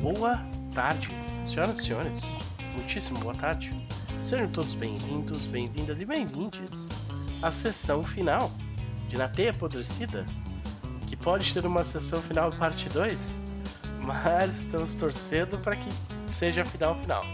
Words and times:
Boa 0.00 0.40
tarde, 0.72 1.10
senhoras 1.44 1.80
e 1.80 1.82
senhores. 1.82 2.20
Muitíssimo 2.76 3.18
boa 3.18 3.34
tarde. 3.34 3.72
Sejam 4.22 4.48
todos 4.48 4.72
bem-vindos, 4.72 5.44
bem-vindas 5.46 6.00
e 6.00 6.04
bem-vindes 6.04 6.88
à 7.42 7.50
sessão 7.50 8.04
final 8.04 8.48
de 9.08 9.16
Na 9.16 9.26
Teia 9.26 9.50
Apodrecida, 9.50 10.24
que 11.08 11.16
pode 11.16 11.52
ter 11.52 11.66
uma 11.66 11.82
sessão 11.82 12.22
final 12.22 12.52
parte 12.52 12.88
2, 12.88 13.40
mas 14.00 14.60
estamos 14.60 14.94
torcendo 14.94 15.58
para 15.58 15.74
que 15.74 15.88
seja 16.32 16.64
final 16.64 16.96
final. 17.00 17.24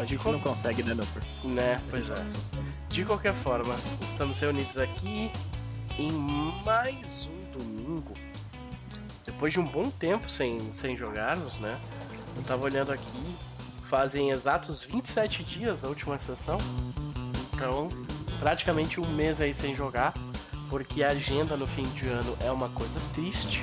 A 0.00 0.06
gente 0.06 0.24
não 0.26 0.40
consegue, 0.40 0.82
né, 0.82 0.94
Nupper? 0.94 1.22
Né, 1.44 1.78
pois 1.90 2.08
é. 2.08 2.24
De 2.88 3.04
qualquer 3.04 3.34
forma, 3.34 3.74
estamos 4.00 4.40
reunidos 4.40 4.78
aqui 4.78 5.30
em 5.98 6.10
mais 6.64 7.28
um 7.28 7.58
domingo. 7.58 8.14
Depois 9.24 9.52
de 9.52 9.60
um 9.60 9.64
bom 9.64 9.90
tempo 9.90 10.30
sem, 10.30 10.72
sem 10.72 10.96
jogarmos, 10.96 11.58
né? 11.58 11.78
Eu 12.36 12.42
tava 12.42 12.64
olhando 12.64 12.92
aqui, 12.92 13.36
fazem 13.84 14.30
exatos 14.30 14.84
27 14.84 15.44
dias 15.44 15.84
a 15.84 15.88
última 15.88 16.18
sessão. 16.18 16.58
Então, 17.52 17.88
praticamente 18.40 19.00
um 19.00 19.06
mês 19.06 19.40
aí 19.40 19.54
sem 19.54 19.76
jogar, 19.76 20.14
porque 20.68 21.02
a 21.02 21.10
agenda 21.10 21.56
no 21.56 21.66
fim 21.66 21.84
de 21.90 22.08
ano 22.08 22.36
é 22.40 22.50
uma 22.50 22.68
coisa 22.70 22.98
triste, 23.14 23.62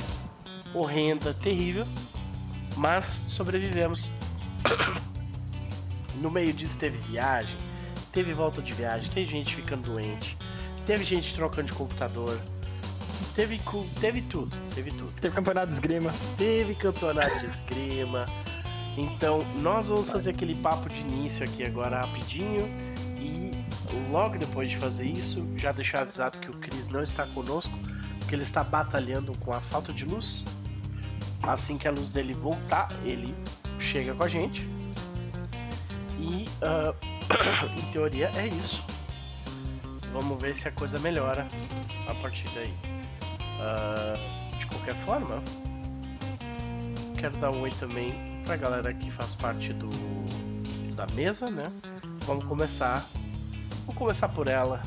horrenda, 0.74 1.34
terrível, 1.34 1.86
mas 2.76 3.06
sobrevivemos. 3.06 4.10
No 6.16 6.30
meio 6.30 6.52
disso 6.52 6.78
teve 6.78 6.98
viagem, 6.98 7.56
teve 8.12 8.34
volta 8.34 8.62
de 8.62 8.74
viagem, 8.74 9.10
teve 9.10 9.32
gente 9.32 9.56
ficando 9.56 9.84
doente, 9.84 10.38
teve 10.86 11.02
gente 11.06 11.34
trocando 11.34 11.68
de 11.68 11.74
computador, 11.74 12.38
teve, 13.36 13.62
teve 14.00 14.22
tudo, 14.22 14.56
teve 14.74 14.92
tudo. 14.92 15.12
Teve 15.20 15.36
campeonato 15.36 15.68
de 15.68 15.74
esgrima. 15.74 16.14
Teve 16.38 16.76
campeonato 16.76 17.40
de 17.40 17.46
esgrima. 17.46 18.26
Então, 18.98 19.44
nós 19.62 19.88
vamos 19.88 20.10
fazer 20.10 20.32
aquele 20.32 20.56
papo 20.56 20.90
de 20.90 21.00
início 21.02 21.46
aqui 21.46 21.64
agora 21.64 22.02
rapidinho. 22.02 22.68
E 23.18 23.52
logo 24.12 24.38
depois 24.38 24.72
de 24.72 24.78
fazer 24.78 25.06
isso, 25.06 25.48
já 25.58 25.72
deixar 25.72 26.02
avisado 26.02 26.40
que 26.40 26.50
o 26.50 26.54
Cris 26.54 26.90
não 26.90 27.02
está 27.02 27.26
conosco, 27.28 27.78
porque 28.20 28.36
ele 28.36 28.44
está 28.44 28.64
batalhando 28.64 29.38
com 29.40 29.54
a 29.54 29.62
falta 29.62 29.94
de 29.94 30.06
luz. 30.06 30.46
Assim 31.42 31.78
que 31.78 31.88
a 31.88 31.92
luz 31.92 32.12
dele 32.12 32.34
voltar, 32.34 32.90
ele 33.06 33.34
chega 33.80 34.14
com 34.14 34.24
a 34.24 34.28
gente. 34.28 34.68
E, 36.20 36.46
ah, 36.62 36.94
em 37.78 37.92
teoria, 37.92 38.30
é 38.36 38.48
isso. 38.48 38.84
Vamos 40.12 40.42
ver 40.42 40.56
se 40.56 40.68
a 40.68 40.72
coisa 40.72 41.00
melhora 41.00 41.48
a 42.08 42.14
partir 42.16 42.50
daí. 42.54 42.99
Ah, 43.60 44.14
de 44.58 44.66
qualquer 44.68 44.96
forma, 45.06 45.44
quero 47.18 47.38
dar 47.38 47.52
um 47.52 47.62
oi 47.62 47.72
também 47.72 48.14
pra 48.46 48.56
galera 48.56 48.94
que 48.94 49.12
faz 49.12 49.36
parte 49.36 49.74
do 49.74 49.90
da 50.96 51.06
mesa, 51.14 51.50
né? 51.50 51.72
Vamos 52.26 52.46
começar. 52.46 53.06
Vamos 53.82 53.96
começar 53.96 54.30
por 54.30 54.48
ela, 54.48 54.82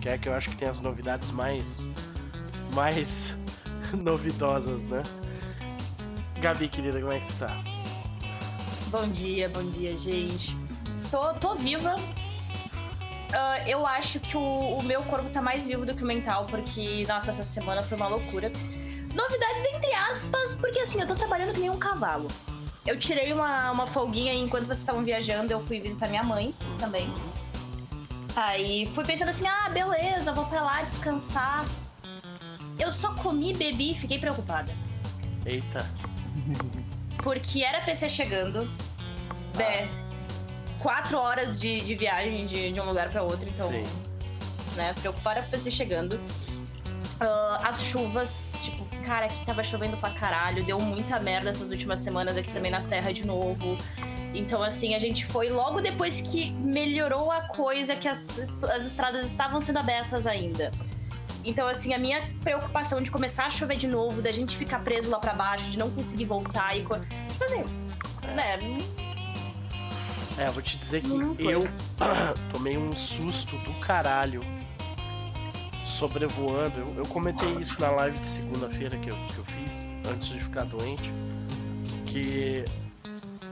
que 0.00 0.08
é 0.08 0.16
que 0.18 0.28
eu 0.28 0.34
acho 0.34 0.50
que 0.50 0.56
tem 0.56 0.68
as 0.68 0.80
novidades 0.80 1.30
mais 1.30 1.90
mais 2.74 3.36
novidosas, 3.92 4.86
né? 4.86 5.02
Gabi, 6.40 6.68
querida, 6.68 7.00
como 7.00 7.12
é 7.12 7.20
que 7.20 7.26
tu 7.26 7.34
tá? 7.38 7.62
Bom 8.90 9.06
dia, 9.08 9.48
bom 9.48 9.62
dia, 9.70 9.96
gente. 9.98 10.56
Tô, 11.10 11.34
tô 11.34 11.54
viva. 11.54 11.94
Ah, 13.32 13.68
eu 13.68 13.86
acho 13.86 14.18
que 14.20 14.36
o, 14.36 14.40
o 14.40 14.82
meu 14.82 15.02
corpo 15.02 15.28
tá 15.30 15.40
mais 15.40 15.64
vivo 15.64 15.86
do 15.86 15.94
que 15.94 16.02
o 16.02 16.06
mental, 16.06 16.46
porque, 16.46 17.04
nossa, 17.08 17.30
essa 17.30 17.44
semana 17.44 17.82
foi 17.82 17.96
uma 17.96 18.08
loucura. 18.08 18.50
Novidades 19.14 19.64
entre 19.74 19.92
aspas, 19.92 20.54
porque 20.54 20.78
assim, 20.80 21.00
eu 21.00 21.06
tô 21.06 21.14
trabalhando 21.14 21.52
que 21.52 21.60
nem 21.60 21.70
um 21.70 21.78
cavalo. 21.78 22.28
Eu 22.86 22.98
tirei 22.98 23.32
uma, 23.32 23.70
uma 23.70 23.86
folguinha 23.86 24.32
enquanto 24.34 24.66
vocês 24.66 24.78
estavam 24.78 25.04
viajando, 25.04 25.52
eu 25.52 25.60
fui 25.60 25.80
visitar 25.80 26.08
minha 26.08 26.24
mãe 26.24 26.54
também. 26.78 27.12
Aí 28.34 28.86
fui 28.94 29.04
pensando 29.04 29.28
assim, 29.28 29.46
ah, 29.46 29.68
beleza, 29.68 30.32
vou 30.32 30.46
pra 30.46 30.62
lá 30.62 30.82
descansar. 30.82 31.64
Eu 32.78 32.90
só 32.90 33.12
comi, 33.14 33.52
bebi 33.52 33.92
e 33.92 33.94
fiquei 33.94 34.18
preocupada. 34.18 34.72
Eita. 35.44 35.86
Porque 37.22 37.62
era 37.62 37.82
PC 37.82 38.08
chegando, 38.08 38.62
né? 39.56 39.88
Quatro 40.80 41.18
horas 41.18 41.60
de, 41.60 41.80
de 41.80 41.94
viagem 41.94 42.46
de, 42.46 42.72
de 42.72 42.80
um 42.80 42.86
lugar 42.86 43.08
pra 43.10 43.22
outro, 43.22 43.48
então, 43.48 43.68
Sim. 43.70 43.84
né? 44.76 44.94
Preocupada 45.00 45.42
com 45.42 45.50
PC 45.50 45.70
chegando. 45.70 46.20
Ah, 47.20 47.60
as 47.64 47.82
chuvas, 47.82 48.54
tipo, 48.62 48.84
cara, 49.04 49.26
aqui 49.26 49.44
tava 49.44 49.62
chovendo 49.62 49.96
pra 49.98 50.10
caralho, 50.10 50.64
deu 50.64 50.80
muita 50.80 51.20
merda 51.20 51.50
essas 51.50 51.70
últimas 51.70 52.00
semanas 52.00 52.36
aqui 52.36 52.50
também 52.50 52.70
na 52.70 52.80
Serra 52.80 53.12
de 53.12 53.26
novo. 53.26 53.76
Então, 54.32 54.62
assim, 54.62 54.94
a 54.94 54.98
gente 54.98 55.26
foi 55.26 55.50
logo 55.50 55.80
depois 55.80 56.20
que 56.20 56.52
melhorou 56.52 57.30
a 57.30 57.42
coisa, 57.42 57.94
que 57.94 58.08
as, 58.08 58.52
as 58.62 58.86
estradas 58.86 59.26
estavam 59.26 59.60
sendo 59.60 59.80
abertas 59.80 60.26
ainda. 60.26 60.70
Então, 61.44 61.66
assim, 61.66 61.92
a 61.92 61.98
minha 61.98 62.22
preocupação 62.42 63.02
de 63.02 63.10
começar 63.10 63.46
a 63.46 63.50
chover 63.50 63.76
de 63.76 63.86
novo, 63.86 64.22
da 64.22 64.30
gente 64.30 64.56
ficar 64.56 64.80
preso 64.80 65.10
lá 65.10 65.18
pra 65.18 65.32
baixo, 65.32 65.70
de 65.70 65.78
não 65.78 65.90
conseguir 65.90 66.26
voltar 66.26 66.76
e. 66.76 66.80
Tipo 66.80 67.44
assim, 67.44 67.64
né? 68.34 68.56
É, 70.40 70.50
vou 70.50 70.62
te 70.62 70.78
dizer 70.78 71.02
que 71.02 71.08
Não 71.08 71.36
eu 71.38 71.68
tomei 72.50 72.74
um 72.78 72.96
susto 72.96 73.58
do 73.58 73.74
caralho 73.74 74.40
sobrevoando. 75.84 76.78
Eu, 76.78 76.94
eu 76.96 77.06
comentei 77.06 77.52
isso 77.56 77.78
na 77.78 77.90
live 77.90 78.18
de 78.18 78.26
segunda-feira 78.26 78.96
que 78.96 79.10
eu, 79.10 79.16
que 79.16 79.36
eu 79.36 79.44
fiz, 79.44 79.86
antes 80.10 80.28
de 80.28 80.40
ficar 80.40 80.64
doente. 80.64 81.12
Que 82.06 82.64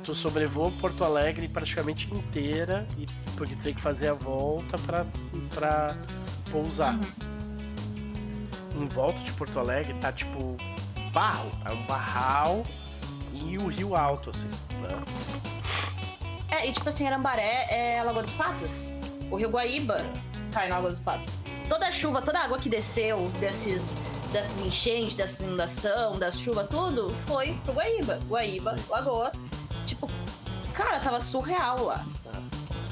tu 0.02 0.14
sobrevoa 0.14 0.72
Porto 0.80 1.04
Alegre 1.04 1.46
praticamente 1.46 2.10
inteira 2.10 2.88
e 2.96 3.06
porque 3.36 3.54
tu 3.54 3.64
tem 3.64 3.74
que 3.74 3.82
fazer 3.82 4.08
a 4.08 4.14
volta 4.14 4.78
pra, 4.78 5.04
pra 5.54 5.94
pousar. 6.50 6.98
Em 8.74 8.86
volta 8.86 9.20
de 9.20 9.30
Porto 9.32 9.58
Alegre 9.58 9.92
tá 10.00 10.10
tipo 10.10 10.56
barro, 11.12 11.50
é 11.66 11.70
um 11.70 11.82
barral 11.82 12.64
e 13.34 13.58
o 13.58 13.66
rio 13.66 13.94
alto, 13.94 14.30
assim, 14.30 14.48
né? 14.48 15.57
É, 16.58 16.66
e 16.66 16.72
tipo 16.72 16.88
assim, 16.88 17.06
Arambaré 17.06 17.68
é 17.70 18.00
a 18.00 18.02
Lagoa 18.02 18.24
dos 18.24 18.32
Patos. 18.32 18.88
O 19.30 19.36
Rio 19.36 19.48
Guaíba 19.48 20.04
cai 20.50 20.68
na 20.68 20.74
Lagoa 20.76 20.90
dos 20.90 20.98
Patos. 20.98 21.38
Toda 21.68 21.86
a 21.86 21.92
chuva, 21.92 22.20
toda 22.20 22.40
a 22.40 22.44
água 22.44 22.58
que 22.58 22.68
desceu 22.68 23.28
desses, 23.38 23.96
dessas 24.32 24.58
enchentes, 24.66 25.14
dessa 25.14 25.44
inundação, 25.44 26.18
das 26.18 26.36
chuvas, 26.36 26.66
tudo, 26.68 27.14
foi 27.28 27.54
pro 27.62 27.74
Guaíba. 27.74 28.18
Guaíba, 28.28 28.76
Sim. 28.76 28.84
Lagoa. 28.90 29.32
Tipo, 29.86 30.10
cara, 30.74 30.98
tava 30.98 31.20
surreal 31.20 31.84
lá. 31.84 32.04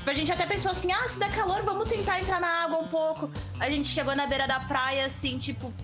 A 0.07 0.13
gente 0.13 0.31
até 0.31 0.47
pensou 0.47 0.71
assim, 0.71 0.93
ah, 0.93 1.09
se 1.09 1.19
der 1.19 1.35
calor, 1.35 1.63
vamos 1.65 1.89
tentar 1.89 2.21
entrar 2.21 2.41
na 2.41 2.63
água 2.63 2.79
um 2.79 2.87
pouco. 2.87 3.29
A 3.59 3.69
gente 3.69 3.89
chegou 3.89 4.15
na 4.15 4.29
beira 4.29 4.47
da 4.47 4.61
praia, 4.61 5.07
assim, 5.07 5.39
tipo... 5.39 5.75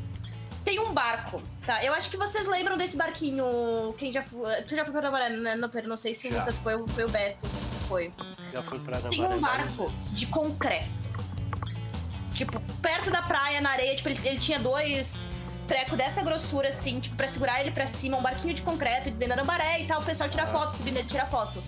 Tem 0.64 0.78
um 0.78 0.92
barco, 0.92 1.42
tá? 1.66 1.84
Eu 1.84 1.92
acho 1.92 2.08
que 2.10 2.16
vocês 2.16 2.46
lembram 2.46 2.76
desse 2.76 2.96
barquinho. 2.96 3.94
Quem 3.98 4.12
já 4.12 4.22
foi. 4.22 4.62
Tu 4.62 4.76
já 4.76 4.84
foi 4.84 4.92
pra 4.92 5.00
Arambaré, 5.00 5.30
né? 5.30 5.56
Não, 5.56 5.68
não 5.84 5.96
sei 5.96 6.14
se 6.14 6.28
o 6.28 6.32
Já. 6.32 6.38
Lucas 6.38 6.58
foi, 6.58 6.86
foi 6.88 7.04
o 7.04 7.08
Beto. 7.08 7.48
Foi. 7.88 8.12
Já 8.52 8.62
fui 8.62 8.78
pra 8.78 8.98
Tem 9.00 9.20
Nambaré 9.20 9.64
um 9.64 9.76
barco 9.76 9.92
de 10.14 10.26
concreto. 10.26 11.02
Tipo, 12.32 12.60
perto 12.80 13.10
da 13.10 13.22
praia, 13.22 13.60
na 13.60 13.70
areia, 13.70 13.94
tipo, 13.94 14.08
ele, 14.08 14.20
ele 14.24 14.38
tinha 14.38 14.58
dois 14.58 15.26
treco 15.66 15.96
dessa 15.96 16.22
grossura, 16.22 16.68
assim, 16.68 17.00
tipo, 17.00 17.16
pra 17.16 17.28
segurar 17.28 17.60
ele 17.60 17.70
pra 17.70 17.86
cima, 17.86 18.16
um 18.16 18.22
barquinho 18.22 18.54
de 18.54 18.62
concreto, 18.62 19.10
dizendo 19.10 19.32
Arambaré 19.32 19.80
e 19.80 19.86
tal, 19.86 20.00
o 20.00 20.04
pessoal 20.04 20.28
tira 20.28 20.46
foto, 20.46 20.76
subindo 20.76 20.98
ele 20.98 21.08
tira 21.08 21.26
foto. 21.26 21.62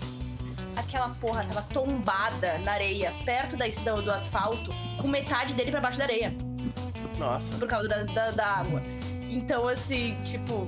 Aquela 0.75 1.09
porra 1.09 1.43
tava 1.45 1.61
tombada 1.73 2.57
na 2.59 2.73
areia, 2.73 3.13
perto 3.23 3.55
da, 3.55 3.65
do, 3.65 4.01
do 4.03 4.11
asfalto, 4.11 4.73
com 5.01 5.07
metade 5.07 5.53
dele 5.53 5.71
pra 5.71 5.79
baixo 5.79 5.97
da 5.97 6.03
areia, 6.03 6.35
Nossa, 7.17 7.55
por 7.55 7.67
causa 7.67 7.87
da, 7.87 8.03
da, 8.03 8.31
da 8.31 8.45
água. 8.45 8.81
Então, 9.29 9.67
assim, 9.67 10.17
tipo. 10.23 10.67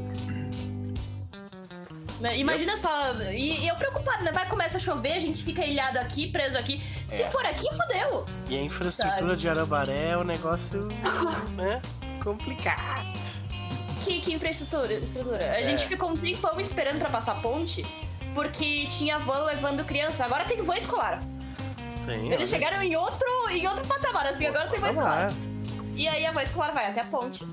né, 2.19 2.37
Imagina 2.37 2.75
só, 2.75 2.89
e, 3.31 3.59
e 3.63 3.67
eu 3.67 3.75
preocupada, 3.75 4.23
né? 4.23 4.31
Vai 4.31 4.47
começa 4.47 4.77
a 4.77 4.79
chover, 4.79 5.13
a 5.13 5.19
gente 5.19 5.43
fica 5.43 5.63
ilhado 5.65 5.99
aqui, 5.99 6.27
preso 6.31 6.57
aqui. 6.57 6.81
Se 7.07 7.23
É. 7.23 7.27
for 7.29 7.45
aqui, 7.45 7.67
fodeu. 7.75 8.25
e 8.49 8.57
a 8.57 8.61
infraestrutura 8.61 9.19
Sabe? 9.29 9.37
de 9.37 9.49
Arambaré 9.49 10.09
é 10.09 10.17
um 10.17 10.23
negócio, 10.23 10.87
né, 11.55 11.81
complicado. 12.23 13.05
Que, 14.03 14.21
que 14.21 14.33
infraestrutura? 14.33 14.93
estrutura? 14.93 15.53
A 15.57 15.63
gente 15.63 15.85
ficou 15.85 16.09
um 16.11 16.15
tempão 16.17 16.59
esperando 16.61 16.97
pra 16.99 17.09
passar 17.09 17.41
ponte, 17.41 17.85
porque 18.33 18.87
tinha 18.87 19.19
van 19.19 19.43
levando 19.43 19.83
criança. 19.85 20.23
Agora 20.23 20.45
tem 20.45 20.61
van 20.61 20.77
escolar. 20.77 21.21
Sim, 21.97 22.31
Eles 22.31 22.49
chegaram 22.49 22.81
em 22.81 22.95
outro, 22.95 23.27
em 23.49 23.67
outro 23.67 23.85
patamar, 23.85 24.27
assim, 24.27 24.45
agora 24.45 24.67
tem 24.67 24.79
van 24.79 24.89
escolar. 24.89 25.29
E 25.97 26.07
aí 26.07 26.27
a 26.27 26.31
van 26.31 26.43
escolar 26.43 26.71
vai 26.73 26.91
até 26.91 27.01
a 27.01 27.05
ponte, 27.05 27.43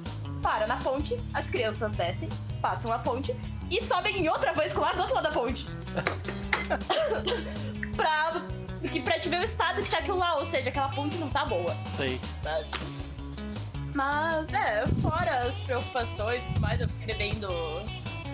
para 0.42 0.66
na 0.66 0.76
ponte, 0.76 1.18
as 1.32 1.48
crianças 1.48 1.94
descem, 1.94 2.28
passam 2.60 2.92
a 2.92 2.98
ponte 2.98 3.34
e 3.70 3.82
sobem 3.82 4.18
em 4.18 4.28
outra 4.28 4.52
van 4.52 4.64
escolar 4.64 4.94
do 4.94 5.00
outro 5.00 5.14
lado 5.14 5.24
da 5.24 5.32
ponte. 5.32 5.66
pra, 7.96 8.42
que, 8.86 9.00
pra 9.00 9.18
te 9.18 9.30
ver 9.30 9.40
o 9.40 9.42
estado 9.42 9.82
que 9.82 9.90
tá 9.90 9.96
aquilo 9.98 10.18
lá, 10.18 10.36
ou 10.36 10.44
seja, 10.44 10.68
aquela 10.68 10.90
ponte 10.90 11.16
não 11.16 11.30
tá 11.30 11.46
boa. 11.46 11.74
Sei. 11.88 12.20
sabe? 12.42 12.66
Mas, 13.94 14.52
é, 14.52 14.84
fora 15.00 15.48
as 15.48 15.58
preocupações 15.60 16.42
e 16.42 16.46
tudo 16.48 16.60
mais, 16.60 16.78
eu 16.82 16.88
fiquei 16.90 17.06
bebendo 17.14 17.48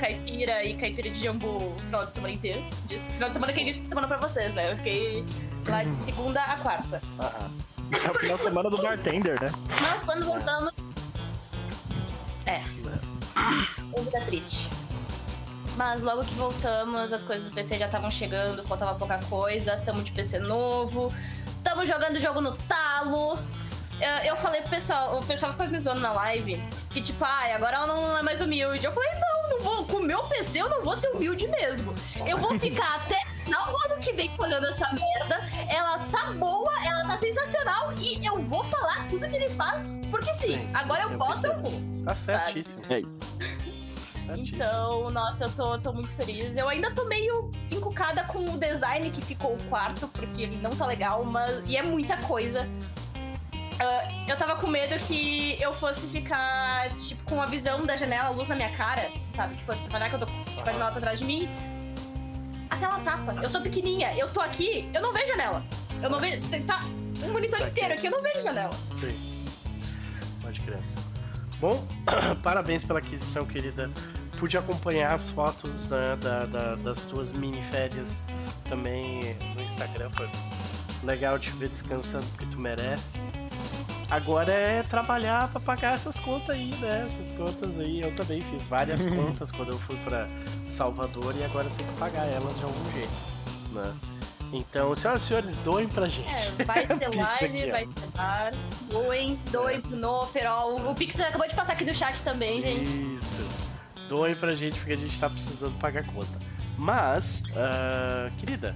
caipira 0.00 0.64
e 0.64 0.74
caipira 0.74 1.08
de 1.08 1.22
jambu 1.22 1.74
o 1.76 1.78
final 1.84 2.04
de 2.04 2.12
semana 2.12 2.34
inteiro. 2.34 2.64
Disso. 2.88 3.08
Final 3.10 3.28
de 3.28 3.34
semana 3.34 3.52
que 3.52 3.60
é 3.60 3.62
início 3.62 3.82
de 3.82 3.88
semana 3.88 4.08
pra 4.08 4.16
vocês, 4.16 4.52
né? 4.54 4.72
Eu 4.72 4.76
fiquei 4.78 5.24
lá 5.68 5.84
de 5.84 5.92
segunda 5.92 6.42
a 6.42 6.56
quarta. 6.56 7.00
Aham. 7.20 7.50
É 7.92 8.10
o 8.10 8.14
final 8.14 8.36
de 8.36 8.42
semana 8.42 8.70
do 8.70 8.80
bartender, 8.80 9.42
né? 9.42 9.52
Mas 9.80 10.04
quando 10.04 10.24
voltamos. 10.24 10.72
É. 12.46 12.62
Um 13.92 14.02
vida 14.04 14.20
triste. 14.26 14.68
Mas 15.76 16.02
logo 16.02 16.24
que 16.24 16.34
voltamos, 16.34 17.12
as 17.12 17.22
coisas 17.22 17.48
do 17.48 17.54
PC 17.54 17.78
já 17.78 17.86
estavam 17.86 18.10
chegando, 18.10 18.62
faltava 18.64 18.94
pouca 18.94 19.18
coisa, 19.28 19.76
tamo 19.84 20.02
de 20.02 20.12
PC 20.12 20.38
novo, 20.38 21.12
tamo 21.64 21.84
jogando 21.86 22.16
o 22.16 22.20
jogo 22.20 22.40
no 22.40 22.56
talo. 22.56 23.38
Eu, 24.00 24.30
eu 24.30 24.36
falei 24.36 24.60
pro 24.62 24.70
pessoal, 24.70 25.18
o 25.18 25.24
pessoal 25.24 25.52
ficou 25.52 25.66
me 25.68 25.78
zoando 25.78 26.00
na 26.00 26.12
live, 26.12 26.62
que 26.90 27.00
tipo, 27.00 27.24
ai, 27.24 27.52
agora 27.52 27.76
ela 27.76 27.86
não 27.86 28.18
é 28.18 28.22
mais 28.22 28.40
humilde. 28.40 28.84
Eu 28.84 28.92
falei, 28.92 29.10
não, 29.14 29.50
não 29.50 29.62
vou, 29.62 29.84
com 29.86 29.96
o 29.96 30.02
meu 30.02 30.22
PC 30.24 30.62
eu 30.62 30.68
não 30.68 30.82
vou 30.82 30.96
ser 30.96 31.08
humilde 31.08 31.46
mesmo. 31.48 31.94
Eu 32.26 32.38
vou 32.38 32.56
ficar 32.60 32.96
até 32.96 33.29
final 33.50 33.66
do 33.66 33.92
ano 33.92 34.00
que 34.00 34.12
vem 34.12 34.30
olhando 34.38 34.66
essa 34.66 34.88
merda. 34.92 35.40
Ela 35.68 35.98
tá 36.10 36.32
boa, 36.32 36.72
ela 36.84 37.04
tá 37.06 37.16
sensacional 37.16 37.92
e 37.98 38.24
eu 38.24 38.38
vou 38.44 38.62
falar 38.64 39.08
tudo 39.08 39.28
que 39.28 39.36
ele 39.36 39.50
faz, 39.50 39.82
porque 40.10 40.32
sim, 40.34 40.52
Sim, 40.52 40.70
agora 40.72 41.02
eu 41.02 41.10
eu 41.10 41.18
posso, 41.18 41.46
eu 41.46 41.60
vou. 41.60 41.72
Tá 42.04 42.14
certíssimo. 42.14 42.82
É 42.88 43.00
isso. 43.00 43.38
Então, 44.36 45.10
nossa, 45.10 45.46
eu 45.46 45.50
tô, 45.50 45.78
tô 45.80 45.92
muito 45.92 46.12
feliz. 46.12 46.56
Eu 46.56 46.68
ainda 46.68 46.92
tô 46.92 47.04
meio 47.06 47.50
encucada 47.70 48.22
com 48.24 48.44
o 48.44 48.56
design 48.56 49.10
que 49.10 49.20
ficou 49.20 49.54
o 49.54 49.62
quarto, 49.64 50.06
porque 50.06 50.42
ele 50.42 50.56
não 50.56 50.70
tá 50.70 50.86
legal, 50.86 51.24
mas. 51.24 51.60
E 51.66 51.76
é 51.76 51.82
muita 51.82 52.16
coisa. 52.18 52.68
Ah, 53.80 54.08
eu 54.28 54.36
tava 54.36 54.54
com 54.56 54.68
medo 54.68 54.94
que 55.06 55.60
eu 55.60 55.72
fosse 55.72 56.06
ficar, 56.06 56.90
tipo, 56.98 57.24
com 57.24 57.42
a 57.42 57.46
visão 57.46 57.82
da 57.82 57.96
janela, 57.96 58.28
a 58.28 58.30
luz 58.30 58.46
na 58.46 58.54
minha 58.54 58.70
cara, 58.76 59.10
sabe? 59.34 59.56
Que 59.56 59.64
fosse 59.64 59.80
trabalhar, 59.80 60.10
que 60.10 60.14
eu 60.14 60.20
tô 60.20 60.26
com 60.26 60.60
a 60.60 60.72
janela 60.72 60.92
pra 60.92 61.00
trás 61.00 61.18
de 61.18 61.24
mim. 61.24 61.48
A 62.70 62.76
tela 62.76 63.00
tapa. 63.00 63.34
Eu 63.42 63.48
sou 63.48 63.60
pequenininha, 63.60 64.14
eu 64.16 64.28
tô 64.30 64.40
aqui, 64.40 64.88
eu 64.94 65.02
não 65.02 65.12
vejo 65.12 65.26
janela. 65.28 65.64
Eu 66.02 66.08
não 66.10 66.20
vejo. 66.20 66.40
Tá 66.66 66.80
um 67.22 67.32
monitor 67.32 67.60
inteiro 67.66 67.94
aqui, 67.94 68.06
eu 68.06 68.10
não 68.12 68.20
vejo 68.20 68.40
janela. 68.42 68.70
Sim. 68.98 69.14
Pode 70.40 70.60
crer. 70.60 70.78
Bom, 71.60 71.86
parabéns 72.42 72.84
pela 72.84 72.98
aquisição, 73.00 73.44
querida. 73.44 73.90
Pude 74.38 74.56
acompanhar 74.56 75.12
as 75.12 75.28
fotos 75.28 75.90
né, 75.90 76.16
da- 76.16 76.46
da- 76.46 76.74
das 76.76 77.04
tuas 77.04 77.30
mini 77.30 77.60
férias 77.64 78.24
também 78.68 79.36
no 79.54 79.62
Instagram. 79.62 80.08
Foi 80.12 80.30
legal 81.04 81.38
te 81.38 81.50
ver 81.50 81.68
descansando 81.68 82.24
porque 82.28 82.46
tu 82.46 82.58
merece. 82.58 83.20
Agora 84.10 84.52
é 84.52 84.82
trabalhar 84.82 85.48
pra 85.48 85.60
pagar 85.60 85.94
essas 85.94 86.18
contas 86.18 86.50
aí, 86.50 86.74
né? 86.80 87.06
Essas 87.06 87.30
contas 87.30 87.78
aí. 87.78 88.00
Eu 88.00 88.14
também 88.16 88.40
fiz 88.42 88.66
várias 88.66 89.06
contas 89.06 89.52
quando 89.52 89.70
eu 89.70 89.78
fui 89.78 89.96
pra 89.98 90.26
Salvador 90.68 91.34
e 91.36 91.44
agora 91.44 91.66
eu 91.66 91.70
tenho 91.76 91.90
que 91.90 91.96
pagar 91.96 92.26
elas 92.26 92.58
de 92.58 92.64
algum 92.64 92.92
jeito, 92.92 93.24
né? 93.72 93.94
Então, 94.52 94.96
senhoras 94.96 95.22
e 95.22 95.26
senhores, 95.26 95.58
doem 95.58 95.88
pra 95.88 96.08
gente. 96.08 96.52
É, 96.58 96.64
vai 96.66 96.84
aqui, 96.84 97.16
live, 97.16 97.70
vai 97.70 97.86
ter 97.86 98.06
bar. 98.16 98.52
Doem, 98.90 99.38
doem 99.52 99.80
pro 99.80 99.96
Noperol. 99.96 100.90
O 100.90 100.94
Pix 100.94 101.20
acabou 101.20 101.46
de 101.46 101.54
passar 101.54 101.74
aqui 101.74 101.84
no 101.84 101.94
chat 101.94 102.20
também, 102.22 102.60
gente. 102.60 103.14
Isso. 103.14 103.46
Doem 104.08 104.34
pra 104.34 104.52
gente 104.52 104.76
porque 104.76 104.94
a 104.94 104.96
gente 104.96 105.18
tá 105.20 105.30
precisando 105.30 105.78
pagar 105.78 106.04
conta. 106.04 106.36
Mas, 106.76 107.44
ah, 107.54 108.28
querida, 108.38 108.74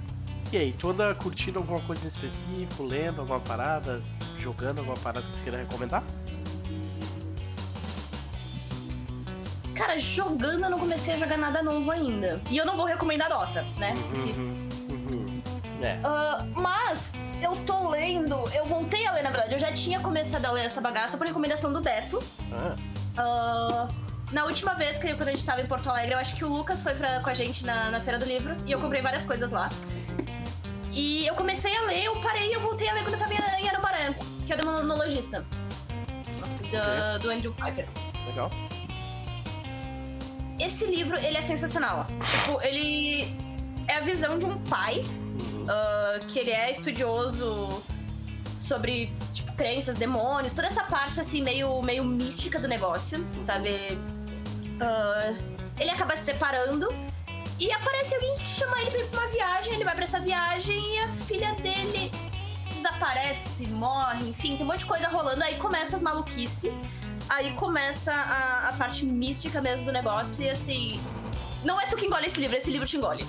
e 0.53 0.57
aí? 0.57 0.73
Tu 0.73 0.89
anda 0.91 1.15
curtindo 1.15 1.59
alguma 1.59 1.81
coisa 1.81 2.05
em 2.05 2.09
específico, 2.09 2.83
lendo 2.85 3.21
alguma 3.21 3.41
parada, 3.41 4.01
jogando 4.39 4.79
alguma 4.81 4.97
parada 4.97 5.27
que 5.27 5.33
tu 5.33 5.43
queira 5.43 5.59
recomendar? 5.59 6.03
Cara, 9.75 9.99
jogando 9.99 10.65
eu 10.65 10.71
não 10.71 10.79
comecei 10.79 11.15
a 11.15 11.17
jogar 11.17 11.37
nada 11.37 11.63
novo 11.63 11.91
ainda. 11.91 12.41
E 12.51 12.57
eu 12.57 12.65
não 12.65 12.77
vou 12.77 12.87
recomendar 12.87 13.29
Dota, 13.29 13.65
né? 13.77 13.95
Porque- 14.09 14.31
Uhum, 14.41 14.69
uhum. 14.91 15.43
É. 15.83 15.99
Ah, 16.05 16.47
mas 16.55 17.13
eu 17.43 17.57
tô 17.67 17.91
lendo, 17.91 18.37
eu 18.55 18.65
voltei 18.65 19.05
a 19.07 19.13
ler, 19.13 19.23
na 19.25 19.31
verdade. 19.31 19.55
Eu 19.55 19.59
já 19.59 19.73
tinha 19.73 19.99
começado 19.99 20.47
a 20.47 20.53
ler 20.53 20.65
essa 20.67 20.81
bagaça 20.81 21.19
por 21.19 21.27
recomendação 21.27 21.73
do 21.73 21.81
Beto. 21.81 22.23
Ah, 22.53 22.75
Ah, 23.17 23.89
na 24.33 24.45
última 24.45 24.75
vez 24.75 24.99
que 24.99 25.13
quando 25.15 25.29
a 25.29 25.33
gente 25.33 25.45
tava 25.45 25.61
em 25.61 25.67
Porto 25.67 25.89
Alegre, 25.89 26.15
eu 26.15 26.19
acho 26.19 26.35
que 26.37 26.45
o 26.45 26.49
Lucas 26.49 26.83
foi 26.83 26.95
pra, 26.95 27.21
com 27.21 27.31
a 27.31 27.35
gente 27.35 27.65
na, 27.65 27.91
na 27.91 28.01
Feira 28.01 28.19
do 28.19 28.25
Livro 28.25 28.57
e 28.67 28.73
eu 28.73 28.81
comprei 28.81 29.01
várias 29.03 29.25
coisas 29.25 29.51
lá. 29.53 29.69
E 30.95 31.27
eu 31.27 31.35
comecei 31.35 31.77
a 31.77 31.83
ler, 31.83 32.05
eu 32.05 32.17
parei 32.21 32.51
e 32.51 32.53
eu 32.53 32.61
voltei 32.61 32.89
a 32.89 32.95
ler 32.95 33.03
quando 33.03 33.15
eu 33.15 33.19
tava 33.21 33.35
em 33.35 33.65
em 33.65 33.69
Arambarã, 33.69 34.13
que 34.47 34.53
é 34.53 34.57
o 34.57 34.59
Demonologista. 34.59 35.45
Nossa, 36.41 36.63
da- 36.73 37.19
do 37.19 37.31
Andrew 37.31 37.53
Piper. 37.55 37.89
legal. 38.27 38.51
Esse 40.59 40.87
livro, 40.87 41.17
ele 41.19 41.37
é 41.37 41.43
sensacional. 41.43 42.07
Tipo, 42.31 42.61
ele 42.63 43.37
é 43.89 43.97
a 43.97 44.01
visão 44.01 44.39
de 44.39 44.45
um 44.47 44.57
pai 44.65 45.01
Uhum. 45.01 45.67
ah, 45.69 46.21
que 46.29 46.39
ele 46.39 46.51
é 46.53 46.71
estudioso 46.71 47.83
sobre, 48.57 49.13
tipo, 49.33 49.53
crenças, 49.55 49.97
demônios, 49.97 50.55
toda 50.55 50.69
essa 50.69 50.85
parte, 50.85 51.19
assim, 51.21 51.43
meio, 51.43 51.83
meio 51.83 52.05
mística 52.05 52.59
do 52.59 52.69
negócio, 52.69 53.25
sabe? 53.43 53.99
Ah, 54.81 55.35
ele 55.79 55.91
acaba 55.91 56.17
se 56.17 56.25
separando 56.25 56.89
e 57.59 57.71
aparece 57.73 58.15
alguém 58.15 58.35
que 58.35 58.45
chama 58.45 58.81
ele 58.81 58.91
pra 58.91 59.01
ir 59.01 59.07
pra 59.07 59.21
uma 59.21 59.29
viagem, 59.29 59.75
ele 59.75 59.85
vai 59.85 59.95
pra 59.95 60.05
essa 60.05 60.21
viagem 60.21 60.97
e 60.97 60.99
a 60.99 61.09
filha 61.09 61.55
dele 61.55 62.11
desaparece, 62.69 63.67
morre, 63.69 64.29
enfim, 64.29 64.57
tem 64.57 64.65
um 64.65 64.69
monte 64.69 64.81
de 64.81 64.87
coisa 64.87 65.09
rolando, 65.09 65.43
aí 65.43 65.57
começa 65.57 65.97
as 65.97 66.03
maluquices, 66.03 66.73
aí 67.29 67.53
começa 67.53 68.13
a, 68.13 68.69
a 68.69 68.73
parte 68.75 69.07
mística 69.07 69.61
mesmo 69.61 69.87
do 69.87 69.93
negócio 69.93 70.45
e, 70.45 70.51
assim... 70.51 71.01
Não 71.65 71.81
é 71.81 71.87
tu 71.87 71.97
que 71.97 72.05
engole 72.05 72.27
esse 72.27 72.39
livro, 72.39 72.57
esse 72.57 72.71
livro 72.71 72.87
te 72.87 72.99
engole. 72.99 73.27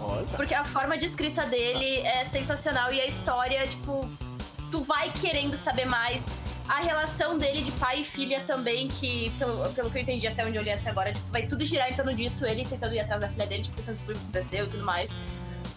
Olha. 0.00 0.24
Porque 0.36 0.54
a 0.54 0.64
forma 0.64 0.96
de 0.96 1.06
escrita 1.06 1.44
dele 1.44 2.00
é 2.02 2.24
sensacional 2.24 2.92
e 2.92 3.00
a 3.00 3.06
história, 3.06 3.66
tipo, 3.66 4.08
tu 4.70 4.80
vai 4.82 5.10
querendo 5.10 5.58
saber 5.58 5.84
mais. 5.84 6.24
A 6.68 6.80
relação 6.80 7.38
dele 7.38 7.62
de 7.62 7.72
pai 7.72 8.00
e 8.00 8.04
filha 8.04 8.40
também, 8.46 8.88
que, 8.88 9.30
pelo, 9.38 9.72
pelo 9.72 9.90
que 9.90 9.98
eu 9.98 10.02
entendi 10.02 10.26
até 10.26 10.44
onde 10.44 10.56
eu 10.56 10.62
li 10.62 10.70
até 10.70 10.90
agora, 10.90 11.12
tipo, 11.12 11.26
vai 11.30 11.46
tudo 11.46 11.64
girar 11.64 11.90
em 11.90 11.94
torno 11.94 12.14
disso, 12.14 12.44
ele 12.44 12.66
tentando 12.66 12.94
ir 12.94 13.00
atrás 13.00 13.20
da 13.22 13.28
filha 13.28 13.46
dele, 13.46 13.62
tipo, 13.62 13.76
tentando 13.76 13.94
descobrir 13.94 14.16
o 14.16 14.18
que 14.18 14.24
aconteceu 14.24 14.66
e 14.66 14.68
tudo 14.68 14.84
mais. 14.84 15.16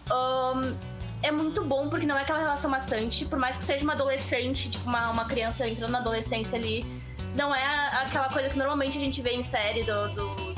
Ahn, 0.09 0.75
é 1.23 1.31
muito 1.31 1.63
bom 1.63 1.87
porque 1.89 2.05
não 2.05 2.17
é 2.17 2.23
aquela 2.23 2.39
relação 2.39 2.69
maçante, 2.69 3.25
por 3.25 3.39
mais 3.39 3.57
que 3.57 3.63
seja 3.63 3.83
uma 3.85 3.93
adolescente, 3.93 4.69
tipo, 4.69 4.89
uma, 4.89 5.09
uma 5.11 5.25
criança 5.25 5.65
entrando 5.67 5.91
na 5.91 5.99
adolescência 5.99 6.57
ali, 6.57 6.85
não 7.35 7.55
é 7.55 7.87
aquela 8.01 8.27
coisa 8.27 8.49
que 8.49 8.57
normalmente 8.57 8.97
a 8.97 9.01
gente 9.01 9.21
vê 9.21 9.31
em 9.31 9.43
série 9.43 9.83
do, 9.83 10.09
do, 10.09 10.53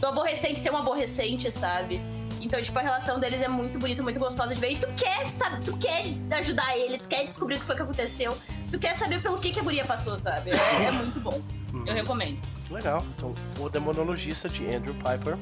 do 0.00 0.06
aborrecente 0.06 0.60
ser 0.60 0.70
um 0.70 0.78
aborrecente, 0.78 1.50
sabe? 1.50 2.00
Então, 2.44 2.60
tipo, 2.60 2.78
a 2.78 2.82
relação 2.82 3.18
deles 3.18 3.40
é 3.40 3.48
muito 3.48 3.78
bonita, 3.78 4.02
muito 4.02 4.20
gostosa 4.20 4.54
de 4.54 4.60
ver. 4.60 4.72
E 4.72 4.76
tu 4.76 4.86
quer, 4.94 5.24
sabe? 5.26 5.64
Tu 5.64 5.74
quer 5.78 6.14
ajudar 6.38 6.76
ele, 6.76 6.98
tu 6.98 7.08
quer 7.08 7.24
descobrir 7.24 7.54
o 7.54 7.58
que 7.58 7.64
foi 7.64 7.74
que 7.74 7.80
aconteceu. 7.80 8.36
Tu 8.70 8.78
quer 8.78 8.94
saber 8.94 9.22
pelo 9.22 9.38
que, 9.38 9.50
que 9.50 9.60
a 9.60 9.62
guria 9.62 9.82
passou, 9.86 10.18
sabe? 10.18 10.50
É, 10.50 10.84
é 10.84 10.90
muito 10.90 11.18
bom. 11.20 11.40
Uhum. 11.72 11.84
Eu 11.86 11.94
recomendo. 11.94 12.38
Legal. 12.70 13.02
Então, 13.16 13.34
o 13.58 13.70
Demonologista 13.70 14.46
de 14.46 14.62
Andrew 14.66 14.94
Piper, 14.94 15.38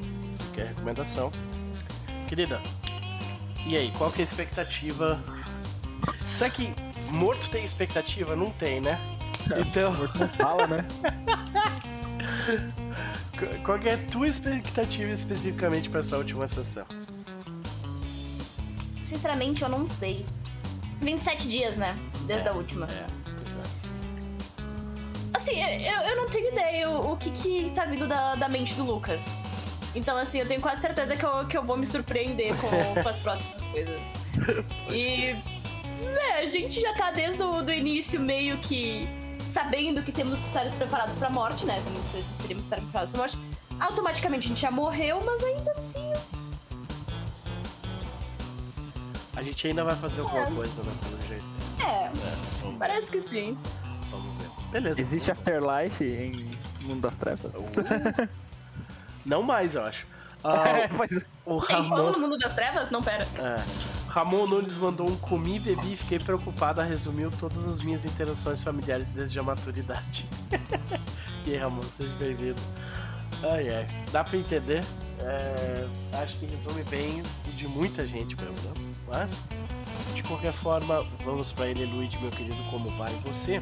que 0.53 0.61
é 0.61 0.63
a 0.63 0.67
recomendação. 0.67 1.29
Querida, 2.29 2.61
e 3.67 3.75
aí, 3.75 3.91
qual 3.97 4.09
que 4.09 4.21
é 4.21 4.23
a 4.23 4.23
expectativa? 4.23 5.19
Será 6.31 6.49
que 6.49 6.73
morto 7.11 7.49
tem 7.49 7.65
expectativa? 7.65 8.33
Não 8.33 8.49
tem, 8.51 8.79
né? 8.79 8.97
Então, 9.59 9.91
Não 10.15 10.29
fala, 10.29 10.67
né? 10.67 10.85
qu- 13.45 13.63
qual 13.63 13.77
é 13.79 13.93
a 13.93 13.97
tua 14.09 14.27
expectativa 14.27 15.11
especificamente 15.11 15.89
para 15.89 15.99
essa 16.01 16.17
última 16.17 16.47
sessão? 16.47 16.85
Sinceramente, 19.03 19.61
eu 19.61 19.69
não 19.69 19.85
sei. 19.85 20.25
27 21.01 21.47
dias, 21.47 21.77
né? 21.77 21.97
Desde 22.25 22.47
É, 22.47 22.51
a 22.51 22.53
última. 22.53 22.87
É, 22.87 22.93
é. 22.93 23.05
Assim, 25.33 25.61
eu, 25.61 26.01
eu 26.09 26.15
não 26.15 26.29
tenho 26.29 26.51
ideia 26.51 26.89
o, 26.89 27.13
o 27.13 27.17
que 27.17 27.31
que 27.31 27.71
tá 27.75 27.85
vindo 27.85 28.07
da, 28.07 28.35
da 28.35 28.47
mente 28.47 28.73
do 28.75 28.83
Lucas. 28.83 29.41
Então, 29.95 30.17
assim, 30.17 30.39
eu 30.39 30.47
tenho 30.47 30.61
quase 30.61 30.81
certeza 30.81 31.15
que 31.15 31.23
eu, 31.25 31.45
que 31.47 31.57
eu 31.57 31.63
vou 31.63 31.77
me 31.77 31.85
surpreender 31.85 32.55
com, 32.55 32.69
com 33.03 33.09
as 33.09 33.19
próximas 33.19 33.61
coisas. 33.61 33.99
E. 34.91 35.33
né, 36.03 36.39
a 36.39 36.45
gente 36.45 36.79
já 36.79 36.93
tá 36.93 37.11
desde 37.11 37.41
o 37.43 37.61
do 37.61 37.71
início 37.71 38.19
meio 38.19 38.57
que 38.57 39.07
sabendo 39.47 40.01
que 40.03 40.11
temos 40.11 40.39
que 40.39 40.47
estar 40.47 40.65
preparados 40.77 41.15
pra 41.15 41.29
morte, 41.29 41.65
né? 41.65 41.81
Teríamos 42.41 42.65
que 42.65 42.73
estar 42.73 42.77
preparados 42.77 43.11
pra 43.11 43.19
morte. 43.21 43.37
Automaticamente 43.79 44.45
a 44.45 44.49
gente 44.49 44.61
já 44.61 44.71
morreu, 44.71 45.21
mas 45.25 45.43
ainda 45.43 45.71
assim. 45.71 46.11
A 49.35 49.41
gente 49.41 49.67
ainda 49.67 49.83
vai 49.83 49.95
fazer 49.95 50.21
alguma 50.21 50.43
É. 50.43 50.51
coisa, 50.51 50.83
né? 50.83 50.93
Pelo 51.01 51.21
jeito. 51.27 51.45
É, 51.79 52.05
É, 52.05 52.77
parece 52.77 53.11
que 53.11 53.19
sim. 53.19 53.57
vamos 54.11 54.37
ver. 54.37 54.49
Beleza. 54.71 55.01
Existe 55.01 55.31
Afterlife 55.31 56.03
em 56.05 56.57
Mundo 56.85 57.01
das 57.01 57.15
Trevas? 57.15 57.55
Uh, 57.55 58.29
Não 59.25 59.41
mais, 59.41 59.75
eu 59.75 59.83
acho. 59.83 60.05
É. 60.45 60.89
o 61.45 61.61
Tem 61.61 61.75
Ramon. 61.75 62.11
no 62.11 62.19
mundo 62.19 62.37
das 62.37 62.53
trevas? 62.53 62.91
Não, 62.91 63.01
pera. 63.01 63.25
É. 63.39 63.63
Ramon 64.09 64.45
Nunes 64.45 64.77
mandou 64.77 65.09
um 65.09 65.15
comi, 65.17 65.57
bebi 65.59 65.93
e 65.93 65.97
fiquei 65.97 66.19
preocupada, 66.19 66.83
resumiu 66.83 67.31
todas 67.31 67.65
as 67.65 67.81
minhas 67.81 68.05
interações 68.05 68.61
familiares 68.61 69.13
desde 69.13 69.39
a 69.39 69.43
maturidade. 69.43 70.29
e 71.45 71.51
aí, 71.53 71.57
Ramon, 71.57 71.81
seja 71.83 72.13
bem-vindo. 72.15 72.61
Ai, 73.41 73.69
ai. 73.69 73.87
Dá 74.11 74.23
pra 74.23 74.37
entender. 74.37 74.83
É, 75.19 75.87
acho 76.21 76.37
que 76.37 76.45
resume 76.45 76.83
bem 76.83 77.23
de 77.55 77.67
muita 77.67 78.05
gente 78.05 78.35
mesmo, 78.35 78.55
né? 78.55 78.93
Mas, 79.07 79.41
de 80.13 80.21
qualquer 80.23 80.53
forma, 80.53 81.05
vamos 81.23 81.51
pra 81.51 81.67
ele, 81.67 81.85
Luigi, 81.85 82.17
meu 82.19 82.31
querido, 82.31 82.57
como 82.69 82.89
vai 82.97 83.13
você? 83.23 83.61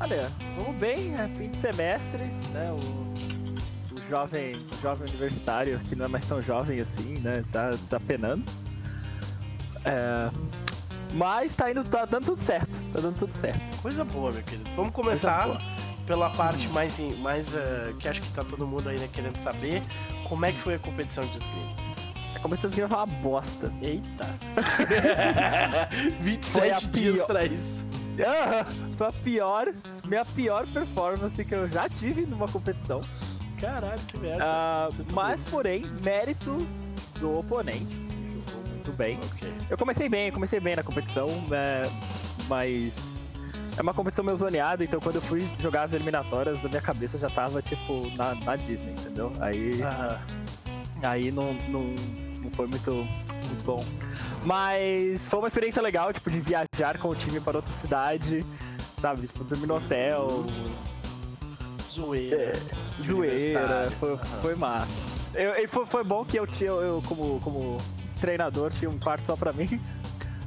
Olha, 0.00 0.30
vamos 0.56 0.76
bem, 0.76 1.14
é 1.14 1.28
fim 1.36 1.50
de 1.50 1.58
semestre, 1.60 2.24
né? 2.52 2.72
O 2.72 3.07
jovem, 4.08 4.54
jovem 4.82 5.08
universitário, 5.08 5.78
que 5.88 5.94
não 5.94 6.06
é 6.06 6.08
mais 6.08 6.24
tão 6.24 6.40
jovem 6.40 6.80
assim, 6.80 7.18
né? 7.18 7.44
Tá, 7.52 7.70
tá 7.88 8.00
penando. 8.00 8.44
É, 9.84 10.30
mas 11.12 11.54
tá 11.54 11.70
indo, 11.70 11.84
tá 11.84 12.04
dando 12.04 12.26
tudo 12.26 12.42
certo, 12.42 12.70
tá 12.92 13.00
dando 13.00 13.18
tudo 13.18 13.34
certo. 13.34 13.60
Coisa 13.80 14.04
boa, 14.04 14.32
meu 14.32 14.42
querido. 14.42 14.70
Vamos 14.76 14.92
começar 14.92 15.58
pela 16.06 16.30
parte 16.30 16.68
mais, 16.68 16.98
mais 17.20 17.54
eh, 17.54 17.94
que 17.98 18.08
acho 18.08 18.20
que 18.20 18.30
tá 18.32 18.44
todo 18.44 18.66
mundo 18.66 18.88
ainda 18.88 19.06
querendo 19.08 19.38
saber. 19.38 19.82
Como 20.28 20.44
é 20.44 20.52
que 20.52 20.58
foi 20.58 20.74
a 20.74 20.78
competição 20.78 21.24
de 21.24 21.38
esgrima? 21.38 21.76
A 22.34 22.38
competição 22.40 22.70
de 22.70 22.74
esgrima 22.74 22.88
foi 22.88 22.98
uma 22.98 23.06
bosta. 23.06 23.72
Eita! 23.82 24.26
Foi 25.88 26.22
27 26.22 26.70
a 26.70 26.90
dias 26.90 27.16
pior. 27.16 27.26
pra 27.26 27.44
isso. 27.44 27.84
Foi 28.96 29.06
a 29.06 29.12
pior, 29.12 29.68
minha 30.06 30.24
pior 30.24 30.66
performance 30.66 31.44
que 31.44 31.54
eu 31.54 31.68
já 31.68 31.88
tive 31.88 32.26
numa 32.26 32.48
competição. 32.48 33.02
Caralho, 33.60 34.00
que 34.06 34.18
merda. 34.18 34.38
Tá 34.38 34.86
mas, 35.12 35.44
porém, 35.44 35.82
mérito 36.02 36.56
do 37.20 37.38
oponente, 37.38 37.94
jogou 38.46 38.68
muito 38.70 38.92
bem. 38.92 39.18
Ok. 39.32 39.48
Eu 39.70 39.76
comecei 39.76 40.08
bem, 40.08 40.28
eu 40.28 40.32
comecei 40.32 40.60
bem 40.60 40.76
na 40.76 40.82
competição, 40.82 41.28
né, 41.48 41.90
mas 42.48 42.96
é 43.76 43.82
uma 43.82 43.94
competição 43.94 44.24
meio 44.24 44.36
zoneada, 44.36 44.82
então 44.82 45.00
quando 45.00 45.16
eu 45.16 45.22
fui 45.22 45.46
jogar 45.60 45.84
as 45.84 45.92
eliminatórias, 45.92 46.64
a 46.64 46.68
minha 46.68 46.80
cabeça 46.80 47.18
já 47.18 47.28
tava, 47.28 47.60
tipo, 47.62 48.10
na, 48.16 48.34
na 48.34 48.56
Disney, 48.56 48.92
entendeu? 48.92 49.32
Aí, 49.40 49.80
Ah, 49.82 50.20
aí 51.02 51.30
não, 51.30 51.52
não, 51.68 51.82
não 52.42 52.50
foi 52.52 52.66
muito, 52.66 52.92
muito 52.92 53.64
bom. 53.64 53.84
Mas 54.44 55.26
foi 55.28 55.38
uma 55.40 55.48
experiência 55.48 55.82
legal, 55.82 56.12
tipo, 56.12 56.30
de 56.30 56.40
viajar 56.40 56.98
com 56.98 57.08
o 57.08 57.14
time 57.14 57.40
para 57.40 57.58
outra 57.58 57.72
cidade, 57.72 58.44
sabe? 59.00 59.26
Tipo, 59.26 59.44
dormir 59.44 59.66
no 59.66 59.76
hotel, 59.76 60.44
zoeira. 61.98 62.52
zoeira, 63.02 63.34
universitário. 63.34 63.90
foi, 63.92 64.16
foi 64.16 64.54
massa. 64.54 64.88
Eu, 65.34 65.52
e 65.62 65.66
foi, 65.66 65.86
foi 65.86 66.04
bom 66.04 66.24
que 66.24 66.38
eu 66.38 66.46
tinha, 66.46 66.70
eu 66.70 67.02
como, 67.06 67.40
como 67.40 67.78
treinador, 68.20 68.72
tinha 68.72 68.90
um 68.90 68.98
quarto 68.98 69.24
só 69.24 69.36
pra 69.36 69.52
mim. 69.54 69.80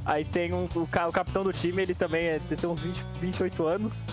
Aí 0.04 0.24
tem 0.24 0.52
um, 0.52 0.68
o, 0.74 0.80
o 0.80 1.12
capitão 1.12 1.44
do 1.44 1.52
time, 1.52 1.82
ele 1.82 1.94
também 1.94 2.26
é, 2.26 2.40
tem 2.40 2.68
uns 2.68 2.82
20, 2.82 3.04
28 3.20 3.66
anos. 3.66 4.06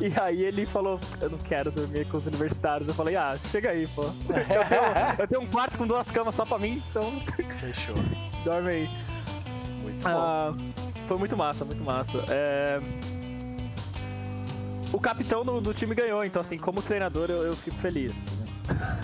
E 0.00 0.12
aí 0.20 0.44
ele 0.44 0.66
falou, 0.66 1.00
eu 1.20 1.30
não 1.30 1.38
quero 1.38 1.70
dormir 1.70 2.06
com 2.06 2.18
os 2.18 2.26
universitários. 2.26 2.88
Eu 2.88 2.94
falei, 2.94 3.16
ah, 3.16 3.38
chega 3.50 3.70
aí, 3.70 3.86
pô. 3.86 4.02
Eu 4.02 4.12
tenho, 4.68 5.20
eu 5.20 5.28
tenho 5.28 5.40
um 5.40 5.46
quarto 5.46 5.78
com 5.78 5.86
duas 5.86 6.10
camas 6.10 6.34
só 6.34 6.44
pra 6.44 6.58
mim, 6.58 6.82
então 6.90 7.10
Fechou. 7.60 7.94
dorme 8.44 8.68
aí. 8.70 8.88
Muito 9.82 10.02
bom. 10.02 10.10
Ah, 10.10 10.54
foi 11.08 11.16
muito 11.16 11.36
massa, 11.36 11.64
muito 11.64 11.82
massa. 11.82 12.24
É, 12.28 12.80
O 14.92 15.00
capitão 15.00 15.44
do, 15.44 15.60
do 15.60 15.74
time 15.74 15.94
ganhou, 15.94 16.24
então 16.24 16.40
assim, 16.40 16.56
como 16.58 16.80
treinador 16.80 17.28
eu, 17.30 17.42
eu 17.42 17.56
fico 17.56 17.76
feliz. 17.78 18.12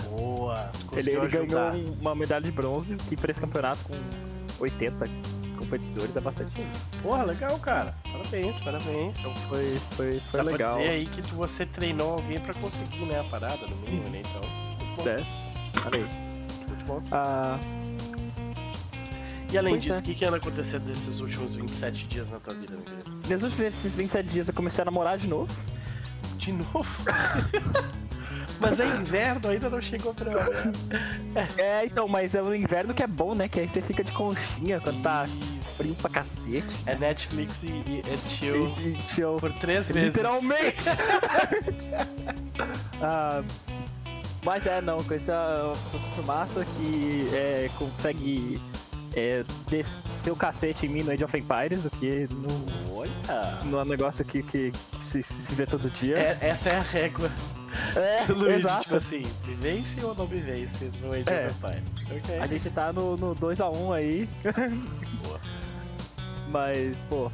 Boa. 0.09 0.69
Ele, 0.91 1.09
ele 1.11 1.27
ganhou 1.27 1.71
um- 1.73 1.93
uma 2.01 2.15
medalha 2.15 2.43
de 2.43 2.51
bronze, 2.51 2.95
que 2.95 3.15
pra 3.15 3.31
esse 3.31 3.39
campeonato 3.39 3.79
com 3.83 3.95
80 4.59 5.07
competidores 5.57 6.15
é 6.15 6.19
bastante. 6.21 6.53
Porra, 7.01 7.23
legal, 7.23 7.57
cara. 7.59 7.95
Parabéns, 8.11 8.59
parabéns. 8.59 9.19
Então 9.19 9.33
foi, 9.47 9.77
foi, 9.95 10.19
foi 10.19 10.37
Dá 10.39 10.43
pra 10.43 10.51
legal. 10.51 10.77
dizer 10.77 10.89
aí 10.89 11.05
que 11.05 11.21
tu- 11.21 11.35
você 11.35 11.65
treinou 11.65 12.13
alguém 12.13 12.39
pra 12.39 12.53
conseguir, 12.55 13.05
né, 13.05 13.19
a 13.19 13.23
parada, 13.25 13.65
no 13.67 13.75
mínimo, 13.77 14.09
né? 14.09 14.21
Então, 14.21 14.41
muito 14.77 14.95
bom. 14.97 15.09
É, 15.09 15.95
aí. 15.95 16.05
Muito 16.67 16.85
bom. 16.85 17.01
Ah, 17.11 17.57
E 19.51 19.57
além 19.57 19.73
Pois 19.75 19.83
disso, 19.83 19.99
é. 19.99 20.01
o 20.01 20.03
que, 20.05 20.15
que 20.15 20.25
anda 20.25 20.37
acontecendo 20.37 20.85
nesses 20.87 21.19
últimos 21.19 21.53
27 21.55 22.05
dias 22.07 22.31
na 22.31 22.39
tua 22.39 22.55
vida, 22.55 22.73
meu 22.73 22.81
querido? 22.83 23.12
Nesses 23.27 23.43
últimos 23.43 23.59
esses 23.73 23.93
27 23.93 24.29
dias 24.29 24.47
eu 24.47 24.53
comecei 24.53 24.81
a 24.81 24.85
namorar 24.85 25.17
de 25.17 25.27
novo. 25.27 25.53
De 26.37 26.51
novo? 26.51 26.83
Mas 28.59 28.79
é 28.79 28.85
inverno, 28.87 29.49
ainda 29.49 29.69
não 29.69 29.81
chegou 29.81 30.11
a 30.11 30.13
primavera. 30.13 30.71
É, 31.57 31.85
então, 31.85 32.07
mas 32.07 32.33
é 32.33 32.41
o 32.41 32.53
inverno 32.55 32.93
que 32.93 33.03
é 33.03 33.07
bom, 33.07 33.33
né? 33.35 33.49
Que 33.49 33.59
aí 33.59 33.67
você 33.67 33.81
fica 33.81 34.03
de 34.05 34.11
conchinha 34.13 34.79
quando 34.79 35.01
tá 35.01 35.25
Isso. 35.59 35.77
frio 35.83 35.95
pra 35.95 36.09
cacete. 36.09 36.73
É 36.85 36.95
Netflix 36.95 37.63
e, 37.63 37.67
e 37.67 38.03
é 38.07 38.29
chill 38.29 38.67
E- 38.79 38.95
chill. 39.09 39.35
por 39.37 39.51
três 39.53 39.89
vezes. 39.91 40.13
Literalmente! 40.15 40.85
Ah, 43.01 43.43
mas 44.45 44.65
é, 44.65 44.79
não, 44.81 44.99
super 45.91 46.23
massa 46.25 46.65
que 46.77 47.29
é, 47.33 47.69
consegue 47.77 48.61
é, 49.15 49.43
descer 49.69 50.31
o 50.31 50.35
cacete 50.35 50.85
em 50.85 50.89
mim 50.89 51.03
no 51.03 51.11
Age 51.11 51.23
of 51.23 51.37
Empires, 51.37 51.85
o 51.85 51.89
que 51.89 52.27
não, 52.31 52.95
Olha! 52.97 53.11
não 53.65 53.79
é 53.79 53.83
um 53.83 53.85
negócio 53.85 54.23
que, 54.25 54.41
que, 54.43 54.71
que 54.71 54.97
se, 54.97 55.21
se 55.23 55.53
vê 55.55 55.65
todo 55.65 55.89
dia. 55.89 56.17
É- 56.17 56.37
essa 56.41 56.69
é 56.69 56.75
a 56.77 56.81
régua 56.81 57.29
É, 57.95 58.25
do 58.25 58.33
Luigi, 58.37 58.59
exato. 58.59 58.81
tipo 58.83 58.95
assim, 58.95 59.23
me 59.45 59.55
vence 59.55 60.03
ou 60.03 60.13
não 60.15 60.27
me 60.27 60.39
vence 60.39 60.91
no 61.01 61.11
Age 61.13 61.23
É. 61.27 61.47
of 61.47 61.55
Empires. 61.57 61.83
Ok. 62.23 62.37
A 62.39 62.47
gente 62.47 62.69
tá 62.69 62.91
no, 62.93 63.15
no 63.17 63.35
2x1 63.35 63.93
aí, 63.95 64.29
Boa. 65.23 65.39
mas, 66.49 66.99
pô. 67.09 67.31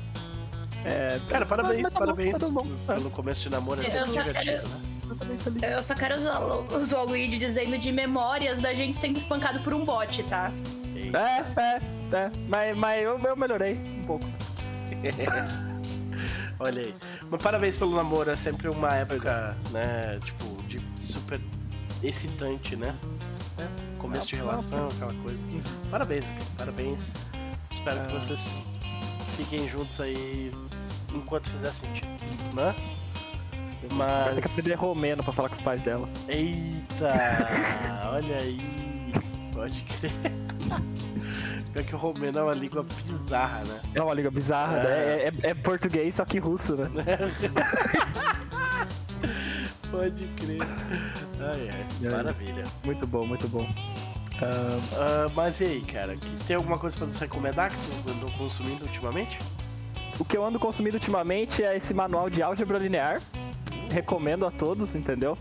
É, 0.85 1.19
Cara, 1.27 1.45
parabéns, 1.45 1.81
mas 1.83 1.91
tá 1.93 1.99
bom, 1.99 2.05
parabéns 2.05 2.39
tá 2.39 2.47
bom. 2.49 2.65
pelo 2.87 3.09
começo 3.11 3.41
de 3.41 3.49
namoro, 3.49 3.81
é 3.81 3.85
Eu 3.85 3.89
sempre 3.91 4.07
só 4.07 4.21
divertido, 4.21 4.45
quero- 4.45 4.67
né? 4.69 5.75
Eu 5.75 5.81
só 5.83 5.95
quero 5.95 6.15
usar, 6.15 6.39
o- 6.39 6.77
usar 6.77 6.99
o 7.01 7.05
Luigi 7.05 7.37
dizendo 7.37 7.77
de 7.77 7.91
memórias 7.91 8.59
da 8.59 8.73
gente 8.73 8.97
sendo 8.97 9.17
espancado 9.17 9.59
por 9.61 9.73
um 9.73 9.83
bot, 9.83 10.21
tá? 10.23 10.51
Eita. 11.05 11.17
É, 11.17 11.45
é, 11.57 11.81
é. 12.17 12.31
Mas, 12.47 12.77
mas 12.77 13.03
eu, 13.03 13.19
eu 13.19 13.35
melhorei 13.35 13.75
um 13.75 14.05
pouco. 14.05 14.25
Olha 16.59 16.81
aí. 16.81 16.95
Mas 17.29 17.41
parabéns 17.41 17.77
pelo 17.77 17.95
namoro, 17.95 18.29
é 18.31 18.35
sempre 18.35 18.67
uma 18.67 18.93
época, 18.93 19.55
né, 19.71 20.19
tipo, 20.23 20.61
de 20.63 20.81
super 20.97 21.39
excitante, 22.03 22.75
né? 22.75 22.95
Começo 23.97 24.27
de 24.27 24.35
relação, 24.35 24.87
aquela 24.87 25.13
coisa. 25.15 25.39
Parabéns, 25.91 26.25
meu 26.25 26.33
querido, 26.35 26.51
parabéns. 26.57 27.13
Espero 27.71 27.97
que 28.07 28.15
Ah. 28.15 28.19
vocês 28.19 28.77
fiquem 29.37 29.67
juntos 29.67 29.99
aí 30.01 30.51
enquanto 31.13 31.49
fizer 31.49 31.73
sentido, 31.73 32.07
né? 32.53 32.73
Vai 33.91 34.35
ter 34.35 34.41
que 34.41 34.47
Mas. 34.47 34.57
aprender 34.59 34.75
romeno 34.75 35.23
pra 35.23 35.31
falar 35.33 35.49
com 35.49 35.55
os 35.55 35.61
pais 35.61 35.83
dela. 35.83 36.07
Eita! 36.27 37.13
Olha 38.11 38.37
aí! 38.37 38.57
Pode 39.53 39.83
crer. 39.83 40.11
Pior 41.73 41.85
que 41.85 41.95
o 41.95 41.97
romeno 41.97 42.39
é 42.39 42.43
uma 42.43 42.53
língua 42.53 42.83
bizarra, 42.83 43.63
né? 43.63 43.79
É 43.93 44.01
uma 44.01 44.13
língua 44.13 44.31
bizarra, 44.31 44.77
É. 44.77 44.83
né? 44.83 44.89
É, 44.91 45.27
é- 45.27 45.51
é 45.51 45.53
português, 45.53 46.15
só 46.15 46.25
que 46.25 46.39
russo, 46.39 46.75
né? 46.75 46.89
Pode 49.91 50.25
crer. 50.27 50.61
Ai, 51.39 51.69
ai. 51.71 52.09
Maravilha. 52.11 52.63
Muito 52.83 53.07
bom, 53.07 53.25
muito 53.25 53.47
bom. 53.47 53.67
Ah, 54.41 54.79
Ah, 54.93 55.31
mas 55.35 55.59
e 55.61 55.65
aí, 55.65 55.81
cara? 55.81 56.15
Tem 56.47 56.55
alguma 56.55 56.77
coisa 56.77 56.95
pra 56.95 57.05
nos 57.05 57.17
recomendar 57.17 57.71
que 57.71 57.77
tu 57.77 58.09
andou 58.11 58.29
consumindo 58.37 58.85
ultimamente? 58.85 59.37
o 60.19 60.25
que 60.25 60.35
eu 60.35 60.45
ando 60.45 60.59
consumindo 60.59 60.97
ultimamente 60.97 61.63
é 61.63 61.77
esse 61.77 61.93
manual 61.93 62.29
de 62.29 62.43
álgebra 62.43 62.77
linear. 62.77 63.21
Recomendo 63.89 64.45
a 64.45 64.51
todos, 64.51 64.93
entendeu? 64.93 65.37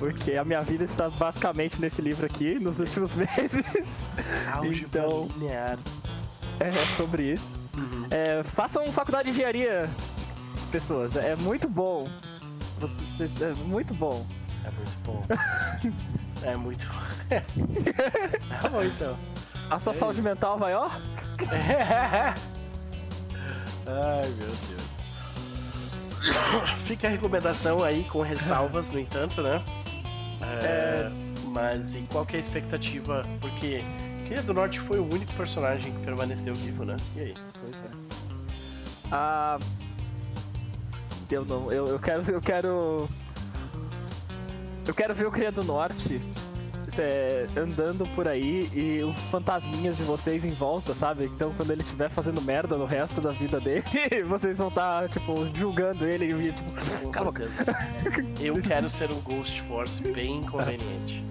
Porque 0.00 0.32
a 0.32 0.44
minha 0.44 0.62
vida 0.62 0.82
está 0.82 1.08
basicamente 1.10 1.78
nesse 1.80 2.00
livro 2.02 2.24
aqui, 2.26 2.58
nos 2.58 2.80
últimos 2.80 3.14
meses. 3.14 3.64
Então- 4.64 5.28
linear. 5.36 5.78
É 6.58 6.72
sobre 6.96 7.32
isso. 7.32 7.58
Uhum. 7.78 8.06
É, 8.10 8.42
façam 8.42 8.90
faculdade 8.92 9.24
de 9.26 9.30
engenharia, 9.30 9.88
pessoas. 10.72 11.16
É 11.16 11.36
muito 11.36 11.68
bom. 11.68 12.06
Vocês, 12.78 13.40
é 13.40 13.52
muito 13.54 13.94
bom. 13.94 14.26
É 14.64 14.70
muito 14.70 14.98
bom. 15.04 15.22
é 16.42 16.56
muito 16.56 16.86
bom. 16.86 17.00
tá 18.62 18.68
bom, 18.68 18.82
então. 18.82 19.16
A 19.70 19.78
sua 19.78 19.92
É 19.92 19.96
saúde 19.96 20.20
isso. 20.20 20.28
mental 20.28 20.58
vai, 20.58 20.74
ó. 20.74 20.88
Ai, 23.86 24.28
meu 24.38 24.54
Deus. 24.68 25.00
Fica 26.84 27.06
a 27.06 27.10
recomendação 27.10 27.82
aí 27.82 28.04
com 28.04 28.20
ressalvas, 28.20 28.90
no 28.90 28.98
entanto, 29.00 29.40
né? 29.42 29.62
É, 30.42 31.10
Mas 31.46 31.94
e 31.94 32.00
qual 32.10 32.26
é 32.32 32.36
a 32.36 32.40
expectativa? 32.40 33.22
Porque 33.40 33.82
Queria 34.30 34.44
do 34.44 34.54
Norte 34.54 34.78
foi 34.78 35.00
o 35.00 35.04
único 35.04 35.34
personagem 35.34 35.92
que 35.92 35.98
permaneceu 36.04 36.54
vivo, 36.54 36.84
né? 36.84 36.94
E 37.16 37.20
aí? 37.20 37.34
Pois 37.60 37.74
é. 37.74 37.90
Ah. 39.10 39.58
Eu 41.28 41.44
não. 41.44 41.72
Eu, 41.72 41.88
eu 41.88 41.98
quero. 41.98 42.22
Eu 42.30 42.40
quero. 42.40 43.08
Eu 44.86 44.94
quero 44.94 45.14
ver 45.16 45.26
o 45.26 45.32
Cria 45.32 45.50
do 45.50 45.64
Norte 45.64 46.20
andando 47.56 48.06
por 48.14 48.28
aí 48.28 48.68
e 48.72 49.02
os 49.02 49.28
fantasminhas 49.28 49.96
de 49.96 50.02
vocês 50.02 50.44
em 50.44 50.52
volta, 50.52 50.94
sabe? 50.94 51.24
Então 51.24 51.52
quando 51.56 51.70
ele 51.70 51.82
estiver 51.82 52.10
fazendo 52.10 52.40
merda 52.40 52.76
no 52.76 52.84
resto 52.84 53.20
da 53.20 53.30
vida 53.30 53.60
dele, 53.60 53.84
vocês 54.26 54.58
vão 54.58 54.68
estar, 54.68 55.02
tá, 55.02 55.08
tipo, 55.08 55.46
julgando 55.54 56.06
ele 56.06 56.26
e 56.26 56.52
tipo. 56.52 57.10
Calma. 57.10 57.32
Eu 58.40 58.60
quero 58.60 58.88
ser 58.88 59.10
um 59.10 59.20
Ghost 59.20 59.62
Force 59.62 60.02
bem 60.12 60.38
inconveniente. 60.38 61.24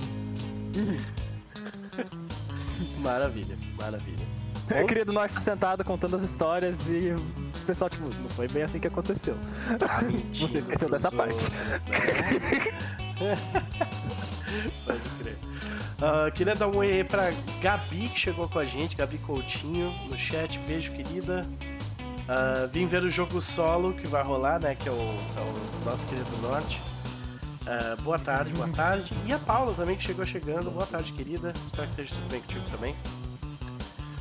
maravilha, 3.00 3.58
maravilha. 3.78 4.30
Eu 4.70 4.86
queria 4.86 5.04
do 5.04 5.12
norte 5.12 5.42
sentado 5.42 5.84
contando 5.84 6.16
as 6.16 6.22
histórias 6.22 6.78
e 6.88 7.12
o 7.12 7.66
pessoal, 7.66 7.90
tipo, 7.90 8.04
não 8.04 8.30
foi 8.30 8.48
bem 8.48 8.62
assim 8.64 8.80
que 8.80 8.88
aconteceu. 8.88 9.36
Ah, 9.90 10.02
mentira, 10.04 10.48
Você 10.48 10.60
esqueceu 10.60 10.90
dessa 10.90 11.12
parte. 11.12 11.50
Né? 11.50 11.80
Pode 14.86 15.10
crer. 15.20 15.49
Uh, 16.00 16.32
queria 16.32 16.56
dar 16.56 16.68
um 16.70 16.78
oi 16.78 16.94
aí 16.94 17.04
pra 17.04 17.32
Gabi, 17.62 18.08
que 18.08 18.18
chegou 18.18 18.48
com 18.48 18.60
a 18.60 18.64
gente, 18.64 18.96
Gabi 18.96 19.18
Coutinho, 19.18 19.92
no 20.08 20.18
chat. 20.18 20.58
Beijo, 20.60 20.94
querida. 20.94 21.46
Uh, 22.30 22.68
vim 22.72 22.88
ver 22.88 23.04
o 23.04 23.10
jogo 23.10 23.42
solo 23.42 23.94
que 23.94 24.08
vai 24.08 24.24
rolar, 24.24 24.62
né? 24.62 24.76
Que 24.76 24.88
é 24.88 24.92
o, 24.92 24.96
é 24.96 25.42
o 25.42 25.86
nosso 25.86 26.08
querido 26.08 26.38
Norte. 26.42 26.82
Uh, 27.64 28.02
boa 28.02 28.18
tarde, 28.18 28.52
boa 28.52 28.70
tarde. 28.70 29.14
E 29.26 29.34
a 29.34 29.40
Paula 29.40 29.74
também, 29.74 29.98
que 29.98 30.04
chegou 30.04 30.26
chegando. 30.26 30.72
Boa 30.72 30.86
tarde, 30.86 31.12
querida. 31.12 31.54
Espero 31.66 31.90
que 31.90 32.02
esteja 32.02 32.16
tudo 32.16 32.30
bem 32.32 32.42
contigo 32.42 32.66
também. 32.72 32.96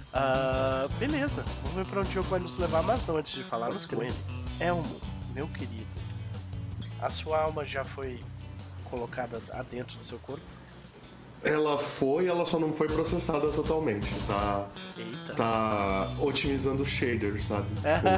Uh, 0.08 0.88
beleza, 0.98 1.44
vamos 1.62 1.76
ver 1.76 1.86
pra 1.86 2.00
onde 2.00 2.08
o 2.08 2.12
jogo 2.12 2.28
vai 2.28 2.40
nos 2.40 2.56
levar, 2.56 2.82
mas 2.82 3.06
não 3.06 3.18
antes 3.18 3.34
de 3.34 3.44
falarmos 3.44 3.86
com 3.86 4.02
ele. 4.02 4.14
Elmo, 4.58 5.00
meu 5.32 5.46
querido, 5.46 5.86
a 7.00 7.08
sua 7.08 7.40
alma 7.40 7.64
já 7.64 7.84
foi 7.84 8.20
colocada 8.90 9.40
adentro 9.52 9.96
do 9.96 10.04
seu 10.04 10.18
corpo? 10.18 10.57
Ela 11.44 11.78
foi, 11.78 12.26
ela 12.26 12.44
só 12.44 12.58
não 12.58 12.72
foi 12.72 12.88
processada 12.88 13.48
totalmente. 13.48 14.08
Tá, 14.26 14.68
Eita. 14.96 15.34
tá 15.34 16.10
otimizando 16.20 16.84
shaders, 16.84 17.46
sabe? 17.46 17.66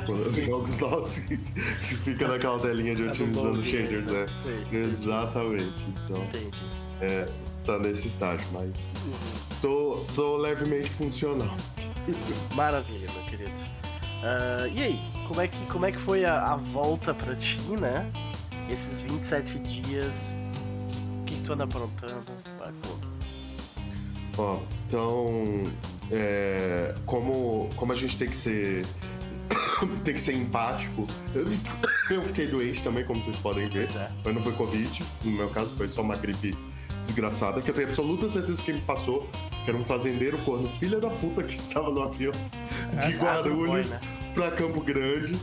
tipo, 0.00 0.12
os 0.12 0.36
jogos 0.36 0.78
nossos 0.78 1.18
que, 1.24 1.36
que 1.36 1.94
fica 1.96 2.26
naquela 2.26 2.58
telinha 2.58 2.94
de 2.94 3.04
tá 3.04 3.10
otimizando 3.10 3.62
shaders, 3.62 4.10
né? 4.10 4.26
é. 4.72 4.76
Exatamente. 4.76 5.86
Então, 6.04 6.22
Entendi. 6.24 6.64
É, 7.00 7.28
tá 7.64 7.78
nesse 7.78 8.08
estágio, 8.08 8.46
mas 8.52 8.90
uhum. 9.04 9.12
tô, 9.60 10.04
tô 10.14 10.36
levemente 10.38 10.90
funcional. 10.90 11.54
Maravilha, 12.54 13.08
meu 13.12 13.24
querido. 13.24 13.50
Uh, 14.20 14.68
e 14.74 14.82
aí, 14.82 15.00
como 15.26 15.40
é 15.40 15.48
que, 15.48 15.66
como 15.66 15.86
é 15.86 15.92
que 15.92 15.98
foi 15.98 16.24
a, 16.24 16.42
a 16.42 16.56
volta 16.56 17.14
pra 17.14 17.34
ti, 17.34 17.58
né? 17.80 18.10
Esses 18.68 19.00
27 19.00 19.58
dias, 19.60 20.34
o 21.20 21.24
que, 21.24 21.36
que 21.36 21.42
tu 21.42 21.52
anda 21.52 21.64
aprontando? 21.64 22.39
Ó, 24.40 24.58
então, 24.86 25.70
é, 26.10 26.94
como, 27.04 27.68
como 27.76 27.92
a 27.92 27.94
gente 27.94 28.16
tem 28.16 28.28
que 28.28 28.36
ser 28.36 28.86
tem 30.02 30.14
que 30.14 30.20
ser 30.20 30.32
empático. 30.32 31.06
Eu 32.10 32.24
fiquei 32.24 32.46
doente 32.46 32.82
também, 32.82 33.04
como 33.04 33.22
vocês 33.22 33.36
podem 33.36 33.68
ver. 33.68 33.88
É. 33.94 34.10
Mas 34.24 34.34
não 34.34 34.42
foi 34.42 34.52
Covid, 34.52 35.04
no 35.22 35.30
meu 35.30 35.48
caso 35.50 35.74
foi 35.76 35.86
só 35.86 36.00
uma 36.00 36.16
gripe 36.16 36.56
desgraçada, 37.00 37.62
que 37.62 37.70
eu 37.70 37.74
tenho 37.74 37.86
absoluta 37.86 38.28
certeza 38.28 38.60
que 38.60 38.72
me 38.72 38.80
passou, 38.80 39.26
que 39.64 39.70
era 39.70 39.78
um 39.78 39.84
fazendeiro 39.84 40.36
corno 40.38 40.68
filha 40.68 41.00
da 41.00 41.08
puta 41.08 41.42
que 41.42 41.54
estava 41.56 41.88
no 41.88 42.02
avião 42.02 42.32
de 43.00 43.12
é, 43.14 43.16
Guarulhos 43.16 43.92
né? 43.92 44.00
pra 44.34 44.50
Campo 44.50 44.80
Grande. 44.80 45.38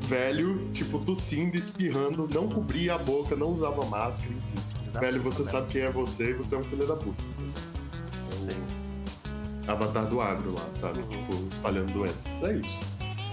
Velho, 0.00 0.70
tipo, 0.72 0.98
tossindo, 1.00 1.58
espirrando, 1.58 2.26
não 2.32 2.48
cobria 2.48 2.94
a 2.94 2.98
boca, 2.98 3.36
não 3.36 3.52
usava 3.52 3.84
máscara, 3.84 4.32
enfim. 4.32 4.98
Velho, 4.98 5.20
você 5.20 5.44
sabe 5.44 5.68
quem 5.68 5.82
é 5.82 5.90
você 5.90 6.30
e 6.30 6.32
você 6.32 6.54
é 6.54 6.58
um 6.58 6.64
filho 6.64 6.86
da 6.86 6.96
puta. 6.96 7.22
Sim. 8.48 9.68
Avatar 9.68 10.06
do 10.06 10.20
agro 10.20 10.54
lá, 10.54 10.66
sabe? 10.72 11.00
Uhum. 11.00 11.08
Tipo, 11.08 11.48
espalhando 11.50 11.92
doenças. 11.92 12.26
É 12.42 12.52
isso. 12.54 12.78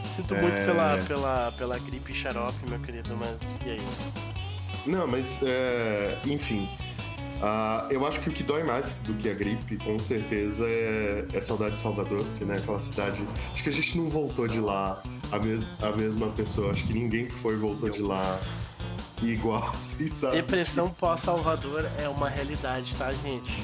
Sinto 0.07 0.35
é... 0.35 0.41
muito 0.41 0.65
pela, 0.65 0.97
pela, 1.07 1.51
pela 1.57 1.79
gripe 1.79 2.13
xarope, 2.13 2.69
meu 2.69 2.79
querido, 2.79 3.15
mas 3.15 3.59
e 3.65 3.71
aí? 3.71 3.81
Não, 4.85 5.07
mas, 5.07 5.39
é... 5.43 6.17
enfim. 6.25 6.67
Uh, 7.35 7.91
eu 7.91 8.05
acho 8.07 8.21
que 8.21 8.29
o 8.29 8.31
que 8.31 8.43
dói 8.43 8.63
mais 8.63 8.93
do 8.99 9.13
que 9.15 9.29
a 9.29 9.33
gripe, 9.33 9.77
com 9.77 9.99
certeza, 9.99 10.65
é, 10.65 11.25
é 11.33 11.41
saudade 11.41 11.75
de 11.75 11.81
Salvador, 11.81 12.23
porque 12.23 12.45
né, 12.45 12.57
aquela 12.57 12.79
cidade. 12.79 13.27
Acho 13.53 13.63
que 13.63 13.69
a 13.69 13.73
gente 13.73 13.97
não 13.97 14.09
voltou 14.09 14.47
de 14.47 14.59
lá 14.59 15.03
a, 15.31 15.39
mes 15.39 15.69
a 15.81 15.91
mesma 15.91 16.29
pessoa. 16.29 16.71
Acho 16.71 16.87
que 16.87 16.93
ninguém 16.93 17.25
que 17.25 17.33
foi 17.33 17.57
voltou 17.57 17.89
de 17.89 18.01
lá 18.01 18.39
igual, 19.21 19.69
assim, 19.77 20.07
sabe? 20.07 20.37
Depressão 20.37 20.89
pós-Salvador 20.89 21.85
é 21.99 22.07
uma 22.07 22.29
realidade, 22.29 22.95
tá, 22.95 23.11
gente? 23.11 23.61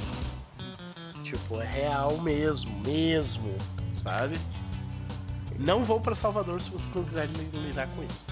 Tipo, 1.32 1.62
é 1.62 1.66
real 1.66 2.18
mesmo, 2.18 2.78
mesmo, 2.82 3.56
sabe? 3.94 4.38
Não 5.58 5.82
vão 5.82 6.02
para 6.02 6.14
Salvador 6.14 6.62
se 6.62 6.70
vocês 6.70 6.94
não 6.94 7.06
quiserem 7.06 7.32
lidar 7.54 7.88
com 7.96 8.04
isso. 8.04 8.26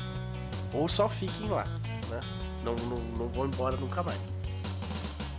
Ou 0.73 0.85
só 0.89 1.07
fiquem 1.07 1.47
lá, 1.47 1.63
né? 2.09 2.19
Não, 2.61 2.75
não, 2.75 2.97
não 3.17 3.29
vão 3.29 3.45
embora 3.45 3.77
nunca 3.77 4.03
mais. 4.03 4.19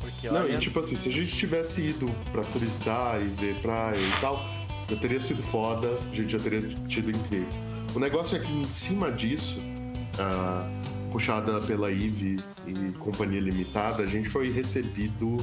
Porque, 0.01 0.31
não, 0.31 0.49
e 0.49 0.57
tipo 0.57 0.81
assim, 0.81 0.97
se 0.97 1.11
a 1.11 1.13
gente 1.13 1.37
tivesse 1.37 1.83
ido 1.83 2.11
pra 2.33 2.43
turistar 2.45 3.21
e 3.21 3.27
ver 3.27 3.55
praia 3.61 3.99
e 3.99 4.21
tal, 4.23 4.43
já 4.89 4.97
teria 4.97 5.21
sido 5.21 5.43
foda, 5.43 5.87
a 6.11 6.15
gente 6.15 6.33
já 6.33 6.39
teria 6.39 6.67
tido 6.89 7.11
incrível. 7.11 7.47
O 7.95 7.99
negócio 7.99 8.39
é 8.39 8.41
que 8.41 8.51
em 8.51 8.69
cima 8.71 9.13
disso, 9.13 9.59
uh, 9.59 11.11
puxada 11.13 11.61
pela 11.61 11.91
IVE 11.91 12.43
e 12.67 12.93
Companhia 12.93 13.41
Limitada, 13.41 14.03
a 14.03 14.07
gente 14.07 14.31
foi 14.31 14.51
recebido. 14.51 15.37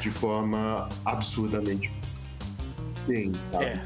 De 0.00 0.10
forma 0.10 0.88
absurdamente 1.04 1.92
bem, 3.06 3.32
sabe? 3.50 3.64
É. 3.64 3.84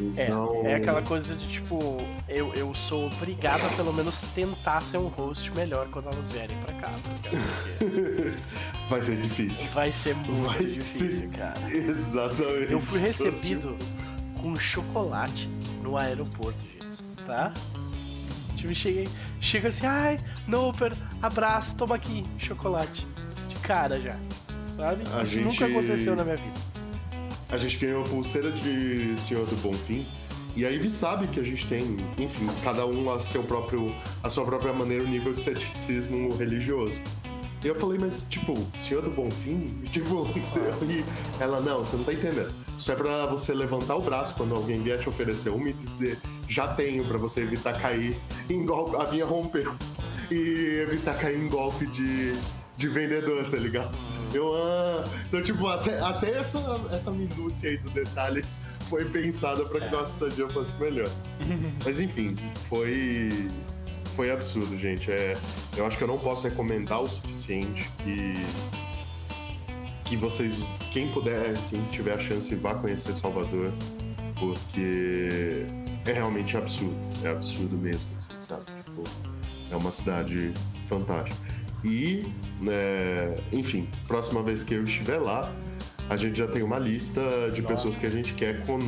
Então... 0.00 0.66
É, 0.66 0.72
é 0.72 0.74
aquela 0.76 1.02
coisa 1.02 1.34
de 1.36 1.46
tipo, 1.48 1.98
eu, 2.28 2.52
eu 2.54 2.74
sou 2.74 3.06
obrigado 3.06 3.64
a 3.64 3.68
pelo 3.70 3.92
menos 3.92 4.22
tentar 4.34 4.80
ser 4.80 4.98
um 4.98 5.06
host 5.06 5.50
melhor 5.52 5.88
quando 5.88 6.08
elas 6.08 6.30
vierem 6.30 6.56
pra 6.58 6.74
cá. 6.74 6.88
Tá 6.88 6.98
Porque... 7.78 8.32
Vai 8.88 9.02
ser 9.02 9.16
difícil. 9.16 9.68
Vai 9.72 9.92
ser 9.92 10.14
muito 10.16 10.32
Vai 10.46 10.58
difícil, 10.58 11.10
ser... 11.10 11.28
cara. 11.30 11.70
Exatamente. 11.70 12.72
Eu 12.72 12.80
fui 12.80 13.00
recebido 13.00 13.76
com 14.40 14.56
chocolate 14.56 15.48
no 15.82 15.96
aeroporto, 15.96 16.64
gente, 16.64 17.02
tá? 17.26 17.54
Tipo, 18.56 18.74
cheguei, 18.74 19.08
chega 19.40 19.68
assim, 19.68 19.86
ai, 19.86 20.18
Noper, 20.46 20.92
abraço, 21.20 21.76
toma 21.76 21.94
aqui, 21.94 22.24
chocolate. 22.38 23.06
De 23.48 23.56
cara 23.56 24.00
já. 24.00 24.16
Sabe? 24.76 25.04
A 25.12 25.22
Isso 25.22 25.34
gente... 25.34 25.44
nunca 25.44 25.66
aconteceu 25.66 26.16
na 26.16 26.24
minha 26.24 26.36
vida 26.36 26.72
a 27.52 27.58
gente 27.58 27.76
ganhou 27.76 28.02
a 28.02 28.08
pulseira 28.08 28.50
de 28.50 29.14
Senhor 29.20 29.46
do 29.46 29.54
Bonfim. 29.56 30.06
E 30.56 30.64
a 30.64 30.70
Ivy 30.70 30.90
sabe 30.90 31.26
que 31.28 31.38
a 31.38 31.42
gente 31.42 31.66
tem, 31.66 31.96
enfim, 32.18 32.48
cada 32.64 32.86
um 32.86 33.12
a, 33.12 33.20
seu 33.20 33.42
próprio, 33.42 33.94
a 34.22 34.30
sua 34.30 34.44
própria 34.44 34.72
maneira, 34.72 35.04
o 35.04 35.06
nível 35.06 35.34
de 35.34 35.42
ceticismo 35.42 36.34
religioso. 36.34 37.00
E 37.62 37.68
eu 37.68 37.74
falei, 37.74 37.98
mas, 37.98 38.26
tipo, 38.28 38.58
Senhor 38.78 39.02
do 39.02 39.10
Bonfim? 39.10 39.80
Tipo, 39.84 40.26
e 40.82 41.04
ela, 41.38 41.60
não, 41.60 41.80
você 41.80 41.96
não 41.96 42.04
tá 42.04 42.12
entendendo. 42.12 42.52
Isso 42.76 42.90
é 42.90 42.94
pra 42.94 43.26
você 43.26 43.54
levantar 43.54 43.96
o 43.96 44.02
braço 44.02 44.34
quando 44.34 44.54
alguém 44.54 44.82
vier 44.82 44.98
te 44.98 45.08
oferecer 45.08 45.50
uma 45.50 45.68
e 45.68 45.72
dizer, 45.72 46.18
já 46.48 46.66
tenho, 46.68 47.04
pra 47.04 47.18
você 47.18 47.42
evitar 47.42 47.78
cair 47.78 48.16
em 48.50 48.64
golpe. 48.64 48.96
A 48.96 49.10
minha 49.10 49.24
rompeu. 49.24 49.74
E 50.30 50.82
evitar 50.82 51.16
cair 51.18 51.38
em 51.38 51.48
golpe 51.48 51.86
de, 51.86 52.34
de 52.76 52.88
vendedor, 52.88 53.48
tá 53.50 53.56
ligado? 53.56 53.96
Eu, 54.32 54.54
ah, 54.54 55.08
então, 55.28 55.42
tipo, 55.42 55.66
até, 55.66 56.00
até 56.00 56.38
essa, 56.38 56.58
essa 56.90 57.10
minúcia 57.10 57.70
aí 57.70 57.76
do 57.76 57.90
detalhe 57.90 58.44
foi 58.88 59.04
pensada 59.04 59.64
para 59.64 59.80
que 59.80 59.86
é. 59.86 59.90
nossa 59.90 60.24
estadia 60.24 60.48
fosse 60.50 60.76
melhor. 60.76 61.08
Mas 61.84 62.00
enfim, 62.00 62.36
foi 62.68 63.50
foi 64.16 64.30
absurdo, 64.30 64.76
gente. 64.76 65.10
É, 65.10 65.36
eu 65.76 65.86
acho 65.86 65.96
que 65.96 66.04
eu 66.04 66.08
não 66.08 66.18
posso 66.18 66.46
recomendar 66.46 67.02
o 67.02 67.08
suficiente 67.08 67.90
que 67.98 68.34
que 70.04 70.16
vocês, 70.16 70.60
quem 70.92 71.08
puder, 71.08 71.54
quem 71.70 71.82
tiver 71.84 72.12
a 72.12 72.18
chance, 72.18 72.54
vá 72.54 72.74
conhecer 72.74 73.14
Salvador, 73.14 73.72
porque 74.38 75.64
é 76.04 76.12
realmente 76.12 76.54
absurdo. 76.54 76.94
É 77.24 77.30
absurdo 77.30 77.78
mesmo, 77.78 78.10
assim, 78.18 78.32
sabe? 78.40 78.64
Tipo, 78.84 79.04
é 79.70 79.76
uma 79.76 79.90
cidade 79.90 80.52
fantástica. 80.84 81.51
E, 81.84 82.26
né, 82.60 83.36
enfim, 83.52 83.88
próxima 84.06 84.42
vez 84.42 84.62
que 84.62 84.74
eu 84.74 84.84
estiver 84.84 85.18
lá, 85.18 85.52
a 86.08 86.16
gente 86.16 86.38
já 86.38 86.46
tem 86.46 86.62
uma 86.62 86.78
lista 86.78 87.20
de 87.52 87.62
Nossa. 87.62 87.74
pessoas 87.74 87.96
que 87.96 88.06
a 88.06 88.10
gente 88.10 88.34
quer 88.34 88.64
com. 88.64 88.78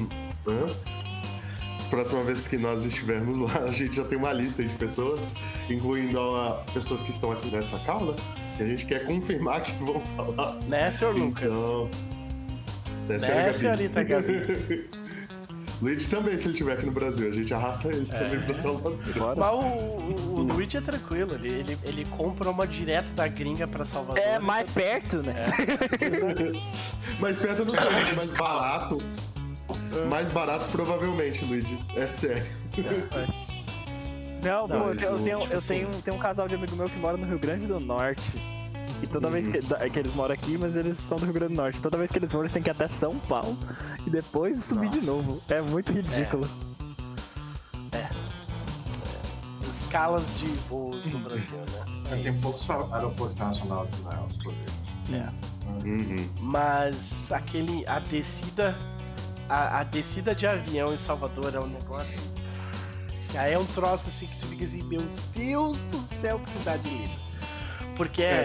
Hã? 0.46 0.66
Próxima 1.90 2.22
vez 2.22 2.46
que 2.46 2.56
nós 2.56 2.84
estivermos 2.84 3.38
lá, 3.38 3.64
a 3.64 3.72
gente 3.72 3.96
já 3.96 4.04
tem 4.04 4.18
uma 4.18 4.32
lista 4.32 4.62
de 4.62 4.74
pessoas, 4.74 5.32
incluindo 5.68 6.18
a, 6.18 6.64
pessoas 6.72 7.02
que 7.02 7.10
estão 7.10 7.30
aqui 7.32 7.48
nessa 7.48 7.78
cala, 7.80 8.16
que 8.56 8.62
a 8.62 8.66
gente 8.66 8.86
quer 8.86 9.04
confirmar 9.06 9.62
que 9.62 9.72
vão 9.84 9.98
estar 9.98 10.22
lá. 10.22 10.58
Né, 10.68 10.90
senhor 10.90 11.14
Lucas? 11.14 11.54
Então, 11.54 11.90
né, 13.08 13.18
né 13.18 13.52
senhorita 13.52 14.02
Gabi? 14.02 14.88
Luigi 15.82 16.08
também, 16.08 16.38
se 16.38 16.46
ele 16.46 16.52
estiver 16.54 16.72
aqui 16.74 16.86
no 16.86 16.92
Brasil, 16.92 17.28
a 17.28 17.32
gente 17.32 17.52
arrasta 17.52 17.88
ele 17.88 18.06
também 18.06 18.40
pra 18.40 18.54
Salvador. 18.54 18.98
Bora. 19.16 19.40
Mas 19.40 19.52
o, 19.52 19.58
o, 19.58 20.34
o 20.36 20.42
Luigi 20.42 20.76
é 20.76 20.80
tranquilo, 20.80 21.34
ele, 21.34 21.48
ele, 21.52 21.78
ele 21.84 22.04
compra 22.06 22.48
uma 22.50 22.66
direto 22.66 23.12
da 23.12 23.26
gringa 23.28 23.66
pra 23.66 23.84
Salvador. 23.84 24.18
É 24.22 24.38
mais 24.38 24.70
perto, 24.70 25.22
né? 25.22 25.34
mais 27.20 27.38
perto 27.38 27.60
eu 27.60 27.64
não 27.66 27.70
sei, 27.72 27.90
mas 27.92 28.16
mais 28.16 28.36
barato. 28.36 28.98
Mais 30.08 30.30
barato, 30.30 30.64
provavelmente, 30.70 31.44
Luigi. 31.44 31.78
É 31.96 32.06
sério. 32.06 32.50
Não, 34.42 34.68
pô, 34.68 34.78
Mas 34.78 35.02
eu, 35.02 35.14
o- 35.14 35.18
tenho, 35.22 35.38
eu 35.50 35.60
tenho, 35.62 35.88
tenho 36.02 36.16
um 36.16 36.20
casal 36.20 36.46
de 36.48 36.54
amigo 36.54 36.76
meu 36.76 36.86
que 36.88 36.98
mora 36.98 37.16
no 37.16 37.26
Rio 37.26 37.38
Grande 37.38 37.66
do 37.66 37.80
Norte. 37.80 38.22
E 39.02 39.06
toda 39.06 39.28
vez 39.28 39.46
que, 39.46 39.60
da- 39.60 39.88
que 39.90 39.98
eles 39.98 40.14
moram 40.14 40.34
aqui, 40.34 40.56
mas 40.56 40.74
eles 40.76 40.96
são 41.08 41.18
do 41.18 41.24
Rio 41.24 41.34
Grande 41.34 41.54
do 41.54 41.56
Norte. 41.60 41.80
Toda 41.80 41.98
vez 41.98 42.10
que 42.10 42.18
eles 42.18 42.32
vão, 42.32 42.40
eles 42.42 42.52
têm 42.52 42.62
que 42.62 42.70
ir 42.70 42.72
até 42.72 42.88
São 42.88 43.18
Paulo 43.18 43.56
e 44.06 44.10
depois 44.10 44.64
subir 44.64 44.88
de 44.88 44.98
Nossa. 44.98 45.10
novo. 45.10 45.42
É 45.48 45.60
muito 45.60 45.92
ridículo. 45.92 46.48
Escalas 49.70 50.36
de 50.38 50.46
voos 50.68 51.10
no 51.12 51.18
Brasil, 51.20 51.58
né? 51.58 51.94
É, 52.10 52.16
Tem 52.16 52.38
poucos 52.40 52.68
aeroportos 52.68 53.32
internacionais 53.34 53.88
na 54.04 54.16
Austrália. 54.18 54.58
É. 55.10 55.28
Uhum. 55.86 56.28
Mas 56.40 57.32
aquele. 57.32 57.86
A 57.86 57.98
descida. 57.98 58.76
A, 59.48 59.80
a 59.80 59.84
descida 59.84 60.34
de 60.34 60.46
avião 60.46 60.92
em 60.94 60.98
Salvador 60.98 61.54
é 61.54 61.60
um 61.60 61.66
negócio. 61.66 62.20
Aí 63.36 63.52
é 63.52 63.58
um 63.58 63.64
troço 63.66 64.08
assim 64.08 64.26
que 64.26 64.38
tu 64.38 64.46
fica 64.46 64.64
assim, 64.64 64.82
meu 64.82 65.02
Deus 65.34 65.84
do 65.84 66.00
céu, 66.00 66.38
que 66.38 66.50
cidade 66.50 66.88
linda. 66.88 67.10
Porque 67.96 68.22
é. 68.22 68.44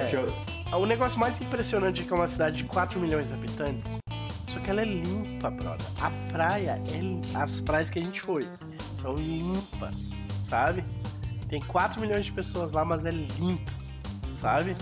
É, 0.71 0.75
O 0.75 0.85
negócio 0.85 1.19
mais 1.19 1.39
impressionante 1.41 2.01
é 2.01 2.05
que 2.05 2.13
é 2.13 2.15
uma 2.15 2.27
cidade 2.27 2.57
de 2.57 2.63
4 2.65 2.99
milhões 2.99 3.29
de 3.29 3.33
habitantes. 3.33 3.99
Só 4.47 4.59
que 4.59 4.69
ela 4.69 4.81
é 4.81 4.85
limpa, 4.85 5.49
brother. 5.49 5.85
A 6.01 6.11
praia, 6.31 6.81
é, 6.91 7.37
as 7.37 7.59
praias 7.59 7.89
que 7.89 7.99
a 7.99 8.03
gente 8.03 8.21
foi, 8.21 8.47
são 8.93 9.13
limpas, 9.15 10.11
sabe? 10.41 10.83
Tem 11.47 11.61
4 11.61 11.99
milhões 12.01 12.25
de 12.25 12.31
pessoas 12.31 12.73
lá, 12.73 12.83
mas 12.85 13.05
é 13.05 13.11
limpo, 13.11 13.71
sabe? 14.33 14.75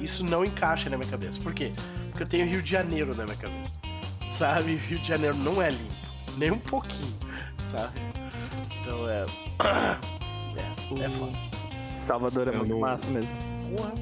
Isso 0.00 0.24
não 0.24 0.44
encaixa 0.44 0.88
na 0.90 0.96
minha 0.96 1.08
cabeça. 1.10 1.40
Por 1.40 1.52
quê? 1.54 1.72
Porque 2.10 2.22
eu 2.24 2.28
tenho 2.28 2.46
Rio 2.46 2.62
de 2.62 2.70
Janeiro 2.70 3.14
na 3.14 3.24
minha 3.24 3.36
cabeça. 3.36 3.78
Sabe? 4.30 4.76
Rio 4.76 4.98
de 4.98 5.06
Janeiro 5.06 5.36
não 5.36 5.60
é 5.62 5.70
limpo. 5.70 5.92
Nem 6.36 6.50
um 6.50 6.58
pouquinho, 6.58 7.14
sabe? 7.62 7.98
Então 8.80 9.08
é. 9.08 9.26
É, 10.54 11.04
é 11.04 11.08
foda. 11.08 11.32
Salvador 11.94 12.48
é 12.48 12.50
Eu 12.50 12.58
muito 12.58 12.70
não- 12.72 12.80
massa 12.80 13.08
mesmo. 13.10 13.30
Porra. 13.76 13.92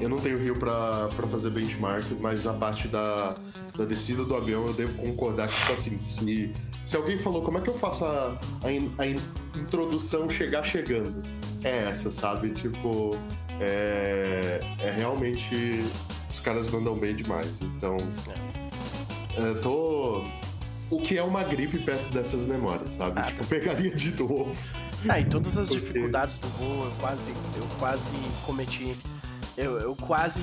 Eu 0.00 0.08
não 0.08 0.18
tenho 0.18 0.36
rio 0.38 0.56
pra, 0.56 1.08
pra 1.14 1.26
fazer 1.28 1.50
benchmark, 1.50 2.04
mas 2.20 2.46
a 2.46 2.52
parte 2.52 2.88
da, 2.88 3.34
da 3.76 3.84
descida 3.84 4.24
do 4.24 4.34
avião 4.34 4.66
eu 4.66 4.72
devo 4.72 4.94
concordar 4.94 5.48
que, 5.48 5.56
tipo 5.56 5.72
assim, 5.72 6.02
se, 6.02 6.52
se 6.84 6.96
alguém 6.96 7.18
falou 7.18 7.42
como 7.42 7.58
é 7.58 7.60
que 7.60 7.68
eu 7.70 7.74
faço 7.74 8.04
a, 8.04 8.36
a, 8.64 8.72
in- 8.72 8.92
a 8.98 9.06
in- 9.06 9.20
introdução 9.56 10.28
chegar 10.28 10.64
chegando, 10.64 11.22
é 11.62 11.84
essa, 11.84 12.10
sabe? 12.10 12.50
Tipo, 12.50 13.16
é, 13.60 14.58
é 14.80 14.90
realmente. 14.90 15.84
Os 16.28 16.40
caras 16.40 16.66
mandam 16.68 16.96
bem 16.98 17.14
demais. 17.14 17.60
Então. 17.60 17.96
Eu 19.36 19.60
tô. 19.60 20.24
O 20.90 20.98
que 21.00 21.16
é 21.16 21.22
uma 21.22 21.42
gripe 21.42 21.78
perto 21.78 22.10
dessas 22.10 22.44
memórias, 22.44 22.94
sabe? 22.94 23.20
Ah, 23.20 23.22
tipo, 23.22 23.46
pegaria 23.46 23.94
de 23.94 24.10
novo. 24.20 24.52
Ah, 25.08 25.18
e 25.18 25.24
todas 25.24 25.58
as 25.58 25.68
Porque- 25.68 25.80
dificuldades 25.86 26.38
do 26.38 26.48
voo, 26.48 26.84
eu 26.86 26.92
quase, 27.00 27.30
eu 27.30 27.66
quase 27.78 28.10
cometi. 28.46 28.96
Eu, 29.56 29.78
eu 29.80 29.96
quase 29.96 30.42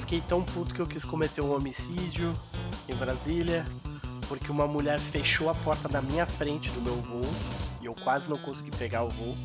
fiquei 0.00 0.20
tão 0.22 0.42
puto 0.42 0.74
que 0.74 0.80
eu 0.80 0.86
quis 0.86 1.04
cometer 1.04 1.40
um 1.40 1.54
homicídio 1.54 2.32
em 2.88 2.94
Brasília, 2.94 3.66
porque 4.28 4.50
uma 4.50 4.66
mulher 4.66 4.98
fechou 4.98 5.50
a 5.50 5.54
porta 5.54 5.88
na 5.88 6.00
minha 6.00 6.24
frente 6.26 6.70
do 6.70 6.80
meu 6.80 6.94
voo 6.96 7.24
e 7.80 7.86
eu 7.86 7.94
quase 7.94 8.30
não 8.30 8.38
consegui 8.38 8.70
pegar 8.70 9.02
o 9.02 9.08
voo. 9.08 9.36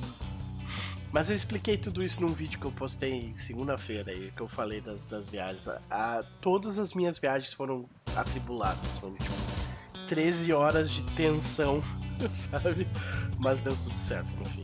Mas 1.11 1.29
eu 1.29 1.35
expliquei 1.35 1.77
tudo 1.77 2.03
isso 2.03 2.21
num 2.21 2.33
vídeo 2.33 2.59
que 2.59 2.65
eu 2.65 2.71
postei 2.71 3.31
segunda-feira 3.35 4.11
aí, 4.11 4.31
que 4.35 4.41
eu 4.41 4.47
falei 4.47 4.81
das, 4.81 5.05
das 5.07 5.27
viagens. 5.27 5.67
A- 5.67 5.79
a- 5.89 6.23
todas 6.41 6.77
as 6.77 6.93
minhas 6.93 7.17
viagens 7.17 7.53
foram 7.53 7.89
atribuladas, 8.15 8.97
foram 8.99 9.15
tipo 9.15 9.33
13 10.07 10.51
horas 10.53 10.89
de 10.91 11.03
tensão, 11.03 11.81
sabe? 12.29 12.87
Mas 13.37 13.61
deu 13.61 13.75
tudo 13.75 13.97
certo 13.97 14.35
no 14.37 14.45
fim. 14.45 14.63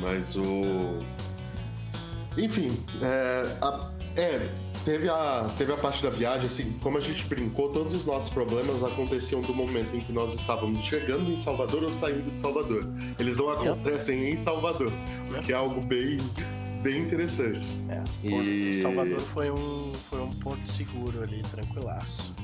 Mas 0.00 0.36
o. 0.36 0.98
Enfim, 2.36 2.76
é, 3.00 3.56
a- 3.62 3.90
é, 4.16 4.52
teve, 4.84 5.08
a, 5.08 5.48
teve 5.56 5.72
a 5.72 5.76
parte 5.76 6.02
da 6.02 6.10
viagem, 6.10 6.46
assim, 6.46 6.72
como 6.82 6.98
a 6.98 7.00
gente 7.00 7.24
brincou, 7.24 7.70
todos 7.70 7.94
os 7.94 8.04
nossos 8.04 8.28
problemas 8.28 8.82
aconteciam 8.84 9.40
do 9.40 9.54
momento 9.54 9.94
em 9.96 10.00
que 10.00 10.12
nós 10.12 10.34
estávamos 10.34 10.82
chegando 10.82 11.30
em 11.32 11.38
Salvador 11.38 11.84
ou 11.84 11.92
saindo 11.94 12.30
de 12.34 12.40
Salvador. 12.40 12.86
Eles 13.18 13.38
não 13.38 13.48
acontecem 13.48 14.30
em 14.30 14.36
Salvador, 14.36 14.92
o 15.34 15.40
que 15.40 15.52
é 15.52 15.56
algo 15.56 15.80
bem, 15.80 16.18
bem 16.82 16.98
interessante. 17.02 17.66
É, 17.88 18.02
E- 18.28 18.74
Salvador 18.82 19.20
foi 19.20 19.50
um, 19.50 19.92
foi 20.10 20.20
um 20.20 20.32
porto 20.34 20.66
seguro 20.68 21.22
ali, 21.22 21.40
tranquilaço. 21.50 22.34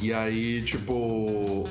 E 0.00 0.12
aí, 0.12 0.62
tipo, 0.62 1.64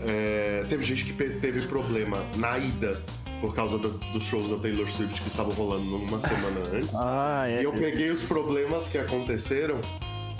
é, 0.00 0.64
teve 0.68 0.84
gente 0.84 1.04
que 1.04 1.12
teve 1.12 1.62
problema 1.62 2.24
na 2.36 2.58
ida 2.58 3.02
por 3.40 3.54
causa 3.54 3.78
da- 3.78 3.88
dos 4.12 4.22
shows 4.22 4.50
da 4.50 4.56
Taylor 4.56 4.88
Swift 4.88 5.20
que 5.22 5.28
estavam 5.28 5.52
rolando 5.52 5.96
uma 5.96 6.20
semana 6.20 6.60
antes. 6.72 6.96
Ah, 7.00 7.46
é. 7.48 7.60
E 7.60 7.64
eu 7.64 7.72
peguei 7.72 8.10
os 8.10 8.22
problemas 8.22 8.86
que 8.86 8.98
aconteceram 8.98 9.80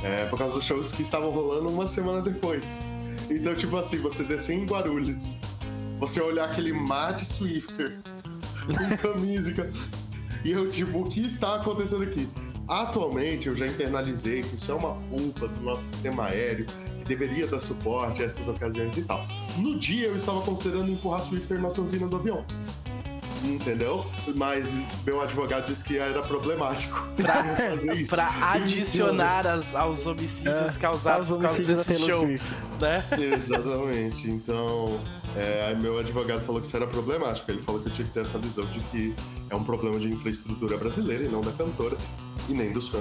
é, 0.03 0.26
por 0.26 0.38
causa 0.38 0.55
dos 0.57 0.64
shows 0.64 0.92
que 0.92 1.03
estavam 1.03 1.31
rolando 1.31 1.68
uma 1.68 1.87
semana 1.87 2.20
depois. 2.20 2.79
Então, 3.29 3.55
tipo 3.55 3.76
assim, 3.76 3.98
você 3.98 4.22
descer 4.24 4.55
em 4.55 4.64
Guarulhos, 4.66 5.38
você 5.98 6.20
olhar 6.20 6.44
aquele 6.46 6.72
mar 6.72 7.14
de 7.14 7.24
Swifter 7.24 7.98
com 8.66 8.96
camisa 8.96 9.70
e 10.44 10.50
eu, 10.53 10.68
tipo, 10.70 11.00
o 11.00 11.05
que 11.09 11.20
está 11.20 11.57
acontecendo 11.57 12.03
aqui? 12.03 12.29
Atualmente, 12.66 13.48
eu 13.48 13.55
já 13.55 13.66
internalizei 13.66 14.42
que 14.42 14.57
isso 14.57 14.70
é 14.70 14.74
uma 14.74 14.94
culpa 15.11 15.48
do 15.48 15.61
nosso 15.61 15.85
sistema 15.85 16.26
aéreo, 16.26 16.66
deveria 17.11 17.46
dar 17.46 17.61
suporte 17.61 18.23
a 18.23 18.27
essas 18.27 18.46
ocasiões 18.49 18.96
e 18.96 19.03
tal. 19.03 19.27
No 19.57 19.77
dia, 19.79 20.07
eu 20.07 20.16
estava 20.16 20.40
considerando 20.42 20.90
empurrar 20.90 21.20
Swifter 21.23 21.61
na 21.61 21.70
turbina 21.70 22.07
do 22.07 22.16
avião. 22.16 22.44
Entendeu? 23.42 24.05
Mas 24.35 24.85
meu 25.05 25.18
advogado 25.20 25.64
disse 25.66 25.83
que 25.83 25.96
era 25.96 26.20
problemático 26.23 27.09
Pra- 27.16 27.46
eu 27.46 27.57
fazer 27.70 27.94
isso. 27.94 28.14
Pra 28.14 28.29
adicionar 28.53 29.46
as- 29.46 29.75
aos 29.75 30.05
homicídios 30.07 30.77
causados 30.77 31.29
Os 31.31 31.37
por 31.37 31.42
causa 31.42 31.62
desse 31.64 31.99
show, 31.99 32.18
Swift. 32.18 32.44
né? 32.79 33.03
Exatamente. 33.18 34.31
Então, 34.31 35.01
é, 35.35 35.75
meu 35.75 35.99
advogado 35.99 36.42
falou 36.42 36.61
que 36.61 36.66
isso 36.66 36.77
era 36.77 36.87
problemático. 36.87 37.51
Ele 37.51 37.62
falou 37.62 37.81
que 37.81 37.88
eu 37.88 37.92
tinha 37.94 38.07
que 38.07 38.12
ter 38.12 38.20
essa 38.20 38.38
visão 38.38 38.66
de 38.66 38.79
que 38.81 39.14
é 39.49 39.57
um 39.57 39.64
problema 39.64 39.99
de 39.99 40.09
infraestrutura 40.12 40.77
brasileira 40.77 41.25
e 41.25 41.29
não 41.29 41.40
da 41.40 41.53
cantora 41.53 41.96
e 42.46 42.53
nem 42.53 42.70
dos 42.75 42.88
fãs. 42.88 43.01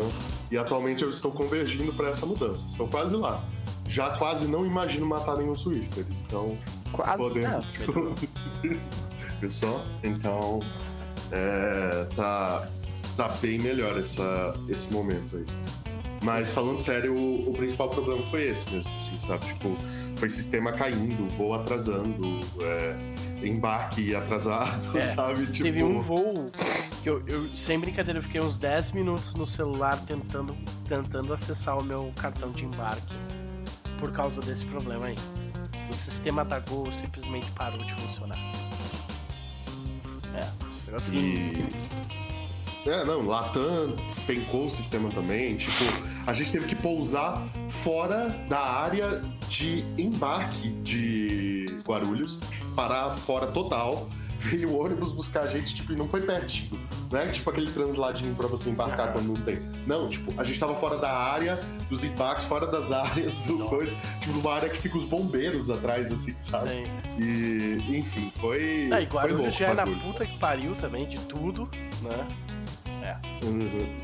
E 0.49 0.57
atualmente 0.57 1.03
eu 1.03 1.09
estou 1.09 1.31
convergindo 1.33 1.91
para 1.91 2.07
essa 2.09 2.25
mudança. 2.25 2.65
Estou 2.65 2.87
quase 2.87 3.13
lá. 3.13 3.43
Já 3.89 4.11
quase 4.11 4.47
não 4.47 4.63
imagino 4.63 5.03
matar 5.03 5.35
nenhum 5.35 5.55
Swifter. 5.55 6.05
Então, 6.23 6.55
Quase. 6.91 7.17
podemos. 7.17 7.77
melhorou. 7.79 8.15
Viu 9.41 9.49
só? 9.49 9.83
Então, 10.03 10.59
é, 11.31 12.07
tá, 12.15 12.69
tá 13.17 13.29
bem 13.41 13.57
melhor 13.57 13.97
essa, 13.97 14.53
esse 14.69 14.93
momento 14.93 15.37
aí. 15.37 15.45
Mas 16.21 16.51
falando 16.51 16.79
sério, 16.79 17.15
o, 17.15 17.49
o 17.49 17.53
principal 17.53 17.89
problema 17.89 18.21
foi 18.25 18.43
esse 18.43 18.69
mesmo, 18.69 18.91
assim, 18.95 19.17
sabe? 19.17 19.43
Tipo, 19.47 19.75
foi 20.17 20.29
sistema 20.29 20.71
caindo, 20.71 21.27
voo 21.29 21.53
atrasando, 21.55 22.41
é, 22.61 22.95
embarque 23.47 24.13
atrasado, 24.13 24.95
É, 24.95 25.01
sabe? 25.01 25.47
Tipo, 25.47 25.63
Teve 25.63 25.83
um 25.83 25.99
voo 25.99 26.51
que 27.01 27.09
eu, 27.09 27.23
eu, 27.25 27.47
sem 27.55 27.79
brincadeira, 27.79 28.19
eu 28.19 28.23
fiquei 28.23 28.41
uns 28.41 28.59
10 28.59 28.91
minutos 28.91 29.33
no 29.33 29.47
celular 29.47 29.97
tentando, 30.05 30.55
tentando 30.87 31.33
acessar 31.33 31.79
o 31.79 31.83
meu 31.83 32.11
cartão 32.17 32.51
de 32.51 32.65
embarque 32.65 33.15
por 33.99 34.11
causa 34.11 34.41
desse 34.41 34.65
problema 34.65 35.07
aí. 35.07 35.15
O 35.89 35.95
sistema 35.95 36.45
da 36.45 36.59
Gol 36.59 36.91
simplesmente 36.91 37.49
parou 37.51 37.79
de 37.79 37.93
funcionar. 37.93 38.37
É, 40.35 40.95
assim. 40.95 41.17
E... 41.17 42.89
É, 42.89 43.03
não, 43.03 43.25
Latam 43.25 43.95
despencou 44.07 44.65
o 44.65 44.69
sistema 44.69 45.09
também. 45.09 45.57
Tipo, 45.57 45.83
a 46.25 46.33
gente 46.33 46.51
teve 46.51 46.65
que 46.65 46.75
pousar 46.75 47.45
fora 47.67 48.29
da 48.47 48.59
área 48.59 49.21
de 49.47 49.83
embarque 49.97 50.69
de 50.81 51.81
Guarulhos, 51.85 52.39
parar 52.75 53.11
fora 53.11 53.47
total. 53.47 54.09
Veio 54.41 54.69
o 54.69 54.81
ônibus 54.85 55.11
buscar 55.11 55.41
a 55.41 55.47
gente, 55.47 55.75
tipo, 55.75 55.91
e 55.91 55.95
não 55.97 56.07
foi 56.07 56.21
pertinho. 56.21 56.79
Não 57.11 57.19
é 57.19 57.27
tipo 57.27 57.49
aquele 57.49 57.69
transladinho 57.71 58.33
pra 58.35 58.47
você 58.47 58.69
embarcar 58.69 59.11
quando 59.11 59.27
não 59.27 59.35
tem. 59.35 59.59
Não, 59.85 60.07
tipo, 60.07 60.33
a 60.39 60.43
gente 60.45 60.57
tava 60.57 60.75
fora 60.75 60.97
da 60.97 61.11
área 61.11 61.59
dos 61.89 62.05
embarques, 62.05 62.45
fora 62.45 62.65
das 62.67 62.89
áreas 62.93 63.41
do 63.41 63.57
Nossa. 63.57 63.69
coisa. 63.69 63.95
Tipo, 64.21 64.33
numa 64.37 64.53
área 64.53 64.69
que 64.69 64.77
fica 64.77 64.95
os 64.97 65.03
bombeiros 65.03 65.69
atrás, 65.69 66.09
assim, 66.09 66.33
sabe? 66.39 66.69
Sim. 66.69 66.83
E, 67.19 67.97
enfim, 67.97 68.31
foi. 68.39 68.89
Ah, 68.93 69.01
e 69.01 69.07
foi 69.07 69.19
Guarulhos 69.19 69.41
louco 69.41 69.57
já 69.57 69.67
o 69.67 69.71
é 69.71 69.73
na 69.73 69.83
puta 69.83 70.25
que 70.25 70.37
pariu 70.37 70.73
também, 70.75 71.05
de 71.07 71.17
tudo, 71.19 71.67
né? 72.01 72.27
Uhum. 73.43 73.59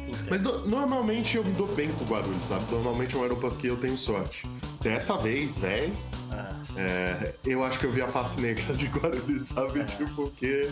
Entendo. 0.07 0.27
Mas 0.29 0.41
no- 0.41 0.65
normalmente 0.67 1.37
eu 1.37 1.43
me 1.43 1.51
dou 1.51 1.67
bem 1.67 1.89
com 1.91 2.03
o 2.05 2.07
Guarulhos, 2.07 2.45
sabe? 2.47 2.65
Normalmente 2.71 3.15
é 3.15 3.17
um 3.19 3.21
aeroporto 3.21 3.57
que 3.57 3.67
eu 3.67 3.77
tenho 3.77 3.97
sorte. 3.97 4.47
Dessa 4.85 5.17
vez, 5.17 5.57
velho, 5.57 5.91
Ah, 6.31 6.53
é, 6.77 7.33
eu 7.43 7.63
acho 7.63 7.79
que 7.79 7.85
eu 7.87 7.91
vi 7.91 8.01
a 8.03 8.07
face 8.07 8.39
negra 8.39 8.71
de 8.75 8.85
Guarani, 8.87 9.39
sabe? 9.39 9.83
Tipo, 9.85 10.07
porque 10.13 10.69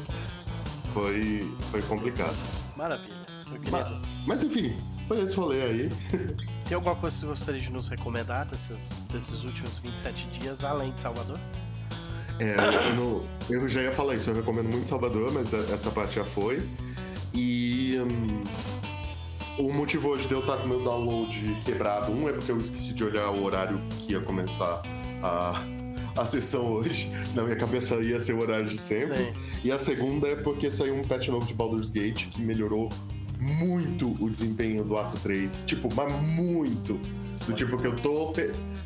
foi, 0.94 1.52
foi 1.72 1.82
complicado. 1.82 2.36
maravilha. 2.78 3.24
Mas, 3.72 3.88
mas 4.28 4.44
enfim, 4.44 4.76
foi 5.08 5.22
esse 5.22 5.36
rolê 5.36 5.62
aí. 5.64 5.90
Tem 6.70 6.76
alguma 6.76 6.96
coisa 6.96 7.16
que 7.16 7.22
você 7.22 7.28
gostaria 7.28 7.62
de 7.62 7.72
nos 7.72 7.88
recomendar 7.88 8.46
desses, 8.46 9.06
desses 9.06 9.44
últimos 9.44 9.80
27 9.80 10.28
dias, 10.40 10.64
além 10.64 10.92
de 10.94 11.02
Salvador? 11.02 11.40
É, 12.40 12.56
eu, 12.90 12.96
não- 12.96 13.28
eu 13.50 13.68
já 13.68 13.82
ia 13.82 13.92
falar 13.92 14.16
isso, 14.16 14.30
eu 14.30 14.36
recomendo 14.36 14.70
muito 14.70 14.88
Salvador, 14.90 15.32
mas 15.34 15.52
essa 15.54 15.90
parte 15.90 16.16
já 16.16 16.24
foi. 16.24 16.68
E 17.34 17.98
hum, 18.00 18.44
o 19.58 19.72
motivo 19.72 20.10
hoje 20.10 20.28
de 20.28 20.34
eu 20.34 20.40
estar 20.40 20.58
com 20.58 20.68
meu 20.68 20.84
download 20.84 21.58
quebrado, 21.66 22.12
um 22.12 22.28
é 22.28 22.34
porque 22.34 22.52
eu 22.52 22.60
esqueci 22.60 22.94
de 22.94 23.04
olhar 23.04 23.30
o 23.30 23.44
horário 23.44 23.80
que 24.00 24.14
ia 24.14 24.22
começar 24.22 24.82
a, 25.22 25.64
a 26.20 26.26
sessão 26.26 26.66
hoje. 26.72 27.12
Na 27.36 27.44
minha 27.44 27.56
cabeça 27.56 27.96
ia 27.96 28.20
ser 28.20 28.34
o 28.34 28.40
horário 28.40 28.68
de 28.68 28.78
sempre. 28.78 29.18
Sim. 29.18 29.34
E 29.64 29.72
a 29.72 29.78
segunda 29.78 30.28
é 30.28 30.36
porque 30.36 30.72
saiu 30.72 30.96
um 30.96 31.04
patch 31.04 31.28
novo 31.28 31.46
de 31.46 31.54
Baldur's 31.54 31.90
Gate 31.90 32.30
que 32.30 32.42
melhorou 32.42 32.90
muito 33.40 34.16
o 34.24 34.30
desempenho 34.30 34.84
do 34.84 34.98
ato 34.98 35.18
3. 35.20 35.66
Tipo, 35.66 35.90
mas 35.94 36.12
muito. 36.22 37.00
Do 37.46 37.54
tipo 37.54 37.78
que 37.78 37.88
eu 37.88 37.96
tô, 37.96 38.34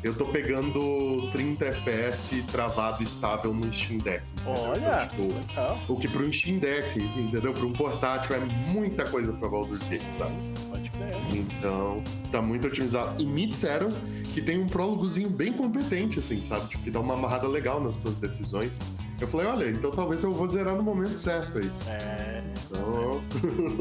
eu 0.02 0.14
tô 0.14 0.26
pegando 0.26 1.28
30 1.32 1.64
FPS 1.66 2.42
travado 2.50 3.02
estável 3.02 3.52
no 3.54 3.72
Steam 3.72 3.98
Deck. 3.98 4.22
entendeu? 4.40 4.62
Olha! 4.62 5.08
Então, 5.12 5.28
tipo, 5.28 5.40
Então, 5.52 5.78
o 5.88 5.96
que 5.96 6.08
pro 6.08 6.32
Steam 6.32 6.58
Deck, 6.58 6.98
entendeu? 7.00 7.52
Pra 7.52 7.66
um 7.66 7.72
portátil 7.72 8.34
é 8.36 8.40
muita 8.70 9.04
coisa 9.04 9.32
pra 9.32 9.48
Baldur's 9.48 9.82
Gate, 9.84 10.02
sabe? 10.12 10.34
pode 10.68 10.90
crer. 10.90 11.14
Então, 11.32 12.02
tá 12.32 12.42
muito 12.42 12.66
otimizado. 12.66 13.20
E 13.22 13.26
me 13.26 13.46
disseram 13.46 13.88
que 14.34 14.42
tem 14.42 14.58
um 14.58 14.66
prólogozinho 14.66 15.30
bem 15.30 15.52
competente, 15.52 16.18
assim, 16.18 16.42
sabe? 16.42 16.68
Tipo, 16.68 16.84
que 16.84 16.90
dá 16.90 17.00
uma 17.00 17.14
amarrada 17.14 17.46
legal 17.48 17.80
nas 17.80 17.96
tuas 17.96 18.16
decisões. 18.16 18.78
Eu 19.20 19.26
falei, 19.26 19.46
olha, 19.46 19.70
então 19.70 19.90
talvez 19.90 20.22
eu 20.22 20.32
vou 20.32 20.46
zerar 20.46 20.74
no 20.76 20.82
momento 20.82 21.16
certo 21.16 21.58
aí. 21.58 21.70
É, 21.88 22.42
Então, 22.66 23.22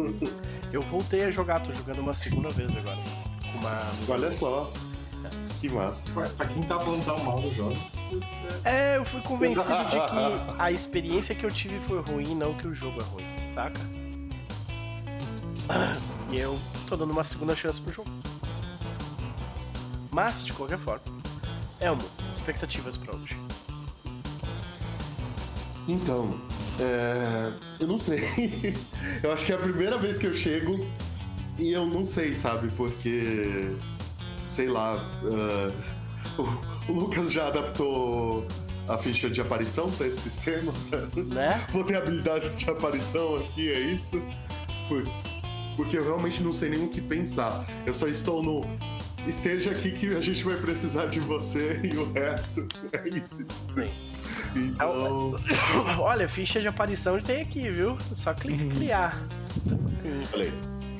eu 0.71 0.81
voltei 0.83 1.23
a 1.23 1.31
jogar, 1.31 1.59
tô 1.61 1.71
jogando 1.73 1.99
uma 1.99 2.13
segunda 2.13 2.49
vez 2.49 2.75
agora. 2.75 2.97
Amiga. 3.67 4.13
olha 4.13 4.31
só. 4.31 4.71
Que 5.59 5.69
massa. 5.69 6.03
Pra, 6.13 6.29
pra 6.29 6.45
quem 6.45 6.61
tá 6.63 6.79
falando 6.79 7.03
tão 7.03 7.23
mal 7.23 7.41
do 7.41 7.51
jogo, 7.53 7.75
É, 8.63 8.97
eu 8.97 9.05
fui 9.05 9.19
convencido 9.21 9.85
de 9.85 9.99
que 9.99 10.55
a 10.59 10.71
experiência 10.71 11.33
que 11.33 11.43
eu 11.43 11.51
tive 11.51 11.79
foi 11.87 11.99
ruim, 11.99 12.35
não 12.35 12.53
que 12.53 12.67
o 12.67 12.73
jogo 12.73 13.01
é 13.01 13.03
ruim, 13.03 13.47
saca? 13.47 13.79
E 16.29 16.39
eu 16.39 16.59
tô 16.87 16.95
dando 16.95 17.11
uma 17.11 17.23
segunda 17.23 17.55
chance 17.55 17.81
pro 17.81 17.91
jogo. 17.91 18.09
Mas, 20.11 20.45
de 20.45 20.53
qualquer 20.53 20.77
forma, 20.77 21.01
Elmo, 21.79 22.03
expectativas 22.31 22.95
pra 22.95 23.15
hoje. 23.15 23.35
Então, 25.87 26.39
é, 26.79 27.53
eu 27.79 27.87
não 27.87 27.97
sei. 27.97 28.75
eu 29.23 29.31
acho 29.31 29.45
que 29.45 29.53
é 29.53 29.55
a 29.55 29.59
primeira 29.59 29.97
vez 29.97 30.17
que 30.17 30.27
eu 30.27 30.33
chego 30.33 30.85
e 31.57 31.71
eu 31.71 31.85
não 31.85 32.03
sei, 32.03 32.33
sabe? 32.35 32.69
Porque, 32.75 33.71
sei 34.45 34.67
lá, 34.67 34.95
ah, 35.23 35.71
o, 36.37 36.91
o 36.91 36.95
Lucas 36.99 37.31
já 37.31 37.47
adaptou 37.47 38.45
a 38.87 38.97
ficha 38.97 39.29
de 39.29 39.41
aparição 39.41 39.91
pra 39.91 40.07
esse 40.07 40.21
sistema. 40.21 40.73
Né? 41.15 41.65
Vou 41.69 41.83
ter 41.83 41.97
habilidades 41.97 42.59
de 42.59 42.69
aparição 42.69 43.37
aqui, 43.37 43.71
é 43.71 43.79
isso? 43.79 44.21
Por- 44.87 45.03
porque 45.75 45.95
eu 45.97 46.03
realmente 46.03 46.41
não 46.41 46.51
sei 46.51 46.69
nem 46.69 46.85
o 46.85 46.89
que 46.89 46.99
pensar. 46.99 47.63
Eu 47.85 47.93
só 47.93 48.07
estou 48.07 48.41
no. 48.41 48.61
Esteja 49.27 49.71
aqui 49.71 49.91
que 49.91 50.15
a 50.15 50.21
gente 50.21 50.43
vai 50.43 50.55
precisar 50.55 51.05
de 51.07 51.19
você 51.19 51.79
e 51.83 51.95
o 51.97 52.11
resto 52.13 52.65
é 52.93 53.07
isso. 53.09 53.45
Sim. 53.75 53.89
Então. 54.55 55.35
Olha, 55.99 56.27
ficha 56.27 56.59
de 56.61 56.67
aparição 56.67 57.19
tem 57.21 57.41
aqui, 57.41 57.69
viu? 57.69 57.97
É 58.11 58.15
Só 58.15 58.33
clicar 58.33 58.65
em 58.65 58.69
criar. 58.69 59.21
Falei. 60.31 60.51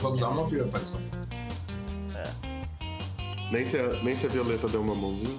Lockdown 0.01 0.35
não 0.35 0.45
viu 0.45 0.63
a 0.63 0.65
aparição. 0.67 1.01
Nem 3.51 3.63
se, 3.65 3.77
a, 3.79 3.87
nem 4.03 4.15
se 4.15 4.25
a 4.25 4.29
Violeta 4.29 4.67
deu 4.67 4.81
uma 4.81 4.93
mãozinha. 4.93 5.37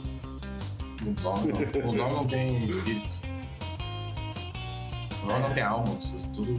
O 1.02 1.10
Dom 1.20 1.36
não, 1.36 1.90
o 1.90 1.92
Dom 1.94 2.12
não 2.14 2.26
tem 2.26 2.64
espírito. 2.64 3.20
O 5.22 5.26
Dom 5.26 5.38
não 5.40 5.52
tem 5.52 5.62
alma, 5.62 5.94
isso 5.98 6.16
é 6.30 6.34
tudo 6.34 6.58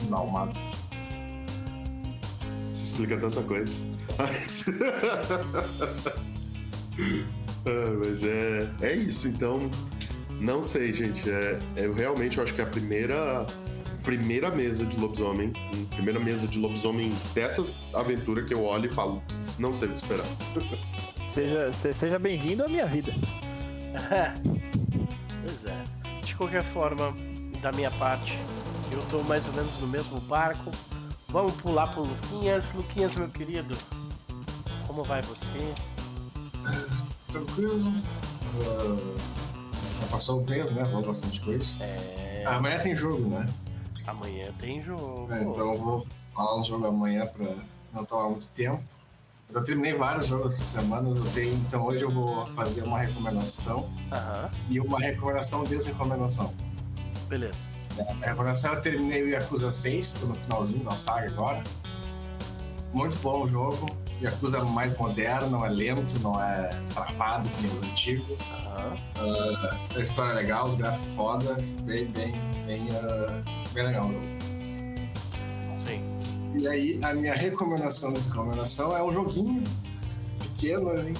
desalmado. 0.00 0.56
Isso 2.72 2.84
explica 2.84 3.18
tanta 3.18 3.42
coisa. 3.42 3.72
Ah, 7.66 7.94
mas 7.98 8.24
é, 8.24 8.70
é 8.80 8.94
isso, 8.94 9.28
então. 9.28 9.70
Não 10.40 10.62
sei, 10.62 10.92
gente. 10.94 11.28
É, 11.30 11.58
é- 11.76 11.84
eu 11.86 11.92
realmente 11.92 12.40
acho 12.40 12.54
que 12.54 12.60
é 12.60 12.64
a 12.64 12.66
primeira, 12.66 13.46
primeira 14.02 14.50
mesa 14.50 14.84
de 14.86 14.96
lobisomem, 14.98 15.52
primeira 15.90 16.18
mesa 16.20 16.46
de 16.48 16.58
lobisomem 16.58 17.12
dessa 17.34 17.64
aventura 17.94 18.44
que 18.44 18.54
eu 18.54 18.64
olho 18.64 18.86
e 18.86 18.88
falo, 18.90 19.22
não 19.58 19.72
sei 19.74 19.88
o 19.88 19.92
que 19.92 19.98
esperar. 19.98 20.26
Seja, 21.28 21.72
se- 21.72 21.92
seja 21.92 22.18
bem-vindo 22.18 22.64
à 22.64 22.68
minha 22.68 22.86
vida. 22.86 23.12
pois 25.44 25.64
é. 25.66 25.84
De 26.24 26.34
qualquer 26.34 26.62
forma, 26.64 27.14
da 27.60 27.70
minha 27.72 27.90
parte, 27.92 28.38
eu 28.90 29.00
tô 29.10 29.22
mais 29.22 29.46
ou 29.46 29.52
menos 29.54 29.78
no 29.78 29.86
mesmo 29.86 30.20
barco. 30.20 30.70
Vamos 31.28 31.54
pular 31.56 31.86
pro 31.88 32.02
Luquinhas. 32.04 32.72
Luquinhas, 32.74 33.14
meu 33.14 33.28
querido, 33.28 33.76
como 34.86 35.04
vai 35.04 35.22
você? 35.22 35.72
Tranquilo. 37.30 37.92
Ah, 38.66 38.96
já 40.00 40.06
passou 40.08 40.40
o 40.40 40.44
peso, 40.44 40.74
né? 40.74 40.82
Vou 40.90 41.02
bastante 41.02 41.40
coisa. 41.40 41.76
É. 41.82 42.42
Amanhã 42.46 42.78
tem 42.78 42.96
jogo, 42.96 43.28
né? 43.28 43.48
Amanhã 44.10 44.52
tem 44.58 44.82
jogo. 44.82 45.32
É, 45.32 45.42
então 45.42 45.72
eu 45.72 45.78
vou 45.78 46.06
falar 46.34 46.58
um 46.58 46.64
jogo 46.64 46.86
amanhã 46.86 47.26
pra 47.26 47.46
não 47.92 48.04
tomar 48.04 48.30
muito 48.30 48.48
tempo. 48.48 48.82
Eu 49.48 49.54
já 49.60 49.64
terminei 49.64 49.94
vários 49.94 50.26
jogos 50.26 50.54
essa 50.54 50.64
semana, 50.64 51.08
eu 51.08 51.24
tenho, 51.32 51.54
então 51.54 51.84
hoje 51.84 52.02
eu 52.04 52.10
vou 52.10 52.46
fazer 52.48 52.82
uma 52.82 52.98
recomendação 52.98 53.88
Aham, 54.12 54.50
e 54.68 54.80
uma 54.80 54.98
recomendação 55.00 55.64
desrecomendação. 55.64 56.52
beleza. 57.28 57.66
A 58.22 58.26
recomendação 58.26 58.74
eu 58.74 58.80
terminei 58.80 59.22
o 59.22 59.28
Yakuza 59.28 59.70
6, 59.70 60.14
tô 60.14 60.26
no 60.26 60.34
finalzinho 60.36 60.84
da 60.84 60.94
saga 60.96 61.28
agora. 61.30 61.62
Muito 62.92 63.18
bom 63.18 63.42
o 63.44 63.48
jogo. 63.48 63.86
Yakuza 64.22 64.62
mais 64.64 64.96
moderno, 64.98 65.48
não 65.48 65.64
é 65.64 65.70
lento, 65.70 66.18
não 66.20 66.42
é 66.42 66.78
travado 66.92 67.48
que 67.48 67.62
nem 67.62 67.72
os 67.72 67.82
antigos. 67.88 68.38
Aham. 68.52 68.96
A 69.96 70.00
história 70.00 70.32
é 70.32 70.34
legal, 70.34 70.68
os 70.68 70.74
gráficos 70.74 71.08
foda, 71.14 71.54
bem, 71.82 72.06
bem, 72.06 72.32
bem, 72.66 72.88
ah, 72.96 73.42
bem 73.72 73.84
legal 73.84 74.08
o 74.08 74.12
jogo. 74.12 74.26
Sim. 75.86 76.02
E 76.58 76.68
aí, 76.68 77.00
a 77.02 77.14
minha 77.14 77.34
recomendação 77.34 78.12
dessa 78.12 78.30
recomendação 78.30 78.96
é 78.96 79.02
um 79.02 79.12
joguinho 79.12 79.64
pequeno, 80.38 80.92
né? 80.92 81.14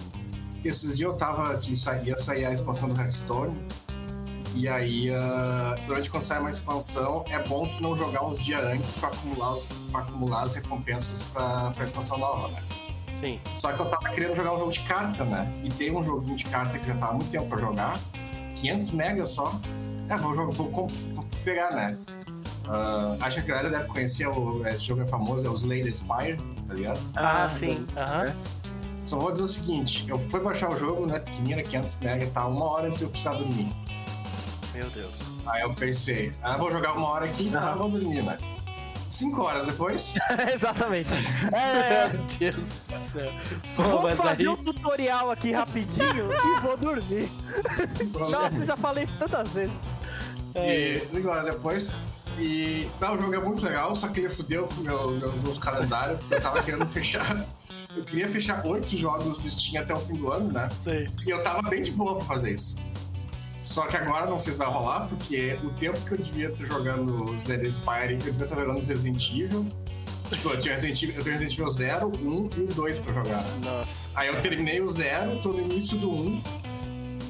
Que 0.61 0.69
esses 0.69 0.99
dias 0.99 1.11
eu 1.11 1.17
tava 1.17 1.57
que 1.59 1.73
ia 2.05 2.19
sair 2.19 2.45
a 2.45 2.53
expansão 2.53 2.89
do 2.89 3.01
Hearthstone. 3.01 3.59
E 4.55 4.69
aí, 4.69 5.11
ah, 5.15 5.77
durante 5.87 6.11
quando 6.11 6.23
sai 6.23 6.41
uma 6.41 6.51
expansão, 6.51 7.25
é 7.31 7.39
bom 7.49 7.67
tu 7.69 7.83
não 7.83 7.97
jogar 7.97 8.25
uns 8.27 8.39
dias 8.39 8.63
antes 8.65 8.97
pra 8.97 9.09
acumular, 9.09 9.55
os, 9.55 9.69
acumular 9.95 10.43
as 10.43 10.57
recompensas 10.57 11.23
pra, 11.23 11.71
pra 11.71 11.85
expansão 11.85 12.19
nova, 12.19 12.49
né? 12.49 12.63
Sim. 13.21 13.39
Só 13.55 13.73
que 13.73 13.81
eu 13.81 13.87
tava 13.87 14.09
querendo 14.11 14.35
jogar 14.35 14.55
um 14.55 14.59
jogo 14.59 14.73
de 14.73 14.81
carta, 14.81 15.25
né? 15.25 15.53
E 15.63 15.71
tem 15.71 15.95
um 15.95 16.03
joguinho 16.03 16.37
de 16.37 16.47
carta 16.47 16.79
que 16.79 16.87
já 16.87 16.95
tava 16.95 17.13
há 17.13 17.15
muito 17.15 17.31
tempo 17.31 17.47
pra 17.47 17.59
jogar. 17.59 18.01
500 18.57 18.91
megas 18.93 19.29
só. 19.29 19.61
É, 20.09 20.17
vou, 20.17 20.35
jogar, 20.35 20.55
vou, 20.55 20.71
vou 20.71 20.91
pegar, 21.45 21.71
né? 21.73 21.99
Ah, 22.67 23.17
acho 23.21 23.43
que 23.43 23.51
a 23.51 23.55
galera 23.55 23.71
deve 23.71 23.89
conhecer, 23.89 24.27
o, 24.29 24.67
esse 24.67 24.85
jogo 24.85 25.03
é 25.03 25.07
famoso, 25.07 25.47
é 25.47 25.51
o 25.51 25.55
Slay 25.55 25.83
the 25.83 25.93
Spire, 25.93 26.39
tá 26.67 26.75
ligado? 26.75 27.01
Ah, 27.17 27.49
sim. 27.49 27.87
Aham. 27.97 28.35
Só 29.05 29.19
vou 29.19 29.33
dizer 29.33 29.45
o 29.45 29.49
seguinte, 29.49 30.09
eu 30.09 30.19
fui 30.19 30.41
baixar 30.41 30.71
o 30.71 30.77
jogo, 30.77 31.07
né, 31.07 31.19
pequenininho, 31.19 31.59
era 31.59 31.69
500 31.69 31.99
MB 32.01 32.23
e 32.23 32.27
tal, 32.29 32.53
uma 32.53 32.65
hora 32.67 32.87
antes 32.87 32.99
de 32.99 33.05
eu 33.05 33.11
precisar 33.11 33.35
dormir. 33.35 33.69
Meu 34.75 34.89
Deus. 34.91 35.15
Aí 35.47 35.63
eu 35.63 35.75
pensei, 35.75 36.33
ah, 36.43 36.57
vou 36.57 36.71
jogar 36.71 36.93
uma 36.93 37.09
hora 37.09 37.25
aqui 37.25 37.49
e 37.49 37.51
tá, 37.51 37.75
vou 37.75 37.91
dormir, 37.91 38.23
né? 38.23 38.39
Cinco 39.11 39.43
horas 39.43 39.67
depois, 39.67 40.15
Exatamente. 40.55 41.11
É, 41.53 42.09
Meu 42.13 42.23
Deus 42.39 42.79
do 42.79 42.95
céu. 42.97 43.33
Pô, 43.75 43.83
vou 43.83 44.03
mas 44.05 44.17
fazer 44.19 44.43
aí. 44.43 44.49
um 44.49 44.57
tutorial 44.57 45.31
aqui 45.33 45.51
rapidinho 45.53 46.31
e 46.33 46.61
vou 46.61 46.77
dormir. 46.77 47.29
Nossa, 48.31 48.65
já 48.65 48.77
falei 48.77 49.05
isso 49.05 49.13
tantas 49.19 49.49
vezes. 49.49 49.73
e 50.55 51.01
cinco 51.13 51.29
horas 51.29 51.45
depois, 51.47 51.97
e 52.39 52.89
não, 53.01 53.15
o 53.17 53.19
jogo 53.19 53.35
é 53.35 53.39
muito 53.41 53.65
legal, 53.65 53.95
só 53.97 54.09
que 54.09 54.21
ele 54.21 54.29
fudeu 54.29 54.67
com 54.69 54.75
o 54.81 54.85
meu, 54.85 55.11
meu, 55.11 55.33
meus 55.39 55.59
calendários, 55.59 56.19
porque 56.21 56.35
eu 56.35 56.41
tava 56.41 56.63
querendo 56.63 56.87
fechar, 56.89 57.45
eu 57.97 58.05
queria 58.05 58.29
fechar 58.29 58.65
oito 58.65 58.97
jogos 58.97 59.39
do 59.39 59.51
Steam 59.51 59.83
até 59.83 59.93
o 59.93 60.01
fim 60.01 60.15
do 60.15 60.31
ano, 60.31 60.53
né? 60.53 60.69
Sei. 60.83 61.09
E 61.27 61.31
eu 61.31 61.43
tava 61.43 61.69
bem 61.69 61.83
de 61.83 61.91
boa 61.91 62.15
pra 62.17 62.25
fazer 62.25 62.53
isso. 62.53 62.79
Só 63.63 63.87
que 63.87 63.97
agora 63.97 64.27
não 64.27 64.39
sei 64.39 64.53
se 64.55 64.59
vai 64.59 64.69
rolar, 64.69 65.07
porque 65.09 65.59
o 65.63 65.71
tempo 65.71 66.01
que 66.01 66.13
eu 66.13 66.19
devia 66.19 66.49
estar 66.49 66.67
jogando 66.67 67.25
os 67.25 67.45
Dead 67.45 67.71
Spire, 67.71 68.15
eu 68.15 68.19
devia 68.19 68.45
estar 68.45 68.57
jogando 68.57 68.81
os 68.81 68.89
Resident 68.89 69.31
Evil 69.33 69.67
Tipo, 70.33 70.51
eu, 70.51 70.59
tinha 70.59 70.75
Resident 70.75 71.03
Evil, 71.03 71.17
eu 71.17 71.25
tenho 71.25 71.39
Resident 71.39 71.59
Evil 71.59 71.71
0, 71.71 72.09
1 72.09 72.51
e 72.57 72.61
o 72.63 72.67
2 72.69 72.99
pra 73.01 73.13
jogar. 73.13 73.45
Nossa. 73.65 74.09
Aí 74.15 74.29
eu 74.29 74.41
terminei 74.41 74.81
o 74.81 74.89
0, 74.89 75.41
tô 75.41 75.53
no 75.53 75.61
início 75.61 75.99
do 75.99 76.11
1. 76.11 76.43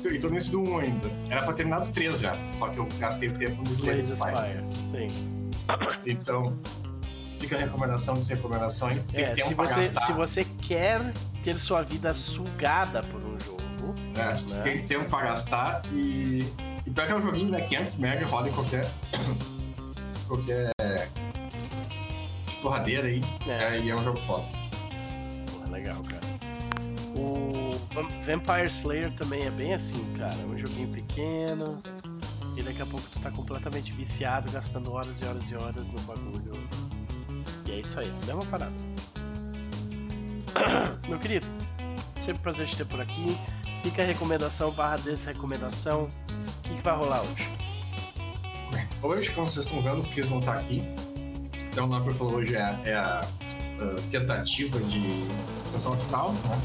E 0.05 0.19
tô 0.19 0.27
no 0.29 0.35
início 0.35 0.53
do 0.53 0.61
1 0.61 0.79
ainda. 0.79 1.11
Era 1.31 1.43
pra 1.43 1.53
terminar 1.53 1.81
os 1.81 1.91
3 1.91 2.21
já, 2.21 2.37
só 2.51 2.69
que 2.69 2.79
eu 2.79 2.87
gastei 2.99 3.29
o 3.29 3.39
tempo 3.39 3.63
nos 3.63 3.77
the 3.79 4.07
Spire. 4.07 4.65
Sim. 4.85 5.51
Então, 6.05 6.59
fica 7.39 7.57
a 7.57 7.61
recomendação 7.61 8.17
das 8.17 8.29
recomendações. 8.29 9.05
Tem 9.05 9.25
É, 9.25 9.35
tempo 9.35 9.49
se 9.49 9.55
você, 9.55 9.83
se 9.83 10.13
você 10.13 10.45
quer 10.67 11.13
ter 11.45 11.59
sua 11.59 11.83
vida 11.83 12.13
sugada 12.13 13.03
por 13.03 13.25
um 13.25 13.30
jogo, 13.93 14.19
É, 14.19 14.55
né? 14.55 14.63
tem 14.63 14.87
tempo 14.87 15.09
pra 15.11 15.23
gastar 15.23 15.83
e. 15.93 16.47
E 16.87 16.91
pega 16.91 17.15
um 17.17 17.23
joguinho, 17.23 17.51
né? 17.51 17.61
500 17.61 17.97
mega, 17.99 18.27
roda 18.27 18.49
em 18.49 18.53
qualquer. 18.53 18.91
qualquer. 20.27 20.71
porradeira 22.63 23.07
aí. 23.09 23.23
É. 23.47 23.77
É, 23.77 23.81
e 23.81 23.91
é 23.91 23.95
um 23.97 24.03
jogo 24.05 24.19
foda. 24.21 24.45
Pô, 25.65 25.71
legal, 25.71 26.03
cara. 26.03 26.21
O 27.15 27.79
Vam- 27.93 28.09
Vampire 28.23 28.67
Slayer 28.69 29.13
também 29.15 29.43
é 29.45 29.51
bem 29.51 29.75
assim, 29.75 30.05
cara. 30.19 30.35
É 30.41 30.45
um 30.47 30.57
joguinho 30.59 30.89
pequeno. 30.89 31.83
E 32.57 32.63
daqui 32.63 32.83
a 32.83 32.87
pouco 32.87 33.07
tu 33.11 33.21
tá 33.21 33.31
completamente 33.31 33.93
viciado, 33.93 34.51
gastando 34.51 34.93
horas 34.93 35.21
e 35.21 35.25
horas 35.25 35.49
e 35.51 35.55
horas 35.55 35.91
no 35.93 36.01
bagulho. 36.01 36.53
E 37.67 37.71
é 37.73 37.81
isso 37.81 37.99
aí, 38.01 38.11
dá 38.27 38.35
uma 38.35 38.45
parada. 38.47 38.73
Meu 41.09 41.19
querido, 41.19 41.47
sempre 42.21 42.41
um 42.41 42.43
prazer 42.43 42.67
te 42.67 42.77
ter 42.77 42.85
por 42.85 43.01
aqui. 43.01 43.39
Fica 43.83 44.03
a 44.03 44.05
recomendação 44.05 44.71
barra 44.71 44.99
desrecomendação. 44.99 46.05
O 46.05 46.63
que, 46.63 46.77
que 46.77 46.83
vai 46.83 46.97
rolar 46.97 47.23
hoje? 47.23 47.49
Hoje, 49.03 49.31
como 49.31 49.49
vocês 49.49 49.65
estão 49.65 49.81
vendo, 49.81 50.03
o 50.03 50.05
Chris 50.11 50.29
não 50.29 50.41
tá 50.41 50.55
aqui. 50.55 50.83
Então, 51.73 51.87
o 51.87 51.89
Nopper 51.89 52.15
falou 52.15 52.35
hoje 52.35 52.55
é, 52.55 52.81
é 52.85 52.95
a, 52.95 53.21
a 53.21 54.01
tentativa 54.11 54.79
de 54.81 55.25
sessão 55.65 55.97
final, 55.97 56.33
né? 56.33 56.61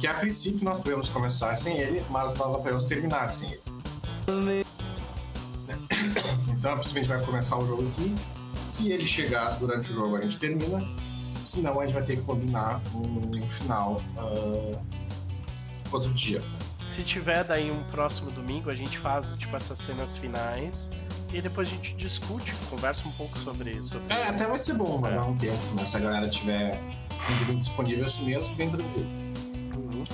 Que 0.00 0.06
a 0.06 0.14
princípio 0.14 0.64
nós 0.64 0.80
podemos 0.80 1.08
começar 1.08 1.56
sem 1.56 1.78
ele, 1.78 2.04
mas 2.10 2.34
nós 2.34 2.52
não 2.52 2.58
podemos 2.60 2.84
terminar 2.84 3.28
sem 3.30 3.52
ele. 3.52 4.64
Então, 6.48 6.72
a 6.72 6.76
princípio 6.76 7.00
a 7.00 7.04
gente 7.04 7.08
vai 7.08 7.24
começar 7.24 7.56
o 7.56 7.66
jogo 7.66 7.88
aqui. 7.88 8.14
Se 8.66 8.90
ele 8.90 9.06
chegar 9.06 9.58
durante 9.58 9.90
o 9.90 9.94
jogo, 9.94 10.16
a 10.16 10.20
gente 10.20 10.38
termina. 10.38 10.84
Senão, 11.48 11.80
a 11.80 11.84
gente 11.84 11.94
vai 11.94 12.02
ter 12.02 12.16
que 12.16 12.22
combinar 12.22 12.82
um 12.94 13.48
final 13.48 14.02
ah, 14.18 14.78
outro 15.90 16.12
dia. 16.12 16.42
Se 16.86 17.02
tiver 17.02 17.42
daí 17.42 17.70
um 17.70 17.82
próximo 17.84 18.30
domingo, 18.30 18.68
a 18.68 18.74
gente 18.74 18.98
faz 18.98 19.34
tipo 19.34 19.56
essas 19.56 19.78
cenas 19.78 20.16
finais 20.16 20.90
e 21.32 21.40
depois 21.40 21.68
a 21.68 21.70
gente 21.70 21.94
discute, 21.96 22.54
conversa 22.68 23.08
um 23.08 23.12
pouco 23.12 23.38
sobre 23.38 23.82
sobre 23.82 24.12
É, 24.12 24.28
até 24.28 24.46
vai 24.46 24.58
ser 24.58 24.74
bom, 24.74 25.00
vai 25.00 25.14
dar 25.14 25.24
um 25.24 25.36
tempo, 25.36 25.58
né? 25.74 25.84
Se 25.86 25.96
a 25.96 26.00
galera 26.00 26.28
tiver 26.28 26.78
um 27.50 27.58
disponível 27.58 28.04
assim 28.04 28.26
mesmo, 28.26 28.54
bem 28.54 28.70
tranquilo. 28.70 29.08
Uhum. 29.74 30.04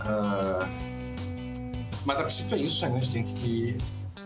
Ah, 0.00 0.68
mas 2.04 2.20
a 2.20 2.22
princípio 2.22 2.56
é 2.56 2.58
isso, 2.60 2.88
né? 2.88 2.96
A 2.96 3.00
gente 3.00 3.12
tem 3.12 3.24
que 3.24 3.76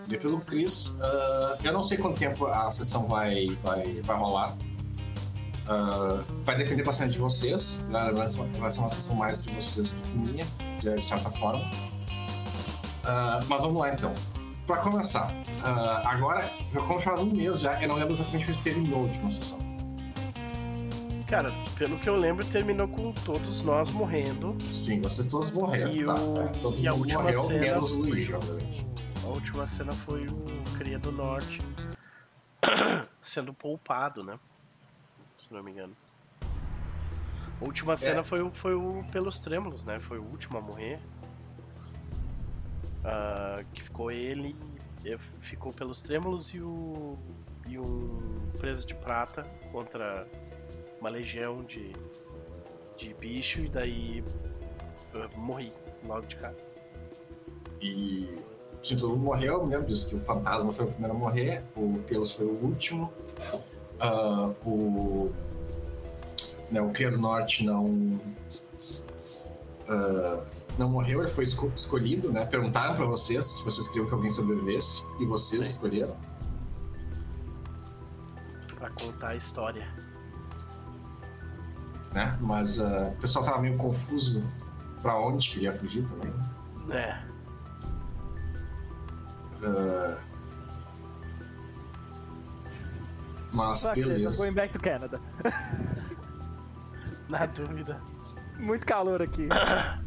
ver 0.06 0.20
pelo 0.20 0.38
Chris. 0.40 0.98
Ah, 1.00 1.58
eu 1.64 1.72
não 1.72 1.82
sei 1.82 1.96
quanto 1.96 2.18
tempo 2.18 2.44
a 2.44 2.70
sessão 2.70 3.06
vai, 3.06 3.56
vai, 3.62 4.02
vai 4.02 4.16
rolar. 4.18 4.54
Ah, 5.68 6.22
vai 6.42 6.56
depender 6.56 6.82
bastante 6.82 7.12
de 7.12 7.18
vocês. 7.18 7.86
Né? 7.88 8.12
Vai 8.14 8.28
ser 8.28 8.40
uma- 8.40 8.58
vai 8.58 8.70
ser 8.70 8.80
uma 8.80 8.90
sessão 8.90 9.16
mais 9.16 9.44
de 9.44 9.50
vocês 9.54 9.92
do 9.92 10.02
que 10.02 10.16
minha, 10.18 10.46
de 10.80 11.02
certa 11.02 11.30
forma. 11.30 11.64
Ah, 13.04 13.40
mas 13.48 13.60
vamos 13.60 13.80
lá 13.80 13.92
então. 13.94 14.14
Pra 14.66 14.78
começar, 14.78 15.30
ah, 15.62 16.02
agora, 16.06 16.50
já 16.72 16.80
como 16.80 16.98
faz 17.00 17.20
um 17.20 17.26
mês 17.30 17.60
já, 17.60 17.80
eu 17.82 17.88
não 17.88 17.96
lembro 17.96 18.12
exatamente 18.12 18.50
onde 18.50 18.58
terminou 18.62 19.00
a 19.00 19.02
última 19.02 19.30
sessão. 19.30 19.58
Cara, 21.28 21.50
pelo 21.76 21.98
que 21.98 22.08
eu 22.08 22.16
lembro, 22.16 22.44
terminou 22.46 22.86
com 22.88 23.12
todos 23.12 23.62
nós 23.62 23.90
morrendo. 23.90 24.56
Sim, 24.72 25.00
vocês 25.02 25.26
todos 25.26 25.50
morreram, 25.50 25.92
E 25.94 26.04
tá? 26.04 26.14
o- 26.14 26.40
É, 26.40 26.48
Todo 26.60 26.78
e 26.78 26.86
a 26.88 26.94
última 26.94 27.22
morreu, 27.22 27.42
cena 27.42 27.60
menos 27.60 27.92
o 27.92 27.96
Luigi, 27.98 28.32
obviamente. 28.32 28.86
A 29.22 29.26
última 29.26 29.66
cena 29.66 29.92
foi 29.92 30.26
o 30.26 30.44
Cria 30.78 30.98
do 30.98 31.10
Norte 31.10 31.60
sendo 33.20 33.52
poupado, 33.52 34.22
né? 34.22 34.38
Se 35.46 35.52
não 35.52 35.62
me 35.62 35.70
engano. 35.72 35.94
A 37.60 37.64
última 37.64 37.96
cena 37.96 38.24
foi, 38.24 38.42
o- 38.42 38.50
foi 38.52 38.74
o 38.74 39.04
Pelos 39.12 39.38
Trêmulos, 39.40 39.84
né? 39.84 40.00
Foi 40.00 40.18
o 40.18 40.22
último 40.24 40.58
a 40.58 40.60
morrer. 40.60 40.98
Ah, 43.04 43.62
que 43.74 43.82
ficou 43.82 44.10
ele, 44.10 44.56
ficou 45.40 45.72
Pelos 45.72 46.00
Trêmulos 46.00 46.48
e 46.54 46.60
o. 46.60 47.18
e 47.66 47.78
um 47.78 48.18
Preso 48.58 48.86
de 48.86 48.94
Prata 48.94 49.42
contra 49.72 50.26
uma 51.00 51.10
legião 51.10 51.62
de, 51.64 51.92
de 52.96 53.12
bicho, 53.14 53.60
e 53.60 53.68
daí 53.68 54.24
morri 55.36 55.72
logo 56.06 56.26
de 56.26 56.36
cara. 56.36 56.56
E 57.80 58.38
se 58.82 58.96
todo 58.96 59.10
mundo 59.10 59.24
morreu, 59.24 59.54
eu 59.54 59.66
me 59.66 59.74
lembro 59.74 59.86
disso, 59.88 60.08
que 60.08 60.14
o 60.16 60.20
fantasma 60.20 60.72
foi 60.72 60.86
o 60.86 60.88
primeiro 60.88 61.14
a 61.14 61.18
morrer, 61.18 61.62
o 61.76 61.98
Pelos 62.06 62.32
foi 62.32 62.46
o 62.46 62.52
último, 62.64 63.12
ah, 64.04 64.50
o. 64.66 65.30
Né, 66.70 66.80
o 66.80 66.90
Cria 66.90 67.10
do 67.10 67.18
Norte 67.18 67.64
não. 67.64 68.18
ah, 69.88 70.42
não 70.78 70.90
morreu, 70.90 71.20
ele 71.20 71.30
foi 71.30 71.44
esco- 71.44 71.70
escolhido, 71.76 72.32
né? 72.32 72.44
Perguntaram 72.46 72.96
pra 72.96 73.06
vocês 73.06 73.44
se 73.46 73.64
vocês 73.64 73.86
queriam 73.88 74.06
que 74.08 74.14
alguém 74.14 74.30
sobrevivesse, 74.30 75.04
e 75.20 75.24
vocês 75.26 75.62
Sim. 75.64 75.70
escolheram. 75.70 76.16
Pra 78.76 78.90
contar 78.90 79.28
a 79.28 79.36
história. 79.36 79.86
né? 82.12 82.36
Mas 82.40 82.78
ah, 82.80 83.12
o 83.16 83.20
pessoal 83.20 83.44
tava 83.44 83.60
meio 83.60 83.76
confuso 83.76 84.44
pra 85.02 85.16
onde 85.18 85.48
queria 85.50 85.72
fugir 85.72 86.04
também. 86.06 86.32
É. 86.90 87.22
Ah, 89.62 90.18
mas 93.54 93.84
I'm 93.84 93.94
beleza. 93.94 94.36
going 94.36 94.52
back 94.52 94.72
to 94.72 94.80
Canada. 94.80 95.20
Na 97.30 97.46
dúvida. 97.46 98.00
Muito 98.58 98.84
calor 98.84 99.22
aqui. 99.22 99.48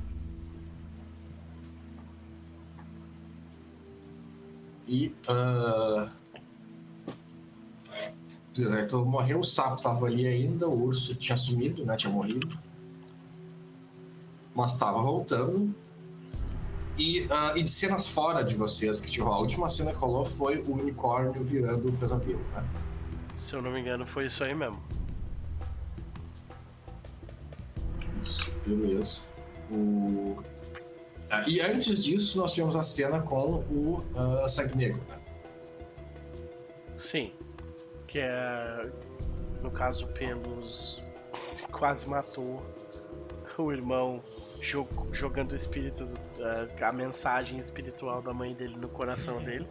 E. 4.90 5.14
ah, 5.28 6.10
então, 8.56 9.04
morreu, 9.04 9.42
o 9.42 9.44
sapo 9.44 9.82
tava 9.82 10.06
ali 10.06 10.26
ainda, 10.26 10.66
o 10.66 10.82
urso 10.82 11.14
tinha 11.14 11.36
sumido, 11.36 11.86
né? 11.86 11.98
Tinha 11.98 12.10
morrido. 12.10 12.58
Mas 14.56 14.80
tava 14.80 15.02
voltando. 15.02 15.76
E, 16.98 17.28
ah, 17.30 17.52
e 17.58 17.64
de 17.64 17.70
cenas 17.70 18.08
fora 18.08 18.42
de 18.44 18.56
vocês 18.56 19.02
que 19.02 19.12
tipo, 19.12 19.28
a 19.28 19.38
última 19.38 19.68
cena 19.68 19.92
que 19.92 19.98
rolou 19.98 20.24
foi 20.24 20.60
o 20.60 20.72
unicórnio 20.72 21.44
virando 21.44 21.90
o 21.90 21.92
pesadelo, 21.92 22.40
né? 22.56 22.66
Se 23.38 23.54
eu 23.54 23.62
não 23.62 23.70
me 23.70 23.80
engano, 23.80 24.06
foi 24.08 24.26
isso 24.26 24.44
aí 24.44 24.56
mesmo. 24.56 24.82
Isso, 28.24 28.52
beleza. 28.66 29.22
O... 29.72 30.36
Ah, 31.30 31.44
e 31.48 31.62
antes 31.62 32.04
disso, 32.04 32.40
nós 32.40 32.54
tivemos 32.54 32.76
a 32.76 32.82
cena 32.82 33.22
com 33.22 33.60
o 33.70 34.04
ah, 34.16 34.48
Sangue 34.50 34.76
Negro, 34.76 35.02
né? 35.08 35.20
Sim. 36.98 37.32
Que 38.08 38.20
é. 38.20 38.90
No 39.62 39.70
caso, 39.70 40.08
Pelos 40.08 41.04
quase 41.72 42.08
matou 42.08 42.64
o 43.58 43.72
irmão 43.72 44.22
jo- 44.62 44.88
jogando 45.12 45.52
o 45.52 45.56
espírito, 45.56 46.06
do- 46.06 46.20
a- 46.44 46.88
a 46.90 46.92
mensagem 46.92 47.60
espiritual 47.60 48.22
da 48.22 48.34
mãe 48.34 48.54
dele 48.54 48.76
no 48.78 48.88
coração 48.90 49.40
dele. 49.44 49.68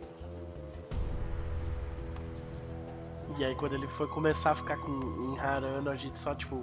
E 3.39 3.45
aí 3.45 3.55
quando 3.55 3.75
ele 3.75 3.87
foi 3.87 4.07
começar 4.09 4.53
a 4.53 4.55
ficar 4.55 4.79
com 4.79 5.33
enrarando, 5.33 5.91
a 5.91 5.97
gente 5.97 6.19
só 6.19 6.35
tipo 6.35 6.63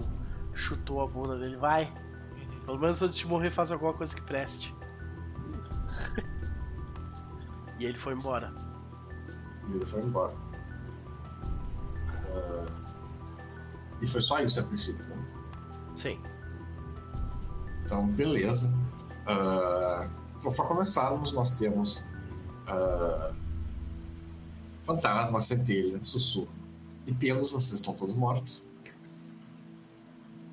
chutou 0.54 1.02
a 1.02 1.08
bunda 1.08 1.38
dele, 1.38 1.56
vai. 1.56 1.94
Pelo 2.66 2.80
menos 2.80 3.02
antes 3.02 3.18
de 3.18 3.28
morrer 3.28 3.50
faz 3.50 3.72
alguma 3.72 3.94
coisa 3.94 4.16
que 4.16 4.22
preste. 4.22 4.74
e 7.80 7.86
ele 7.86 7.98
foi 7.98 8.14
embora. 8.14 8.54
E 9.70 9.76
ele 9.76 9.86
foi 9.86 10.02
embora. 10.02 10.34
Ah, 12.30 12.66
e 14.02 14.08
foi 14.08 14.22
só 14.22 14.40
isso 14.40 14.60
a 14.60 14.64
princípio, 14.64 15.06
né? 15.06 15.26
Sim. 15.96 16.20
Então, 17.86 18.08
beleza. 18.08 18.74
Ah, 19.28 20.08
Bom, 20.44 20.52
para 20.52 20.66
começarmos, 20.66 21.32
nós 21.32 21.56
temos 21.56 22.04
ah, 22.68 23.34
Fantasma, 24.86 25.40
Centelha, 25.40 26.04
Sussurro 26.04 26.63
e 27.06 27.14
Pelos, 27.14 27.52
vocês 27.52 27.74
estão 27.74 27.94
todos 27.94 28.16
mortos. 28.16 28.68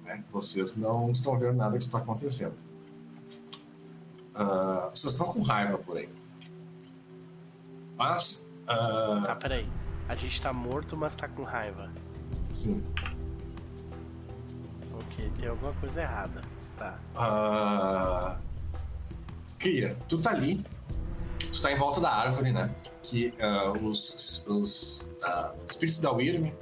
Né? 0.05 0.25
Vocês 0.31 0.77
não 0.77 1.11
estão 1.11 1.39
vendo 1.39 1.57
nada 1.57 1.77
que 1.77 1.85
está 1.85 1.99
acontecendo. 1.99 2.57
Ah, 4.35 4.91
vocês 4.95 5.13
estão 5.13 5.33
com 5.33 5.43
raiva 5.43 5.79
por 5.79 5.97
aí. 5.97 6.09
Mas. 7.97 8.51
ah, 8.67 9.23
Tá, 9.27 9.37
peraí. 9.37 9.69
A 10.09 10.17
gente 10.17 10.41
tá 10.41 10.53
morto, 10.53 10.97
mas 10.97 11.15
tá 11.15 11.29
com 11.29 11.43
raiva. 11.43 11.91
Sim. 12.51 12.83
Ok, 14.95 15.31
tem 15.39 15.49
alguma 15.49 15.73
coisa 15.75 16.03
errada. 16.03 16.43
Tá. 16.77 16.99
Ah, 17.15 18.39
Cria, 19.59 19.95
tu 20.09 20.19
tá 20.19 20.31
ali, 20.31 20.65
tu 21.53 21.61
tá 21.61 21.71
em 21.71 21.77
volta 21.77 22.01
da 22.01 22.11
árvore, 22.11 22.51
né? 22.51 22.75
Que 23.03 23.35
ah, 23.41 23.73
os, 23.73 24.45
os 24.49 25.10
ah, 25.23 25.55
espíritos 25.69 26.01
da 26.01 26.13
Wyrm 26.13 26.53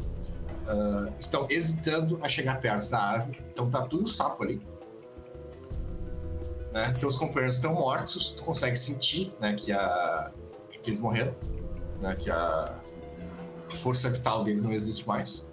ah, 0.66 1.12
estão 1.18 1.46
hesitando 1.50 2.18
a 2.22 2.28
chegar 2.28 2.60
perto 2.60 2.88
da 2.88 2.98
árvore. 2.98 3.42
Então 3.52 3.70
tá 3.70 3.82
tudo 3.82 4.08
sapo 4.08 4.42
ali. 4.42 4.60
Né? 6.72 6.92
Teus 6.98 7.16
companheiros 7.16 7.56
estão 7.56 7.74
mortos, 7.74 8.30
tu 8.30 8.42
consegue 8.42 8.76
sentir 8.76 9.34
né, 9.40 9.54
que, 9.54 9.72
a, 9.72 10.32
que 10.82 10.90
eles 10.90 11.00
morreram, 11.00 11.34
né? 12.00 12.14
Que 12.14 12.30
a 12.30 12.82
força 13.70 14.10
vital 14.10 14.44
deles 14.44 14.62
não 14.62 14.72
existe 14.72 15.06
mais. 15.08 15.46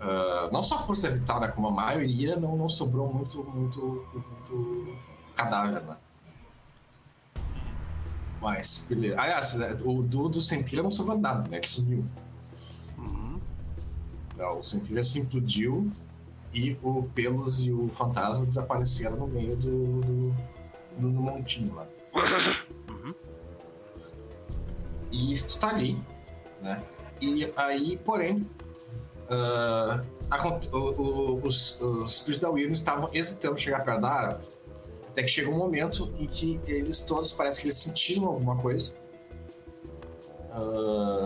Ah, 0.00 0.48
não 0.52 0.62
só 0.62 0.76
a 0.76 0.80
força 0.80 1.10
vital, 1.10 1.40
né? 1.40 1.48
Como 1.48 1.68
a 1.68 1.70
maioria, 1.70 2.36
não, 2.36 2.56
não 2.56 2.68
sobrou 2.68 3.12
muito, 3.12 3.44
muito, 3.44 4.06
muito 4.12 4.98
cadáver, 5.34 5.82
né? 5.82 5.96
Mas, 8.40 8.86
beleza. 8.88 9.20
Aliás, 9.20 9.60
é, 9.60 9.72
o 9.84 10.02
do, 10.02 10.28
do 10.28 10.40
Centilha 10.40 10.82
não 10.82 10.90
sobrou 10.90 11.18
nada, 11.18 11.48
né? 11.48 11.56
Ele 11.58 11.66
sumiu. 11.66 12.04
Uhum. 12.96 13.36
Não, 14.36 14.58
o 14.58 14.62
Centilha 14.62 15.02
se 15.02 15.18
implodiu 15.18 15.90
e 16.54 16.78
o 16.82 17.02
Pelos 17.14 17.64
e 17.66 17.72
o 17.72 17.88
Fantasma 17.88 18.46
desapareceram 18.46 19.16
no 19.16 19.26
meio 19.26 19.56
do, 19.56 20.00
do, 20.00 20.30
do, 20.98 21.12
do 21.12 21.20
montinho 21.22 21.74
lá. 21.74 21.86
E 25.10 25.34
tu 25.34 25.58
tá 25.58 25.68
ali, 25.70 26.00
né? 26.62 26.82
E 27.20 27.52
aí, 27.56 27.96
porém, 28.04 28.46
ah, 29.30 30.02
acon- 30.30 30.60
o- 30.72 30.76
o- 30.76 31.46
os, 31.46 31.80
os 31.80 32.12
espíritos 32.12 32.38
da 32.40 32.50
Wyrm 32.50 32.72
estavam 32.72 33.10
hesitando 33.12 33.54
em 33.56 33.58
chegar 33.58 33.82
perto 33.84 34.00
da 34.02 34.08
árvore. 34.10 34.48
Até 35.18 35.24
que 35.24 35.32
chega 35.32 35.50
um 35.50 35.58
momento 35.58 36.14
em 36.16 36.28
que 36.28 36.60
eles 36.64 37.00
todos 37.00 37.32
parece 37.32 37.60
que 37.60 37.66
eles 37.66 37.74
sentiram 37.74 38.26
alguma 38.26 38.54
coisa. 38.54 38.92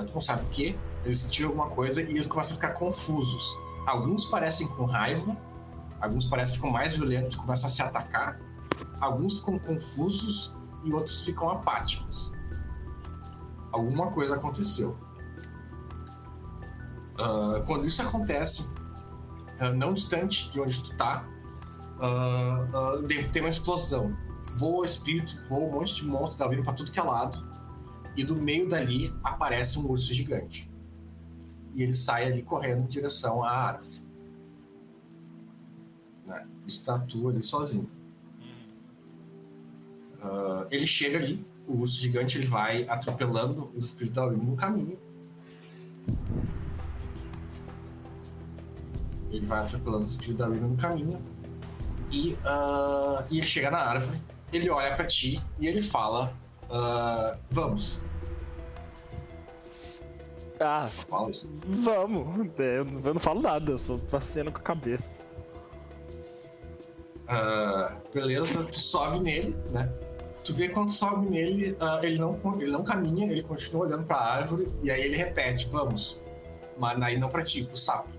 Tu 0.07 0.15
não 0.15 0.21
sabe 0.23 0.45
o 0.45 0.49
que. 0.49 0.79
Eles 1.05 1.19
sentiram 1.19 1.51
alguma 1.51 1.69
coisa 1.69 2.01
e 2.01 2.09
eles 2.09 2.27
começam 2.27 2.53
a 2.53 2.55
ficar 2.55 2.73
confusos. 2.73 3.55
Alguns 3.87 4.25
parecem 4.25 4.67
com 4.69 4.87
raiva, 4.87 5.37
alguns 6.01 6.25
parecem 6.25 6.55
ficam 6.55 6.71
mais 6.71 6.97
violentos 6.97 7.35
e 7.35 7.37
começam 7.37 7.67
a 7.67 7.71
se 7.71 7.83
atacar. 7.83 8.41
Alguns 8.99 9.41
ficam 9.41 9.59
confusos 9.59 10.57
e 10.85 10.93
outros 10.95 11.23
ficam 11.23 11.51
apáticos. 11.51 12.33
Alguma 13.73 14.11
coisa 14.11 14.37
aconteceu. 14.37 14.97
Ah, 17.19 17.63
quando 17.67 17.85
isso 17.85 18.01
acontece, 18.01 18.73
ah, 19.61 19.69
não 19.69 19.93
distante 19.93 20.51
de 20.51 20.59
onde 20.63 20.83
tu 20.83 20.97
tá, 20.97 21.29
ah, 22.03 23.01
de- 23.07 23.29
tem 23.29 23.43
uma 23.43 23.49
explosão. 23.49 24.17
Voa 24.59 24.85
espírito, 24.85 25.39
voa 25.49 25.61
um 25.69 25.71
monte 25.71 25.95
de 25.95 26.07
monstro, 26.07 26.37
tá 26.39 26.49
vindo 26.49 26.63
pra 26.65 26.73
tudo 26.73 26.91
que 26.91 26.99
é 26.99 27.03
lado. 27.03 27.47
E 28.17 28.25
do 28.25 28.35
meio 28.37 28.69
dali 28.69 29.15
aparece 29.23 29.79
um 29.79 29.89
urso 29.89 30.13
gigante. 30.13 30.71
E 31.75 31.83
ele 31.83 31.95
sai 31.95 32.27
ali 32.27 32.43
correndo 32.43 32.83
em 32.85 32.87
direção 32.89 33.43
à 33.43 33.51
árvore. 33.51 34.03
Né? 36.27 36.47
Estatua 36.67 37.31
ali 37.31 37.43
sozinho. 37.43 37.89
Ah, 40.21 40.67
ele 40.71 40.87
chega 40.87 41.19
ali, 41.19 41.47
o 41.67 41.79
urso 41.79 42.01
gigante 42.01 42.37
ele 42.37 42.47
vai 42.47 42.85
atropelando 42.89 43.71
os 43.77 43.87
espíritos 43.87 44.15
da 44.15 44.27
Wyrm 44.27 44.45
no 44.45 44.57
caminho. 44.57 44.99
Ele 49.31 49.47
vai 49.47 49.65
atropelando 49.65 50.03
os 50.05 50.11
espíritos 50.11 50.39
da 50.39 50.49
Wyrm 50.49 50.69
no 50.69 50.77
caminho. 50.77 51.23
E, 52.13 52.37
e 53.31 53.39
ele 53.39 53.47
chega 53.47 53.71
na 53.71 53.79
árvore, 53.79 54.21
ele 54.53 54.69
olha 54.71 54.95
pra 54.95 55.07
ti 55.07 55.41
e 55.59 55.67
ele 55.67 55.81
fala: 55.83 56.33
ah, 56.71 57.37
Vamos. 57.51 58.01
Ah, 60.61 60.87
Só 60.89 61.03
fala 61.03 61.31
isso. 61.31 61.53
vamos. 61.67 62.39
Eu 63.05 63.15
não 63.15 63.21
falo 63.21 63.41
nada, 63.41 63.73
eu 63.73 63.79
só 63.79 63.99
passeando 63.99 64.53
com 64.53 64.59
a 64.59 64.63
cabeça. 64.63 65.05
Ah, 67.27 68.01
beleza, 68.15 68.65
tu 68.67 68.79
sobe 68.79 69.21
nele, 69.21 69.57
né? 69.71 69.91
Tu 70.45 70.53
vê 70.55 70.69
quando 70.69 70.91
sobe 70.91 71.29
nele, 71.31 71.77
ah, 71.81 72.01
ele, 72.03 72.19
não, 72.19 72.39
ele 72.61 72.71
não 72.71 72.85
caminha, 72.85 73.31
ele 73.31 73.43
continua 73.43 73.87
olhando 73.87 74.05
pra 74.05 74.17
árvore 74.19 74.69
e 74.83 74.91
aí 74.91 75.01
ele 75.03 75.17
repete, 75.17 75.69
vamos. 75.69 76.21
Mas 76.79 77.01
aí 77.01 77.19
não 77.19 77.29
pra 77.29 77.43
ti, 77.43 77.65
pro 77.65 77.77
sapo. 77.77 78.11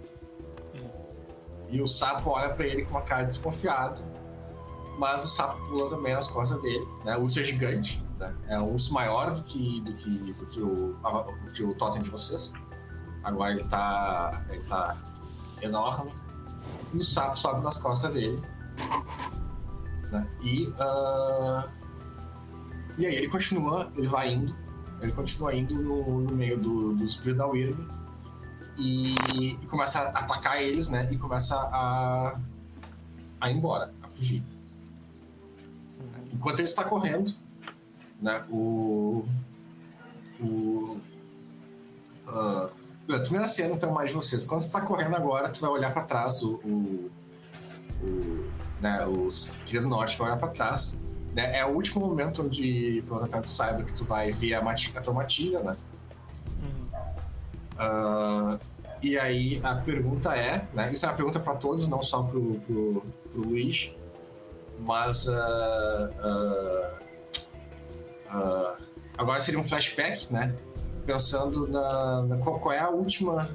E 1.73 1.81
o 1.81 1.87
sapo 1.87 2.29
olha 2.29 2.53
pra 2.53 2.65
ele 2.65 2.83
com 2.85 2.91
uma 2.91 3.01
cara 3.01 3.23
desconfiado, 3.23 4.03
mas 4.97 5.25
o 5.25 5.27
sapo 5.27 5.67
pula 5.67 5.89
também 5.89 6.13
nas 6.13 6.27
costas 6.27 6.61
dele, 6.61 6.87
né? 7.03 7.17
O 7.17 7.23
urso 7.23 7.39
é 7.39 7.43
gigante, 7.43 8.05
né? 8.19 8.33
É 8.47 8.59
um 8.59 8.71
urso 8.71 8.93
maior 8.93 9.31
do 9.31 9.43
que, 9.43 9.81
do 9.81 9.93
que, 9.93 10.33
do 10.33 10.45
que, 10.45 10.61
o, 10.61 10.93
do 11.45 11.51
que 11.51 11.63
o 11.63 11.73
totem 11.73 12.01
de 12.01 12.09
vocês. 12.09 12.53
Agora 13.23 13.53
ele 13.53 13.63
tá, 13.63 14.45
ele 14.49 14.63
tá 14.63 14.95
enorme. 15.61 16.13
E 16.93 16.97
o 16.97 17.03
sapo 17.03 17.37
sobe 17.37 17.63
nas 17.63 17.77
costas 17.77 18.13
dele 18.13 18.39
né? 20.13 20.27
E, 20.41 20.73
ah, 20.79 21.67
e 22.97 23.05
aí 23.05 23.15
ele 23.15 23.27
continua, 23.27 23.91
ele 23.97 24.07
vai 24.07 24.31
indo, 24.31 24.55
ele 25.01 25.11
continua 25.11 25.53
indo 25.55 25.73
no, 25.75 26.21
no 26.21 26.35
meio 26.35 26.57
do, 26.57 26.93
do 26.93 27.03
espírito 27.03 27.39
da 27.39 27.47
e, 28.77 29.15
e 29.51 29.55
começa 29.67 29.99
a 29.99 30.09
atacar 30.19 30.61
eles, 30.61 30.87
né? 30.87 31.07
E 31.11 31.17
começa 31.17 31.55
a, 31.55 32.39
a 33.39 33.51
ir 33.51 33.55
embora, 33.55 33.93
a 34.01 34.07
fugir. 34.07 34.43
Enquanto 36.33 36.59
ele 36.59 36.67
está 36.67 36.83
correndo, 36.83 37.33
né? 38.21 38.43
O. 38.49 39.25
O. 40.39 40.99
ah, 42.27 42.69
a 43.09 43.19
primeira 43.19 43.47
cena, 43.47 43.73
então, 43.75 43.91
mais 43.93 44.09
de 44.09 44.15
vocês. 44.15 44.45
Quando 44.45 44.61
você 44.61 44.67
está 44.67 44.81
correndo 44.81 45.15
agora, 45.15 45.49
tu 45.49 45.59
vai 45.61 45.69
olhar 45.69 45.93
para 45.93 46.03
trás, 46.03 46.41
o, 46.41 46.55
o, 46.63 47.11
o 48.01 48.51
né, 48.79 49.05
os 49.05 49.49
Querido 49.65 49.87
Norte 49.87 50.17
vai 50.17 50.27
olhar 50.27 50.37
pra 50.37 50.47
trás. 50.49 51.01
Né? 51.33 51.57
É 51.57 51.65
o 51.65 51.69
último 51.69 52.05
momento 52.05 52.43
onde 52.43 53.03
pelo 53.07 53.27
tanto 53.27 53.49
saiba 53.49 53.83
que 53.83 53.93
tu 53.93 54.05
vai 54.05 54.31
ver 54.31 54.53
a, 54.53 54.61
mati- 54.61 54.93
a 54.95 55.01
tua 55.01 55.13
matilha, 55.13 55.61
né? 55.61 55.75
Ah, 57.77 58.57
e 59.01 59.17
aí 59.17 59.59
a 59.63 59.75
pergunta 59.75 60.35
é, 60.35 60.65
né? 60.73 60.91
Isso 60.93 61.05
é 61.05 61.09
uma 61.09 61.15
pergunta 61.15 61.39
para 61.39 61.55
todos, 61.55 61.87
não 61.87 62.01
só 62.01 62.23
pro, 62.23 62.55
pro, 62.61 63.03
pro 63.31 63.41
Luiz, 63.41 63.93
mas 64.79 65.27
ah, 65.27 66.09
ah, 68.29 68.75
agora 69.17 69.39
seria 69.39 69.59
um 69.59 69.63
flashback, 69.63 70.31
né? 70.31 70.55
Pensando 71.05 71.67
na, 71.67 72.21
na- 72.23 72.37
qual, 72.37 72.59
qual 72.59 72.73
é 72.73 72.79
a 72.79 72.89
última 72.89 73.49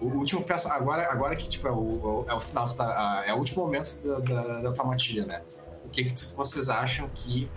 o 0.00 0.06
último 0.06 0.42
peça 0.42 0.72
agora 0.74 1.10
agora 1.10 1.34
que 1.36 1.48
tipo 1.48 1.66
é 1.68 1.72
o, 1.72 2.24
é 2.28 2.34
o 2.34 2.40
final 2.40 2.66
tu 2.66 2.76
tá, 2.76 3.24
é 3.26 3.32
o 3.32 3.36
último 3.38 3.64
momento 3.64 3.98
da, 4.02 4.18
da, 4.20 4.62
da 4.62 4.72
tua 4.72 4.84
matilha, 4.84 5.26
né? 5.26 5.42
O 5.84 5.88
que, 5.88 6.04
que 6.04 6.34
vocês 6.34 6.68
acham 6.68 7.08
que 7.10 7.48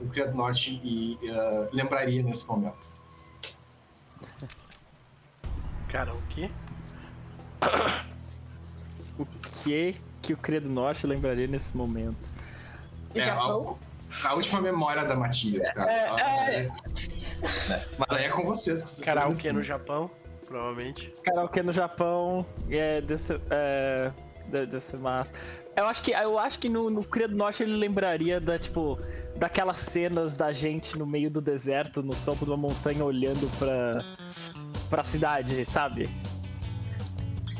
o 0.00 0.06
Criado 0.08 0.34
Norte 0.36 0.80
e, 0.84 1.18
lembraria 1.72 2.22
nesse 2.22 2.46
momento? 2.46 2.92
Cara, 5.88 6.12
o 6.14 6.22
quê? 6.28 6.50
O 9.18 9.24
que 9.24 9.96
que 10.22 10.32
o 10.32 10.36
Credo 10.36 10.68
Norte 10.68 11.06
lembraria 11.06 11.46
nesse 11.46 11.76
momento? 11.76 12.28
O 13.14 13.20
Japão? 13.20 13.78
A, 14.24 14.28
a 14.28 14.34
última 14.34 14.60
memória 14.60 15.04
da 15.04 15.16
matilha. 15.16 15.72
cara. 15.74 15.90
É, 15.92 16.60
é. 16.62 16.70
Mas 17.98 18.18
aí 18.18 18.24
é 18.24 18.28
com 18.28 18.44
vocês 18.44 18.82
que 18.82 18.90
vocês 18.90 19.04
Karaokê 19.06 19.32
decidem. 19.34 19.52
no 19.54 19.62
Japão, 19.62 20.10
provavelmente. 20.46 21.12
Karaokê 21.24 21.62
no 21.62 21.72
Japão, 21.72 22.44
é, 22.70 23.00
desse, 23.00 23.40
é, 23.50 24.10
de- 24.48 24.66
desse 24.66 24.96
massa. 24.96 25.32
Eu 25.76 25.84
acho 25.86 26.02
que, 26.02 26.10
eu 26.12 26.38
acho 26.38 26.58
que 26.58 26.68
no, 26.68 26.88
no 26.90 27.04
Credo 27.04 27.36
Norte 27.36 27.62
ele 27.62 27.76
lembraria 27.76 28.40
da, 28.40 28.58
tipo, 28.58 28.98
daquelas 29.36 29.78
cenas 29.78 30.34
da 30.36 30.50
gente 30.52 30.96
no 30.98 31.06
meio 31.06 31.30
do 31.30 31.40
deserto, 31.40 32.02
no 32.02 32.14
topo 32.16 32.44
de 32.46 32.50
uma 32.50 32.56
montanha, 32.56 33.04
olhando 33.04 33.46
pra, 33.58 33.98
pra 34.88 35.02
cidade, 35.04 35.64
sabe? 35.64 36.08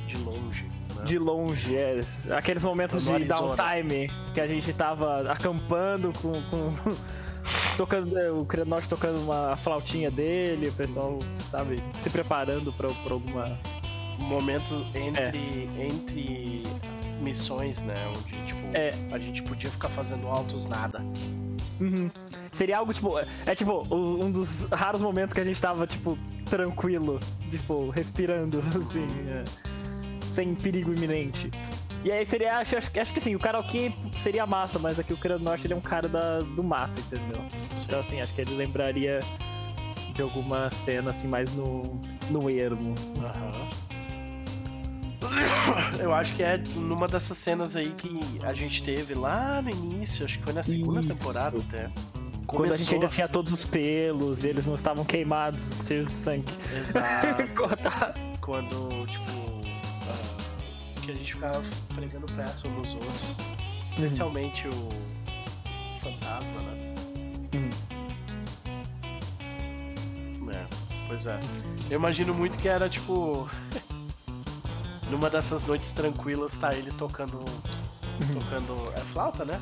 De 0.06 0.16
longe. 0.18 0.64
Né? 0.96 1.04
De 1.04 1.18
longe, 1.18 1.76
é. 1.76 2.00
Aqueles 2.36 2.64
momentos 2.64 3.04
de 3.04 3.12
Arizona. 3.12 3.54
downtime 3.56 4.10
que 4.34 4.40
a 4.40 4.46
gente 4.46 4.72
tava 4.72 5.30
acampando 5.30 6.12
com. 6.20 6.40
com 6.42 6.74
tocando, 7.76 8.40
o 8.40 8.44
Credo 8.46 8.68
Norte 8.70 8.88
tocando 8.88 9.20
uma 9.20 9.56
flautinha 9.56 10.10
dele, 10.10 10.68
o 10.68 10.72
pessoal, 10.72 11.18
sabe, 11.50 11.82
se 12.02 12.10
preparando 12.10 12.72
pra, 12.72 12.88
pra 12.88 13.14
alguma. 13.14 13.56
Momento 14.18 14.74
entre, 14.94 15.68
entre 15.78 16.62
missões, 17.20 17.82
né? 17.82 17.94
Onde, 18.16 18.32
tipo, 18.46 18.60
É. 18.72 18.94
a 19.12 19.18
gente 19.18 19.42
podia 19.42 19.70
ficar 19.70 19.90
fazendo 19.90 20.26
altos 20.26 20.64
nada. 20.64 21.00
Uhum. 21.78 22.10
Seria 22.56 22.78
algo 22.78 22.92
tipo. 22.92 23.18
É 23.44 23.54
tipo 23.54 23.86
o- 23.90 24.24
um 24.24 24.30
dos 24.32 24.62
raros 24.72 25.02
momentos 25.02 25.34
que 25.34 25.40
a 25.40 25.44
gente 25.44 25.60
tava, 25.60 25.86
tipo, 25.86 26.16
tranquilo, 26.48 27.20
tipo, 27.50 27.90
respirando, 27.90 28.60
assim, 28.74 29.06
é, 29.28 29.44
sem 30.26 30.54
perigo 30.54 30.90
iminente. 30.92 31.50
E 32.02 32.10
aí 32.10 32.24
seria. 32.24 32.58
Acho, 32.58 32.78
acho, 32.78 32.90
acho 32.98 33.12
que 33.12 33.18
assim, 33.18 33.34
o 33.34 33.38
karaokê 33.38 33.92
seria 34.16 34.46
massa, 34.46 34.78
mas 34.78 34.98
aqui 34.98 35.12
o 35.12 35.16
do 35.16 35.38
Norte 35.40 35.66
ele 35.66 35.74
é 35.74 35.76
um 35.76 35.80
cara 35.82 36.08
da, 36.08 36.38
do 36.38 36.64
mato, 36.64 36.98
entendeu? 36.98 37.42
Então 37.84 38.00
assim, 38.00 38.22
acho 38.22 38.32
que 38.34 38.40
ele 38.40 38.54
lembraria 38.56 39.20
de 40.14 40.22
alguma 40.22 40.70
cena 40.70 41.10
assim 41.10 41.28
mais 41.28 41.52
no, 41.52 42.00
no 42.30 42.48
ermo. 42.48 42.94
Aham. 43.18 43.68
Eu 46.00 46.14
acho 46.14 46.34
que 46.36 46.42
é 46.42 46.56
numa 46.76 47.06
dessas 47.06 47.36
cenas 47.36 47.76
aí 47.76 47.92
que 47.92 48.18
a 48.42 48.54
gente 48.54 48.82
teve 48.82 49.12
lá 49.14 49.60
no 49.60 49.68
início, 49.70 50.24
acho 50.24 50.38
que 50.38 50.44
foi 50.44 50.52
na 50.54 50.62
segunda 50.62 51.00
Isso. 51.00 51.14
temporada 51.16 51.58
até. 51.58 51.90
Quando 52.46 52.64
a 52.72 52.76
gente 52.76 52.76
Começou- 52.86 52.94
ainda 52.94 53.08
tinha 53.08 53.28
todos 53.28 53.52
os 53.52 53.64
pelos, 53.66 54.44
e 54.44 54.48
eles 54.48 54.66
não 54.66 54.74
estavam 54.74 55.04
queimados, 55.04 55.82
cheios 55.86 56.08
de 56.08 56.14
sangue. 56.14 56.52
Exato. 56.76 57.42
Quando, 58.40 59.06
tipo, 59.06 59.32
ah, 60.08 61.00
que 61.02 61.10
a 61.10 61.14
gente 61.14 61.34
ficava 61.34 61.62
pregando 61.94 62.26
peça 62.32 62.68
uns 62.68 62.76
nos 62.76 62.94
outros. 62.94 63.22
Especialmente 63.88 64.68
o 64.68 64.88
fantasma, 66.02 66.60
né? 66.62 66.94
É, 70.52 70.66
pois 71.08 71.26
é. 71.26 71.40
Eu 71.90 71.96
imagino 71.98 72.32
muito 72.32 72.58
que 72.58 72.68
era, 72.68 72.88
tipo, 72.88 73.48
numa 75.10 75.28
dessas 75.28 75.64
noites 75.64 75.92
tranquilas, 75.92 76.56
tá 76.56 76.72
ele 76.74 76.92
tocando. 76.92 77.40
Tocando. 78.32 78.92
É 78.94 79.00
flauta, 79.00 79.44
né? 79.44 79.60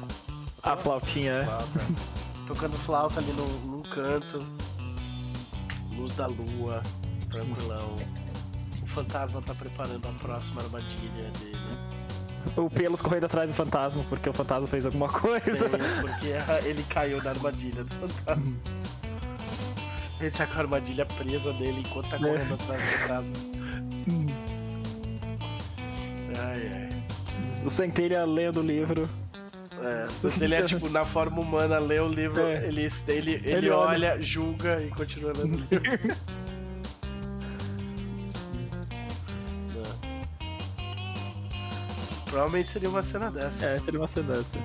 A 0.62 0.76
flautinha, 0.76 1.38
né? 1.40 1.44
Flauta. 1.46 1.80
tocando 2.46 2.76
flauta 2.78 3.20
ali 3.20 3.32
num, 3.32 3.46
num 3.70 3.82
canto. 3.82 4.38
Luz 5.96 6.14
da 6.16 6.26
lua, 6.26 6.82
tranquilão. 7.30 7.96
O 8.82 8.86
fantasma 8.88 9.42
tá 9.42 9.54
preparando 9.54 10.06
a 10.06 10.12
próxima 10.12 10.62
armadilha 10.62 11.30
dele. 11.38 11.78
O 12.56 12.68
pelos 12.68 13.00
correndo 13.00 13.24
atrás 13.24 13.50
do 13.50 13.54
fantasma, 13.54 14.04
porque 14.08 14.28
o 14.28 14.32
fantasma 14.32 14.66
fez 14.66 14.84
alguma 14.84 15.08
coisa. 15.08 15.68
Sim, 15.68 16.00
porque 16.00 16.28
ele 16.68 16.82
caiu 16.84 17.22
na 17.22 17.30
armadilha 17.30 17.84
do 17.84 17.94
fantasma. 17.94 18.56
Ele 20.20 20.30
tá 20.30 20.46
com 20.46 20.54
a 20.54 20.58
armadilha 20.58 21.06
presa 21.06 21.52
nele 21.54 21.80
enquanto 21.80 22.10
tá 22.10 22.18
correndo 22.18 22.54
atrás 22.54 22.82
do 22.82 22.98
fantasma. 22.98 23.36
Ai, 26.38 26.68
ai. 26.72 27.04
O 27.64 27.70
Centelha 27.70 28.24
lendo 28.24 28.60
o 28.60 28.62
livro. 28.62 29.08
É, 29.86 30.04
ele 30.42 30.54
é 30.54 30.62
tipo 30.62 30.88
na 30.88 31.04
forma 31.04 31.40
humana, 31.40 31.78
lê 31.78 32.00
o 32.00 32.08
livro, 32.08 32.40
É. 32.42 32.64
ele, 32.66 32.88
ele, 33.08 33.30
ele, 33.34 33.50
Ele 33.52 33.70
olha. 33.70 34.12
olha, 34.12 34.22
julga 34.22 34.80
e 34.82 34.88
continua 34.88 35.32
lendo 35.36 35.56
o 35.56 35.58
livro. 35.58 36.16
É. 36.16 36.24
Provavelmente 42.30 42.68
seria 42.70 42.88
uma 42.88 43.02
cena 43.02 43.30
dessa. 43.30 43.64
É, 43.64 43.80
seria 43.80 44.00
uma 44.00 44.08
cena 44.08 44.34
dessa. 44.34 44.58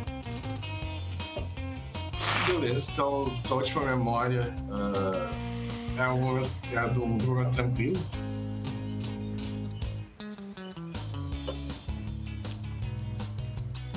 Beleza, 2.47 2.91
então 2.91 3.25
tua 3.47 3.57
última 3.57 3.85
memória 3.85 4.51
ah, 4.71 5.29
é, 5.97 6.07
um, 6.07 6.39
é 6.41 6.89
de 6.89 6.99
um 6.99 7.07
momento 7.07 7.51
tranquilo. 7.51 7.99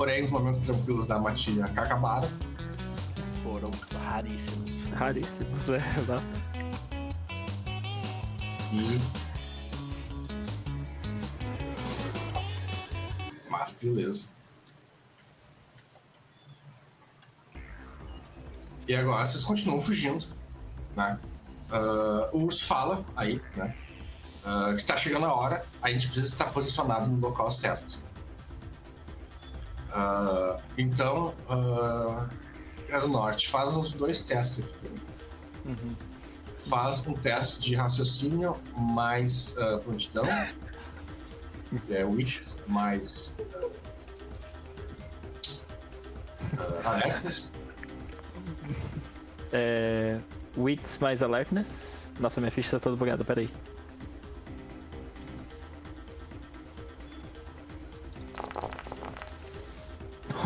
Porém, 0.03 0.21
os 0.21 0.33
momentos 0.33 0.59
tranquilos 0.59 1.07
da 1.07 1.17
matilha 1.17 1.67
acabaram. 1.67 2.29
Foram 3.45 3.71
raríssimos. 4.05 4.83
Raríssimos, 4.91 5.69
é, 5.69 5.77
exato. 5.97 6.43
E. 8.73 9.01
Mas 13.49 13.79
beleza. 13.81 14.31
E 18.89 18.97
agora 18.97 19.25
vocês 19.25 19.45
continuam 19.45 19.81
fugindo, 19.81 20.27
né? 20.97 21.17
Ah, 21.71 22.29
o 22.33 22.39
urso 22.39 22.65
fala 22.65 23.05
aí, 23.15 23.41
né? 23.55 23.73
Ah, 24.45 24.71
que 24.71 24.81
está 24.81 24.97
chegando 24.97 25.27
a 25.27 25.33
hora, 25.33 25.65
a 25.81 25.93
gente 25.93 26.09
precisa 26.09 26.27
estar 26.27 26.53
posicionado 26.53 27.07
no 27.07 27.21
local 27.21 27.49
certo. 27.53 28.02
Ah, 29.93 30.59
então, 30.79 31.35
uh, 31.49 33.01
do 33.01 33.09
Norte, 33.09 33.49
faz 33.49 33.77
uns 33.77 33.93
dois 33.93 34.23
testes 34.23 34.65
aqui 34.65 34.93
faz 36.69 37.07
um 37.07 37.15
teste 37.15 37.61
de 37.61 37.75
raciocínio 37.75 38.57
mais 38.77 39.57
ah, 39.59 39.79
prontidão. 39.79 40.25
É 41.91 42.05
wits 42.05 42.63
mais 42.67 43.37
ah, 46.59 46.91
alertas. 46.91 47.51
É. 49.53 50.19
Wits 50.57 50.99
mais 50.99 51.23
alertness. 51.23 52.11
Nossa, 52.21 52.41
minha 52.41 52.51
ficha 52.51 52.73
tá 52.73 52.81
toda 52.81 52.97
bugada, 52.97 53.25
peraí. 53.25 53.51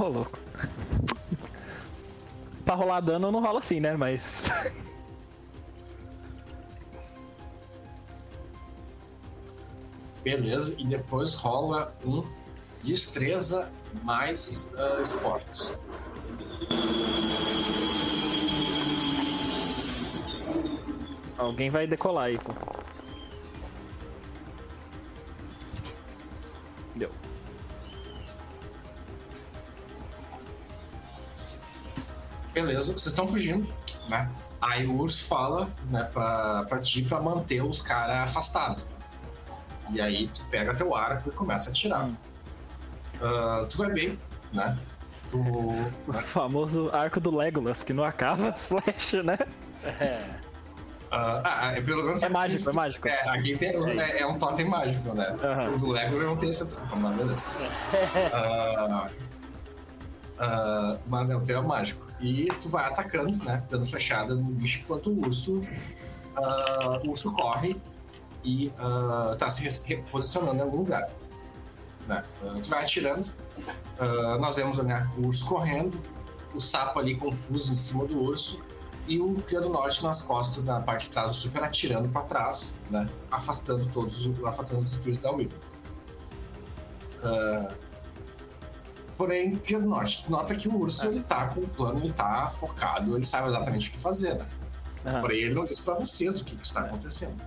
Ô, 0.01 0.09
louco. 0.09 0.39
pra 2.65 2.75
rolar 2.75 3.01
dano 3.01 3.31
não 3.31 3.41
rola 3.41 3.61
assim, 3.61 3.81
né? 3.81 3.97
Mas. 3.97 4.45
Beleza, 10.23 10.75
e 10.81 10.85
depois 10.85 11.35
rola 11.35 11.95
um 12.05 12.25
destreza 12.83 13.71
mais 14.03 14.71
ah, 14.77 15.01
esportes. 15.01 15.73
Alguém 21.39 21.71
vai 21.71 21.87
decolar 21.87 22.25
aí, 22.25 22.39
pô. 22.39 22.53
Beleza, 32.57 32.85
vocês 32.85 33.09
estão 33.09 33.29
fugindo, 33.29 33.69
né? 34.09 34.31
Aí 34.63 34.87
o 34.87 34.97
urso 34.97 35.27
fala, 35.27 35.69
né, 35.91 36.09
pra, 36.11 36.65
pra 36.65 36.79
ti 36.79 37.03
pra 37.03 37.21
manter 37.21 37.63
os 37.63 37.83
caras 37.83 38.31
afastados. 38.31 38.83
E 39.91 40.01
aí 40.01 40.27
tu 40.29 40.43
pega 40.51 40.75
teu 40.75 40.97
arco 40.97 41.29
e 41.29 41.33
começa 41.33 41.69
a 41.69 41.73
atirar. 41.73 42.07
Hum. 42.07 42.17
Ah, 43.21 43.67
tu 43.69 43.77
vai 43.77 43.93
bem, 43.93 44.19
né? 44.55 44.75
Tu. 45.31 45.39
O 45.39 46.13
famoso 46.23 46.89
arco 46.95 47.21
do 47.21 47.37
Legolas, 47.37 47.85
que 47.85 47.93
não 47.93 48.05
acaba 48.05 48.49
as 48.49 48.65
flechas, 48.69 49.23
né? 49.23 49.37
É. 49.85 50.19
ah, 51.11 51.43
ah, 51.45 51.73
é, 51.77 51.81
pelo 51.83 52.05
menos. 52.05 52.23
É 52.23 52.29
mágico, 52.31 52.71
é 52.71 52.73
mágico. 52.73 53.07
É, 53.07 53.29
aqui 53.29 53.59
tem, 53.59 53.69
é, 54.01 54.21
é 54.21 54.27
um 54.27 54.39
totem 54.39 54.67
mágico, 54.67 55.13
né? 55.13 55.37
Aham. 55.43 55.73
O 55.73 55.79
do 55.79 55.89
Lego 55.91 56.23
não 56.23 56.37
tem 56.39 56.49
essa 56.49 56.65
desculpa, 56.65 56.97
mas 56.97 57.17
beleza. 57.17 57.45
Ah, 58.33 59.11
ah, 60.39 60.97
mas 61.07 61.29
não, 61.29 61.43
tem 61.43 61.55
o 61.55 61.63
mágico. 61.63 62.06
E 62.21 62.47
tu 62.61 62.69
vai 62.69 62.85
atacando, 62.87 63.37
né? 63.45 63.63
Dando 63.71 63.85
flechada 63.87 64.35
no 64.35 64.45
bicho 64.45 64.81
enquanto 64.81 65.11
o 65.11 65.21
urso. 65.27 65.61
ah, 66.37 67.01
o 67.05 67.11
urso 67.11 67.33
corre 67.33 67.81
e 68.45 68.73
ah, 68.79 69.37
tá 69.39 69.51
se 69.51 69.63
reposicionando 69.85 70.57
em 70.57 70.61
algum 70.63 70.79
lugar. 70.79 71.09
Né? 72.09 72.23
Ah, 72.43 72.55
tu 72.63 72.69
vai 72.71 72.83
atirando. 72.85 73.31
Ah, 73.99 74.39
nós 74.41 74.57
vemos 74.57 74.79
né, 74.79 75.09
o 75.19 75.27
urso 75.27 75.45
correndo, 75.47 76.01
o 76.55 76.61
sapo 76.61 76.99
ali 76.99 77.17
confuso 77.17 77.73
em 77.73 77.77
cima 77.77 78.05
do 78.07 78.19
urso 78.23 78.63
e 79.09 79.21
o 79.21 79.35
Cria 79.43 79.61
do 79.61 79.69
Norte 79.69 80.03
nas 80.03 80.21
costas, 80.23 80.65
na 80.65 80.81
parte 80.81 81.05
de 81.05 81.11
trás, 81.11 81.33
super 81.33 81.63
atirando 81.63 82.09
para 82.09 82.23
trás, 82.23 82.75
né? 82.91 83.07
Afastando 83.31 83.87
todos, 83.89 84.27
os- 84.27 84.45
afastando 84.45 84.81
os 84.81 84.91
espíritos 84.93 85.23
da 85.23 85.31
Weaver. 85.31 85.59
Ah, 87.23 87.69
porém, 89.17 89.61
Norte, 89.83 90.25
tu 90.25 90.31
nota 90.31 90.55
que 90.55 90.69
o 90.69 90.77
urso 90.77 91.07
ele 91.07 91.21
tá 91.21 91.49
com 91.49 91.61
o 91.61 91.69
plano, 91.69 92.01
ele 92.01 92.13
tá 92.13 92.49
focado, 92.51 93.17
ele 93.17 93.25
sabe 93.25 93.49
exatamente 93.49 93.89
o 93.89 93.93
que 93.93 93.99
fazer, 93.99 94.35
né? 94.35 94.47
Aham. 95.07 95.21
Porém, 95.21 95.39
ele 95.39 95.55
não 95.55 95.65
diz 95.65 95.81
pra 95.81 95.95
vocês 95.95 96.41
o 96.41 96.45
que, 96.45 96.57
que 96.57 96.67
está 96.67 96.81
acontecendo. 96.81 97.41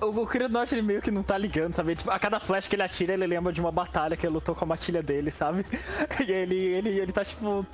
O, 0.00 0.06
o 0.06 0.48
Norte 0.48 0.74
ele 0.74 0.82
meio 0.82 1.02
que 1.02 1.10
não 1.10 1.22
tá 1.22 1.36
ligando, 1.36 1.74
sabe? 1.74 1.94
Tipo, 1.94 2.10
a 2.10 2.18
cada 2.18 2.40
flash 2.40 2.66
que 2.66 2.74
ele 2.74 2.82
atira, 2.82 3.12
ele 3.12 3.26
lembra 3.26 3.52
de 3.52 3.60
uma 3.60 3.70
batalha 3.70 4.16
que 4.16 4.26
ele 4.26 4.32
lutou 4.32 4.54
com 4.54 4.64
a 4.64 4.68
matilha 4.68 5.02
dele, 5.02 5.30
sabe? 5.30 5.64
E 6.26 6.32
ele, 6.32 6.56
ele, 6.56 6.88
ele 7.00 7.12
tá 7.12 7.24
tipo. 7.24 7.66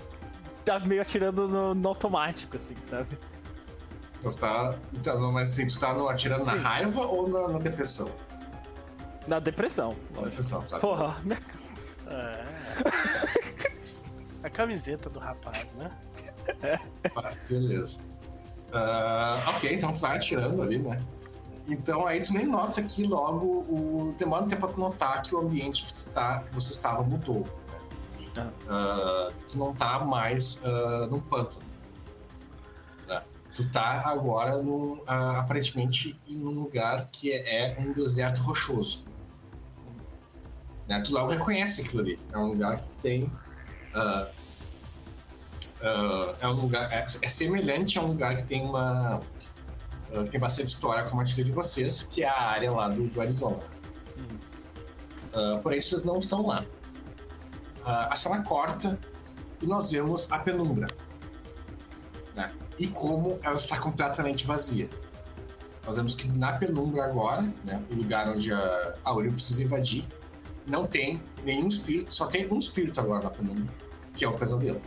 Tá 0.64 0.80
meio 0.80 1.00
atirando 1.00 1.46
no, 1.46 1.74
no 1.74 1.88
automático, 1.88 2.56
assim, 2.56 2.74
sabe? 2.90 3.16
Então, 4.18 4.32
tu 4.32 4.38
tá, 4.38 4.74
então, 4.92 5.30
mas 5.32 5.50
assim, 5.52 5.68
tu 5.68 5.78
tá 5.78 5.94
no- 5.94 6.08
atirando 6.08 6.44
na 6.44 6.54
raiva 6.54 7.02
ou 7.02 7.28
na, 7.28 7.48
na 7.52 7.58
depressão? 7.60 8.10
Na 9.28 9.38
depressão. 9.38 9.96
Na 10.16 10.22
depressão, 10.22 10.62
tá? 10.62 10.80
Porra, 10.80 11.20
minha... 11.22 11.38
É. 12.06 12.44
A 14.42 14.50
camiseta 14.50 15.08
do 15.08 15.18
rapaz, 15.18 15.74
né? 15.74 15.90
Tá, 17.12 17.32
beleza. 17.48 18.02
Uh, 18.68 19.50
ok, 19.56 19.74
então 19.74 19.92
tu 19.92 20.00
vai 20.00 20.16
atirando 20.16 20.62
ali, 20.62 20.78
né? 20.78 21.00
Então 21.68 22.06
aí 22.06 22.22
tu 22.22 22.32
nem 22.32 22.46
nota 22.46 22.82
que 22.82 23.02
logo 23.04 23.46
o. 23.46 24.14
Demora 24.18 24.44
um 24.44 24.48
tempo 24.48 24.66
pra 24.66 24.74
tu 24.74 24.80
notar 24.80 25.22
que 25.22 25.34
o 25.34 25.40
ambiente 25.40 25.84
que, 25.84 25.94
tu 25.94 26.10
tá, 26.10 26.42
que 26.44 26.54
você 26.54 26.72
estava 26.72 27.02
mudou. 27.02 27.44
Né? 28.34 28.52
Uh, 28.66 29.32
tu 29.48 29.58
não 29.58 29.74
tá 29.74 29.98
mais 30.00 30.62
uh, 30.62 31.06
num 31.10 31.20
pântano. 31.20 31.64
Né? 33.08 33.22
Tu 33.52 33.68
tá 33.70 34.02
agora 34.06 34.62
num, 34.62 34.94
uh, 34.98 35.04
aparentemente 35.38 36.20
em 36.28 36.44
um 36.44 36.50
lugar 36.50 37.08
que 37.10 37.32
é, 37.32 37.72
é 37.72 37.80
um 37.80 37.92
deserto 37.92 38.42
rochoso. 38.42 39.04
Né? 40.88 41.00
Tu 41.00 41.12
logo 41.12 41.32
reconhece 41.32 41.82
aquilo 41.82 42.02
ali. 42.02 42.18
É 42.32 42.38
um 42.38 42.48
lugar 42.48 42.78
que 42.78 42.96
tem. 43.02 43.24
Uh, 43.94 44.26
uh, 45.80 46.36
é 46.40 46.48
um 46.48 46.60
lugar. 46.60 46.92
É, 46.92 47.06
é, 47.22 47.28
semelhante 47.28 47.98
a 47.98 48.02
um 48.02 48.08
lugar 48.08 48.36
que 48.36 48.44
tem 48.44 48.62
uma. 48.62 49.20
Uh, 50.10 50.24
tem 50.30 50.40
bastante 50.40 50.68
história 50.68 51.04
como 51.04 51.20
a 51.20 51.24
de 51.24 51.52
vocês, 51.52 52.02
que 52.02 52.22
é 52.22 52.28
a 52.28 52.40
área 52.40 52.70
lá 52.70 52.88
do, 52.88 53.08
do 53.08 53.20
Arizona. 53.20 53.58
porém, 55.62 55.80
vocês 55.80 56.04
não 56.04 56.18
estão 56.18 56.46
lá. 56.46 56.64
a 57.84 58.14
cena 58.14 58.42
corta 58.42 58.98
e 59.60 59.66
nós 59.66 59.90
vemos 59.90 60.30
a 60.30 60.38
penumbra. 60.38 60.86
Né? 62.34 62.52
E 62.78 62.86
como 62.86 63.38
ela 63.42 63.56
está 63.56 63.78
completamente 63.78 64.46
vazia. 64.46 64.88
Nós 65.84 65.96
vemos 65.96 66.14
que 66.14 66.28
na 66.28 66.52
penumbra 66.52 67.04
agora, 67.04 67.42
né, 67.64 67.80
o 67.90 67.94
lugar 67.94 68.28
onde 68.28 68.52
a 68.52 68.94
Aureo 69.04 69.32
precisa 69.32 69.62
invadir, 69.62 70.06
não 70.66 70.86
tem 70.86 71.22
nenhum 71.44 71.68
espírito, 71.68 72.12
só 72.12 72.26
tem 72.26 72.52
um 72.52 72.58
espírito 72.58 73.00
agora 73.00 73.24
na 73.24 73.30
penumbra, 73.30 73.72
que 74.14 74.24
é 74.24 74.28
o 74.28 74.36
pesadelo. 74.36 74.80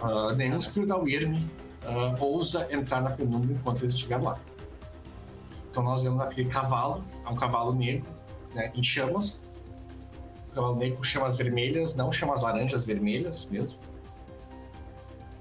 Uh, 0.00 0.32
nenhum 0.34 0.58
espírito 0.58 0.88
da 0.88 0.96
Wyrm 0.96 1.36
uh, 1.36 2.22
ousa 2.22 2.66
entrar 2.70 3.00
na 3.00 3.10
penumbra 3.10 3.54
enquanto 3.54 3.78
ele 3.78 3.88
estiver 3.88 4.18
lá. 4.18 4.38
Então 5.70 5.82
nós 5.82 6.02
vemos 6.02 6.20
aquele 6.20 6.50
cavalo, 6.50 7.02
é 7.24 7.30
um 7.30 7.36
cavalo 7.36 7.74
negro, 7.74 8.10
né, 8.54 8.70
em 8.74 8.82
chamas. 8.82 9.40
Um 10.50 10.54
cavalo 10.54 10.76
negro 10.76 10.98
com 10.98 11.04
chamas 11.04 11.36
vermelhas, 11.36 11.94
não 11.94 12.12
chamas 12.12 12.42
laranjas, 12.42 12.84
vermelhas 12.84 13.46
mesmo. 13.46 13.80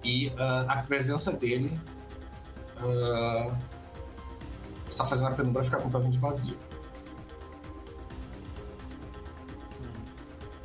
E 0.04 0.28
uh, 0.28 0.66
a 0.68 0.84
presença 0.84 1.34
dele 1.34 1.78
está 4.90 5.06
fazendo 5.06 5.28
a 5.28 5.32
penumbra 5.32 5.64
ficar 5.64 5.78
completamente 5.78 6.18
vazia. 6.18 6.56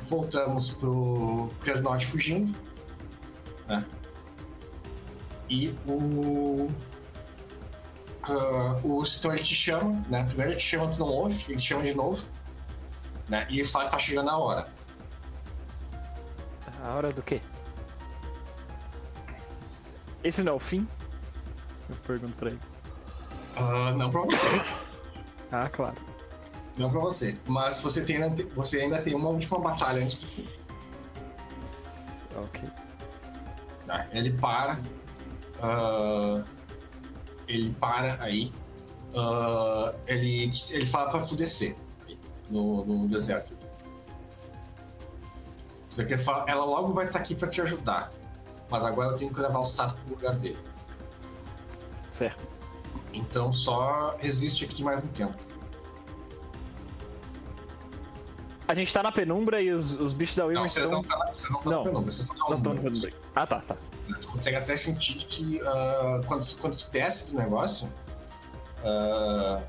Voltamos 0.07 0.71
pro 0.71 1.51
Cresnot 1.61 2.05
fugindo. 2.05 2.57
Né? 3.67 3.85
E 5.49 5.75
o. 5.87 6.67
Uh, 8.29 8.75
o 8.83 9.03
ele 9.31 9.37
te 9.37 9.55
chama, 9.55 10.03
né? 10.09 10.25
Primeiro 10.25 10.51
ele 10.51 10.59
te 10.59 10.65
chama, 10.65 10.89
tu 10.89 10.99
não 10.99 11.07
ouve, 11.07 11.45
ele 11.47 11.57
te 11.57 11.67
chama 11.67 11.83
de 11.83 11.95
novo. 11.95 12.25
Né? 13.29 13.47
E 13.49 13.59
ele 13.59 13.67
fala 13.67 13.85
que 13.85 13.91
tá 13.91 13.99
chegando 13.99 14.29
a 14.29 14.37
hora. 14.37 14.67
A 16.83 16.93
hora 16.93 17.11
do 17.11 17.21
quê? 17.21 17.41
Esse 20.23 20.43
não 20.43 20.53
é 20.53 20.55
o 20.55 20.59
fim? 20.59 20.87
Eu 21.89 21.95
pergunto 21.97 22.33
pra 22.33 22.49
ele. 22.49 22.59
Uh, 23.57 23.97
não 23.97 24.11
pra 24.11 24.21
você. 24.21 24.61
ah, 25.51 25.69
claro. 25.69 26.06
Não 26.77 26.89
pra 26.89 26.99
você. 26.99 27.37
Mas 27.47 27.81
você, 27.81 28.03
tem, 28.03 28.19
você 28.55 28.81
ainda 28.81 29.01
tem 29.01 29.15
uma 29.15 29.29
última 29.29 29.59
batalha 29.59 30.01
antes 30.01 30.17
do 30.17 30.27
fim. 30.27 30.47
Ok. 32.35 32.69
Tá, 33.85 34.07
ele 34.11 34.31
para. 34.33 34.79
Uh, 35.59 36.43
ele 37.47 37.73
para 37.73 38.21
aí. 38.21 38.51
Uh, 39.13 39.97
ele, 40.05 40.51
ele 40.69 40.85
fala 40.85 41.09
pra 41.09 41.21
tu 41.21 41.35
descer 41.35 41.75
no, 42.49 42.85
no 42.85 43.07
deserto. 43.07 43.57
Ela 46.47 46.63
logo 46.63 46.93
vai 46.93 47.07
estar 47.07 47.17
tá 47.17 47.25
aqui 47.25 47.33
pra 47.33 47.47
te 47.47 47.59
ajudar. 47.61 48.11
Mas 48.69 48.85
agora 48.85 49.11
eu 49.11 49.17
tenho 49.17 49.33
que 49.33 49.39
levar 49.39 49.59
o 49.59 49.65
sapo 49.65 49.99
pro 50.01 50.13
lugar 50.13 50.35
dele. 50.35 50.59
Certo. 52.11 52.45
Então 53.13 53.51
só 53.51 54.15
resiste 54.19 54.65
aqui 54.65 54.83
mais 54.83 55.03
um 55.03 55.07
tempo. 55.07 55.46
A 58.67 58.75
gente 58.75 58.93
tá 58.93 59.01
na 59.01 59.11
penumbra 59.11 59.61
e 59.61 59.71
os, 59.71 59.93
os 59.93 60.11
bichos 60.11 60.35
da 60.35 60.45
Wilma 60.45 60.65
estão... 60.65 60.91
Não, 60.91 61.03
vocês 61.03 61.49
não 61.49 61.57
estão 61.57 61.71
na, 61.71 61.77
na 61.77 61.83
penumbra, 61.83 62.11
vocês 62.11 62.29
estão 62.29 62.49
na 62.49 62.57
penumbra. 62.57 63.13
Ah, 63.35 63.47
tá, 63.47 63.61
tá. 63.61 63.77
Tu 64.21 64.27
consegue 64.27 64.57
até 64.57 64.75
sentir 64.75 65.25
que 65.25 65.61
uh, 65.61 66.25
quando, 66.27 66.45
quando 66.57 66.75
tu 66.75 66.89
desce 66.91 67.31
do 67.31 67.39
negócio, 67.39 67.91
uh, 68.83 69.61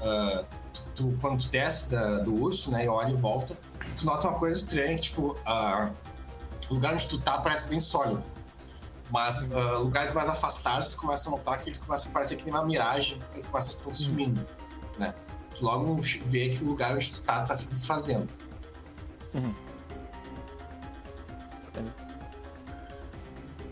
uh, 0.00 0.44
tu, 0.72 0.84
tu, 0.94 1.18
quando 1.20 1.44
tu 1.44 1.48
desce 1.50 1.90
da, 1.90 2.18
do 2.18 2.34
urso, 2.34 2.70
né, 2.70 2.84
e 2.84 2.88
olha 2.88 3.10
e 3.10 3.14
volta, 3.14 3.56
tu 3.96 4.04
nota 4.04 4.28
uma 4.28 4.38
coisa 4.38 4.60
estranha, 4.60 4.98
tipo, 4.98 5.36
o 6.68 6.74
lugar 6.74 6.92
onde 6.92 7.06
tu 7.06 7.18
tá 7.18 7.38
parece 7.38 7.68
bem 7.68 7.78
sólido. 7.78 8.22
Mas 9.10 9.48
lugares 9.78 10.12
mais 10.12 10.28
afastados, 10.28 10.90
tu 10.90 10.96
começa 10.96 11.28
a 11.28 11.32
notar 11.32 11.60
que 11.60 11.68
eles 11.68 11.78
começam 11.78 12.10
a 12.10 12.14
parecer 12.14 12.36
que 12.36 12.44
nem 12.44 12.52
uma 12.52 12.64
miragem, 12.64 13.20
eles 13.32 13.46
começam 13.46 13.76
a 13.76 13.78
estar 13.78 13.94
sumindo, 13.94 14.44
né? 14.98 15.14
Tu 15.54 15.64
logo 15.64 16.00
vê 16.24 16.50
que 16.50 16.64
o 16.64 16.68
lugar 16.68 16.94
onde 16.94 17.10
tu 17.10 17.20
tá 17.22 17.42
está 17.42 17.54
se 17.54 17.68
desfazendo. 17.68 18.28
Uhum. 19.34 19.52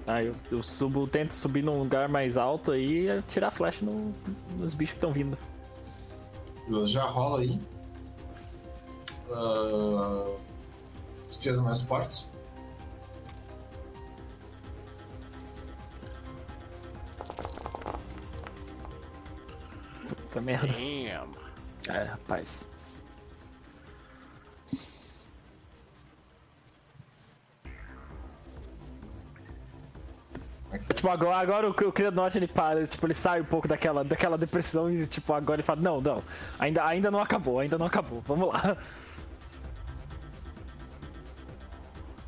Ah, 0.06 0.22
eu, 0.22 0.34
eu 0.50 0.62
subo, 0.62 1.06
tento 1.06 1.32
subir 1.32 1.62
num 1.62 1.78
lugar 1.78 2.08
mais 2.08 2.36
alto 2.36 2.72
aí 2.72 3.08
e 3.08 3.22
tirar 3.22 3.50
flecha 3.50 3.84
no, 3.84 4.12
nos 4.58 4.74
bichos 4.74 4.92
que 4.92 4.98
estão 4.98 5.12
vindo. 5.12 5.38
Já 6.86 7.04
rola 7.04 7.40
aí. 7.40 7.60
Uh, 9.30 10.36
os 11.30 11.60
mais 11.60 11.82
fortes. 11.82 12.30
Puta 20.08 20.40
merda. 20.40 20.66
Damn. 20.66 21.41
É, 21.88 22.04
rapaz. 22.04 22.66
Tipo, 30.94 31.10
agora, 31.10 31.36
agora 31.36 31.68
o, 31.68 31.70
o 31.70 31.92
Criadote 31.92 32.38
ele 32.38 32.46
para, 32.48 32.86
tipo, 32.86 33.06
ele 33.06 33.12
sai 33.14 33.42
um 33.42 33.44
pouco 33.44 33.68
daquela, 33.68 34.02
daquela 34.02 34.38
depressão 34.38 34.90
e, 34.90 35.06
tipo, 35.06 35.32
agora 35.34 35.56
ele 35.56 35.62
fala, 35.62 35.82
não, 35.82 36.00
não, 36.00 36.22
ainda, 36.58 36.84
ainda 36.84 37.10
não 37.10 37.20
acabou, 37.20 37.60
ainda 37.60 37.76
não 37.76 37.86
acabou, 37.86 38.22
vamos 38.22 38.48
lá. 38.48 38.76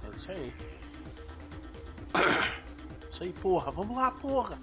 É 0.04 0.14
isso 0.14 0.30
aí. 0.30 0.52
Isso 3.10 3.22
aí, 3.22 3.32
porra, 3.32 3.70
vamos 3.70 3.96
lá, 3.96 4.10
porra! 4.10 4.58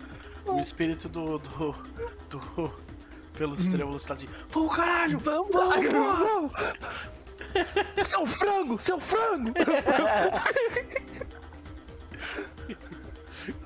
O 0.45 0.59
espírito 0.59 1.07
do. 1.07 1.37
do. 1.37 1.71
do 2.29 2.90
pelos 3.41 3.67
hum. 3.67 3.71
trêmulos 3.71 4.05
tá 4.05 4.13
assim: 4.13 4.27
Vamos, 4.49 4.75
caralho! 4.75 5.17
Vamos, 5.19 5.51
vamos! 5.51 5.91
vamos. 5.91 6.51
seu 8.07 8.27
frango! 8.27 8.79
Seu 8.79 8.99
frango! 8.99 9.51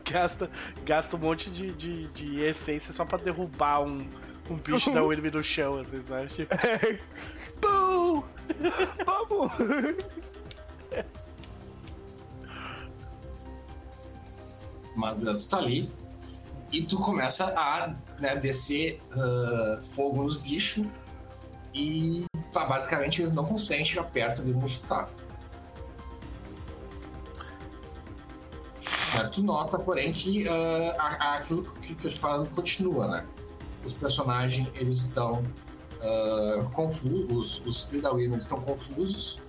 gasta, 0.10 0.50
gasta 0.86 1.18
um 1.18 1.20
monte 1.20 1.50
de, 1.50 1.74
de, 1.74 2.08
de 2.08 2.40
essência 2.40 2.94
só 2.94 3.04
pra 3.04 3.18
derrubar 3.18 3.82
um, 3.82 4.08
um 4.50 4.56
bicho 4.56 4.94
da 4.94 5.04
Wilmy 5.04 5.30
no 5.30 5.44
chão, 5.44 5.78
assim, 5.78 6.02
sabe? 6.02 6.30
Tipo, 6.30 6.56
Pum! 7.60 8.24
Vamos! 9.06 9.52
Mas 14.96 15.18
tu 15.18 15.48
tá 15.48 15.58
ali, 15.58 15.92
e 16.72 16.82
tu 16.84 16.98
começa 16.98 17.46
a 17.46 17.94
né, 18.20 18.36
descer 18.38 19.00
uh, 19.12 19.82
fogo 19.84 20.24
nos 20.24 20.38
bichos 20.38 20.86
e 21.74 22.26
pá, 22.52 22.66
basicamente 22.66 23.22
eles 23.22 23.34
não 23.34 23.46
conseguem 23.46 23.86
chegar 23.86 24.06
perto 24.06 24.42
de 24.42 24.54
onde 24.54 24.66
tu 24.66 24.82
tu 29.30 29.42
nota, 29.42 29.80
porém, 29.80 30.12
que 30.12 30.48
uh, 30.48 30.96
aquilo 31.36 31.64
que, 31.64 31.96
que 31.96 32.08
eu 32.08 32.12
te 32.12 32.20
falando 32.20 32.50
continua, 32.50 33.08
né? 33.08 33.26
Os 33.86 33.94
personagens, 33.94 34.68
eles 34.76 34.98
estão 34.98 35.44
uh, 36.02 36.70
confusos, 36.72 37.64
os, 37.66 37.90
Women 37.92 38.38
estão 38.38 38.60
confusos, 38.62 39.40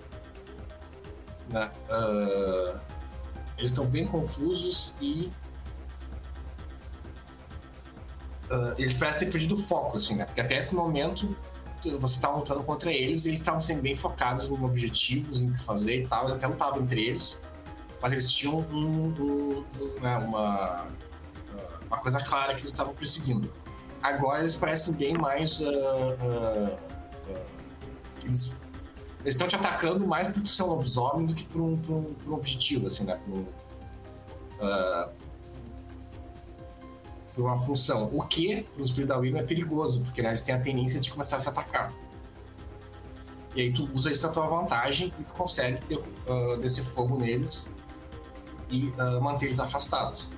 né? 1.49 1.71
Uh, 1.89 2.79
eles 3.57 3.71
estão 3.71 3.85
bem 3.85 4.05
confusos 4.05 4.95
e 5.01 5.31
uh, 8.49 8.73
eles 8.77 8.95
parecem 8.95 9.27
ter 9.27 9.31
perdido 9.31 9.57
foco, 9.57 9.97
assim, 9.97 10.15
né? 10.15 10.25
Porque 10.25 10.41
até 10.41 10.57
esse 10.57 10.75
momento 10.75 11.35
você 11.99 12.15
estava 12.15 12.37
lutando 12.37 12.63
contra 12.63 12.91
eles 12.91 13.25
e 13.25 13.29
eles 13.29 13.39
estavam 13.39 13.61
sendo 13.61 13.81
bem 13.81 13.95
focados 13.95 14.49
em 14.49 14.65
objetivos, 14.65 15.41
em 15.41 15.49
o 15.49 15.53
que 15.53 15.61
fazer 15.61 16.03
e 16.03 16.07
tal, 16.07 16.25
eles 16.25 16.35
até 16.35 16.47
lutavam 16.47 16.81
entre 16.81 17.01
eles. 17.05 17.43
mas 18.01 18.11
eles 18.11 18.31
tinham 18.31 18.59
um, 18.59 19.13
um, 19.19 19.65
né, 20.01 20.17
uma, 20.17 20.87
uma 21.87 21.97
coisa 21.97 22.19
clara 22.19 22.53
que 22.55 22.61
eles 22.61 22.71
estavam 22.71 22.93
perseguindo. 22.93 23.51
Agora 24.01 24.41
eles 24.41 24.55
parecem 24.55 24.93
bem 24.93 25.13
mais. 25.13 25.59
Uh, 25.59 25.69
uh, 25.69 26.77
eles 28.23 28.59
estão 29.25 29.47
te 29.47 29.55
atacando 29.55 30.05
mais 30.05 30.31
por 30.31 30.47
ser 30.47 30.63
um 30.63 30.67
lobisomem 30.67 31.25
do 31.25 31.33
que 31.33 31.43
por 31.45 31.61
um, 31.61 31.77
por 31.77 31.95
um, 31.95 32.03
por 32.13 32.33
um 32.33 32.35
objetivo, 32.35 32.87
assim, 32.87 33.03
né? 33.03 33.19
Por, 33.25 33.45
por 37.37 37.45
uma 37.45 37.59
função. 37.59 38.09
O 38.11 38.23
que, 38.23 38.63
para 38.63 38.81
os 38.81 38.97
William, 38.97 39.37
é 39.37 39.43
perigoso, 39.43 40.01
porque 40.01 40.23
né, 40.23 40.29
eles 40.29 40.41
têm 40.41 40.55
a 40.55 40.59
tendência 40.59 40.99
de 40.99 41.11
começar 41.11 41.35
a 41.35 41.39
se 41.39 41.47
atacar. 41.47 41.93
E 43.55 43.61
aí 43.61 43.71
tu 43.71 43.87
usa 43.93 44.11
isso 44.11 44.25
a 44.25 44.29
tua 44.31 44.47
vantagem 44.47 45.13
e 45.19 45.23
tu 45.23 45.33
consegue 45.33 45.79
descer 46.61 46.83
fogo 46.83 47.17
neles 47.17 47.71
e 48.69 48.91
manter 49.21 49.45
eles 49.45 49.59
afastados. 49.59 50.29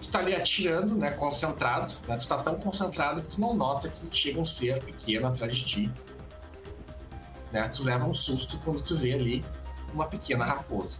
tu 0.00 0.08
tá 0.10 0.18
ali 0.18 0.34
atirando, 0.34 0.96
né, 0.96 1.12
concentrado, 1.12 1.94
né, 2.08 2.16
tu 2.16 2.26
tá 2.26 2.42
tão 2.42 2.56
concentrado 2.56 3.22
que 3.22 3.36
tu 3.36 3.40
não 3.40 3.54
nota 3.54 3.88
que 3.88 4.16
chega 4.16 4.40
um 4.40 4.44
ser 4.44 4.82
pequeno 4.82 5.28
atrás 5.28 5.54
de 5.54 5.64
ti. 5.64 5.92
Né, 7.52 7.68
tu 7.68 7.84
leva 7.84 8.04
um 8.04 8.14
susto 8.14 8.58
quando 8.58 8.82
tu 8.82 8.96
vê 8.96 9.12
ali 9.12 9.44
uma 9.92 10.06
pequena 10.06 10.44
raposa. 10.44 10.98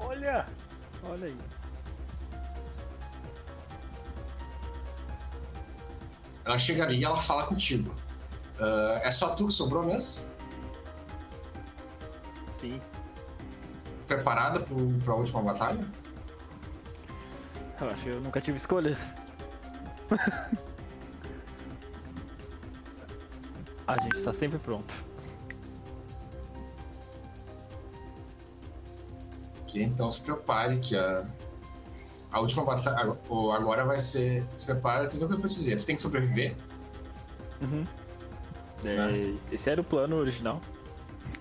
Olha! 0.00 0.46
Olha 1.04 1.26
aí. 1.26 1.36
Ela 6.44 6.58
chega 6.58 6.84
ali 6.84 6.98
e 6.98 7.04
ela 7.04 7.20
fala 7.20 7.44
contigo. 7.46 7.94
Uh, 8.58 8.98
é 9.02 9.10
só 9.10 9.34
tu 9.34 9.46
que 9.46 9.52
sobrou 9.52 9.84
mesmo? 9.84 10.24
Sim. 12.48 12.80
Preparada 14.06 14.60
pro, 14.60 14.88
pra 15.04 15.14
última 15.14 15.42
batalha? 15.42 15.86
Eu 17.80 17.90
acho 17.90 18.02
que 18.02 18.08
eu 18.10 18.20
nunca 18.20 18.40
tive 18.40 18.56
escolhas. 18.56 18.98
A 23.86 24.00
gente 24.00 24.16
está 24.16 24.32
sempre 24.32 24.58
pronto. 24.58 25.04
Ok, 29.62 29.82
então 29.82 30.10
se 30.10 30.22
prepare 30.22 30.78
que 30.78 30.96
a, 30.96 31.26
a 32.32 32.40
última 32.40 32.64
batalha 32.64 33.16
agora 33.54 33.84
vai 33.84 34.00
ser. 34.00 34.44
Se 34.56 34.64
prepara, 34.64 35.08
tudo 35.08 35.26
o 35.26 35.28
que 35.28 35.34
eu 35.34 35.40
preciso 35.40 35.64
dizer. 35.64 35.80
Você 35.80 35.86
tem 35.86 35.96
que 35.96 36.02
sobreviver. 36.02 36.56
Uhum. 37.60 37.84
É, 38.84 38.96
né? 38.96 39.38
Esse 39.52 39.68
era 39.68 39.80
o 39.80 39.84
plano 39.84 40.16
original. 40.16 40.60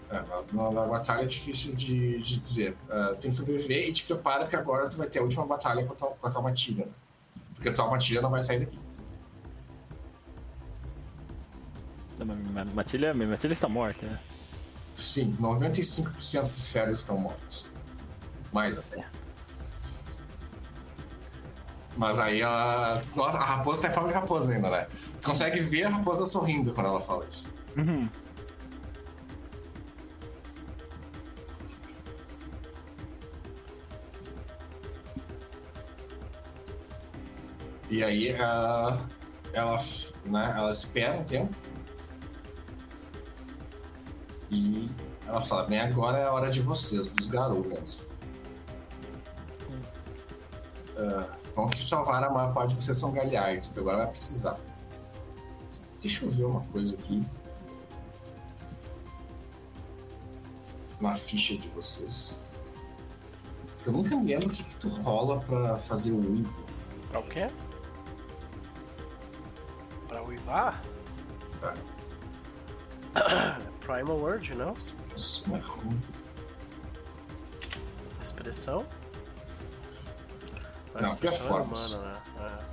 É, 0.10 0.22
mas 0.30 0.52
na, 0.52 0.70
na, 0.70 0.86
batalha 0.86 1.24
é 1.24 1.26
difícil 1.26 1.74
de, 1.76 2.20
de 2.20 2.40
dizer. 2.40 2.76
Uh, 2.90 3.16
tem 3.20 3.32
que 3.32 3.36
sobreviver 3.36 3.88
e 3.88 3.94
te 3.94 4.04
prepara 4.04 4.46
que 4.46 4.56
agora 4.56 4.90
tu 4.90 4.98
vai 4.98 5.08
ter 5.08 5.20
a 5.20 5.24
última 5.24 5.46
batalha 5.46 5.86
com 5.86 5.94
a 5.94 5.96
tua, 5.96 6.10
com 6.10 6.28
a 6.28 6.30
tua 6.30 6.42
matilha. 6.42 6.88
Porque 7.56 7.70
a 7.70 7.74
tua 7.74 7.90
matilha 7.90 8.22
não 8.22 8.30
vai 8.30 8.42
sair 8.42 8.60
daqui. 8.60 8.78
Matilha, 12.76 13.14
minha 13.14 13.30
matilha 13.30 13.54
está 13.54 13.68
morta, 13.68 14.06
né? 14.06 14.20
Sim, 14.96 15.36
95% 15.40 16.52
dos 16.52 16.72
férias 16.72 17.00
estão 17.00 17.18
mortos. 17.18 17.66
Mais 18.54 18.78
até. 18.78 19.08
Mas 21.98 22.20
aí 22.20 22.42
ela. 22.42 23.02
A 23.18 23.30
raposa 23.44 23.82
tá 23.82 23.88
em 23.90 23.92
forma 23.92 24.10
de 24.10 24.16
raposa 24.16 24.52
ainda, 24.52 24.70
né? 24.70 24.88
Tu 25.20 25.28
consegue 25.28 25.60
ver 25.60 25.84
a 25.84 25.90
raposa 25.90 26.26
sorrindo 26.26 26.74
quando 26.74 26.88
ela 26.88 27.00
fala 27.00 27.26
isso. 27.30 27.48
Uhum. 27.78 28.10
E 37.90 38.02
aí 38.06 38.30
ela, 38.30 38.98
ela, 39.52 39.78
né, 40.26 40.54
ela 40.58 40.72
espera 40.72 41.14
um 41.14 41.26
tempo. 41.26 41.54
E 44.50 44.90
ela 45.28 45.42
fala, 45.42 45.64
bem, 45.64 45.82
agora 45.82 46.18
é 46.18 46.24
a 46.24 46.32
hora 46.32 46.50
de 46.50 46.62
vocês, 46.62 47.12
dos 47.12 47.28
garotos. 47.28 48.04
Uh, 50.96 51.41
vão 51.56 51.70
que 51.70 51.84
salvar 51.84 52.24
a 52.24 52.30
maior 52.30 52.54
parte 52.54 52.76
de 52.76 52.84
vocês 52.84 52.98
são 52.98 53.12
galhardos, 53.12 53.68
porque 53.68 53.80
agora 53.80 53.98
vai 53.98 54.08
precisar. 54.08 54.58
Deixa 56.02 56.26
eu 56.26 56.32
ver 56.32 56.46
uma 56.46 56.62
coisa 56.66 56.94
aqui. 56.94 57.24
Na 61.00 61.16
ficha 61.16 61.58
de 61.58 61.68
vocês. 61.70 62.42
Eu 63.86 63.92
nunca 63.92 64.16
me 64.16 64.32
lembro 64.32 64.48
o 64.48 64.52
que, 64.52 64.64
que 64.64 64.76
tu 64.76 64.90
rola 64.90 65.40
pra 65.42 65.76
fazer 65.76 66.12
o 66.12 66.18
uivo. 66.18 66.64
Pra 67.10 67.20
o 67.20 67.24
quê? 67.24 67.48
uivar? 70.52 70.82
Ah. 73.16 73.60
Primal 73.82 74.18
Word, 74.18 74.56
não? 74.56 74.74
Expressão? 78.22 78.86
Não, 81.00 81.16
performance. 81.16 81.94
É 81.94 81.98
humana, 81.98 82.14
né? 82.14 82.22
É. 82.40 82.72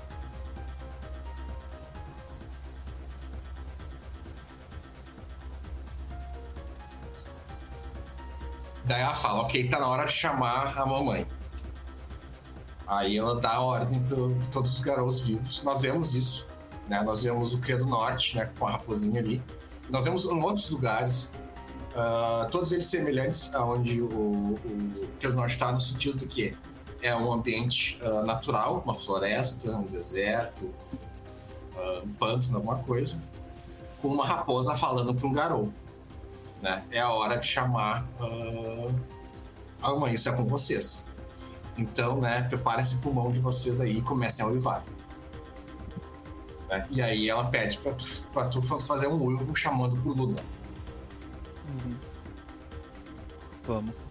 Daí 8.85 9.03
ela 9.03 9.15
fala, 9.15 9.43
ok, 9.43 9.69
tá 9.69 9.79
na 9.79 9.87
hora 9.87 10.07
de 10.07 10.13
chamar 10.13 10.79
a 10.79 10.87
mamãe. 10.87 11.27
Aí 12.87 13.19
ela 13.19 13.39
dá 13.39 13.53
a 13.53 13.61
ordem 13.61 14.03
para 14.03 14.17
todos 14.51 14.75
os 14.75 14.81
garotos 14.81 15.27
vivos. 15.27 15.63
Nós 15.63 15.83
vemos 15.83 16.15
isso 16.15 16.49
né? 16.89 17.03
Nós 17.03 17.23
vemos 17.23 17.55
o 17.55 17.59
Cria 17.59 17.77
do 17.77 17.87
Norte, 17.87 18.37
né, 18.37 18.51
com 18.59 18.67
a 18.67 18.73
raposinha 18.73 19.21
ali. 19.21 19.43
Nós 19.89 20.05
vemos 20.05 20.25
em 20.25 20.43
outros 20.43 20.71
lugares, 20.71 21.31
uh, 21.95 22.51
todos 22.51 22.73
eles 22.73 22.87
semelhantes 22.87 23.55
aonde 23.55 24.01
o, 24.01 24.55
o 24.55 24.59
Cria 25.19 25.31
do 25.31 25.37
Norte 25.37 25.53
está 25.53 25.71
no 25.71 25.81
sentido 25.81 26.19
do 26.19 26.27
que 26.27 26.57
é 27.03 27.15
um 27.15 27.33
ambiente 27.33 28.01
uh, 28.03 28.25
natural, 28.25 28.83
uma 28.85 28.95
floresta, 28.95 29.71
um 29.71 29.85
deserto, 29.85 30.65
uh, 31.77 32.05
um 32.05 32.13
pântano, 32.15 32.57
alguma 32.57 32.79
coisa, 32.79 33.23
com 34.03 34.09
uma 34.09 34.27
raposa 34.27 34.75
falando 34.75 35.15
para 35.15 35.27
um 35.27 35.33
garoto. 35.33 35.73
Né? 36.61 36.85
É 36.91 37.01
a 37.01 37.11
hora 37.11 37.37
de 37.37 37.47
chamar 37.47 38.05
uh, 38.21 38.95
amanhã 39.81 40.15
isso 40.15 40.29
é 40.29 40.33
com 40.33 40.45
vocês. 40.45 41.07
Então, 41.77 42.21
né, 42.21 42.43
prepare 42.43 42.83
esse 42.83 42.97
pulmão 42.97 43.31
de 43.31 43.39
vocês 43.39 43.81
aí 43.81 43.99
e 43.99 44.03
comecem 44.03 44.45
a 44.45 44.49
uivar. 44.49 44.85
Né? 46.69 46.87
E 46.91 47.01
aí 47.01 47.29
ela 47.29 47.45
pede 47.47 47.79
pra 47.79 47.93
tu, 47.95 48.05
pra 48.33 48.49
tu 48.49 48.61
fazer 48.61 49.07
um 49.07 49.23
uivo 49.23 49.55
chamando 49.55 49.97
por 50.03 50.17
Luna. 50.17 50.43
Uhum. 51.69 51.97
Vamos. 53.65 54.08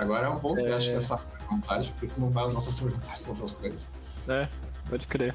Agora 0.00 0.26
é 0.26 0.30
um 0.30 0.38
bom 0.38 0.58
é... 0.58 0.62
teste 0.62 0.92
dessa 0.92 1.16
vontade, 1.48 1.90
porque 1.92 2.06
tu 2.06 2.20
não 2.20 2.30
vai 2.30 2.44
usar 2.44 2.58
essa 2.58 2.70
vontade 2.70 3.20
pra 3.20 3.30
outras 3.30 3.54
coisas. 3.54 3.86
É, 4.28 4.48
pode 4.88 5.06
crer. 5.06 5.34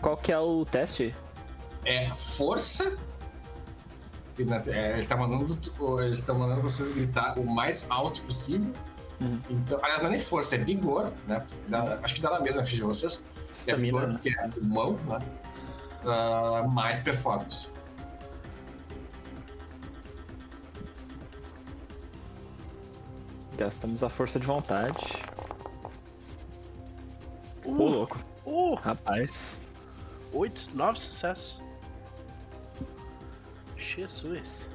Qual 0.00 0.16
que 0.16 0.32
é 0.32 0.38
o 0.38 0.64
teste? 0.64 1.14
É 1.84 2.08
força. 2.14 2.96
É, 4.68 4.98
ele 4.98 5.06
tá 5.06 5.16
mandando, 5.16 5.46
eles 6.00 6.20
estão 6.20 6.38
mandando 6.38 6.62
vocês 6.62 6.92
gritar 6.92 7.36
o 7.36 7.44
mais 7.44 7.90
alto 7.90 8.22
possível 8.22 8.72
Uhum. 9.20 9.40
Então, 9.50 9.80
aliás, 9.82 10.00
não 10.00 10.08
é 10.08 10.12
nem 10.12 10.20
força, 10.20 10.54
é 10.54 10.58
vigor, 10.58 11.12
né? 11.26 11.44
Dá, 11.68 11.98
acho 12.02 12.14
que 12.14 12.20
dá 12.20 12.30
na 12.30 12.40
mesma 12.40 12.62
ficha 12.62 12.76
de 12.76 12.82
vocês. 12.82 13.22
É 13.66 13.74
vigor, 13.74 14.06
né? 14.06 14.14
porque 14.14 14.28
é 14.28 14.50
mão, 14.62 14.96
né? 15.06 15.18
Uh, 16.04 16.68
mais 16.68 17.00
performance. 17.00 17.70
Gastamos 23.58 24.04
a 24.04 24.08
força 24.08 24.38
de 24.38 24.46
vontade. 24.46 24.94
Ô, 27.64 27.72
uh, 27.72 27.88
louco. 27.88 28.16
Uh, 28.46 28.74
Rapaz. 28.76 29.60
Oito, 30.32 30.70
nove 30.74 31.00
sucessos. 31.00 31.60
Jesus. 33.76 34.68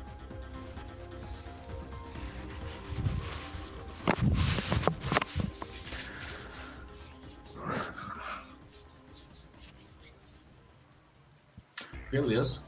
Beleza. 12.12 12.68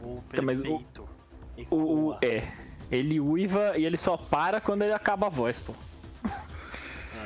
Voo 0.00 0.22
perfeito. 0.28 0.84
Mas 1.56 1.70
o, 1.70 1.74
o, 1.74 2.10
o, 2.10 2.18
é, 2.22 2.65
ele 2.90 3.18
uiva 3.20 3.76
e 3.76 3.84
ele 3.84 3.98
só 3.98 4.16
para 4.16 4.60
quando 4.60 4.82
ele 4.82 4.92
acaba 4.92 5.26
a 5.26 5.30
voz, 5.30 5.60
pô. 5.60 5.74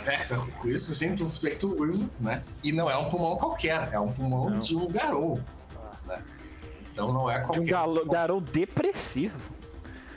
É, 0.07 0.17
com 0.61 0.67
isso 0.69 0.95
sim, 0.95 1.15
tu 1.15 1.27
vê 1.27 1.51
que 1.51 1.57
tu 1.57 1.79
uiva, 1.79 2.09
né? 2.19 2.43
E 2.65 2.73
não 2.73 2.91
é 2.91 2.97
um 2.97 3.11
pulmão 3.11 3.37
qualquer, 3.37 3.91
é 3.93 4.01
um 4.01 4.11
pulmão 4.11 4.49
não. 4.51 4.59
de 4.61 4.75
um 4.75 4.89
garou. 4.89 5.39
Né? 6.07 6.23
Então 6.93 7.13
não 7.13 7.31
é 7.31 7.39
De 7.39 7.45
um 7.45 7.47
qualquer. 7.47 7.65
galo- 7.67 8.07
Garou 8.07 8.41
depressivo. 8.41 9.39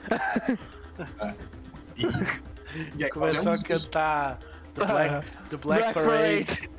E, 1.96 2.06
e 2.98 3.04
aí 3.04 3.10
Começou 3.12 3.44
fazemos 3.54 3.64
a 3.64 3.68
cantar 3.68 4.40
The 4.74 4.86
Black, 4.86 5.28
the 5.50 5.58
Black, 5.58 5.94
Black 5.94 5.94
Parade. 5.94 6.70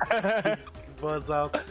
Voz 0.97 1.29
alta. 1.31 1.63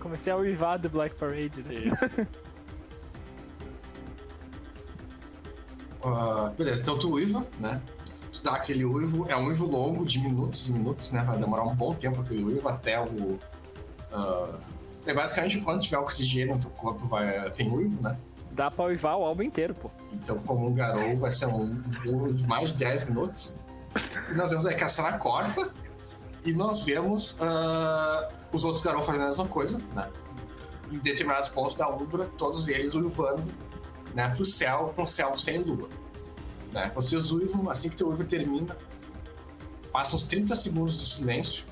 Comecei 0.00 0.32
a 0.32 0.36
uivar 0.36 0.78
do 0.78 0.88
Black 0.88 1.14
Parade, 1.16 1.62
né? 1.64 1.74
Isso. 1.74 2.04
Ah, 6.04 6.52
beleza, 6.56 6.82
então 6.82 6.98
tu 6.98 7.12
uiva, 7.12 7.46
né? 7.60 7.80
Tu 8.32 8.42
dá 8.42 8.54
aquele 8.56 8.84
uivo, 8.84 9.26
é 9.28 9.36
um 9.36 9.46
uivo 9.46 9.66
longo 9.66 10.04
de 10.04 10.18
minutos 10.20 10.68
e 10.68 10.72
minutos, 10.72 11.10
né? 11.10 11.22
Vai 11.22 11.38
demorar 11.38 11.62
um 11.64 11.74
bom 11.74 11.94
tempo 11.94 12.20
aquele 12.20 12.42
uivo 12.42 12.68
até 12.68 13.00
o. 13.00 13.38
ah, 14.12 14.58
é 15.06 15.12
basicamente 15.12 15.60
quando 15.60 15.82
tiver 15.82 15.98
oxigênio 15.98 16.54
no 16.54 16.60
teu 16.60 16.70
corpo 16.70 17.06
vai, 17.08 17.50
tem 17.50 17.70
uivo, 17.70 18.00
né? 18.02 18.16
Dá 18.52 18.70
pra 18.70 18.84
uivar 18.84 19.16
o 19.16 19.24
álbum 19.24 19.42
inteiro, 19.42 19.74
pô. 19.74 19.90
Então, 20.12 20.38
como 20.40 20.68
um 20.68 20.74
garou, 20.74 21.16
vai 21.16 21.30
ser 21.30 21.46
um 21.46 21.82
uivo 22.04 22.32
de 22.32 22.46
mais 22.46 22.70
de 22.70 22.78
10 22.78 23.08
minutos. 23.08 23.54
E 24.30 24.34
nós 24.34 24.50
vemos 24.50 24.66
aí 24.66 24.74
que 24.74 24.84
a 24.84 24.88
cena 24.88 25.18
corta 25.18 25.70
e 26.44 26.52
nós 26.52 26.82
vemos 26.82 27.36
ah, 27.40 28.28
os 28.52 28.64
outros 28.64 28.82
garou 28.84 29.02
fazendo 29.02 29.22
a 29.22 29.26
mesma 29.26 29.46
coisa, 29.46 29.78
né? 29.94 30.08
Em 30.90 30.98
determinados 30.98 31.48
pontos 31.48 31.76
da 31.76 31.88
Umbra, 31.88 32.28
todos 32.36 32.68
eles 32.68 32.94
uivando 32.94 33.42
né, 34.14 34.28
pro 34.34 34.44
céu, 34.44 34.92
com 34.94 35.02
o 35.02 35.06
céu 35.06 35.36
sem 35.38 35.58
lua. 35.58 35.88
Né? 36.72 36.90
Vocês 36.94 37.30
uivam, 37.30 37.68
assim 37.68 37.88
que 37.90 37.96
teu 37.96 38.08
uivo 38.08 38.24
termina, 38.24 38.76
passa 39.92 40.16
uns 40.16 40.24
30 40.24 40.56
segundos 40.56 40.98
de 40.98 41.06
silêncio 41.06 41.64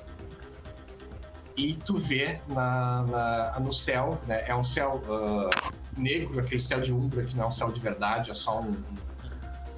e 1.57 1.75
tu 1.75 1.97
vê 1.97 2.41
na, 2.49 3.03
na- 3.03 3.61
no 3.61 3.73
céu, 3.73 4.21
né, 4.27 4.45
é 4.47 4.55
um 4.55 4.65
céu 4.65 5.03
ah, 5.09 5.71
negro, 5.97 6.41
aquele 6.41 6.61
céu 6.61 6.81
de 6.81 6.93
Umbra 6.93 7.25
que 7.25 7.37
não 7.37 7.45
é 7.45 7.47
um 7.47 7.53
céu 7.53 7.71
de 7.71 7.81
verdade, 7.81 8.31
é 8.31 8.35
só 8.35 8.61
um, 8.61 8.83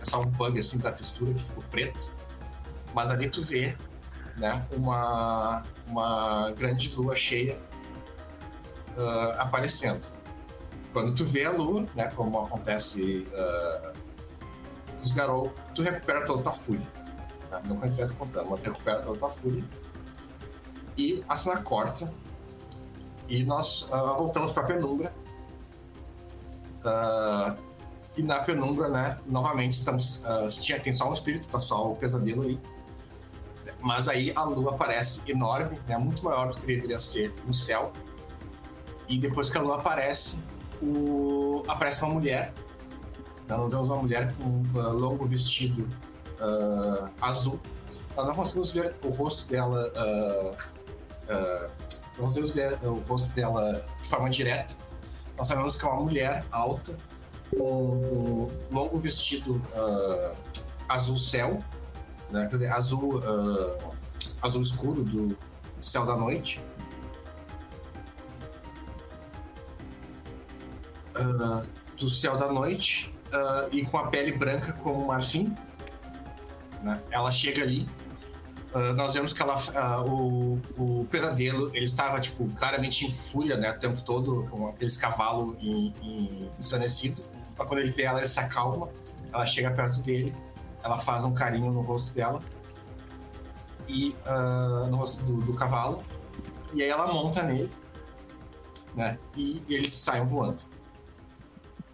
é 0.00 0.04
só 0.04 0.20
um 0.20 0.26
bug 0.26 0.58
assim 0.58 0.78
da 0.78 0.92
textura 0.92 1.32
que 1.34 1.42
ficou 1.42 1.64
preto. 1.70 2.10
Mas 2.94 3.10
ali 3.10 3.28
tu 3.30 3.42
vê 3.42 3.76
né, 4.36 4.64
uma, 4.72 5.62
uma 5.86 6.50
grande 6.52 6.94
lua 6.94 7.16
cheia 7.16 7.58
ah, 8.96 9.36
aparecendo. 9.38 10.00
Quando 10.92 11.14
tu 11.14 11.24
vê 11.24 11.44
a 11.44 11.50
lua, 11.50 11.86
né, 11.94 12.10
como 12.14 12.40
acontece 12.40 13.26
uh, 13.32 13.92
nos 15.00 15.12
Garou, 15.12 15.52
tu 15.74 15.82
recupera 15.82 16.24
toda 16.24 16.40
a 16.40 16.42
tua 16.44 16.52
fúria. 16.52 16.86
Tá? 17.50 17.60
Não 17.66 17.84
estivesse 17.84 18.14
contando, 18.14 18.50
mas 18.50 18.60
tu 18.60 18.70
recupera 18.70 19.00
toda 19.00 19.16
a 19.16 19.18
tua 19.18 19.30
fúria. 19.30 19.64
E 20.96 21.24
a 21.28 21.36
cena 21.36 21.62
corta. 21.62 22.12
E 23.28 23.44
nós 23.44 23.88
ah, 23.92 24.14
voltamos 24.14 24.52
pra 24.52 24.62
penumbra. 24.64 25.12
Ah, 26.84 27.56
e 28.16 28.22
na 28.22 28.40
penumbra, 28.40 28.88
né, 28.88 29.18
novamente 29.26 29.74
estamos. 29.74 30.22
ah, 30.24 30.48
tinha, 30.48 30.78
tem 30.78 30.92
só 30.92 31.08
um 31.08 31.12
espírito, 31.12 31.48
tá 31.48 31.58
só 31.58 31.92
o 31.92 31.96
pesadelo 31.96 32.42
aí. 32.42 32.60
Mas 33.80 34.06
aí 34.06 34.32
a 34.36 34.44
lua 34.44 34.72
aparece 34.74 35.30
enorme, 35.30 35.78
né, 35.88 35.98
muito 35.98 36.24
maior 36.24 36.52
do 36.52 36.60
que 36.60 36.66
deveria 36.66 36.98
ser 36.98 37.34
no 37.46 37.54
céu. 37.54 37.92
E 39.08 39.18
depois 39.18 39.50
que 39.50 39.58
a 39.58 39.60
lua 39.60 39.76
aparece, 39.76 40.38
o- 40.82 41.64
aparece 41.68 42.02
uma 42.04 42.14
mulher. 42.14 42.52
Nós 43.48 43.70
vemos 43.72 43.86
uma 43.88 43.96
mulher 43.96 44.34
com 44.34 44.44
um 44.44 44.64
ah, 44.80 44.88
longo 44.88 45.26
vestido 45.26 45.86
ah, 46.40 47.08
azul. 47.20 47.60
Nós 48.16 48.26
não 48.26 48.34
conseguimos 48.34 48.72
ver 48.72 48.94
o 49.04 49.08
rosto 49.10 49.46
dela. 49.46 49.92
ah, 49.96 51.68
não 52.18 52.24
conseguimos 52.26 52.50
ver 52.54 52.78
o 52.82 52.94
rosto 53.08 53.32
dela 53.34 53.72
de 54.02 54.08
forma 54.08 54.28
direta. 54.30 54.74
Nós 55.38 55.48
sabemos 55.48 55.76
que 55.76 55.84
é 55.84 55.88
uma 55.88 56.02
mulher 56.02 56.44
alta, 56.52 56.94
com 57.56 57.94
um 57.96 58.50
longo 58.70 58.98
vestido 58.98 59.60
azul 60.88 61.18
céu, 61.18 61.58
né? 62.30 62.42
quer 62.42 62.50
dizer, 62.50 62.70
azul, 62.72 63.22
azul 64.42 64.60
escuro 64.62 65.02
do 65.02 65.36
céu 65.80 66.04
da 66.04 66.16
noite. 66.16 66.62
Do 71.98 72.10
céu 72.10 72.36
da 72.36 72.50
noite 72.50 73.12
ah, 73.32 73.68
e 73.72 73.84
com 73.84 73.96
a 73.96 74.08
pele 74.08 74.32
branca 74.32 74.72
como 74.74 75.06
marfim. 75.06 75.54
né? 76.82 77.00
Ela 77.10 77.30
chega 77.30 77.62
ali. 77.62 77.88
ah, 78.74 78.92
nós 78.92 79.14
vemos 79.14 79.32
que 79.32 79.42
ela, 79.42 79.56
ah, 79.74 80.02
o, 80.04 80.60
o 80.76 81.06
pesadelo 81.10 81.70
ele 81.74 81.86
estava 81.86 82.20
tipo 82.20 82.46
claramente 82.54 83.06
em 83.06 83.12
fúria, 83.12 83.56
né, 83.56 83.70
o 83.70 83.78
tempo 83.78 84.02
todo 84.02 84.46
com 84.50 84.68
aqueles 84.68 84.96
cavalos 84.96 85.56
em, 85.62 85.92
ensandecido. 86.58 87.22
Mas 87.56 87.68
quando 87.68 87.80
ele 87.80 87.90
vê 87.90 88.02
ela, 88.02 88.18
ele 88.18 88.28
se 88.28 88.40
acalma. 88.40 88.88
Ela 89.32 89.46
chega 89.46 89.70
perto 89.70 90.02
dele, 90.02 90.34
ela 90.84 90.98
faz 90.98 91.24
um 91.24 91.32
carinho 91.32 91.72
no 91.72 91.80
rosto 91.80 92.12
dela 92.12 92.40
e 93.88 94.14
no 94.90 94.96
rosto 94.96 95.24
do, 95.24 95.40
do 95.40 95.54
cavalo. 95.54 96.02
E 96.74 96.82
aí 96.82 96.90
ela 96.90 97.10
monta 97.10 97.42
nele, 97.42 97.72
né? 98.94 99.18
E 99.34 99.62
eles 99.68 99.90
saem 99.92 100.26
voando. 100.26 100.62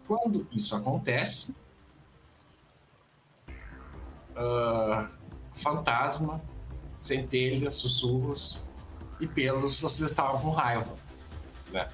Quando 0.09 0.49
isso 0.51 0.75
acontece, 0.75 1.55
ah, 4.35 5.07
fantasma, 5.55 6.43
centelha, 6.99 7.71
sussurros 7.71 8.65
e 9.21 9.27
pelos, 9.27 9.81
vocês 9.81 10.11
estavam 10.11 10.41
com 10.41 10.51
raiva, 10.51 10.95
né? 11.71 11.87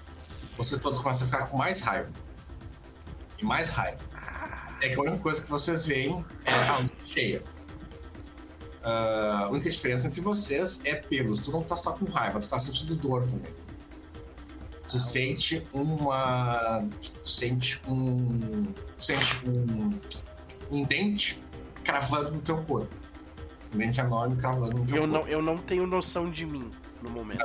Vocês 0.56 0.80
todos 0.80 1.00
começam 1.00 1.26
a 1.26 1.30
ficar 1.30 1.46
com 1.48 1.56
mais 1.56 1.80
raiva. 1.80 2.12
E 3.36 3.44
mais 3.44 3.70
raiva. 3.70 3.98
É 4.80 4.90
que 4.90 4.94
a 4.94 5.02
única 5.02 5.18
coisa 5.18 5.42
que 5.42 5.50
vocês 5.50 5.84
veem 5.84 6.24
é 6.44 6.52
a 6.52 6.78
lua 6.78 6.90
cheia. 7.04 7.42
Ah, 8.84 9.46
a 9.46 9.48
única 9.48 9.68
diferença 9.68 10.06
entre 10.06 10.20
vocês 10.20 10.84
é 10.84 10.94
pelos. 10.94 11.40
Tu 11.40 11.50
não 11.50 11.64
tá 11.64 11.76
só 11.76 11.94
com 11.94 12.04
raiva, 12.04 12.38
tu 12.38 12.48
tá 12.48 12.60
sentindo 12.60 12.94
dor 12.94 13.24
também. 13.24 13.63
Tu 14.94 15.00
sente 15.00 15.66
uma. 15.72 16.86
Tu 17.02 17.28
sente 17.28 17.82
um. 17.88 18.38
Tu 18.96 19.02
sente 19.02 19.42
um. 19.44 19.92
Um 20.70 20.84
dente 20.84 21.42
cravando 21.82 22.30
no 22.30 22.40
teu 22.40 22.62
corpo. 22.62 22.94
Um 23.74 23.78
dente 23.78 23.98
enorme 23.98 24.36
cravando 24.36 24.78
no 24.78 24.86
teu 24.86 24.94
Eu 24.98 25.08
corpo. 25.08 25.26
não, 25.26 25.32
eu 25.32 25.42
não 25.42 25.58
tenho 25.58 25.84
noção 25.84 26.30
de 26.30 26.46
mim 26.46 26.70
no 27.02 27.10
momento. 27.10 27.44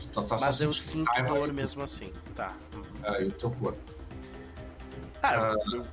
Tu 0.00 0.08
tá 0.08 0.26
só 0.26 0.40
Mas 0.40 0.60
eu 0.60 0.72
sinto 0.72 1.08
dor 1.28 1.52
mesmo 1.52 1.80
assim. 1.84 2.12
Tá. 2.34 2.52
Uhum. 2.74 2.82
ah, 3.04 3.22
o 3.22 3.30
teu 3.30 3.50
corpo. 3.52 3.78
Ah, 5.22 5.54
eu, 5.72 5.86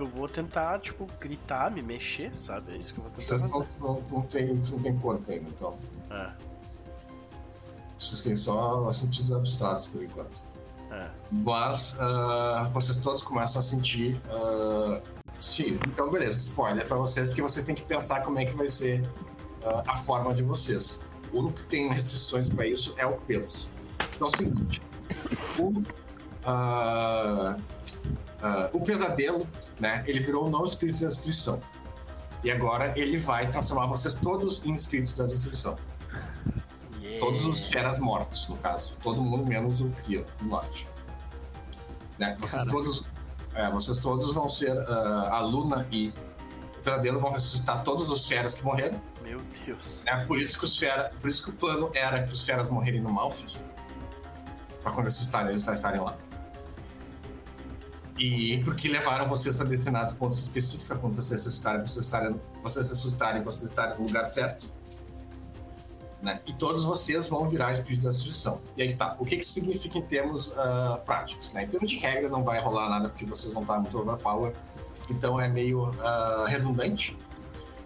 eu 0.00 0.06
vou 0.08 0.28
tentar, 0.28 0.80
tipo, 0.80 1.06
gritar, 1.20 1.70
me 1.70 1.82
mexer, 1.82 2.36
sabe? 2.36 2.74
É 2.74 2.78
isso 2.78 2.94
que 2.94 2.98
eu 2.98 3.04
vou 3.04 3.12
tentar 3.12 3.38
Vocês 3.38 3.80
não, 3.80 3.94
não, 3.94 4.02
não, 4.10 4.22
tem, 4.22 4.54
não 4.54 4.78
tem 4.80 4.98
corpo 4.98 5.30
ainda, 5.30 5.48
então. 5.48 5.78
É, 6.10 6.32
Vocês 6.50 6.51
têm 8.10 8.36
só 8.36 8.90
sentidos 8.92 9.32
abstratos 9.32 9.86
por 9.86 10.02
enquanto. 10.02 10.40
é. 10.90 11.10
Mas 11.30 11.96
ah, 11.98 12.70
vocês 12.72 12.98
todos 12.98 13.22
começam 13.22 13.60
a 13.60 13.62
sentir. 13.62 14.20
ah, 14.30 15.00
sim, 15.40 15.78
então 15.86 16.10
beleza, 16.10 16.38
spoiler 16.38 16.86
pra 16.86 16.96
vocês, 16.96 17.28
porque 17.28 17.42
vocês 17.42 17.64
têm 17.64 17.74
que 17.74 17.82
pensar 17.82 18.22
como 18.22 18.38
é 18.38 18.44
que 18.44 18.54
vai 18.54 18.68
ser 18.68 19.02
ah, 19.64 19.84
a 19.86 19.96
forma 19.96 20.34
de 20.34 20.42
vocês. 20.42 21.00
O 21.32 21.38
único 21.38 21.60
que 21.60 21.64
tem 21.64 21.88
restrições 21.88 22.50
pra 22.50 22.66
isso 22.66 22.94
é 22.98 23.06
o 23.06 23.14
pelos. 23.16 23.70
Então 24.14 24.28
é 24.28 24.30
o 24.30 24.36
seguinte: 24.36 24.82
o, 25.58 25.72
o 28.72 28.80
pesadelo, 28.80 29.46
né? 29.80 30.04
Ele 30.06 30.20
virou 30.20 30.46
um 30.46 30.50
não 30.50 30.64
espírito 30.64 31.00
da 31.00 31.08
destruição. 31.08 31.60
E 32.44 32.50
agora 32.50 32.92
ele 32.98 33.16
vai 33.18 33.48
transformar 33.48 33.86
vocês 33.86 34.16
todos 34.16 34.64
em 34.66 34.74
espíritos 34.74 35.12
da 35.12 35.24
destruição. 35.24 35.76
Todos 37.18 37.44
os 37.44 37.70
feras 37.70 37.98
mortos, 37.98 38.48
no 38.48 38.56
caso. 38.56 38.96
Todo 39.02 39.22
mundo 39.22 39.46
menos 39.46 39.80
o 39.80 39.88
Krio, 39.90 40.26
do 40.38 40.46
norte. 40.46 40.86
Né? 42.18 42.36
Vocês, 42.40 42.64
todos, 42.64 43.06
é, 43.54 43.70
vocês 43.70 43.98
todos 43.98 44.32
vão 44.32 44.48
ser. 44.48 44.76
ah, 44.88 45.30
a 45.32 45.40
Luna 45.40 45.86
e 45.90 46.12
o 46.78 46.82
Pesadelo 46.82 47.20
vão 47.20 47.32
ressuscitar 47.32 47.82
todos 47.82 48.08
os 48.08 48.26
feras 48.26 48.54
que 48.54 48.64
morreram. 48.64 49.00
Meu 49.22 49.40
Deus. 49.64 50.02
Né? 50.04 50.24
Por, 50.26 50.40
isso 50.40 50.58
que 50.58 50.64
os 50.64 50.76
fera, 50.78 51.12
por 51.20 51.30
isso 51.30 51.42
que 51.42 51.50
o 51.50 51.52
plano 51.52 51.90
era 51.94 52.22
que 52.22 52.32
os 52.32 52.44
feras 52.44 52.70
morrerem 52.70 53.00
no 53.00 53.10
Malfis. 53.10 53.64
Pra 54.82 54.92
quando 54.92 55.04
ressuscitarem, 55.04 55.50
eles 55.50 55.66
estarem 55.66 56.00
lá. 56.00 56.16
E 58.18 58.62
porque 58.64 58.88
levaram 58.88 59.28
vocês 59.28 59.56
para 59.56 59.66
determinados 59.66 60.14
pontos 60.14 60.38
específicos, 60.38 60.98
quando 60.98 61.14
vocês 61.14 61.44
ressuscitarem, 61.44 61.80
vocês 61.80 62.04
estarem, 62.04 62.40
vocês 62.62 62.88
ressuscitarem, 62.88 63.42
vocês 63.42 63.70
estarem 63.70 63.98
no 63.98 64.06
lugar 64.06 64.24
certo. 64.24 64.70
Né? 66.22 66.40
E 66.46 66.52
todos 66.52 66.84
vocês 66.84 67.28
vão 67.28 67.48
virar 67.48 67.72
espírito 67.72 68.04
da 68.04 68.10
destruição. 68.10 68.62
E 68.76 68.82
aí 68.82 68.88
que 68.88 68.94
tá. 68.94 69.16
O 69.18 69.24
que, 69.24 69.36
que 69.36 69.44
significa 69.44 69.98
em 69.98 70.02
termos 70.02 70.56
ah, 70.56 71.00
práticos? 71.04 71.52
Né? 71.52 71.64
Em 71.64 71.66
termos 71.66 71.90
de 71.90 71.98
regra, 71.98 72.28
não 72.28 72.44
vai 72.44 72.60
rolar 72.60 72.88
nada 72.88 73.08
porque 73.08 73.26
vocês 73.26 73.52
vão 73.52 73.62
estar 73.62 73.80
muito 73.80 73.98
overpower. 73.98 74.52
Então 75.10 75.40
é 75.40 75.48
meio 75.48 75.92
ah, 76.00 76.44
redundante. 76.46 77.18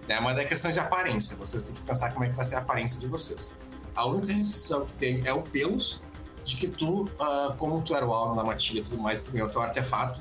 Né? 0.06 0.20
Mas 0.20 0.36
é 0.36 0.44
questão 0.44 0.70
de 0.70 0.78
aparência. 0.78 1.34
Vocês 1.36 1.62
têm 1.62 1.74
que 1.74 1.80
pensar 1.80 2.12
como 2.12 2.24
é 2.24 2.28
que 2.28 2.34
vai 2.34 2.44
ser 2.44 2.56
a 2.56 2.58
aparência 2.58 3.00
de 3.00 3.06
vocês. 3.06 3.54
A 3.94 4.04
única 4.04 4.30
restrição 4.34 4.84
que 4.84 4.92
tem 4.92 5.26
é 5.26 5.32
o 5.32 5.40
pelos. 5.42 6.02
de 6.44 6.58
que 6.58 6.68
tu, 6.68 7.08
ah, 7.18 7.54
como 7.56 7.80
tu 7.80 7.96
era 7.96 8.06
o 8.06 8.12
alvo 8.12 8.34
na 8.34 8.44
matilha 8.44 8.80
e 8.80 8.82
tudo 8.82 8.98
mais, 8.98 9.22
tu 9.22 9.32
ganhou 9.32 9.48
teu 9.48 9.62
artefato, 9.62 10.20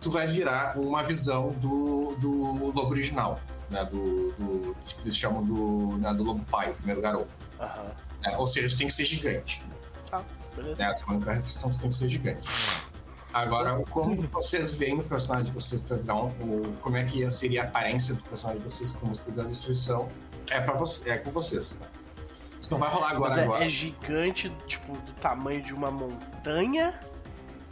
tu 0.00 0.10
vai 0.10 0.26
virar 0.26 0.76
uma 0.76 1.04
visão 1.04 1.50
do, 1.52 2.16
do 2.16 2.72
lobo 2.72 2.90
original, 2.90 3.38
né? 3.70 3.84
Do, 3.84 4.32
do, 4.32 4.76
que 4.84 5.00
eles 5.04 5.16
chamam 5.16 5.44
do, 5.44 5.96
né, 5.98 6.12
do 6.12 6.24
lobo 6.24 6.44
pai, 6.50 6.70
o 6.70 6.74
primeiro 6.74 7.00
garoto. 7.00 7.41
Aham. 7.62 7.84
né? 8.24 8.36
Ou 8.36 8.46
seja, 8.46 8.68
tu 8.74 8.78
tem 8.78 8.86
que 8.88 8.92
ser 8.92 9.04
gigante. 9.04 9.64
Tá, 10.10 10.22
beleza. 10.56 10.76
Né? 10.82 10.90
Essa 10.90 11.04
é 11.04 11.08
a 11.08 11.12
única 11.16 11.32
restrição, 11.32 11.70
tu 11.70 11.78
tem 11.78 11.88
que 11.88 11.94
ser 11.94 12.08
gigante. 12.08 12.48
Agora, 13.32 13.82
como 13.90 14.20
vocês 14.28 14.74
veem 14.74 14.96
no 14.96 15.02
personagem 15.04 15.46
de 15.46 15.52
vocês 15.52 15.80
pra 15.82 15.96
virar 15.96 16.16
um, 16.16 16.26
o- 16.28 16.76
como 16.82 16.96
é 16.98 17.04
que 17.04 17.28
seria 17.30 17.62
a 17.62 17.66
aparência 17.66 18.14
do 18.14 18.22
personagem 18.22 18.62
de 18.62 18.70
vocês 18.70 18.92
como 18.92 19.12
espírito 19.12 19.36
da 19.38 19.44
destruição, 19.44 20.06
é, 20.50 20.60
pra 20.60 20.74
você, 20.74 21.08
é 21.10 21.16
com 21.16 21.30
vocês. 21.30 21.78
Né? 21.80 21.86
Isso 22.60 22.70
não 22.72 22.78
vai 22.78 22.90
rolar 22.90 23.12
agora, 23.12 23.30
Mas 23.30 23.38
é, 23.38 23.44
agora. 23.44 23.64
é 23.64 23.68
gigante, 23.68 24.50
tipo, 24.66 24.92
do 24.92 25.12
tamanho 25.14 25.62
de 25.62 25.72
uma 25.72 25.90
montanha. 25.90 27.00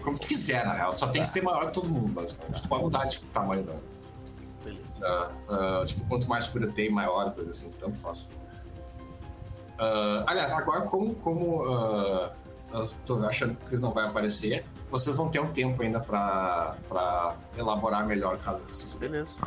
Como 0.03 0.19
tu 0.19 0.27
quiser, 0.29 0.65
na 0.65 0.73
real. 0.73 0.97
Só 0.97 1.09
tem 1.09 1.21
que 1.23 1.29
ser 1.29 1.43
maior 1.43 1.67
que 1.67 1.75
todo 1.75 1.89
mundo, 1.91 2.09
basicamente. 2.13 2.63
Tu 2.63 2.69
pode 2.69 2.83
mudar 2.85 3.05
de 3.05 3.21
tamanho, 3.27 3.63
né? 3.65 3.77
Beleza. 4.65 5.07
Ah, 5.07 5.29
ah, 5.51 5.85
tipo, 5.87 6.07
quanto 6.07 6.27
mais 6.27 6.47
fúria 6.47 6.71
tem, 6.73 6.91
maior, 6.91 7.33
coisa 7.35 7.51
assim, 7.51 7.71
tanto 7.79 7.99
faz. 7.99 8.31
Ah, 9.81 10.25
aliás, 10.27 10.53
agora 10.53 10.83
como, 10.83 11.15
como 11.17 11.65
ah, 11.65 12.31
eu 12.73 12.89
tô 13.07 13.17
achando 13.25 13.57
que 13.57 13.71
eles 13.71 13.81
não 13.81 13.93
vai 13.93 14.07
aparecer, 14.07 14.65
vocês 14.91 15.17
vão 15.17 15.31
ter 15.31 15.41
um 15.41 15.51
tempo 15.53 15.83
ainda 15.83 15.99
pra, 16.01 16.77
pra 16.87 17.35
elaborar 17.57 18.07
melhor 18.07 18.39
caso 18.39 18.61
vocês 18.69 18.95
Beleza. 18.97 19.39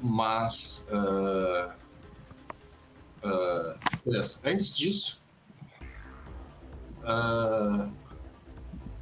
Mas. 0.00 0.86
ah, 0.90 1.74
ah, 3.22 3.76
beleza. 4.04 4.40
Antes 4.44 4.74
disso. 4.76 5.22
ah, 7.04 7.88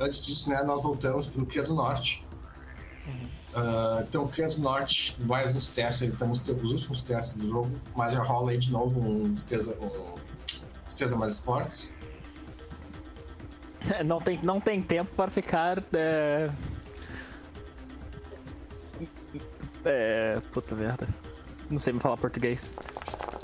antes 0.01 0.25
disso, 0.27 0.51
né, 0.51 0.63
nós 0.65 0.83
voltamos 0.83 1.29
pro 1.29 1.47
Cria 1.47 1.63
do 1.63 1.75
Norte. 1.75 2.22
Ah, 3.55 4.05
então, 4.09 4.27
do 4.27 4.61
Norte, 4.61 5.17
mais 5.23 5.55
nos 5.55 5.71
testes, 5.71 6.03
ele 6.03 6.13
estamos 6.13 6.41
tendo 6.41 6.65
os 6.65 6.73
últimos 6.73 7.03
testes 7.03 7.37
do 7.37 7.49
jogo, 7.49 7.71
mas 7.95 8.15
já 8.15 8.23
rola 8.23 8.53
aí 8.53 8.59
de 8.59 8.71
novo 8.71 9.01
um 9.01 9.35
Destreza, 9.35 9.77
um 9.81 10.15
destreza 10.87 11.17
mais 11.17 11.35
esportes. 11.35 11.95
Não 14.07 14.21
tem, 14.21 14.39
não 14.45 14.61
tem 14.61 14.81
tempo 14.81 15.11
para 15.17 15.29
ficar. 15.29 15.83
É... 15.93 16.49
é... 19.85 20.41
Puta 20.53 20.77
merda. 20.77 21.09
Não 21.69 21.81
sei 21.81 21.93
me 21.93 21.99
falar 21.99 22.17
português. 22.17 22.75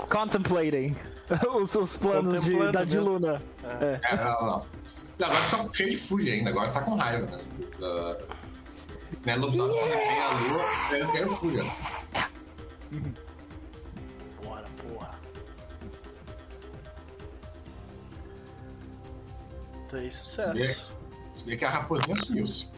Contemplating 0.09 0.95
os, 1.53 1.75
os 1.75 1.97
planos 1.97 2.43
de, 2.43 2.71
da 2.71 2.85
de. 2.85 2.97
Luna. 2.97 3.41
É. 3.81 3.99
É, 4.01 4.15
não, 4.15 4.41
não. 4.45 4.65
Não, 5.19 5.27
Agora 5.27 5.43
você 5.43 5.57
tá 5.57 5.63
cheio 5.75 5.89
de 5.91 5.97
fúria 5.97 6.33
ainda, 6.33 6.49
agora 6.49 6.67
você 6.69 6.73
tá 6.75 6.81
com 6.81 6.95
raiva, 6.95 7.25
né? 7.25 7.37
Uh, 7.79 8.38
né, 9.25 9.35
lobisomem 9.35 9.77
quando 9.79 9.91
vem 9.91 10.21
a 10.21 10.31
lua, 10.31 10.95
eles 10.95 11.09
ganham 11.11 11.29
fúria. 11.29 11.63
né? 11.63 11.75
Bora, 14.43 14.65
porra. 14.87 15.11
Três 19.89 20.15
sucessos. 20.15 20.91
Você 21.33 21.45
vê 21.45 21.57
que 21.57 21.65
a 21.65 21.69
raposinha 21.69 22.15
sumiu-se. 22.15 22.69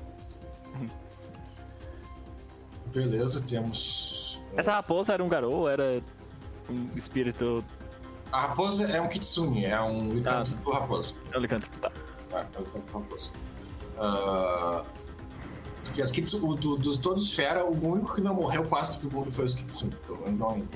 Beleza, 2.88 3.42
temos. 3.48 4.40
Essa 4.58 4.74
raposa 4.74 5.14
era 5.14 5.24
um 5.24 5.30
garou, 5.30 5.70
era 5.70 6.02
um 6.70 6.88
espírito. 6.96 7.64
A 8.32 8.48
raposa 8.48 8.86
é 8.86 9.02
um 9.02 9.08
kitsune, 9.08 9.66
é 9.66 9.82
um 9.82 10.10
licântropo 10.14 10.72
raposa. 10.72 11.14
É 11.32 11.38
um 11.38 11.42
licântropo, 11.42 11.78
tá. 11.80 11.92
É, 12.34 12.40
é 12.40 12.60
um 12.60 12.64
licântropo 12.64 13.00
raposa. 13.00 13.32
Ah, 13.98 14.84
porque 15.92 16.02
as 16.02 16.10
kitsune, 16.10 16.56
do- 16.56 16.78
dos 16.78 16.98
todos 16.98 17.34
fera, 17.34 17.66
o 17.66 17.86
único 17.86 18.16
que 18.16 18.22
não 18.22 18.34
morreu 18.34 18.64
quase 18.64 19.02
todo 19.02 19.14
mundo 19.14 19.30
foi 19.30 19.44
os 19.44 19.54
kitsune, 19.54 19.94
pelo 20.08 20.22
menos 20.22 20.38
não 20.39 20.52
ainda. 20.52 20.68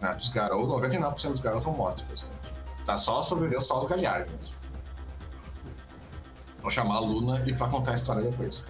Ah, 0.00 0.12
dos 0.14 0.28
garou, 0.30 0.66
99% 0.66 1.30
dos 1.30 1.40
garou 1.40 1.58
estão 1.58 1.72
mortos, 1.72 2.02
basicamente. 2.02 2.42
Tá 2.84 2.96
só 2.96 3.22
sobreviveu 3.22 3.62
só 3.62 3.80
os 3.80 3.88
galhardos. 3.88 4.54
Vou 6.60 6.70
chamar 6.70 6.96
a 6.96 7.00
Luna 7.00 7.42
e 7.46 7.54
pra 7.54 7.68
contar 7.68 7.92
a 7.92 7.94
história 7.94 8.22
depois. 8.22 8.66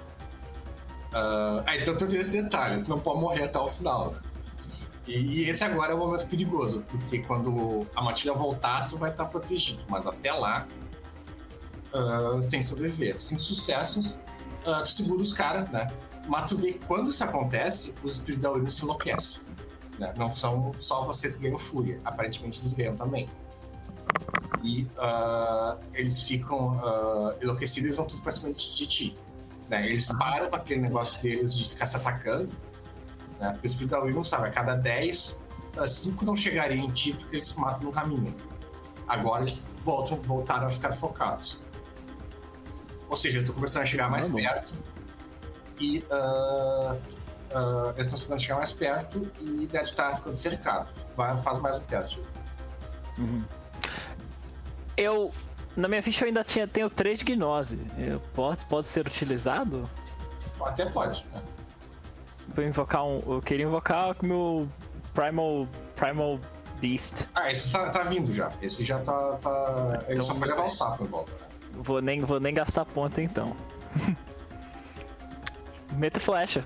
Ah, 1.15 1.63
ah, 1.67 1.77
então 1.79 1.97
tem 1.97 2.21
esse 2.21 2.31
detalhe, 2.43 2.83
tu 2.83 2.91
não 2.91 3.01
pode 3.01 3.21
morrer 3.21 3.45
até 3.45 3.59
o 3.59 3.67
final, 3.69 4.11
né? 4.13 4.19
E, 5.07 5.13
e 5.45 5.49
esse 5.49 5.65
agora 5.65 5.93
é 5.93 5.95
o 5.95 5.99
momento 5.99 6.27
perigoso, 6.29 6.85
porque 6.89 7.21
quando 7.21 7.87
a 7.97 8.03
matilha 8.03 8.35
voltar, 8.35 8.87
tu 8.89 8.97
vai 8.99 9.11
estar 9.11 9.25
protegido, 9.25 9.83
mas 9.89 10.07
até 10.07 10.31
lá 10.33 10.67
ah, 11.95 12.41
tem 12.49 12.61
que 12.61 12.67
sobreviver. 12.67 13.21
Cinco 13.21 13.41
sucessos, 13.41 14.19
ah, 14.67 14.83
tu 14.83 14.91
segura 14.91 15.23
os 15.23 15.33
caras, 15.33 15.69
né? 15.71 15.91
Mas 16.29 16.47
tu 16.47 16.57
vê 16.57 16.73
que 16.73 16.87
quando 16.87 17.11
isso 17.11 17.23
acontece, 17.25 17.95
os 18.03 18.15
espíritos 18.15 18.43
da 18.43 18.53
Urina 18.53 18.71
se 18.71 18.85
enlouquecem. 18.85 19.43
Né? 19.99 20.13
Não 20.17 20.35
são 20.35 20.73
só 20.79 21.05
vocês 21.05 21.37
que 21.37 21.43
ganham 21.43 21.59
fúria, 21.59 22.01
aparentemente 22.05 22.61
eles 22.61 22.75
ganham 22.75 22.97
também. 22.97 23.29
E 24.63 24.87
ah, 24.99 25.79
eles 25.95 26.23
ficam 26.23 26.81
ah, 26.83 27.37
enlouquecidos 27.43 27.91
e 27.91 27.93
vão 27.95 28.07
tudo 28.07 28.23
pra 28.23 28.33
cima 28.33 28.53
de, 28.53 28.87
ti. 28.87 29.17
Né? 29.69 29.87
Eles 29.89 30.07
param 30.07 30.49
com 30.49 30.57
aquele 30.57 30.81
negócio 30.81 31.21
deles 31.23 31.57
de 31.57 31.69
ficar 31.69 31.87
se 31.87 31.97
atacando. 31.97 32.53
Né? 33.41 33.59
Espírito 33.65 33.91
da 33.91 34.05
não 34.05 34.25
sabe, 34.25 34.47
a 34.47 34.51
cada 34.51 34.75
10, 34.77 35.43
5 35.87 36.25
não 36.25 36.37
chegariam 36.37 36.85
em 36.85 36.91
ti 36.91 37.13
porque 37.15 37.37
eles 37.37 37.47
se 37.47 37.59
matam 37.59 37.85
no 37.85 37.93
caminho. 37.93 38.35
Agora 39.09 39.43
eles 39.43 39.67
voltam, 39.85 40.21
voltaram 40.23 40.69
a 40.69 40.71
ficar 40.71 40.93
focados. 40.93 41.61
Ou 43.13 43.17
seja, 43.19 43.37
eles 43.37 43.45
estão 43.45 43.55
começando 43.55 43.83
a 43.83 43.87
chegar 43.87 44.11
mais 44.11 44.27
Ah, 44.27 44.33
perto. 44.33 44.75
E 45.79 46.03
ah, 46.11 46.97
ah, 47.55 47.93
eles 47.95 48.07
estão 48.07 48.19
ficando 48.19 48.37
a 48.37 48.39
chegar 48.39 48.57
mais 48.57 48.73
perto 48.73 49.31
e 49.39 49.67
deve 49.71 49.85
estar 49.85 50.17
ficando 50.17 50.35
cercado. 50.35 50.89
Vai, 51.15 51.37
faz 51.37 51.61
mais 51.61 51.77
um 51.77 51.83
teste. 51.83 52.19
Eu. 54.97 55.31
Na 55.77 55.89
minha 55.89 56.03
ficha 56.03 56.25
eu 56.25 56.29
ainda 56.29 56.43
tinha, 56.43 56.67
tenho 56.67 56.89
3 56.89 57.19
de 57.19 57.25
gnose. 57.27 57.79
Eu, 57.99 58.19
pode, 58.33 58.65
pode 58.65 58.89
ser 58.89 59.07
utilizado? 59.07 59.89
Até 60.65 60.87
pode. 60.87 61.23
Né? 61.35 61.43
Vou 62.49 62.65
invocar 62.65 63.05
um. 63.05 63.19
Eu 63.27 63.43
queria 63.43 63.67
invocar 63.67 64.17
o 64.23 64.27
meu 64.27 64.69
Primal. 65.13 65.69
Primal 65.97 66.41
Beast. 66.81 67.27
Ah, 67.35 67.53
esse 67.53 67.71
tá, 67.71 67.91
tá 67.91 68.05
vindo 68.05 68.33
já. 68.33 68.51
Esse 68.63 68.87
já 68.87 68.99
tá. 69.01 69.37
tá... 69.37 70.03
Ele 70.07 70.15
Então, 70.15 70.23
só 70.23 70.35
foi 70.35 70.49
levar 70.49 70.65
o 70.65 70.69
sapo 70.71 71.05
em 71.05 71.09
volta. 71.09 71.31
Né? 71.33 71.52
Vou 71.73 72.01
nem, 72.01 72.21
vou 72.21 72.39
nem 72.41 72.53
gastar 72.55 72.85
ponta 72.85 73.21
então. 73.23 73.55
Meto 75.93 76.21
flecha. 76.21 76.65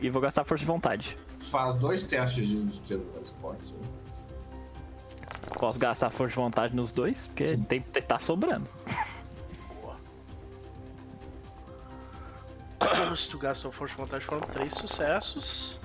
E 0.00 0.08
vou 0.10 0.20
gastar 0.22 0.44
força 0.44 0.62
de 0.64 0.66
vontade. 0.66 1.16
Faz 1.40 1.76
dois 1.76 2.02
testes 2.04 2.46
de 2.48 2.56
destreza 2.64 3.04
do 3.04 3.22
esporte. 3.22 3.72
né? 3.72 3.80
Posso 5.58 5.78
gastar 5.78 6.10
força 6.10 6.30
de 6.30 6.36
vontade 6.36 6.74
nos 6.74 6.90
dois? 6.92 7.26
Porque 7.28 7.56
tem, 7.56 7.80
tem- 7.82 8.02
tá 8.02 8.18
sobrando. 8.18 8.68
Se 13.16 13.28
tu 13.28 13.38
gastou 13.38 13.70
força 13.70 13.94
de 13.94 14.02
vontade, 14.02 14.24
foram 14.24 14.40
três 14.46 14.74
sucessos. 14.74 15.78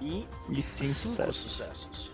E 0.00 0.26
E 0.48 0.62
cinco 0.62 0.94
cinco 0.94 1.10
sucessos. 1.10 1.36
sucessos. 1.36 2.10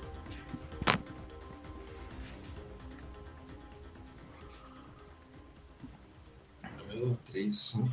Um, 7.03 7.15
três, 7.27 7.59
cinco. 7.59 7.91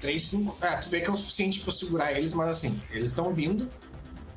Três, 0.00 0.22
cinco. 0.22 0.56
É, 0.64 0.76
tu 0.76 0.88
vê 0.88 1.00
que 1.00 1.08
é 1.08 1.10
o 1.10 1.16
suficiente 1.16 1.60
pra 1.60 1.72
segurar 1.72 2.12
eles, 2.12 2.32
mas 2.34 2.48
assim, 2.48 2.80
eles 2.90 3.10
estão 3.10 3.34
vindo. 3.34 3.68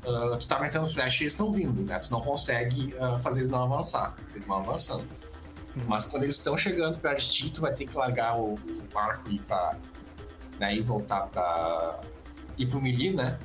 ah, 0.07 0.37
tu 0.37 0.47
tá 0.47 0.59
metendo 0.59 0.89
flash 0.89 1.21
e 1.21 1.23
eles 1.23 1.33
estão 1.33 1.51
vindo, 1.51 1.83
né? 1.83 1.99
Tu 1.99 2.11
não 2.11 2.21
consegue 2.21 2.95
ah, 2.99 3.19
fazer 3.19 3.41
eles 3.41 3.49
não 3.49 3.63
avançar. 3.63 4.15
Eles 4.31 4.45
vão 4.45 4.57
avançando. 4.57 5.07
Mas 5.87 6.05
quando 6.05 6.23
eles 6.23 6.37
estão 6.37 6.57
chegando 6.57 6.97
perto 6.99 7.19
de 7.19 7.31
ti, 7.31 7.49
tu 7.49 7.61
vai 7.61 7.73
ter 7.73 7.85
que 7.85 7.95
largar 7.95 8.39
o, 8.39 8.53
o 8.55 8.97
arco 8.97 9.29
e 9.29 9.35
ir 9.35 9.41
pra. 9.41 9.77
Né, 10.59 10.75
e 10.75 10.81
voltar 10.81 11.27
pra. 11.27 11.99
ir 12.57 12.65
pro 12.67 12.81
melee, 12.81 13.11
né? 13.11 13.37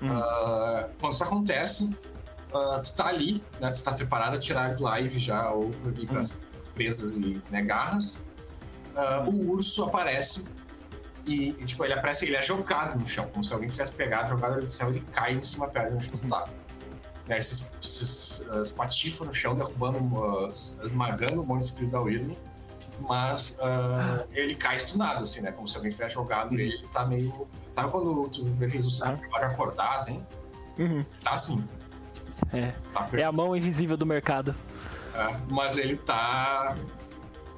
Hum. 0.00 0.10
Ah, 0.12 0.90
quando 1.00 1.12
isso 1.12 1.24
acontece, 1.24 1.96
ah, 2.54 2.80
tu 2.84 2.92
tá 2.92 3.06
ali, 3.06 3.42
né? 3.60 3.70
Tu 3.70 3.82
tá 3.82 3.92
preparado 3.92 4.36
a 4.36 4.38
tirar 4.38 4.78
live 4.80 5.18
já 5.18 5.50
ou 5.52 5.70
ir 5.96 6.06
pras 6.06 6.36
presas 6.74 7.16
e 7.16 7.42
né, 7.50 7.62
garras. 7.62 8.22
Ah, 8.94 9.24
o 9.26 9.50
urso 9.50 9.84
aparece 9.84 10.44
e, 11.26 11.50
e, 11.50 11.64
tipo, 11.64 11.84
ele 11.84 11.92
aparece, 11.92 12.26
ele 12.26 12.36
é 12.36 12.42
jogado 12.42 12.98
no 12.98 13.06
chão, 13.06 13.28
como 13.28 13.44
se 13.44 13.52
alguém 13.52 13.68
tivesse 13.68 13.92
pegado, 13.92 14.30
jogado 14.30 14.54
ele 14.54 14.66
do 14.66 14.70
céu, 14.70 14.90
ele 14.90 15.00
cai 15.12 15.34
em 15.34 15.42
cima 15.44 15.68
perto 15.68 15.94
onde 15.94 16.10
tu 16.10 16.18
tá. 16.28 16.48
Né, 17.28 17.38
esses, 17.38 17.70
esses 17.80 18.40
uh, 19.20 19.24
no 19.24 19.32
chão, 19.32 19.54
derrubando, 19.54 19.98
uh, 19.98 20.48
esmagando 20.84 21.42
o 21.42 21.46
monte 21.46 21.60
de 21.60 21.66
espírito 21.66 21.92
da 21.92 22.00
Wyrm. 22.00 22.34
mas 23.00 23.56
ah, 23.60 24.24
ele 24.32 24.56
cai 24.56 24.76
estunado, 24.76 25.22
assim, 25.22 25.40
né? 25.40 25.52
Como 25.52 25.68
se 25.68 25.76
alguém 25.76 25.92
tivesse 25.92 26.14
jogado 26.14 26.54
ele, 26.54 26.74
ele 26.74 26.88
tá 26.88 27.06
meio. 27.06 27.48
Sabe 27.74 27.90
quando 27.90 28.28
tu 28.28 28.44
vê 28.44 28.66
que 28.66 28.78
Ah. 29.02 29.16
pode 29.30 29.44
acordar, 29.44 30.00
assim? 30.00 30.24
Uhum. 30.78 31.04
Tá 31.22 31.32
assim. 31.32 31.64
É. 32.52 32.72
Tá 32.92 33.08
É 33.12 33.24
a 33.24 33.32
mão 33.32 33.56
invisível 33.56 33.96
do 33.96 34.06
mercado. 34.06 34.54
É, 35.14 35.36
mas 35.50 35.76
ele 35.76 35.96
tá. 35.96 36.76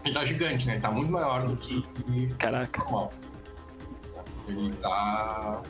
Ele 0.04 0.14
tá 0.14 0.24
gigante, 0.24 0.66
né? 0.66 0.74
Ele 0.74 0.82
tá 0.82 0.90
muito 0.90 1.10
maior 1.10 1.46
do 1.46 1.56
que 1.56 1.82
Caraca. 2.38 2.82
normal. 2.82 3.12
Ele 4.48 4.72
tá. 4.76 5.62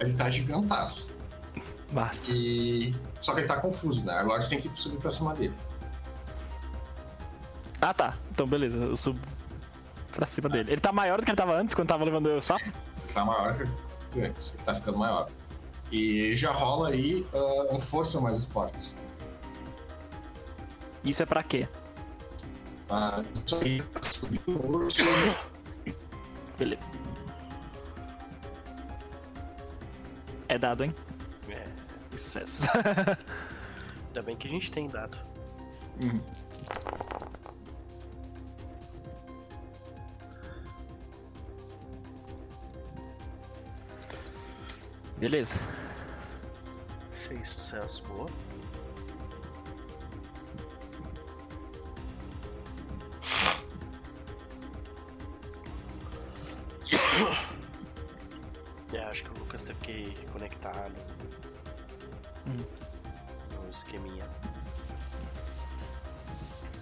Ele 0.00 0.12
tá 0.14 0.30
gigantaço. 0.30 1.10
Massa. 1.92 2.20
E. 2.28 2.94
Só 3.20 3.32
que 3.32 3.40
ele 3.40 3.48
tá 3.48 3.60
confuso, 3.60 4.04
né? 4.04 4.12
Agora 4.14 4.42
gente 4.42 4.62
tem 4.62 4.70
que 4.70 4.80
subir 4.80 4.98
pra 4.98 5.10
cima 5.10 5.34
dele. 5.34 5.54
Ah 7.80 7.94
tá. 7.94 8.14
Então 8.30 8.46
beleza, 8.46 8.78
eu 8.78 8.96
subo 8.96 9.20
pra 10.12 10.26
cima 10.26 10.48
dele. 10.48 10.72
Ele 10.72 10.80
tá 10.80 10.92
maior 10.92 11.18
do 11.18 11.24
que 11.24 11.30
ele 11.30 11.36
tava 11.36 11.54
antes, 11.54 11.74
quando 11.74 11.88
tava 11.88 12.04
levando 12.04 12.26
o 12.26 12.40
sapo? 12.40 12.62
Ele 12.64 13.12
tá 13.12 13.24
maior 13.24 13.56
que 14.12 14.20
antes. 14.20 14.54
Ele 14.54 14.62
tá 14.62 14.74
ficando 14.74 14.98
maior. 14.98 15.28
E 15.90 16.34
já 16.34 16.50
rola 16.50 16.88
aí 16.88 17.26
ah, 17.32 17.74
um 17.74 17.80
força 17.80 18.20
mais 18.20 18.40
esportes. 18.40 18.96
Isso 21.04 21.22
é 21.22 21.26
pra 21.26 21.42
quê? 21.42 21.68
Tá? 22.88 23.22
Isso 23.46 23.56
aí. 23.56 23.82
subir 24.10 24.40
no 24.46 24.76
urso. 24.76 25.02
Beleza. 26.58 26.88
É 30.48 30.58
dado, 30.58 30.84
hein? 30.84 30.92
É, 31.48 31.64
Sucesso. 32.16 32.66
ainda 34.08 34.22
bem 34.22 34.36
que 34.36 34.48
a 34.48 34.50
gente 34.50 34.70
tem 34.70 34.88
dado. 34.88 35.16
Uhum. 36.00 36.20
Beleza. 45.18 45.58
Seis 47.10 47.48
sucessos, 47.48 48.00
boa. 48.00 48.26
É, 58.92 59.02
acho 59.04 59.24
que 59.24 59.30
o 59.30 59.38
Lucas 59.40 59.62
teve 59.62 59.78
que 59.80 60.20
reconectar 60.20 60.90
no, 60.90 62.52
Hum. 62.52 62.64
no 63.64 63.70
esqueminha. 63.70 64.24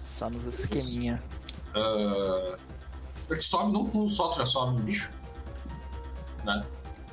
Só 0.05 0.29
nos 0.29 0.59
esqueminha. 0.59 1.21
Ah, 1.73 2.57
ele 3.29 3.41
sobe 3.41 3.73
num 3.73 3.89
pulo 3.89 4.09
só, 4.09 4.29
tu 4.29 4.37
já 4.37 4.45
sobe 4.45 4.77
no 4.77 4.83
bicho. 4.83 5.11
Né? 6.45 6.63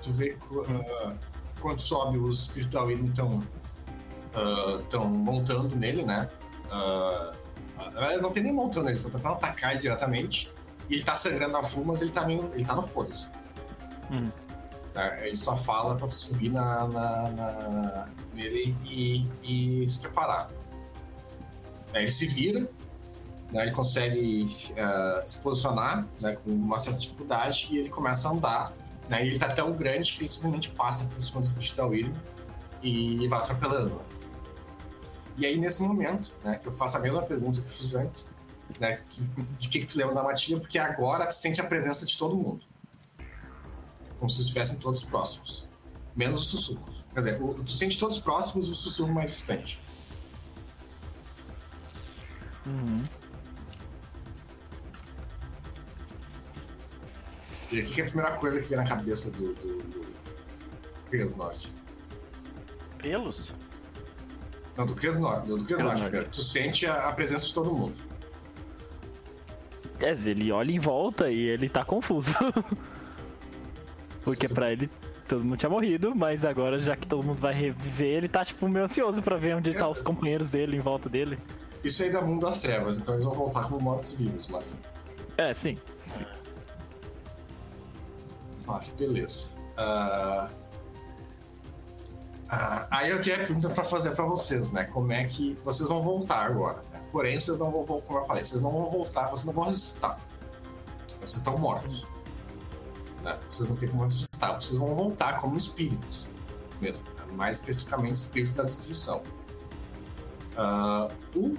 Tu 0.03 0.13
vê 0.13 0.37
ah, 0.69 1.15
quando 1.61 1.81
sobe, 1.81 2.19
os 2.19 2.49
da 2.69 2.85
estão 2.91 3.43
estão 4.81 5.05
montando 5.09 5.77
nele, 5.77 6.03
né? 6.05 6.29
Ah, 6.71 7.33
Aliás, 7.97 8.23
não 8.23 8.31
tem 8.33 8.43
nem 8.45 8.53
montando, 8.53 8.89
eles 8.89 9.01
estão 9.01 9.11
tentando 9.21 9.35
atacar 9.35 9.73
ele 9.73 9.81
diretamente. 9.81 10.51
E 10.89 10.95
ele 10.95 11.05
tá 11.05 11.15
sangrando 11.15 11.57
a 11.57 11.63
full, 11.65 11.85
mas 11.85 12.01
ele 12.01 12.11
tá 12.11 12.25
meio. 12.27 12.51
ele 12.55 12.65
tá 12.65 12.75
no 12.77 12.83
foda-se. 12.83 13.29
Hum. 14.11 14.31
É, 14.95 15.27
ele 15.29 15.37
só 15.37 15.57
fala 15.57 15.97
pra 15.97 16.09
subir 16.11 16.51
na, 16.51 16.87
na- 16.87 17.31
na- 17.31 18.09
nele 18.35 18.77
e, 18.85 19.27
e 19.85 19.89
se 19.91 19.99
preparar. 20.01 20.49
Ele 21.95 22.11
se 22.11 22.27
vira, 22.27 22.61
né, 23.51 23.63
ele 23.63 23.73
consegue 23.73 24.55
eh, 24.77 25.23
se 25.27 25.39
posicionar 25.41 26.07
né, 26.21 26.33
com 26.37 26.51
uma 26.51 26.79
certa 26.79 26.99
dificuldade 26.99 27.69
e 27.71 27.79
ele 27.79 27.89
começa 27.89 28.29
a 28.29 28.33
andar. 28.33 28.73
Né, 29.09 29.25
e 29.25 29.29
ele 29.29 29.39
tá 29.39 29.53
tão 29.53 29.73
grande 29.73 30.13
que 30.13 30.23
ele 30.23 30.29
simplesmente 30.31 30.71
passa 30.71 31.05
por 31.07 31.23
cima 31.23 31.41
dos 31.41 31.53
bichos 31.53 31.77
da 31.77 31.85
William 31.87 32.15
e 32.83 33.27
vai 33.29 33.41
atropelando. 33.41 34.01
E 35.37 35.45
aí, 35.47 35.57
nesse 35.59 35.83
momento, 35.83 36.33
né, 36.45 36.59
que 36.59 36.67
eu 36.69 36.73
faço 36.73 36.97
a 36.97 37.01
mesma 37.01 37.23
pergunta 37.23 37.61
que 37.61 37.67
eu 37.67 37.71
fiz 37.73 37.95
antes, 37.95 38.29
né, 38.79 38.97
que- 38.97 39.23
de 39.59 39.69
que, 39.69 39.81
que 39.81 39.87
tu 39.87 39.99
lembra 39.99 40.15
da 40.15 40.23
matilha, 40.23 40.59
porque 40.61 40.79
agora 40.79 41.27
tu 41.27 41.35
sente 41.35 41.61
a 41.61 41.65
presença 41.65 42.07
de 42.07 42.17
todo 42.17 42.37
mundo. 42.37 42.65
Como 44.19 44.31
se 44.31 44.41
estivessem 44.41 44.79
todos 44.79 45.03
próximos. 45.05 45.67
Menos 46.15 46.43
o 46.43 46.45
sussurro. 46.45 46.93
Quer 47.13 47.19
dizer, 47.21 47.43
o- 47.43 47.55
tu 47.55 47.71
sente 47.73 47.99
todos 47.99 48.19
próximos 48.19 48.69
e 48.69 48.73
o 48.73 48.75
sussurro 48.75 49.13
mais 49.13 49.31
distante. 49.33 49.83
Uhum. 52.67 53.05
E 57.73 57.81
o 57.81 57.87
que 57.87 58.03
é 58.03 58.05
a 58.05 58.07
primeira 58.07 58.37
coisa 58.37 58.61
que 58.61 58.69
vem 58.69 58.77
na 58.77 58.85
cabeça 58.85 59.31
do, 59.31 59.55
do, 59.55 59.79
do 59.79 60.07
Cria 61.09 61.27
do 61.27 61.37
Norte? 61.37 61.73
Pelos? 62.99 63.59
Não, 64.77 64.85
do 64.85 64.95
Cria 64.95 65.13
do 65.13 65.21
Norte. 65.21 65.47
Do, 65.47 65.57
do 65.57 65.65
Cria 65.65 65.83
Norte, 65.83 66.03
primeiro. 66.03 66.29
Tu 66.29 66.43
sente 66.43 66.87
a, 66.87 67.09
a 67.09 67.13
presença 67.15 67.47
de 67.47 67.55
todo 67.55 67.73
mundo. 67.73 67.95
Dizer, 69.99 70.33
ele 70.33 70.53
olha 70.53 70.71
em 70.71 70.79
volta 70.79 71.31
e 71.31 71.49
ele 71.49 71.69
tá 71.69 71.83
confuso. 71.83 72.35
Porque 74.23 74.47
pra 74.49 74.71
ele 74.71 74.91
todo 75.27 75.43
mundo 75.43 75.57
tinha 75.57 75.71
morrido, 75.71 76.15
mas 76.15 76.45
agora 76.45 76.79
já 76.79 76.95
que 76.95 77.07
todo 77.07 77.25
mundo 77.25 77.39
vai 77.39 77.55
reviver, 77.55 78.19
ele 78.19 78.29
tá 78.29 78.45
tipo 78.45 78.69
meio 78.69 78.85
ansioso 78.85 79.23
pra 79.23 79.39
ver 79.39 79.57
onde 79.57 79.71
estão 79.71 79.91
os 79.91 80.03
companheiros 80.03 80.51
dele 80.51 80.77
em 80.77 80.81
volta 80.81 81.09
dele. 81.09 81.39
Isso 81.83 82.03
aí 82.03 82.11
dá 82.11 82.21
mundo 82.21 82.45
das 82.45 82.61
trevas, 82.61 82.99
então 82.99 83.15
eles 83.15 83.25
vão 83.25 83.35
voltar 83.35 83.65
como 83.65 83.81
mortos-vivos, 83.81 84.47
mas... 84.49 84.77
É, 85.39 85.55
sim. 85.55 85.79
Beleza. 88.99 89.51
Ah, 89.77 90.49
ah, 92.49 92.87
aí 92.91 93.11
eu 93.11 93.23
tenho 93.23 93.37
a 93.37 93.39
pergunta 93.39 93.71
pra 93.71 93.83
fazer 93.83 94.11
pra 94.11 94.27
vocês, 94.27 94.71
né? 94.73 94.85
Como 94.85 95.11
é 95.11 95.25
que... 95.25 95.59
Vocês 95.65 95.89
vão 95.89 96.03
voltar 96.03 96.45
agora, 96.45 96.83
né? 96.93 97.01
Porém, 97.11 97.41
vocês 97.41 97.59
não 97.59 97.71
vão, 97.71 97.85
como 97.85 98.19
eu 98.19 98.27
falei, 98.27 98.45
vocês 98.45 98.61
não 98.61 98.71
vão 98.71 98.91
voltar, 98.91 99.31
vocês 99.31 99.47
não 99.47 99.55
vão 99.55 99.65
ressuscitar. 99.65 100.19
Vocês 101.19 101.37
estão 101.37 101.57
mortos. 101.57 102.07
Né? 103.23 103.39
Vocês 103.51 103.69
não 103.71 103.77
têm 103.77 103.89
como 103.89 104.05
ressuscitar. 104.05 104.61
Vocês 104.61 104.79
vão 104.79 104.95
voltar 104.95 105.41
como 105.41 105.57
espíritos. 105.57 106.27
Mesmo. 106.79 107.05
né? 107.05 107.33
Mais 107.33 107.59
especificamente, 107.59 108.17
espíritos 108.17 108.55
da 108.55 108.65
destruição. 108.65 109.23
Ah, 110.57 111.09
o 111.35 111.55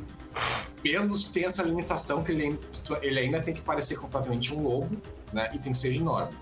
Pelos 0.83 1.27
tem 1.27 1.45
essa 1.45 1.63
limitação 1.63 2.23
que 2.23 2.31
ele, 2.31 2.59
ele 3.01 3.19
ainda 3.19 3.41
tem 3.41 3.53
que 3.53 3.61
parecer 3.61 3.95
completamente 3.95 4.53
um 4.53 4.61
lobo, 4.61 5.01
né? 5.31 5.49
E 5.53 5.57
tem 5.57 5.71
que 5.71 5.77
ser 5.77 5.93
enorme. 5.95 6.35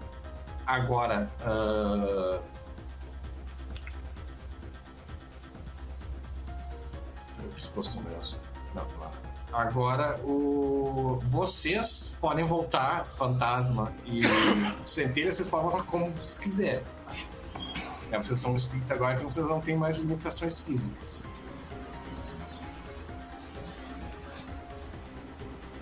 Agora, 0.65 1.29
ah, 1.41 2.39
postar 7.71 7.99
um 7.99 8.03
negócio. 8.03 8.39
Não, 8.75 8.85
lá. 8.99 9.11
Agora, 9.53 10.19
o... 10.23 11.19
vocês 11.23 12.17
podem 12.21 12.45
voltar, 12.45 13.05
fantasma 13.05 13.93
e 14.05 14.21
centelha, 14.85 15.31
vocês 15.31 15.47
podem 15.47 15.69
voltar 15.69 15.83
como 15.85 16.05
vocês 16.05 16.39
quiserem. 16.39 16.83
É, 18.11 18.17
vocês 18.17 18.39
são 18.39 18.55
espíritos 18.55 18.91
agora, 18.91 19.15
então 19.15 19.29
vocês 19.29 19.45
não 19.45 19.61
têm 19.61 19.75
mais 19.77 19.95
limitações 19.95 20.61
físicas. 20.61 21.25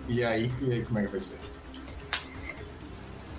E 0.07 0.23
aí, 0.23 0.51
e 0.61 0.73
aí, 0.73 0.85
como 0.85 0.99
é 0.99 1.03
que 1.03 1.11
vai 1.11 1.21
ser? 1.21 1.39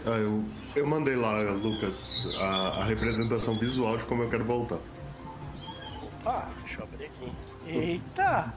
Ah, 0.06 0.16
eu, 0.18 0.42
eu 0.74 0.86
mandei 0.86 1.14
lá, 1.14 1.40
Lucas, 1.52 2.24
a, 2.38 2.80
a 2.80 2.84
representação 2.84 3.58
visual 3.58 3.96
de 3.96 4.04
como 4.04 4.22
eu 4.22 4.30
quero 4.30 4.44
voltar. 4.44 4.78
Opa, 6.22 6.48
deixa 6.62 6.80
eu 6.80 6.84
abrir 6.84 7.06
aqui. 7.06 7.32
Eita! 7.66 8.54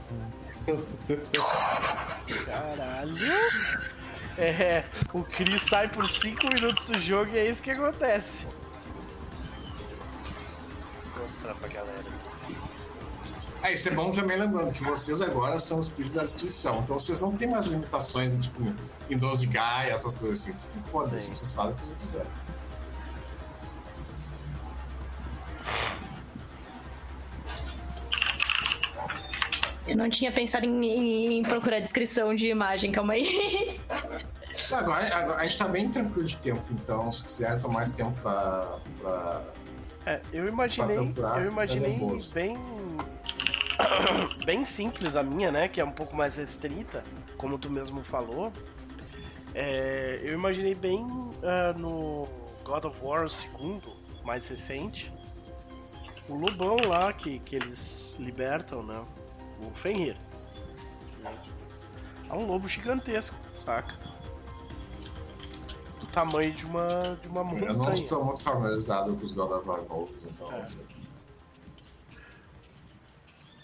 Caralho! 2.46 3.14
É, 4.36 4.84
o 5.12 5.22
Chris 5.22 5.62
sai 5.62 5.88
por 5.88 6.08
5 6.08 6.54
minutos 6.54 6.86
do 6.86 7.00
jogo 7.00 7.30
e 7.34 7.38
é 7.38 7.50
isso 7.50 7.62
que 7.62 7.70
acontece. 7.70 8.46
Vou 11.14 11.26
mostrar 11.26 11.54
pra 11.54 11.68
galera. 11.68 12.04
É, 13.62 13.72
isso 13.72 13.88
é 13.88 13.92
bom 13.92 14.12
também 14.12 14.38
lembrando 14.38 14.72
que 14.72 14.82
vocês 14.82 15.22
agora 15.22 15.58
são 15.58 15.78
os 15.78 15.86
espíritos 15.86 16.14
da 16.14 16.22
destruição. 16.22 16.80
Então 16.80 16.98
vocês 16.98 17.20
não 17.20 17.32
têm 17.36 17.48
mais 17.48 17.66
limitações, 17.66 18.34
tipo, 18.44 18.74
em 19.10 19.16
dons 19.18 19.40
de 19.40 19.46
Gaia, 19.46 19.92
essas 19.92 20.16
coisas 20.16 20.40
assim. 20.42 20.52
Tipo, 20.54 20.78
foda-se, 20.80 21.28
vocês 21.34 21.52
fazem 21.52 21.72
o 21.72 21.74
que 21.76 21.80
vocês 21.86 21.96
quiserem. 22.00 22.26
Eu 29.86 29.96
não 29.96 30.08
tinha 30.08 30.32
pensado 30.32 30.64
em, 30.64 30.84
em- 30.84 31.38
em 31.38 31.42
procurar 31.42 31.78
descrição 31.78 32.34
de 32.34 32.48
imagem, 32.48 32.90
calma 32.90 33.12
aí. 33.12 33.78
Agora, 34.72 35.14
agora 35.14 35.40
a 35.40 35.44
gente 35.44 35.58
tá 35.58 35.68
bem 35.68 35.88
tranquilo 35.90 36.26
de 36.26 36.36
tempo, 36.38 36.62
então 36.72 37.12
se 37.12 37.24
quiser 37.24 37.60
tomar 37.60 37.74
mais 37.74 37.90
tempo 37.90 38.18
pra. 38.22 38.78
pra... 39.02 39.42
É, 40.06 40.20
eu 40.32 40.46
imaginei, 40.48 40.96
Pra 40.96 41.04
procurar, 41.04 41.42
eu 41.42 41.50
imaginei 41.50 41.98
bem 42.32 42.56
bem 44.44 44.64
simples 44.64 45.16
a 45.16 45.22
minha, 45.22 45.50
né, 45.52 45.68
que 45.68 45.80
é 45.80 45.84
um 45.84 45.90
pouco 45.90 46.16
mais 46.16 46.36
restrita, 46.36 47.02
como 47.36 47.58
tu 47.58 47.68
mesmo 47.70 48.02
falou, 48.02 48.52
é, 49.54 50.20
eu 50.22 50.34
imaginei 50.34 50.74
bem 50.74 51.04
uh, 51.04 51.78
no 51.78 52.28
God 52.64 52.84
of 52.84 52.98
War, 53.02 53.30
segundo, 53.30 53.92
mais 54.24 54.48
recente, 54.48 55.12
o 56.28 56.34
lobão 56.34 56.76
lá 56.88 57.12
que, 57.12 57.38
que 57.38 57.56
eles 57.56 58.16
libertam, 58.18 58.82
né? 58.82 59.04
O 59.60 59.70
Fenrir. 59.74 60.16
É 62.28 62.32
um 62.32 62.46
lobo 62.46 62.66
gigantesco, 62.66 63.36
saca? 63.54 63.94
Do 66.00 66.06
tamanho 66.06 66.52
de 66.52 66.64
uma, 66.64 67.18
de 67.22 67.28
uma 67.28 67.44
montanha. 67.44 67.70
Eu 67.70 67.76
não 67.76 67.94
estou 67.94 68.24
muito 68.24 68.42
familiarizado 68.42 69.14
com 69.14 69.24
os 69.24 69.32
God 69.32 69.52
of 69.52 69.68
War 69.68 69.82
novos, 69.82 70.16
então. 70.28 70.52
É. 70.52 70.66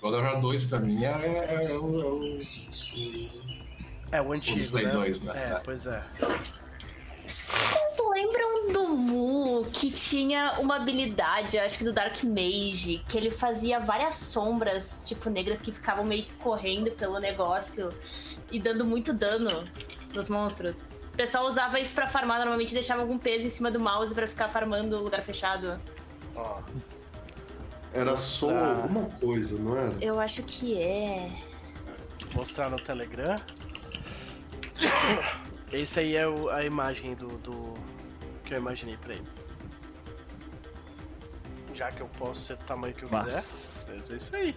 God 0.00 0.14
of 0.14 0.22
War 0.22 0.40
2 0.40 0.64
pra 0.66 0.80
mim 0.80 1.04
é, 1.04 1.08
é, 1.08 1.64
é. 1.64 1.72
É 1.72 1.78
o, 1.78 2.20
É 4.12 4.20
o 4.20 4.32
antigo, 4.32 4.72
Play 4.72 4.86
né? 4.86 4.92
2, 4.92 5.22
né? 5.22 5.32
É, 5.36 5.60
pois 5.64 5.86
é. 5.86 6.02
Vocês 7.26 7.96
lembram 8.12 8.72
do 8.72 8.88
Mu 8.88 9.66
que 9.72 9.90
tinha 9.90 10.56
uma 10.58 10.76
habilidade, 10.76 11.58
acho 11.58 11.78
que 11.78 11.84
do 11.84 11.92
Dark 11.92 12.22
Mage, 12.24 13.02
que 13.08 13.16
ele 13.16 13.30
fazia 13.30 13.78
várias 13.78 14.16
sombras, 14.16 15.02
tipo, 15.06 15.30
negras 15.30 15.60
que 15.62 15.70
ficavam 15.70 16.04
meio 16.04 16.24
que 16.24 16.34
correndo 16.34 16.90
pelo 16.92 17.18
negócio 17.20 17.90
e 18.50 18.58
dando 18.58 18.84
muito 18.84 19.12
dano 19.12 19.64
nos 20.12 20.28
monstros? 20.28 20.76
O 21.12 21.16
pessoal 21.16 21.46
usava 21.46 21.78
isso 21.78 21.94
pra 21.94 22.06
farmar, 22.08 22.38
normalmente 22.38 22.72
deixava 22.74 23.02
algum 23.02 23.18
peso 23.18 23.46
em 23.46 23.50
cima 23.50 23.70
do 23.70 23.78
mouse 23.78 24.12
pra 24.14 24.26
ficar 24.26 24.48
farmando 24.48 24.96
o 24.96 25.02
lugar 25.02 25.22
fechado. 25.22 25.80
Ó, 26.34 26.58
Era 27.92 28.16
só 28.16 28.48
Tá. 28.48 28.68
alguma 28.76 29.04
coisa, 29.20 29.58
não 29.58 29.76
era? 29.76 29.92
Eu 30.00 30.18
acho 30.20 30.42
que 30.44 30.80
é. 30.80 31.30
mostrar 32.34 32.70
no 32.70 32.76
Telegram. 32.80 33.34
Esse 35.73 36.01
aí 36.01 36.16
é 36.16 36.27
o- 36.27 36.48
a 36.51 36.65
imagem 36.65 37.15
do, 37.15 37.28
do 37.39 37.74
que 38.44 38.55
eu 38.55 38.59
imaginei 38.59 38.97
pra 38.97 39.15
ele. 39.15 39.27
Já 41.74 41.90
que 41.90 42.01
eu 42.01 42.09
posso 42.09 42.40
ser 42.43 42.57
do 42.57 42.65
tamanho 42.65 42.94
que 42.94 43.05
eu 43.05 43.09
Mas- 43.11 43.24
quiser, 43.86 43.97
mas 43.97 44.11
é 44.11 44.16
isso 44.16 44.36
aí. 44.36 44.55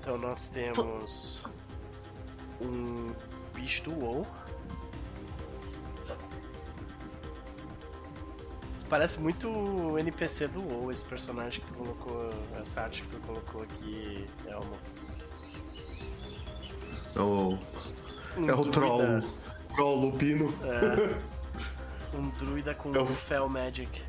Então 0.00 0.18
nós 0.18 0.48
temos 0.48 1.44
um 2.60 3.12
bicho 3.54 3.84
do 3.84 3.94
WoW. 4.04 4.26
Parece 8.92 9.18
muito 9.18 9.48
o 9.48 9.98
NPC 9.98 10.48
do 10.48 10.60
WoW, 10.60 10.92
esse 10.92 11.02
personagem 11.06 11.60
que 11.62 11.66
tu 11.66 11.72
colocou, 11.72 12.28
essa 12.60 12.82
arte 12.82 13.00
que 13.00 13.08
tu 13.08 13.26
colocou 13.26 13.62
aqui, 13.62 14.26
Elmo. 14.46 14.76
É 17.16 17.20
o, 17.22 17.58
Um 18.36 18.50
é 18.50 18.54
o 18.54 18.64
troll. 18.66 19.00
Troll 19.74 19.96
lupino. 19.98 20.54
É, 20.62 21.16
um 22.14 22.28
druida 22.38 22.74
com 22.74 22.94
É 22.94 23.00
o- 23.00 23.06
Fel 23.06 23.48
Magic. 23.48 24.02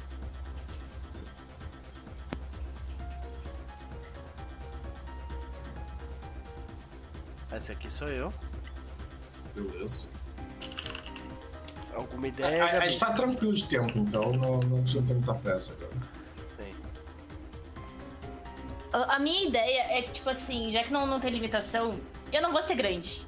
Esse 7.56 7.72
aqui 7.72 7.90
sou 7.90 8.10
eu. 8.10 8.34
Beleza. 9.56 10.12
Alguma 11.96 12.26
A, 12.26 12.30
ideia? 12.30 12.64
a, 12.64 12.68
a 12.68 12.72
Gabi? 12.74 12.86
gente 12.88 13.00
tá 13.00 13.14
tranquilo 13.14 13.54
de 13.54 13.68
tempo, 13.68 13.98
então 13.98 14.32
não, 14.34 14.60
não 14.60 14.82
precisa 14.82 15.04
ter 15.06 15.14
muita 15.14 15.34
pressa 15.36 15.74
agora. 15.74 15.92
Tem. 16.58 16.74
A 18.94 19.16
a 19.16 19.20
minha 19.20 19.48
ideia 19.48 19.82
é 19.98 20.02
que, 20.02 20.12
tipo 20.12 20.30
assim, 20.30 20.72
já 20.72 20.84
que 20.84 20.92
não, 20.92 21.06
não 21.06 21.20
tem 21.20 21.32
limitação, 21.32 22.00
eu 22.32 22.42
não 22.42 22.52
vou 22.52 22.62
ser 22.62 22.76
grande. 22.76 23.26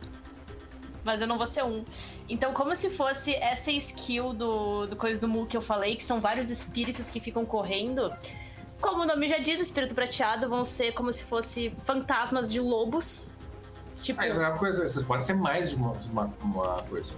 Mas 1.04 1.22
eu 1.22 1.28
não 1.28 1.38
vou 1.38 1.46
ser 1.46 1.64
um. 1.64 1.86
Então, 2.28 2.52
como 2.54 2.76
se 2.76 2.90
fosse 2.90 3.36
essa 3.36 3.72
skill 3.72 4.34
do, 4.34 4.88
do 4.88 4.96
coisa 4.96 5.20
do 5.20 5.28
Mu 5.28 5.46
que 5.46 5.56
eu 5.56 5.62
falei, 5.62 5.96
que 5.96 6.04
são 6.04 6.20
vários 6.20 6.50
espíritos 6.50 7.12
que 7.12 7.20
ficam 7.20 7.46
correndo. 7.46 8.12
Como 8.82 9.04
o 9.04 9.06
nome 9.06 9.28
já 9.28 9.38
diz, 9.38 9.60
espírito 9.60 9.94
prateado 9.94 10.50
vão 10.50 10.66
ser 10.66 10.94
como 10.94 11.14
se 11.14 11.24
fosse 11.24 11.72
fantasmas 11.86 12.52
de 12.52 12.60
lobos. 12.60 13.34
Tipo, 14.02 14.20
Mas 14.22 14.36
é 14.36 14.40
uma 14.50 14.58
coisa, 14.58 14.88
vocês 14.88 15.04
podem 15.06 15.24
ser 15.24 15.36
mais 15.36 15.70
de 15.70 15.76
uma, 15.76 15.92
uma, 16.12 16.34
uma 16.42 16.84
coisa. 16.84 17.14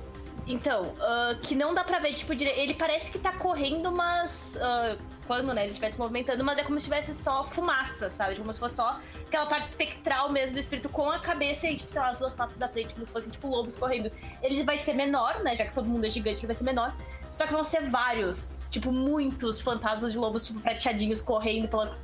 Então, 0.48 0.94
ah, 1.00 1.36
que 1.42 1.54
não 1.54 1.74
dá 1.74 1.84
pra 1.84 2.00
ver, 2.00 2.14
tipo, 2.14 2.34
dire... 2.36 2.50
ele 2.52 2.74
parece 2.74 3.12
que 3.12 3.20
tá 3.20 3.32
correndo, 3.34 3.92
mas. 3.92 4.58
ah, 4.62 4.98
quando, 5.28 5.54
né, 5.54 5.64
ele 5.64 5.72
estivesse 5.72 6.00
movimentando, 6.00 6.42
mas 6.44 6.58
é 6.58 6.64
como 6.64 6.80
se 6.80 6.86
tivesse 6.86 7.14
só 7.14 7.44
fumaça, 7.44 8.10
sabe? 8.10 8.38
Como 8.38 8.54
se 8.54 8.60
fosse 8.60 8.76
só 8.76 8.98
aquela 9.26 9.46
parte 9.46 9.66
espectral 9.66 10.32
mesmo 10.32 10.54
do 10.54 10.60
espírito 10.60 10.88
com 10.88 11.12
a 11.12 11.20
cabeça 11.20 11.68
e, 11.68 11.76
tipo, 11.76 11.92
sei 11.92 12.00
lá, 12.00 12.12
as 12.12 12.18
duas 12.18 12.34
patas 12.34 12.56
da 12.56 12.70
frente, 12.70 12.94
como 12.94 13.06
se 13.06 13.12
fossem, 13.12 13.30
tipo, 13.30 13.46
lobos 13.48 13.76
correndo. 13.76 14.10
Ele 14.42 14.64
vai 14.64 14.78
ser 14.78 14.94
menor, 14.94 15.44
né? 15.44 15.54
Já 15.54 15.66
que 15.66 15.76
todo 15.76 15.90
mundo 15.90 16.06
é 16.06 16.10
gigante, 16.10 16.40
ele 16.40 16.48
vai 16.48 16.56
ser 16.56 16.64
menor. 16.64 16.96
Só 17.30 17.46
que 17.46 17.52
vão 17.52 17.64
ser 17.64 17.82
vários, 17.90 18.66
tipo, 18.72 18.90
muitos 18.90 19.60
fantasmas 19.60 20.14
de 20.14 20.18
lobos, 20.18 20.48
tipo, 20.48 20.62
prateadinhos 20.62 21.22
correndo 21.22 21.68
pela. 21.68 21.98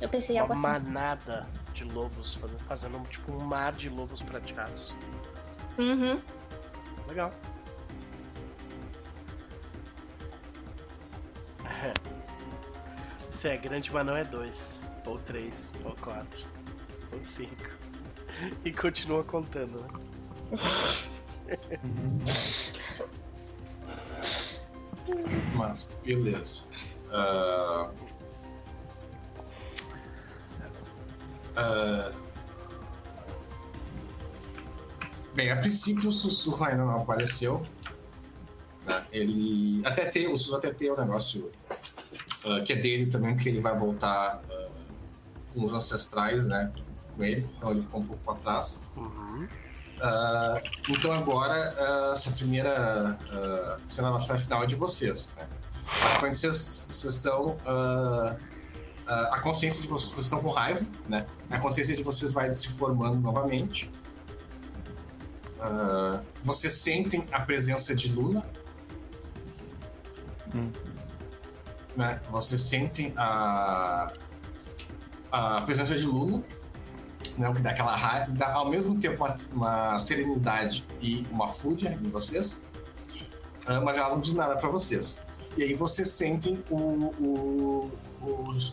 Eu 0.00 0.08
pensei 0.08 0.36
em 0.36 0.38
Uma 0.38 0.42
algo 0.44 0.54
assim. 0.54 0.62
manada 0.62 1.46
de 1.74 1.84
lobos, 1.84 2.34
fazendo, 2.34 2.58
fazendo 2.60 3.08
tipo 3.08 3.32
um 3.32 3.44
mar 3.44 3.72
de 3.72 3.88
lobos 3.88 4.22
prateados. 4.22 4.94
Uhum. 5.78 6.20
Legal. 7.08 7.32
Você 13.30 13.50
é 13.50 13.56
grande, 13.56 13.92
mas 13.92 14.04
não 14.04 14.16
é 14.16 14.24
dois, 14.24 14.82
ou 15.06 15.18
três, 15.20 15.72
ou 15.84 15.94
quatro, 15.94 16.44
ou 17.12 17.24
cinco. 17.24 17.70
E 18.64 18.72
continua 18.72 19.22
contando, 19.22 19.80
né? 19.80 19.88
Mas, 25.54 25.96
beleza. 26.04 26.64
Ah, 27.12 27.90
ah, 31.56 32.12
Bem, 35.38 35.52
a 35.52 35.56
princípio 35.56 36.08
o 36.08 36.12
sussurro 36.12 36.64
ainda 36.64 36.84
não 36.84 37.02
apareceu. 37.02 37.64
né? 38.84 39.04
Ele. 39.12 39.80
Até 39.86 40.06
tem, 40.06 40.26
o 40.26 40.36
sussurro 40.36 40.58
até 40.58 40.72
tem 40.72 40.90
o 40.90 40.96
negócio 40.96 41.48
ah, 42.44 42.60
que 42.62 42.72
é 42.72 42.76
dele 42.76 43.06
também, 43.06 43.36
que 43.36 43.48
ele 43.48 43.60
vai 43.60 43.78
voltar 43.78 44.42
ah, 44.50 44.68
com 45.54 45.62
os 45.62 45.72
ancestrais, 45.72 46.48
né? 46.48 46.72
Com 47.14 47.22
ele. 47.22 47.46
Então 47.56 47.70
ele 47.70 47.82
ficou 47.82 48.00
um 48.00 48.06
pouco 48.06 48.32
atrás. 48.32 48.82
Uhum. 48.96 49.46
Ah, 50.00 50.60
então 50.88 51.12
agora 51.12 51.54
essa 52.12 52.32
primeira 52.32 53.16
cena 53.86 54.10
na 54.10 54.18
final 54.18 54.64
é 54.64 54.66
de 54.66 54.74
vocês, 54.74 55.32
né? 55.36 55.46
Basicamente 56.02 56.36
vocês, 56.36 56.88
vocês 56.90 57.14
estão 57.14 57.56
a 59.06 59.38
consciência 59.38 59.80
de 59.82 59.86
vocês, 59.86 60.10
vocês 60.10 60.24
estão 60.24 60.40
com 60.40 60.50
raiva, 60.50 60.84
né? 61.08 61.26
A 61.48 61.60
consciência 61.60 61.94
de 61.94 62.02
vocês 62.02 62.32
vai 62.32 62.50
se 62.50 62.66
formando 62.70 63.20
novamente. 63.20 63.88
Ah, 65.60 66.20
vocês 66.44 66.72
sentem 66.74 67.26
a 67.32 67.40
presença 67.40 67.94
de 67.94 68.12
Luna. 68.12 68.44
Hum. 70.54 70.70
Né? 71.96 72.20
Vocês 72.30 72.60
sentem 72.60 73.12
a, 73.16 74.12
a 75.32 75.60
presença 75.62 75.96
de 75.96 76.06
Luna 76.06 76.42
né, 77.36 77.48
o 77.48 77.54
que 77.54 77.60
dá 77.62 77.70
aquela 77.70 77.94
raiva, 77.94 78.32
dá 78.32 78.52
ao 78.54 78.68
mesmo 78.68 78.98
tempo 78.98 79.24
uma, 79.24 79.36
uma 79.52 79.98
serenidade 79.98 80.84
e 81.00 81.26
uma 81.30 81.46
fúria 81.48 81.98
em 82.02 82.10
vocês, 82.10 82.64
ah, 83.66 83.80
mas 83.80 83.96
ela 83.96 84.10
não 84.10 84.20
diz 84.20 84.34
nada 84.34 84.56
pra 84.56 84.68
vocês. 84.68 85.20
E 85.56 85.62
aí 85.62 85.74
vocês 85.74 86.08
sentem 86.10 86.62
o, 86.70 86.76
o, 86.76 87.90
o, 88.20 88.30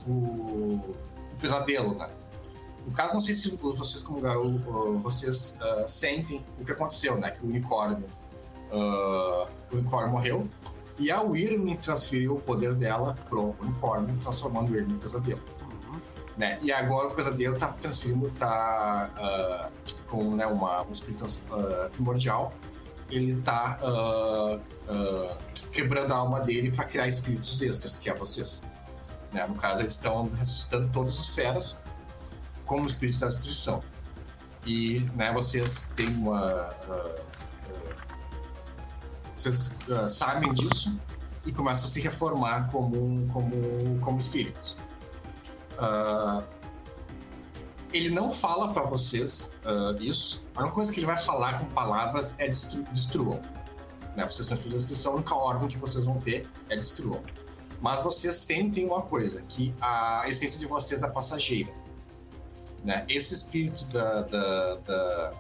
o- 0.07 0.09
o 0.09 0.95
pesadelo, 1.39 1.95
né? 1.95 2.07
No 2.85 2.93
caso, 2.93 3.15
não 3.15 3.21
sei 3.21 3.33
se 3.33 3.49
vocês 3.57 4.03
como 4.03 4.21
garoto, 4.21 4.99
vocês 4.99 5.57
ah, 5.59 5.85
sentem 5.87 6.45
o 6.59 6.63
que 6.63 6.71
aconteceu, 6.71 7.17
né? 7.17 7.31
Que 7.31 7.43
o 7.43 7.49
unicórnio, 7.49 8.05
ah, 8.71 9.47
o 9.71 9.75
unicórnio 9.75 10.11
morreu 10.11 10.47
e 10.99 11.11
a 11.11 11.21
Wyrm 11.21 11.75
transferiu 11.75 12.35
o 12.35 12.39
poder 12.39 12.75
dela 12.75 13.15
pro 13.27 13.55
unicórnio, 13.59 14.15
transformando 14.19 14.75
ele 14.75 14.85
no 14.85 14.99
pesadelo 14.99 15.41
Uhum. 15.61 15.99
né? 16.37 16.59
E 16.61 16.71
agora 16.71 17.07
o 17.07 17.11
pesadelo 17.11 17.57
tá 17.57 17.69
transferindo, 17.69 18.29
tá 18.37 19.09
ah, 19.17 19.69
com 20.07 20.35
né, 20.35 20.45
uma, 20.45 20.83
um 20.83 20.91
espírito 20.91 21.25
primordial. 21.91 22.53
Ele 23.09 23.35
tá 23.41 23.77
quebrando 25.71 26.11
a 26.11 26.17
alma 26.17 26.39
dele 26.41 26.71
para 26.71 26.85
criar 26.85 27.07
espíritos 27.07 27.61
extras, 27.61 27.97
que 27.97 28.09
é 28.09 28.13
vocês. 28.15 28.65
Né? 29.31 29.45
No 29.45 29.55
caso, 29.55 29.81
eles 29.81 29.93
estão 29.93 30.29
ressuscitando 30.37 30.89
todas 30.91 31.19
as 31.19 31.35
feras 31.35 31.83
como 32.65 32.87
espíritos 32.87 33.19
da 33.19 33.27
destruição. 33.27 33.83
E 34.65 34.99
né, 35.15 35.31
vocês 35.31 35.91
têm 35.95 36.09
uma. 36.09 36.75
ah, 36.89 37.21
vocês 39.35 39.75
uh, 39.87 40.07
sabem 40.07 40.53
disso 40.53 40.95
e 41.45 41.51
começam 41.51 41.85
a 41.85 41.89
se 41.89 42.01
reformar 42.01 42.69
como, 42.71 43.27
como, 43.31 43.99
como 43.99 44.17
espíritos. 44.17 44.77
Uh, 45.77 46.43
ele 47.93 48.09
não 48.09 48.31
fala 48.31 48.73
para 48.73 48.83
vocês 48.83 49.53
uh, 49.65 50.01
isso. 50.01 50.43
A 50.55 50.61
única 50.61 50.73
coisa 50.73 50.91
que 50.91 50.99
ele 50.99 51.05
vai 51.05 51.17
falar 51.17 51.59
com 51.59 51.65
palavras 51.65 52.35
é 52.39 52.47
destru 52.47 52.81
destruam. 52.91 53.41
Né? 54.15 54.25
Vocês 54.25 54.47
são 54.47 54.57
de 54.57 54.69
destruição, 54.69 55.11
a 55.11 55.15
única 55.15 55.35
ordem 55.35 55.67
que 55.67 55.77
vocês 55.77 56.05
vão 56.05 56.19
ter 56.19 56.49
é 56.69 56.75
destruam. 56.75 57.21
Mas 57.81 58.03
vocês 58.03 58.35
sentem 58.35 58.85
uma 58.85 59.01
coisa, 59.01 59.41
que 59.43 59.73
a 59.79 60.23
essência 60.27 60.57
de 60.57 60.65
vocês 60.65 61.03
é 61.03 61.09
passageira. 61.09 61.71
Né? 62.85 63.03
Esse 63.09 63.33
espírito 63.33 63.87
da, 63.87 64.21
da, 64.21 64.75
da... 64.75 65.31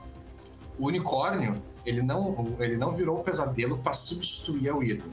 O 0.79 0.87
unicórnio, 0.87 1.61
ele 1.85 2.01
não, 2.01 2.55
ele 2.59 2.75
não 2.75 2.91
virou 2.91 3.19
um 3.19 3.23
pesadelo 3.23 3.77
para 3.77 3.93
substituir 3.93 4.67
a 4.67 4.75
Wyrm. 4.75 5.07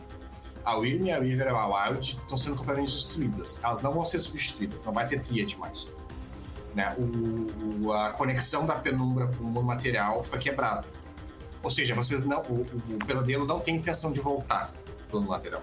A 0.64 0.76
Wyrm 0.76 1.06
e 1.06 1.12
a 1.12 1.18
Weaver 1.18 1.46
e 1.46 1.50
a 1.50 1.66
Wild 1.66 2.16
estão 2.16 2.36
sendo 2.38 2.56
completamente 2.56 2.90
destruídas. 2.90 3.60
Elas 3.62 3.82
não 3.82 3.92
vão 3.92 4.04
ser 4.06 4.18
substituídas, 4.18 4.82
não 4.82 4.92
vai 4.94 5.06
ter 5.06 5.20
tríade 5.20 5.58
mais. 5.58 5.90
Né? 6.74 6.96
O, 6.98 7.92
a 7.92 8.10
conexão 8.12 8.64
da 8.64 8.76
penumbra 8.76 9.26
com 9.26 9.44
o 9.44 9.46
mundo 9.48 9.62
material 9.62 10.24
foi 10.24 10.38
quebrada. 10.38 10.86
Ou 11.62 11.70
seja, 11.70 11.94
vocês 11.94 12.24
não, 12.24 12.40
o, 12.44 12.62
o 12.62 13.06
pesadelo 13.06 13.44
não 13.44 13.60
tem 13.60 13.76
intenção 13.76 14.10
de 14.10 14.20
voltar 14.20 14.72
para 15.06 15.18
o 15.18 15.20
mundo 15.20 15.30
material. 15.30 15.62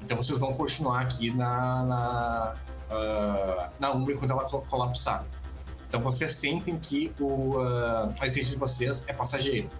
Então 0.00 0.16
vocês 0.16 0.38
vão 0.38 0.54
continuar 0.54 1.00
aqui 1.00 1.32
na, 1.32 1.84
na, 1.84 2.56
uh, 2.90 3.70
na 3.80 3.90
Umbra 3.90 4.16
quando 4.16 4.30
ela 4.30 4.44
colapsar. 4.44 5.26
Então 5.94 6.02
vocês 6.02 6.32
sentem 6.32 6.76
que 6.76 7.14
o, 7.20 7.56
uh, 7.56 8.12
a 8.20 8.26
essência 8.26 8.50
de 8.50 8.56
vocês 8.56 9.04
é 9.06 9.12
passageiro. 9.12 9.70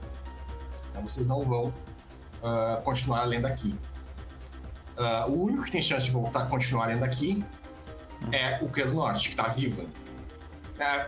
Então 0.88 1.02
vocês 1.02 1.26
não 1.26 1.42
vão 1.42 1.64
uh, 1.64 2.80
continuar 2.84 3.22
além 3.22 3.40
daqui. 3.40 3.76
Uh, 4.96 5.32
o 5.32 5.42
único 5.42 5.64
que 5.64 5.72
tem 5.72 5.82
chance 5.82 6.06
de 6.06 6.12
voltar 6.12 6.48
continuar 6.48 6.84
além 6.84 7.00
daqui 7.00 7.44
é 8.30 8.62
o 8.62 8.68
Credo 8.68 8.94
Norte, 8.94 9.28
que 9.28 9.34
está 9.34 9.48
vivo. 9.48 9.82
Uh, 9.82 9.88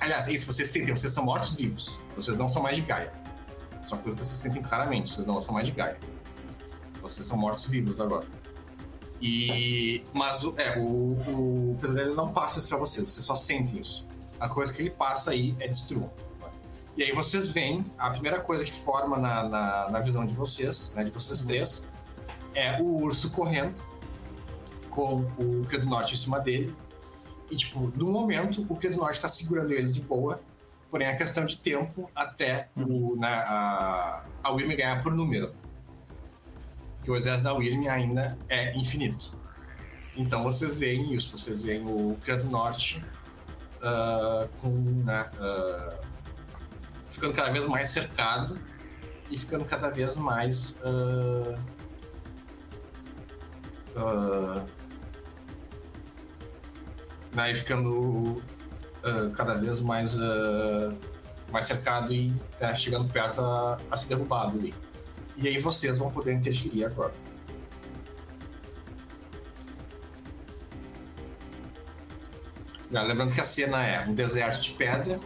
aliás, 0.00 0.26
é 0.26 0.32
isso, 0.32 0.44
vocês 0.44 0.68
sentem, 0.70 0.92
vocês 0.92 1.12
são 1.12 1.24
mortos-vivos. 1.24 2.00
Vocês 2.16 2.36
não 2.36 2.48
são 2.48 2.60
mais 2.60 2.74
de 2.74 2.82
Gaia. 2.82 3.12
Só 3.84 3.96
que 3.96 4.10
vocês 4.10 4.26
sentem 4.26 4.60
claramente, 4.60 5.12
vocês 5.12 5.24
não 5.24 5.40
são 5.40 5.54
mais 5.54 5.68
de 5.68 5.72
Gaia. 5.72 6.00
Vocês 7.00 7.24
são 7.24 7.38
mortos-vivos 7.38 8.00
agora. 8.00 8.26
E, 9.22 10.02
mas 10.12 10.42
é, 10.56 10.80
o, 10.80 11.70
o 11.70 11.76
pesadelo 11.80 12.16
não 12.16 12.32
passa 12.32 12.58
isso 12.58 12.66
pra 12.66 12.76
vocês, 12.76 13.08
vocês 13.08 13.24
só 13.24 13.36
sentem 13.36 13.80
isso. 13.80 14.04
A 14.38 14.48
coisa 14.48 14.72
que 14.72 14.82
ele 14.82 14.90
passa 14.90 15.30
aí 15.30 15.56
é 15.60 15.68
destruir. 15.68 16.10
E 16.96 17.02
aí 17.02 17.12
vocês 17.12 17.50
veem, 17.50 17.84
a 17.98 18.10
primeira 18.10 18.40
coisa 18.40 18.64
que 18.64 18.72
forma 18.72 19.18
na, 19.18 19.42
na, 19.48 19.90
na 19.90 20.00
visão 20.00 20.24
de 20.24 20.34
vocês, 20.34 20.92
né, 20.94 21.04
de 21.04 21.10
vocês 21.10 21.40
uhum. 21.42 21.46
três, 21.46 21.88
é 22.54 22.80
o 22.80 23.02
urso 23.02 23.30
correndo 23.30 23.74
com 24.90 25.20
o 25.38 25.66
Q 25.68 25.78
do 25.78 25.86
Norte 25.86 26.14
em 26.14 26.16
cima 26.16 26.40
dele. 26.40 26.74
E, 27.50 27.56
tipo, 27.56 27.92
no 27.94 28.10
momento, 28.10 28.64
o 28.68 28.76
Q 28.76 28.88
do 28.88 28.96
Norte 28.96 29.20
tá 29.20 29.28
segurando 29.28 29.72
ele 29.72 29.92
de 29.92 30.00
boa, 30.00 30.40
porém 30.90 31.06
é 31.06 31.14
questão 31.16 31.44
de 31.44 31.58
tempo 31.58 32.10
até 32.14 32.70
o, 32.74 32.80
uhum. 32.80 33.16
né, 33.16 33.28
a, 33.28 34.24
a 34.42 34.52
ganhar 34.52 35.02
por 35.02 35.12
número 35.12 35.52
que 37.06 37.10
o 37.12 37.16
exército 37.16 37.44
da 37.44 37.54
Wyrm 37.54 37.86
ainda 37.88 38.36
é 38.48 38.76
infinito. 38.76 39.30
Então 40.16 40.42
vocês 40.42 40.80
veem 40.80 41.14
isso, 41.14 41.38
vocês 41.38 41.62
veem 41.62 41.84
o 41.86 42.16
Criado 42.20 42.46
Norte 42.46 43.00
uh, 43.86 44.48
com, 44.60 44.70
né, 45.04 45.30
uh, 45.38 45.96
ficando 47.10 47.32
cada 47.32 47.50
vez 47.50 47.66
mais 47.68 47.88
cercado 47.88 48.58
e 49.30 49.38
ficando 49.38 49.64
cada 49.64 49.90
vez 49.90 50.16
mais 50.16 50.78
uh, 50.84 51.54
né, 57.32 57.54
ficando 57.54 58.42
cada 59.34 59.54
vez 59.54 59.80
mais 59.80 60.18
mais 61.52 61.64
cercado 61.64 62.12
e 62.12 62.34
né, 62.60 62.74
chegando 62.74 63.10
perto 63.10 63.40
a, 63.40 63.78
a 63.90 63.96
ser 63.96 64.08
derrubado 64.08 64.58
ali. 64.58 64.74
E 65.36 65.46
aí 65.48 65.58
vocês 65.58 65.96
vão 65.96 66.10
poder 66.10 66.34
interferir 66.34 66.84
agora. 66.84 67.12
Lembrando 72.90 73.32
que 73.32 73.40
a 73.40 73.44
cena 73.44 73.84
é 73.84 74.06
um 74.06 74.14
deserto 74.14 74.62
de 74.62 74.70
pedra, 74.72 75.18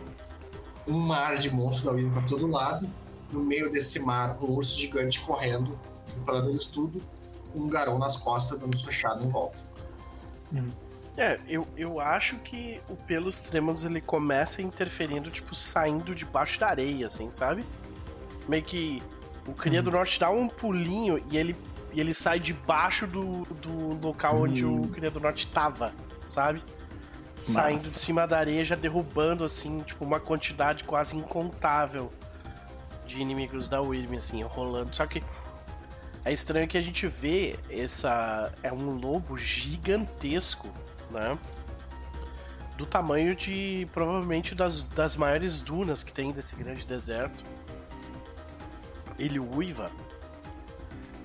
um 0.86 0.98
mar 0.98 1.36
de 1.36 1.50
monstros 1.50 2.02
da 2.02 2.10
para 2.10 2.22
todo 2.22 2.46
lado, 2.46 2.90
no 3.30 3.44
meio 3.44 3.70
desse 3.70 4.00
mar, 4.00 4.36
um 4.40 4.52
urso 4.52 4.78
gigante 4.78 5.20
correndo, 5.20 5.78
preparando 6.06 6.50
eles 6.50 6.66
tudo, 6.66 7.00
um 7.54 7.68
garão 7.68 7.98
nas 7.98 8.16
costas 8.16 8.58
dando 8.58 8.76
fechado 8.78 9.24
em 9.24 9.28
volta. 9.28 9.58
Hum. 10.52 10.66
É, 11.16 11.38
eu, 11.48 11.66
eu 11.76 12.00
acho 12.00 12.36
que 12.38 12.80
o 12.88 12.96
Pelos 12.96 13.40
Tremos 13.40 13.84
ele 13.84 14.00
começa 14.00 14.62
interferindo, 14.62 15.30
tipo, 15.30 15.54
saindo 15.54 16.14
debaixo 16.14 16.58
da 16.58 16.68
areia, 16.68 17.08
assim, 17.08 17.30
sabe? 17.30 17.64
Meio 18.48 18.62
que 18.62 19.02
o 19.46 19.52
Cria 19.52 19.82
do 19.82 19.90
Norte 19.90 20.18
dá 20.18 20.30
um 20.30 20.48
pulinho 20.48 21.22
e 21.30 21.36
ele, 21.36 21.56
e 21.92 22.00
ele 22.00 22.14
sai 22.14 22.38
debaixo 22.38 23.06
do, 23.06 23.42
do 23.54 24.06
local 24.06 24.36
hum. 24.36 24.42
onde 24.42 24.64
o 24.64 24.88
Cria 24.88 25.10
do 25.10 25.20
Norte 25.20 25.46
tava, 25.48 25.92
sabe? 26.28 26.62
Nossa. 27.40 27.52
Saindo 27.52 27.88
de 27.88 27.98
cima 27.98 28.26
da 28.26 28.38
areia, 28.38 28.64
já 28.64 28.76
derrubando, 28.76 29.44
assim, 29.44 29.80
tipo, 29.80 30.04
uma 30.04 30.20
quantidade 30.20 30.84
quase 30.84 31.16
incontável 31.16 32.10
de 33.06 33.20
inimigos 33.20 33.68
da 33.68 33.80
Wyrm, 33.80 34.16
assim, 34.16 34.42
rolando. 34.42 34.94
Só 34.94 35.06
que 35.06 35.22
é 36.24 36.32
estranho 36.32 36.68
que 36.68 36.78
a 36.78 36.82
gente 36.82 37.06
vê 37.06 37.58
essa. 37.70 38.52
É 38.62 38.72
um 38.72 38.90
lobo 38.90 39.36
gigantesco, 39.36 40.68
né? 41.10 41.36
Do 42.76 42.86
tamanho 42.86 43.34
de 43.34 43.88
provavelmente 43.92 44.54
das, 44.54 44.84
das 44.84 45.16
maiores 45.16 45.62
dunas 45.62 46.02
que 46.02 46.12
tem 46.12 46.32
desse 46.32 46.56
grande 46.56 46.84
deserto 46.84 47.44
ele 49.20 49.38
uiva. 49.38 49.90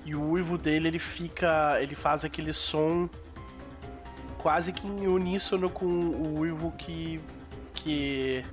E 0.04 0.14
o 0.14 0.22
uivo 0.22 0.56
dele, 0.56 0.88
ele 0.88 0.98
fica. 0.98 1.80
Ele 1.80 1.96
faz 1.96 2.24
aquele 2.24 2.52
som 2.52 3.08
quase 4.46 4.72
que 4.72 4.86
em 4.86 5.08
uníssono 5.08 5.68
com 5.68 5.86
o 5.86 6.38
uivo 6.38 6.70
que. 6.78 7.20
que. 7.74 8.44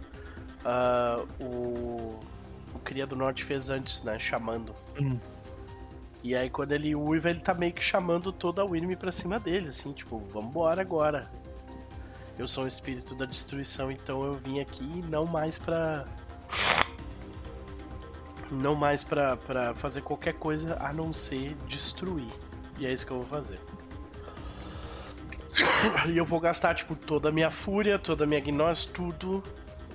Uh, 0.65 1.43
o. 1.43 2.19
O 2.73 2.79
Cria 2.83 3.05
do 3.05 3.15
Norte 3.15 3.43
fez 3.43 3.69
antes, 3.69 4.01
né? 4.01 4.17
Chamando. 4.17 4.73
Hum. 4.99 5.19
E 6.23 6.35
aí 6.35 6.49
quando 6.49 6.71
ele 6.71 6.95
uiva, 6.95 7.29
ele 7.29 7.41
tá 7.41 7.53
meio 7.53 7.73
que 7.73 7.83
chamando 7.83 8.33
toda 8.33 8.63
a 8.63 8.65
Wyrm 8.65 8.95
pra 8.95 9.11
cima 9.11 9.39
dele, 9.39 9.69
assim, 9.69 9.93
tipo, 9.93 10.17
vambora 10.17 10.81
agora. 10.81 11.29
Eu 12.39 12.47
sou 12.47 12.63
um 12.63 12.67
espírito 12.67 13.13
da 13.13 13.25
destruição, 13.25 13.91
então 13.91 14.23
eu 14.23 14.33
vim 14.33 14.59
aqui 14.59 15.03
não 15.07 15.27
mais 15.27 15.59
pra 15.59 16.05
não 18.49 18.73
mais 18.73 19.03
para 19.03 19.37
fazer 19.75 20.01
qualquer 20.01 20.33
coisa 20.33 20.75
a 20.79 20.91
não 20.91 21.13
ser 21.13 21.53
destruir. 21.67 22.33
E 22.79 22.87
é 22.87 22.91
isso 22.91 23.05
que 23.05 23.11
eu 23.11 23.19
vou 23.19 23.27
fazer. 23.27 23.59
E 26.07 26.17
eu 26.17 26.25
vou 26.25 26.39
gastar, 26.39 26.73
tipo, 26.75 26.95
toda 26.95 27.29
a 27.29 27.31
minha 27.31 27.51
fúria, 27.51 27.99
toda 27.99 28.23
a 28.23 28.27
minha 28.27 28.39
gnose, 28.39 28.87
tudo 28.87 29.43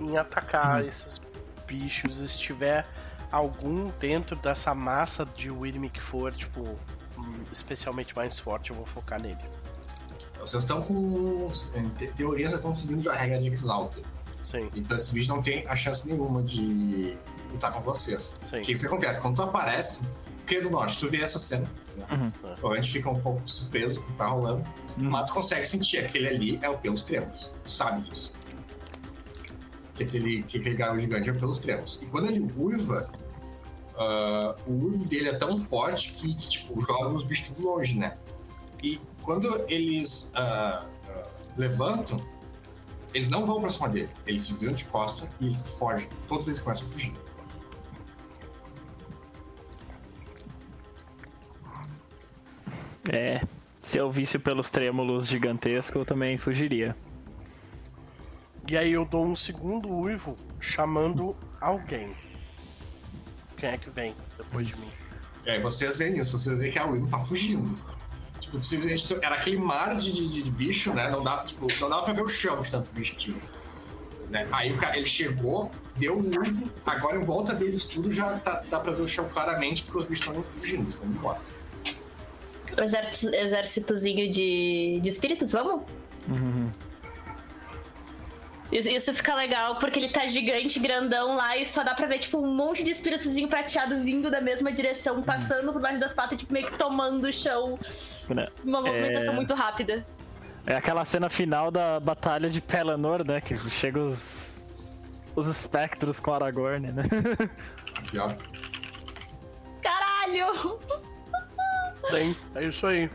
em 0.01 0.17
atacar 0.17 0.83
hum. 0.83 0.87
esses 0.87 1.21
bichos. 1.67 2.17
Se 2.17 2.39
tiver 2.39 2.87
algum 3.31 3.89
dentro 3.99 4.37
dessa 4.37 4.75
massa 4.75 5.25
de 5.25 5.51
Wyrm 5.51 5.89
que 5.89 6.01
for, 6.01 6.33
tipo, 6.33 6.79
especialmente 7.53 8.15
mais 8.17 8.39
forte, 8.39 8.71
eu 8.71 8.77
vou 8.77 8.87
focar 8.87 9.21
nele. 9.21 9.39
Vocês 10.41 10.63
estão 10.63 10.81
com. 10.81 11.51
Em 11.75 11.89
teoria, 12.13 12.47
vocês 12.47 12.61
estão 12.61 12.73
seguindo 12.73 13.11
a 13.11 13.15
regra 13.15 13.39
de 13.39 13.49
Exalted. 13.49 14.07
Sim. 14.43 14.71
Então 14.75 14.97
esse 14.97 15.13
bicho 15.13 15.29
não 15.29 15.43
tem 15.43 15.67
a 15.67 15.77
chance 15.77 16.09
nenhuma 16.09 16.43
de 16.43 17.17
lutar 17.51 17.73
com 17.73 17.81
vocês. 17.81 18.37
Sim. 18.49 18.61
O 18.61 18.63
que, 18.63 18.75
que 18.75 18.87
acontece? 18.87 19.21
Quando 19.21 19.37
tu 19.37 19.43
aparece, 19.43 20.09
que 20.47 20.61
do 20.61 20.71
norte, 20.71 20.99
tu 20.99 21.09
vê 21.09 21.21
essa 21.21 21.39
cena. 21.39 21.71
Né? 21.97 22.33
Uhum. 22.63 22.73
A 22.73 22.77
gente 22.77 22.93
fica 22.93 23.11
um 23.11 23.21
pouco 23.21 23.43
surpreso 23.47 24.01
com 24.01 24.07
o 24.09 24.13
que 24.13 24.19
tá 24.19 24.27
rolando. 24.27 24.65
Uhum. 24.99 25.11
Mas 25.11 25.27
tu 25.27 25.35
consegue 25.35 25.65
sentir 25.65 25.99
aquele 25.99 26.29
ali 26.29 26.59
é 26.63 26.69
o 26.69 26.77
pelos 26.79 27.03
tremos. 27.03 27.51
Tu 27.63 27.71
sabe 27.71 28.09
disso. 28.09 28.33
Que 29.95 30.05
aquele, 30.05 30.43
que 30.43 30.59
aquele 30.59 30.75
garoto 30.75 31.01
gigante 31.01 31.29
é 31.29 31.33
o 31.33 31.39
pelos 31.39 31.59
tremos. 31.59 32.01
E 32.03 32.07
quando 32.07 32.29
ele 32.29 32.41
uiva, 32.57 33.11
uh, 33.95 34.71
o 34.71 34.87
uivo 34.87 35.05
dele 35.07 35.29
é 35.29 35.35
tão 35.35 35.61
forte 35.61 36.15
que, 36.15 36.35
que, 36.35 36.49
tipo, 36.49 36.81
joga 36.81 37.09
os 37.11 37.25
bichos 37.25 37.49
tudo 37.49 37.63
longe, 37.63 37.99
né? 37.99 38.17
E 38.83 39.01
quando 39.23 39.65
eles 39.69 40.33
uh, 40.35 40.85
uh, 40.85 41.31
levantam, 41.57 42.19
eles 43.15 43.29
não 43.29 43.47
vão 43.47 43.61
pra 43.61 43.71
cima 43.71 43.89
dele. 43.89 44.09
Eles 44.27 44.43
se 44.43 44.55
viram 44.55 44.73
de 44.73 44.85
costa 44.85 45.29
e 45.41 45.47
eles 45.47 45.79
fogem. 45.79 46.09
Todos 46.29 46.47
eles 46.47 46.61
começam 46.61 46.87
a 46.87 46.91
fugir. 46.91 47.13
É, 53.11 53.41
se 53.89 53.97
eu 53.97 54.13
visse 54.13 54.39
pelos 54.39 54.69
trêmulos 54.69 55.27
gigantescos, 55.27 55.97
eu 55.97 56.05
também 56.05 56.37
fugiria. 56.37 56.95
E 58.69 58.77
aí 58.77 58.93
eu 58.93 59.07
dou 59.07 59.25
um 59.25 59.35
segundo 59.35 59.89
uivo 59.89 60.37
chamando 60.61 61.35
alguém. 61.59 62.15
Quem 63.57 63.71
é 63.71 63.79
que 63.79 63.89
vem 63.89 64.15
depois 64.37 64.69
de 64.69 64.77
mim? 64.77 64.91
E 65.47 65.51
aí 65.53 65.63
vocês 65.63 65.97
veem 65.97 66.19
isso, 66.19 66.39
vocês 66.39 66.59
veem 66.59 66.71
que 66.71 66.79
a 66.79 66.85
Will 66.85 67.09
tá 67.09 67.19
fugindo. 67.21 67.79
Tipo, 68.39 68.63
simplesmente 68.63 69.15
era 69.25 69.37
aquele 69.37 69.57
mar 69.57 69.97
de, 69.97 70.13
de, 70.13 70.43
de 70.43 70.51
bicho, 70.51 70.93
né? 70.93 71.09
Não 71.09 71.23
dá, 71.23 71.43
tipo, 71.45 71.67
não 71.81 71.89
dava 71.89 72.03
pra 72.03 72.13
ver 72.13 72.25
o 72.25 72.29
chão 72.29 72.61
de 72.61 72.71
tanto 72.71 72.91
bicho 72.91 73.17
tinha. 73.17 73.41
Né? 74.29 74.47
Aí 74.53 74.71
o 74.71 74.77
cara, 74.77 74.99
ele 74.99 75.09
chegou, 75.09 75.71
deu 75.97 76.19
um 76.19 76.47
uso, 76.47 76.71
agora 76.85 77.17
em 77.17 77.25
volta 77.25 77.55
deles 77.55 77.87
tudo 77.87 78.13
já 78.13 78.39
tá, 78.41 78.63
dá 78.71 78.81
pra 78.81 78.93
ver 78.93 79.01
o 79.01 79.09
chão 79.09 79.27
claramente, 79.33 79.83
porque 79.85 79.99
os 80.01 80.05
bichos 80.05 80.27
estão 80.27 80.43
fugindo, 80.43 80.91
estão 80.91 81.07
indo 81.07 81.17
embora. 81.17 81.41
Exército, 82.83 83.35
exércitozinho 83.35 84.31
de, 84.31 85.01
de 85.03 85.09
espíritos, 85.09 85.53
vamos? 85.53 85.83
Isso, 88.71 88.89
isso 88.89 89.15
fica 89.15 89.35
legal 89.35 89.77
porque 89.77 89.99
ele 89.99 90.11
tá 90.11 90.27
gigante, 90.27 90.79
grandão 90.79 91.37
lá 91.37 91.57
e 91.57 91.65
só 91.65 91.83
dá 91.83 91.95
pra 91.95 92.07
ver, 92.07 92.19
tipo, 92.19 92.39
um 92.39 92.55
monte 92.55 92.83
de 92.83 92.91
espíritozinho 92.91 93.49
prateado 93.49 93.97
vindo 93.99 94.31
da 94.31 94.41
mesma 94.43 94.71
direção, 94.71 95.23
passando 95.23 95.73
por 95.73 95.81
baixo 95.81 95.99
das 95.99 96.13
patas, 96.13 96.39
tipo, 96.39 96.53
meio 96.53 96.67
que 96.67 96.77
tomando 96.77 97.25
o 97.27 97.33
chão. 97.33 97.79
Né? 98.29 98.47
Uma 98.63 98.83
movimentação 98.83 99.33
É. 99.33 99.37
muito 99.37 99.55
rápida. 99.55 100.07
É 100.67 100.77
aquela 100.77 101.03
cena 101.07 101.31
final 101.31 101.71
da 101.71 101.99
batalha 101.99 102.51
de 102.51 102.61
Pelennor, 102.61 103.25
né? 103.27 103.41
Que 103.41 103.57
chega 103.71 104.01
os. 104.01 104.59
Os 105.35 105.47
espectros 105.47 106.21
com 106.21 106.33
Aragorn, 106.35 106.93
né? 106.93 107.05
Caralho! 109.81 110.79
Tem, 112.11 112.35
é 112.55 112.65
isso 112.65 112.87
aí. 112.87 113.11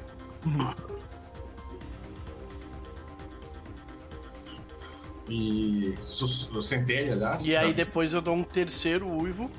E 5.29 5.95
centelha, 6.61 7.13
aliás. 7.13 7.47
E 7.47 7.55
aí 7.55 7.73
depois 7.73 8.13
eu 8.13 8.21
dou 8.21 8.35
um 8.35 8.43
terceiro 8.43 9.07
uivo. 9.07 9.49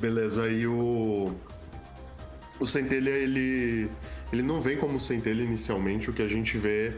Beleza, 0.00 0.44
aí 0.44 0.66
o. 0.66 1.34
O 2.60 2.66
centelha, 2.66 3.10
ele. 3.10 3.90
Ele 4.32 4.42
não 4.42 4.60
vem 4.60 4.76
como 4.76 5.00
centelha 5.00 5.42
inicialmente, 5.42 6.10
o 6.10 6.12
que 6.12 6.22
a 6.22 6.28
gente 6.28 6.58
vê 6.58 6.92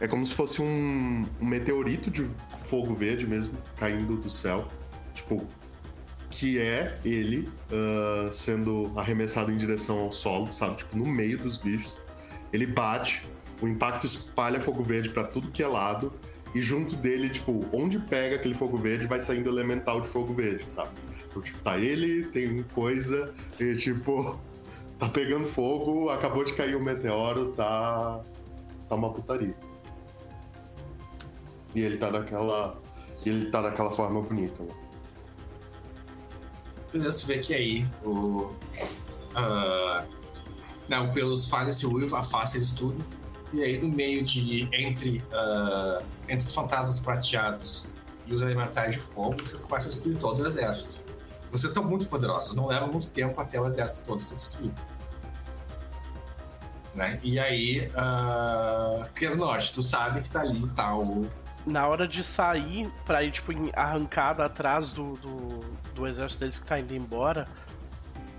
é 0.00 0.06
como 0.06 0.24
se 0.24 0.34
fosse 0.34 0.62
um, 0.62 1.26
um 1.40 1.44
meteorito 1.44 2.10
de 2.10 2.28
fogo 2.64 2.94
verde 2.94 3.26
mesmo, 3.26 3.58
caindo 3.76 4.16
do 4.16 4.30
céu. 4.30 4.68
Tipo, 5.14 5.46
que 6.30 6.58
é 6.58 6.98
ele 7.04 7.48
ah, 7.72 8.30
sendo 8.32 8.92
arremessado 8.96 9.50
em 9.50 9.56
direção 9.56 9.98
ao 10.00 10.12
solo, 10.12 10.52
sabe? 10.52 10.76
Tipo, 10.76 10.96
no 10.96 11.06
meio 11.06 11.38
dos 11.38 11.58
bichos. 11.58 12.00
Ele 12.52 12.66
bate, 12.66 13.26
o 13.60 13.66
impacto 13.66 14.06
espalha 14.06 14.60
fogo 14.60 14.82
verde 14.82 15.10
pra 15.10 15.24
tudo 15.24 15.50
que 15.50 15.62
é 15.62 15.66
lado, 15.66 16.12
e 16.54 16.62
junto 16.62 16.96
dele, 16.96 17.28
tipo, 17.28 17.66
onde 17.72 17.98
pega 17.98 18.36
aquele 18.36 18.54
fogo 18.54 18.78
verde, 18.78 19.06
vai 19.06 19.20
saindo 19.20 19.50
elemental 19.50 20.00
de 20.00 20.08
fogo 20.08 20.32
verde, 20.32 20.64
sabe? 20.70 20.90
Então, 21.28 21.42
tipo, 21.42 21.58
tá 21.58 21.78
ele, 21.78 22.24
tem 22.26 22.62
coisa, 22.74 23.34
e 23.60 23.74
tipo, 23.74 24.38
tá 24.98 25.08
pegando 25.08 25.46
fogo, 25.46 26.08
acabou 26.08 26.44
de 26.44 26.54
cair 26.54 26.76
um 26.76 26.82
meteoro, 26.82 27.52
tá. 27.52 28.20
tá 28.88 28.94
uma 28.94 29.12
putaria. 29.12 29.54
E 31.74 31.80
ele 31.80 31.98
tá 31.98 32.10
naquela. 32.10 32.80
Ele 33.24 33.50
tá 33.50 33.60
naquela 33.60 33.90
forma 33.90 34.22
bonita, 34.22 34.62
né? 34.62 34.85
Beleza, 36.96 37.18
tu 37.18 37.26
vê 37.26 37.38
que 37.38 37.52
aí 37.52 37.86
o. 38.02 38.50
ah, 39.34 40.02
não, 40.88 41.12
pelos 41.12 41.46
faz 41.46 41.68
esse 41.68 41.86
uivo, 41.86 42.16
afasta 42.16 42.56
isso 42.56 42.74
tudo. 42.74 43.04
E 43.52 43.62
aí 43.62 43.78
no 43.78 43.88
meio 43.88 44.22
de. 44.22 44.66
Entre, 44.72 45.22
ah, 45.30 46.02
entre 46.26 46.46
os 46.46 46.54
fantasmas 46.54 46.98
prateados 46.98 47.88
e 48.26 48.34
os 48.34 48.40
elementais 48.40 48.92
de 48.92 48.98
fogo, 48.98 49.36
vocês 49.40 49.60
começam 49.60 49.90
a 49.90 49.92
destruir 49.92 50.16
todo 50.16 50.42
o 50.42 50.46
exército. 50.46 51.04
Vocês 51.52 51.70
estão 51.70 51.84
muito 51.84 52.06
poderosos, 52.08 52.54
não 52.54 52.66
leva 52.66 52.86
muito 52.86 53.08
tempo 53.08 53.38
até 53.40 53.60
o 53.60 53.66
exército 53.66 54.06
todo 54.06 54.20
ser 54.20 54.34
destruído. 54.34 54.80
Né? 56.94 57.20
E 57.22 57.38
aí, 57.38 57.90
uh, 57.90 59.36
Norte, 59.36 59.72
tu 59.74 59.82
sabe 59.82 60.22
que 60.22 60.30
tá 60.30 60.40
ali, 60.40 60.66
tá 60.70 60.96
o. 60.96 61.28
Na 61.66 61.88
hora 61.88 62.06
de 62.06 62.22
sair 62.22 62.88
pra 63.04 63.24
ir, 63.24 63.32
tipo, 63.32 63.52
em 63.52 63.70
arrancada 63.74 64.44
atrás 64.44 64.92
do, 64.92 65.14
do, 65.14 65.60
do 65.94 66.06
exército 66.06 66.40
deles 66.40 66.58
que 66.60 66.66
tá 66.66 66.78
indo 66.78 66.94
embora, 66.94 67.46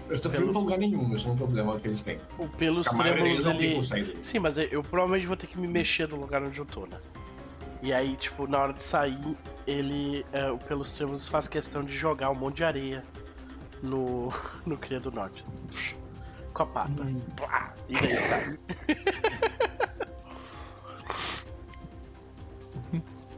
Eu 0.09 0.17
só 0.17 0.29
fui 0.29 0.45
pra 0.45 0.59
lugar 0.59 0.77
nenhum, 0.77 1.03
mas 1.03 1.25
não 1.25 1.31
é 1.31 1.33
um 1.33 1.37
problema 1.37 1.77
que 1.77 1.89
eles 1.89 2.01
têm. 2.01 2.17
o 2.37 2.47
pelos 2.47 2.87
trêmulos 2.87 3.43
não 3.43 3.53
ele. 3.55 4.17
Sim, 4.23 4.39
mas 4.39 4.57
eu, 4.57 4.63
eu 4.65 4.81
provavelmente 4.81 5.27
vou 5.27 5.35
ter 5.35 5.47
que 5.47 5.59
me 5.59 5.67
mexer 5.67 6.07
do 6.07 6.15
lugar 6.15 6.41
onde 6.41 6.57
eu 6.57 6.65
tô, 6.65 6.85
né? 6.85 6.97
E 7.83 7.91
aí, 7.93 8.15
tipo, 8.15 8.47
na 8.47 8.59
hora 8.59 8.73
de 8.73 8.83
sair, 8.83 9.37
ele. 9.67 10.25
é, 10.31 10.49
o 10.49 10.57
pelos 10.57 10.93
trêmulos 10.93 11.27
faz 11.27 11.47
questão 11.49 11.83
de 11.83 11.93
jogar 11.93 12.29
um 12.29 12.35
monte 12.35 12.57
de 12.57 12.63
areia 12.63 13.03
no, 13.83 14.31
no 14.65 14.77
Cria 14.77 15.01
do 15.01 15.11
Norte. 15.11 15.43
Com 16.53 16.63
a 16.63 16.65
pata. 16.65 17.03
Plá! 17.35 17.73
E 17.89 17.93
daí 17.93 18.21
sai. 18.21 18.57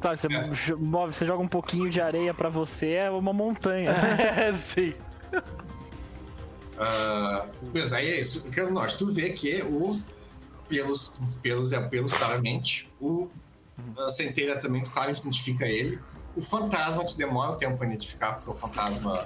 Claro, 0.01 0.17
você, 0.17 0.27
jo- 0.27 0.77
move, 0.79 1.13
você 1.13 1.25
joga 1.25 1.43
um 1.43 1.47
pouquinho 1.47 1.89
de 1.89 1.99
areia 1.99 2.33
pra 2.33 2.47
você, 2.49 2.91
é 2.91 3.09
uma 3.11 3.33
montanha. 3.33 3.91
É, 4.37 4.53
sim. 4.53 4.93
Ah, 6.77 7.45
beleza, 7.61 7.97
aí 7.97 8.07
é 8.09 8.19
isso. 8.21 8.47
Norte, 8.71 8.97
tu 8.97 9.11
vê 9.11 9.31
que 9.31 9.61
o. 9.63 9.99
Pelos, 10.69 11.19
pelos, 11.41 11.73
é, 11.73 11.81
pelos 11.81 12.13
claramente, 12.13 12.87
o 12.99 13.27
a 13.97 14.11
centelha 14.11 14.59
também, 14.59 14.83
tu 14.83 14.91
claramente 14.91 15.21
identifica 15.21 15.65
ele. 15.65 15.99
O 16.35 16.41
fantasma 16.43 17.03
te 17.05 17.17
demora 17.17 17.51
um 17.53 17.55
tempo 17.57 17.75
pra 17.77 17.87
identificar, 17.87 18.35
porque 18.35 18.51
o 18.51 18.53
fantasma. 18.53 19.25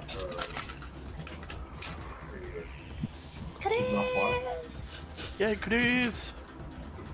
tudo 3.62 3.94
lá 3.94 4.04
fora. 4.04 4.60
E 5.38 5.44
aí, 5.44 5.56
Cris? 5.56 6.32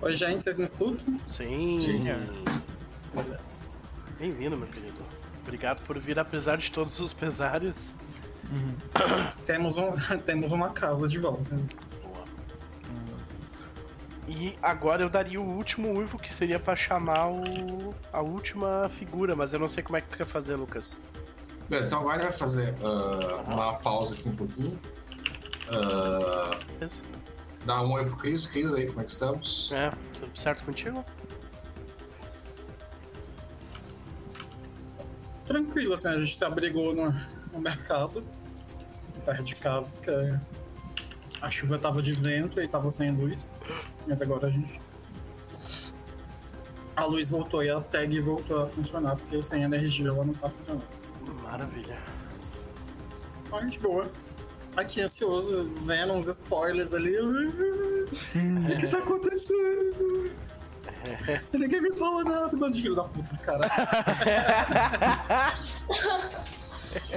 Oi, 0.01 0.15
gente, 0.15 0.45
vocês 0.45 0.57
me 0.59 0.65
escutam? 0.65 1.21
Sim. 1.27 1.81
Sim. 1.81 2.05
Beleza. 3.15 3.59
Bem-vindo, 4.19 4.57
meu 4.57 4.69
querido. 4.69 5.05
Obrigado 5.43 5.85
por 5.87 5.99
vir, 5.99 6.19
apesar 6.19 6.59
de 6.59 6.71
todos 6.71 7.01
os 7.01 7.13
pesares. 7.13 7.95
Temos, 9.47 9.77
um, 9.77 9.93
temos 10.25 10.53
uma 10.53 10.71
casa 10.71 11.09
de 11.09 11.19
volta. 11.19 11.59
Boa. 12.03 12.25
E 14.29 14.57
agora 14.63 15.03
eu 15.03 15.09
daria 15.09 15.41
o 15.41 15.45
último 15.45 15.97
uivo, 15.97 16.19
que 16.19 16.33
seria 16.33 16.59
pra 16.59 16.77
chamar 16.77 17.29
o... 17.31 17.95
a 18.13 18.21
última 18.21 18.89
figura, 18.91 19.35
mas 19.35 19.53
eu 19.53 19.59
não 19.59 19.69
sei 19.69 19.83
como 19.83 19.97
é 19.97 20.01
que 20.01 20.09
tu 20.09 20.17
quer 20.17 20.27
fazer, 20.27 20.57
Lucas. 20.57 20.97
Beleza, 21.69 21.87
então 21.87 22.01
agora 22.01 22.23
vai 22.23 22.33
fazer 22.33 22.75
ah, 22.83 23.43
uma 23.47 23.75
pausa 23.75 24.15
aqui 24.15 24.29
um 24.29 24.37
pouquinho. 24.37 24.79
Beleza? 26.79 27.01
dá 27.65 27.83
um 27.83 27.93
oi 27.93 28.05
pro 28.05 28.17
Cris. 28.17 28.47
Cris, 28.47 28.75
aí, 28.75 28.87
como 28.87 29.01
é 29.01 29.05
que 29.05 29.11
estamos? 29.11 29.71
É, 29.73 29.91
tudo 30.19 30.31
certo 30.35 30.65
contigo? 30.65 31.05
Tranquilo, 35.51 35.95
assim, 35.95 36.07
a 36.07 36.17
gente 36.17 36.39
se 36.39 36.45
abrigou 36.45 36.95
no, 36.95 37.13
no 37.53 37.59
mercado, 37.59 38.23
perto 39.25 39.43
de 39.43 39.57
casa, 39.57 39.93
porque 39.93 40.13
a 41.43 41.51
chuva 41.51 41.77
tava 41.77 42.01
de 42.01 42.13
vento 42.13 42.61
e 42.61 42.69
tava 42.69 42.89
sem 42.89 43.11
luz. 43.11 43.49
Mas 44.07 44.23
agora 44.23 44.47
a 44.47 44.51
gente. 44.51 44.81
A 46.95 47.05
luz 47.05 47.31
voltou 47.31 47.65
e 47.65 47.69
a 47.69 47.81
tag 47.81 48.21
voltou 48.21 48.63
a 48.63 48.69
funcionar, 48.69 49.17
porque 49.17 49.43
sem 49.43 49.65
energia 49.65 50.11
ela 50.11 50.25
não 50.25 50.35
tá 50.35 50.49
funcionando. 50.49 50.87
Maravilha. 51.43 51.99
Mas 53.51 53.73
de 53.73 53.81
boa. 53.81 54.09
Aqui 54.77 55.01
ansioso, 55.01 55.69
vendo 55.85 56.13
uns 56.13 56.29
spoilers 56.29 56.95
ali. 56.95 57.19
O 57.19 58.79
que 58.79 58.87
tá 58.87 58.99
acontecendo? 58.99 60.31
Ninguém 61.53 61.81
me 61.81 61.97
fala 61.97 62.25
nada, 62.25 62.57
mano, 62.57 62.75
filho 62.75 62.95
da 62.95 63.05
puta 63.05 63.35
do 63.35 63.43
caralho. 63.43 63.71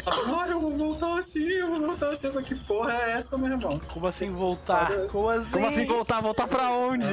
Fala, 0.03 0.43
Ah, 0.43 0.47
eu 0.49 0.59
vou 0.59 0.77
voltar 0.77 1.19
assim, 1.19 1.43
eu 1.47 1.67
vou 1.67 1.81
voltar 1.87 2.09
assim. 2.09 2.29
Falei, 2.31 2.45
Que 2.47 2.55
porra 2.55 2.93
é 2.93 3.11
essa, 3.13 3.37
meu 3.37 3.51
irmão? 3.51 3.79
Como 3.91 4.05
assim 4.07 4.29
voltar? 4.31 4.83
História- 4.91 5.07
Como 5.09 5.29
assim? 5.29 5.51
Como 5.51 5.67
assim 5.67 5.85
voltar? 5.85 6.21
Voltar 6.21 6.47
pra 6.47 6.69
onde? 6.69 7.07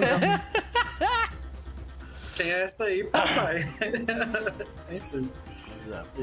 Quem 2.34 2.50
é 2.50 2.62
essa 2.62 2.84
aí, 2.84 3.04
papai? 3.04 3.60
Enfim. 4.90 5.30
Exato. 5.86 6.08
E 6.18 6.22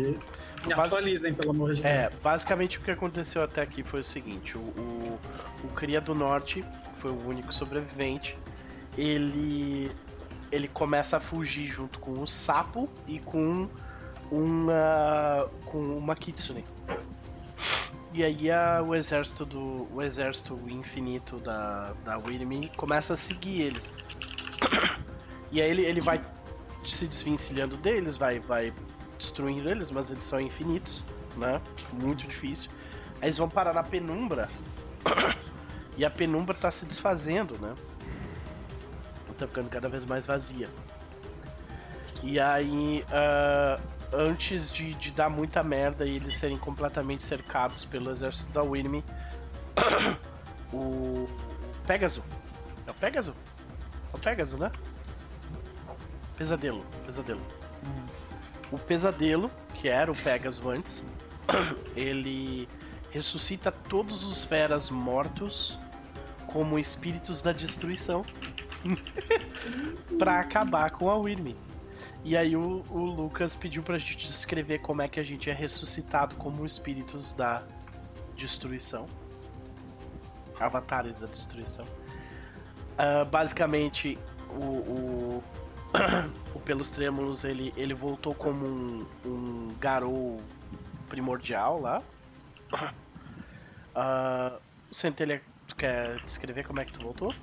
me 0.68 0.76
Basi- 0.76 0.82
atualizem, 0.96 1.34
pelo 1.34 1.52
amor 1.52 1.74
de 1.74 1.82
Deus. 1.82 1.94
É, 1.94 2.10
basicamente 2.22 2.78
o 2.78 2.82
que 2.82 2.92
aconteceu 2.92 3.44
até 3.44 3.62
aqui 3.62 3.84
foi 3.84 4.02
o 4.02 4.04
seguinte: 4.04 4.58
o, 4.58 4.62
o, 4.62 5.20
o 5.64 5.68
Cria 5.70 6.02
do 6.02 6.14
Norte 6.16 6.62
que 6.62 7.02
foi 7.02 7.12
o 7.12 7.28
único 7.28 7.52
sobrevivente. 7.54 8.38
Ele 8.98 9.92
ele 10.52 10.68
começa 10.68 11.18
a 11.18 11.20
fugir 11.20 11.66
junto 11.66 12.00
com 12.00 12.22
o 12.22 12.28
sapo 12.28 12.90
e 13.08 13.20
com 13.20 13.68
uma 14.32 15.50
com 15.66 15.80
uma 15.80 16.16
kitsune. 16.16 16.64
E 18.14 18.24
aí 18.24 18.50
a, 18.50 18.82
o 18.82 18.96
exército 18.96 19.46
do 19.46 19.88
o 19.94 20.02
exército 20.02 20.60
infinito 20.70 21.38
da 21.38 21.94
da 22.04 22.18
Wyrm 22.18 22.68
começa 22.76 23.14
a 23.14 23.18
seguir 23.18 23.62
eles. 23.62 23.94
E 25.50 25.62
aí 25.62 25.70
ele, 25.70 25.84
ele 25.84 26.02
vai 26.02 26.22
se 26.84 27.08
desvencilhando 27.08 27.78
deles, 27.78 28.18
vai 28.18 28.38
vai 28.38 28.74
destruindo 29.18 29.70
eles, 29.70 29.92
mas 29.92 30.12
eles 30.12 30.26
são 30.26 30.42
infinitos. 30.42 31.06
né? 31.38 31.62
Muito 31.94 32.28
difícil. 32.28 32.70
Aí 33.22 33.28
eles 33.30 33.38
vão 33.38 33.48
parar 33.48 33.74
na 33.74 33.82
penumbra. 33.82 34.50
e 35.98 36.04
a 36.04 36.10
penumbra 36.10 36.54
tá 36.54 36.70
se 36.70 36.86
desfazendo, 36.86 37.58
né? 37.60 37.74
Tá 39.38 39.48
ficando 39.48 39.70
cada 39.70 39.88
vez 39.88 40.04
mais 40.04 40.26
vazia. 40.26 40.68
E 42.24 42.40
aí, 42.40 43.04
uh, 43.04 43.82
antes 44.12 44.72
de, 44.72 44.94
de, 44.96 45.12
dar 45.12 45.30
muita 45.30 45.62
merda 45.62 46.06
e 46.06 46.16
eles 46.16 46.34
serem 46.34 46.58
completamente 46.58 47.22
cercados 47.22 47.86
pelo 47.86 48.10
exército 48.10 48.52
da 48.52 48.62
Winnie, 48.64 49.04
o 50.74 51.28
Pegasus. 51.86 52.24
É 52.88 52.92
o 52.92 52.94
Pegasus? 52.96 53.36
É 54.14 54.18
o 54.18 54.20
Pegasus, 54.20 54.60
né? 54.60 54.72
Pesadelo, 56.36 56.84
pesadelo. 57.06 57.42
O 58.72 58.78
pesadelo, 58.78 59.52
que 59.76 59.88
era 59.88 60.12
o 60.12 60.16
Pegasus 60.18 60.66
antes, 60.66 61.06
ele 61.96 62.68
ressuscita 63.12 63.72
todos 63.72 64.24
os 64.26 64.44
feras 64.46 64.90
mortos 64.90 65.78
como 66.48 66.80
espíritos 66.80 67.42
da 67.42 67.52
destruição 67.52 68.24
para 70.18 70.40
acabar 70.40 70.92
com 70.92 71.10
a 71.10 71.20
Winnie. 71.20 71.56
E 72.24 72.36
aí 72.36 72.56
o, 72.56 72.84
o, 72.90 73.00
Lucas 73.00 73.56
pediu 73.56 73.84
pra 73.84 73.98
gente 73.98 74.28
descrever 74.28 74.80
como 74.80 75.02
é 75.02 75.08
que 75.08 75.20
a 75.20 75.24
gente 75.24 75.50
é 75.50 75.54
ressuscitado 75.54 76.36
como 76.36 76.66
espíritos 76.66 77.34
da 77.34 77.64
destruição. 78.36 79.06
Avatares 80.60 81.20
da 81.20 81.28
destruição. 81.28 81.86
Uh, 81.86 83.26
basicamente, 83.30 84.18
o, 84.50 84.64
o, 84.64 85.44
o 86.56 86.60
Pelos 86.60 86.92
Trêmulos 86.92 87.44
ele, 87.44 87.74
ele 87.78 87.94
voltou 87.94 88.34
como 88.34 88.66
um, 88.66 89.06
um 89.26 89.76
garou 89.80 90.42
primordial 91.08 91.80
lá. 91.80 92.04
Uh, 93.96 94.60
Centelha, 94.92 95.42
tu 95.68 95.76
quer 95.76 96.16
descrever 96.22 96.66
como 96.66 96.80
é 96.80 96.86
que 96.86 96.92
tu 96.92 97.00
voltou? 97.00 97.34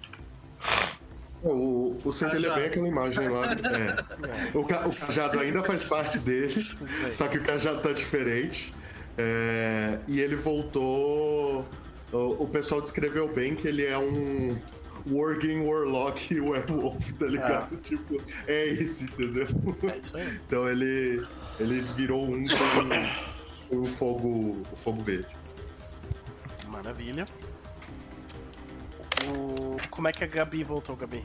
O, 1.45 1.97
o 2.03 2.13
Centelha 2.13 2.49
é 2.49 2.55
bem 2.55 2.65
aquela 2.65 2.89
imagem 2.89 3.29
lá. 3.29 3.43
É. 3.53 4.57
O, 4.57 4.65
ca, 4.65 4.89
o 4.89 4.95
cajado 4.95 5.39
ainda 5.39 5.63
faz 5.63 5.85
parte 5.85 6.19
dele, 6.19 6.55
só 7.13 7.29
que 7.29 7.37
o 7.37 7.43
cajado 7.43 7.83
tá 7.83 7.93
diferente. 7.93 8.73
É, 9.19 9.99
e 10.09 10.21
ele 10.21 10.37
voltou. 10.37 11.67
O, 12.11 12.45
o, 12.45 12.49
pessoal 12.49 12.81
descreveu 12.81 13.29
bem 13.29 13.55
que 13.55 13.69
ele 13.69 13.85
é 13.85 13.99
um 13.99 14.57
Working 15.11 15.61
Warlock 15.67 16.41
Werewolf, 16.41 17.13
tá 17.13 17.27
ligado? 17.27 17.75
Ah. 17.75 17.81
Tipo, 17.83 18.17
é 18.47 18.67
isso, 18.67 19.05
entendeu? 19.05 19.47
É 19.83 19.99
isso 19.99 20.17
aí. 20.17 20.41
Então 20.47 20.69
ele, 20.69 21.27
ele 21.61 21.81
virou 21.95 22.25
um 22.25 22.47
com 23.69 23.77
o 23.77 23.85
fogo, 23.85 24.63
o 24.73 24.77
fogo 24.77 25.03
verde. 25.03 25.29
Maravilha. 26.69 27.27
Como 29.95 30.09
é 30.09 30.13
que 30.13 30.25
a 30.25 30.27
Gabi 30.27 30.65
voltou, 30.65 30.97
Gabi? 30.97 31.25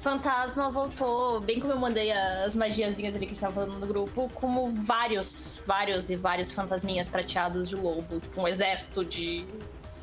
Fantasma 0.00 0.70
voltou, 0.70 1.40
bem 1.40 1.58
como 1.58 1.72
eu 1.72 1.80
mandei 1.80 2.12
as 2.12 2.54
magiazinhas 2.54 3.14
ali 3.14 3.26
que 3.26 3.32
estava 3.32 3.54
falando 3.54 3.80
no 3.80 3.86
grupo, 3.86 4.30
como 4.34 4.70
vários, 4.70 5.60
vários 5.66 6.08
e 6.10 6.16
vários 6.16 6.52
fantasminhas 6.52 7.08
prateados 7.08 7.68
de 7.68 7.74
lobo, 7.74 8.20
tipo 8.20 8.40
um 8.40 8.46
exército 8.46 9.04
de, 9.04 9.44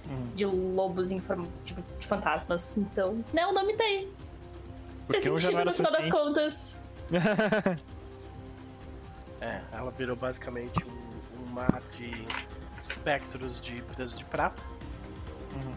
hum. 0.09 0.25
de 0.35 0.45
lobos 0.45 1.09
em 1.09 1.21
forma 1.21 1.47
tipo, 1.63 1.81
de 1.97 2.05
fantasmas. 2.05 2.73
Então, 2.75 3.23
né, 3.31 3.47
o 3.47 3.53
nome 3.53 3.77
tem. 3.77 4.09
Porque 5.07 5.21
tem 5.21 5.39
sentido 5.39 5.65
no 5.65 5.73
final 5.73 5.91
das 5.91 6.07
contas. 6.07 6.77
é, 9.39 9.61
ela 9.71 9.91
virou 9.91 10.17
basicamente 10.17 10.83
um, 10.83 11.41
um 11.41 11.45
mar 11.53 11.81
de 11.97 12.11
espectros 12.83 13.61
de 13.61 13.81
preso 13.83 14.17
de 14.17 14.25
prata. 14.25 14.61
Uhum. 15.53 15.73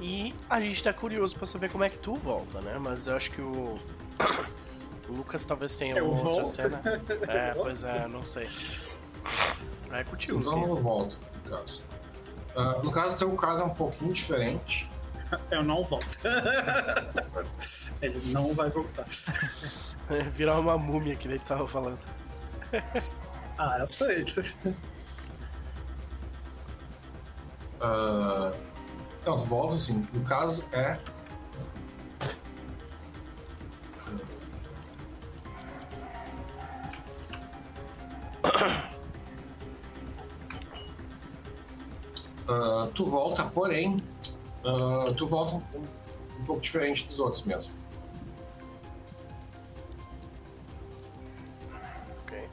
E 0.00 0.32
a 0.48 0.60
gente 0.60 0.82
tá 0.82 0.92
curioso 0.92 1.34
pra 1.36 1.46
saber 1.46 1.70
como 1.70 1.84
é 1.84 1.90
que 1.90 1.98
tu 1.98 2.14
volta, 2.14 2.60
né? 2.60 2.78
Mas 2.78 3.06
eu 3.06 3.16
acho 3.16 3.30
que 3.30 3.40
o. 3.40 3.74
o 5.08 5.12
Lucas 5.12 5.44
talvez 5.44 5.76
tenha 5.76 5.96
eu 5.96 6.06
outra 6.06 6.22
volto? 6.22 6.46
cena. 6.46 6.80
É, 7.28 7.52
pois 7.54 7.82
é, 7.82 8.06
não 8.06 8.24
sei. 8.24 8.48
É 9.90 10.04
contigo. 10.04 10.38
Então 10.38 10.52
eu 10.62 10.68
não 10.68 10.82
volto, 10.82 11.18
no 11.44 11.56
caso. 11.56 11.84
Uh, 12.54 12.84
no 12.84 12.90
caso, 12.90 13.16
teu 13.16 13.30
caso 13.36 13.62
é 13.62 13.66
um 13.66 13.74
pouquinho 13.74 14.12
diferente. 14.12 14.88
Eu 15.50 15.62
não 15.62 15.82
volto. 15.82 16.18
Ele 18.00 18.32
não 18.32 18.54
vai 18.54 18.70
voltar. 18.70 19.04
Virar 20.32 20.58
uma 20.58 20.78
múmia 20.78 21.14
que 21.16 21.28
ele 21.28 21.38
tava 21.38 21.68
falando. 21.68 21.98
ah, 23.58 23.78
eu 23.80 23.86
sei. 23.86 24.24
Uh, 27.80 28.52
não, 29.28 29.36
volta 29.36 29.74
assim. 29.74 30.08
No 30.12 30.22
caso 30.22 30.64
é. 30.72 30.98
Uh, 42.48 42.86
tu 42.94 43.04
volta, 43.04 43.44
porém, 43.44 44.02
uh, 44.64 45.12
tu 45.14 45.26
volta 45.26 45.56
um, 45.56 45.82
um, 46.40 46.44
pouco 46.46 46.62
diferente 46.62 47.06
dos 47.06 47.20
outros 47.20 47.44
mesmo. 47.44 47.74
Ok. 52.22 52.48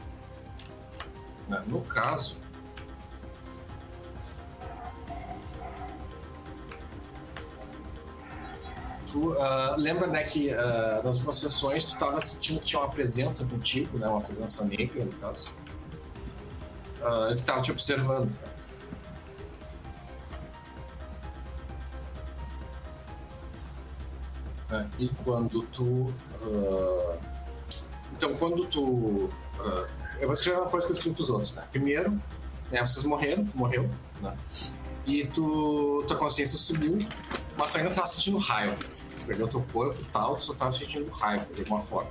No 1.68 1.82
caso, 1.84 2.38
tu 9.16 9.32
uh, 9.32 9.78
lembra, 9.78 10.08
né, 10.08 10.24
que 10.24 10.50
uh, 10.50 11.02
nas 11.02 11.16
últimas 11.16 11.38
sessões 11.38 11.86
tu 11.86 11.94
estava 11.94 12.20
sentindo 12.20 12.60
que 12.60 12.66
tinha 12.66 12.82
uma 12.82 12.90
presença 12.90 13.46
contigo, 13.46 13.98
né, 13.98 14.10
uma 14.10 14.20
presença 14.20 14.66
negra, 14.66 15.06
no 15.06 15.14
caso, 15.14 15.54
uh, 17.00 17.34
que 17.34 17.40
estava 17.40 17.62
te 17.62 17.72
observando. 17.72 18.30
É, 24.70 24.86
e 25.00 25.08
quando 25.24 25.62
tu. 25.68 26.14
então, 28.12 28.36
quando 28.36 28.66
tu. 28.66 29.30
eu 30.20 30.26
vou 30.26 30.34
escrever 30.34 30.60
uma 30.60 30.70
coisa 30.70 30.86
que 30.88 30.92
eu 30.92 30.96
escrevi 30.96 31.16
pros 31.16 31.30
outros, 31.30 31.54
né? 31.54 31.64
Primeiro, 31.72 32.12
né, 32.70 32.86
vocês 32.86 33.06
morreram, 33.06 33.46
tu 33.46 33.58
morreu, 33.58 33.90
né? 34.22 34.36
E 35.06 35.26
tu, 35.28 36.04
tua 36.06 36.18
consciência 36.18 36.58
subiu, 36.58 36.98
mas 37.56 37.72
tu 37.72 37.78
ainda 37.78 37.92
tá 37.92 38.06
sentindo 38.06 38.40
raiva 38.40 38.76
perdeu 39.26 39.48
teu 39.48 39.62
corpo 39.74 40.00
e 40.00 40.06
tal, 40.06 40.36
tu 40.36 40.44
só 40.44 40.54
tava 40.54 40.72
sentindo 40.72 41.12
raiva 41.12 41.46
de 41.54 41.62
alguma 41.62 41.82
forma. 41.82 42.10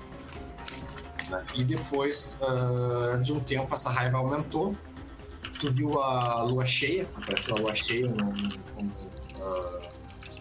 Né? 1.30 1.44
E 1.54 1.64
depois 1.64 2.36
uh, 2.40 3.22
de 3.22 3.32
um 3.32 3.40
tempo 3.40 3.72
essa 3.74 3.90
raiva 3.90 4.18
aumentou. 4.18 4.74
Tu 5.58 5.70
viu 5.70 6.00
a 6.02 6.42
lua 6.42 6.66
cheia, 6.66 7.08
apareceu 7.16 7.56
a 7.56 7.58
lua 7.60 7.74
cheia 7.74 8.08
no, 8.08 8.24
no, 8.24 8.88
uh, 8.88 9.80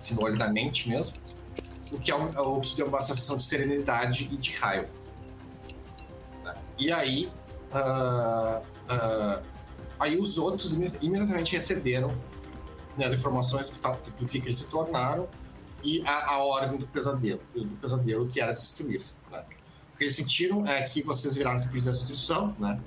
simbolo 0.02 0.36
da 0.36 0.50
mente 0.50 0.90
mesmo. 0.90 1.16
O 1.92 2.00
que, 2.00 2.12
é 2.12 2.16
o 2.16 2.60
que 2.60 2.76
deu 2.76 2.88
uma 2.88 3.00
sensação 3.00 3.38
de 3.38 3.44
serenidade 3.44 4.28
e 4.32 4.38
de 4.38 4.54
raiva. 4.54 4.90
Né? 6.44 6.54
E 6.78 6.92
aí. 6.92 7.32
Uh, 7.72 8.62
aí 10.00 10.18
os 10.18 10.38
outros 10.38 10.74
imediatamente 10.74 11.54
receberam 11.54 12.10
né, 12.98 13.06
as 13.06 13.14
informações 13.14 13.70
do 13.70 13.72
que, 13.72 14.12
do 14.12 14.26
que 14.26 14.38
eles 14.40 14.58
se 14.58 14.68
tornaram 14.68 15.28
e 15.84 16.02
a, 16.06 16.34
a 16.34 16.38
ordem 16.44 16.80
do 16.80 16.88
pesadelo, 16.88 17.42
do 17.54 17.78
pesadelo 17.78 18.28
que 18.28 18.40
era 18.40 18.54
destruir. 18.54 19.04
Né? 19.32 19.44
O 19.94 19.98
que 19.98 20.04
eles 20.06 20.16
sentiram 20.16 20.66
é 20.66 20.82
que 20.84 21.04
vocês 21.04 21.36
viraram 21.36 21.58
espíritos 21.58 21.86
da 21.86 21.92
destruição, 21.92 22.56
né? 22.58 22.80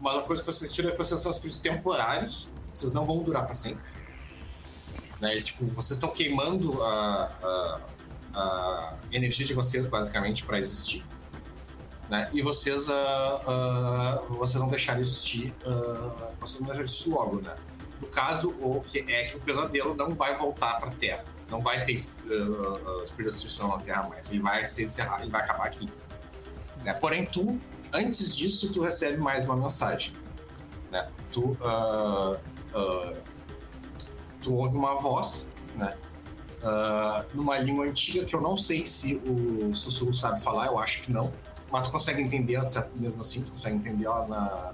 Mas 0.00 0.14
uma 0.14 0.22
coisa 0.22 0.42
que 0.42 0.46
vocês 0.46 0.70
sentiram 0.70 0.90
é 0.90 0.92
que 0.92 0.98
vocês 0.98 1.20
são 1.20 1.30
espíritos 1.30 1.58
temporários, 1.58 2.48
vocês 2.74 2.92
não 2.92 3.04
vão 3.04 3.22
durar 3.24 3.44
para 3.44 3.54
sempre. 3.54 3.82
Né? 5.20 5.36
E, 5.36 5.42
tipo, 5.42 5.66
vocês 5.66 5.98
estão 5.98 6.10
queimando 6.10 6.80
a, 6.80 7.24
a, 7.42 7.80
a, 8.34 8.94
energia 9.10 9.44
de 9.44 9.54
vocês, 9.54 9.86
basicamente, 9.86 10.44
para 10.44 10.60
existir. 10.60 11.04
Né? 12.08 12.30
E 12.32 12.40
vocês, 12.40 12.88
uh, 12.88 12.92
uh, 12.92 14.34
vocês 14.34 14.60
vão 14.60 14.70
deixar 14.70 14.94
de 14.94 15.00
existir, 15.00 15.52
uh, 15.66 16.32
vocês 16.40 16.58
vão 16.58 16.68
deixar 16.68 16.84
de 16.84 16.90
existir 16.90 17.10
logo, 17.10 17.40
né? 17.40 17.54
No 18.00 18.06
caso, 18.06 18.50
o 18.60 18.80
que 18.80 19.00
é 19.12 19.24
que 19.24 19.36
o 19.36 19.40
pesadelo 19.40 19.94
não 19.96 20.14
vai 20.14 20.36
voltar 20.36 20.78
para 20.78 20.92
Terra 20.92 21.24
não 21.50 21.60
vai 21.60 21.84
ter 21.84 21.94
uh, 21.94 23.02
Espírito 23.02 23.30
da 23.30 23.30
Destruição 23.30 23.68
na 23.68 23.78
Terra 23.78 24.08
mais. 24.08 24.30
Ele 24.30 24.40
vai 24.40 24.64
ser 24.64 24.84
encerrado, 24.84 25.22
ele 25.22 25.30
vai 25.30 25.42
acabar 25.42 25.66
aqui. 25.66 25.88
Né? 26.82 26.92
Porém, 26.94 27.24
tu, 27.24 27.58
antes 27.92 28.36
disso, 28.36 28.72
tu 28.72 28.82
recebe 28.82 29.16
mais 29.18 29.44
uma 29.44 29.56
mensagem. 29.56 30.14
Né? 30.90 31.08
Tu, 31.32 31.42
uh, 31.42 32.34
uh, 32.74 33.16
tu 34.42 34.54
ouve 34.54 34.76
uma 34.76 35.00
voz, 35.00 35.48
né? 35.74 35.96
Uh, 36.58 37.24
numa 37.36 37.56
língua 37.58 37.86
antiga 37.86 38.24
que 38.24 38.34
eu 38.34 38.40
não 38.40 38.56
sei 38.56 38.84
se 38.84 39.22
o 39.24 39.72
sussurro 39.76 40.12
sabe 40.12 40.40
falar, 40.40 40.66
eu 40.66 40.78
acho 40.78 41.02
que 41.02 41.12
não. 41.12 41.30
Mas 41.70 41.86
tu 41.86 41.92
consegue 41.92 42.20
entender 42.20 42.54
ela, 42.54 42.90
mesmo 42.96 43.20
assim, 43.20 43.42
tu 43.42 43.52
consegue 43.52 43.76
entender 43.76 44.06
ela 44.06 44.26
na, 44.26 44.72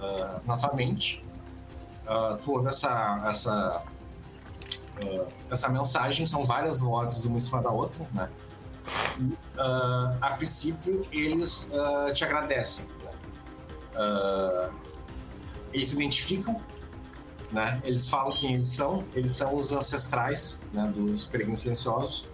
ah, 0.00 0.40
na 0.46 0.56
tua 0.56 0.74
mente. 0.74 1.22
Ah, 2.06 2.38
tu 2.42 2.52
ouve 2.52 2.68
essa, 2.68 3.22
essa, 3.26 3.82
ah, 5.02 5.26
essa 5.50 5.68
mensagem, 5.68 6.26
são 6.26 6.44
várias 6.44 6.80
vozes 6.80 7.24
uma 7.24 7.36
em 7.36 7.40
cima 7.40 7.62
da 7.62 7.70
outra, 7.70 8.06
né? 8.12 8.30
Ah, 9.58 10.16
a 10.20 10.30
princípio, 10.32 11.06
eles 11.12 11.70
ah, 11.72 12.12
te 12.12 12.24
agradecem. 12.24 12.86
né? 13.02 13.10
Ah, 13.96 14.70
eles 15.72 15.88
se 15.88 15.94
identificam, 15.94 16.60
né? 17.50 17.80
Eles 17.84 18.08
falam 18.08 18.32
quem 18.36 18.54
eles 18.54 18.68
são. 18.68 19.04
Eles 19.14 19.32
são 19.32 19.54
os 19.56 19.72
ancestrais 19.72 20.60
né, 20.72 20.92
dos 20.94 21.26
peregrinos 21.26 21.60
silenciosos, 21.60 22.26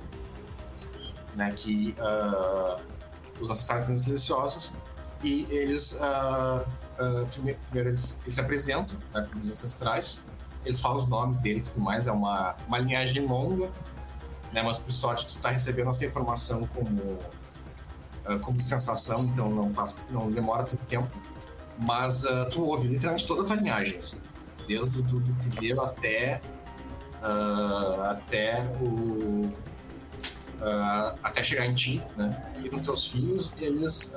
né? 1.35 1.53
Que 1.53 1.95
os 3.41 3.49
ancestrais 3.49 3.81
peregrinos 3.81 4.03
silenciosos 4.05 4.75
e 5.23 5.47
eles 5.51 5.99
prime- 7.33 7.55
primeiro 7.55 7.89
eles 7.91 8.21
se 8.27 8.41
apresentam 8.41 8.99
né, 9.15 9.27
como 9.31 9.43
os 9.45 9.51
ancestrais. 9.51 10.23
Eles 10.65 10.81
falam 10.81 10.99
os 10.99 11.07
nomes 11.07 11.39
deles, 11.39 11.69
e 11.69 11.73
tudo 11.73 11.83
mais. 11.85 12.07
É 12.07 12.13
uma, 12.13 12.55
uma 12.69 12.79
linhagem 12.79 13.27
longa, 13.27 13.71
né? 14.53 14.63
Mas 14.63 14.79
por 14.79 14.93
sorte 14.93 15.27
tu 15.27 15.39
tá 15.39 15.49
recebendo 15.51 15.91
essa 15.91 16.05
informação 16.05 16.67
como 16.75 17.19
ah, 18.27 18.39
como 18.39 18.61
sensação, 18.61 19.25
então 19.25 19.49
não 19.51 19.73
passa, 19.73 20.01
não 20.11 20.31
demora 20.31 20.65
tanto 20.65 20.85
tempo. 20.87 21.11
Mas 21.79 22.27
ah, 22.27 22.45
tu 22.51 22.63
ouve 22.65 22.89
literalmente 22.89 23.27
toda 23.27 23.43
a 23.43 23.45
tua 23.45 23.57
linhagem, 23.57 23.99
assim, 23.99 24.21
desde 24.69 25.03
do, 25.03 25.19
do 25.21 25.35
primeiro 25.49 25.81
até 25.81 26.41
ah, 27.23 28.09
até 28.11 28.63
o 28.83 29.51
ah, 30.63 31.15
até 31.23 31.43
chegar 31.43 31.65
em 31.67 31.75
ti, 31.75 32.03
né? 32.19 32.53
E 32.63 32.69
nos 32.69 32.83
teus 32.83 33.07
filhos 33.09 33.55
eles 33.59 34.13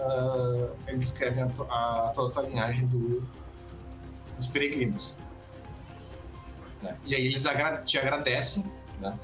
eles 0.87 1.05
escrevem 1.05 1.43
a, 1.43 1.45
a- 1.47 2.11
toda 2.13 2.27
a 2.27 2.31
tua 2.33 2.43
linhagem 2.49 2.85
do, 2.87 3.25
dos 4.35 4.47
peregrinos. 4.47 5.15
Né? 6.83 6.97
E 7.05 7.15
aí 7.15 7.25
eles 7.25 7.45
agra- 7.45 7.81
te 7.81 7.97
agradecem, 7.97 8.71
né? 8.99 9.17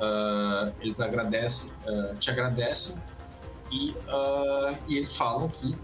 Ah, 0.00 0.70
eles 0.80 1.00
agradecem, 1.00 1.72
ah, 1.88 2.14
te 2.18 2.30
agradecem 2.30 3.02
e, 3.72 3.96
ah, 4.08 4.74
e 4.86 4.96
eles 4.96 5.16
falam 5.16 5.48
que 5.48 5.74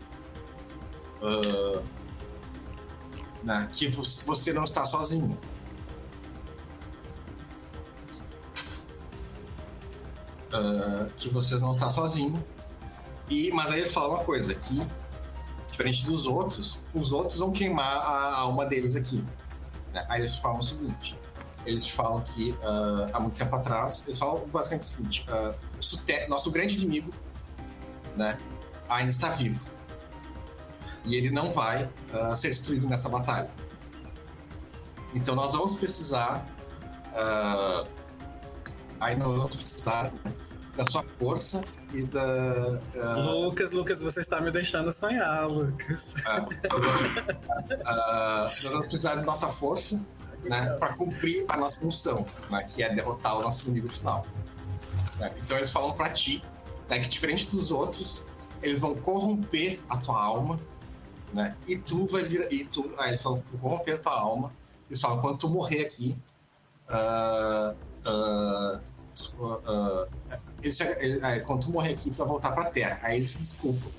né, 3.44 3.69
que 3.73 3.86
vo- 3.89 4.02
você 4.27 4.52
não 4.52 4.64
está 4.64 4.85
sozinho. 4.85 5.39
Que 11.16 11.28
vocês 11.28 11.60
não 11.60 11.73
estão 11.74 11.90
sozinho. 11.90 12.44
E, 13.28 13.51
mas 13.52 13.73
aí 13.73 13.81
eles 13.81 13.93
falam 13.94 14.16
uma 14.16 14.24
coisa, 14.24 14.55
que 14.55 14.86
diferente 15.70 16.05
dos 16.05 16.27
outros, 16.27 16.78
os 16.93 17.12
outros 17.12 17.39
vão 17.39 17.51
queimar 17.52 17.86
a 17.97 18.36
alma 18.40 18.66
deles 18.66 18.94
aqui. 18.94 19.24
Né? 19.93 20.05
Aí 20.09 20.20
eles 20.20 20.39
falam 20.39 20.60
o 20.60 20.62
seguinte: 20.62 21.19
eles 21.66 21.89
falam 21.89 22.20
que 22.23 22.56
ah, 22.62 23.10
há 23.12 23.20
muito 23.20 23.36
tempo 23.36 23.55
atrás, 23.55 24.05
eles 24.06 24.19
falam 24.19 24.47
basicamente 24.48 24.82
o 24.82 24.85
seguinte: 24.85 25.27
ah, 25.28 25.55
nosso, 26.28 26.51
grande 26.51 26.77
inimigo 26.77 27.12
né, 28.16 28.39
ainda 28.89 29.10
está 29.10 29.28
vivo. 29.31 29.70
E 31.05 31.16
ele 31.16 31.31
não 31.31 31.52
vai 31.52 31.89
ah, 32.12 32.35
ser 32.35 32.48
destruído 32.48 32.89
nessa 32.89 33.09
batalha. 33.09 33.51
Então 35.14 35.35
nós 35.35 35.52
vamos 35.52 35.74
precisar. 35.74 36.47
aí 38.98 39.16
nós 39.16 39.36
vamos 39.36 39.56
precisar 39.56 40.12
da 40.77 40.85
sua 40.86 41.05
força 41.19 41.62
e 41.93 42.03
da. 42.05 42.81
ah, 42.97 43.16
Lucas, 43.31 43.70
Lucas, 43.73 44.01
você 44.01 44.20
está 44.20 44.40
me 44.40 44.51
deixando 44.51 44.90
sonhar, 44.90 45.47
Lucas. 45.49 46.15
ah, 46.27 46.40
nós 46.40 46.81
vamos- 46.81 47.82
ah, 47.85 48.39
nós 48.40 48.65
vamos 48.73 48.86
precisar 48.86 49.15
da 49.16 49.23
nossa 49.23 49.49
força 49.49 50.05
né, 50.44 50.70
para 50.78 50.94
cumprir 50.94 51.44
a 51.49 51.57
nossa 51.57 51.85
missão, 51.85 52.24
né, 52.51 52.65
que 52.65 52.82
é 52.82 52.93
derrotar 52.94 53.39
o 53.39 53.43
nosso 53.43 53.66
inimigo 53.66 53.89
final. 53.89 54.27
né? 55.19 55.32
Então 55.43 55.57
eles 55.59 55.70
falam 55.70 55.93
para 55.93 56.11
ti 56.11 56.43
né, 56.89 56.99
que 56.99 57.09
diferente 57.09 57.49
dos 57.51 57.70
outros, 57.70 58.27
eles 58.62 58.81
vão 58.81 58.94
corromper 58.94 59.78
a 59.89 59.97
tua 59.99 60.20
alma, 60.20 60.59
né? 61.32 61.57
E 61.66 61.77
tu 61.78 62.07
vai 62.07 62.23
vir 62.24 62.47
e 62.53 62.65
tu, 62.65 62.93
ah, 62.99 63.09
eles 63.09 63.23
falam 63.23 63.43
corromper 63.61 63.94
a 63.94 63.99
tua 63.99 64.12
alma. 64.12 64.53
Eles 64.90 65.01
falam 65.01 65.20
quando 65.20 65.39
tu 65.39 65.49
morrer 65.49 65.86
aqui, 65.86 66.16
ah, 66.89 67.74
ah, 68.05 68.81
ah, 69.66 70.09
eles 70.62 70.76
te- 70.76 70.97
ele- 71.01 71.20
ah, 71.24 71.40
quando 71.40 71.62
tu 71.64 71.70
morrer 71.70 71.93
aqui, 71.94 72.10
tu 72.10 72.16
vai 72.18 72.26
voltar 72.28 72.52
pra 72.52 72.70
Terra. 72.70 72.98
Aí 73.02 73.16
eles 73.16 73.30
se 73.30 73.39
desculpam. 73.39 73.90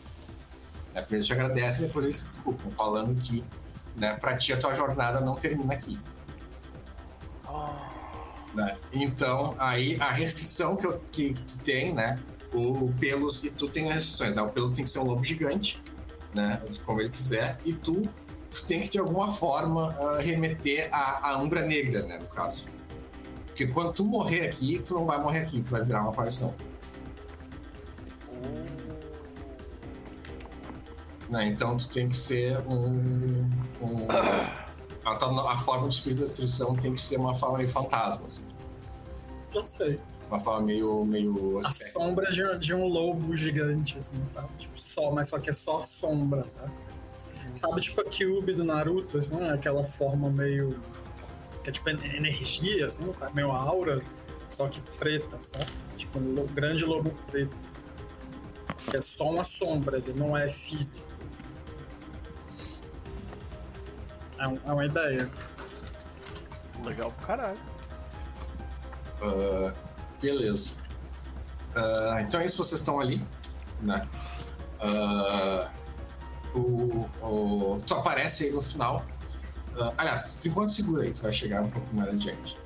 Né? 0.94 1.02
Primeiro 1.02 1.16
eles 1.16 1.26
te 1.26 1.34
agradecem, 1.34 1.88
depois 1.88 2.06
eles 2.06 2.18
se 2.18 2.24
desculpam, 2.26 2.72
falando 2.72 3.20
que, 3.22 3.44
né, 3.96 4.16
pra 4.16 4.36
ti 4.38 4.54
a 4.54 4.58
tua 4.58 4.74
jornada 4.74 5.20
não 5.22 5.36
termina 5.36 5.74
aqui. 5.74 6.00
né? 8.54 8.78
Então, 8.92 9.56
aí 9.58 9.98
a 10.00 10.12
restrição 10.12 10.76
que, 10.76 10.86
eu, 10.86 11.00
que, 11.12 11.34
que 11.34 11.42
tu 11.44 11.58
tem, 11.58 11.94
né? 11.94 12.20
O 12.54 12.92
Pelos 13.00 13.44
e 13.44 13.50
tu 13.50 13.68
tem 13.68 13.90
as 13.90 13.96
restrições, 13.96 14.36
né? 14.36 14.42
O 14.44 14.50
Pelos 14.50 14.72
tem 14.74 14.84
que 14.84 14.90
ser 14.90 15.00
um 15.00 15.06
lobo 15.06 15.24
gigante, 15.24 15.82
né? 16.34 16.62
Como 16.86 17.02
ele 17.02 17.10
quiser, 17.10 17.58
e 17.66 17.74
tu, 17.74 18.04
tu 18.52 18.64
tem 18.66 18.82
que 18.82 18.90
de 18.90 19.00
alguma 19.00 19.32
forma 19.32 19.96
ah, 20.00 20.20
remeter 20.22 20.88
à, 20.92 21.32
à 21.32 21.38
Umbra 21.38 21.62
Negra, 21.66 22.04
né? 22.04 22.20
No 22.20 22.28
caso. 22.28 22.66
Porque 23.54 23.68
quando 23.68 23.94
tu 23.94 24.04
morrer 24.04 24.48
aqui, 24.48 24.82
tu 24.84 24.96
não 24.96 25.06
vai 25.06 25.22
morrer 25.22 25.42
aqui, 25.42 25.62
tu 25.62 25.70
vai 25.70 25.84
virar 25.84 26.02
uma 26.02 26.10
aparição. 26.10 26.52
Né? 31.30 31.50
Então 31.50 31.78
tu 31.78 31.88
tem 31.88 32.10
que 32.10 32.18
ser 32.18 32.58
um. 32.68 33.48
um 33.80 34.08
a, 35.06 35.52
a 35.52 35.58
forma 35.58 35.88
de 35.88 35.94
espírito 35.94 36.20
da 36.22 36.26
destruição 36.26 36.76
tem 36.76 36.96
que 36.96 37.02
ser 37.02 37.18
uma 37.18 37.36
forma 37.36 37.60
meio 37.60 37.70
fantasma, 37.70 38.26
assim. 38.26 38.44
Já 39.54 39.64
sei. 39.64 40.00
Uma 40.30 40.40
forma 40.40 40.66
meio. 40.66 41.06
meio 41.06 41.60
A 41.60 41.68
aspecto. 41.68 41.94
sombra 41.94 42.32
de, 42.32 42.58
de 42.58 42.74
um 42.74 42.88
lobo 42.88 43.36
gigante, 43.36 44.00
assim, 44.00 44.26
sabe? 44.26 44.48
Tipo, 44.58 44.82
só, 44.82 45.12
mas 45.12 45.28
só 45.28 45.38
que 45.38 45.52
é 45.52 45.54
só 45.54 45.84
sombra, 45.84 46.48
sabe? 46.48 46.72
Sabe, 47.54 47.82
tipo 47.82 48.02
a 48.02 48.06
Cube 48.06 48.54
do 48.54 48.64
Naruto, 48.64 49.20
assim, 49.20 49.40
aquela 49.48 49.84
forma 49.84 50.32
meio. 50.32 50.80
Que 51.64 51.70
é 51.70 51.74
tipo 51.74 51.90
en- 51.90 52.16
energia, 52.16 52.86
assim, 52.86 53.12
sabe? 53.14 53.36
Meio 53.36 53.52
aura, 53.52 54.02
só 54.50 54.68
que 54.68 54.82
preta, 55.00 55.42
sabe? 55.42 55.66
Tipo 55.98 56.20
um 56.20 56.34
lo- 56.36 56.48
grande 56.48 56.86
lobo 56.86 57.12
preto. 57.32 57.56
assim. 57.68 57.82
Que 58.90 58.98
é 58.98 59.02
só 59.02 59.30
uma 59.30 59.44
sombra, 59.46 59.98
ele 59.98 60.14
não 60.14 60.36
é 60.38 60.50
físico. 60.50 61.08
É, 64.38 64.48
um- 64.48 64.60
é 64.66 64.72
uma 64.74 64.86
ideia. 64.86 65.30
Legal 66.84 67.12
pro 67.12 67.28
caralho. 67.28 67.60
Ah, 69.22 69.74
beleza. 70.22 70.78
Ah, 71.76 72.18
então 72.22 72.40
é 72.42 72.46
isso, 72.46 72.58
vocês 72.58 72.82
estão 72.82 73.00
ali, 73.00 73.26
né? 73.82 74.08
Ah, 74.82 75.72
o, 76.54 77.08
o- 77.22 77.82
tu 77.88 77.94
aparece 77.96 78.46
aí 78.46 78.52
no 78.52 78.62
final. 78.62 79.04
Ah, 79.80 79.94
aliás, 79.98 80.38
por 80.42 80.48
enquanto 80.48 80.70
segura 80.70 81.04
aí, 81.04 81.12
tu 81.12 81.22
vai 81.22 81.34
chegar 81.34 81.62
um 81.62 81.70
pouco 81.70 81.88
mais 81.96 82.10
adiante. 82.10 82.58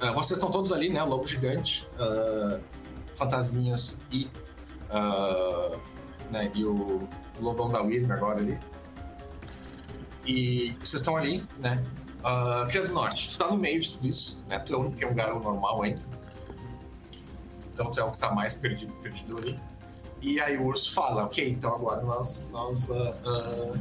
Ah, 0.00 0.12
vocês 0.12 0.38
estão 0.38 0.50
todos 0.50 0.72
ali, 0.72 0.88
né? 0.88 1.02
Lobo 1.02 1.26
gigante, 1.26 1.88
ah, 1.98 2.58
fantasminhas 3.14 3.98
e, 4.12 4.30
né, 6.30 6.50
e 6.54 6.64
o, 6.64 7.08
lobão 7.40 7.70
da 7.70 7.80
Wyrm 7.80 8.10
agora 8.12 8.38
ali. 8.38 8.58
E 10.26 10.76
vocês 10.80 11.00
estão 11.00 11.16
ali, 11.16 11.46
né? 11.58 11.82
Uh, 12.20 12.66
Cria 12.66 12.86
do 12.86 12.92
Norte, 12.92 13.30
tu 13.30 13.38
tá 13.38 13.46
no 13.48 13.56
meio 13.56 13.80
de 13.80 13.92
tudo 13.92 14.08
isso, 14.08 14.42
né? 14.48 14.58
Tu 14.58 14.74
é 14.74 14.76
o 14.76 14.80
único 14.80 14.96
que 14.96 15.04
é 15.04 15.08
um 15.08 15.14
garo 15.14 15.38
normal 15.38 15.82
ainda. 15.82 16.04
Então 17.72 17.90
tu 17.90 18.00
é 18.00 18.04
o 18.04 18.10
que 18.10 18.18
tá 18.18 18.34
mais 18.34 18.54
perdido, 18.54 18.92
perdido 18.94 19.38
ali. 19.38 19.60
E 20.20 20.40
aí 20.40 20.56
o 20.56 20.66
urso 20.66 20.92
fala, 20.92 21.24
ok, 21.24 21.48
então 21.48 21.74
agora 21.74 22.02
nós. 22.02 22.48
nós 22.50 22.90
ah, 22.90 23.78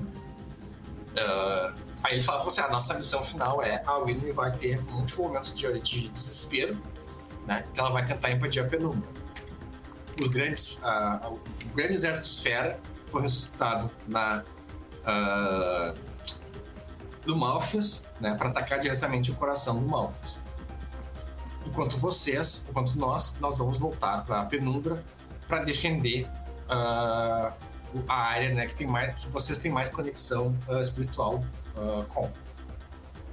ah, 1.18 1.74
aí 2.06 2.14
ele 2.16 2.22
fala 2.24 2.42
pra 2.42 2.50
você, 2.52 2.62
a 2.62 2.70
nossa 2.70 2.94
missão 2.96 3.24
final 3.24 3.62
é 3.62 3.82
a 3.86 3.98
Winnie 4.00 4.32
vai 4.32 4.52
ter 4.52 4.80
um 4.92 4.98
último 4.98 5.24
momento 5.24 5.54
de, 5.54 5.80
de 5.80 6.10
desespero, 6.10 6.80
né? 7.46 7.64
Que 7.74 7.80
ela 7.80 7.92
vai 7.92 8.06
tentar 8.06 8.32
impedir 8.32 8.60
a 8.62 8.66
penumbra. 8.66 9.08
Os 10.22 10.28
grandes, 10.30 10.80
ah, 10.84 11.22
o 11.30 11.40
grande 11.76 11.94
exército 11.94 12.26
Esfera 12.28 12.80
foi 13.08 13.22
ressuscitado 13.24 13.90
na. 14.08 14.44
ah, 15.06 15.94
do 17.26 17.36
Malfias, 17.36 18.08
né, 18.22 18.36
para 18.36 18.50
atacar 18.50 18.80
diretamente 18.80 19.32
o 19.32 19.36
coração 19.36 19.80
do 19.80 19.88
Malfias. 19.90 20.40
Enquanto 21.66 21.98
vocês, 21.98 22.68
enquanto 22.70 22.96
nós, 23.00 23.38
nós 23.40 23.58
vamos 23.58 23.80
voltar 23.80 24.24
para 24.26 24.42
a 24.42 24.46
penumbra 24.46 25.04
para 25.48 25.64
defender 25.64 26.30
ah, 26.70 27.52
o- 27.96 28.04
a 28.08 28.14
área, 28.16 28.54
né, 28.54 28.68
que 28.68 28.76
tem 28.76 28.86
mais, 28.86 29.16
que 29.16 29.28
vocês 29.30 29.58
têm 29.58 29.72
mais 29.72 29.90
conexão 29.90 30.56
ah, 30.70 30.80
espiritual 30.82 31.44
uh, 31.78 32.04
com. 32.06 32.30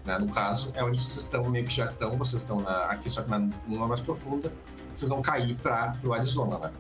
Né? 0.05 0.19
No 0.19 0.29
caso, 0.31 0.73
é 0.75 0.83
onde 0.83 0.99
vocês 0.99 1.25
estão, 1.25 1.49
meio 1.49 1.65
que 1.65 1.75
já 1.75 1.85
estão, 1.85 2.17
vocês 2.17 2.43
estão 2.43 2.61
na, 2.61 2.87
aqui, 2.87 3.09
só 3.09 3.23
que 3.23 3.31
na 3.31 3.49
lua 3.69 3.87
mais 3.87 4.01
profunda, 4.01 4.53
vocês 4.95 5.09
vão 5.09 5.23
cair 5.23 5.57
para 5.57 5.97
o 6.05 6.13
Arizona, 6.13 6.59
né? 6.59 6.73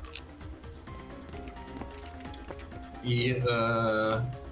E. 3.04 3.32
Uh, 3.32 4.42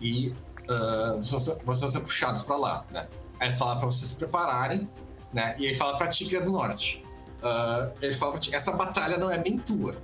e 0.00 0.34
uh, 0.68 1.18
vocês, 1.22 1.58
vocês 1.64 1.92
são 1.92 2.02
puxados 2.02 2.42
para 2.42 2.56
lá, 2.56 2.84
né? 2.90 3.08
Aí 3.40 3.52
fala 3.52 3.76
para 3.76 3.86
vocês 3.86 4.10
se 4.10 4.16
prepararem, 4.16 4.88
né? 5.32 5.54
E 5.58 5.66
aí 5.66 5.74
fala 5.74 5.96
para 5.98 6.08
Tigre 6.08 6.40
do 6.40 6.50
Norte. 6.50 7.05
Uh, 7.42 7.92
ele 8.00 8.14
fala 8.14 8.32
pra 8.32 8.40
ti, 8.40 8.54
essa 8.54 8.72
batalha 8.72 9.18
não 9.18 9.30
é 9.30 9.38
bem 9.38 9.58
tua. 9.58 9.96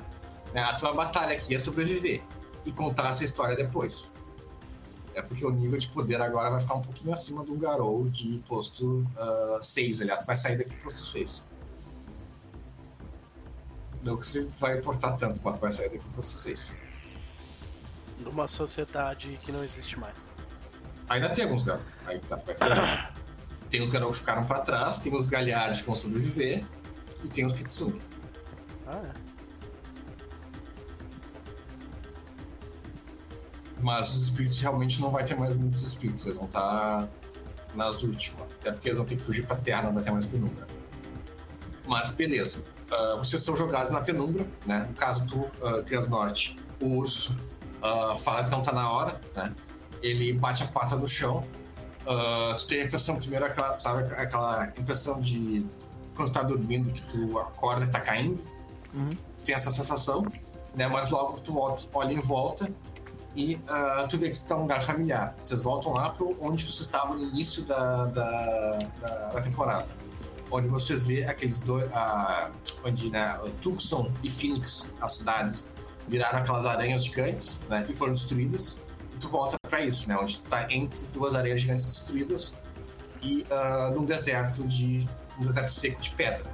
Né? 0.52 0.62
A 0.62 0.74
tua 0.74 0.92
batalha 0.92 1.36
aqui 1.36 1.54
é 1.54 1.58
sobreviver 1.58 2.22
e 2.64 2.72
contar 2.72 3.10
essa 3.10 3.24
história 3.24 3.56
depois. 3.56 4.12
É 5.14 5.20
porque 5.20 5.44
o 5.44 5.50
nível 5.50 5.78
de 5.78 5.88
poder 5.88 6.20
agora 6.20 6.50
vai 6.50 6.60
ficar 6.60 6.74
um 6.74 6.82
pouquinho 6.82 7.12
acima 7.12 7.44
do 7.44 7.54
Garou 7.56 8.08
de 8.08 8.42
posto 8.46 9.06
6, 9.60 9.98
uh, 9.98 10.02
aliás, 10.02 10.24
vai 10.24 10.36
sair 10.36 10.58
daqui 10.58 10.74
posto 10.76 11.04
6. 11.04 11.48
Não 14.02 14.16
que 14.16 14.26
você 14.26 14.48
vai 14.58 14.78
importar 14.78 15.16
tanto 15.16 15.40
quanto 15.40 15.60
vai 15.60 15.70
sair 15.70 15.90
daqui 15.90 16.04
posto 16.14 16.38
6. 16.38 16.78
Numa 18.20 18.48
sociedade 18.48 19.38
que 19.42 19.52
não 19.52 19.64
existe 19.64 19.98
mais. 19.98 20.28
Ainda 21.08 21.28
tem 21.30 21.44
alguns 21.44 21.64
Garou. 21.64 21.84
Tá, 22.28 22.38
tem 23.68 23.82
os 23.82 23.90
Garou 23.90 24.12
que 24.12 24.18
ficaram 24.18 24.46
pra 24.46 24.60
trás, 24.60 24.98
tem 24.98 25.14
os 25.14 25.26
Galhards 25.26 25.80
que 25.80 25.86
vão 25.86 25.96
sobreviver 25.96 26.64
e 27.24 27.28
tem 27.28 27.46
os 27.46 27.52
Kitsune. 27.52 28.00
Ah, 28.86 29.00
é. 29.04 29.32
Mas 33.80 34.14
os 34.14 34.22
espíritos 34.22 34.60
realmente 34.60 35.00
não 35.00 35.10
vai 35.10 35.24
ter 35.24 35.34
mais 35.34 35.56
muitos 35.56 35.82
espíritos, 35.82 36.24
eles 36.24 36.36
vão 36.36 36.46
estar 36.46 37.08
nas 37.74 38.02
últimas. 38.02 38.42
Até 38.60 38.72
porque 38.72 38.88
eles 38.88 38.98
vão 38.98 39.06
ter 39.06 39.16
que 39.16 39.22
fugir 39.22 39.46
pra 39.46 39.56
terra, 39.56 39.82
não 39.82 39.94
vai 39.94 40.04
ter 40.04 40.12
mais 40.12 40.26
penumbra. 40.26 40.66
Mas 41.86 42.10
beleza. 42.10 42.64
Uh, 42.90 43.18
vocês 43.18 43.42
são 43.42 43.56
jogados 43.56 43.90
na 43.90 44.00
penumbra, 44.00 44.46
né? 44.66 44.86
No 44.88 44.94
caso 44.94 45.26
do 45.26 45.38
uh, 45.40 45.82
Criado 45.84 46.08
Norte, 46.08 46.58
o 46.80 46.98
urso 46.98 47.36
uh, 47.82 48.16
fala 48.18 48.42
então 48.42 48.62
tá 48.62 48.72
na 48.72 48.90
hora, 48.90 49.20
né? 49.34 49.52
Ele 50.02 50.32
bate 50.32 50.62
a 50.62 50.66
pata 50.66 50.94
no 50.94 51.08
chão. 51.08 51.44
Uh, 52.06 52.56
tu 52.56 52.66
tem 52.66 52.82
a 52.82 52.84
impressão, 52.84 53.16
primeiro, 53.16 53.44
aquela, 53.44 53.78
sabe, 53.78 54.12
aquela 54.14 54.66
impressão 54.76 55.18
de 55.20 55.64
quando 56.14 56.32
tá 56.32 56.42
dormindo, 56.42 56.92
que 56.92 57.02
tu 57.02 57.38
acorda 57.38 57.84
e 57.84 57.88
tá 57.88 58.00
caindo. 58.00 58.42
Uhum. 58.94 59.10
Tu 59.38 59.44
tem 59.44 59.54
essa 59.54 59.70
sensação, 59.70 60.26
né? 60.74 60.86
Mas 60.88 61.10
logo 61.10 61.40
tu 61.40 61.52
volta, 61.52 61.84
olha 61.94 62.12
em 62.12 62.20
volta 62.20 62.70
e 63.34 63.54
uh, 63.54 64.06
tu 64.08 64.18
vê 64.18 64.28
que 64.28 64.34
está 64.34 64.54
num 64.54 64.62
lugar 64.62 64.82
familiar. 64.82 65.34
Vocês 65.42 65.62
voltam 65.62 65.92
lá 65.92 66.10
para 66.10 66.26
onde 66.40 66.64
vocês 66.64 66.80
estavam 66.80 67.16
no 67.16 67.24
início 67.24 67.64
da, 67.64 68.06
da, 68.06 68.78
da, 69.00 69.28
da 69.28 69.42
temporada. 69.42 69.86
Onde 70.50 70.68
vocês 70.68 71.06
vê 71.06 71.24
aqueles 71.24 71.60
dois. 71.60 71.84
Uh, 71.90 72.50
onde 72.84 73.10
né, 73.10 73.40
Tucson 73.62 74.10
e 74.22 74.30
Phoenix, 74.30 74.90
as 75.00 75.12
cidades, 75.12 75.72
viraram 76.08 76.40
aquelas 76.40 76.66
aranhas 76.66 77.04
gigantes 77.04 77.62
né, 77.68 77.86
e 77.88 77.96
foram 77.96 78.12
destruídas. 78.12 78.82
E 79.14 79.18
tu 79.18 79.28
volta 79.28 79.56
para 79.66 79.80
isso, 79.80 80.08
né? 80.08 80.16
Onde 80.20 80.40
tu 80.40 80.48
tá 80.50 80.70
entre 80.70 81.00
duas 81.14 81.34
areias 81.34 81.60
gigantes 81.60 81.86
destruídas 81.86 82.56
e 83.22 83.46
uh, 83.50 83.94
num 83.94 84.04
deserto 84.04 84.62
de. 84.64 85.08
Um 85.38 85.46
deserto 85.46 85.70
seco 85.70 86.00
de 86.00 86.10
pedra. 86.10 86.50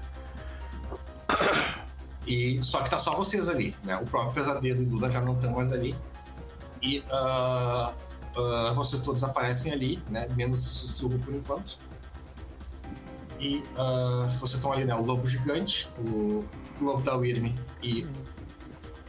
E, 2.27 2.63
só 2.63 2.83
que 2.83 2.91
tá 2.91 2.99
só 2.99 3.15
vocês 3.15 3.49
ali, 3.49 3.75
né? 3.83 3.97
O 3.97 4.05
próprio 4.05 4.35
pesadelo 4.35 4.83
e 4.83 4.85
Lula 4.85 5.11
já 5.11 5.21
não 5.21 5.33
estão 5.33 5.53
mais 5.53 5.73
ali 5.73 5.97
e 6.83 7.03
uh, 7.11 7.91
uh, 8.41 8.75
vocês 8.75 9.01
todos 9.03 9.23
aparecem 9.25 9.73
ali, 9.73 10.03
né? 10.11 10.29
Menos 10.37 10.61
Suzugu 10.61 11.19
por 11.19 11.35
enquanto. 11.35 11.79
E 13.41 13.59
uh, 13.77 14.29
vocês 14.39 14.55
estão 14.55 14.73
ali, 14.73 14.85
né? 14.85 14.95
O 14.95 15.03
lobo 15.05 15.27
gigante, 15.27 15.89
o 15.99 16.45
lobo 16.81 17.03
da 17.03 17.17
Wyrm 17.17 17.55
e 17.83 18.07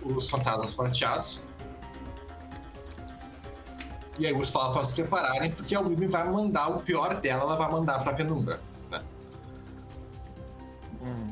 os 0.04 0.30
fantasmas 0.30 0.74
prateados. 0.74 1.42
E 4.18 4.28
aí 4.28 4.34
o 4.34 4.38
Urso 4.38 4.52
fala 4.52 4.74
para 4.74 4.84
se 4.84 4.96
prepararem, 4.96 5.52
porque 5.52 5.74
a 5.74 5.80
Wyrm 5.80 6.10
vai 6.10 6.30
mandar 6.30 6.70
o 6.70 6.82
pior 6.82 7.20
dela, 7.22 7.44
ela 7.44 7.56
vai 7.56 7.72
mandar 7.72 8.04
pra 8.04 8.14
penumbra, 8.14 8.60
né? 11.02 11.12
Hum. 11.12 11.28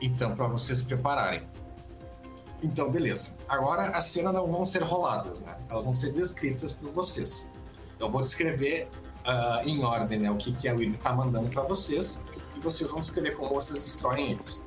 Então, 0.00 0.34
para 0.34 0.46
vocês 0.48 0.80
se 0.80 0.84
prepararem. 0.84 1.42
Então, 2.62 2.90
beleza. 2.90 3.36
Agora 3.48 3.84
as 3.88 4.04
cenas 4.06 4.32
não 4.32 4.50
vão 4.50 4.64
ser 4.64 4.82
roladas, 4.82 5.40
né? 5.40 5.56
Elas 5.68 5.84
vão 5.84 5.94
ser 5.94 6.12
descritas 6.12 6.72
por 6.72 6.90
vocês. 6.90 7.50
Eu 7.98 8.10
vou 8.10 8.22
descrever 8.22 8.88
uh, 9.24 9.68
em 9.68 9.82
ordem 9.84 10.18
né, 10.18 10.30
o 10.30 10.36
que, 10.36 10.52
que 10.52 10.68
a 10.68 10.74
Willy 10.74 10.96
tá 10.98 11.12
mandando 11.12 11.48
para 11.50 11.62
vocês 11.62 12.22
e 12.56 12.60
vocês 12.60 12.90
vão 12.90 13.00
descrever 13.00 13.36
como 13.36 13.54
vocês 13.54 13.82
destroem 13.82 14.32
eles. 14.32 14.66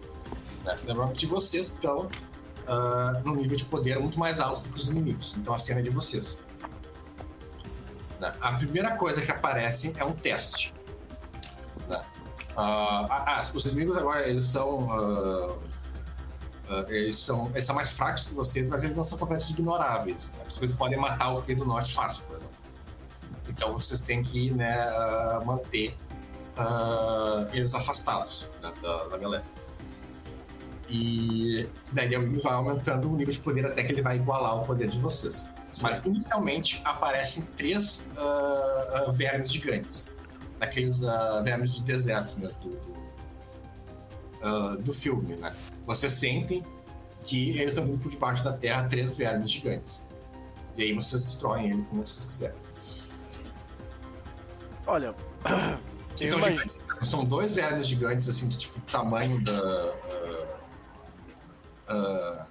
Né? 0.63 0.77
Lembrando 0.85 1.13
que 1.13 1.25
vocês 1.25 1.67
estão 1.67 2.05
uh, 2.05 3.23
num 3.23 3.35
nível 3.35 3.57
de 3.57 3.65
poder 3.65 3.99
muito 3.99 4.19
mais 4.19 4.39
alto 4.39 4.61
do 4.61 4.69
que 4.69 4.79
os 4.79 4.89
inimigos. 4.89 5.35
Então 5.37 5.53
a 5.53 5.57
cena 5.57 5.79
é 5.79 5.83
de 5.83 5.89
vocês. 5.89 6.41
Né? 8.19 8.33
A 8.41 8.53
primeira 8.53 8.95
coisa 8.95 9.21
que 9.21 9.31
aparece 9.31 9.93
é 9.97 10.03
um 10.03 10.13
teste. 10.13 10.73
Né? 12.57 12.63
Uh, 12.63 13.07
ah, 13.09 13.39
os 13.53 13.65
inimigos 13.65 13.97
agora 13.97 14.27
eles 14.27 14.45
são 14.45 14.87
Uh, 16.69 16.83
eles, 16.89 17.17
são, 17.17 17.49
eles 17.51 17.63
são 17.63 17.73
mais 17.73 17.91
fracos 17.91 18.25
que 18.25 18.33
vocês, 18.33 18.67
mas 18.67 18.83
eles 18.83 18.95
não 18.95 19.03
são 19.03 19.17
completamente 19.17 19.53
ignoráveis. 19.53 20.33
Né? 20.37 20.43
Vocês 20.49 20.73
podem 20.73 20.99
matar 20.99 21.33
o 21.33 21.39
Rei 21.39 21.55
do 21.55 21.65
Norte 21.65 21.93
fácil, 21.93 22.25
exemplo. 22.29 22.49
Então 23.47 23.73
vocês 23.73 24.01
têm 24.01 24.21
que 24.21 24.51
né, 24.51 24.85
uh, 24.91 25.45
manter 25.45 25.95
uh, 26.57 27.47
eles 27.53 27.73
afastados 27.73 28.49
né, 28.61 28.73
da, 28.81 29.05
da 29.05 29.17
galera. 29.17 29.45
E 30.89 31.69
daí 31.93 32.13
ele 32.13 32.39
vai 32.41 32.53
aumentando 32.53 33.09
o 33.09 33.15
nível 33.15 33.33
de 33.33 33.39
poder 33.39 33.65
até 33.65 33.83
que 33.83 33.93
ele 33.93 34.01
vai 34.01 34.17
igualar 34.17 34.57
o 34.57 34.65
poder 34.65 34.89
de 34.89 34.99
vocês. 34.99 35.49
Mas 35.81 36.05
inicialmente 36.05 36.81
aparecem 36.83 37.45
três 37.55 38.09
vermes 39.13 39.53
gigantes. 39.53 40.09
Daqueles 40.59 41.01
vermes 41.43 41.79
do 41.79 41.83
deserto 41.83 42.39
né, 42.39 42.49
do, 42.61 42.69
do, 44.69 44.83
do 44.83 44.93
filme, 44.93 45.35
né? 45.35 45.55
vocês 45.85 46.13
sentem 46.13 46.63
que 47.25 47.51
eles 47.51 47.69
estão 47.69 47.97
por 47.97 48.09
debaixo 48.09 48.43
da 48.43 48.53
terra 48.53 48.87
três 48.87 49.17
vermes 49.17 49.51
gigantes. 49.51 50.07
E 50.75 50.83
aí 50.83 50.93
vocês 50.93 51.21
destroem 51.23 51.71
ele 51.71 51.83
como 51.89 52.05
vocês 52.05 52.25
quiserem. 52.25 52.57
Olha. 54.85 55.13
São, 56.15 56.41
gigantes, 56.41 56.77
são, 57.03 57.25
dois 57.25 57.53
vermes 57.53 57.87
gigantes, 57.87 58.27
assim, 58.27 58.49
do 58.49 58.57
tipo 58.57 58.79
tamanho 58.91 59.39
da. 59.43 59.53
Uh, 59.53 60.47
uh, 61.89 62.41
uh, 62.41 62.46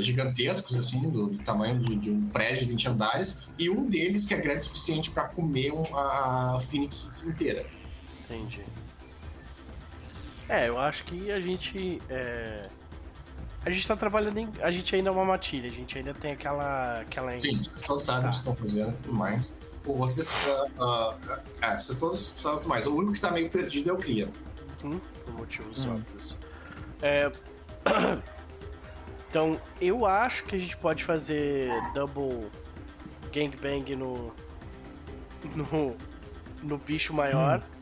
gigantescos, 0.00 0.76
assim, 0.76 1.08
do, 1.08 1.28
do 1.28 1.38
tamanho 1.42 1.78
de, 1.78 1.96
de, 1.96 2.10
um 2.10 2.26
prédio 2.28 2.60
de 2.60 2.66
20 2.66 2.88
andares, 2.88 3.48
e 3.58 3.68
um 3.70 3.86
deles 3.86 4.26
que 4.26 4.34
é 4.34 4.38
grande 4.38 4.60
o 4.60 4.64
suficiente 4.64 5.10
para 5.10 5.24
comer 5.24 5.72
um, 5.72 5.84
a 5.96 6.58
Phoenix 6.60 7.22
inteira. 7.26 7.66
Entendi. 8.24 8.62
É, 10.48 10.68
eu 10.68 10.78
acho 10.78 11.04
que 11.04 11.30
a 11.30 11.40
gente. 11.40 12.00
É... 12.08 12.68
A 13.64 13.70
gente 13.70 13.88
tá 13.88 13.96
trabalhando 13.96 14.38
em. 14.38 14.48
A 14.60 14.70
gente 14.70 14.94
ainda 14.94 15.08
é 15.08 15.12
uma 15.12 15.24
matilha, 15.24 15.70
a 15.70 15.72
gente 15.72 15.96
ainda 15.96 16.12
tem 16.12 16.32
aquela. 16.32 17.00
aquela... 17.00 17.40
Sim, 17.40 17.58
vocês 17.62 17.82
todos 17.82 18.04
sabem 18.04 18.26
o 18.26 18.30
que 18.30 18.36
estão 18.36 18.54
fazendo 18.54 18.90
e 18.90 18.96
tudo 18.96 19.14
mais. 19.14 19.56
Pô, 19.82 19.94
vocês. 19.94 20.30
Uh, 20.46 20.82
uh, 20.82 21.40
é, 21.62 21.78
vocês 21.78 21.98
todos 21.98 22.18
sabem 22.18 22.66
mais. 22.66 22.86
O 22.86 22.94
único 22.94 23.14
que 23.14 23.20
tá 23.20 23.30
meio 23.30 23.48
perdido 23.48 23.90
é 23.90 23.92
o 23.92 23.96
Cria. 23.96 24.28
Hum, 24.84 25.00
por 25.24 25.34
motivos 25.34 25.86
hum. 25.86 25.94
óbvios. 25.94 26.36
É... 27.00 27.32
então, 29.34 29.60
eu 29.80 30.06
acho 30.06 30.44
que 30.44 30.54
a 30.54 30.58
gente 30.60 30.76
pode 30.76 31.02
fazer 31.02 31.68
double 31.92 32.48
gangbang 33.32 33.96
no. 33.96 34.32
no. 35.56 35.96
no 36.62 36.78
bicho 36.78 37.12
maior. 37.12 37.58
Hum. 37.58 37.74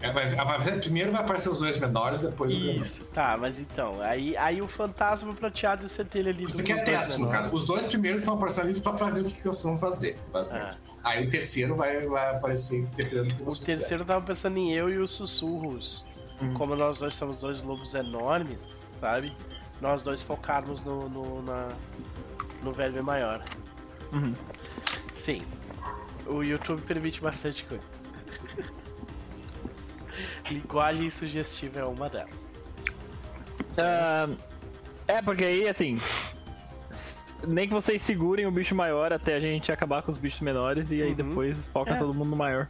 É, 0.00 0.10
vai, 0.12 0.28
vai, 0.28 0.78
primeiro 0.80 1.12
vai 1.12 1.22
aparecer 1.22 1.48
os 1.48 1.60
dois 1.60 1.78
menores, 1.78 2.22
depois 2.22 2.52
Isso, 2.52 3.04
tá, 3.06 3.36
mas 3.36 3.60
então. 3.60 4.02
Aí, 4.02 4.36
aí 4.36 4.60
o 4.60 4.66
fantasma 4.66 5.32
prateado 5.32 5.82
e 5.82 5.86
o 5.86 5.88
centelha 5.88 6.30
ali. 6.32 6.44
Você 6.44 6.64
quer 6.64 6.84
teste, 6.84 7.20
no 7.20 7.30
caso. 7.30 7.54
Os 7.54 7.64
dois 7.64 7.86
primeiros 7.86 8.22
estão 8.22 8.34
aparecendo 8.34 8.66
ali 8.66 8.80
pra, 8.80 8.92
pra 8.94 9.10
ver 9.10 9.20
o 9.20 9.24
que, 9.26 9.34
que 9.34 9.44
vocês 9.44 9.62
vão 9.62 9.78
fazer, 9.78 10.18
basicamente. 10.32 10.78
Ah. 10.88 11.10
Aí 11.10 11.26
o 11.26 11.30
terceiro 11.30 11.76
vai, 11.76 12.04
vai 12.04 12.34
aparecer 12.34 12.84
dependendo 12.96 13.28
do 13.28 13.34
que 13.36 13.42
você 13.44 13.62
O 13.62 13.66
terceiro 13.66 14.02
quiser. 14.02 14.12
tava 14.12 14.26
pensando 14.26 14.58
em 14.58 14.72
eu 14.72 14.90
e 14.90 14.98
os 14.98 15.12
sussurros. 15.12 16.04
Uhum. 16.40 16.54
Como 16.54 16.74
nós 16.74 16.98
dois 16.98 17.14
somos 17.14 17.38
dois 17.40 17.62
lobos 17.62 17.94
enormes, 17.94 18.76
sabe? 19.00 19.32
Nós 19.80 20.02
dois 20.02 20.22
focarmos 20.22 20.84
no, 20.84 21.08
no, 21.08 21.42
na, 21.42 21.68
no 22.62 22.72
verme 22.72 23.00
maior. 23.00 23.42
Uhum. 24.12 24.34
Sim. 25.12 25.42
O 26.26 26.42
YouTube 26.42 26.82
permite 26.82 27.20
bastante 27.20 27.64
coisa. 27.64 27.84
Linguagem 30.50 31.08
sugestiva 31.10 31.80
é 31.80 31.84
uma 31.84 32.08
delas. 32.08 32.54
Uh, 33.72 34.36
é, 35.06 35.22
porque 35.22 35.44
aí, 35.44 35.68
assim. 35.68 35.98
Nem 37.46 37.68
que 37.68 37.74
vocês 37.74 38.02
segurem 38.02 38.46
o 38.46 38.50
bicho 38.50 38.74
maior 38.74 39.12
até 39.12 39.36
a 39.36 39.40
gente 39.40 39.70
acabar 39.70 40.02
com 40.02 40.10
os 40.10 40.18
bichos 40.18 40.40
menores 40.40 40.90
e 40.90 41.00
aí 41.00 41.10
uhum. 41.10 41.14
depois 41.14 41.66
foca 41.66 41.92
é. 41.92 41.96
todo 41.96 42.12
mundo 42.12 42.30
no 42.30 42.36
maior. 42.36 42.66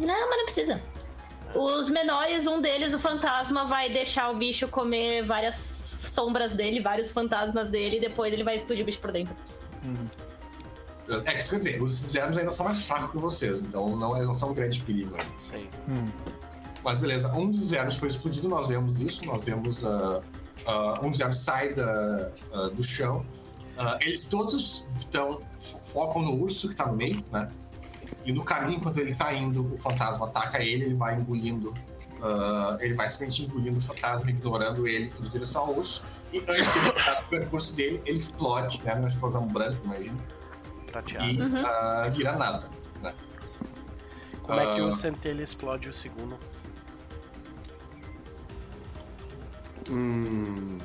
Não, 0.00 0.28
mas 0.28 0.38
não 0.38 0.44
precisa. 0.44 0.82
Os 1.54 1.88
menores, 1.88 2.46
um 2.46 2.60
deles, 2.60 2.94
o 2.94 2.98
fantasma, 2.98 3.64
vai 3.64 3.88
deixar 3.88 4.30
o 4.30 4.36
bicho 4.36 4.66
comer 4.68 5.22
várias 5.22 5.81
sombras 6.12 6.52
dele, 6.52 6.80
vários 6.80 7.10
fantasmas 7.10 7.68
dele, 7.68 7.96
e 7.96 8.00
depois 8.00 8.32
ele 8.32 8.44
vai 8.44 8.56
explodir 8.56 8.82
o 8.82 8.86
bicho 8.86 9.00
por 9.00 9.10
dentro. 9.12 9.34
Uhum. 9.84 10.06
É, 11.24 11.38
isso 11.38 11.50
quer 11.50 11.56
dizer, 11.58 11.82
os 11.82 12.12
vermes 12.12 12.38
ainda 12.38 12.52
são 12.52 12.64
mais 12.64 12.86
fracos 12.86 13.10
que 13.10 13.18
vocês, 13.18 13.60
então 13.60 13.96
não, 13.96 14.14
eles 14.14 14.26
não 14.26 14.34
são 14.34 14.50
um 14.50 14.54
grande 14.54 14.80
perigo. 14.80 15.16
Né? 15.16 15.24
Sim. 15.50 15.68
Mas 16.84 16.98
beleza, 16.98 17.32
um 17.34 17.50
dos 17.50 17.70
vermes 17.70 17.96
foi 17.96 18.08
explodido, 18.08 18.48
nós 18.48 18.68
vemos 18.68 19.00
isso, 19.00 19.24
nós 19.26 19.42
vemos 19.42 19.84
ah, 19.84 20.20
ah, 20.66 21.00
um 21.02 21.10
dos 21.10 21.18
vermes 21.18 21.38
sai 21.38 21.74
da, 21.74 22.30
ah, 22.52 22.70
do 22.72 22.84
chão. 22.84 23.24
Eles 24.00 24.24
todos 24.24 24.86
tão, 25.10 25.40
fo- 25.58 25.80
focam 25.82 26.22
no 26.22 26.40
urso 26.40 26.68
que 26.68 26.76
tá 26.76 26.86
no 26.86 26.94
meio, 26.94 27.22
né? 27.32 27.48
E 28.24 28.32
no 28.32 28.44
caminho, 28.44 28.78
enquanto 28.78 28.98
ele 28.98 29.14
tá 29.14 29.34
indo, 29.34 29.74
o 29.74 29.76
fantasma 29.76 30.26
ataca 30.26 30.62
ele, 30.62 30.84
ele 30.84 30.94
vai 30.94 31.18
engolindo. 31.18 31.74
Ah, 32.22 32.78
ele 32.80 32.94
vai 32.94 33.08
simplesmente 33.08 33.42
engolindo 33.44 33.78
o 33.78 33.80
fantasma, 33.80 34.30
ignorando 34.30 34.86
ele 34.86 35.12
em 35.20 35.28
direção 35.28 35.62
ao 35.64 35.74
urso. 35.74 36.04
E 36.32 36.38
antes 36.38 36.72
de 36.72 36.78
ele 36.78 37.20
no 37.20 37.28
percurso 37.28 37.74
dele, 37.74 38.02
ele 38.06 38.16
explode, 38.16 38.80
né? 38.84 38.94
Uma 38.94 39.08
explosão 39.08 39.46
branca, 39.46 39.78
imagina. 39.84 40.16
Prateado. 40.86 41.26
E 41.26 41.40
ah, 41.66 42.08
vira 42.12 42.32
nada. 42.36 42.68
Né? 43.02 43.12
Como 44.42 44.60
é 44.60 44.74
que 44.74 44.80
Ah. 44.80 44.86
o 44.86 44.92
centelha 44.92 45.42
explode 45.42 45.88
o 45.88 45.94
segundo? 45.94 46.38
Hum. 49.90 50.78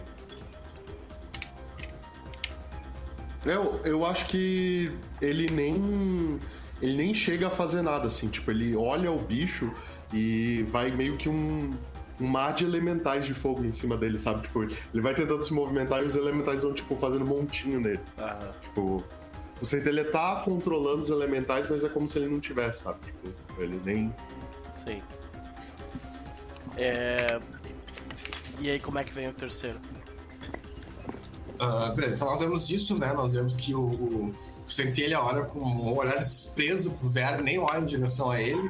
Eu, 3.46 3.80
eu 3.86 4.06
acho 4.06 4.26
que 4.26 4.92
ele 5.22 5.50
nem. 5.52 6.40
Ele 6.82 6.96
nem 6.98 7.14
chega 7.14 7.48
a 7.48 7.50
fazer 7.50 7.82
nada, 7.82 8.08
assim. 8.08 8.28
Tipo, 8.28 8.52
ele 8.52 8.76
olha 8.76 9.12
o 9.12 9.20
bicho 9.20 9.72
e 10.14 10.64
vai 10.70 10.92
meio 10.92 11.18
que 11.18 11.30
um. 11.30 11.72
Um 12.20 12.26
mar 12.26 12.52
de 12.52 12.66
elementais 12.66 13.28
de 13.28 13.34
fogo 13.36 13.64
em 13.64 13.72
cima 13.72 13.96
dele, 13.96 14.18
sabe? 14.18 14.42
Tipo, 14.42 14.64
ele 14.64 15.02
vai 15.04 15.14
tentando 15.14 15.44
se 15.44 15.54
movimentar 15.54 16.02
e 16.02 16.06
os 16.08 16.16
elementais 16.16 16.64
vão, 16.64 16.74
tipo, 16.74 16.96
fazendo 16.96 17.24
montinho 17.24 17.80
nele. 17.80 18.00
Tipo, 18.64 19.04
o 19.62 19.66
centelha 19.66 20.04
tá 20.12 20.42
controlando 20.44 21.02
os 21.02 21.12
elementais, 21.12 21.70
mas 21.70 21.84
é 21.84 21.90
como 21.90 22.08
se 22.08 22.18
ele 22.18 22.28
não 22.28 22.40
tivesse, 22.40 22.82
sabe? 22.86 22.98
Tipo, 23.06 23.62
ele 23.62 23.80
nem. 23.86 24.12
sim. 24.74 25.00
É... 26.76 27.40
E 28.60 28.72
aí, 28.72 28.80
como 28.80 28.98
é 28.98 29.04
que 29.04 29.14
vem 29.14 29.28
o 29.28 29.34
terceiro? 29.34 29.80
Ah, 31.60 31.92
beleza, 31.96 32.16
então 32.16 32.28
nós 32.28 32.40
vemos 32.40 32.70
isso, 32.70 32.98
né? 32.98 33.14
Nós 33.14 33.34
vemos 33.34 33.56
que 33.56 33.74
o, 33.74 33.82
o 33.82 34.34
Centelha 34.68 35.22
olha 35.22 35.44
com 35.44 35.60
um 35.60 35.96
olhar 35.96 36.20
desprezo 36.20 36.98
pro 36.98 37.10
verme, 37.10 37.44
nem 37.44 37.60
olha 37.60 37.80
em 37.80 37.86
direção 37.86 38.32
a 38.32 38.42
ele, 38.42 38.70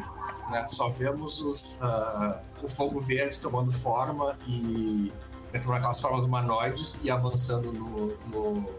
né? 0.50 0.66
Só 0.68 0.90
vemos 0.90 1.42
os, 1.42 1.82
ah, 1.82 2.42
o 2.62 2.68
fogo 2.68 3.00
verde 3.02 3.40
tomando 3.40 3.72
forma 3.72 4.38
e 4.48 5.12
né, 5.52 5.60
tomando 5.60 5.78
aquelas 5.78 6.00
formas 6.00 6.26
humanoides 6.26 7.00
e 7.04 7.10
avançando 7.10 7.72
no, 7.72 8.18
no, 8.28 8.70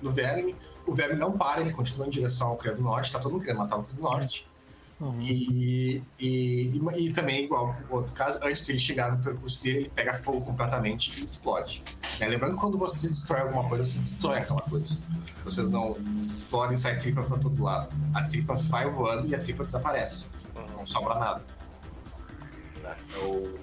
no 0.00 0.10
verme. 0.10 0.54
O 0.86 0.92
verme 0.92 1.16
não 1.16 1.36
para, 1.36 1.60
ele 1.60 1.72
continua 1.72 2.06
em 2.06 2.10
direção 2.10 2.48
ao 2.48 2.56
Criado 2.56 2.80
Norte, 2.80 3.12
tá 3.12 3.18
todo 3.18 3.32
mundo 3.32 3.42
querendo 3.42 3.58
matar 3.58 3.76
o 3.76 3.82
Criado 3.82 4.02
Norte. 4.02 4.48
E, 5.20 6.02
e, 6.18 6.76
e, 6.76 6.80
e 7.06 7.12
também, 7.12 7.44
igual 7.44 7.74
no 7.88 7.96
outro 7.96 8.12
caso, 8.14 8.40
antes 8.42 8.66
de 8.66 8.72
ele 8.72 8.78
chegar 8.80 9.16
no 9.16 9.22
percurso 9.22 9.62
dele, 9.62 9.78
ele 9.78 9.92
pega 9.94 10.14
fogo 10.14 10.40
completamente 10.40 11.20
e 11.20 11.24
explode. 11.24 11.82
Né? 12.18 12.26
Lembrando 12.26 12.54
que 12.54 12.60
quando 12.60 12.76
você 12.76 13.06
destrói 13.06 13.42
alguma 13.42 13.68
coisa, 13.68 13.84
você 13.84 14.00
destrói 14.00 14.38
aquela 14.38 14.62
coisa. 14.62 14.98
Vocês 15.44 15.70
não 15.70 15.96
explodem 16.36 16.74
e 16.74 16.78
sai 16.78 16.98
tripa 16.98 17.22
pra 17.22 17.38
todo 17.38 17.62
lado. 17.62 17.94
A 18.12 18.24
tripa 18.24 18.54
vai 18.54 18.90
voando 18.90 19.28
e 19.28 19.34
a 19.36 19.38
tripa 19.38 19.64
desaparece. 19.64 20.26
Não 20.76 20.84
sobra 20.84 21.14
nada. 21.14 21.44
Né? 22.82 22.96
Eu- 23.22 23.58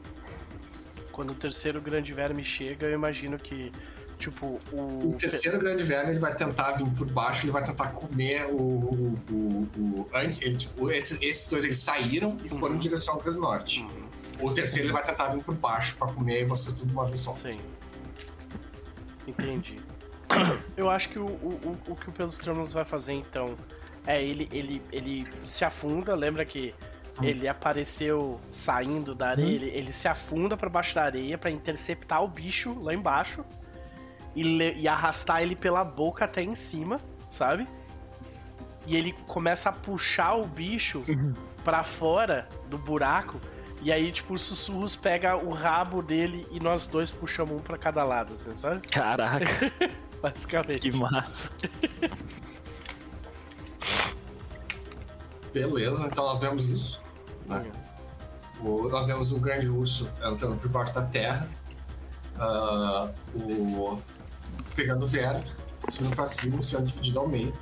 Quando 1.12 1.32
o 1.32 1.36
terceiro 1.36 1.82
grande 1.82 2.14
verme 2.14 2.44
chega, 2.46 2.88
eu 2.88 2.94
imagino 2.94 3.38
que, 3.38 3.72
tipo, 4.18 4.60
o. 4.72 5.10
O 5.10 5.14
terceiro 5.18 5.60
grande 5.60 5.84
verme 5.84 6.12
ele 6.12 6.20
vai 6.20 6.36
tentar 6.36 6.72
vir 6.74 6.90
por 6.92 7.08
baixo, 7.12 7.46
ele 7.46 7.52
vai 7.52 7.64
tentar 7.64 7.90
comer 7.92 8.46
o. 8.48 8.56
o, 8.56 9.20
o- 9.32 9.70
o- 9.78 10.10
antes, 10.14 10.42
ele, 10.42 10.58
tipo, 10.58 10.90
esses, 10.92 11.22
esses 11.22 11.48
dois 11.50 11.64
eles 11.66 11.78
saíram 11.78 12.38
e 12.44 12.50
foram 12.50 12.76
em 12.76 12.80
direção 12.80 13.16
ao 13.16 13.22
Grande 13.22 13.38
Norte. 13.40 13.82
Uhum, 13.84 14.48
O 14.48 14.54
terceiro 14.54 14.88
ele 14.88 14.94
vai 14.94 15.04
tentar 15.06 15.30
vir 15.30 15.44
por 15.44 15.56
baixo 15.56 15.96
pra 15.98 16.08
comer 16.08 16.46
vocês 16.46 16.74
tudo 16.74 16.92
uma 16.92 17.06
vez 17.06 17.20
só. 17.20 17.34
sim. 17.34 17.60
Entendi. 19.28 19.78
Eu 20.78 20.90
acho 20.90 21.10
que 21.10 21.20
o, 21.20 21.26
o, 21.26 21.78
o- 21.88 21.96
que 21.96 22.10
o 22.10 22.12
Pelos 22.12 22.38
Tramos 22.38 22.74
vai 22.74 22.86
fazer 22.86 23.14
então 23.14 23.56
é 24.08 24.24
ele, 24.24 24.48
ele, 24.52 24.82
ele 24.92 25.28
se 25.46 25.66
afunda, 25.66 26.16
lembra 26.16 26.46
que 26.46 26.74
ele 27.22 27.48
apareceu 27.48 28.40
saindo 28.52 29.16
da 29.16 29.30
areia, 29.30 29.48
ele, 29.56 29.70
ele 29.70 29.92
se 29.94 30.08
afunda 30.08 30.58
pra 30.58 30.70
baixo 30.70 30.94
da 30.94 31.04
areia 31.06 31.38
pra 31.38 31.50
interceptar 31.50 32.22
o 32.24 32.28
bicho 32.28 32.78
lá 32.82 32.94
embaixo 32.94 33.44
e, 34.36 34.44
le- 34.44 34.74
e 34.76 34.88
arrastar 34.88 35.42
ele 35.42 35.56
pela 35.56 35.84
boca 35.84 36.26
até 36.26 36.42
em 36.44 36.56
cima, 36.56 37.00
sabe? 37.30 37.68
E 38.86 38.96
ele 38.96 39.14
começa 39.28 39.70
a 39.70 39.72
puxar 39.72 40.36
o 40.36 40.46
bicho 40.46 41.02
pra 41.64 41.84
fora 41.84 42.48
do 42.70 42.78
buraco. 42.78 43.40
E 43.82 43.92
aí, 43.92 44.12
tipo, 44.12 44.34
os 44.34 44.42
sussurros 44.42 44.96
pega 44.96 45.36
o 45.36 45.52
rabo 45.54 46.02
dele 46.02 46.48
e 46.52 46.60
nós 46.60 46.86
dois 46.88 47.12
puxamos 47.12 47.56
um 47.56 47.60
pra 47.60 47.78
cada 47.78 48.04
lado, 48.04 48.34
assim, 48.34 48.54
sabe? 48.56 48.88
Caraca, 48.88 49.46
Basicamente. 50.22 50.90
que 50.90 50.98
massa. 50.98 51.52
Beleza, 55.54 56.08
então 56.08 56.26
nós 56.26 56.42
vemos 56.42 56.68
isso. 56.68 57.02
né? 57.46 57.66
O- 58.62 58.88
nós 58.90 59.06
vemos 59.08 59.32
um 59.32 59.40
grande 59.40 59.68
urso 59.70 60.10
entrando 60.24 60.58
por 60.58 60.70
baixo 60.70 60.94
da 60.94 61.04
terra. 61.04 61.48
ah, 62.38 63.10
o, 63.34 64.02
pegando 64.76 65.04
o 65.04 65.08
verme, 65.08 65.44
subindo 65.90 66.16
pra 66.16 66.28
cima, 66.28 66.62
sendo 66.62 66.86
dividido 66.86 67.20
ao 67.20 67.28
meio. 67.28 67.54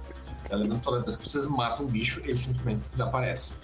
Tá 0.49 0.55
Lembrando 0.55 0.81
toda 0.81 1.01
vez 1.01 1.15
que 1.15 1.27
vocês 1.27 1.47
matam 1.47 1.85
um 1.85 1.89
bicho, 1.89 2.21
ele 2.25 2.37
simplesmente 2.37 2.87
desaparece. 2.87 3.55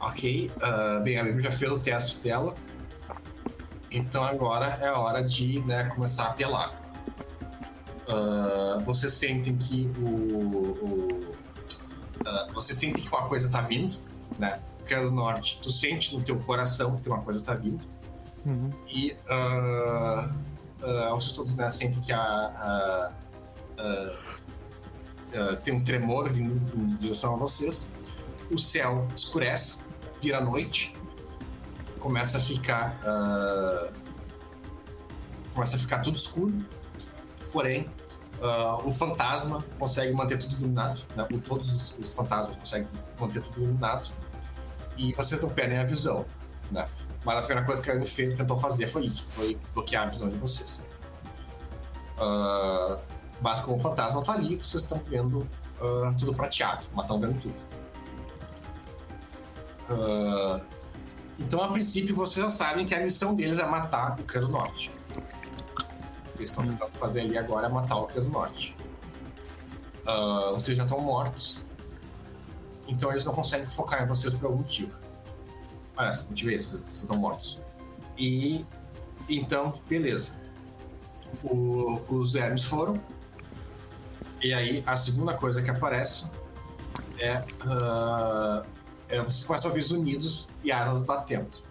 Ok, 0.00 0.50
ah, 0.60 1.00
bem, 1.02 1.18
a 1.18 1.24
Bíblia 1.24 1.50
já 1.50 1.56
fez 1.56 1.72
o 1.72 1.78
teste 1.78 2.20
dela. 2.20 2.54
Então 3.90 4.24
agora 4.24 4.66
é 4.80 4.88
a 4.88 4.98
hora 4.98 5.22
de 5.22 5.60
né, 5.60 5.84
começar 5.84 6.24
a 6.24 6.30
apelar. 6.30 6.72
Ah, 8.08 8.78
vocês 8.84 9.12
sentem 9.12 9.56
que 9.56 9.90
o. 9.98 10.08
o 10.08 11.32
ah, 12.26 12.46
vocês 12.52 12.78
sentem 12.78 13.02
que 13.02 13.08
uma 13.08 13.28
coisa 13.28 13.48
tá 13.48 13.60
vindo, 13.62 13.96
né? 14.38 14.60
Porque 14.78 14.94
é 14.94 15.02
do 15.02 15.10
norte, 15.10 15.60
tu 15.62 15.70
sente 15.70 16.16
no 16.16 16.22
teu 16.22 16.38
coração 16.40 16.96
que 16.96 17.08
uma 17.08 17.22
coisa 17.22 17.40
tá 17.40 17.54
vindo. 17.54 17.82
E 18.88 19.16
ah, 19.28 20.30
ah, 20.82 21.10
vocês 21.14 21.32
todos 21.32 21.54
né, 21.54 21.70
sentem 21.70 22.00
que 22.02 22.12
a, 22.12 22.20
a- 22.20 23.12
tem 25.62 25.74
um 25.74 25.82
tremor 25.82 26.28
vindo 26.28 26.60
em 26.76 26.96
direção 26.96 27.34
a 27.34 27.36
vocês. 27.38 27.92
O 28.50 28.58
céu 28.58 29.06
escurece, 29.16 29.84
vira 30.20 30.40
noite, 30.40 30.94
começa 32.00 32.38
a 32.38 32.40
ficar. 32.40 32.98
ah, 33.04 33.88
começa 35.54 35.76
a 35.76 35.78
ficar 35.78 36.00
tudo 36.00 36.16
escuro. 36.16 36.52
Porém, 37.52 37.86
ah, 38.42 38.78
o 38.84 38.90
fantasma 38.90 39.64
consegue 39.78 40.12
manter 40.12 40.38
tudo 40.38 40.54
iluminado. 40.56 41.02
Né? 41.16 41.26
O- 41.32 41.38
Todos 41.38 41.72
os, 41.72 41.98
os 41.98 42.12
fantasmas 42.14 42.56
conseguem 42.56 42.88
manter 43.18 43.42
tudo 43.42 43.62
iluminado. 43.62 44.10
E 44.96 45.12
vocês 45.14 45.40
não 45.42 45.48
perdem 45.50 45.78
a 45.78 45.84
visão. 45.84 46.26
Né? 46.70 46.86
Mas 47.24 47.38
a 47.38 47.42
primeira 47.42 47.64
coisa 47.64 47.82
que 47.82 47.90
a 47.90 47.94
Anifeira 47.94 48.36
tentou 48.36 48.58
fazer 48.58 48.86
foi 48.86 49.04
isso: 49.04 49.24
foi 49.26 49.58
bloquear 49.74 50.06
a 50.06 50.10
visão 50.10 50.28
de 50.28 50.36
vocês. 50.36 50.84
Ah, 52.18 52.98
mas 53.40 53.60
como 53.60 53.76
o 53.76 53.80
fantasma 53.80 54.22
tá 54.22 54.32
ali, 54.32 54.56
vocês 54.56 54.82
estão 54.82 54.98
vendo 54.98 55.46
ah, 55.80 56.14
tudo 56.18 56.34
prateado, 56.34 56.84
mas 56.92 57.04
estão 57.04 57.20
vendo 57.20 57.40
tudo. 57.40 57.54
Ah, 59.90 60.60
então, 61.38 61.62
a 61.62 61.68
princípio, 61.68 62.14
vocês 62.14 62.44
já 62.44 62.50
sabem 62.50 62.86
que 62.86 62.94
a 62.94 63.00
missão 63.00 63.34
deles 63.34 63.58
é 63.58 63.66
matar 63.66 64.18
o 64.20 64.24
Credo 64.24 64.48
Norte. 64.48 64.92
O 65.10 66.32
que 66.32 66.38
eles 66.38 66.50
estão 66.50 66.64
tentando 66.64 66.92
fazer 66.92 67.22
ali 67.22 67.36
agora 67.36 67.66
é 67.66 67.70
matar 67.70 67.96
o 67.96 68.06
Credo 68.06 68.28
Norte. 68.28 68.76
Ah, 70.06 70.50
vocês 70.54 70.76
já 70.76 70.84
estão 70.84 71.00
mortos. 71.00 71.66
Então 72.86 73.10
eles 73.10 73.24
não 73.24 73.32
conseguem 73.32 73.66
focar 73.66 74.02
em 74.02 74.06
vocês 74.06 74.34
por 74.34 74.46
algum 74.46 74.58
motivo. 74.58 74.92
Aliás, 75.96 76.20
o 76.26 76.30
motivo 76.30 76.50
é 76.50 76.54
esse, 76.54 76.66
vocês, 76.68 76.82
vocês 76.82 77.02
estão 77.02 77.16
mortos. 77.18 77.60
E 78.18 78.64
então, 79.28 79.78
beleza. 79.88 80.40
O- 81.42 82.00
os 82.08 82.32
vermes 82.32 82.64
foram. 82.64 83.00
E 84.42 84.52
aí 84.52 84.82
a 84.86 84.96
segunda 84.96 85.34
coisa 85.34 85.62
que 85.62 85.70
aparece 85.70 86.26
é, 87.18 87.44
ah, 87.60 88.64
é 89.08 89.20
vocês 89.20 89.44
começam 89.44 89.70
a 89.70 89.74
ver 89.74 89.80
os 89.80 89.90
unidos 89.90 90.48
e 90.64 90.72
asas 90.72 91.04
batendo. 91.04 91.62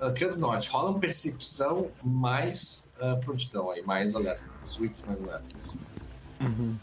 Uh, 0.00 0.12
Criado 0.12 0.36
Norte, 0.38 0.68
rola 0.68 0.90
uma 0.90 0.98
percepção 0.98 1.88
mais 2.02 2.92
uh, 3.00 3.20
prontidão 3.20 3.70
aí, 3.70 3.82
mais 3.82 4.16
alerta. 4.16 4.42
Os 4.64 4.76
wits 4.80 5.04
mais 5.06 5.22
alertas. 5.22 5.76
Uhum. 6.40 6.76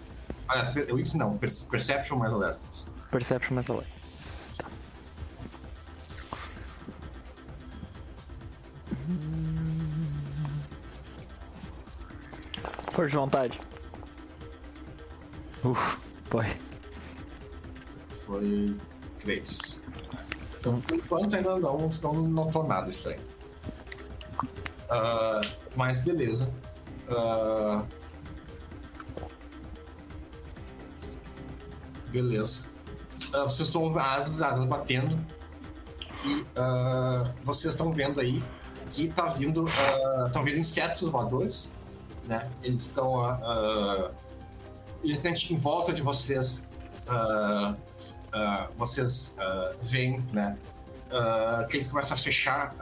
Aliás, 0.48 0.74
wits 0.90 1.14
não, 1.16 1.38
per- 1.38 1.50
perception 1.70 2.18
mais 2.18 2.32
alertas. 2.32 2.88
Perception 3.12 3.56
mais 3.56 3.70
além. 3.70 3.86
Força 13.00 13.12
de 13.12 13.16
vontade. 13.16 13.60
Uf, 15.64 15.98
foi. 16.30 16.46
Foi 18.26 18.76
3. 19.20 19.84
Então, 20.60 20.82
por 20.82 20.96
enquanto 20.98 21.34
ainda 21.34 21.58
não, 21.58 21.90
não 22.04 22.14
notou 22.28 22.68
nada 22.68 22.90
estranho. 22.90 23.22
Ah, 24.90 25.40
mas 25.78 26.04
beleza. 26.04 26.54
Ah, 27.10 27.86
beleza. 32.10 32.66
Ah, 33.34 33.44
vocês 33.44 33.70
estão 33.70 33.84
ouvindo 33.84 34.02
asas, 34.02 34.42
asas 34.42 34.66
batendo. 34.66 35.18
E 36.26 36.46
vocês 37.46 37.74
estão 37.74 37.94
vendo 37.94 38.20
aí 38.20 38.44
que 38.92 39.08
tá 39.08 39.30
vindo. 39.30 39.70
Estão 40.28 40.44
vindo 40.44 40.58
insetos 40.58 41.10
voadores. 41.10 41.70
Né? 42.30 42.48
Eles 42.62 42.84
estão. 42.84 43.26
ah, 43.26 44.12
eles 45.04 45.26
em 45.26 45.56
volta 45.56 45.92
de 45.92 46.04
vocês. 46.04 46.70
ah, 47.08 47.76
ah, 48.32 48.70
vocês 48.78 49.36
ah, 49.40 49.74
veem, 49.82 50.24
né? 50.32 50.56
que 51.68 51.78
eles 51.78 51.90
começam 51.90 52.16
a 52.16 52.20
fechar, 52.20 52.76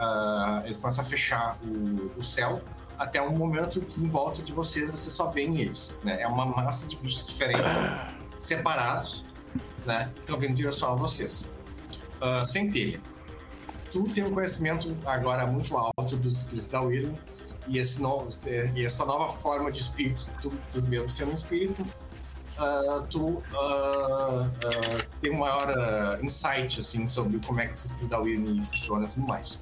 eles 0.66 0.76
começam 0.76 1.02
a 1.02 1.08
fechar 1.08 1.58
o, 1.64 2.20
o 2.20 2.22
céu 2.22 2.62
até 3.00 3.22
um 3.22 3.32
momento 3.32 3.80
que 3.80 4.04
em 4.04 4.08
volta 4.10 4.44
de 4.44 4.52
vocês 4.52 4.92
você 4.92 5.10
só 5.10 5.28
veem 5.30 5.62
eles, 5.62 5.98
né? 6.04 6.22
É 6.22 6.28
uma 6.28 6.46
massa 6.46 6.88
de 6.88 6.98
bichos 6.98 7.26
diferentes, 7.26 7.78
separados, 8.38 9.24
né? 9.86 10.12
Que 10.16 10.22
estão 10.22 10.38
vindo 10.38 10.52
em 10.52 10.56
direção 10.56 10.92
a 10.92 10.96
vocês. 10.96 11.50
Ah, 12.20 12.44
Centelha, 12.44 13.00
tu 13.94 14.04
tem 14.10 14.26
um 14.26 14.34
conhecimento 14.34 14.98
agora 15.06 15.48
muito 15.48 15.78
alto 15.78 16.18
dos 16.18 16.40
skills 16.40 16.68
da 16.68 16.82
Wyrm 16.82 17.16
e, 17.68 17.78
esse 17.78 18.02
no, 18.02 18.28
e 18.76 18.86
essa 18.86 19.06
nova 19.06 19.30
forma 19.30 19.72
de 19.72 19.80
espírito, 19.80 20.28
tu, 20.42 20.52
tu 20.72 20.82
mesmo 20.84 21.10
sendo 21.10 21.36
espírito, 21.36 21.86
ah, 22.58 23.04
tu 23.10 23.44
ah, 23.54 24.50
ah, 24.66 25.06
tem 25.22 25.32
um 25.32 25.40
maior 25.40 25.70
ah, 25.70 26.20
insight 26.24 26.80
assim, 26.80 27.06
sobre 27.06 27.40
como 27.40 27.60
é 27.60 27.68
que 27.68 27.74
esse 27.74 27.96
Wyrm 28.04 28.62
funciona 28.64 29.06
e 29.06 29.10
tudo 29.10 29.28
mais. 29.28 29.62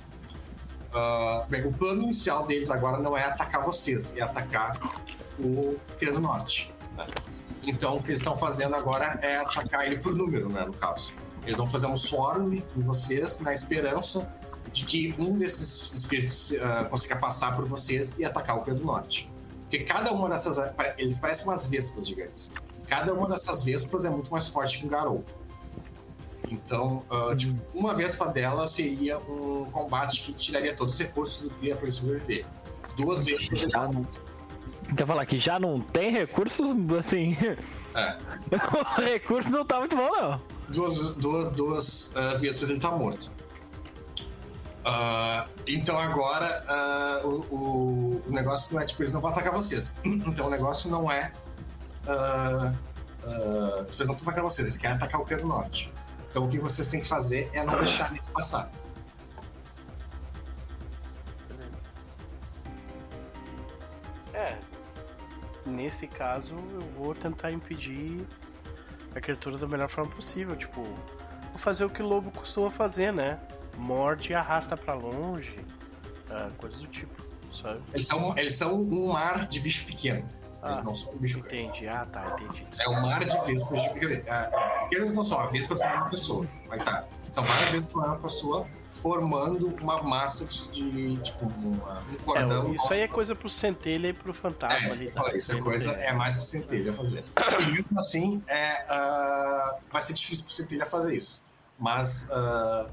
Ah, 0.94 1.46
bem, 1.50 1.66
o 1.66 1.74
plano 1.74 2.04
inicial 2.04 2.48
deles 2.48 2.72
agora 2.72 2.98
não 2.98 3.18
é 3.18 3.24
atacar 3.26 3.64
vocês, 3.64 4.16
é 4.16 4.22
atacar 4.22 4.80
o 5.38 5.78
Cria 5.98 6.14
do 6.14 6.22
Norte. 6.22 6.74
Então, 7.64 7.98
o 7.98 8.02
que 8.02 8.10
eles 8.10 8.20
estão 8.20 8.38
fazendo 8.38 8.76
agora 8.76 9.20
é 9.22 9.38
atacar 9.38 9.86
ele 9.86 9.98
por 9.98 10.16
número, 10.16 10.50
né, 10.50 10.64
no 10.66 10.74
caso. 10.74 11.14
Eles 11.46 11.58
vão 11.58 11.68
fazer 11.68 11.88
um 11.88 11.98
swarm 11.98 12.54
em 12.54 12.82
vocês 12.82 13.40
na 13.40 13.52
esperança 13.52 14.34
de 14.76 14.84
que 14.84 15.16
um 15.18 15.38
desses 15.38 15.94
espíritos 15.94 16.54
ah, 16.62 16.84
consiga 16.86 17.16
passar 17.16 17.56
por 17.56 17.66
vocês 17.66 18.16
e 18.20 18.26
atacar 18.26 18.58
o 18.58 18.62
Cria 18.62 18.76
do 18.76 18.84
Norte. 18.84 19.32
Porque 19.62 19.80
cada 19.80 20.12
uma 20.12 20.28
dessas. 20.28 20.58
Eles 20.98 21.18
parecem 21.18 21.48
umas 21.48 21.68
vespas 21.68 22.06
gigantes. 22.06 22.52
Cada 22.88 23.14
uma 23.14 23.28
dessas 23.28 23.64
vespas 23.64 24.04
é 24.04 24.10
muito 24.10 24.30
mais 24.30 24.50
forte 24.50 24.80
que 24.80 24.86
um 24.86 24.90
Garou. 24.90 25.24
Então, 26.52 27.04
ah, 27.10 27.34
tipo, 27.36 27.56
uma 27.74 27.94
vespa 27.96 28.28
dela 28.28 28.68
seria 28.68 29.18
um 29.18 29.66
combate 29.72 30.22
que 30.24 30.34
tiraria 30.34 30.76
todos 30.76 30.96
os 30.96 31.00
recursos 31.00 31.42
do 31.42 31.50
Cria 31.52 31.76
para 31.76 31.86
ele 31.86 31.92
sobreviver. 31.94 32.46
Duas 32.98 33.24
vespas. 33.24 33.62
Já 33.62 33.88
não. 33.88 34.06
Quer 34.96 35.08
falar 35.08 35.26
que 35.26 35.40
já 35.40 35.58
não 35.58 35.80
tem 35.80 36.12
recursos, 36.12 36.70
assim. 37.00 37.36
É. 37.96 38.18
o 39.00 39.02
recurso 39.02 39.50
não 39.50 39.66
tá 39.66 39.80
muito 39.80 39.96
bom, 39.96 40.12
não. 40.12 40.42
duas, 40.70 41.14
duas, 41.14 41.54
duas 41.54 42.14
ah, 42.16 42.36
vespas 42.36 42.70
ele 42.70 42.80
tá 42.80 42.92
morto. 42.92 43.32
Ah, 44.88 45.48
então 45.68 45.98
agora 45.98 46.46
ah, 46.68 47.22
o, 47.26 47.30
o- 47.56 48.24
negócio 48.28 48.72
não 48.76 48.82
é 48.82 48.86
tipo, 48.86 49.02
eles 49.02 49.12
não 49.12 49.20
vão 49.20 49.32
atacar 49.32 49.52
vocês. 49.52 49.96
Então 50.06 50.46
o 50.46 50.50
negócio 50.50 50.90
não 50.92 51.12
é. 51.12 51.32
ah, 52.08 52.72
tipo, 53.90 53.96
eles 53.96 54.00
não 54.00 54.06
vão 54.08 54.16
atacar 54.16 54.44
vocês, 54.44 54.68
eles 54.68 54.78
querem 54.78 54.96
atacar 54.96 55.20
o 55.22 55.26
do 55.26 55.48
Norte. 55.48 55.92
Então 56.30 56.46
o 56.46 56.50
que 56.50 56.60
vocês 56.60 56.88
têm 56.88 57.02
que 57.02 57.08
fazer 57.08 57.50
é 57.54 57.64
não 57.64 57.80
deixar 57.80 58.12
ele 58.12 58.22
passar. 58.32 58.70
É. 64.34 64.58
Nesse 65.66 66.08
caso, 66.08 66.54
eu 66.74 66.82
vou 66.98 67.16
tentar 67.16 67.52
impedir 67.52 68.26
a 69.16 69.20
criatura 69.22 69.58
da 69.58 69.68
melhor 69.68 69.90
forma 69.90 70.12
possível. 70.12 70.56
Tipo, 70.56 70.84
vou 70.84 71.58
fazer 71.58 71.86
o 71.86 71.90
que 71.90 72.04
o 72.04 72.06
lobo 72.06 72.30
costuma 72.32 72.70
fazer, 72.70 73.12
né? 73.12 73.40
Morde 73.78 74.32
e 74.32 74.36
arrasta 74.36 74.76
pra 74.78 74.94
longe. 74.94 75.56
ah, 76.32 76.50
coisas 76.58 76.80
do 76.80 76.88
tipo, 76.88 77.14
sabe? 77.52 77.80
Eles 77.94 78.08
são, 78.08 78.38
eles 78.38 78.54
são 78.56 78.74
um 78.82 79.12
mar 79.14 79.48
de 79.48 79.60
bicho 79.60 79.86
pequeno. 79.86 80.28
Eles 80.64 80.78
Ah, 80.80 80.82
não 80.84 80.96
são 80.96 81.14
um 81.14 81.18
bicho 81.18 81.40
grande. 81.42 81.64
Entendi. 81.66 81.88
Ah, 81.88 82.06
tá, 82.06 82.26
entendi. 82.40 82.66
É 82.80 82.90
um 82.90 83.00
mar 83.02 83.24
de 83.24 83.38
vespas. 83.46 83.82
Quer 83.94 84.00
dizer, 84.00 84.26
ah, 84.30 84.88
eles 84.92 85.14
não 85.14 85.24
são 85.24 85.40
a 85.40 85.46
vespa 85.48 85.76
é 85.76 85.94
uma 85.96 86.10
pessoa. 86.10 86.46
Mas 86.68 86.84
tá. 86.84 87.06
São 87.32 87.44
várias 87.44 87.86
que 87.86 87.94
é 87.94 87.98
uma 87.98 88.18
pessoa 88.18 88.66
formando 88.94 89.68
uma 89.82 90.02
massa 90.02 90.46
de, 90.72 91.18
tipo, 91.18 91.46
uma- 91.46 92.00
um 92.10 92.16
cordão. 92.24 92.70
É, 92.72 92.76
isso 92.76 92.94
aí 92.94 93.02
é 93.02 93.08
coisa 93.10 93.36
pro 93.36 93.50
centelha 93.50 94.08
e 94.08 94.14
pro 94.14 94.34
fantasma 94.34 94.88
É, 94.88 94.92
ali. 94.92 95.06
eu 95.08 95.12
falei, 95.12 95.38
isso 95.38 95.52
é 95.52 95.62
coisa 95.62 95.92
é 95.92 96.14
mais 96.14 96.34
pro 96.34 96.42
centelha 96.42 96.94
fazer. 96.94 97.24
E 97.62 97.66
mesmo 97.72 98.00
assim, 98.00 98.42
é, 98.48 98.86
ah, 98.90 99.78
vai 99.92 100.02
ser 100.02 100.14
difícil 100.14 100.46
pro 100.46 100.54
centelha 100.54 100.86
fazer 100.86 101.16
isso. 101.16 101.44
Mas, 101.78 102.30
uh, 102.32 102.90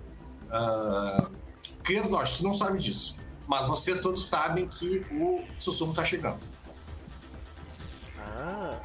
Cria 1.82 2.02
do 2.02 2.08
Norte, 2.10 2.38
tu 2.38 2.44
não 2.44 2.54
sabe 2.54 2.78
disso. 2.78 3.16
Mas 3.46 3.66
vocês 3.66 4.00
todos 4.00 4.26
sabem 4.28 4.68
que 4.68 5.04
o 5.10 5.42
sussurro 5.58 5.92
tá 5.92 6.04
chegando. 6.04 6.38
Ah, 8.18 8.78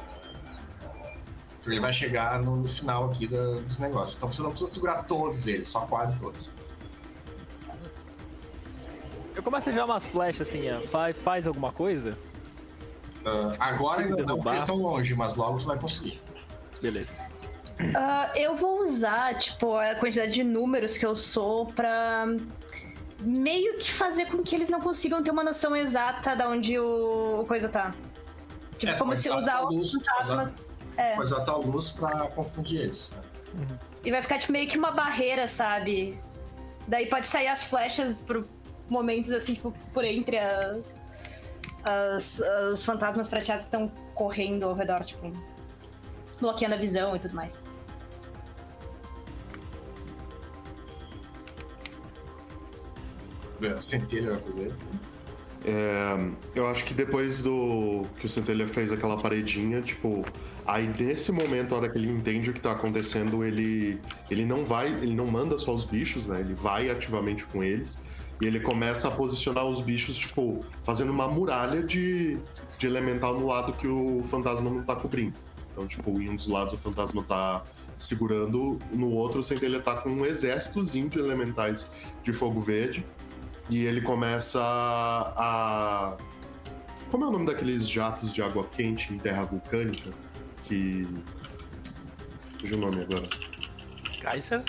Ele 1.66 1.80
vai 1.80 1.92
chegar 1.92 2.42
no, 2.42 2.66
final 2.66 3.10
aqui 3.10 3.26
da- 3.26 3.60
dos 3.60 3.78
negócios. 3.78 4.16
Então 4.16 4.30
vocês 4.32 4.42
não 4.42 4.50
precisam 4.50 4.72
segurar 4.72 5.02
todos 5.04 5.46
eles, 5.46 5.68
só 5.68 5.80
quase 5.82 6.18
todos. 6.18 6.50
Eu 9.36 9.42
começo 9.42 9.68
a 9.68 9.72
jogar 9.72 9.84
umas 9.84 10.06
flechas 10.06 10.48
assim, 10.48 10.68
ó. 10.70 10.80
Faz, 10.88 11.16
faz 11.18 11.46
alguma 11.46 11.70
coisa? 11.70 12.16
Ah, 13.24 13.54
agora 13.60 14.02
ainda 14.02 14.22
não, 14.24 14.40
porque 14.40 14.56
estão 14.56 14.76
longe, 14.76 15.14
mas 15.14 15.36
logo 15.36 15.58
tu 15.58 15.66
vai 15.66 15.78
conseguir. 15.78 16.20
Beleza. 16.80 17.10
Ah, 17.94 18.30
eu 18.34 18.56
vou 18.56 18.80
usar, 18.82 19.36
tipo, 19.38 19.76
a 19.76 19.94
quantidade 19.94 20.32
de 20.32 20.42
números 20.44 20.98
que 20.98 21.06
eu 21.06 21.14
sou 21.16 21.66
pra 21.66 22.26
meio 23.20 23.78
que 23.78 23.90
fazer 23.92 24.26
com 24.26 24.42
que 24.42 24.54
eles 24.54 24.68
não 24.68 24.80
consigam 24.80 25.22
ter 25.22 25.30
uma 25.30 25.42
noção 25.44 25.74
exata 25.76 26.34
de 26.36 26.42
onde 26.44 26.78
o, 26.78 27.40
o 27.40 27.46
coisa 27.46 27.68
tá. 27.68 27.94
Tipo, 28.78 28.92
É, 28.92 28.96
como 28.96 29.16
se 29.16 29.28
usar 29.30 29.64
os 29.64 29.92
fantasmas. 29.92 30.64
É, 30.96 31.14
Pode 31.14 31.32
usar 31.32 31.48
a 31.48 31.56
luz 31.56 31.90
pra 31.90 32.26
confundir 32.28 32.80
eles. 32.82 33.12
né? 33.56 33.68
e 34.04 34.10
vai 34.10 34.22
ficar 34.22 34.38
tipo 34.38 34.52
meio 34.52 34.68
que 34.68 34.78
uma 34.78 34.90
barreira, 34.92 35.48
sabe? 35.48 36.18
Daí 36.86 37.06
pode 37.06 37.26
sair 37.26 37.48
as 37.48 37.64
flechas 37.64 38.20
por 38.20 38.46
momentos 38.88 39.30
assim, 39.30 39.54
tipo, 39.54 39.72
por 39.92 40.04
entre 40.04 40.38
as, 40.38 40.78
as- 41.84 42.40
os 42.72 42.84
fantasmas 42.84 43.28
prateados 43.28 43.64
que 43.66 43.74
estão 43.74 43.88
correndo 44.14 44.64
ao 44.66 44.74
redor, 44.74 45.04
tipo, 45.04 45.32
bloqueando 46.40 46.74
a 46.74 46.78
visão 46.78 47.16
e 47.16 47.18
tudo 47.18 47.34
mais. 47.34 47.60
Centelha 53.80 54.32
vai 54.32 54.40
fazer. 54.40 54.72
É, 55.64 56.30
eu 56.54 56.66
acho 56.68 56.84
que 56.84 56.94
depois 56.94 57.42
do 57.42 58.02
que 58.18 58.26
o 58.26 58.28
Centelha 58.28 58.68
fez 58.68 58.92
aquela 58.92 59.16
paredinha, 59.16 59.82
tipo, 59.82 60.24
aí 60.64 60.88
nesse 60.98 61.32
momento, 61.32 61.74
a 61.74 61.78
hora 61.78 61.88
que 61.88 61.98
ele 61.98 62.08
entende 62.08 62.50
o 62.50 62.52
que 62.52 62.60
tá 62.60 62.72
acontecendo, 62.72 63.44
ele, 63.44 64.00
ele 64.30 64.44
não 64.44 64.64
vai, 64.64 64.88
ele 64.88 65.14
não 65.14 65.26
manda 65.26 65.58
só 65.58 65.74
os 65.74 65.84
bichos, 65.84 66.26
né? 66.26 66.40
Ele 66.40 66.54
vai 66.54 66.90
ativamente 66.90 67.44
com 67.46 67.62
eles 67.62 67.98
e 68.40 68.46
ele 68.46 68.60
começa 68.60 69.08
a 69.08 69.10
posicionar 69.10 69.66
os 69.66 69.80
bichos, 69.80 70.16
tipo, 70.16 70.64
fazendo 70.82 71.10
uma 71.10 71.26
muralha 71.26 71.82
de, 71.82 72.38
de 72.78 72.86
elemental 72.86 73.38
no 73.38 73.46
lado 73.46 73.72
que 73.72 73.88
o 73.88 74.22
fantasma 74.22 74.70
não 74.70 74.82
tá 74.82 74.94
cobrindo. 74.94 75.36
Então, 75.72 75.86
tipo, 75.86 76.20
em 76.20 76.30
um 76.30 76.36
dos 76.36 76.46
lados 76.46 76.72
o 76.72 76.76
fantasma 76.76 77.22
tá 77.22 77.62
segurando, 77.98 78.78
no 78.92 79.10
outro 79.10 79.40
o 79.40 79.42
Centelha 79.42 79.80
tá 79.80 79.96
com 79.96 80.10
um 80.10 80.24
exércitozinho 80.24 81.08
de 81.08 81.18
elementais 81.18 81.88
de 82.22 82.32
fogo 82.32 82.60
verde. 82.60 83.04
E 83.68 83.84
ele 83.84 84.00
começa 84.00 84.60
a. 84.62 86.16
Como 87.10 87.24
é 87.24 87.28
o 87.28 87.30
nome 87.30 87.46
daqueles 87.46 87.88
jatos 87.88 88.32
de 88.32 88.42
água 88.42 88.66
quente 88.70 89.12
em 89.12 89.18
terra 89.18 89.44
vulcânica? 89.44 90.10
Que. 90.64 91.06
Fugiu 92.60 92.78
o 92.78 92.80
nome 92.80 93.02
agora. 93.02 93.28
Geyser? 94.20 94.62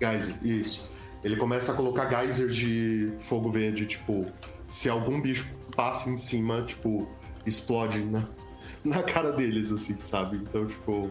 Geyser, 0.00 0.34
isso. 0.46 0.88
Ele 1.22 1.36
começa 1.36 1.72
a 1.72 1.74
colocar 1.74 2.08
geyser 2.10 2.48
de 2.48 3.12
fogo 3.20 3.50
verde, 3.50 3.86
tipo, 3.86 4.26
se 4.68 4.88
algum 4.90 5.20
bicho 5.20 5.46
passa 5.74 6.10
em 6.10 6.16
cima, 6.18 6.62
tipo, 6.62 7.08
explode 7.46 8.00
na, 8.04 8.22
na 8.84 9.02
cara 9.02 9.32
deles, 9.32 9.72
assim, 9.72 9.96
sabe? 10.00 10.36
Então, 10.36 10.66
tipo, 10.66 11.10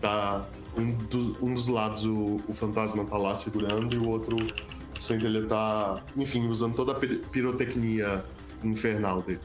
tá. 0.00 0.46
Um, 0.76 0.86
do- 0.86 1.38
um 1.40 1.54
dos 1.54 1.68
lados 1.68 2.04
o, 2.04 2.40
o 2.48 2.52
fantasma 2.52 3.04
tá 3.04 3.16
lá 3.16 3.34
segurando 3.34 3.94
e 3.94 3.98
o 3.98 4.08
outro 4.08 4.36
sem 5.04 5.18
ele 5.22 5.46
tá, 5.46 6.02
enfim, 6.16 6.46
usando 6.48 6.74
toda 6.74 6.92
a 6.92 6.94
pir- 6.94 7.20
pirotecnia 7.30 8.24
infernal 8.62 9.22
dele. 9.22 9.40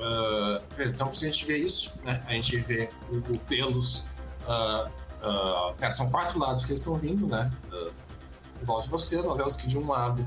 Ah, 0.00 0.60
então, 0.78 1.12
se 1.12 1.26
a 1.26 1.30
gente 1.30 1.44
vê 1.46 1.56
isso, 1.58 1.92
né? 2.04 2.22
A 2.26 2.32
gente 2.32 2.56
vê 2.58 2.88
o, 3.10 3.16
o 3.16 3.38
pelos. 3.40 4.04
ah, 4.46 4.88
ah, 5.22 5.74
é, 5.80 5.90
são 5.90 6.10
quatro 6.10 6.38
lados 6.38 6.64
que 6.64 6.70
eles 6.70 6.80
estão 6.80 6.96
vindo, 6.96 7.26
né? 7.26 7.50
em 8.60 8.64
volta 8.64 8.84
de 8.84 8.90
vocês. 8.90 9.24
Nós 9.24 9.38
vemos 9.38 9.56
que 9.56 9.66
de 9.66 9.76
um 9.76 9.86
lado 9.88 10.26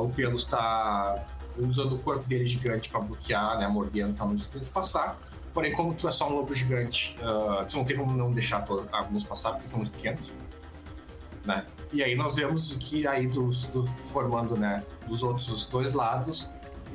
o 0.00 0.08
pelos 0.08 0.42
está 0.42 1.24
usando 1.56 1.94
o 1.94 1.98
corpo 1.98 2.26
dele 2.28 2.46
gigante 2.46 2.88
para 2.90 3.00
bloquear, 3.00 3.58
né? 3.58 3.68
Mordendo, 3.68 4.16
tá 4.16 4.24
muito 4.24 4.42
difícil 4.42 4.72
passar. 4.72 5.18
Porém, 5.54 5.72
como 5.72 5.94
tu 5.94 6.06
é 6.06 6.10
só 6.10 6.28
um 6.28 6.34
lobo 6.34 6.54
gigante, 6.54 7.16
ah, 7.22 7.64
tu 7.68 7.76
não 7.76 7.84
tem 7.84 7.96
como 7.96 8.12
não 8.12 8.32
deixar 8.32 8.66
alguns 8.92 9.24
passar, 9.24 9.52
porque 9.52 9.68
são 9.68 9.78
muito 9.78 9.92
pequenos. 9.92 10.32
Né? 11.48 11.64
E 11.94 12.02
aí 12.02 12.14
nós 12.14 12.34
vemos 12.34 12.74
que 12.74 13.06
aí 13.06 13.26
dos, 13.26 13.62
do- 13.68 13.86
formando, 13.86 14.54
né, 14.54 14.84
dos 15.06 15.22
outros 15.22 15.64
dois 15.64 15.94
lados, 15.94 16.46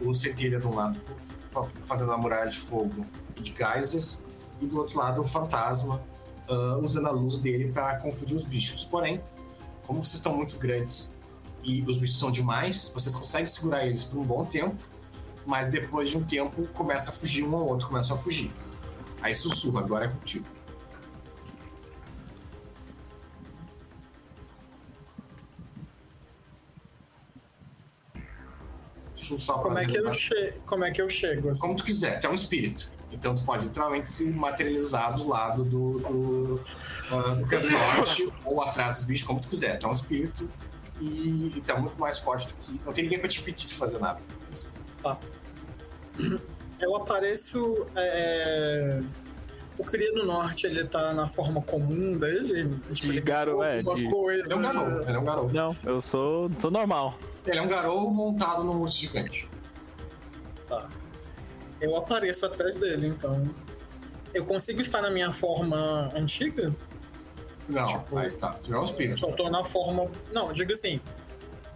o 0.03 0.13
Centelha 0.13 0.59
de 0.59 0.67
um 0.67 0.75
lado 0.75 0.99
fa- 1.51 1.63
fazendo 1.63 2.11
a 2.11 2.17
muralha 2.19 2.51
de 2.51 2.59
fogo 2.59 3.03
de 3.35 3.51
geysers, 3.51 4.23
e 4.61 4.67
do 4.67 4.77
outro 4.77 4.99
lado 4.99 5.21
o 5.21 5.27
fantasma 5.27 5.99
ah, 6.47 6.77
usando 6.83 7.07
a 7.07 7.11
luz 7.11 7.39
dele 7.39 7.71
para 7.71 7.99
confundir 7.99 8.35
os 8.37 8.43
bichos. 8.43 8.85
Porém, 8.85 9.19
como 9.87 10.03
vocês 10.03 10.15
estão 10.15 10.35
muito 10.35 10.57
grandes 10.59 11.11
e 11.63 11.81
os 11.81 11.97
bichos 11.97 12.19
são 12.19 12.29
demais, 12.29 12.91
vocês 12.93 13.15
conseguem 13.15 13.47
segurar 13.47 13.87
eles 13.87 14.03
por 14.03 14.19
um 14.19 14.23
bom 14.23 14.45
tempo, 14.45 14.79
mas 15.47 15.69
depois 15.71 16.09
de 16.11 16.17
um 16.17 16.23
tempo 16.23 16.67
começa 16.73 17.09
a 17.09 17.13
fugir 17.13 17.43
um 17.43 17.55
ao 17.55 17.65
outro, 17.67 17.87
começam 17.87 18.15
a 18.15 18.19
fugir. 18.19 18.53
Aí 19.19 19.33
sussurra, 19.33 19.79
agora 19.79 20.05
é 20.05 20.07
contigo. 20.09 20.45
Como 29.61 29.77
é, 29.77 29.85
que 29.85 29.97
eu 29.97 30.13
che... 30.13 30.53
Como 30.65 30.85
é 30.85 30.91
que 30.91 31.01
eu 31.01 31.09
chego? 31.09 31.49
assim? 31.49 31.61
como 31.61 31.75
tu 31.75 31.83
quiser, 31.83 32.19
tu 32.19 32.27
é 32.27 32.29
um 32.29 32.33
espírito. 32.35 32.91
Então 33.11 33.35
tu 33.35 33.43
pode 33.43 33.65
literalmente 33.65 34.09
se 34.09 34.31
materializar 34.31 35.15
do 35.15 35.27
lado 35.27 35.63
do, 35.63 35.99
do, 35.99 36.61
ah, 37.11 37.35
do 37.35 37.45
canto 37.45 37.69
norte 37.69 38.31
ou 38.43 38.61
atrás 38.61 38.97
dos 38.97 39.05
bichos, 39.05 39.27
como 39.27 39.39
tu 39.39 39.49
quiser. 39.49 39.77
Tu 39.77 39.85
é 39.85 39.89
um 39.89 39.93
espírito 39.93 40.49
e, 40.99 41.53
e 41.55 41.63
é 41.67 41.79
muito 41.79 41.99
mais 41.99 42.17
forte 42.17 42.47
do 42.47 42.53
que. 42.55 42.79
Não 42.83 42.91
tem 42.91 43.03
ninguém 43.03 43.19
pra 43.19 43.27
te 43.27 43.39
impedir 43.39 43.67
de 43.67 43.75
fazer 43.75 43.99
nada. 43.99 44.19
Eu 46.79 46.95
apareço. 46.95 47.85
é, 47.95 49.01
O 49.83 49.85
Cria 49.85 50.13
do 50.13 50.25
Norte, 50.25 50.65
ele 50.65 50.85
tá 50.85 51.13
na 51.13 51.27
forma 51.27 51.61
comum 51.61 52.17
dele? 52.17 52.69
Tipo, 52.93 52.93
De 52.93 53.09
ele 53.09 53.21
garo- 53.21 53.61
é, 53.61 53.81
de- 53.83 54.09
coisa. 54.09 54.43
Ele 54.45 54.53
é 54.53 54.55
um 54.55 54.61
garou, 54.61 55.01
ele 55.01 55.11
é 55.11 55.19
um 55.19 55.25
garou. 55.25 55.51
Não, 55.51 55.75
eu 55.83 55.99
sou, 55.99 56.49
sou 56.59 56.71
normal. 56.71 57.17
Ele 57.45 57.57
é 57.57 57.61
um 57.61 57.67
garou 57.67 58.09
montado 58.09 58.63
num 58.63 58.79
urso 58.79 58.99
gigante. 59.01 59.47
Tá. 60.67 60.87
Eu 61.81 61.95
apareço 61.97 62.45
atrás 62.45 62.77
dele, 62.77 63.07
então. 63.07 63.43
Eu 64.33 64.45
consigo 64.45 64.79
estar 64.81 65.01
na 65.01 65.11
minha 65.11 65.31
forma 65.31 66.09
antiga? 66.15 66.73
Não, 67.67 67.85
Tipo, 67.87 68.17
aí 68.17 68.31
tá. 68.31 68.53
Tu 68.63 68.73
é 68.73 68.79
um 68.79 68.83
espírito. 68.85 69.19
Só 69.19 69.31
tô 69.33 69.49
na 69.49 69.63
forma. 69.63 70.09
Não, 70.31 70.51
digo 70.53 70.71
assim. 70.71 70.99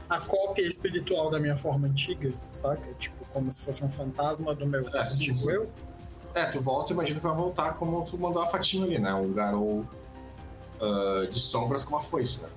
A 0.09 0.21
cópia 0.21 0.65
espiritual 0.65 1.29
da 1.29 1.37
minha 1.37 1.57
forma 1.57 1.87
antiga, 1.87 2.31
saca? 2.49 2.93
Tipo, 2.97 3.25
como 3.25 3.51
se 3.51 3.61
fosse 3.61 3.83
um 3.83 3.91
fantasma 3.91 4.55
do 4.55 4.65
meu 4.65 4.87
É, 4.95 5.05
sim, 5.05 5.15
antigo 5.15 5.35
sim. 5.35 5.51
eu. 5.51 5.71
É, 6.37 6.45
tu 6.45 6.61
volta 6.61 6.91
e 6.91 6.93
imagina 6.93 7.19
que 7.19 7.25
vai 7.25 7.35
voltar 7.35 7.73
como 7.73 8.05
tu 8.05 8.17
mandou 8.17 8.43
a 8.43 8.47
fatinha 8.47 8.85
ali, 8.85 8.99
né? 8.99 9.13
Um 9.13 9.33
garou 9.33 9.85
ah, 10.79 11.27
de 11.29 11.39
sombras 11.39 11.83
com 11.83 11.95
uma 11.95 12.01
foice, 12.01 12.41
né? 12.41 12.49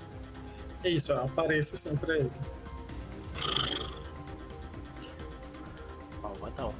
É 0.84 0.90
isso, 0.90 1.12
eu 1.12 1.24
apareço 1.24 1.88
pra 1.96 2.16
ele. 2.16 2.30
Malvadão. 6.22 6.74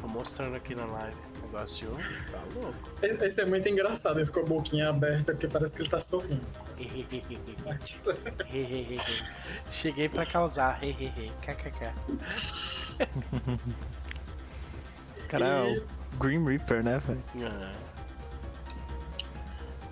Tô 0.00 0.08
mostrando 0.08 0.54
aqui 0.54 0.74
na 0.74 0.86
live. 0.86 1.16
Negócio 1.42 1.90
tá 2.30 2.40
louco. 2.54 3.24
Esse 3.24 3.40
é 3.40 3.44
muito 3.44 3.68
engraçado, 3.68 4.20
esse 4.20 4.30
com 4.30 4.40
a 4.40 4.44
boquinha 4.44 4.88
aberta, 4.88 5.32
porque 5.32 5.48
parece 5.48 5.74
que 5.74 5.82
ele 5.82 5.90
tá 5.90 6.00
sorrindo. 6.00 6.46
Cheguei 9.70 10.08
pra 10.08 10.26
causar. 10.26 10.80
KKK. 11.42 11.92
Cara, 15.38 15.66
é 15.66 15.74
E- 15.74 15.78
o 15.80 16.16
Green 16.18 16.44
Reaper, 16.44 16.84
né, 16.84 16.98
velho? 17.00 17.22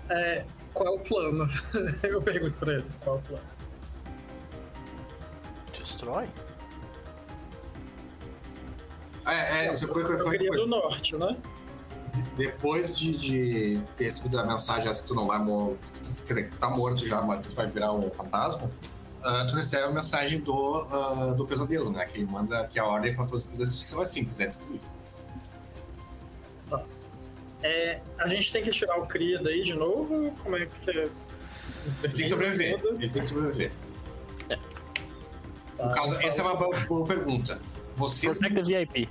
Ah, 0.09 0.13
é, 0.13 0.45
qual 0.73 0.87
é 0.87 0.97
o 0.97 0.99
plano? 0.99 1.45
eu 2.03 2.21
pergunto 2.21 2.57
pra 2.59 2.73
ele, 2.75 2.85
qual 3.03 3.17
é 3.17 3.19
o 3.19 3.21
plano? 3.23 3.43
Destrói? 5.77 6.29
É, 9.25 9.65
é, 9.67 9.73
isso 9.73 9.85
foi, 9.87 10.05
foi, 10.05 10.15
Eu 10.15 10.19
foi, 10.19 10.31
queria 10.31 10.47
foi. 10.49 10.57
do 10.57 10.67
norte, 10.67 11.15
né? 11.17 11.35
depois 12.37 12.97
de, 12.97 13.11
de 13.17 13.81
ter 13.97 14.05
recebido 14.05 14.39
a 14.39 14.45
mensagem 14.45 14.87
essa 14.87 15.01
que 15.01 15.07
tu 15.07 15.15
não 15.15 15.27
vai 15.27 15.39
morrer, 15.39 15.77
quer 16.25 16.33
dizer, 16.33 16.43
que 16.45 16.49
tu 16.51 16.57
tá 16.59 16.69
morto 16.69 17.05
já, 17.07 17.21
mas 17.21 17.45
tu 17.45 17.53
vai 17.55 17.67
virar 17.67 17.91
um 17.91 18.09
fantasma, 18.11 18.71
ah, 19.23 19.47
tu 19.49 19.55
recebe 19.55 19.83
a 19.85 19.91
mensagem 19.91 20.39
do, 20.39 20.87
ah, 20.91 21.33
do 21.35 21.45
pesadelo, 21.45 21.91
né? 21.91 22.05
Que 22.05 22.19
ele 22.19 22.31
manda 22.31 22.67
que 22.67 22.79
a 22.79 22.85
ordem 22.85 23.15
para 23.15 23.25
todos 23.25 23.43
os 23.45 23.49
da 23.51 23.63
destruição 23.65 24.01
é 24.01 24.05
simples, 24.05 24.39
é 24.39 24.45
destruir. 24.45 24.79
É, 27.61 28.01
a 28.19 28.27
gente 28.27 28.51
tem 28.51 28.61
que 28.61 28.71
tirar 28.71 28.97
o 28.99 29.05
Cria 29.07 29.41
daí 29.41 29.63
de 29.63 29.73
novo? 29.73 30.31
Como 30.43 30.55
é 30.57 30.65
que 30.65 30.89
é? 30.91 30.93
Ele 31.03 31.09
tem 32.01 32.09
que 32.11 32.29
sobreviver. 32.29 32.79
Todas? 32.81 33.01
Ele 33.01 33.11
tem 33.13 33.21
que 33.21 33.27
sobreviver. 33.27 33.71
Tá, 34.49 35.85
No 35.85 35.93
caso, 35.93 36.15
eu 36.15 36.19
essa 36.27 36.41
é 36.41 36.45
uma 36.45 36.55
boa, 36.55 36.79
boa 36.81 37.05
pergunta. 37.05 37.59
Vocês, 37.95 38.37
Protect 38.37 38.55
the 38.55 38.61
VIP. 38.85 39.09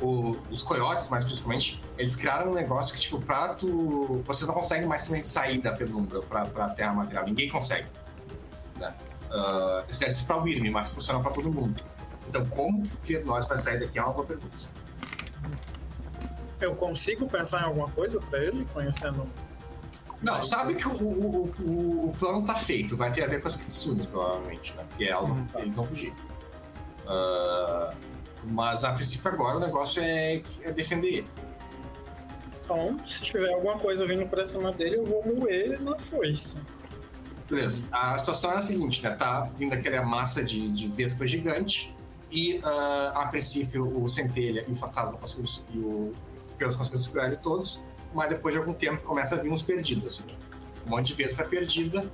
o- 0.00 0.36
os 0.50 0.62
coiotes, 0.62 1.08
mais 1.10 1.24
principalmente, 1.24 1.80
eles 1.96 2.16
criaram 2.16 2.50
um 2.50 2.54
negócio 2.54 2.94
que, 2.94 3.00
tipo, 3.00 3.20
pra 3.20 3.54
tu. 3.54 4.22
Vocês 4.26 4.46
não 4.48 4.54
conseguem 4.54 4.86
mais 4.86 5.02
simplesmente 5.02 5.28
sair 5.28 5.58
da 5.60 5.72
penumbra 5.72 6.20
pra, 6.22 6.46
pra 6.46 6.70
terra 6.70 6.94
material. 6.94 7.24
Ninguém 7.24 7.48
consegue. 7.48 7.86
Né? 8.78 8.92
Uh, 9.30 9.78
eles 9.84 9.90
fizeram 9.92 10.10
isso 10.12 10.26
pra 10.26 10.36
Wyrm, 10.36 10.70
mas 10.72 10.92
funciona 10.92 11.20
pra 11.22 11.30
todo 11.30 11.50
mundo. 11.50 11.80
Então, 12.28 12.44
como 12.46 12.86
que 13.04 13.18
nós 13.20 13.46
vai 13.48 13.58
sair 13.58 13.78
daqui 13.80 13.98
é 13.98 14.02
uma 14.02 14.12
boa 14.12 14.26
pergunta. 14.26 14.56
Eu 16.62 16.76
consigo 16.76 17.26
pensar 17.26 17.62
em 17.62 17.64
alguma 17.64 17.88
coisa 17.90 18.20
pra 18.20 18.38
ele, 18.38 18.64
conhecendo. 18.72 19.28
Não, 20.22 20.42
sabe 20.44 20.76
que 20.76 20.86
o, 20.86 20.92
o, 20.92 21.54
o, 21.58 22.08
o 22.08 22.16
plano 22.16 22.46
tá 22.46 22.54
feito. 22.54 22.96
Vai 22.96 23.12
ter 23.12 23.24
a 23.24 23.26
ver 23.26 23.42
com 23.42 23.48
as 23.48 23.56
Kitsunes, 23.56 24.06
provavelmente, 24.06 24.72
né? 24.74 24.84
Porque 24.88 25.04
elas 25.04 25.28
vão, 25.28 25.46
eles 25.56 25.74
vão 25.74 25.86
fugir. 25.86 26.12
Uh, 27.04 27.92
mas 28.44 28.84
a 28.84 28.92
princípio 28.92 29.28
agora 29.28 29.56
o 29.56 29.60
negócio 29.60 30.00
é, 30.00 30.40
é 30.62 30.72
defender 30.72 31.08
ele. 31.08 31.28
Então, 32.64 32.96
se 33.04 33.20
tiver 33.22 33.52
alguma 33.52 33.76
coisa 33.78 34.06
vindo 34.06 34.24
pra 34.28 34.44
cima 34.44 34.70
dele, 34.70 34.96
eu 34.96 35.04
vou 35.04 35.24
moer 35.26 35.82
na 35.82 35.98
foice. 35.98 36.56
Beleza. 37.50 37.88
A 37.90 38.16
situação 38.18 38.52
é 38.52 38.56
a 38.56 38.62
seguinte, 38.62 39.02
né? 39.02 39.10
Tá 39.16 39.50
vindo 39.56 39.72
aquela 39.72 40.06
massa 40.06 40.44
de, 40.44 40.70
de 40.70 40.86
vespa 40.86 41.26
gigante 41.26 41.94
e 42.30 42.60
ah, 42.62 43.12
a 43.16 43.26
princípio 43.26 43.92
o 44.00 44.08
Centelha 44.08 44.64
e 44.66 44.72
o 44.72 44.74
Fantasma 44.76 45.18
conseguiram 45.18 45.52
e 45.74 45.78
o 45.78 46.12
Pelos 46.62 46.76
conseguiram 46.76 47.02
segurar 47.02 47.26
ele 47.26 47.36
todos, 47.36 47.82
mas 48.14 48.28
depois 48.28 48.54
de 48.54 48.60
algum 48.60 48.72
tempo 48.72 49.02
começa 49.02 49.34
a 49.34 49.38
vir 49.42 49.50
uns 49.50 49.62
perdidos. 49.62 50.22
Um 50.86 50.90
monte 50.90 51.08
de 51.08 51.14
vespa 51.14 51.42
perdida 51.42 52.08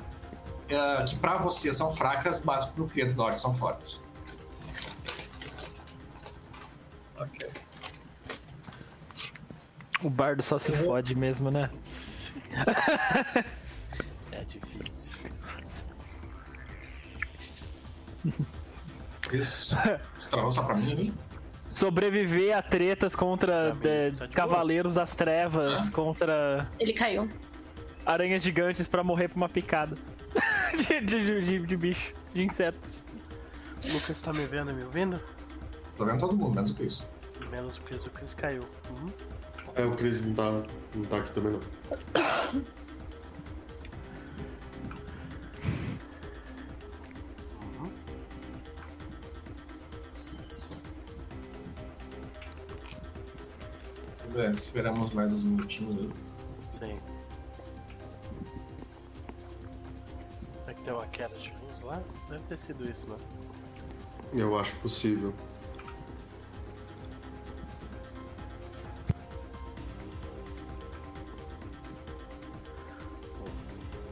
ah, 0.73 1.05
que 1.07 1.17
pra 1.17 1.37
você 1.37 1.71
são 1.71 1.95
fracas, 1.95 2.43
mas 2.45 2.65
pro 2.67 2.89
Cria 2.89 3.05
do 3.05 3.15
Norte 3.15 3.39
são 3.39 3.53
fortes. 3.53 4.03
Ok. 7.19 7.51
O 10.03 10.09
bardo 10.09 10.43
só 10.43 10.59
se 10.59 10.73
fode 10.73 11.15
mesmo, 11.15 11.51
né? 11.51 11.71
É 14.31 14.45
difícil. 14.45 15.13
Isso. 19.33 19.77
Tu 20.21 20.29
travou 20.29 20.53
só 20.53 20.63
pra 20.63 20.77
mim? 20.77 21.13
Sobreviver 21.79 22.57
a 22.57 22.61
tretas 22.61 23.15
contra 23.15 23.77
é, 23.85 24.11
tá 24.11 24.27
de 24.27 24.35
Cavaleiros 24.35 24.95
das 24.95 25.15
Trevas, 25.15 25.89
contra 25.91 26.69
Ele 26.81 26.93
caiu. 26.93 27.29
aranhas 28.05 28.43
gigantes 28.43 28.89
pra 28.89 29.05
morrer 29.05 29.29
por 29.29 29.37
uma 29.37 29.49
picada. 29.49 29.97
de, 30.77 31.01
de, 31.01 31.41
de, 31.41 31.59
de 31.61 31.77
bicho, 31.77 32.13
de 32.35 32.45
inseto. 32.45 32.89
Lucas 33.93 34.21
tá 34.21 34.33
me 34.33 34.45
vendo, 34.45 34.75
me 34.75 34.83
ouvindo? 34.83 35.21
Tô 35.97 36.05
vendo 36.05 36.19
todo 36.19 36.37
mundo, 36.37 36.57
menos 36.57 36.73
o 36.73 36.75
Chris. 36.75 37.09
Menos 37.49 37.77
o 37.77 37.81
Chris, 37.83 38.07
o 38.07 38.11
Chris 38.11 38.35
caiu. 38.35 38.65
Uhum. 38.91 39.13
É, 39.77 39.85
o 39.85 39.93
Chris 39.95 40.21
não 40.21 40.35
tá, 40.35 40.51
não 40.97 41.05
tá 41.05 41.19
aqui 41.19 41.31
também, 41.31 41.53
não. 41.53 41.61
É, 54.39 54.51
esperamos 54.51 55.13
mais 55.15 55.33
uns 55.33 55.43
minutinhos. 55.43 55.97
Né? 55.97 56.13
Sim. 56.69 56.97
Será 60.61 60.75
que 60.75 60.83
tem 60.85 60.93
uma 60.93 61.07
queda 61.09 61.37
de 61.41 61.53
luz 61.61 61.83
lá? 61.83 62.01
Deve 62.29 62.45
ter 62.45 62.57
sido 62.57 62.89
isso 62.89 63.11
lá. 63.11 63.17
Né? 63.17 63.25
Eu 64.35 64.57
acho 64.57 64.77
possível. 64.77 65.35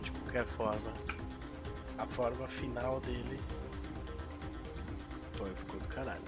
De 0.02 0.10
qualquer 0.10 0.44
forma, 0.44 0.92
a 1.98 2.06
forma 2.06 2.48
final 2.48 2.98
dele 2.98 3.40
foi 5.34 5.54
ficou 5.54 5.78
do 5.78 5.86
caralho. 5.86 6.22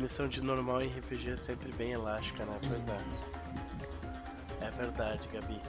Definição 0.00 0.28
de 0.28 0.40
normal 0.42 0.80
em 0.80 0.88
RPG 0.88 1.32
é 1.32 1.36
sempre 1.36 1.70
bem 1.72 1.92
elástica, 1.92 2.46
né? 2.46 2.58
Pois 2.66 2.88
é. 2.88 4.66
É 4.66 4.70
verdade, 4.70 5.28
Gabi. 5.28 5.60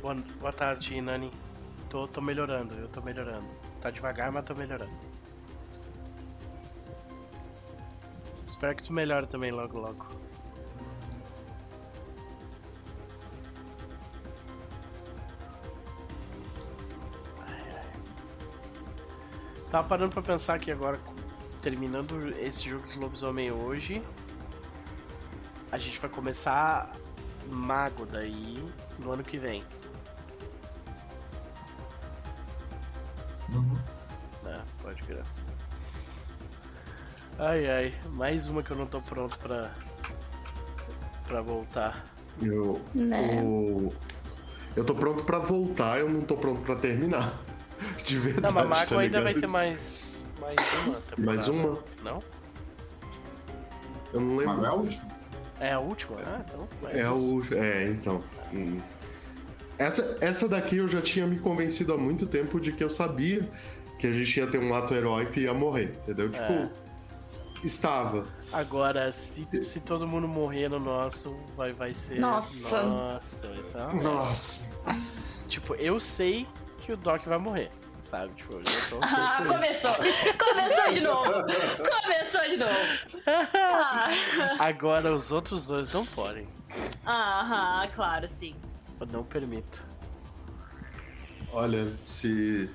Boa, 0.00 0.14
boa 0.40 0.52
tarde, 0.52 0.98
Nani. 1.02 1.30
Tô, 1.90 2.08
tô 2.08 2.22
melhorando, 2.22 2.74
eu 2.76 2.88
tô 2.88 3.02
melhorando. 3.02 3.46
Tá 3.82 3.90
devagar, 3.90 4.32
mas 4.32 4.46
tô 4.46 4.54
melhorando. 4.54 4.96
Espero 8.46 8.74
que 8.74 8.82
tu 8.84 8.92
melhore 8.94 9.26
também 9.26 9.50
logo, 9.50 9.78
logo. 9.78 10.06
Tava 19.70 19.86
parando 19.86 20.12
pra 20.12 20.22
pensar 20.22 20.58
que 20.58 20.70
agora, 20.70 20.98
terminando 21.70 22.30
esse 22.38 22.68
jogo 22.68 22.86
de 22.86 22.96
lobisomem 22.96 23.50
hoje, 23.50 24.00
a 25.72 25.76
gente 25.76 25.98
vai 25.98 26.08
começar 26.08 26.92
Mago 27.48 28.06
daí 28.06 28.64
no 29.02 29.10
ano 29.10 29.24
que 29.24 29.36
vem. 29.36 29.64
Uhum. 33.48 33.76
É, 34.46 34.60
pode 34.80 35.02
crer. 35.02 35.24
Ai 37.40 37.68
ai, 37.68 37.94
mais 38.12 38.46
uma 38.46 38.62
que 38.62 38.70
eu 38.70 38.76
não 38.76 38.86
tô 38.86 39.02
pronto 39.02 39.36
pra. 39.40 39.72
pra 41.26 41.40
voltar. 41.42 42.04
Eu, 42.40 42.80
Né? 42.94 43.42
o- 43.42 43.92
eu 44.76 44.84
tô 44.84 44.94
pronto 44.94 45.24
pra 45.24 45.40
voltar, 45.40 45.98
eu 45.98 46.08
não 46.08 46.20
tô 46.20 46.36
pronto 46.36 46.60
pra 46.60 46.76
terminar. 46.76 47.36
De 48.04 48.20
verdade. 48.20 48.46
Não, 48.46 48.52
mas 48.52 48.68
Mago 48.68 48.94
tá 48.94 49.00
ainda 49.00 49.20
vai 49.20 49.34
ter 49.34 49.48
mais. 49.48 50.15
Mais 50.54 50.86
uma 50.86 50.94
temporada. 51.00 51.22
Mais 51.22 51.48
uma? 51.48 51.78
Não? 52.02 52.22
Eu 54.12 54.20
não 54.20 54.36
lembro. 54.36 54.56
Mas 54.56 54.62
não 54.62 54.66
é. 55.60 55.68
É 55.68 55.72
a 55.72 55.80
última? 55.80 56.16
Ah, 56.24 56.44
então. 56.46 56.68
É 56.90 57.02
isso. 57.02 57.36
o. 57.52 57.54
É, 57.54 57.88
então. 57.88 58.22
Hum. 58.54 58.78
Essa, 59.78 60.16
essa 60.20 60.48
daqui 60.48 60.78
eu 60.78 60.88
já 60.88 61.02
tinha 61.02 61.26
me 61.26 61.38
convencido 61.38 61.92
há 61.92 61.98
muito 61.98 62.26
tempo 62.26 62.58
de 62.60 62.72
que 62.72 62.82
eu 62.82 62.88
sabia 62.90 63.46
que 63.98 64.06
a 64.06 64.12
gente 64.12 64.38
ia 64.38 64.46
ter 64.46 64.58
um 64.58 64.74
ato 64.74 64.94
heróico 64.94 65.38
e 65.38 65.42
ia 65.42 65.54
morrer, 65.54 65.94
entendeu? 66.02 66.30
Tipo, 66.30 66.42
É. 66.44 66.70
estava. 67.64 68.24
Agora, 68.52 69.10
se, 69.12 69.46
se 69.62 69.80
todo 69.80 70.06
mundo 70.06 70.28
morrer 70.28 70.68
no 70.70 70.78
nosso, 70.78 71.36
vai, 71.56 71.72
vai 71.72 71.92
ser. 71.92 72.18
Nossa. 72.18 72.82
Nossa, 72.82 73.48
vai 73.48 73.62
ser 73.62 73.78
uma 73.78 73.92
merda. 73.94 74.08
Nossa. 74.10 74.60
Tipo, 75.48 75.74
eu 75.74 75.98
sei 76.00 76.46
que 76.78 76.92
o 76.92 76.96
Doc 76.96 77.24
vai 77.26 77.38
morrer, 77.38 77.70
sabe? 78.06 78.32
Tipo, 78.34 78.54
eu 78.54 78.62
já 78.64 78.88
tô. 78.88 78.98
Ah, 79.02 79.44
começou! 79.46 79.90
isso. 80.04 80.38
Começou 80.38 80.92
de 80.92 81.00
novo! 81.00 81.32
Começou 82.02 82.48
de 82.48 82.56
novo! 82.56 83.22
Ah, 83.26 84.08
Agora, 84.60 85.12
os 85.14 85.32
outros 85.32 85.66
dois 85.66 85.92
não 85.92 86.06
podem. 86.06 86.46
Aham, 87.06 87.88
claro, 87.94 88.28
sim. 88.28 88.54
Eu 89.00 89.06
não 89.08 89.24
permito. 89.24 89.82
Olha, 91.52 91.92
se. 92.02 92.70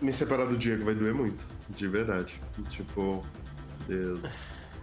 Me 0.00 0.12
separar 0.12 0.46
do 0.46 0.56
Diego 0.56 0.84
vai 0.84 0.94
doer 0.94 1.14
muito. 1.14 1.44
De 1.70 1.86
verdade. 1.88 2.40
Tipo. 2.68 3.24
Eu, 3.88 4.20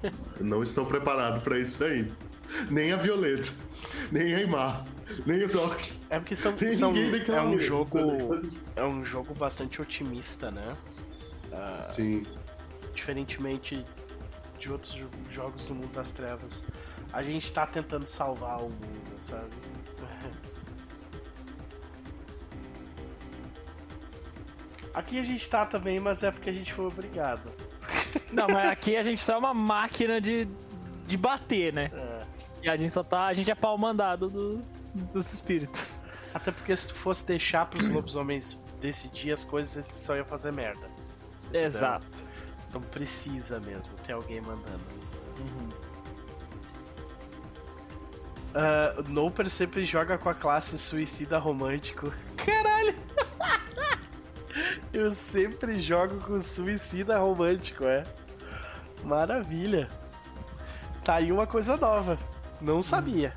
eu 0.04 0.46
não 0.46 0.62
estou 0.64 0.86
preparado 0.86 1.42
pra 1.42 1.58
isso 1.58 1.84
ainda. 1.84 2.12
Nem 2.70 2.92
a 2.92 2.98
Violeta, 2.98 3.50
nem 4.12 4.36
a 4.36 4.42
Imar, 4.42 4.84
nem 5.26 5.44
o 5.44 5.50
Doc. 5.50 5.80
É 6.10 6.20
porque 6.20 6.36
são, 6.36 6.54
Tem 6.54 6.72
são- 6.72 6.92
ninguém 6.92 7.12
daquela 7.12 7.38
é 7.40 7.42
um 7.42 7.50
mesa, 7.52 7.64
jogo. 7.64 7.98
tá? 8.76 8.82
É 8.82 8.84
um 8.84 9.04
jogo 9.06 9.34
bastante 9.34 9.82
otimista, 9.82 10.50
né? 10.52 10.74
Ah, 11.52 11.88
Sim. 11.90 12.24
diferentemente 12.94 13.86
de 14.60 14.72
outros 14.72 14.94
jo- 14.94 15.10
jogos 15.30 15.66
do 15.66 15.76
mundo 15.76 15.92
das 15.94 16.12
trevas. 16.12 16.62
A 17.12 17.22
gente 17.22 17.52
tá 17.52 17.66
tentando 17.68 18.08
salvar 18.08 18.60
o 18.60 18.70
mundo, 18.70 19.16
sabe? 19.20 19.50
Aqui 24.94 25.20
a 25.20 25.24
gente 25.24 25.50
tá 25.50 25.66
também, 25.66 26.00
mas 26.00 26.22
é 26.22 26.32
porque 26.32 26.50
a 26.50 26.54
gente 26.54 26.74
foi 26.74 26.86
obrigado. 26.86 27.50
Não, 28.32 28.48
mas 28.48 28.70
aqui 28.70 28.96
a 28.98 29.04
gente 29.04 29.24
só 29.24 29.34
é 29.34 29.38
uma 29.38 29.54
máquina 29.54 30.20
de, 30.20 30.48
de 31.08 31.18
bater, 31.18 31.74
né? 31.74 31.90
É. 31.94 32.20
E 32.64 32.70
a 32.70 32.76
gente 32.78 32.94
só 32.94 33.04
tá. 33.04 33.26
A 33.28 33.34
gente 33.34 33.50
é 33.50 33.56
pau 33.56 33.78
mandado 33.78 34.28
do, 34.28 34.62
dos 34.94 35.34
espíritos. 35.34 36.02
Até 36.34 36.52
porque 36.52 36.76
se 36.76 36.88
tu 36.88 36.96
fosse 36.96 37.26
deixar 37.28 37.66
pros 37.66 37.90
lobisomens 37.90 38.58
decidir 38.80 39.32
as 39.32 39.44
coisas, 39.44 39.76
eles 39.76 39.96
só 39.96 40.16
iam 40.16 40.26
fazer 40.26 40.52
merda. 40.52 40.90
Exato. 41.54 42.06
Então 42.70 42.82
precisa 42.82 43.60
mesmo 43.60 43.94
ter 44.06 44.14
alguém 44.14 44.42
mandando. 44.42 44.82
Ah, 48.54 48.96
o 48.98 49.10
Noper 49.10 49.50
sempre 49.50 49.86
joga 49.86 50.18
com 50.18 50.30
a 50.30 50.34
classe 50.34 50.78
suicida 50.78 51.38
romântico. 51.38 52.10
Caralho! 52.38 52.96
Eu 54.92 55.12
sempre 55.12 55.80
jogo 55.80 56.18
com 56.26 56.40
suicida 56.40 57.18
romântico, 57.18 57.86
é. 57.86 58.04
Maravilha. 59.04 59.88
Tá 61.04 61.16
aí 61.16 61.32
uma 61.32 61.48
coisa 61.48 61.78
nova. 61.78 62.20
Não 62.60 62.84
sabia. 62.84 63.34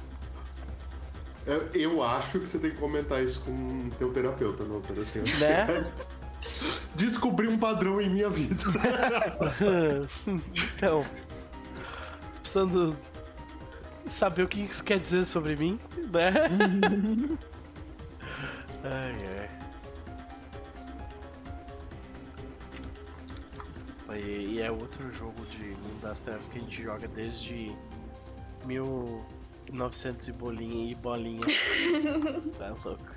Eu 1.75 2.03
acho 2.03 2.39
que 2.39 2.47
você 2.47 2.59
tem 2.59 2.71
que 2.71 2.79
comentar 2.79 3.23
isso 3.23 3.41
com 3.45 3.91
teu 3.99 4.13
terapeuta, 4.13 4.65
não, 4.65 4.81
Pera, 4.81 5.03
assim. 5.03 5.21
Né? 5.21 5.87
Descobri 6.95 7.49
um 7.49 7.59
padrão 7.59 8.01
em 8.01 8.09
minha 8.09 8.31
vida. 8.31 8.63
então. 10.77 11.05
Tô 12.35 12.41
precisando 12.41 12.99
saber 14.07 14.43
o 14.43 14.49
que 14.49 14.61
isso 14.61 14.85
quer 14.85 14.99
dizer 14.99 15.25
sobre 15.25 15.57
mim, 15.57 15.79
né? 16.13 16.33
ai, 18.85 19.15
ai. 19.39 19.51
E, 24.17 24.55
e 24.55 24.61
é 24.61 24.71
outro 24.71 25.13
jogo 25.13 25.45
de 25.47 25.65
Mundo 25.65 26.01
das 26.01 26.21
Trevas 26.21 26.47
que 26.47 26.59
a 26.59 26.61
gente 26.61 26.83
joga 26.83 27.09
desde 27.09 27.75
1900 29.75 30.29
e 30.29 30.33
bolinha 30.33 30.91
e 30.91 30.95
bolinha. 30.95 31.41
tá 32.59 32.75
louco. 32.85 33.15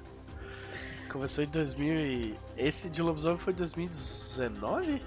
Começou 1.09 1.43
em 1.43 1.47
2000 1.47 1.95
e... 1.95 2.35
Esse 2.57 2.89
de 2.89 3.01
lobisomem 3.01 3.37
foi 3.37 3.53
2019? 3.53 5.01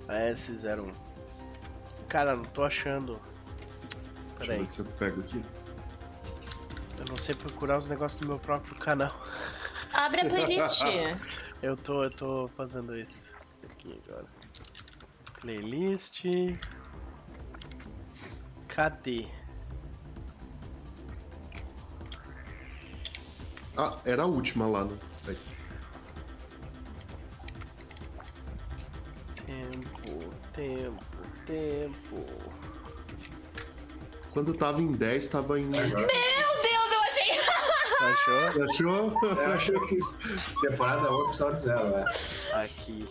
S01 0.07 0.93
Cara, 2.07 2.35
não 2.35 2.43
tô 2.43 2.63
achando. 2.63 3.19
Deixa 4.37 4.43
eu 4.43 4.47
Peraí. 4.47 4.63
ver 4.63 4.71
se 4.71 4.79
eu 4.79 4.85
pego 4.85 5.21
aqui. 5.21 5.43
Eu 6.97 7.05
não 7.05 7.17
sei 7.17 7.35
procurar 7.35 7.77
os 7.77 7.87
negócios 7.87 8.19
do 8.19 8.27
meu 8.27 8.39
próprio 8.39 8.75
canal. 8.75 9.13
Abre 9.93 10.21
a 10.21 10.25
playlist. 10.25 10.81
Eu 11.61 11.75
tô, 11.75 12.03
eu 12.03 12.09
tô 12.09 12.49
fazendo 12.55 12.97
isso 12.97 13.35
aqui 13.63 13.99
agora. 14.07 14.25
Playlist. 15.41 16.23
Cadê? 18.67 19.27
Ah, 23.77 23.99
era 24.05 24.23
a 24.23 24.25
última 24.25 24.67
lá, 24.67 24.85
né? 24.85 24.97
Aí. 25.27 25.37
Tempo, 29.45 30.29
tempo, 30.53 31.05
tempo. 31.45 32.25
Quando 34.31 34.53
tava 34.53 34.81
em 34.81 34.91
10, 34.91 35.27
tava 35.27 35.59
em. 35.59 35.65
Meu 35.65 35.95
Deus, 35.95 36.09
eu 36.91 37.01
achei. 37.01 37.39
Achou? 38.01 38.63
Achou? 38.63 39.19
Eu 39.23 39.53
acho 39.53 39.87
que 39.87 39.95
isso- 39.95 40.19
temporada 40.61 41.11
1, 41.11 41.25
episódio 41.27 41.57
0, 41.57 41.89
né? 41.89 42.05
Aqui. 42.53 43.09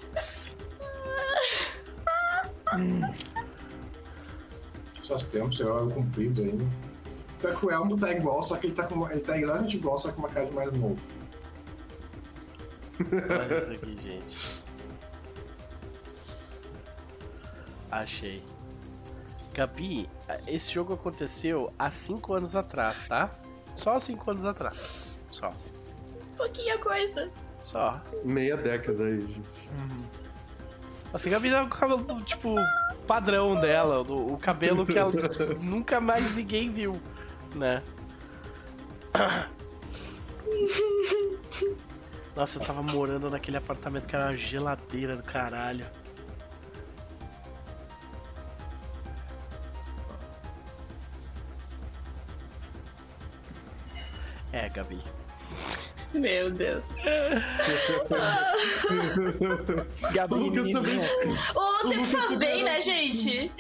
Só 5.02 5.14
os 5.14 5.24
tempos, 5.24 5.58
eu 5.60 5.72
olho 5.74 5.90
comprido 5.90 6.42
ainda. 6.42 6.64
Pior 7.40 7.56
que 7.58 7.66
o 7.66 7.70
Elmo 7.70 7.96
tá 7.96 8.10
igual, 8.12 8.42
só 8.42 8.56
que 8.56 8.66
ele 8.66 8.74
tá, 8.74 8.86
com 8.86 8.94
uma- 8.96 9.12
ele 9.12 9.20
tá 9.20 9.38
exatamente 9.38 9.76
igual, 9.76 9.96
só 9.98 10.10
com 10.12 10.18
uma 10.20 10.28
cara 10.28 10.46
de 10.46 10.52
mais 10.52 10.72
novo. 10.72 11.00
Olha 13.00 13.58
isso 13.62 13.72
aqui, 13.72 13.96
gente. 13.96 14.62
Achei. 17.90 18.42
Gabi, 19.54 20.08
esse 20.46 20.72
jogo 20.72 20.94
aconteceu 20.94 21.72
há 21.78 21.90
5 21.90 22.34
anos 22.34 22.54
atrás, 22.56 23.06
tá? 23.06 23.30
Só 23.78 23.98
5 24.00 24.30
anos 24.32 24.44
atrás. 24.44 25.14
Só. 25.30 25.50
Pouquinha 26.36 26.76
coisa. 26.78 27.30
Só. 27.60 28.02
Meia 28.24 28.56
década 28.56 29.04
aí, 29.04 29.20
gente. 29.20 29.48
Assim, 31.12 31.28
a 31.28 31.32
Gabi 31.32 31.50
tava 31.50 31.68
com 31.68 31.76
o 31.76 31.78
cabelo, 31.78 32.22
tipo, 32.22 32.56
padrão 33.06 33.54
dela. 33.60 34.02
O, 34.02 34.34
o 34.34 34.38
cabelo 34.38 34.84
que 34.84 34.98
ela 34.98 35.12
nunca 35.62 36.00
mais 36.00 36.34
ninguém 36.34 36.70
viu, 36.70 37.00
né? 37.54 37.80
Nossa, 42.34 42.58
eu 42.58 42.66
tava 42.66 42.82
morando 42.82 43.30
naquele 43.30 43.58
apartamento 43.58 44.06
que 44.06 44.16
era 44.16 44.26
uma 44.26 44.36
geladeira 44.36 45.16
do 45.16 45.22
caralho. 45.22 45.86
É, 54.58 54.68
Gabi. 54.68 55.00
Meu 56.14 56.50
Deus. 56.50 56.88
Gabi, 60.12 60.34
O 60.34 60.38
Lucas 60.38 60.64
menininha. 60.64 60.74
também. 60.74 60.98
O 61.54 61.88
tempo 61.88 62.00
Lucas 62.00 62.10
faz 62.10 62.24
também 62.24 62.38
bem, 62.38 62.64
né, 62.64 62.80
gente? 62.80 63.52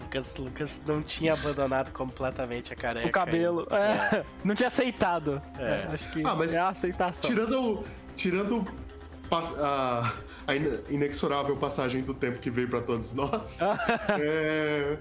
Lucas, 0.00 0.34
Lucas 0.36 0.80
não 0.86 1.02
tinha 1.02 1.34
abandonado 1.34 1.92
completamente 1.92 2.72
a 2.72 2.76
careca. 2.76 3.06
O 3.06 3.10
cabelo. 3.12 3.66
É, 3.70 4.24
Não 4.42 4.54
tinha 4.54 4.68
aceitado. 4.68 5.40
É. 5.58 5.62
É, 5.62 5.88
acho 5.92 6.10
que 6.12 6.22
Ah, 6.26 6.34
mas 6.34 6.54
é 6.54 6.58
a 6.58 6.68
aceitação. 6.70 7.28
Tirando, 7.30 7.60
o- 7.80 7.84
tirando 8.16 8.66
a, 9.30 10.12
a 10.46 10.56
ine- 10.56 10.80
inexorável 10.88 11.54
passagem 11.56 12.00
do 12.02 12.14
tempo 12.14 12.38
que 12.38 12.50
veio 12.50 12.68
pra 12.68 12.80
todos 12.80 13.12
nós, 13.12 13.60
é, 14.18 14.96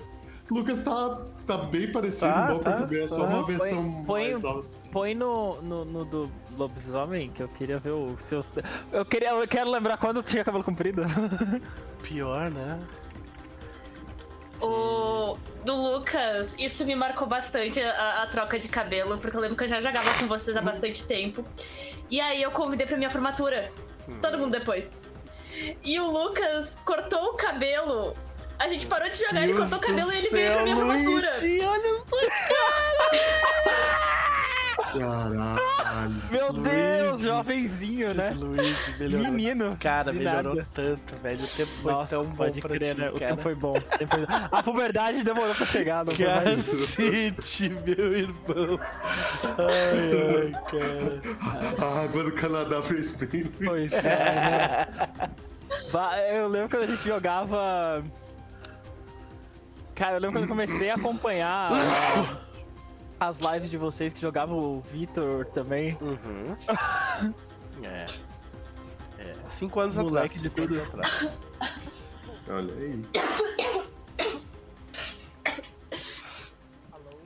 Lucas 0.50 0.82
tá, 0.82 1.22
tá 1.46 1.58
bem 1.58 1.92
parecido, 1.92 2.32
Tá, 2.32 2.46
igual 2.46 2.60
tá, 2.60 2.86
ver, 2.86 3.04
é 3.04 3.08
só 3.08 3.18
tá. 3.18 3.24
uma 3.36 3.46
versão 3.46 4.04
Põe- 4.06 4.32
mais 4.32 4.44
alta. 4.46 4.68
Põe 4.92 5.14
no, 5.14 5.62
no, 5.62 5.84
no 5.86 6.06
do 6.06 6.32
lobisomem, 6.58 7.30
que 7.30 7.44
eu 7.44 7.48
queria 7.50 7.78
ver 7.80 7.92
o 7.92 8.16
seu. 8.18 8.46
Eu 8.92 9.06
queria. 9.06 9.32
Eu 9.32 9.48
quero 9.48 9.70
lembrar 9.70 9.98
quando 9.98 10.24
tinha 10.24 10.44
cabelo 10.46 10.64
comprido. 10.64 11.04
Pior, 12.02 12.50
né? 12.50 12.80
O 14.62 15.38
do 15.66 15.76
Lucas, 15.76 16.56
isso 16.58 16.84
me 16.86 16.96
marcou 16.96 17.28
bastante 17.28 17.80
a, 17.80 18.24
a 18.24 18.28
troca 18.28 18.58
de 18.58 18.68
cabelo, 18.68 19.18
porque 19.20 19.38
eu 19.38 19.42
lembro 19.42 19.56
que 19.56 19.66
eu 19.66 19.68
já 19.68 19.82
jogava 19.82 20.12
com 20.16 20.26
vocês 20.28 20.58
há 20.58 20.62
bastante 20.62 21.04
tempo. 21.04 21.44
E 22.10 22.20
aí 22.20 22.42
eu 22.42 22.50
convidei 22.52 22.88
pra 22.88 22.98
minha 22.98 23.10
formatura. 23.12 23.72
Todo 24.22 24.38
mundo 24.38 24.52
depois. 24.52 24.90
E 25.84 26.00
o 26.00 26.10
Lucas 26.10 26.80
cortou 26.86 27.32
o 27.32 27.34
cabelo. 27.34 28.14
A 28.60 28.68
gente 28.68 28.86
parou 28.88 29.10
de 29.10 29.18
jogar, 29.18 29.44
ele 29.44 29.54
Deus 29.54 29.70
cortou 29.70 29.78
o 29.78 29.82
cabelo 29.94 30.12
e 30.12 30.18
ele 30.18 30.30
veio 30.30 30.52
pra 30.54 30.64
minha 30.64 30.76
formatura. 30.76 31.32
Olha 31.32 32.00
só. 32.00 32.18
Caralho. 34.98 36.22
Meu 36.32 36.54
Deus, 36.54 37.12
Luigi. 37.14 37.24
jovenzinho, 37.28 38.14
né? 38.14 38.34
Luigi 38.36 38.96
melhorou. 39.00 39.28
Menino. 39.32 39.78
Cara, 39.80 40.14
melhorou 40.14 40.56
nada. 40.56 40.68
tanto, 40.74 41.16
velho. 41.22 41.44
O 41.44 41.48
tempo 41.48 41.72
foi 41.82 41.92
Nossa, 41.92 42.16
tão 42.16 42.26
bom 42.26 42.36
pode 42.36 42.62
pra 42.62 42.70
crer, 42.70 42.96
ti, 42.96 43.02
né? 43.02 43.10
O 43.10 43.14
cara. 43.14 43.26
tempo 43.32 43.42
foi 43.42 43.56
bom. 43.56 43.74
tempo 43.74 44.16
foi- 44.16 44.26
A 44.52 44.64
puberdade 44.64 45.24
demorou 45.24 45.54
pra 45.56 45.66
chegar, 45.66 46.06
não 46.06 46.16
foi 46.16 46.26
mais 46.26 46.68
isso. 46.68 46.96
Cacete, 46.96 47.70
meu 47.70 48.18
irmão. 48.18 48.80
Ai, 49.44 50.54
ai, 50.54 50.62
cara. 50.72 51.86
A 51.86 52.04
água 52.04 52.24
do 52.24 52.32
Canadá 52.34 52.82
fez 52.82 53.12
bem. 53.12 53.46
Pois 53.66 53.94
é, 53.94 54.02
né? 54.04 54.88
Eu 56.34 56.48
lembro 56.48 56.70
quando 56.70 56.84
a 56.84 56.88
gente 56.88 57.04
jogava. 57.08 58.04
Cara, 59.98 60.16
eu 60.18 60.20
lembro 60.20 60.34
quando 60.40 60.44
eu 60.44 60.50
comecei 60.50 60.90
a 60.92 60.96
acompanhar 60.96 61.72
as 63.20 63.40
lives 63.40 63.70
de 63.72 63.78
vocês 63.78 64.14
que 64.14 64.22
jogavam 64.22 64.58
o 64.60 64.82
Vitor 64.82 65.46
também. 65.46 65.98
Uhum. 66.02 66.56
É. 67.84 68.06
É, 69.20 69.36
cinco 69.48 69.80
anos 69.80 69.96
Moleque 69.98 70.38
atrás. 70.38 70.42
de 70.42 70.50
tudo. 70.50 70.82
atrás. 70.82 71.28
Olha 72.50 72.74
aí. 72.74 73.04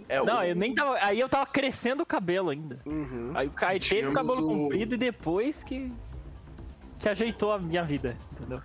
É, 0.10 0.22
Não, 0.22 0.40
o- 0.40 0.44
eu 0.44 0.56
nem 0.56 0.76
tava. 0.76 0.98
Aí 1.02 1.20
eu 1.20 1.30
tava 1.30 1.46
crescendo 1.46 2.04
o 2.04 2.06
cabelo 2.06 2.50
ainda. 2.50 2.80
Uhum. 2.86 3.32
Aí 3.34 3.48
o 3.48 3.52
Kai 3.52 3.80
teve 3.80 4.10
o 4.10 4.14
cabelo 4.14 4.44
o- 4.46 4.48
comprido 4.64 4.96
e 4.96 4.98
depois 4.98 5.64
que. 5.64 5.90
que 7.00 7.08
ajeitou 7.08 7.54
a 7.54 7.60
minha 7.60 7.84
vida, 7.84 8.18
entendeu? 8.34 8.62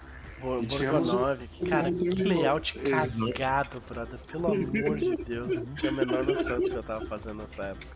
Bor- 0.47 0.63
E 0.63 0.67
tínhamos 0.67 1.09
o- 1.09 1.17
Borgonovic. 1.17 1.67
Cara, 1.69 1.91
que 1.93 2.09
layout 2.23 2.79
Exato. 2.79 3.33
cagado, 3.33 3.83
brother. 3.89 4.19
Pelo 4.31 4.47
amor 4.47 4.97
de 4.99 5.17
Deus. 5.17 5.51
Eu 5.53 5.61
não 5.65 5.75
tinha 5.75 5.91
a 5.91 5.95
menor 5.95 6.25
noção 6.25 6.59
do 6.61 6.65
que 6.71 6.77
eu 6.77 6.83
tava 6.83 7.05
fazendo 7.07 7.39
nessa 7.43 7.65
época. 7.65 7.87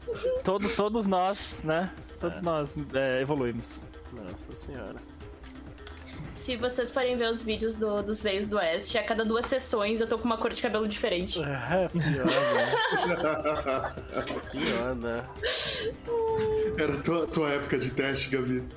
Todo, 0.42 0.68
todos 0.70 1.06
nós, 1.06 1.62
né? 1.62 1.90
Todos 2.18 2.42
nós 2.42 2.76
é, 2.94 3.20
evoluímos. 3.22 3.84
Nossa 4.12 4.52
senhora. 4.56 4.96
Se 6.34 6.56
vocês 6.56 6.90
forem 6.90 7.16
ver 7.16 7.30
os 7.30 7.40
vídeos 7.42 7.76
do- 7.76 8.02
dos 8.02 8.20
Veios 8.22 8.48
do 8.48 8.56
Oeste, 8.56 8.96
a 8.98 9.04
cada 9.04 9.24
duas 9.24 9.44
sessões 9.46 10.00
eu 10.00 10.06
tô 10.08 10.18
com 10.18 10.24
uma 10.24 10.38
cor 10.38 10.50
de 10.52 10.60
cabelo 10.62 10.88
diferente. 10.88 11.38
É, 11.42 11.88
pior, 11.88 12.26
né? 12.26 13.94
Pior, 14.50 14.94
né? 14.96 15.22
Era 16.82 16.94
a 16.94 17.00
tua, 17.02 17.26
tua 17.26 17.50
época 17.50 17.78
de 17.78 17.90
teste, 17.90 18.30
Gabi. 18.30 18.64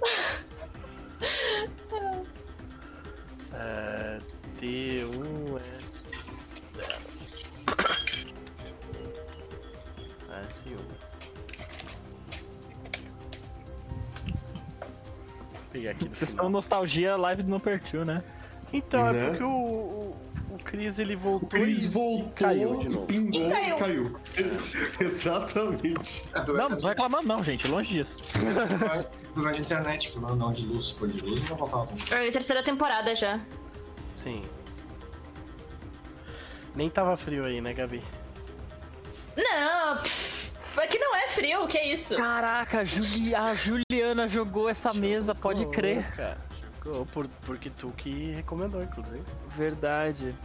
É, 3.53 4.19
T1S0. 4.59 6.13
S1. 10.49 10.75
Vou 15.51 15.61
pegar 15.71 15.91
aqui 15.91 16.07
Vocês 16.07 16.29
estão 16.31 16.49
nostalgia 16.49 17.15
live 17.15 17.43
do 17.43 17.49
No 17.49 17.59
Pertil, 17.59 18.03
né? 18.05 18.23
Então, 18.71 19.07
é 19.07 19.13
Né? 19.13 19.29
porque 19.29 19.43
o, 19.43 19.49
o, 19.49 20.15
o 20.53 20.57
Cris 20.63 20.99
ele 20.99 21.15
voltou 21.15 21.47
O 21.47 21.49
Cris 21.49 21.83
e, 21.83 21.87
voltou, 21.87 22.29
e 22.29 22.33
caiu 22.33 22.77
de 22.79 22.89
novo. 22.89 23.05
pingou 23.07 23.41
E 23.41 23.69
e 23.69 23.75
caiu. 23.75 24.19
Exatamente. 24.99 26.23
É, 26.33 26.39
Não, 26.51 26.69
não 26.69 26.77
tô 26.77 26.87
reclamando 26.87 27.27
não, 27.27 27.43
gente, 27.43 27.67
longe 27.67 27.93
disso. 27.93 28.19
durante 29.35 29.57
a 29.59 29.61
internet, 29.61 30.01
tipo, 30.07 30.19
não, 30.19 30.35
não 30.35 30.53
de 30.53 30.65
luz, 30.65 30.87
se 30.87 30.95
for 30.99 31.07
de 31.07 31.19
luz, 31.21 31.41
não 31.49 31.55
voltava 31.57 31.87
tão 31.87 31.97
cedo. 31.97 32.13
É 32.15 32.27
a 32.27 32.31
terceira 32.31 32.63
temporada 32.63 33.15
já. 33.15 33.39
Sim. 34.13 34.43
Nem 36.75 36.89
tava 36.89 37.15
frio 37.17 37.45
aí, 37.45 37.61
né, 37.61 37.73
Gabi? 37.73 38.03
Não, 39.35 39.97
pff, 39.97 40.51
aqui 40.77 40.97
não 40.99 41.15
é 41.15 41.27
frio, 41.29 41.63
o 41.63 41.67
que 41.67 41.77
é 41.77 41.87
isso? 41.91 42.15
Caraca, 42.15 42.79
a, 42.81 42.83
Juli- 42.83 43.33
a 43.35 43.53
Juliana 43.55 44.27
jogou 44.27 44.69
essa 44.69 44.93
mesa, 44.93 45.33
pode 45.33 45.59
Jogou, 45.61 45.73
crer. 45.73 46.11
Cara, 46.15 46.37
jogou 46.37 46.52
por, 47.11 47.27
porque 47.45 47.69
tu 47.69 47.91
que 47.91 48.31
recomendou, 48.33 48.81
inclusive. 48.81 49.23
Verdade. 49.49 50.35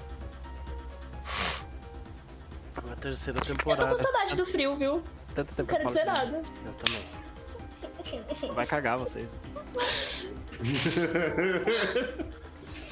A 2.91 2.97
terceira 2.97 3.39
Eu 3.39 3.43
tô 3.43 3.55
temporada. 3.55 3.91
com 3.97 4.03
saudade 4.03 4.37
do 4.37 4.47
frio, 4.47 4.77
viu? 4.77 5.03
Tanto 5.35 5.55
tempo 5.55 5.71
Não 5.73 5.79
quero 5.79 5.89
dizer 5.89 6.05
nada. 6.05 6.43
Eu 6.65 6.73
também. 6.75 8.55
Vai 8.55 8.67
cagar 8.67 8.99
vocês. 8.99 9.29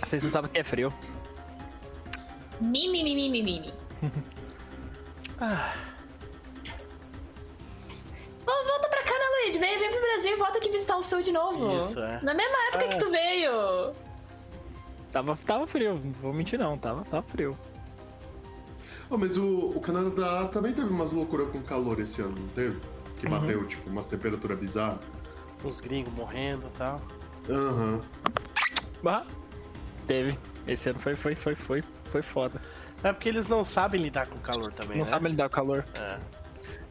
Vocês 0.05 0.23
não 0.23 0.31
sabem 0.31 0.51
o 0.51 0.53
que 0.53 0.59
é 0.59 0.65
frio. 0.65 0.93
Mimi, 2.61 3.03
mimi, 3.03 3.31
mimi, 3.31 3.43
mimi. 3.43 3.73
David, 9.37 9.59
vem, 9.59 9.79
vem 9.79 9.91
pro 9.91 10.01
Brasil 10.01 10.33
e 10.33 10.37
volta 10.37 10.59
aqui 10.59 10.71
visitar 10.71 10.97
o 10.97 11.03
seu 11.03 11.23
de 11.23 11.33
novo. 11.33 11.79
Isso, 11.79 11.99
é. 12.01 12.21
Na 12.23 12.35
mesma 12.35 12.57
época 12.69 12.85
É. 12.85 12.89
que 12.89 12.99
tu 12.99 13.11
veio. 13.11 13.93
Tava, 15.13 15.37
tava 15.47 15.67
frio, 15.67 15.95
não 16.03 16.13
vou 16.13 16.33
mentir 16.33 16.59
não, 16.59 16.77
tava, 16.77 17.05
tava 17.05 17.23
frio. 17.23 17.57
Oh, 19.09 19.17
mas 19.17 19.37
o, 19.37 19.47
o 19.71 19.81
Canadá 19.81 20.47
também 20.47 20.73
teve 20.73 20.89
umas 20.89 21.13
loucuras 21.13 21.49
com 21.51 21.63
calor 21.63 22.01
esse 22.01 22.21
ano, 22.21 22.35
não 22.39 22.49
teve? 22.49 22.79
Que 23.21 23.27
Uhum. 23.27 23.41
bateu, 23.41 23.67
tipo, 23.67 23.89
umas 23.89 24.09
temperaturas 24.09 24.59
bizarras. 24.59 24.99
Os 25.65 25.81
gringos 25.81 26.13
morrendo 26.15 26.67
e 26.67 26.79
tal. 26.79 27.01
Aham. 27.49 28.01
Ah, 29.07 29.25
teve. 30.07 30.37
Esse 30.67 30.91
ano 30.91 30.99
foi, 30.99 31.15
foi, 31.15 31.35
foi, 31.37 31.55
foi, 31.55 31.83
foi 32.11 32.23
foda. 32.23 32.61
É 33.05 33.13
porque 33.13 33.29
eles 33.29 33.47
não 33.49 33.63
sabem 33.65 34.01
lidar 34.03 34.27
com 34.27 34.39
calor 34.41 34.73
também, 34.73 34.99
Não 34.99 35.05
né? 35.05 35.11
sabe 35.11 35.29
lidar 35.29 35.49
com 35.49 35.55
calor. 35.55 35.85
É. 35.95 36.19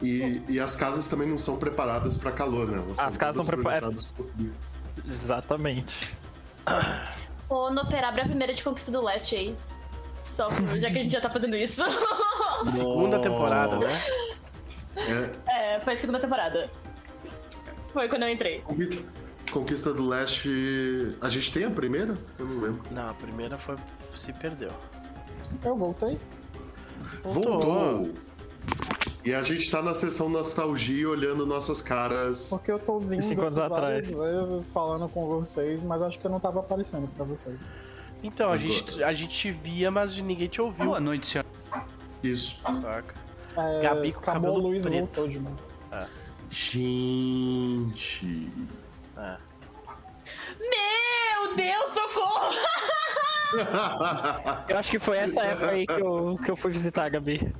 E, 0.02 0.42
e 0.48 0.60
as 0.60 0.76
casas 0.76 1.06
também 1.06 1.28
não 1.28 1.38
são 1.38 1.56
preparadas 1.58 2.16
pra 2.16 2.30
calor, 2.32 2.68
né? 2.68 2.78
Elas 2.78 2.98
As 2.98 3.16
casas 3.16 3.18
todas 3.18 3.36
são 3.36 3.44
prepa- 3.46 3.62
projetadas 3.62 4.04
pro 4.06 4.24
frio. 4.24 4.54
Exatamente. 5.10 6.16
Ô, 7.48 7.70
Noper, 7.70 8.04
abre 8.04 8.20
a 8.22 8.24
primeira 8.24 8.52
de 8.52 8.62
Conquista 8.62 8.90
do 8.90 9.02
Leste 9.02 9.36
aí. 9.36 9.56
Só 10.30 10.48
já 10.50 10.90
que 10.90 10.98
a 10.98 11.02
gente 11.02 11.10
já 11.12 11.20
tá 11.20 11.30
fazendo 11.30 11.56
isso. 11.56 11.82
Segunda 12.66 13.20
temporada, 13.20 13.78
né? 13.78 13.86
É, 15.48 15.74
é, 15.76 15.80
foi 15.80 15.92
a 15.92 15.96
segunda 15.96 16.18
temporada. 16.18 16.70
Foi 17.92 18.08
quando 18.08 18.22
eu 18.24 18.30
entrei. 18.30 18.60
Conquista, 18.60 19.02
Conquista 19.50 19.92
do 19.94 20.06
Leste. 20.08 21.16
A 21.20 21.28
gente 21.28 21.52
tem 21.52 21.64
a 21.64 21.70
primeira? 21.70 22.14
Eu 22.38 22.46
não 22.46 22.60
lembro. 22.60 22.82
Não, 22.90 23.08
a 23.08 23.14
primeira 23.14 23.56
foi. 23.56 23.76
se 24.14 24.32
perdeu. 24.32 24.70
Eu 25.64 25.76
voltei. 25.76 26.18
Voltou. 27.22 27.60
Voltou! 27.60 28.14
E 29.26 29.34
a 29.34 29.42
gente 29.42 29.68
tá 29.68 29.82
na 29.82 29.92
sessão 29.92 30.28
nostalgia 30.28 31.08
olhando 31.08 31.44
nossas 31.44 31.82
caras. 31.82 32.48
Porque 32.48 32.70
eu 32.70 32.78
tô 32.78 32.92
ouvindo 32.92 33.20
Cinco 33.22 33.42
anos 33.42 33.58
várias 33.58 33.76
atrás. 33.76 34.16
vezes 34.16 34.68
falando 34.68 35.08
com 35.08 35.26
vocês, 35.26 35.82
mas 35.82 36.00
acho 36.00 36.16
que 36.16 36.24
eu 36.24 36.30
não 36.30 36.38
tava 36.38 36.60
aparecendo 36.60 37.08
pra 37.08 37.24
vocês. 37.24 37.58
Então, 38.22 38.52
a 38.52 38.56
gente, 38.56 39.02
a 39.02 39.12
gente 39.12 39.36
te 39.36 39.50
via, 39.50 39.90
mas 39.90 40.16
ninguém 40.16 40.46
te 40.46 40.62
ouviu. 40.62 40.86
Boa 40.86 41.00
noite, 41.00 41.26
senhor. 41.26 41.44
Isso. 42.22 42.60
Saca? 42.62 43.14
É, 43.56 43.82
Gabi 43.82 44.12
com 44.12 44.20
acabou 44.20 44.42
cabelo 44.42 44.64
o 44.64 44.68
Luiz 44.68 44.84
preto. 44.84 44.96
voltou 44.96 45.28
de 45.28 45.40
novo. 45.40 45.56
Gente. 46.48 48.48
É. 49.16 49.36
Meu 50.60 51.56
Deus, 51.56 51.90
socorro! 51.90 52.54
Eu 54.68 54.78
acho 54.78 54.90
que 54.90 54.98
foi 55.00 55.16
essa 55.16 55.40
época 55.40 55.70
aí 55.70 55.86
que 55.86 56.00
eu, 56.00 56.38
que 56.44 56.50
eu 56.50 56.56
fui 56.56 56.70
visitar 56.70 57.04
a 57.04 57.08
Gabi. 57.08 57.52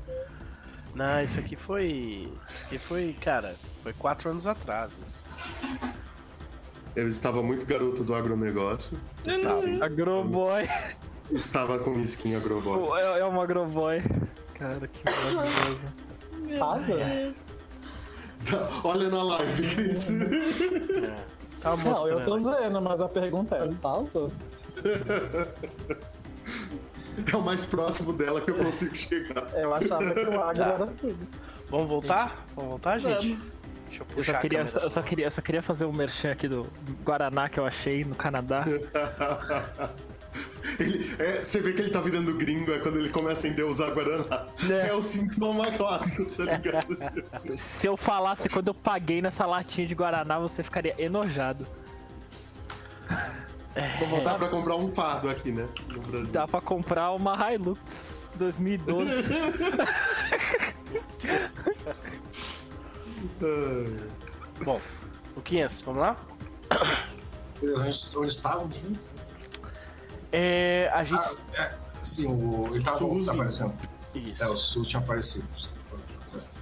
Não, 0.96 1.22
isso 1.22 1.38
aqui 1.38 1.54
foi. 1.54 2.26
Isso 2.48 2.64
aqui 2.64 2.78
foi, 2.78 3.12
cara, 3.20 3.54
foi 3.82 3.92
quatro 3.92 4.30
anos 4.30 4.46
atrás. 4.46 4.98
isso. 4.98 5.22
Eu 6.96 7.06
estava 7.08 7.42
muito 7.42 7.66
garoto 7.66 8.02
do 8.02 8.14
agronegócio. 8.14 8.98
Tá. 9.22 9.84
Agroboy. 9.84 10.66
Estava 11.30 11.78
com 11.78 12.00
skin 12.00 12.36
agroboy. 12.36 12.98
É, 12.98 13.18
é 13.18 13.24
uma 13.26 13.42
agroboy. 13.42 14.00
Cara, 14.54 14.88
que 14.88 15.02
maravilhoso. 15.34 15.80
Tava? 16.58 17.34
Olha 18.88 19.10
na 19.10 19.22
live, 19.22 19.74
Cris. 19.74 20.10
É. 20.10 21.36
Tava 21.60 21.90
Não, 21.90 22.08
eu 22.08 22.24
tô 22.24 22.38
mostrando. 22.38 22.62
vendo, 22.62 22.80
mas 22.80 23.00
a 23.02 23.08
pergunta 23.08 23.56
é, 23.56 23.68
tava? 23.82 24.32
É 27.32 27.36
o 27.36 27.42
mais 27.42 27.64
próximo 27.64 28.12
dela 28.12 28.40
que 28.40 28.50
eu 28.50 28.54
consigo 28.56 28.94
chegar. 28.94 29.48
Eu 29.54 29.74
achava 29.74 30.12
que 30.14 30.20
o 30.20 30.40
agro 30.42 30.56
Tá. 30.64 30.70
era 30.72 30.86
tudo. 30.88 31.28
Vamos 31.70 31.88
voltar? 31.88 32.46
Vamos 32.54 32.70
voltar, 32.70 32.98
gente? 32.98 33.34
Vamos. 33.34 33.56
Deixa 33.88 34.02
eu 34.02 34.06
Eu 34.18 34.22
só, 34.24 34.34
queria, 34.38 34.58
eu, 34.60 34.90
só 34.90 35.02
queria, 35.02 35.26
eu 35.26 35.30
só 35.30 35.40
queria 35.40 35.62
fazer 35.62 35.84
um 35.86 35.92
merchan 35.92 36.32
aqui 36.32 36.46
do 36.48 36.66
Guaraná 37.04 37.48
que 37.48 37.58
eu 37.58 37.64
achei 37.66 38.04
no 38.04 38.14
Canadá. 38.14 38.64
Ele- 40.78 41.14
é, 41.18 41.42
você 41.42 41.60
vê 41.60 41.72
que 41.72 41.80
ele 41.80 41.90
tá 41.90 42.00
virando 42.00 42.34
gringo 42.34 42.70
é 42.72 42.78
quando 42.78 42.98
ele 42.98 43.08
começa 43.08 43.46
a 43.46 43.50
endeusar 43.50 43.90
Guaraná. 43.92 44.46
É. 44.68 44.88
É, 44.88 44.92
o 44.94 45.00
sintoma 45.02 45.70
clássico, 45.70 46.26
tá 46.26 46.44
ligado? 46.44 46.98
Se 47.56 47.86
eu 47.86 47.96
falasse 47.96 48.48
quando 48.50 48.68
eu 48.68 48.74
paguei 48.74 49.22
nessa 49.22 49.46
latinha 49.46 49.86
de 49.86 49.94
Guaraná, 49.94 50.38
você 50.38 50.62
ficaria 50.62 50.92
enojado. 50.98 51.66
Dá 54.24 54.34
pra 54.34 54.48
comprar 54.48 54.76
um 54.76 54.88
fardo 54.88 55.28
aqui, 55.28 55.52
né? 55.52 55.68
No 55.94 56.00
Brasil. 56.00 56.32
Dá 56.32 56.48
pra 56.48 56.60
comprar 56.62 57.12
uma 57.12 57.52
Hilux 57.52 58.30
2012. 58.36 59.10
Ai. 63.42 63.96
Bom, 64.64 64.80
o 65.36 65.40
500, 65.42 65.80
vamos 65.82 66.00
lá? 66.00 66.16
Onde 67.62 68.18
onde 68.18 68.28
estavam? 68.28 68.70
É, 70.32 70.90
a 70.92 71.04
gente. 71.04 71.26
Ah, 71.58 71.62
é, 71.62 71.74
sim, 72.02 72.26
o, 72.26 72.74
ele 72.74 72.82
tava 72.82 72.98
Suzy. 72.98 73.26
tá 73.26 73.32
aparecendo. 73.32 73.74
Isso. 74.14 74.42
É, 74.42 74.46
o 74.48 74.56
Sul 74.56 74.84
tinha 74.84 75.02
aparecido. 75.02 75.46
Certo. 76.24 76.56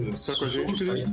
Beleza. 0.00 0.32
Tá 0.32 0.38
com 0.38 0.44
a 0.44 0.48
gente, 0.48 0.90
aí. 0.90 1.04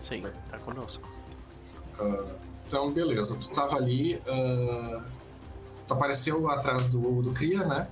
Sim, 0.00 0.22
tá 0.50 0.58
conosco. 0.58 1.08
Ah, 2.00 2.34
então, 2.66 2.92
beleza. 2.92 3.38
Tu 3.38 3.48
tava 3.50 3.76
ali. 3.76 4.20
ah, 4.28 5.02
tu 5.86 5.94
apareceu 5.94 6.48
atrás 6.48 6.88
do, 6.88 7.22
do 7.22 7.30
Cria, 7.32 7.64
né? 7.66 7.88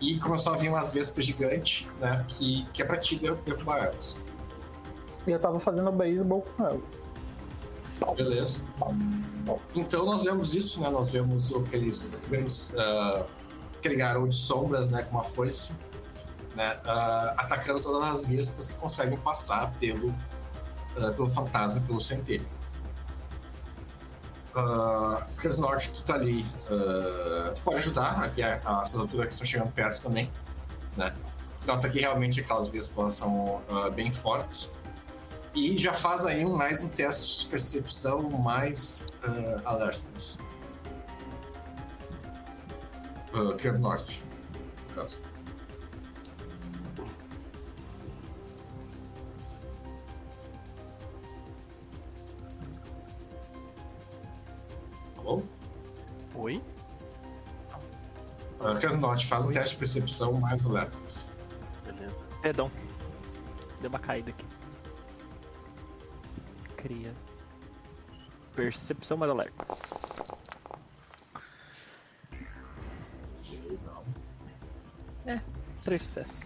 E 0.00 0.18
começou 0.18 0.52
a 0.52 0.56
vir 0.56 0.68
umas 0.68 0.92
vespas 0.92 1.24
gigantes, 1.24 1.86
né? 2.00 2.24
Que, 2.28 2.66
que 2.72 2.82
é 2.82 2.84
pra 2.84 2.98
ti 2.98 3.16
der- 3.18 3.34
derrubar 3.36 3.84
elas. 3.84 4.18
E 5.26 5.30
eu 5.30 5.38
tava 5.40 5.58
fazendo 5.58 5.90
beisebol 5.90 6.42
com 6.42 6.66
ela. 6.66 6.80
Beleza. 8.16 8.60
Então 9.74 10.04
nós 10.04 10.24
vemos 10.24 10.54
isso, 10.54 10.80
né? 10.80 10.90
Nós 10.90 11.10
vemos 11.10 11.52
aqueles 11.54 12.18
grandes. 12.28 12.74
ah, 12.76 13.24
aquele 13.78 13.96
garoto 13.96 14.28
de 14.30 14.36
sombras, 14.36 14.88
né? 14.90 15.02
Com 15.02 15.16
uma 15.16 15.24
foice, 15.24 15.72
né? 16.54 16.78
ah, 16.84 17.34
atacando 17.38 17.80
todas 17.80 18.08
as 18.08 18.26
vespas 18.26 18.68
que 18.68 18.74
conseguem 18.74 19.18
passar 19.18 19.72
pelo, 19.80 20.14
ah, 20.98 21.12
pelo 21.12 21.30
fantasma, 21.30 21.80
pelo 21.82 22.00
centelho. 22.00 22.46
Uh, 24.54 25.22
Cres 25.36 25.58
Norte, 25.58 25.92
tu 25.92 26.02
tá 26.02 26.14
ali. 26.14 26.46
ah, 26.70 27.52
tu 27.54 27.62
pode 27.62 27.76
ajudar 27.78 28.24
aqui, 28.24 28.42
a- 28.42 28.60
a- 28.64 28.80
essas 28.82 28.98
alturas 28.98 29.26
que 29.26 29.32
estão 29.34 29.46
chegando 29.46 29.70
perto 29.72 30.00
também, 30.00 30.30
né? 30.96 31.12
Nota 31.66 31.88
que 31.90 31.98
realmente 32.00 32.40
aquelas 32.40 32.68
vespas 32.68 33.14
são 33.14 33.60
bem 33.94 34.10
fortes. 34.10 34.72
E 35.56 35.78
já 35.78 35.94
faz 35.94 36.26
aí 36.26 36.44
um, 36.44 36.54
mais 36.54 36.84
um 36.84 36.88
teste 36.90 37.44
de 37.44 37.48
percepção 37.48 38.28
mais 38.28 39.06
uh, 39.26 39.66
alertness. 39.66 40.38
Uh, 43.32 43.56
que 43.56 43.66
é 43.66 43.72
do 43.72 43.78
norte, 43.78 44.22
no 44.90 44.94
caso. 44.94 45.18
Alô? 55.16 55.42
Oi? 56.34 56.62
Uh, 58.60 58.78
que 58.78 58.84
é 58.84 58.90
do 58.90 58.98
norte, 58.98 59.26
faz 59.26 59.42
um 59.42 59.50
teste 59.50 59.70
de 59.70 59.78
percepção 59.78 60.34
mais 60.34 60.66
alertness. 60.66 61.30
Beleza. 61.82 62.22
Perdão. 62.42 62.70
Deu 63.80 63.88
uma 63.88 63.98
caída 63.98 64.28
aqui. 64.28 64.55
Cria. 66.86 67.12
Percepção 68.54 69.16
mais 69.16 69.28
alerta. 69.32 69.66
É, 75.26 75.40
três 75.82 76.04
sucessos. 76.04 76.44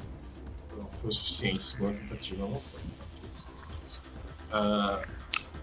Não 0.74 0.86
foi 0.86 1.10
o 1.10 1.12
suficiente, 1.12 1.62
segunda 1.62 1.98
tentativa 1.98 2.46
não 2.46 2.58
foi. 2.58 2.80
Uh, 4.50 5.06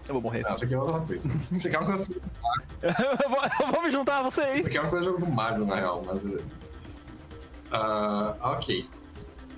Eu 0.06 0.14
vou 0.14 0.22
morrer. 0.22 0.42
não, 0.42 0.54
isso 0.54 0.64
aqui 0.64 0.74
é 0.74 0.78
outra 0.78 1.00
coisa. 1.00 1.28
Isso 1.50 1.66
aqui 1.66 1.76
é 1.76 1.80
uma 1.80 1.96
coisa 1.96 2.12
eu, 2.82 3.30
vou, 3.30 3.42
eu 3.60 3.72
vou 3.72 3.82
me 3.82 3.90
juntar 3.90 4.18
a 4.20 4.22
vocês. 4.22 4.60
Isso 4.60 4.68
aqui 4.68 4.78
é 4.78 4.80
uma 4.80 4.90
coisa 4.90 5.10
do 5.10 5.26
mago, 5.26 5.64
na 5.64 5.74
real, 5.74 6.04
mas 6.06 6.20
beleza. 6.20 6.54
Ah, 7.72 8.36
ok. 8.42 8.88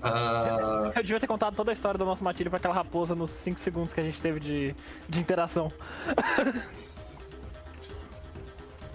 Ah, 0.01 0.91
Eu 0.95 1.03
devia 1.03 1.19
ter 1.19 1.27
contado 1.27 1.55
toda 1.55 1.71
a 1.71 1.73
história 1.73 1.97
da 1.97 2.05
nossa 2.05 2.23
matilha 2.23 2.49
pra 2.49 2.57
aquela 2.57 2.73
raposa 2.73 3.13
nos 3.15 3.29
5 3.29 3.59
segundos 3.59 3.93
que 3.93 3.99
a 3.99 4.03
gente 4.03 4.21
teve 4.21 4.39
de, 4.39 4.75
de 5.07 5.19
interação. 5.19 5.71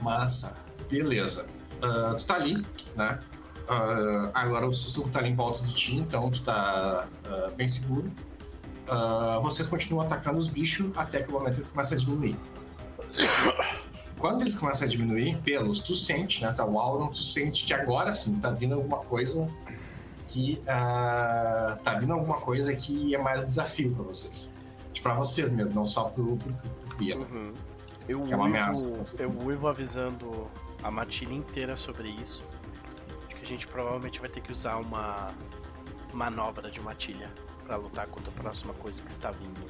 massa. 0.00 0.56
Beleza. 0.88 1.46
ah, 1.82 2.14
tu 2.16 2.24
tá 2.24 2.36
ali, 2.36 2.64
né? 2.94 3.18
Ah, 3.68 4.30
agora 4.34 4.66
o 4.66 4.72
sussurro 4.72 5.10
tá 5.10 5.18
ali 5.18 5.30
em 5.30 5.34
volta 5.34 5.64
de 5.64 5.74
ti, 5.74 5.96
então 5.96 6.30
tu 6.30 6.42
tá 6.42 7.08
bem 7.56 7.66
seguro. 7.66 8.10
Vocês 9.42 9.66
continuam 9.66 10.06
atacando 10.06 10.38
os 10.38 10.46
bichos 10.46 10.90
até 10.96 11.22
que 11.22 11.28
o 11.28 11.32
momento 11.32 11.56
eles 11.56 11.68
começam 11.68 11.98
a 11.98 12.00
diminuir. 12.00 12.36
Quando 14.18 14.40
eles 14.40 14.54
começam 14.54 14.86
a 14.86 14.90
diminuir, 14.90 15.36
pelos, 15.38 15.80
tu 15.80 15.94
sente, 15.94 16.42
né? 16.42 16.50
Tá 16.50 16.64
o 16.64 16.78
Auron, 16.78 17.08
tu 17.08 17.18
sente 17.18 17.66
que 17.66 17.74
agora 17.74 18.12
sim 18.12 18.38
tá 18.38 18.50
vindo 18.50 18.74
alguma 18.74 18.98
coisa 18.98 19.46
que. 20.36 20.62
ah, 20.68 21.78
tá 21.82 21.98
vindo 21.98 22.12
alguma 22.12 22.38
coisa 22.40 22.74
que 22.76 23.14
é 23.14 23.18
mais 23.18 23.42
um 23.42 23.46
desafio 23.46 23.94
pra 23.94 24.04
vocês. 24.04 24.50
Tipo, 24.92 25.08
pra 25.08 25.14
vocês 25.14 25.52
mesmo, 25.54 25.74
não 25.74 25.86
só 25.86 26.04
pro, 26.10 26.36
pro, 26.36 26.52
pro 26.52 26.96
Cria. 26.96 27.16
Uhum. 27.16 27.54
Eu, 28.08 28.22
Que 28.22 28.32
é 28.32 28.36
uma 28.36 28.46
ameaça. 28.46 29.04
eu 29.18 29.30
uivo 29.42 29.66
avisando 29.66 30.48
a 30.82 30.90
matilha 30.90 31.34
inteira 31.34 31.76
sobre 31.76 32.08
isso. 32.08 32.44
Acho 33.26 33.36
que 33.40 33.44
a 33.44 33.48
gente 33.48 33.66
provavelmente 33.66 34.20
vai 34.20 34.28
ter 34.28 34.40
que 34.40 34.52
usar 34.52 34.76
uma 34.76 35.34
manobra 36.12 36.70
de 36.70 36.80
matilha 36.80 37.30
pra 37.66 37.76
lutar 37.76 38.06
contra 38.06 38.30
a 38.30 38.34
próxima 38.34 38.72
coisa 38.74 39.02
que 39.02 39.10
está 39.10 39.30
vindo. 39.30 39.64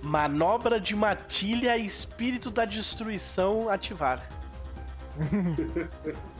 Manobra 0.00 0.80
de 0.80 0.94
matilha 0.96 1.76
espírito 1.76 2.50
da 2.50 2.64
destruição 2.64 3.68
ativar. 3.68 4.28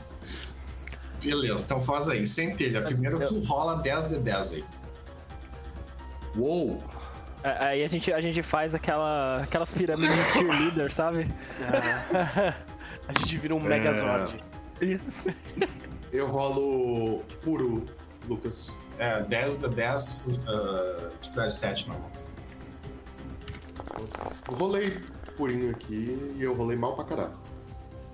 Beleza, 1.23 1.63
então 1.65 1.81
faz 1.81 2.09
aí, 2.09 2.27
centelha. 2.27 2.81
Primeiro 2.81 3.25
tu 3.25 3.39
rola 3.41 3.81
10 3.81 4.09
de 4.09 4.15
10 4.17 4.53
aí. 4.53 4.63
Uou! 6.35 6.81
É, 7.43 7.65
Aí 7.65 7.83
a 7.83 7.87
gente, 7.87 8.11
a 8.11 8.21
gente 8.21 8.41
faz 8.41 8.73
aquela, 8.73 9.41
aquelas 9.43 9.71
pirâmides 9.73 10.15
de 10.15 10.23
cheerleader, 10.31 10.91
sabe? 10.91 11.27
a 13.07 13.19
gente 13.19 13.37
vira 13.37 13.53
um 13.53 13.59
Megazord. 13.59 14.41
Isso. 14.81 15.29
Eu 16.11 16.27
rolo 16.27 17.19
puro, 17.41 17.83
Lucas. 18.27 18.71
É, 18.97 19.21
10 19.23 19.57
de 19.57 19.69
10, 19.69 20.23
uh, 20.27 21.09
dificuldade 21.19 21.53
7 21.53 21.89
normal. 21.89 22.11
Eu 24.51 24.57
rolei 24.57 24.99
purinho 25.35 25.71
aqui 25.71 26.17
e 26.37 26.43
eu 26.43 26.53
rolei 26.53 26.77
mal 26.77 26.95
pra 26.95 27.05
caralho. 27.05 27.33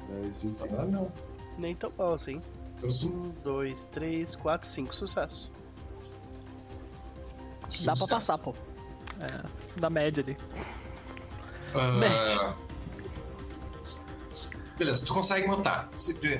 Mas 0.10 0.44
enfim. 0.44 0.66
Ah, 0.78 0.86
não. 0.86 1.12
Nem 1.58 1.76
tão 1.76 1.92
bom 1.92 2.14
assim. 2.14 2.42
Então, 2.80 2.92
sim. 2.92 3.16
Um, 3.16 3.30
dois, 3.44 3.86
três, 3.86 4.36
quatro, 4.36 4.68
cinco. 4.68 4.96
Sucesso. 4.96 5.52
Dá 7.62 7.68
pra 7.68 7.96
Sucesso. 7.96 8.08
passar, 8.08 8.38
pô. 8.38 8.56
É, 9.22 9.80
da 9.80 9.90
média 9.90 10.24
ali. 10.24 10.38
Ah, 11.76 12.56
Beleza, 14.78 15.06
tu 15.06 15.14
consegue 15.14 15.46
notar. 15.46 15.90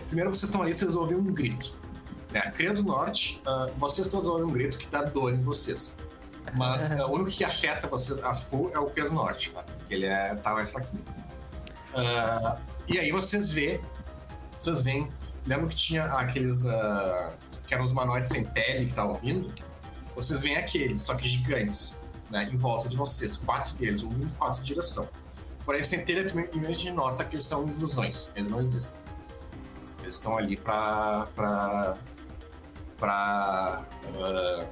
Primeiro 0.08 0.34
vocês 0.34 0.44
estão 0.44 0.62
ali, 0.62 0.74
vocês 0.74 0.96
ouvem 0.96 1.18
um 1.18 1.26
grito. 1.26 1.76
Né? 2.32 2.40
A 2.40 2.52
Cria 2.52 2.74
do 2.74 2.84
Norte, 2.84 3.42
ah, 3.46 3.70
vocês 3.78 4.08
todos 4.08 4.30
ouvem 4.30 4.46
um 4.46 4.52
grito 4.52 4.78
que 4.78 4.88
dá 4.88 5.04
dor 5.04 5.34
em 5.34 5.42
vocês. 5.42 5.98
Mas 6.56 6.90
ah, 6.90 7.06
o 7.06 7.16
único 7.16 7.32
que 7.32 7.44
afeta 7.44 7.88
vocês 7.88 8.18
a 8.24 8.34
full 8.34 8.72
é 8.74 8.80
o 8.80 8.90
Cria 8.90 9.10
do 9.10 9.14
Norte, 9.14 9.52
tá? 9.52 9.66
Ele 9.90 10.06
é, 10.06 10.36
tá 10.36 10.54
mais 10.54 10.72
fraquinho. 10.72 11.04
Ah, 11.94 12.60
e 12.88 12.98
aí 12.98 13.12
vocês 13.12 13.50
vê, 13.50 13.82
vocês 14.62 14.82
veem, 14.82 15.12
lembra 15.46 15.68
que 15.68 15.76
tinha 15.76 16.06
aqueles 16.06 16.66
ah, 16.66 17.30
que 17.68 17.74
eram 17.74 17.86
os 17.86 17.92
humanoides 17.92 18.30
sem 18.30 18.44
pele 18.46 18.86
que 18.86 18.92
estavam 18.92 19.16
vindo? 19.16 19.54
Vocês 20.16 20.42
veem 20.42 20.58
aqueles, 20.58 21.02
só 21.02 21.16
que 21.16 21.28
gigantes, 21.28 22.00
né? 22.30 22.50
Em 22.52 22.56
volta 22.56 22.90
de 22.90 22.98
vocês, 22.98 23.38
quatro 23.38 23.76
deles, 23.76 24.04
um 24.04 24.10
vindo 24.10 24.28
em 24.28 24.36
quatro 24.36 24.62
direção. 24.64 25.08
Porém, 25.66 25.84
centelha 25.84 26.28
também 26.28 26.46
imediatamente 26.54 26.92
nota 26.92 27.24
que 27.24 27.36
eles 27.36 27.46
são 27.46 27.68
ilusões, 27.68 28.32
eles 28.36 28.50
não 28.50 28.60
existem. 28.60 29.00
Eles 30.02 30.16
estão 30.16 30.38
ali 30.38 30.58
pra. 30.58 31.28
pra. 31.36 31.98
pra. 32.98 33.86
ah, 34.20 34.66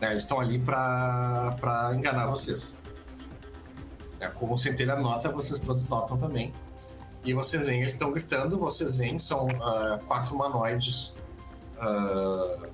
né, 0.00 0.10
eles 0.10 0.24
estão 0.24 0.38
ali 0.38 0.58
pra, 0.58 1.56
pra 1.60 1.94
enganar 1.94 2.26
vocês. 2.26 2.80
É, 4.20 4.28
como 4.28 4.58
centelha 4.58 4.96
nota, 4.96 5.30
vocês 5.30 5.58
todos 5.60 5.88
notam 5.88 6.16
também. 6.16 6.52
E 7.24 7.32
vocês 7.32 7.66
veem, 7.66 7.80
eles 7.80 7.92
estão 7.92 8.12
gritando, 8.12 8.58
vocês 8.58 8.96
veem, 8.96 9.18
são 9.18 9.48
ah, 9.62 10.00
quatro 10.06 10.34
humanoides 10.34 11.14
ah, 11.78 12.68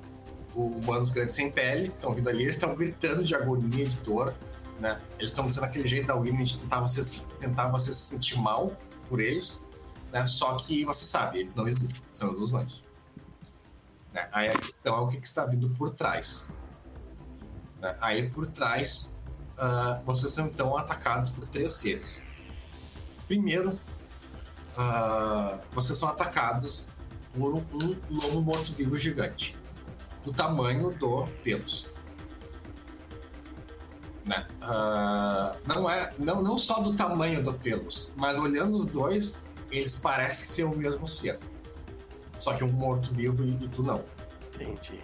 humanos 0.55 1.11
grandes 1.11 1.35
sem 1.35 1.51
pele, 1.51 1.89
estão 1.89 2.13
vindo 2.13 2.29
ali, 2.29 2.43
eles 2.43 2.55
estão 2.55 2.75
gritando 2.75 3.23
de 3.23 3.35
agonia, 3.35 3.87
de 3.87 3.97
dor, 3.99 4.35
né? 4.81 5.01
Eles 5.19 5.31
estão 5.31 5.47
usando 5.47 5.65
aquele 5.65 5.87
jeito 5.87 6.07
da 6.07 6.17
Winnie 6.17 6.45
de 6.45 6.59
tentar 6.59 6.81
você, 6.81 7.03
se- 7.03 7.27
tentar 7.41 7.69
você 7.69 7.93
se 7.93 8.01
sentir 8.01 8.39
mal 8.39 8.73
por 9.09 9.21
eles, 9.21 9.67
né? 10.13 10.27
Só 10.27 10.57
que 10.57 10.85
você 10.85 11.05
sabe, 11.05 11.41
eles 11.41 11.55
não 11.55 11.69
existem, 11.69 12.01
são 12.09 12.33
ilusões. 12.33 12.85
Né? 14.13 14.29
Aí 14.33 14.49
a 14.49 14.59
questão 14.59 14.97
é 14.97 15.01
o 15.01 15.09
que, 15.09 15.21
que 15.21 15.27
está 15.27 15.45
vindo 15.47 15.69
por 15.71 15.91
trás. 15.91 16.49
Né? 17.81 17.97
Aí 18.01 18.29
por 18.31 18.47
trás, 18.47 19.17
ah, 19.59 20.01
vocês 20.05 20.33
são 20.33 20.47
então 20.47 20.77
atacados 20.77 21.29
por 21.29 21.47
três 21.47 21.73
seres. 21.73 22.25
Primeiro, 23.27 23.79
ah, 24.79 25.59
vocês 25.73 25.99
são 25.99 26.09
atacados 26.09 26.89
por 27.35 27.55
um, 27.55 27.65
um 28.11 28.17
lobo 28.23 28.41
morto-vivo 28.41 28.97
gigante, 28.97 29.57
do 30.25 30.33
tamanho 30.33 30.91
do 30.93 31.27
Pelos 31.45 31.91
né? 34.29 34.47
Ah, 34.61 35.57
não 35.67 35.91
é 35.91 36.13
não, 36.19 36.43
não 36.43 36.59
só 36.59 36.81
do 36.81 36.95
tamanho 36.95 37.43
do 37.43 37.55
pelos, 37.55 38.13
mas 38.17 38.39
olhando 38.39 38.77
os 38.77 38.87
dois, 38.87 39.43
eles 39.71 39.97
parecem 39.97 40.45
ser 40.45 40.65
o 40.65 40.77
mesmo 40.77 41.09
ser. 41.09 41.39
Só 42.39 42.55
que 42.55 42.63
um 42.63 42.71
morto 42.71 43.13
vivo 43.13 43.43
e, 43.45 43.51
e 43.65 43.69
tu 43.69 43.83
não. 43.83 44.05
Entendi. 44.55 45.01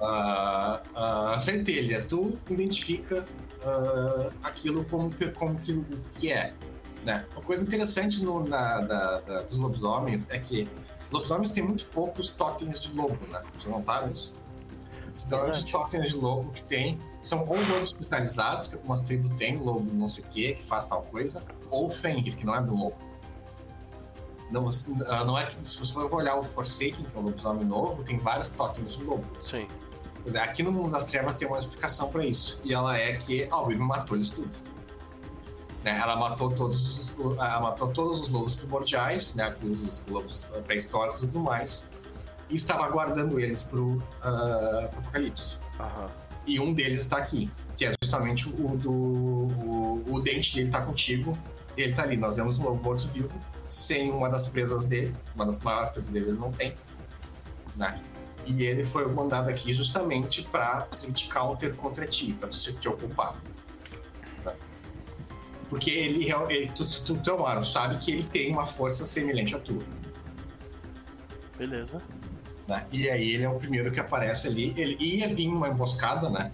Ah, 0.00 0.82
ah, 0.94 1.38
centelha, 1.38 2.02
tu 2.02 2.38
identifica 2.50 3.24
ah, 3.64 4.30
aquilo 4.42 4.84
como, 4.84 5.10
como 5.34 5.58
que, 5.58 5.72
o 5.72 5.84
que 6.14 6.30
é. 6.30 6.52
Né? 7.08 7.24
Uma 7.32 7.40
coisa 7.42 7.64
interessante 7.64 8.22
no, 8.22 8.46
na, 8.46 8.82
da- 8.82 9.20
da- 9.20 9.42
dos 9.44 9.56
lobisomens 9.56 10.26
é 10.28 10.38
que 10.38 10.68
lobisomens 11.10 11.52
têm 11.52 11.64
muito 11.64 11.86
poucos 11.86 12.28
totens 12.28 12.82
de 12.82 12.92
lobo, 12.94 13.16
né? 13.28 13.42
Vocês 13.58 13.74
notaram 13.74 14.10
isso? 14.10 14.34
Normalmente 15.26 15.58
os 15.60 15.64
totens 15.64 16.10
de 16.10 16.16
lobo 16.16 16.50
que 16.50 16.62
tem 16.64 16.98
são 17.22 17.48
ou 17.48 17.56
lobos 17.66 17.94
cristalizados, 17.94 18.68
que 18.68 18.74
algumas 18.74 19.00
tribos 19.00 19.34
têm, 19.36 19.56
lobo 19.56 19.90
não 19.90 20.06
sei 20.06 20.22
o 20.22 20.26
que, 20.26 20.52
que 20.52 20.62
faz 20.62 20.84
tal 20.86 21.00
coisa, 21.00 21.42
ou 21.70 21.88
Fenrir, 21.88 22.36
que 22.36 22.44
não 22.44 22.54
é 22.54 22.60
do 22.62 22.74
lobo. 22.74 22.96
Não, 24.50 24.68
ah, 25.06 25.24
não 25.24 25.38
é 25.38 25.46
que 25.46 25.54
se 25.66 25.78
você 25.78 25.92
for 25.94 26.12
olhar 26.12 26.36
o 26.36 26.42
Forsaken, 26.42 27.04
que 27.04 27.16
é 27.16 27.18
um 27.18 27.22
lobisomem 27.22 27.64
novo, 27.64 28.04
tem 28.04 28.18
vários 28.18 28.50
totens 28.50 28.92
de 28.96 29.02
lobo. 29.02 29.24
Sim. 29.42 29.66
Pois 30.22 30.34
é, 30.34 30.40
aqui 30.42 30.62
no 30.62 30.70
Mundo 30.72 30.90
das 30.90 31.04
Trevas 31.06 31.34
tem 31.34 31.48
uma 31.48 31.58
explicação 31.58 32.10
pra 32.10 32.22
isso. 32.24 32.60
E 32.64 32.74
ela 32.74 32.98
é 32.98 33.14
que 33.16 33.48
a 33.50 33.60
Wilma 33.62 33.86
matou 33.86 34.14
eles 34.14 34.28
tudo. 34.28 34.50
Né, 35.88 35.98
ela 35.98 36.16
matou 36.16 36.50
todos 36.50 36.84
os 36.84 37.18
ela 37.38 37.60
matou 37.60 37.88
todos 37.88 38.20
os 38.20 38.28
lobos 38.28 38.54
primordiais, 38.54 39.34
né, 39.34 39.44
aqueles 39.44 40.02
lobos 40.06 40.50
pré-históricos 40.66 41.22
e 41.22 41.26
tudo 41.26 41.40
mais, 41.40 41.88
e 42.50 42.56
estava 42.56 42.86
guardando 42.90 43.40
eles 43.40 43.62
pro, 43.62 44.02
ah, 44.22 44.88
pro 44.90 45.00
Apocalipse. 45.00 45.56
Aham. 45.80 46.06
E 46.46 46.60
um 46.60 46.74
deles 46.74 47.00
está 47.00 47.16
aqui, 47.18 47.50
que 47.76 47.86
é 47.86 47.92
justamente 48.02 48.48
o 48.48 48.76
do. 48.76 48.92
O, 48.92 50.04
o 50.08 50.20
dente 50.20 50.54
dele 50.54 50.70
tá 50.70 50.80
contigo. 50.80 51.36
Ele 51.76 51.92
tá 51.92 52.02
ali. 52.02 52.16
Nós 52.16 52.36
vemos 52.36 52.58
um 52.58 52.64
lobo 52.64 52.82
morto-vivo, 52.82 53.38
sem 53.68 54.10
uma 54.10 54.28
das 54.28 54.48
presas 54.48 54.86
dele, 54.86 55.14
uma 55.34 55.44
das 55.44 55.60
maiores 55.62 55.92
presas 55.92 56.10
dele 56.10 56.30
ele 56.30 56.38
não 56.38 56.50
tem. 56.50 56.74
Né? 57.76 58.02
E 58.46 58.62
ele 58.62 58.82
foi 58.82 59.06
mandado 59.12 59.50
aqui 59.50 59.74
justamente 59.74 60.42
pra 60.42 60.88
assim, 60.90 61.12
te 61.12 61.28
counter 61.28 61.74
contra 61.76 62.06
ti, 62.06 62.32
pra 62.32 62.50
você 62.50 62.72
te 62.72 62.88
ocupar. 62.88 63.36
Porque 65.68 65.90
ele, 65.90 66.32
ele 66.48 66.72
tu, 66.74 66.86
tu, 66.86 67.16
tu, 67.16 67.30
Amaro, 67.32 67.64
sabe 67.64 67.98
que 67.98 68.10
ele 68.10 68.22
tem 68.22 68.50
uma 68.50 68.66
força 68.66 69.04
semelhante 69.04 69.54
à 69.54 69.58
tua. 69.58 69.82
Beleza. 71.58 71.98
né? 72.66 72.86
E 72.90 73.08
aí 73.10 73.34
ele 73.34 73.42
é 73.42 73.48
o 73.48 73.56
primeiro 73.56 73.90
que 73.92 74.00
aparece 74.00 74.48
ali. 74.48 74.72
Ele 74.76 74.96
ia 74.98 75.28
vir 75.28 75.48
uma 75.48 75.68
emboscada, 75.68 76.30
né? 76.30 76.52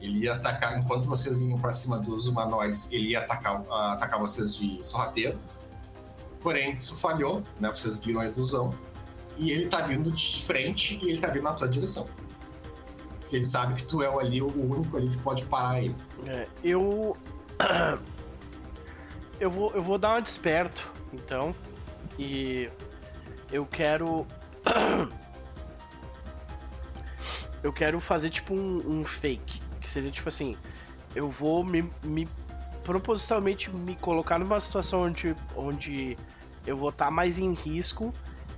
Ele 0.00 0.24
ia 0.24 0.34
atacar, 0.34 0.78
enquanto 0.78 1.06
vocês 1.06 1.40
iam 1.40 1.58
pra 1.58 1.72
cima 1.72 1.98
dos 1.98 2.28
humanoides, 2.28 2.88
ele 2.90 3.08
ia 3.08 3.20
atacar, 3.20 3.62
ah, 3.70 3.92
atacar 3.92 4.18
vocês 4.18 4.54
de 4.54 4.78
sorrateiro. 4.86 5.38
Porém, 6.40 6.74
isso 6.74 6.94
falhou, 6.96 7.42
né? 7.60 7.70
Vocês 7.70 8.04
viram 8.04 8.20
a 8.20 8.26
ilusão. 8.26 8.72
E 9.36 9.50
ele 9.50 9.68
tá 9.68 9.82
vindo 9.82 10.10
de 10.10 10.42
frente 10.42 10.98
e 11.02 11.10
ele 11.10 11.18
tá 11.18 11.28
vindo 11.28 11.42
na 11.42 11.52
tua 11.52 11.68
direção. 11.68 12.06
Porque 13.20 13.36
ele 13.36 13.44
sabe 13.44 13.74
que 13.74 13.84
tu 13.84 14.02
é 14.02 14.06
ali 14.06 14.40
o 14.40 14.48
único 14.48 14.96
ali 14.96 15.10
que 15.10 15.18
pode 15.18 15.44
parar 15.44 15.82
ele. 15.82 15.96
É, 16.26 16.46
eu. 16.62 17.14
Eu 19.38 19.50
vou, 19.50 19.72
eu 19.74 19.82
vou 19.82 19.98
dar 19.98 20.14
uma 20.14 20.22
desperto, 20.22 20.90
então. 21.12 21.54
E. 22.18 22.70
Eu 23.50 23.66
quero. 23.66 24.26
Eu 27.62 27.72
quero 27.72 27.98
fazer 27.98 28.30
tipo 28.30 28.54
um, 28.54 29.00
um 29.00 29.04
fake. 29.04 29.60
Que 29.80 29.90
seria 29.90 30.10
tipo 30.10 30.28
assim. 30.28 30.56
Eu 31.16 31.28
vou 31.28 31.64
me, 31.64 31.90
me 32.04 32.28
propositalmente 32.84 33.68
me 33.74 33.96
colocar 33.96 34.38
numa 34.38 34.60
situação 34.60 35.02
onde, 35.02 35.34
onde 35.56 36.16
eu 36.64 36.76
vou 36.76 36.90
estar 36.90 37.10
mais 37.10 37.38
em 37.38 37.54
risco. 37.54 38.12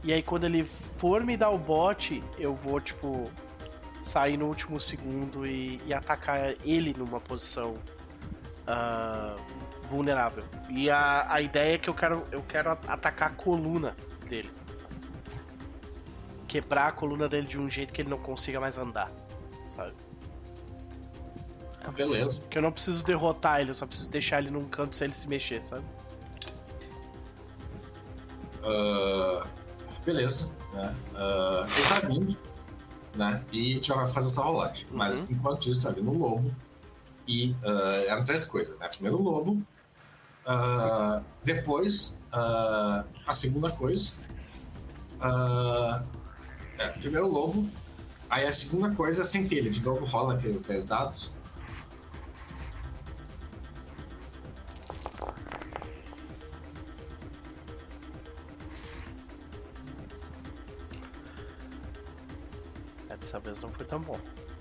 E 0.05 0.13
aí 0.13 0.23
quando 0.23 0.45
ele 0.45 0.65
for 0.65 1.25
me 1.25 1.37
dar 1.37 1.51
o 1.51 1.59
bote, 1.59 2.23
eu 2.39 2.55
vou, 2.55 2.81
tipo, 2.81 3.31
sair 4.03 4.37
no 4.37 4.47
último 4.47 4.79
segundo 4.81 5.47
e, 5.47 5.81
e 5.87 5.95
atacar 5.95 6.55
ele 6.65 6.95
numa 6.97 7.21
posição 7.21 7.75
uh, 8.69 9.41
vulnerável. 9.89 10.45
E 10.69 10.91
a, 10.91 11.33
a 11.33 11.41
ideia 11.41 11.75
é 11.75 11.79
que 11.79 11.89
eu 11.89 11.95
quero, 11.95 12.25
eu 12.31 12.43
quero 12.43 12.71
atacar 12.71 13.31
a 13.31 13.35
coluna 13.35 13.97
dele. 14.29 14.51
Quebrar 16.47 16.89
a 16.89 16.93
coluna 16.93 17.29
dele 17.29 17.47
de 17.47 17.59
um 17.59 17.69
jeito 17.69 17.93
que 17.93 18.03
ele 18.03 18.09
não 18.09 18.19
consiga 18.19 18.61
mais 18.61 18.79
andar, 18.79 19.11
sabe? 19.75 19.93
Beleza. 21.95 22.47
Que 22.49 22.59
eu 22.59 22.63
não 22.63 22.71
preciso 22.71 23.05
derrotar 23.05 23.61
ele, 23.61 23.71
eu 23.71 23.75
só 23.75 23.87
preciso 23.87 24.11
deixar 24.11 24.39
ele 24.41 24.51
num 24.51 24.69
canto 24.69 24.95
sem 24.95 25.07
ele 25.07 25.15
se 25.15 25.29
mexer, 25.29 25.63
sabe? 25.63 25.85
Uh, 28.63 29.47
beleza. 30.05 30.53
Né? 30.73 30.95
Uh, 31.15 31.65
ele 31.65 31.89
tá 31.89 32.07
vindo, 32.07 32.37
né? 33.15 33.43
E 33.53 33.83
já 33.83 33.95
vai 33.95 34.07
fazer 34.07 34.29
essa 34.29 34.43
rolagem. 34.43 34.87
Uhum. 34.91 34.99
Mas 34.99 35.31
enquanto 35.31 35.71
isso, 35.71 35.83
tá 35.83 35.91
vindo 35.91 36.11
o 36.11 36.19
lobo. 36.19 36.55
E 37.27 37.51
uh, 37.63 38.07
eram 38.07 38.25
três 38.25 38.45
coisas, 38.45 38.79
né? 38.79 38.89
Primeiro 38.89 39.19
o 39.19 39.23
lobo. 39.23 39.63
Uh, 40.49 41.23
depois, 41.45 42.19
uh, 42.33 43.05
a 43.27 43.35
segunda 43.35 43.71
coisa. 43.71 44.13
Uh, 45.21 46.03
é, 46.79 46.89
primeiro 46.89 47.27
o 47.27 47.31
lobo. 47.31 47.69
Aí 48.31 48.47
a 48.47 48.53
segunda 48.53 48.95
coisa 48.95 49.21
é 49.21 49.25
a 49.25 49.27
centelha. 49.27 49.71
De 49.71 49.83
novo 49.83 50.07
rola 50.07 50.35
aqueles 50.35 50.63
10 50.63 50.85
dados. 50.87 51.33
É, 63.11 63.17
dessa 63.19 63.39
vez 63.39 63.61
não 63.61 63.69
foi 63.69 63.85
tão 63.85 64.01
bom. 64.01 64.19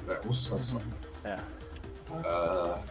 É, 0.10 0.28
um 0.28 0.34
sucesso 0.34 0.82
só. 0.82 1.30
É. 1.30 1.40
Ah, 2.26 2.82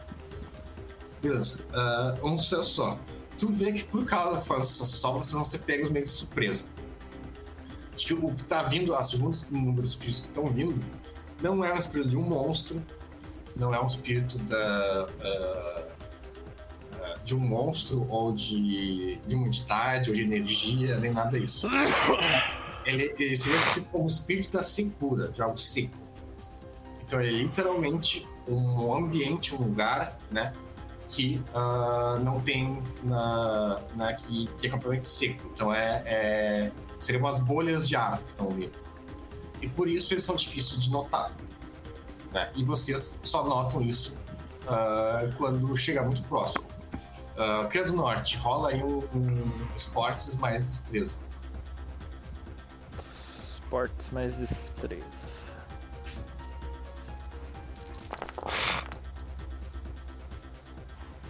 beleza. 1.22 1.64
Ah, 1.72 2.14
um 2.22 2.38
sucesso 2.38 2.70
só. 2.70 2.98
Tu 3.38 3.48
vê 3.48 3.72
que 3.72 3.84
por 3.84 4.04
causa 4.04 4.40
que 4.40 4.46
faz 4.46 4.60
um 4.60 4.64
sucesso 4.64 4.96
só, 4.96 5.12
vocês 5.12 5.32
vão 5.32 5.44
ser 5.44 5.58
pegos 5.60 5.90
meio 5.90 6.04
de 6.04 6.10
surpresa. 6.10 6.68
Acho 7.94 8.06
que 8.06 8.14
o 8.14 8.34
que 8.34 8.44
tá 8.44 8.62
vindo, 8.62 8.94
a 8.94 9.02
segundo 9.02 9.36
número 9.50 9.82
de 9.82 9.88
espíritos 9.88 10.20
que 10.20 10.28
estão 10.28 10.48
vindo, 10.52 10.82
não 11.42 11.64
é 11.64 11.72
um 11.72 11.78
espírito 11.78 12.10
de 12.10 12.16
um 12.16 12.22
monstro, 12.22 12.82
não 13.54 13.74
é 13.74 13.82
um 13.82 13.86
espírito 13.86 14.38
da. 14.38 15.08
ah, 15.22 15.82
ah, 17.02 17.14
de 17.24 17.34
um 17.34 17.40
monstro 17.40 18.06
ou 18.08 18.32
de, 18.32 19.16
de 19.26 19.34
uma 19.34 19.46
entidade 19.46 20.10
ou 20.10 20.16
de 20.16 20.22
energia, 20.22 20.98
nem 20.98 21.12
nada 21.12 21.38
disso. 21.38 21.68
Ele, 22.84 23.12
ele 23.18 23.36
seria 23.36 23.58
descrito 23.58 23.88
como 23.90 24.06
espírito 24.06 24.52
da 24.52 24.62
secura, 24.62 25.28
de 25.28 25.42
algo 25.42 25.58
seco. 25.58 25.96
Então 27.04 27.18
é 27.18 27.26
literalmente 27.26 28.26
um 28.48 28.94
ambiente, 28.94 29.54
um 29.54 29.58
lugar, 29.58 30.18
né? 30.30 30.52
Que 31.08 31.42
ah, 31.54 32.18
não 32.22 32.40
tem 32.40 32.82
na, 33.02 33.80
na 33.94 34.12
que, 34.14 34.46
que 34.58 34.66
é 34.66 34.70
completamente 34.70 35.08
seco. 35.08 35.48
Então 35.52 35.72
é, 35.72 36.02
é 36.06 36.72
seriam 37.00 37.22
umas 37.22 37.38
bolhas 37.38 37.88
de 37.88 37.96
ar 37.96 38.18
que 38.18 38.30
estão 38.30 38.50
vindo. 38.50 38.72
E 39.62 39.68
por 39.68 39.88
isso 39.88 40.12
eles 40.12 40.24
são 40.24 40.36
difíceis 40.36 40.84
de 40.84 40.90
notar. 40.90 41.32
Né? 42.32 42.50
E 42.54 42.64
vocês 42.64 43.18
só 43.22 43.44
notam 43.44 43.80
isso 43.82 44.14
ah, 44.66 45.30
quando 45.36 45.76
chegar 45.76 46.04
muito 46.04 46.22
próximo. 46.24 46.66
Uh, 47.36 47.68
Cria 47.68 47.84
do 47.84 47.92
Norte, 47.92 48.38
rola 48.38 48.70
aí 48.70 48.82
um, 48.82 48.98
um 49.14 49.66
esportes 49.76 50.38
mais 50.38 50.62
destreza. 50.62 51.18
Esportes 52.98 54.10
mais 54.10 54.38
destreza. 54.38 55.04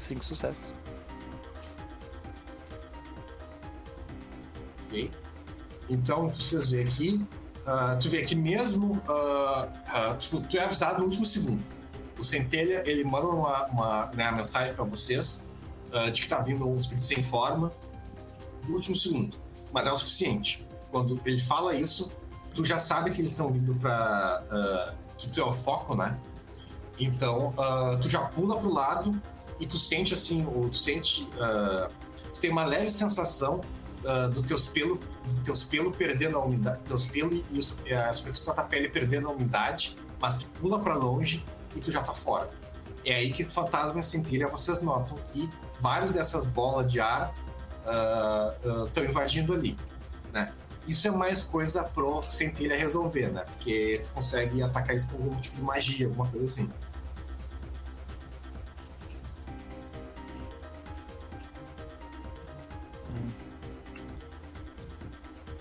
Cinco 0.06 0.24
sucessos. 0.24 0.72
Ok? 4.86 5.10
Então, 5.90 6.30
vocês 6.30 6.70
veem 6.70 6.86
aqui, 6.86 7.26
ah, 7.66 7.96
tu 8.00 8.08
vê 8.08 8.22
que 8.22 8.36
mesmo, 8.36 9.02
ah, 9.08 9.68
ah, 9.88 10.14
tipo, 10.16 10.40
tu 10.40 10.56
é 10.56 10.64
avisado 10.64 10.98
no 11.00 11.06
último 11.06 11.26
segundo. 11.26 11.62
O 12.16 12.22
Centelha, 12.22 12.88
ele 12.88 13.02
manda 13.02 13.26
uma, 13.26 13.66
uma 13.66 14.06
né, 14.14 14.30
mensagem 14.30 14.72
para 14.74 14.84
vocês 14.84 15.44
de 16.12 16.20
que 16.20 16.28
tá 16.28 16.40
vindo 16.40 16.68
um 16.68 16.78
espírito 16.78 17.06
sem 17.06 17.22
forma 17.22 17.72
no 18.68 18.74
último 18.74 18.94
segundo. 18.94 19.36
Mas 19.72 19.86
é 19.86 19.92
o 19.92 19.96
suficiente. 19.96 20.66
Quando 20.90 21.20
ele 21.24 21.40
fala 21.40 21.74
isso, 21.74 22.12
tu 22.54 22.64
já 22.64 22.78
sabe 22.78 23.12
que 23.12 23.20
eles 23.20 23.32
estão 23.32 23.50
vindo 23.50 23.74
pra... 23.76 24.42
que 25.16 25.28
tu 25.30 25.40
é 25.40 25.44
o 25.44 25.52
foco, 25.52 25.94
né? 25.94 26.18
Então, 26.98 27.54
tu 28.02 28.08
já 28.08 28.26
pula 28.28 28.58
pro 28.58 28.72
lado 28.72 29.20
e 29.60 29.66
tu 29.66 29.78
sente 29.78 30.14
assim, 30.14 30.44
tu 30.70 30.76
sente... 30.76 31.28
ah, 31.40 31.88
tu 32.32 32.40
tem 32.40 32.50
uma 32.50 32.64
leve 32.64 32.88
sensação 32.88 33.60
ah, 34.04 34.28
do 34.28 34.42
teus 34.42 34.66
pelos 34.66 35.00
do 35.00 35.42
teus 35.42 35.64
pelos 35.64 35.96
perdendo 35.96 36.36
a 36.36 36.44
umidade, 36.44 36.80
teus 36.84 37.06
pelos 37.06 37.42
e 37.84 37.92
a 37.92 38.12
superfície 38.12 38.54
da 38.54 38.62
pele 38.62 38.88
perdendo 38.88 39.28
a 39.28 39.32
umidade, 39.32 39.96
mas 40.20 40.36
tu 40.36 40.46
pula 40.60 40.78
pra 40.78 40.94
longe 40.94 41.44
e 41.74 41.80
tu 41.80 41.90
já 41.90 42.02
tá 42.02 42.14
fora. 42.14 42.48
É 43.04 43.14
aí 43.14 43.32
que 43.32 43.42
o 43.42 43.50
fantasma 43.50 44.00
a 44.00 44.02
centelha 44.02 44.48
vocês 44.48 44.80
notam 44.80 45.16
que 45.32 45.48
várias 45.80 46.10
dessas 46.10 46.46
bolas 46.46 46.90
de 46.90 47.00
ar 47.00 47.34
estão 48.86 49.04
invadindo 49.04 49.52
ali, 49.52 49.76
né? 50.32 50.52
Isso 50.88 51.08
é 51.08 51.10
mais 51.10 51.42
coisa 51.42 51.82
pro 51.82 52.22
centelha 52.22 52.76
resolver, 52.76 53.32
né? 53.32 53.44
Porque 53.44 54.00
tu 54.04 54.12
consegue 54.12 54.62
atacar 54.62 54.94
isso 54.94 55.08
com 55.08 55.16
algum 55.16 55.40
tipo 55.40 55.56
de 55.56 55.62
magia, 55.62 56.06
alguma 56.06 56.28
coisa 56.28 56.46
assim. 56.46 56.68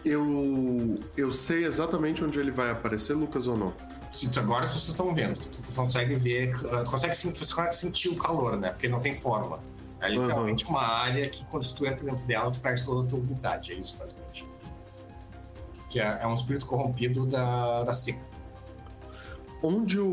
Eu, 0.03 0.99
eu 1.17 1.31
sei 1.31 1.65
exatamente 1.65 2.23
onde 2.23 2.39
ele 2.39 2.51
vai 2.51 2.69
aparecer, 2.69 3.13
Lucas, 3.13 3.47
ou 3.47 3.57
não? 3.57 3.73
Se 4.11 4.29
agora 4.39 4.67
vocês 4.67 4.87
estão 4.87 5.13
vendo, 5.13 5.39
tu, 5.39 5.61
consegue 5.73 6.15
ver, 6.15 6.55
ah, 6.71 6.83
consegue, 6.83 7.15
você 7.15 7.31
consegue 7.31 7.73
sentir 7.73 8.09
o 8.09 8.15
calor, 8.15 8.55
né? 8.55 8.69
Porque 8.69 8.87
não 8.87 8.99
tem 8.99 9.13
forma. 9.15 9.59
É 9.99 10.09
literalmente 10.09 10.65
uma 10.65 10.81
área 10.81 11.27
que 11.29 11.43
quando 11.45 11.65
tu 11.73 11.85
entra 11.85 12.05
dentro 12.05 12.25
dela, 12.25 12.51
tu 12.51 12.59
perde 12.59 12.85
toda 12.85 13.05
a 13.05 13.09
tua 13.09 13.19
umidade. 13.19 13.71
É 13.73 13.75
isso, 13.75 13.97
basicamente. 13.97 14.45
Que 15.89 15.99
é, 15.99 16.19
é 16.21 16.27
um 16.27 16.35
espírito 16.35 16.65
corrompido 16.67 17.25
da, 17.25 17.83
da 17.83 17.93
seca. 17.93 18.21
Onde 19.63 19.99
o, 19.99 20.05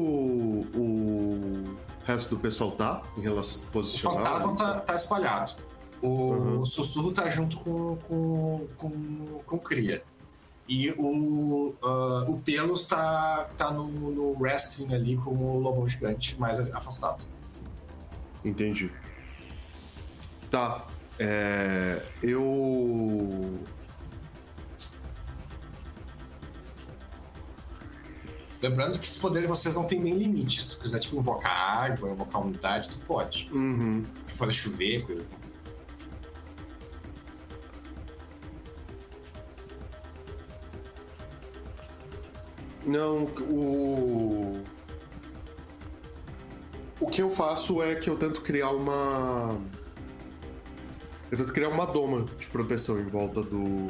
o 0.74 1.76
resto 2.04 2.34
do 2.34 2.40
pessoal 2.40 2.70
tá 2.72 3.02
em 3.16 3.20
relação 3.20 3.62
O 3.62 3.66
posicionado? 3.66 4.24
fantasma 4.24 4.56
tá, 4.56 4.80
tá 4.80 4.94
espalhado. 4.94 5.54
O 6.02 6.08
Uhum. 6.08 6.64
sussurro 6.66 7.12
tá 7.12 7.30
junto 7.30 7.58
com, 7.60 7.96
com, 7.96 8.66
com, 8.76 9.40
com 9.46 9.56
o 9.56 9.60
Cria. 9.60 10.02
E 10.68 10.90
o, 10.98 11.74
ah, 11.82 12.24
o 12.28 12.38
Pelos 12.38 12.84
tá, 12.86 13.48
tá 13.56 13.70
no, 13.70 13.86
no 13.86 14.42
resting 14.42 14.92
ali 14.92 15.16
com 15.16 15.30
o 15.30 15.58
lobão 15.60 15.88
gigante 15.88 16.38
mais 16.40 16.58
afastado. 16.74 17.24
Entendi. 18.44 18.90
Tá. 20.50 20.86
É, 21.18 22.02
eu. 22.22 23.60
Lembrando 28.60 28.98
que 28.98 29.06
esse 29.06 29.18
poder 29.18 29.40
de 29.42 29.46
vocês 29.48 29.74
não 29.74 29.84
tem 29.84 30.00
nem 30.00 30.14
limite. 30.14 30.62
Se 30.62 30.70
tu 30.70 30.78
quiser, 30.78 31.00
tipo, 31.00 31.16
invocar 31.16 31.50
água, 31.90 32.10
invocar 32.10 32.40
umidade, 32.40 32.88
tu 32.88 32.98
pode. 33.00 33.50
Uhum. 33.52 34.02
Tipo, 34.26 34.38
fazer 34.38 34.52
chover, 34.52 35.04
coisa 35.04 35.22
assim. 35.22 35.36
Não, 42.84 43.24
o. 43.48 44.62
O 47.00 47.06
que 47.06 47.22
eu 47.22 47.30
faço 47.30 47.82
é 47.82 47.94
que 47.94 48.08
eu 48.08 48.16
tento 48.16 48.40
criar 48.40 48.70
uma. 48.70 49.58
Eu 51.30 51.38
tento 51.38 51.52
criar 51.52 51.68
uma 51.68 51.86
doma 51.86 52.26
de 52.38 52.46
proteção 52.48 53.00
em 53.00 53.06
volta 53.06 53.42
do. 53.42 53.88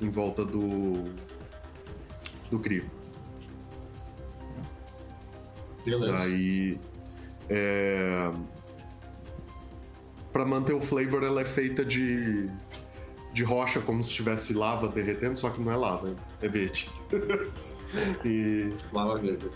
Em 0.00 0.08
volta 0.08 0.44
do. 0.44 1.04
Do 2.50 2.58
Crio. 2.58 2.86
Beleza. 5.84 6.22
Aí. 6.22 6.78
É... 7.48 8.30
Pra 10.32 10.46
manter 10.46 10.74
o 10.74 10.80
flavor, 10.80 11.22
ela 11.22 11.40
é 11.40 11.44
feita 11.44 11.84
de. 11.84 12.48
De 13.32 13.44
rocha, 13.44 13.80
como 13.80 14.02
se 14.02 14.10
tivesse 14.10 14.52
lava 14.52 14.88
derretendo, 14.88 15.38
só 15.38 15.50
que 15.50 15.60
não 15.60 15.70
é 15.70 15.76
lava, 15.76 16.16
é 16.42 16.48
verde. 16.48 16.90
e. 18.24 18.70
Lava 18.92 19.18
verde. 19.18 19.50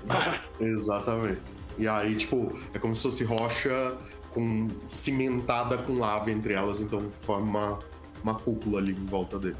Exatamente. 0.60 1.40
E 1.78 1.88
aí, 1.88 2.16
tipo, 2.16 2.56
é 2.72 2.78
como 2.78 2.94
se 2.94 3.02
fosse 3.02 3.24
rocha 3.24 3.96
com 4.32 4.68
cimentada 4.88 5.78
com 5.78 5.98
lava 5.98 6.30
entre 6.30 6.54
elas, 6.54 6.80
então 6.80 7.10
forma 7.20 7.46
uma, 7.46 7.78
uma 8.22 8.34
cúpula 8.34 8.78
ali 8.80 8.92
em 8.92 9.06
volta 9.06 9.38
dele. 9.38 9.56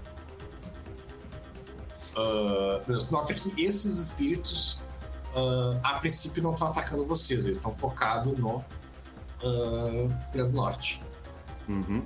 Uh, 2.17 3.11
nota 3.11 3.35
que 3.35 3.65
esses 3.65 3.99
espíritos, 3.99 4.81
uh, 5.35 5.79
a 5.83 5.99
princípio, 5.99 6.43
não 6.43 6.53
estão 6.53 6.69
atacando 6.69 7.05
vocês, 7.05 7.45
eles 7.45 7.57
estão 7.57 7.75
focados 7.75 8.37
no 8.39 8.65
uh, 9.43 10.53
Norte. 10.53 11.03
Uhum. 11.69 12.03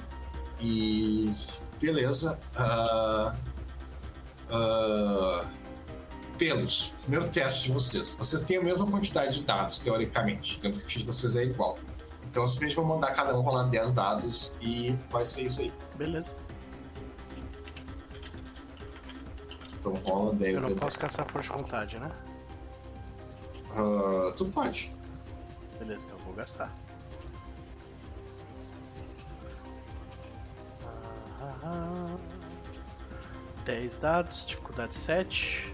E 0.61 1.33
beleza. 1.81 2.39
Uh, 2.57 3.33
uh, 4.55 5.47
pelos, 6.39 6.95
primeiro 7.03 7.29
teste 7.29 7.65
de 7.65 7.73
vocês. 7.73 8.15
Vocês 8.19 8.43
têm 8.43 8.57
a 8.57 8.63
mesma 8.63 8.87
quantidade 8.87 9.35
de 9.35 9.43
dados, 9.43 9.81
teoricamente. 9.81 10.59
Dentro 10.61 10.81
que 10.81 10.87
o 10.87 10.99
de 11.01 11.05
vocês 11.05 11.37
é 11.37 11.45
igual. 11.45 11.79
Então, 12.31 12.47
simplesmente 12.47 12.77
vou 12.77 12.85
mandar 12.85 13.13
cada 13.13 13.37
um 13.37 13.41
rolar 13.43 13.65
10 13.65 13.93
dados 13.93 14.53
e 14.61 14.97
vai 15.11 15.27
ser 15.27 15.43
isso 15.43 15.61
aí. 15.61 15.73
Beleza. 15.97 16.35
Então 19.81 19.95
rola 20.05 20.35
10 20.35 20.55
Eu 20.55 20.61
não 20.61 20.69
dados. 20.69 20.83
posso 20.83 20.99
caçar 20.99 21.27
força 21.31 21.55
de 21.55 21.63
vontade, 21.63 21.99
né? 21.99 22.11
Uh, 23.71 24.33
tu 24.37 24.45
pode. 24.47 24.93
Beleza, 25.79 26.07
então 26.07 26.19
eu 26.19 26.25
vou 26.25 26.35
gastar. 26.35 26.75
Ah, 31.41 32.17
10 33.65 33.99
dados, 33.99 34.47
dificuldade 34.47 34.95
7. 34.95 35.73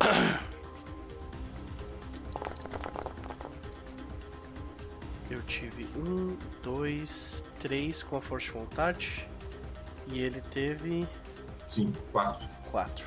Eu 5.30 5.42
tive 5.42 5.88
1, 5.96 6.36
2, 6.62 7.44
3 7.58 8.02
com 8.04 8.16
a 8.16 8.20
força 8.20 8.46
de 8.46 8.52
vontade. 8.52 9.28
E 10.08 10.20
ele 10.20 10.40
teve 10.52 11.06
Sim, 11.66 11.92
4. 12.12 12.46
4. 12.70 13.04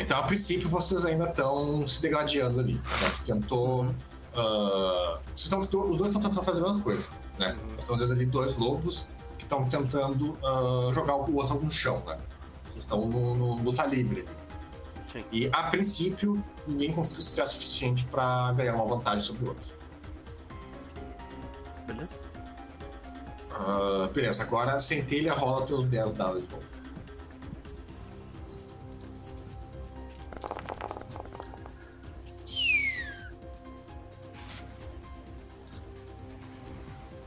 Então, 0.00 0.18
a 0.18 0.22
princípio, 0.22 0.68
vocês 0.68 1.04
ainda 1.04 1.28
estão 1.28 1.86
se 1.86 2.00
degladiando 2.00 2.60
ali. 2.60 2.74
Né? 2.74 3.12
Tu 3.16 3.22
tentou. 3.24 3.86
ah, 4.34 5.18
vocês 5.34 5.50
tão- 5.50 5.60
os 5.90 5.98
dois 5.98 6.10
estão 6.10 6.22
tentando 6.22 6.44
fazer 6.44 6.60
a 6.60 6.62
mesma 6.68 6.80
coisa. 6.80 7.10
Né? 7.38 7.54
Nós 7.72 7.80
estamos 7.80 8.00
vendo 8.00 8.12
ali 8.12 8.24
dois 8.24 8.56
lobos 8.56 9.08
que 9.36 9.44
estão 9.44 9.68
tentando 9.68 10.38
ah, 10.42 10.90
jogar 10.94 11.16
o 11.16 11.34
outro 11.36 11.60
no 11.60 11.70
chão. 11.70 12.02
Né? 12.06 12.16
Eles 12.72 12.84
estão 12.84 13.04
no, 13.06 13.34
no 13.34 13.62
luta 13.62 13.84
livre. 13.84 14.24
Sim. 15.12 15.24
E 15.32 15.50
a 15.52 15.64
princípio, 15.64 16.42
ninguém 16.66 16.92
conseguiu 16.92 17.22
sucesso 17.22 17.54
suficiente 17.54 18.04
para 18.04 18.52
ganhar 18.52 18.74
uma 18.74 18.86
vantagem 18.86 19.20
sobre 19.20 19.44
o 19.44 19.48
outro. 19.48 19.74
Beleza? 21.86 22.16
Ah, 23.50 24.08
beleza, 24.14 24.44
agora 24.44 24.78
centelha 24.78 25.32
rola 25.32 25.66
teus 25.66 25.84
10 25.84 26.14
dados 26.14 26.42
de 26.42 26.48
novo. 26.52 26.70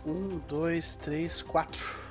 Um, 0.06 0.40
dois, 0.48 0.96
três, 0.96 1.42
quatro. 1.42 2.02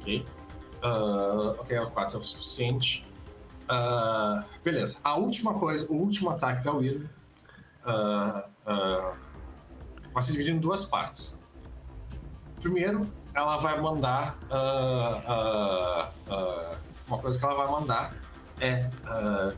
Ok. 0.00 0.35
Ah, 0.86 1.56
ok, 1.58 1.78
o 1.80 1.90
4 1.90 2.16
é 2.16 2.20
o 2.20 2.22
suficiente. 2.22 3.04
Ah, 3.68 4.44
beleza. 4.62 5.00
A 5.02 5.16
última 5.16 5.58
coisa, 5.58 5.90
o 5.90 5.96
último 5.96 6.30
ataque 6.30 6.64
da 6.64 6.72
Wyrm 6.72 7.06
ah, 7.84 8.48
ah, 8.64 9.16
vai 10.14 10.22
se 10.22 10.30
dividir 10.32 10.54
em 10.54 10.58
duas 10.58 10.84
partes. 10.84 11.38
Primeiro, 12.60 13.10
ela 13.34 13.56
vai 13.58 13.80
mandar. 13.80 14.38
uma 17.06 17.18
coisa 17.18 17.38
que 17.38 17.44
ela 17.44 17.54
vai 17.54 17.70
mandar 17.70 18.14
é. 18.60 18.88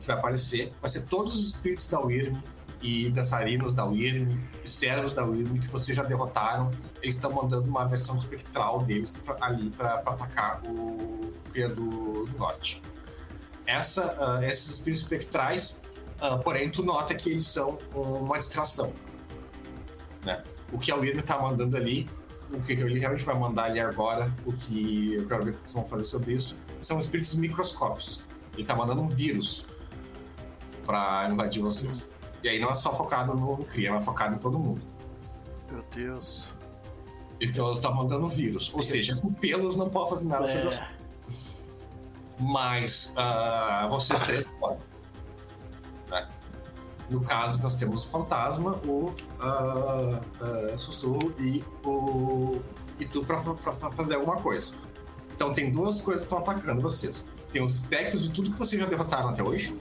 que 0.01 0.07
vai 0.07 0.17
aparecer. 0.17 0.73
Vai 0.81 0.91
ser 0.91 1.07
todos 1.07 1.35
os 1.37 1.55
espíritos 1.55 1.89
da 1.89 2.01
Wyrm 2.01 2.37
e 2.81 3.11
dançarinos 3.11 3.73
da 3.75 3.85
Wyrm 3.85 4.39
e 4.65 4.69
servos 4.69 5.13
da 5.13 5.25
Wyrm 5.25 5.59
que 5.59 5.69
vocês 5.69 5.97
já 5.97 6.03
derrotaram 6.03 6.71
eles 7.03 7.15
estão 7.15 7.31
mandando 7.33 7.69
uma 7.69 7.85
versão 7.87 8.17
espectral 8.19 8.83
deles 8.83 9.17
pra- 9.25 9.37
ali 9.41 9.71
para 9.71 9.95
atacar 9.95 10.63
o 10.65 11.33
Cria 11.53 11.69
do, 11.69 12.29
Norte. 12.39 12.83
Essa, 13.67 14.17
ah, 14.19 14.47
esses 14.47 14.71
espíritos 14.71 15.03
espectrais, 15.03 15.83
ah, 16.21 16.39
porém, 16.39 16.71
tu 16.71 16.83
nota 16.83 17.15
que 17.15 17.31
eles 17.31 17.47
são 17.47 17.79
uma 17.95 18.39
distração. 18.39 18.93
Né? 20.25 20.43
O 20.73 20.79
que 20.79 20.91
a 20.91 20.97
Wyrm 20.97 21.21
tá 21.23 21.41
mandando 21.41 21.77
ali, 21.77 22.09
o 22.53 22.61
que 22.61 22.73
ele 22.73 22.99
realmente 22.99 23.25
vai 23.25 23.39
mandar 23.39 23.65
ali 23.65 23.81
agora, 23.81 24.33
o 24.45 24.53
que 24.53 25.15
eu 25.15 25.27
quero 25.27 25.45
ver 25.45 25.51
o 25.51 25.55
que 25.55 25.61
vocês 25.61 25.75
vão 25.75 25.85
fazer 25.85 26.05
sobre 26.05 26.35
isso, 26.35 26.63
são 26.81 26.99
espíritos 26.99 27.35
microscópios. 27.35 28.23
Ele 28.55 28.67
tá 28.67 28.75
mandando 28.75 29.01
um 29.03 29.09
vírus 29.09 29.69
para 30.85 31.29
invadir 31.31 31.63
vocês. 31.63 32.11
E 32.43 32.49
aí 32.49 32.59
não 32.59 32.71
é 32.71 32.75
só 32.75 32.95
focado 32.97 33.35
no 33.35 33.59
Cria, 33.65 33.95
é 33.95 34.01
focado 34.01 34.35
em 34.35 34.39
todo 34.39 34.59
mundo. 34.59 34.81
Meu 35.71 35.85
Deus. 35.95 36.58
Então 37.41 37.67
ela 37.67 37.75
está 37.75 37.91
mandando 37.91 38.29
vírus. 38.29 38.73
Ou 38.75 38.83
seja, 38.83 39.17
com 39.17 39.33
pelos 39.33 39.77
não 39.77 39.89
pode 39.89 40.11
fazer 40.11 40.27
nada 40.27 40.47
sobre 40.47 40.75
É, 40.75 40.89
Mas 42.41 43.13
ah, 43.17 43.87
vocês 43.91 44.21
três 44.23 44.47
podem. 44.59 44.79
Né? 46.11 46.29
No 47.09 47.21
caso, 47.21 47.63
nós 47.63 47.75
temos 47.75 48.05
o 48.05 48.09
fantasma, 48.09 48.73
o 48.85 49.15
ah, 49.41 50.21
ah, 50.41 50.79
sussurro 50.79 51.33
e 51.39 51.65
o. 51.85 52.61
E 52.99 53.05
tu 53.05 53.25
pra, 53.25 53.39
pra 53.39 53.73
fazer 53.73 54.17
alguma 54.17 54.37
coisa. 54.39 54.75
Então 55.35 55.55
tem 55.55 55.71
duas 55.71 56.01
coisas 56.01 56.27
que 56.27 56.35
estão 56.35 56.39
atacando 56.39 56.83
vocês. 56.83 57.31
Tem 57.53 57.63
os 57.63 57.77
espectros 57.77 58.25
de 58.25 58.31
tudo 58.35 58.51
que 58.51 58.59
vocês 58.59 58.81
já 58.81 58.89
derrotaram 58.89 59.29
até 59.29 59.43
hoje. 59.43 59.79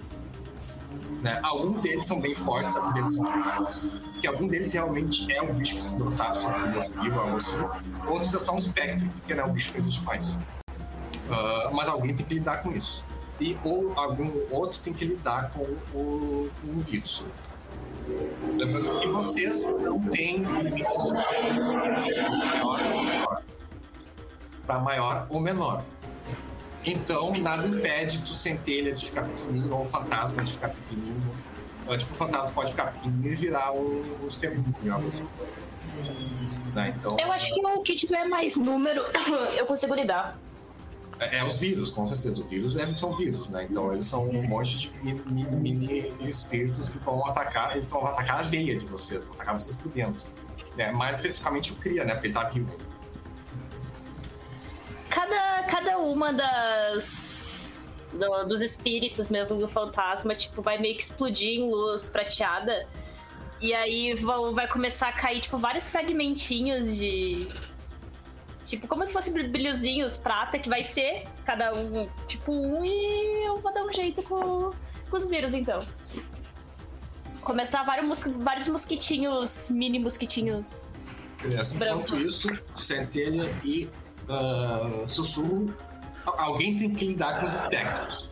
Né? 1.22 1.40
Alguns 1.44 1.82
deles 1.82 2.06
são 2.06 2.22
bem 2.22 2.36
fortes, 2.36 2.76
alguns 2.76 2.94
deles 2.94 3.16
são 3.16 3.26
fracos. 3.26 3.78
Porque 4.18 4.28
algum 4.28 4.48
deles 4.48 4.74
realmente 4.74 5.32
é 5.32 5.40
um 5.44 5.54
bicho 5.54 5.76
que 5.76 5.84
se 5.84 5.96
derrotar, 5.96 6.34
só 6.34 6.52
que 6.52 6.76
outro 6.76 7.04
vivo, 7.04 7.20
algo 7.20 7.38
assim. 7.38 7.58
Outros 8.08 8.34
é 8.34 8.40
só 8.40 8.56
um 8.56 8.58
espectro, 8.58 9.08
porque 9.10 9.36
não 9.36 9.44
é 9.44 9.46
um 9.46 9.54
bicho 9.54 9.72
que 9.72 9.78
não 9.78 9.86
existe 9.86 10.04
mais. 10.04 10.40
Ah, 11.30 11.70
mas 11.72 11.88
alguém 11.88 12.16
tem 12.16 12.26
que 12.26 12.34
lidar 12.34 12.64
com 12.64 12.72
isso. 12.72 13.06
E 13.40 13.56
ou 13.64 13.94
algum 13.96 14.32
outro 14.50 14.80
tem 14.80 14.92
que 14.92 15.06
lidar 15.06 15.52
com 15.52 15.62
o, 15.62 16.50
com 16.60 16.68
o 16.68 16.80
vírus. 16.80 17.24
Lembrando 18.58 19.00
que 19.02 19.08
vocês 19.08 19.68
não 19.68 20.00
têm 20.06 20.38
limites. 20.38 20.96
Para 24.66 24.80
maior 24.80 25.28
ou 25.30 25.40
menor. 25.40 25.84
Então, 26.84 27.38
nada 27.38 27.68
impede 27.68 28.24
tu 28.24 28.34
centelha 28.34 28.94
de 28.94 29.06
ficar 29.06 29.26
pequenininho 29.26 29.76
ou 29.76 29.82
o 29.82 29.86
fantasma 29.86 30.44
de 30.44 30.54
ficar 30.54 30.70
pequenininho. 30.70 31.27
Tipo, 31.96 32.14
o 32.14 32.16
fantasma 32.16 32.52
pode 32.54 32.72
ficar 32.72 32.94
e 33.06 33.10
virar 33.36 33.72
extermínio, 34.28 34.94
algo 34.94 35.08
assim. 35.08 35.26
Né? 36.74 36.94
Então, 36.98 37.18
Eu 37.20 37.32
acho 37.32 37.54
que 37.54 37.66
o 37.66 37.82
que 37.82 37.96
tiver 37.96 38.26
mais 38.26 38.56
número, 38.56 39.02
eu 39.58 39.66
consigo 39.66 39.94
lidar. 39.96 40.38
É, 41.20 41.38
é 41.40 41.44
os 41.44 41.58
vírus, 41.60 41.90
com 41.90 42.06
certeza. 42.06 42.42
Os 42.44 42.48
vírus 42.50 42.78
é- 42.78 42.86
são 42.88 43.12
vírus, 43.14 43.50
né? 43.50 43.66
Então 43.70 43.92
eles 43.92 44.06
são 44.06 44.30
um 44.30 44.44
monte 44.48 44.78
de 44.78 44.92
mini, 45.04 45.22
mini- 45.26 45.74
mini 45.74 46.30
espíritos 46.30 46.90
que 46.90 47.00
vão 47.00 47.26
atacar, 47.26 47.72
eles 47.74 47.88
vão 47.88 48.06
atacar 48.06 48.40
a 48.40 48.44
veia 48.44 48.78
de 48.78 48.86
vocês, 48.86 49.24
vão 49.26 49.34
atacar 49.34 49.60
vocês 49.60 49.76
por 49.76 49.92
dentro. 49.92 50.24
É, 50.78 50.92
mais 50.92 51.16
especificamente 51.18 51.72
o 51.72 51.76
Cria, 51.78 52.04
né? 52.06 52.14
Porque 52.14 52.28
ele 52.28 52.34
tá 52.36 52.44
vivo. 52.44 52.72
Cada, 55.10 55.64
cada 55.64 55.98
uma 55.98 56.32
das. 56.34 57.37
Do- 58.14 58.44
dos 58.46 58.62
espíritos 58.62 59.30
mesmo 59.30 59.58
do 59.60 59.68
fantasma, 59.68 60.34
tipo, 60.36 60.62
vai 60.62 60.78
meio 60.78 60.96
que 60.96 61.04
explodir 61.04 61.60
em 61.60 61.70
luz 61.70 62.10
prateada. 62.10 62.88
E 63.60 63.74
aí 63.74 64.14
vão, 64.14 64.54
vai 64.54 64.68
começar 64.68 65.08
a 65.10 65.14
cair, 65.14 65.40
tipo, 65.40 65.58
vários 65.58 65.90
fragmentinhos 65.90 66.96
de. 66.98 67.48
Tipo, 68.66 68.86
como 68.88 69.06
se 69.08 69.14
fossem 69.14 69.34
brilhozinhos 69.34 70.18
prata, 70.18 70.60
que 70.60 70.68
vai 70.68 70.84
ser 70.84 71.24
cada 71.46 71.74
um, 71.74 72.08
tipo, 72.28 72.52
um, 72.52 72.84
e 72.86 73.46
eu 73.48 73.58
vou 73.62 73.74
dar 73.74 73.84
um 73.86 73.92
jeito 73.94 74.22
com, 74.24 74.72
com 75.10 75.18
os 75.18 75.26
vírus, 75.26 75.54
então. 75.54 75.80
Começar 77.42 77.84
vários, 77.84 78.06
mos- 78.08 78.28
vários 78.44 78.68
mosquitinhos, 78.68 79.70
mini 79.70 80.00
mosquitinhos. 80.00 80.84
Beleza. 81.42 81.76
Enquanto 81.78 82.18
isso, 82.18 82.50
Centelha 82.76 83.46
e 83.64 83.90
ah, 84.28 85.06
Sussurro, 85.08 85.74
alguém 86.38 86.78
tem 86.78 86.94
que 86.94 87.06
lidar 87.06 87.40
com 87.40 87.46
os 87.46 87.54
espectros. 87.54 88.30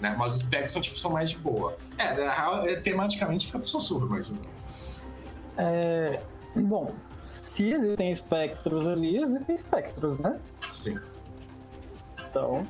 Né? 0.00 0.14
Mas 0.18 0.34
os 0.34 0.42
espectros 0.42 0.72
são, 0.72 0.82
tipo, 0.82 0.98
são 0.98 1.10
mais 1.10 1.30
de 1.30 1.38
boa. 1.38 1.76
É, 1.98 2.72
é, 2.72 2.76
tematicamente 2.80 3.46
fica 3.46 3.58
pro 3.58 3.68
Sussurro, 3.68 4.06
imagina. 4.06 4.38
É, 5.58 6.22
bom, 6.56 6.94
se 7.24 7.70
existem 7.72 8.10
espectros 8.10 8.88
ali, 8.88 9.22
existem 9.22 9.54
espectros, 9.54 10.18
né? 10.18 10.40
Sim. 10.82 10.98
Então, 12.28 12.66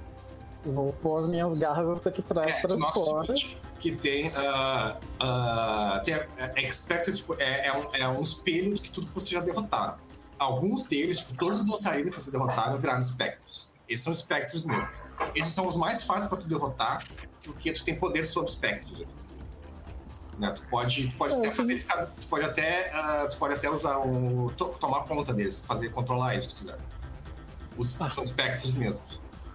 Vou 0.65 0.93
pôr 0.93 1.21
as 1.21 1.27
minhas 1.27 1.55
garras 1.55 1.89
espectrais 1.89 2.53
É, 2.53 2.61
para 2.61 2.93
fora. 2.93 3.35
que 3.79 3.97
tem, 3.97 4.31
ah, 4.37 4.99
ah, 5.19 6.03
tem 6.05 6.15
é, 6.15 6.71
tipo, 7.01 7.35
é, 7.39 7.67
é 7.67 7.73
um, 7.73 7.95
é 7.95 8.09
um 8.09 8.23
espelho 8.23 8.75
de 8.75 8.83
que 8.83 8.91
tudo 8.91 9.07
que 9.07 9.15
você 9.15 9.31
já 9.35 9.41
derrotaram. 9.41 9.97
Alguns 10.39 10.87
deles, 10.87 11.19
tipo, 11.21 11.39
todos 11.39 11.61
os 11.61 11.67
dançarinos 11.67 12.15
que 12.15 12.21
você 12.21 12.31
derrotaram 12.31 12.79
viraram 12.79 13.01
espectros. 13.01 13.70
Esses 13.91 14.05
são 14.05 14.13
espectros 14.13 14.65
mesmo. 14.65 14.89
Esses 15.35 15.53
são 15.53 15.67
os 15.67 15.77
mais 15.77 16.05
fáceis 16.05 16.29
para 16.29 16.39
tu 16.39 16.47
derrotar, 16.47 17.05
porque 17.45 17.73
tu 17.73 17.85
tem 17.85 17.95
poder 17.97 18.25
sobre 18.25 18.49
espectros. 18.49 19.03
Né? 20.39 20.51
Tu 20.53 20.63
pode, 20.71 21.09
tu 21.09 21.17
pode 21.19 21.35
É, 21.35 21.39
até 21.39 21.53
fazer, 21.53 21.79
ficar- 21.79 22.07
tu 22.19 22.27
pode 22.29 22.45
até, 22.45 22.91
ah, 22.95 23.29
tu 23.31 23.37
pode 23.37 23.55
até 23.55 23.69
usar 23.69 23.99
o 23.99 24.51
to- 24.57 24.69
tomar 24.81 25.05
conta 25.05 25.35
deles, 25.35 25.59
fazer 25.59 25.91
controlar 25.91 26.33
eles 26.35 26.47
se 26.47 26.55
tu 26.55 26.59
quiser. 26.61 26.79
Os, 27.77 27.91
são 27.93 28.23
espectros 28.23 28.73
mesmo. 28.75 29.05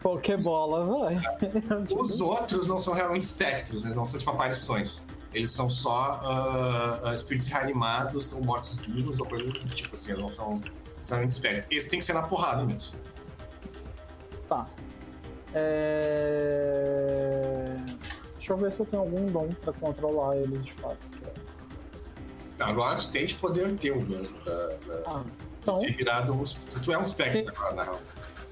Pokébola, 0.01 0.83
vai. 0.85 1.19
Os 1.91 2.21
outros 2.21 2.67
não 2.67 2.77
são 2.77 2.93
realmente 2.93 3.23
espectros, 3.23 3.83
né? 3.83 3.93
não 3.95 4.05
são 4.05 4.19
tipo 4.19 4.29
aparições. 4.29 5.01
Eles 5.33 5.51
são 5.51 5.69
só 5.69 6.21
ah, 6.23 6.99
ah, 7.05 7.15
espíritos 7.15 7.47
reanimados, 7.47 8.31
ou 8.33 8.43
mortos-vivos, 8.43 9.19
ou 9.19 9.25
coisas 9.25 9.51
do 9.53 9.69
tipo 9.73 9.95
assim, 9.95 10.11
eles 10.11 10.21
não 10.21 10.29
são 10.29 10.61
necessariamente 10.97 11.33
espectros. 11.33 11.67
Esse 11.71 11.89
tem 11.89 11.99
que 11.99 12.05
ser 12.05 12.13
na 12.13 12.23
porrada 12.23 12.63
mesmo. 12.63 12.95
É... 15.55 17.75
Deixa 18.35 18.53
eu 18.53 18.57
ver 18.57 18.71
se 18.71 18.79
eu 18.81 18.85
tenho 18.85 19.01
algum 19.03 19.25
dom 19.27 19.49
pra 19.63 19.73
controlar 19.73 20.37
eles 20.37 20.63
de 20.63 20.73
fato. 20.73 20.97
Tá, 22.57 22.67
agora 22.67 22.95
tu 22.97 23.09
tem 23.11 23.25
de 23.25 23.35
poder 23.35 23.75
teu 23.77 23.99
mesmo, 24.01 24.37
pra, 24.39 24.53
pra 24.85 25.01
Ah, 25.07 25.23
então, 25.61 25.79
ter 25.79 25.95
virado 25.95 26.33
um. 26.33 26.43
Tu 26.43 26.91
é 26.93 26.97
um 26.97 27.03
espectro 27.03 27.53
agora, 27.55 27.73
na 27.75 27.83
real. 27.83 27.99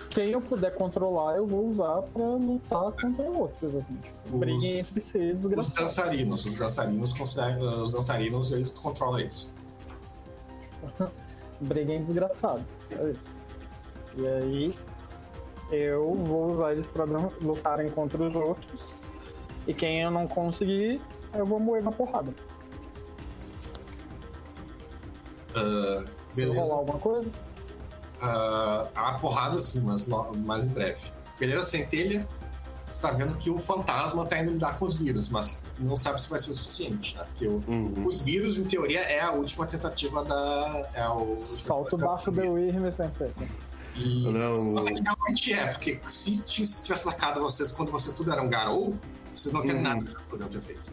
quem 0.09 0.31
eu 0.31 0.41
puder 0.41 0.73
controlar, 0.75 1.37
eu 1.37 1.45
vou 1.47 1.67
usar 1.69 2.01
pra 2.01 2.23
lutar 2.25 2.91
contra 2.93 3.23
outros, 3.29 3.75
assim. 3.75 3.95
Tipo, 3.95 4.33
Os- 4.33 4.39
briguem 4.39 4.79
entre 4.79 5.01
si, 5.01 5.17
Os 5.19 5.43
desgraçado. 5.43 5.75
dançarinos, 5.81 6.45
os 6.45 6.55
dançarinos. 6.55 7.13
Os 7.83 7.91
dançarinos, 7.91 8.51
eles 8.51 8.71
tu 8.71 8.81
controla 8.81 9.21
eles. 9.21 9.49
Briguem 11.61 12.03
desgraçados. 12.03 12.81
É 12.91 13.09
isso. 13.09 13.29
E 14.17 14.27
aí, 14.27 14.75
eu 15.71 16.13
vou 16.23 16.51
usar 16.51 16.71
eles 16.73 16.87
pra 16.87 17.05
dan- 17.05 17.29
lutarem 17.41 17.89
contra 17.89 18.21
os 18.21 18.35
outros. 18.35 18.95
E 19.65 19.73
quem 19.73 20.01
eu 20.01 20.11
não 20.11 20.27
conseguir, 20.27 20.99
eu 21.33 21.45
vou 21.45 21.59
moer 21.59 21.83
na 21.83 21.91
porrada. 21.91 22.33
Se 25.53 26.41
eu 26.41 26.47
rolar 26.49 26.55
beleza. 26.55 26.73
alguma 26.73 26.99
coisa, 26.99 27.29
Ah, 28.25 28.87
a 28.95 29.19
porrada 29.19 29.59
sim, 29.59 29.81
mas 29.81 30.07
mais 30.07 30.63
em 30.65 30.69
breve. 30.69 31.11
Beleza, 31.37 31.63
centelha. 31.63 32.25
Tu 32.93 32.99
tá 33.01 33.11
vendo 33.11 33.37
que 33.37 33.49
o 33.49 33.57
fantasma 33.57 34.25
tá 34.25 34.39
indo 34.39 34.51
lidar 34.53 34.77
com 34.79 34.85
os 34.85 34.95
vírus, 34.95 35.27
mas 35.27 35.61
não 35.77 35.97
sabe 35.97 36.21
se 36.21 36.29
vai 36.29 36.39
ser 36.39 36.51
o 36.51 36.53
suficiente, 36.53 37.17
né? 37.17 37.25
Porque 37.25 37.47
o- 37.47 37.61
Uhum. 37.67 38.05
os 38.05 38.21
vírus, 38.21 38.57
em 38.57 38.63
teoria, 38.63 39.01
é 39.01 39.19
a 39.19 39.31
última 39.31 39.67
tentativa 39.67 40.23
da. 40.23 40.89
É 40.93 41.05
o, 41.09 41.35
solta 41.37 41.95
o 41.95 41.97
bafo 41.97 42.31
do 42.31 42.53
Wyrm 42.53 42.89
sempre. 42.91 43.29
E 43.95 44.23
Não, 44.31 44.73
Mas 44.73 44.99
realmente 44.99 45.53
é, 45.53 45.67
porque 45.67 45.99
se 46.07 46.41
tivesse 46.43 47.07
atacado 47.07 47.41
vocês 47.41 47.71
quando 47.71 47.91
vocês 47.91 48.13
tudo 48.15 48.31
eram 48.31 48.49
Garou, 48.49 48.97
vocês 49.35 49.53
não 49.53 49.61
teriam 49.61 49.77
Uhum. 49.77 49.83
nada 49.83 50.03
que 50.03 50.11
vocês 50.11 50.23
poderiam 50.23 50.49
ter 50.49 50.61
feito. 50.61 50.91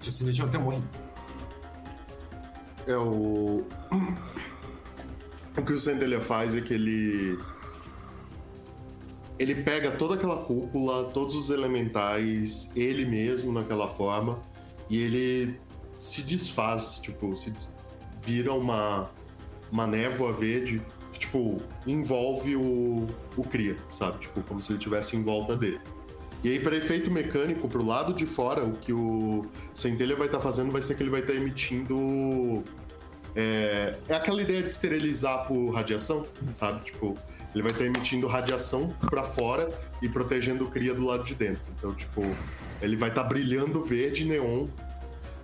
Vocês 0.00 0.14
simplesmente 0.14 0.50
ter 0.50 0.58
morrido. 0.58 0.88
É 2.86 2.96
o. 2.96 3.66
O 5.56 5.62
que 5.62 5.72
o 5.72 5.78
Centelha 5.78 6.20
faz 6.22 6.54
é 6.54 6.60
que 6.60 6.72
ele. 6.72 7.38
Ele 9.38 9.54
pega 9.56 9.90
toda 9.92 10.14
aquela 10.14 10.36
cúpula, 10.44 11.04
todos 11.10 11.34
os 11.36 11.50
elementais, 11.50 12.70
ele 12.74 13.04
mesmo 13.04 13.52
naquela 13.52 13.86
forma, 13.88 14.40
e 14.90 14.98
ele 15.00 15.60
se 16.00 16.22
desfaz, 16.22 16.98
tipo, 16.98 17.36
se 17.36 17.50
des- 17.50 17.68
vira 18.22 18.52
uma, 18.52 19.08
uma 19.70 19.86
névoa 19.86 20.32
verde 20.32 20.82
tipo, 21.28 21.58
envolve 21.86 22.56
o, 22.56 23.06
o 23.36 23.44
Cria, 23.44 23.76
sabe? 23.92 24.18
Tipo, 24.18 24.42
como 24.42 24.60
se 24.60 24.72
ele 24.72 24.78
estivesse 24.78 25.16
em 25.16 25.22
volta 25.22 25.56
dele. 25.56 25.78
E 26.42 26.48
aí, 26.48 26.60
para 26.60 26.74
efeito 26.76 27.10
mecânico, 27.10 27.68
pro 27.68 27.84
lado 27.84 28.14
de 28.14 28.24
fora, 28.24 28.64
o 28.64 28.72
que 28.72 28.92
o 28.92 29.44
Centelha 29.74 30.16
vai 30.16 30.26
estar 30.26 30.40
fazendo 30.40 30.70
vai 30.70 30.80
ser 30.80 30.94
que 30.94 31.02
ele 31.02 31.10
vai 31.10 31.20
estar 31.20 31.34
emitindo 31.34 32.62
é, 33.34 33.96
é 34.08 34.14
aquela 34.14 34.40
ideia 34.40 34.62
de 34.62 34.70
esterilizar 34.70 35.46
por 35.46 35.70
radiação, 35.70 36.26
sabe? 36.54 36.84
Tipo, 36.84 37.14
ele 37.54 37.62
vai 37.62 37.72
estar 37.72 37.84
emitindo 37.84 38.26
radiação 38.26 38.88
pra 39.10 39.22
fora 39.22 39.68
e 40.00 40.08
protegendo 40.08 40.64
o 40.64 40.70
cria 40.70 40.94
do 40.94 41.04
lado 41.04 41.24
de 41.24 41.34
dentro. 41.34 41.62
Então, 41.76 41.92
tipo, 41.92 42.22
ele 42.80 42.96
vai 42.96 43.10
estar 43.10 43.24
brilhando 43.24 43.82
verde 43.82 44.24
neon, 44.24 44.66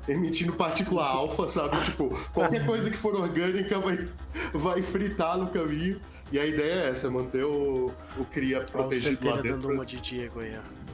emitindo 0.09 0.53
partícula 0.53 1.05
alfa, 1.07 1.49
sabe? 1.49 1.83
Tipo, 1.85 2.09
qualquer 2.33 2.65
coisa 2.67 2.91
que 2.91 2.97
for 2.97 3.15
orgânica 3.15 3.79
vai, 3.79 4.09
vai 4.53 4.83
fritar 4.83 5.39
no 5.39 5.49
caminho. 5.49 6.01
E 6.33 6.39
a 6.39 6.47
ideia 6.47 6.87
é 6.87 6.91
essa, 6.91 7.11
manter 7.11 7.45
o, 7.45 7.93
o 8.19 8.25
cria 8.25 8.59
Olha 8.59 8.67
o 8.67 8.71
protegido 8.71 9.25
lá 9.27 9.37
Centelha 9.37 9.53
dando 9.53 9.63
dentro. 9.63 9.75
uma 9.75 9.87
de 9.87 10.01
Diego 10.01 10.41
aí, 10.41 10.59
ó. 10.59 10.85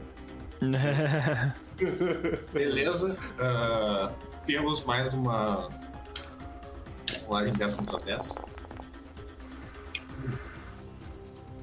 Beleza. 2.53 3.19
ah, 3.39 4.13
temos 4.47 4.85
mais 4.85 5.15
uma. 5.15 5.69
Uma 7.27 7.49
em 7.49 7.53
10 7.53 7.75
contra 7.75 7.99
10. 8.01 8.35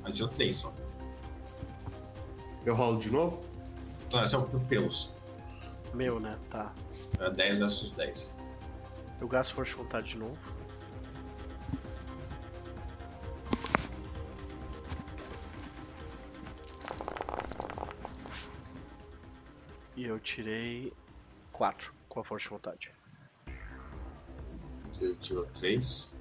Adiou 0.05 0.29
3 0.29 0.55
só. 0.55 0.73
Eu 2.65 2.75
rolo 2.75 2.99
de 2.99 3.11
novo? 3.11 3.41
Não, 4.11 4.23
esse 4.23 4.33
é 4.35 4.37
o 4.37 4.43
pelos. 4.61 5.11
Meu, 5.93 6.19
né? 6.19 6.37
Tá. 6.49 6.73
É 7.19 7.29
10 7.29 7.57
versus 7.59 7.91
10. 7.93 8.35
Eu 9.19 9.27
gasto 9.27 9.55
força 9.55 9.71
de 9.71 9.77
vontade 9.77 10.09
de 10.09 10.17
novo. 10.17 10.37
E 19.95 20.05
eu 20.05 20.19
tirei 20.19 20.93
4 21.51 21.91
com 22.07 22.19
a 22.19 22.23
força 22.23 22.43
de 22.43 22.49
vontade. 22.49 22.91
Você 24.93 25.15
tirou 25.15 25.45
3. 25.47 26.13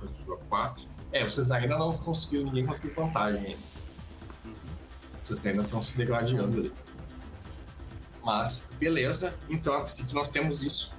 Você 0.00 0.12
tirou 0.14 0.38
4. 0.48 0.84
É, 1.10 1.24
vocês 1.24 1.50
ainda 1.50 1.76
não 1.76 1.96
conseguiram, 1.98 2.44
ninguém 2.44 2.66
conseguiu 2.66 2.94
vantagem 2.94 3.46
ainda. 3.46 3.74
Vocês 5.24 5.46
ainda 5.46 5.62
estão 5.62 5.82
se 5.82 5.96
degladiando 5.96 6.60
ali. 6.60 6.72
Mas, 8.24 8.70
beleza. 8.78 9.38
Então, 9.48 9.74
assim 9.82 10.06
que 10.06 10.14
nós 10.14 10.30
temos 10.30 10.62
isso. 10.62 10.92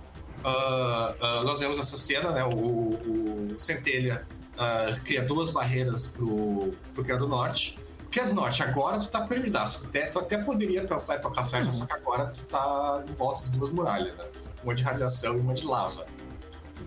Ah, 0.44 1.16
ah, 1.20 1.44
nós 1.44 1.60
vemos 1.60 1.80
essa 1.80 1.98
cena, 1.98 2.32
né? 2.32 2.44
O, 2.44 2.50
o 2.54 3.56
Centelha 3.58 4.28
ah, 4.58 4.96
cria 5.04 5.24
duas 5.24 5.50
barreiras 5.50 6.08
pro, 6.08 6.74
pro 6.94 7.04
Criado 7.04 7.28
Norte. 7.28 7.80
Criado 8.12 8.34
Norte, 8.34 8.62
agora 8.62 9.00
tu 9.00 9.10
tá 9.10 9.26
perdidaço. 9.26 9.82
Tu 9.82 9.88
até, 9.88 10.06
tu 10.08 10.20
até 10.20 10.38
poderia 10.38 10.86
pensar 10.86 11.18
em 11.18 11.22
tocar 11.22 11.46
flecha, 11.46 11.72
só 11.72 11.86
que 11.86 11.94
agora 11.94 12.28
tu 12.28 12.44
tá 12.44 13.04
em 13.10 13.14
volta 13.14 13.50
de 13.50 13.58
duas 13.58 13.72
muralhas, 13.72 14.16
né? 14.16 14.26
Uma 14.64 14.76
de 14.76 14.84
radiação 14.84 15.36
e 15.36 15.40
uma 15.40 15.54
de 15.54 15.66
lava. 15.66 16.06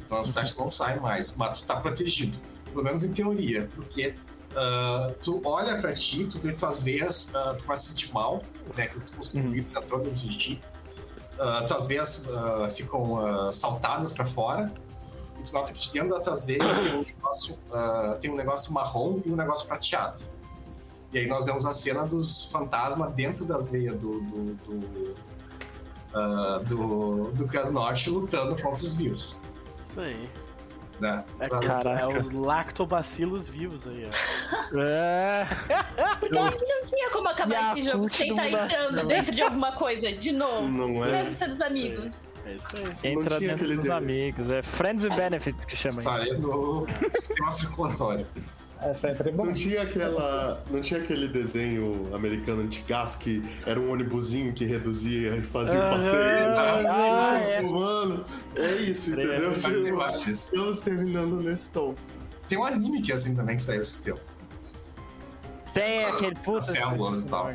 Então 0.05 0.21
as 0.21 0.29
flechas 0.29 0.57
não 0.57 0.71
saem 0.71 1.01
mais, 1.01 1.37
mas 1.37 1.61
tu 1.61 1.67
tá 1.67 1.81
protegido. 1.81 2.39
Pelo 2.71 2.85
menos 2.85 3.03
em 3.03 3.13
teoria, 3.13 3.69
porque 3.75 4.15
ah, 4.59 5.11
tu 5.23 5.41
olha 5.45 5.81
pra 5.81 5.93
ti, 5.95 6.27
tu 6.27 6.39
vê 6.39 6.53
tuas 6.53 6.81
veias, 6.81 7.31
ah, 7.35 7.55
tu 7.57 7.65
começa 7.65 7.83
a 7.83 7.85
se 7.85 7.89
sentir 7.91 8.13
mal, 8.13 8.43
né? 8.77 8.87
Que 8.89 9.01
tu 9.01 9.17
conseguiu 9.17 9.45
Uhum. 9.47 9.53
vir 9.53 9.63
dentro 9.63 9.99
dentro 9.99 10.11
de 10.29 10.39
ti. 10.39 10.61
Ah, 11.39 11.65
tuas 11.69 11.87
veias 11.87 12.25
ficam 12.75 13.53
saltadas 13.53 14.13
pra 14.13 14.25
fora. 14.25 14.73
E 15.39 15.43
tu 15.43 15.53
nota 15.53 15.73
que 15.73 15.93
dentro 15.93 16.11
das 16.11 16.23
tuas 16.25 16.45
veias 16.45 16.77
tem 16.79 16.95
um 16.97 17.03
negócio, 17.05 17.59
tem 18.21 18.31
um 18.31 18.35
negócio 18.37 18.73
marrom 18.73 19.23
e 19.25 19.31
um 19.31 19.37
negócio 19.37 19.67
prateado. 19.69 20.19
E 21.13 21.19
aí 21.19 21.27
nós 21.29 21.47
vemos 21.47 21.65
a 21.65 21.73
cena 21.73 22.05
dos 22.07 22.47
fantasmas 22.47 23.13
dentro 23.15 23.45
das 23.47 23.69
veias 23.69 23.95
do. 23.99 24.21
do, 24.21 24.55
do, 24.55 25.15
ah, 26.13 26.61
do, 26.67 27.31
do 27.33 27.47
Krasnort 27.47 28.07
lutando 28.09 28.51
contra 28.61 28.73
os 28.85 28.95
vírus. 28.95 29.39
Isso 29.85 30.01
aí. 30.01 30.29
Né? 31.01 31.25
É, 31.39 31.47
Pra- 31.49 31.61
Caraca. 31.61 32.01
é 32.01 32.19
os 32.19 32.31
lactobacilos 32.31 33.49
vivos 33.49 33.87
aí, 33.87 34.07
ó. 34.07 34.79
É. 34.81 35.47
Porque 36.19 36.37
eu 36.37 36.43
acho 36.43 36.57
que 36.59 36.65
não 36.67 36.87
tinha 36.87 37.11
como 37.11 37.29
acabar 37.29 37.77
esse 37.79 37.89
jogo 37.89 38.13
sem 38.15 38.31
estar 38.31 38.45
mundo 38.45 38.57
entrando 38.57 39.07
dentro 39.07 39.33
de 39.33 39.43
alguma 39.43 39.73
coisa, 39.73 40.13
de 40.13 40.33
novo. 40.33 40.67
Não 40.69 41.05
é? 41.05 41.13
Mesmo 41.13 41.35
sendo 41.35 41.51
dos 41.51 41.61
amigos. 41.61 42.25
É 42.47 42.53
isso 42.55 42.69
aí. 42.77 43.13
Entra 43.13 43.39
dentro 43.39 43.67
dos 43.69 43.77
dele. 43.85 43.93
amigos. 43.93 44.51
É 44.51 44.63
Friends 44.63 45.05
with 45.05 45.15
Benefits 45.15 45.65
que 45.65 45.77
chama 45.77 46.01
isso. 46.01 46.03
Sai 46.03 46.31
do 46.35 46.87
sistema 47.21 47.51
circulatório. 47.53 48.27
É 48.81 48.95
sempre 48.95 49.33
bom. 49.33 49.47
Não 49.47 49.55
tinha 49.55 49.83
aquela. 49.83 50.63
Não 50.71 50.81
tinha 50.81 51.01
aquele 51.01 51.27
desenho 51.27 52.15
americano 52.15 52.63
antigaço 52.63 53.19
que 53.19 53.43
era 53.67 53.79
um 53.81 53.91
ônibusinho 53.91 54.53
que 54.53 54.65
reduzia 54.65 55.35
e 55.37 55.43
fazia 55.43 55.81
o 55.81 55.83
Aham. 55.83 55.97
passeio. 55.97 56.89
Ah, 56.89 57.39
é. 57.41 57.63
Mano, 57.63 58.25
é 58.55 58.73
isso, 58.77 59.13
entendeu? 59.13 59.51
Acho. 60.03 60.31
Estamos 60.31 60.81
terminando 60.81 61.41
nesse 61.43 61.71
tom. 61.73 61.95
Tem 62.49 62.57
um 62.57 62.65
anime 62.65 63.03
que 63.03 63.11
é 63.11 63.17
assim 63.17 63.35
também 63.35 63.57
que 63.57 63.63
saiu 63.63 63.81
esse 63.81 64.05
tempo. 64.05 64.21
Tem 65.75 66.05
aquele 66.05 66.35
puta. 66.37 66.61
células 66.61 67.25
e 67.25 67.29
tal. 67.29 67.49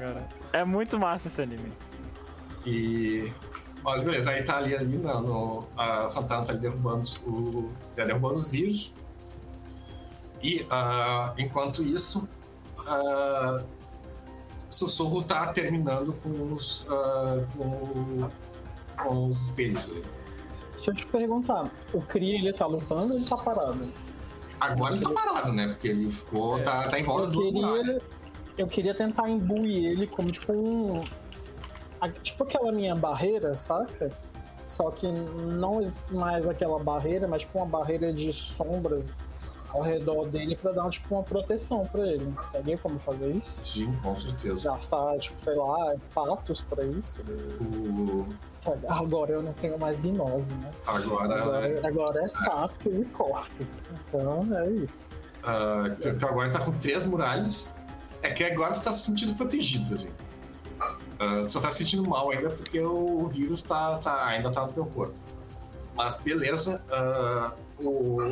É 0.51 0.63
muito 0.65 0.99
massa 0.99 1.27
esse 1.29 1.41
anime. 1.41 1.71
E. 2.65 3.31
Mas 3.83 4.01
beleza, 4.01 4.29
aí 4.29 4.43
tá 4.43 4.57
ali, 4.57 4.73
ali 4.75 4.97
no, 4.97 5.21
no, 5.21 5.67
a 5.75 6.09
Fantasma 6.09 6.45
tá 6.45 6.51
ali 6.53 6.61
derrubando, 6.61 7.01
os- 7.03 7.17
o, 7.25 7.69
tá 7.95 8.05
derrubando 8.05 8.35
os 8.35 8.49
vírus. 8.49 8.93
E 10.43 10.67
ah, 10.69 11.33
enquanto 11.37 11.81
isso, 11.81 12.27
ah, 12.85 13.63
Sussurro 14.69 15.23
tá 15.23 15.53
terminando 15.53 16.13
com 16.21 16.53
os, 16.53 16.85
ah, 16.89 17.45
com, 17.55 18.29
com 19.01 19.29
os 19.29 19.47
espelhos. 19.47 19.89
Deixa 20.73 20.91
eu 20.91 20.95
te 20.95 21.05
perguntar, 21.05 21.71
o 21.93 22.01
Kree 22.01 22.35
ele 22.35 22.51
tá 22.51 22.65
lutando 22.65 23.13
ou 23.13 23.19
ele 23.19 23.25
tá 23.25 23.37
parado? 23.37 23.89
Agora 24.59 24.95
ele 24.95 25.03
tá 25.03 25.11
parado, 25.11 25.53
né? 25.53 25.67
Porque 25.69 25.87
ele 25.87 26.11
ficou. 26.11 26.61
Tá, 26.61 26.89
tá 26.89 26.99
em 26.99 27.03
volta 27.03 27.27
Eu 27.27 27.31
do 27.31 27.41
queria, 27.41 28.01
eu 28.57 28.67
queria 28.67 28.93
tentar 28.93 29.29
imbuir 29.29 29.91
ele 29.91 30.07
como 30.07 30.29
tipo 30.29 30.51
um. 30.51 31.03
Tipo 32.21 32.43
aquela 32.43 32.71
minha 32.73 32.95
barreira, 32.95 33.55
saca? 33.55 34.11
Só 34.67 34.91
que 34.91 35.07
não 35.07 35.81
mais 36.09 36.47
aquela 36.47 36.79
barreira, 36.79 37.27
mas 37.27 37.43
tipo 37.43 37.59
uma 37.59 37.65
barreira 37.65 38.11
de 38.11 38.33
sombras 38.33 39.07
ao 39.73 39.81
redor 39.81 40.27
dele 40.27 40.55
pra 40.55 40.71
dar 40.71 40.89
tipo 40.89 41.15
uma 41.15 41.23
proteção 41.23 41.85
pra 41.87 42.05
ele. 42.07 42.31
Teria 42.51 42.77
como 42.77 42.99
fazer 42.99 43.31
isso? 43.31 43.59
Sim, 43.65 43.91
com 44.03 44.15
certeza. 44.15 44.69
Gastar, 44.71 45.17
tipo, 45.17 45.43
sei 45.43 45.55
lá, 45.55 45.95
patos 46.13 46.61
pra 46.61 46.85
isso? 46.85 47.19
O, 47.59 48.25
Agora 48.87 49.31
eu 49.33 49.41
não 49.43 49.51
tenho 49.53 49.77
mais 49.77 49.99
gnose, 49.99 50.45
né? 50.61 50.71
agora. 50.85 51.33
Agora, 51.43 51.87
agora 51.87 52.25
é 52.25 52.29
patos 52.45 52.85
e 52.93 53.05
corpos. 53.05 53.87
Então 54.07 54.47
é 54.57 54.69
isso. 54.69 55.23
ah, 55.43 55.83
então 56.05 56.29
agora 56.29 56.51
tá 56.51 56.59
com 56.59 56.71
três 56.73 57.05
muralhas. 57.07 57.73
É 58.21 58.29
que 58.29 58.43
agora 58.43 58.73
tu 58.73 58.81
tá 58.81 58.91
se 58.93 59.05
sentindo 59.07 59.35
protegido, 59.35 59.95
assim. 59.95 60.09
Ah, 61.19 61.43
tu 61.45 61.51
só 61.51 61.59
tá 61.59 61.69
se 61.71 61.79
sentindo 61.79 62.07
mal 62.07 62.31
ainda 62.31 62.49
porque 62.51 62.79
o, 62.79 63.21
o 63.23 63.27
vírus 63.27 63.61
tá, 63.61 63.97
tá- 63.97 64.27
ainda 64.27 64.49
tá 64.51 64.65
no 64.65 64.71
teu 64.71 64.85
corpo. 64.85 65.13
Mas 65.95 66.17
beleza. 66.21 66.81
ah, 66.89 67.53
o. 67.79 68.21
O 68.21 68.25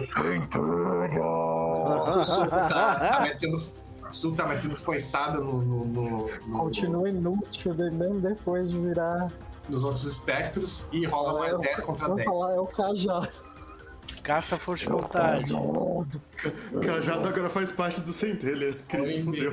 Sul 2.24 2.48
tá, 2.48 2.68
tá 2.68 3.20
metendo. 3.22 3.58
O 3.58 4.14
Sul 4.14 4.36
tá 4.36 4.48
metendo 4.48 4.76
foiçada 4.76 5.40
no, 5.40 5.62
no- 5.62 5.86
no- 5.86 6.28
no- 6.48 6.60
Continua 6.60 7.10
inútil 7.10 7.74
mesmo 7.76 8.20
depois 8.20 8.70
de 8.72 8.78
virar. 8.80 9.32
nos 9.70 9.84
outros 9.86 10.04
espectros 10.04 10.86
e 10.92 11.06
rola 11.06 11.40
mais 11.40 11.58
10 11.60 11.80
contra 11.82 12.08
Vou 12.08 12.16
10. 12.18 12.28
falar, 12.30 12.54
é 12.56 12.60
o 12.60 12.68
Cajá. 12.68 13.30
Caça 14.24 14.58
força 14.58 14.84
de 14.84 14.90
vontade. 14.92 15.52
Cajado 16.86 17.28
agora 17.28 17.50
faz 17.50 17.72
parte 17.72 18.02
do 18.02 18.12
centelha. 18.12 18.72
Que 18.74 18.98
ele 18.98 19.08
se 19.10 19.24
fudeu. 19.24 19.52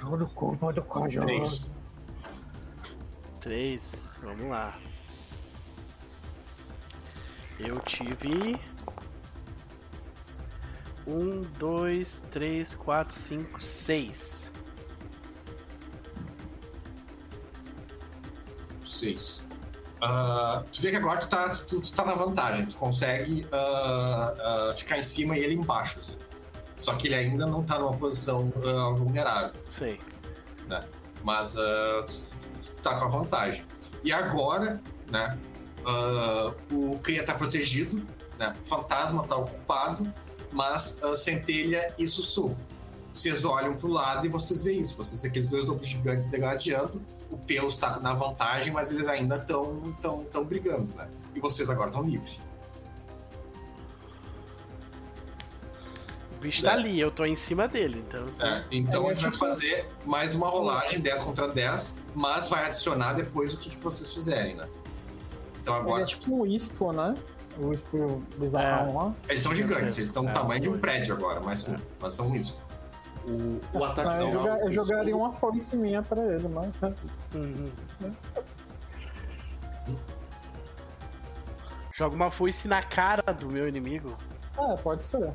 Todo 0.00 0.26
corpo 0.28 0.72
do 0.72 0.82
Cajá. 0.82 1.20
Três. 1.22 1.74
Três. 3.40 4.20
Vamos 4.22 4.48
lá. 4.48 4.74
Eu 7.64 7.78
tive. 7.80 8.58
Um, 11.06 11.42
dois, 11.58 12.24
três, 12.30 12.74
quatro, 12.74 13.14
cinco, 13.14 13.60
seis. 13.62 14.50
Seis. 18.84 19.44
Ah, 20.00 20.62
tu 20.72 20.80
vê 20.80 20.90
que 20.90 20.96
agora 20.96 21.20
tu 21.20 21.28
tá, 21.28 21.48
tu, 21.50 21.80
tu 21.80 21.92
tá 21.92 22.04
na 22.04 22.14
vantagem, 22.14 22.64
tu 22.66 22.76
consegue 22.76 23.46
ah, 23.52 24.34
ah, 24.70 24.74
ficar 24.74 24.98
em 24.98 25.02
cima 25.02 25.36
e 25.36 25.44
ele 25.44 25.54
embaixo. 25.54 26.00
assim. 26.00 26.16
Só 26.78 26.94
que 26.94 27.08
ele 27.08 27.14
ainda 27.14 27.44
não 27.44 27.62
tá 27.62 27.78
numa 27.78 27.94
posição 27.94 28.50
vulnerável, 28.96 29.52
Sei. 29.68 30.00
mas 31.22 31.56
ah, 31.56 32.06
tu, 32.06 32.22
tu 32.62 32.82
tá 32.82 32.98
com 32.98 33.04
a 33.04 33.08
vantagem. 33.08 33.66
E 34.02 34.10
agora, 34.12 34.80
né, 35.10 35.38
ah, 35.86 36.52
o 36.70 36.98
Cria 36.98 37.24
tá 37.24 37.34
protegido, 37.34 38.02
né, 38.38 38.54
o 38.60 38.64
fantasma 38.64 39.26
tá 39.26 39.36
ocupado, 39.36 40.12
mas 40.52 41.00
ah, 41.02 41.14
Centelha 41.16 41.94
e 41.98 42.06
Sussurro. 42.06 42.58
Vocês 43.12 43.44
olham 43.44 43.74
pro 43.74 43.88
lado 43.88 44.26
e 44.26 44.28
vocês 44.28 44.62
veem 44.62 44.80
isso. 44.80 44.96
Vocês 44.96 45.20
têm 45.20 45.30
aqueles 45.30 45.48
dois 45.48 45.66
lobos 45.66 45.86
gigantes 45.86 46.28
degladiando. 46.28 47.02
O 47.28 47.36
Pelos 47.36 47.76
tá 47.76 47.98
na 47.98 48.12
vantagem, 48.12 48.72
mas 48.72 48.90
eles 48.90 49.06
ainda 49.08 49.36
estão 49.36 49.92
tão, 50.00 50.24
tão 50.24 50.44
brigando, 50.44 50.94
né? 50.94 51.08
E 51.34 51.40
vocês 51.40 51.68
agora 51.68 51.90
estão 51.90 52.02
livres. 52.04 52.38
O 56.36 56.40
bicho 56.40 56.62
tá 56.62 56.72
ali, 56.72 56.98
eu 56.98 57.10
tô 57.10 57.24
em 57.24 57.36
cima 57.36 57.68
dele, 57.68 58.02
então. 58.06 58.26
É, 58.40 58.64
então 58.70 59.08
É, 59.08 59.12
a 59.12 59.14
gente 59.14 59.38
vai 59.38 59.50
fazer 59.50 59.86
mais 60.06 60.34
uma 60.34 60.48
rolagem 60.48 60.98
10 60.98 61.20
contra 61.20 61.48
10, 61.48 61.98
mas 62.14 62.48
vai 62.48 62.64
adicionar 62.64 63.12
depois 63.12 63.52
o 63.52 63.58
que, 63.58 63.70
que 63.70 63.78
vocês 63.78 64.10
fizerem, 64.12 64.54
né? 64.54 64.66
Então 65.60 65.74
Ele 65.74 65.82
agora 65.82 66.02
é 66.02 66.06
tipo 66.06 66.34
um 66.42 66.46
Ispo, 66.46 66.92
né? 66.92 67.14
O 67.58 67.72
Ispo 67.72 68.22
bizarrão 68.38 68.94
lá. 68.96 69.14
eles 69.28 69.42
são 69.42 69.54
gigantes, 69.54 69.96
eles 69.98 70.08
estão 70.08 70.24
do 70.24 70.30
É, 70.30 70.32
tamanho 70.32 70.60
de 70.60 70.68
um 70.68 70.72
dois. 70.72 70.80
prédio 70.80 71.14
agora, 71.14 71.40
mas 71.40 71.58
sim, 71.60 71.76
mas 72.00 72.14
são 72.14 72.34
isso. 72.34 72.58
O, 73.26 73.60
o 73.78 73.84
ataque 73.84 74.08
Ah, 74.08 74.12
eu, 74.16 74.20
são 74.22 74.32
joga- 74.32 74.56
eu 74.64 74.72
jogaria 74.72 75.16
uma 75.16 75.32
foice 75.32 75.76
minha 75.76 76.02
pra 76.02 76.22
ele, 76.24 76.48
mas. 76.48 76.70
Uhum. 77.34 77.70
Joga 81.92 82.14
uma 82.16 82.30
foice 82.30 82.66
na 82.66 82.82
cara 82.82 83.30
do 83.34 83.50
meu 83.50 83.68
inimigo. 83.68 84.16
É, 84.56 84.76
pode 84.78 85.04
ser. 85.04 85.30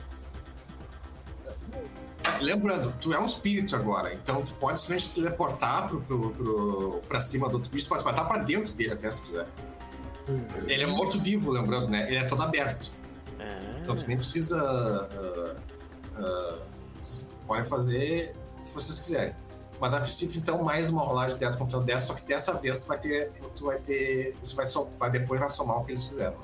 Lembrando, 2.42 2.92
tu 3.00 3.14
é 3.14 3.20
um 3.20 3.26
espírito 3.26 3.76
agora, 3.76 4.14
então 4.14 4.42
tu 4.44 4.54
pode 4.56 4.80
simplesmente 4.80 5.14
te 5.14 5.22
teleportar 5.22 5.88
pro, 5.88 6.02
pro, 6.02 6.32
pro, 6.32 7.02
pra 7.08 7.20
cima 7.20 7.48
do 7.48 7.56
outro 7.58 7.70
bicho, 7.72 7.88
pode 7.88 8.04
matar 8.04 8.28
pra 8.28 8.40
dentro 8.40 8.74
dele 8.74 8.94
até 8.94 9.10
se 9.12 9.22
quiser. 9.22 9.48
Ele 10.68 10.84
é 10.84 10.88
morto-vivo, 10.88 11.52
lembrando, 11.52 11.88
né? 11.90 12.08
Ele 12.08 12.18
é 12.18 12.24
todo 12.26 12.42
aberto. 12.42 12.92
É. 13.40 13.80
Então 13.82 13.96
você 13.98 14.08
nem 14.08 14.18
precisa. 14.18 14.60
ah, 14.62 15.56
ah, 16.18 16.58
vocês 17.02 17.28
podem 17.46 17.66
fazer 17.66 18.34
o 18.60 18.64
que 18.66 18.74
vocês 18.74 19.00
quiserem. 19.00 19.36
Mas 19.80 19.94
a 19.94 20.00
princípio, 20.00 20.40
então, 20.40 20.64
mais 20.64 20.90
uma 20.90 21.02
rolagem 21.02 21.34
de 21.36 21.40
10 21.42 21.58
contra 21.58 21.80
10, 21.82 22.02
só 22.02 22.14
que 22.14 22.26
dessa 22.26 22.54
vez 22.54 22.78
tu 22.78 22.88
vai 22.88 22.98
ter. 22.98 23.32
Tu 23.56 23.66
vai 23.66 23.78
ter. 23.78 24.36
Você 24.42 24.56
vai, 24.56 24.66
so, 24.66 24.88
vai 24.98 25.10
depois 25.12 25.40
vai 25.40 25.50
somar 25.50 25.80
o 25.80 25.84
que 25.86 25.92
eles 25.92 26.04
fizeram. 26.04 26.38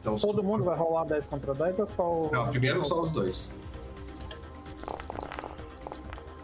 Então, 0.00 0.16
Todo 0.16 0.36
tu- 0.40 0.44
mundo 0.44 0.64
vai 0.64 0.76
rolar 0.76 1.04
10 1.04 1.26
contra 1.26 1.54
10 1.54 1.78
ou 1.78 1.86
só 1.86 2.02
o. 2.02 2.30
Não, 2.32 2.48
primeiro 2.48 2.82
só 2.82 3.00
os 3.02 3.10
dois. 3.10 3.50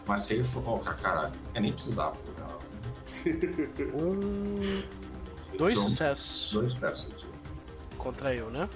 Mas 0.07 0.23
se 0.23 0.35
ele 0.35 0.44
for. 0.44 0.62
Oh, 0.67 0.78
caralho. 0.78 1.33
É 1.55 1.61
nem 1.61 1.73
precisava. 1.73 2.15
Um. 3.94 4.83
Dois 5.59 5.79
sucessos 5.79 6.51
Dois 6.53 6.71
sucessos. 6.73 7.27
contra 7.99 8.35
eu, 8.35 8.51
né? 8.51 8.69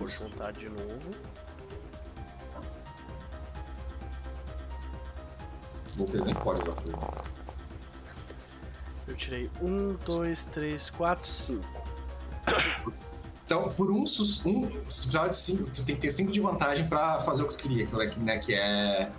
De 0.00 0.14
vontade 0.16 0.60
de 0.60 0.68
novo. 0.68 1.10
Vou 5.96 6.06
ter 6.06 6.22
nem 6.24 6.34
pode 6.34 6.64
já 6.64 6.72
foi. 6.72 6.94
Eu 9.08 9.16
tirei 9.16 9.50
um, 9.60 9.94
dois, 10.06 10.46
três, 10.46 10.90
quatro, 10.90 11.26
cinco. 11.26 11.64
Então, 13.44 13.70
por 13.72 13.90
um, 13.90 14.02
um 14.02 14.06
se 14.06 14.42
precisar 14.44 15.28
de 15.28 15.34
cinco, 15.34 15.70
tu 15.70 15.82
tem 15.82 15.94
que 15.96 16.02
ter 16.02 16.10
cinco 16.10 16.30
de 16.30 16.40
vantagem 16.40 16.86
pra 16.86 17.18
fazer 17.20 17.42
o 17.42 17.48
que 17.48 17.56
tu 17.56 17.62
queria, 17.62 17.86
que, 17.86 17.96
é- 18.00 18.16
né, 18.18 18.38
que 18.38 18.54
é. 18.54 19.10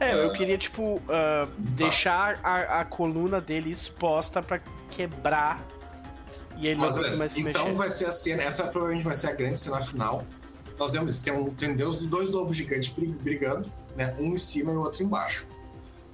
É, 0.00 0.14
eu 0.14 0.30
Ah. 0.30 0.36
queria, 0.36 0.56
tipo, 0.56 1.02
ah, 1.08 1.48
deixar 1.58 2.38
a, 2.42 2.80
a 2.80 2.84
coluna 2.84 3.40
dele 3.40 3.70
exposta 3.70 4.40
pra 4.42 4.60
quebrar 4.90 5.60
e 6.58 6.66
ele 6.66 6.80
Mas 6.80 6.94
não 6.94 7.02
beleza. 7.02 7.18
mais 7.18 7.32
se 7.32 7.40
Então 7.40 7.64
mexer. 7.64 7.76
vai 7.78 7.90
ser 7.90 8.04
a 8.06 8.12
cena, 8.12 8.42
essa 8.42 8.64
provavelmente 8.68 9.04
vai 9.04 9.14
ser 9.14 9.28
a 9.28 9.32
grande 9.34 9.58
cena 9.58 9.80
final. 9.80 10.22
Nós 10.78 10.92
vemos 10.92 11.14
isso, 11.16 11.24
tem, 11.24 11.32
um, 11.32 11.52
tem 11.54 11.74
Deus, 11.76 12.04
dois 12.06 12.30
lobos 12.30 12.56
gigantes 12.56 12.88
bri- 12.92 13.06
brigando, 13.20 13.70
né? 13.96 14.14
Um 14.18 14.34
em 14.34 14.38
cima 14.38 14.72
e 14.72 14.76
o 14.76 14.80
outro 14.80 15.02
embaixo. 15.02 15.46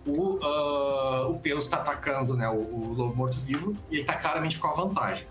O, 0.06 0.38
ah, 0.42 1.26
o 1.28 1.38
Pelos 1.38 1.66
tá 1.66 1.78
atacando 1.78 2.34
né, 2.36 2.48
o, 2.48 2.54
o 2.54 2.92
lobo 2.94 3.14
morto-vivo 3.16 3.76
e 3.90 3.96
ele 3.96 4.04
tá 4.04 4.14
claramente 4.14 4.58
com 4.58 4.68
a 4.68 4.72
vantagem. 4.74 5.26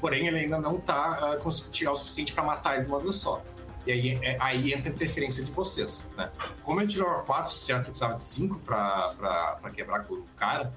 Porém, 0.00 0.26
ele 0.26 0.38
ainda 0.40 0.58
não 0.60 0.80
tá 0.80 0.94
ah, 1.32 1.36
conseguindo 1.36 1.70
tirar 1.72 1.92
o 1.92 1.96
suficiente 1.96 2.32
pra 2.32 2.42
matar 2.42 2.74
ele 2.76 2.84
de 2.84 2.88
uma 2.90 2.98
vez 2.98 3.16
só. 3.16 3.40
E 3.86 3.92
aí, 3.92 4.18
é- 4.22 4.36
aí 4.40 4.72
entra 4.72 4.90
a 4.90 4.94
interferência 4.94 5.42
de 5.44 5.50
vocês, 5.50 6.08
né? 6.16 6.30
Como 6.64 6.80
ele 6.80 6.88
tirou 6.88 7.08
4, 7.22 7.52
se 7.52 7.58
você 7.72 7.72
precisava 7.90 8.14
de 8.14 8.22
5 8.22 8.58
pra, 8.60 9.14
pra, 9.16 9.56
pra 9.62 9.70
quebrar 9.70 10.04
com 10.04 10.14
o 10.14 10.24
cara, 10.36 10.72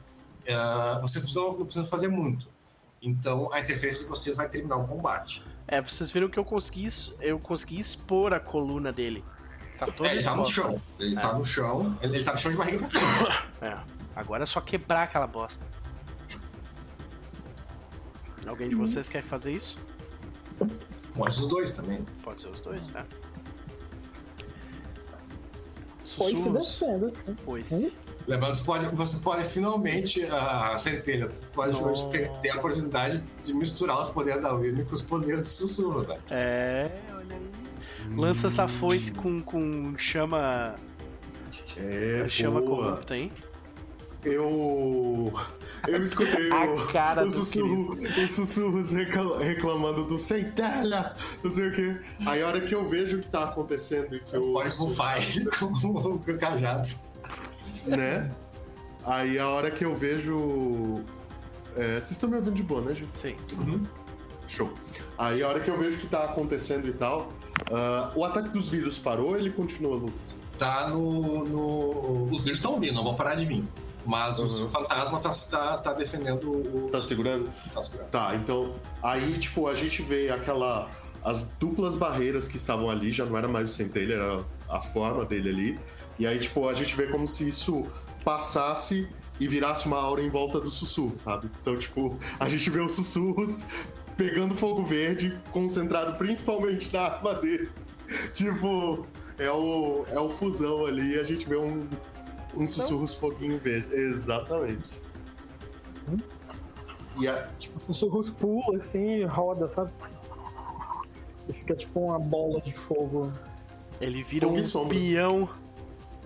ah, 0.49 0.99
vocês 1.01 1.23
precisam, 1.23 1.57
não 1.57 1.65
precisam 1.65 1.87
fazer 1.87 2.07
muito. 2.07 2.47
Então 3.05 3.53
a 3.53 3.59
interferência 3.61 4.01
de 4.03 4.09
vocês 4.09 4.35
vai 4.35 4.49
terminar 4.49 4.77
o 4.77 4.87
combate. 4.87 5.43
É, 5.67 5.79
vocês 5.79 6.09
viram 6.11 6.27
que 6.27 6.37
eu 6.39 6.43
consegui, 6.43 6.87
eu 7.21 7.37
consegui 7.39 7.79
expor 7.79 8.33
a 8.33 8.39
coluna 8.39 8.91
dele. 8.91 9.23
Tá 9.77 9.85
todo 9.85 10.07
É, 10.07 10.13
ele 10.15 10.23
tá 10.23 10.35
no 10.35 10.45
chão. 10.45 10.81
Ele 10.99 11.15
É. 11.15 11.19
tá 11.21 11.33
no 11.33 11.45
chão. 11.45 11.97
Ele, 12.01 12.15
ele 12.15 12.23
tá 12.23 12.31
no 12.31 12.37
chão 12.39 12.51
de 12.51 12.57
barriga 12.57 12.77
pra 12.79 12.87
cima. 12.87 13.45
É, 13.61 13.75
agora 14.15 14.43
é 14.43 14.45
só 14.45 14.59
quebrar 14.59 15.03
aquela 15.03 15.27
bosta. 15.27 15.65
Alguém 18.47 18.69
de 18.69 18.75
vocês 18.75 19.07
quer 19.07 19.23
fazer 19.23 19.51
isso? 19.51 19.77
Pode 21.15 21.39
os 21.39 21.47
dois 21.47 21.71
também. 21.71 22.03
Pode 22.23 22.41
ser 22.41 22.49
os 22.49 22.61
dois, 22.61 22.89
né? 22.91 23.05
Foi 26.03 26.31
se 26.31 26.37
Sussurros. 26.37 26.53
descendo, 26.67 27.05
assim. 27.07 27.35
Pois. 27.43 27.91
Lembrando 28.27 28.55
vocês 28.55 28.65
podem, 28.65 28.89
vocês 28.89 29.21
podem 29.21 29.45
finalmente, 29.45 30.23
a 30.25 30.77
centelha, 30.79 31.27
você 31.29 31.45
pode 31.53 31.77
ter 32.41 32.49
a 32.49 32.57
oportunidade 32.57 33.23
de 33.43 33.53
misturar 33.53 34.01
os 34.01 34.09
poderes 34.09 34.41
da 34.41 34.53
Wyrm 34.53 34.83
com 34.85 34.95
os 34.95 35.01
poderes 35.03 35.43
de 35.43 35.49
sussurro, 35.49 36.01
né? 36.07 36.15
É, 36.31 36.91
olha 37.15 37.35
aí. 37.35 38.15
Lança 38.15 38.47
essa 38.47 38.67
foice 38.67 39.11
com, 39.11 39.39
com 39.41 39.95
chama. 39.97 40.73
É, 41.77 42.25
chama 42.27 42.61
boa. 42.61 42.85
corrupta, 42.91 43.15
hein? 43.17 43.31
Eu. 44.23 45.31
Eu 45.87 46.01
escutei 46.01 46.49
o, 46.51 46.87
cara 46.87 47.21
o 47.21 47.25
do 47.25 47.31
sussurro- 47.31 47.91
os 47.93 48.31
sussurros 48.31 48.91
recla- 48.91 49.39
reclamando 49.43 50.03
do 50.05 50.17
centelha, 50.17 51.13
não 51.43 51.51
sei 51.51 51.67
o 51.67 51.71
quê. 51.75 51.95
Aí 52.25 52.41
a 52.41 52.47
hora 52.47 52.59
que 52.61 52.73
eu 52.73 52.89
vejo 52.89 53.17
o 53.17 53.21
que 53.21 53.27
tá 53.27 53.43
acontecendo 53.43 54.15
e 54.15 54.19
que 54.19 54.35
eu. 54.35 54.51
Pode 54.51 54.71
com 55.59 55.67
o 55.67 56.19
cajado. 56.39 56.89
Né? 57.87 58.29
Aí 59.05 59.37
a 59.37 59.47
hora 59.49 59.69
que 59.71 59.85
eu 59.85 59.95
vejo. 59.95 61.03
É, 61.75 61.95
vocês 61.95 62.11
estão 62.11 62.29
me 62.29 62.37
ouvindo 62.37 62.55
de 62.55 62.63
boa, 62.63 62.81
né, 62.81 62.93
gente? 62.93 63.17
Sim. 63.17 63.35
Show. 64.47 64.71
Aí 65.17 65.41
a 65.43 65.47
hora 65.49 65.59
que 65.59 65.69
eu 65.69 65.77
vejo 65.77 65.97
o 65.97 65.99
que 65.99 66.07
tá 66.07 66.23
acontecendo 66.23 66.87
e 66.87 66.93
tal. 66.93 67.29
ah, 67.71 68.11
o 68.15 68.23
ataque 68.23 68.49
dos 68.49 68.69
vírus 68.69 68.97
parou 68.99 69.37
ele 69.37 69.49
continua, 69.51 69.95
Lucas? 69.95 70.35
Tá 70.57 70.89
no. 70.89 71.45
no- 71.45 72.33
Os 72.33 72.43
vírus 72.43 72.59
estão 72.59 72.79
vindo, 72.79 72.93
não 72.93 73.03
vão 73.03 73.15
parar 73.15 73.35
de 73.35 73.45
vir. 73.45 73.63
Mas 74.05 74.37
Uhum. 74.39 74.65
o 74.65 74.69
fantasma 74.69 75.19
tá, 75.19 75.31
tá, 75.51 75.77
tá 75.79 75.93
defendendo 75.93 76.51
o. 76.51 76.89
Tá 76.91 77.01
segurando? 77.01 77.49
Tá 77.73 77.81
segurando. 77.83 78.09
Tá, 78.09 78.35
então. 78.35 78.75
Aí, 79.03 79.37
tipo, 79.39 79.67
a 79.67 79.73
gente 79.73 80.01
vê 80.01 80.29
aquela. 80.29 80.89
As 81.23 81.43
duplas 81.59 81.95
barreiras 81.95 82.47
que 82.47 82.55
estavam 82.55 82.87
ali, 82.89 83.11
já 83.11 83.25
não 83.25 83.35
era 83.35 83.47
mais 83.47 83.71
o 83.71 83.73
centelha, 83.73 84.13
era 84.13 84.45
a 84.69 84.79
forma 84.79 85.25
dele 85.25 85.49
ali. 85.49 85.79
E 86.17 86.25
aí, 86.25 86.39
tipo, 86.39 86.67
a 86.67 86.73
gente 86.73 86.95
vê 86.95 87.07
como 87.07 87.27
se 87.27 87.47
isso 87.47 87.83
passasse 88.23 89.07
e 89.39 89.47
virasse 89.47 89.85
uma 89.85 89.97
aura 89.97 90.21
em 90.21 90.29
volta 90.29 90.59
do 90.59 90.71
sussurro, 90.71 91.17
sabe? 91.17 91.49
Então, 91.61 91.77
tipo, 91.77 92.17
a 92.39 92.47
gente 92.47 92.69
vê 92.69 92.79
os 92.79 92.93
sussurros 92.93 93.65
pegando 94.15 94.55
fogo 94.55 94.83
verde, 94.85 95.37
concentrado 95.51 96.17
principalmente 96.17 96.91
na 96.93 97.01
arma 97.01 97.33
dele. 97.35 97.69
Tipo, 98.33 99.05
é 99.37 99.51
o, 99.51 100.05
é 100.09 100.19
o 100.19 100.29
fusão 100.29 100.85
ali 100.85 101.15
e 101.15 101.19
a 101.19 101.23
gente 101.23 101.45
vê 101.47 101.57
um, 101.57 101.87
um 102.55 102.67
sussurros 102.67 103.13
foguinho 103.13 103.59
verde. 103.59 103.93
Exatamente. 103.93 104.85
E 107.19 107.27
a, 107.27 107.47
Tipo, 107.59 107.79
o 107.79 107.93
sussurros 107.93 108.29
pula 108.29 108.77
assim 108.77 109.17
e 109.17 109.23
roda, 109.25 109.67
sabe? 109.67 109.91
E 111.49 111.53
fica 111.53 111.75
tipo 111.75 111.99
uma 111.99 112.19
bola 112.19 112.61
de 112.61 112.73
fogo. 112.73 113.31
Ele 114.01 114.23
vira 114.23 114.47
Fogo 114.47 114.59
um 114.59 114.63
sombras. 114.63 114.99
peão 115.01 115.49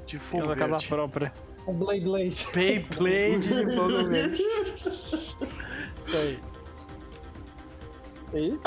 de 0.09 0.19
fogo 0.19 0.47
casa 0.55 0.67
verde. 0.67 0.87
própria. 0.87 1.33
Um 1.67 1.73
Blade 1.73 2.01
Blade. 2.01 2.47
Beyblade 2.53 3.39
de 3.39 3.75
fogo 3.75 4.05
verde. 4.09 4.43
Isso 6.05 6.17
aí. 6.17 6.39
E 8.33 8.59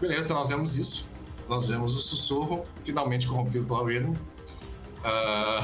Beleza, 0.00 0.24
então 0.26 0.36
nós 0.36 0.48
vemos 0.48 0.76
isso. 0.76 1.08
Nós 1.48 1.68
vemos 1.68 1.94
o 1.96 2.00
sussurro 2.00 2.64
finalmente 2.82 3.26
corrompido 3.26 3.64
pela 3.64 3.82
Wyrm. 3.82 4.14
Ah, 5.04 5.60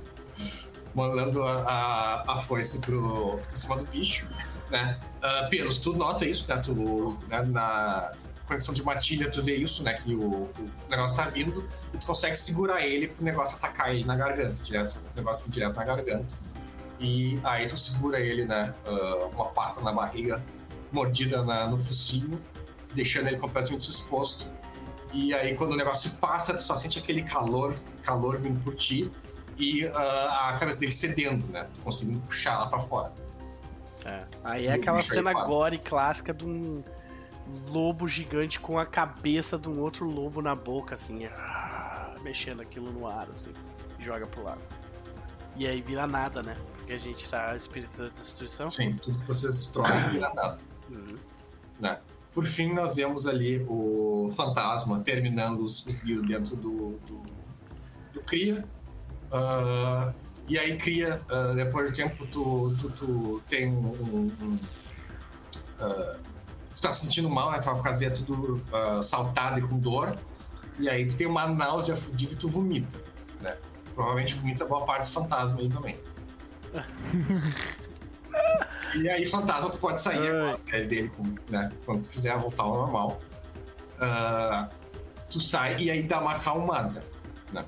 mandando- 0.94 1.42
a, 1.42 1.62
a, 1.62 2.32
a 2.34 2.42
foice 2.42 2.80
pro, 2.80 3.38
em 3.52 3.56
cima 3.56 3.76
do 3.76 3.84
bicho, 3.86 4.26
né? 4.70 4.98
Ah, 5.22 5.46
Pelos, 5.50 5.78
tu 5.78 5.92
nota 5.94 6.24
isso, 6.24 6.48
né? 6.52 6.60
Tu, 6.64 6.72
né, 7.28 7.42
na 7.42 8.12
condição 8.50 8.74
de 8.74 8.82
matilha, 8.84 9.30
tu 9.30 9.42
vê 9.42 9.54
isso, 9.56 9.82
né? 9.82 9.94
Que 9.94 10.14
o, 10.14 10.42
o 10.42 10.50
negócio 10.88 11.16
tá 11.16 11.24
vindo 11.24 11.66
e 11.94 11.98
tu 11.98 12.06
consegue 12.06 12.34
segurar 12.34 12.84
ele 12.84 13.08
pro 13.08 13.24
negócio 13.24 13.56
atacar 13.56 13.94
ele 13.94 14.04
na 14.04 14.16
garganta, 14.16 14.62
direto. 14.62 14.98
O 15.14 15.16
negócio 15.16 15.44
vir 15.46 15.52
direto 15.52 15.76
na 15.76 15.84
garganta. 15.84 16.26
E 16.98 17.40
aí 17.44 17.66
tu 17.66 17.78
segura 17.78 18.20
ele, 18.20 18.44
né? 18.44 18.74
ah, 18.86 19.28
uma 19.32 19.46
pata 19.46 19.80
na 19.80 19.92
barriga, 19.92 20.42
mordida 20.92 21.42
na- 21.42 21.66
no 21.66 21.78
focinho, 21.78 22.40
deixando 22.94 23.28
ele 23.28 23.38
completamente 23.38 23.88
exposto. 23.90 24.46
E 25.12 25.34
aí, 25.34 25.56
quando 25.56 25.72
o 25.72 25.76
negócio 25.76 26.10
passa, 26.12 26.54
tu 26.54 26.62
só 26.62 26.76
sente 26.76 26.98
aquele 26.98 27.22
calor, 27.22 27.74
calor 28.04 28.38
vindo 28.38 28.60
por 28.62 28.74
ti 28.76 29.10
e 29.58 29.86
ah, 29.88 30.50
a 30.54 30.58
cabeça 30.58 30.80
dele 30.80 30.92
cedendo, 30.92 31.46
né? 31.48 31.66
Tu 31.74 31.80
conseguindo 31.82 32.20
puxar 32.20 32.58
lá 32.58 32.66
pra 32.66 32.80
fora. 32.80 33.12
É. 34.04 34.24
Aí 34.44 34.66
é 34.66 34.72
aquela 34.74 35.02
cena 35.02 35.32
gore 35.44 35.78
clássica 35.78 36.32
de 36.32 36.44
um 36.46 36.82
lobo 37.68 38.06
gigante 38.08 38.58
com 38.60 38.78
a 38.78 38.86
cabeça 38.86 39.58
de 39.58 39.68
um 39.68 39.80
outro 39.80 40.04
lobo 40.06 40.40
na 40.42 40.54
boca, 40.54 40.94
assim, 40.94 41.24
ah, 41.26 42.14
mexendo 42.22 42.60
aquilo 42.60 42.90
no 42.92 43.06
ar, 43.06 43.28
assim, 43.30 43.52
e 43.98 44.02
joga 44.02 44.26
pro 44.26 44.42
lado. 44.42 44.60
E 45.56 45.66
aí 45.66 45.80
vira 45.82 46.06
nada, 46.06 46.42
né? 46.42 46.56
Porque 46.76 46.92
a 46.92 46.98
gente 46.98 47.28
tá 47.28 47.56
espírito 47.56 47.98
da 47.98 48.08
destruição. 48.08 48.70
Sim, 48.70 48.96
tudo 49.02 49.18
que 49.20 49.26
vocês 49.26 49.52
destroem 49.54 50.10
vira 50.10 50.32
nada. 50.34 50.58
Uhum. 50.88 51.16
né? 51.78 51.98
Por 52.32 52.44
fim, 52.46 52.72
nós 52.72 52.94
vemos 52.94 53.26
ali 53.26 53.64
o 53.68 54.32
fantasma 54.36 55.00
terminando 55.00 55.64
os, 55.64 55.84
os 55.84 55.98
vírus 56.04 56.26
dentro 56.28 56.54
do, 56.56 56.98
do, 57.06 57.22
do 58.14 58.20
Cria. 58.22 58.64
Ah, 59.32 60.12
e 60.48 60.56
aí, 60.58 60.76
Cria, 60.78 61.20
ah, 61.28 61.52
depois 61.54 61.90
do 61.90 61.94
tempo, 61.96 62.24
tu, 62.26 62.74
tu, 62.80 62.90
tu 62.90 63.42
tem 63.48 63.68
um. 63.72 63.86
um- 63.88 64.32
um, 64.42 64.58
ah, 65.80 66.16
tu 66.80 66.82
tá 66.82 66.92
se 66.92 67.04
sentindo 67.04 67.28
mal, 67.28 67.50
né? 67.50 67.58
Tu 67.58 67.70
com 67.70 67.88
as 67.88 67.98
veias 67.98 68.18
tudo 68.18 68.62
saltada 69.02 69.58
e 69.58 69.62
com 69.62 69.78
dor. 69.78 70.16
E 70.78 70.88
aí, 70.88 71.06
tu 71.06 71.16
tem 71.16 71.26
uma 71.26 71.46
náusea 71.46 71.94
fodida 71.94 72.32
e 72.32 72.36
tu 72.36 72.48
vomita, 72.48 72.98
né? 73.40 73.56
Provavelmente 73.94 74.34
vomita 74.34 74.64
boa 74.64 74.86
parte 74.86 75.02
do 75.02 75.12
fantasma 75.12 75.60
aí 75.60 75.68
também. 75.68 75.96
E 78.94 79.08
aí, 79.08 79.24
fantasma, 79.26 79.70
tu 79.70 79.78
pode 79.78 80.00
sair 80.00 80.18
Ai. 80.18 80.28
agora 80.28 80.58
né, 80.72 80.82
dele 80.84 81.12
né, 81.48 81.70
quando 81.84 82.02
tu 82.02 82.08
quiser 82.08 82.36
voltar 82.38 82.64
ao 82.64 82.74
normal. 82.74 83.20
Ah, 84.00 84.68
tu 85.28 85.40
sai 85.40 85.80
e 85.80 85.90
aí 85.90 86.02
dá 86.02 86.20
uma 86.20 86.32
acalmada. 86.32 87.02
Né? 87.52 87.64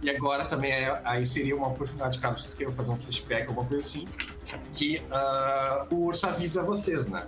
E 0.00 0.10
agora 0.10 0.44
também 0.44 0.72
é- 0.72 1.00
aí 1.04 1.26
seria 1.26 1.56
uma 1.56 1.68
oportunidade, 1.68 2.18
caso 2.18 2.38
vocês 2.38 2.54
queiram 2.54 2.72
fazer 2.72 2.90
um 2.90 2.98
flashback, 2.98 3.48
alguma 3.48 3.66
coisa 3.66 3.86
assim, 3.86 4.06
que 4.72 5.02
ah, 5.10 5.86
o 5.90 6.06
urso 6.06 6.26
avisa 6.26 6.62
vocês, 6.62 7.08
né? 7.08 7.26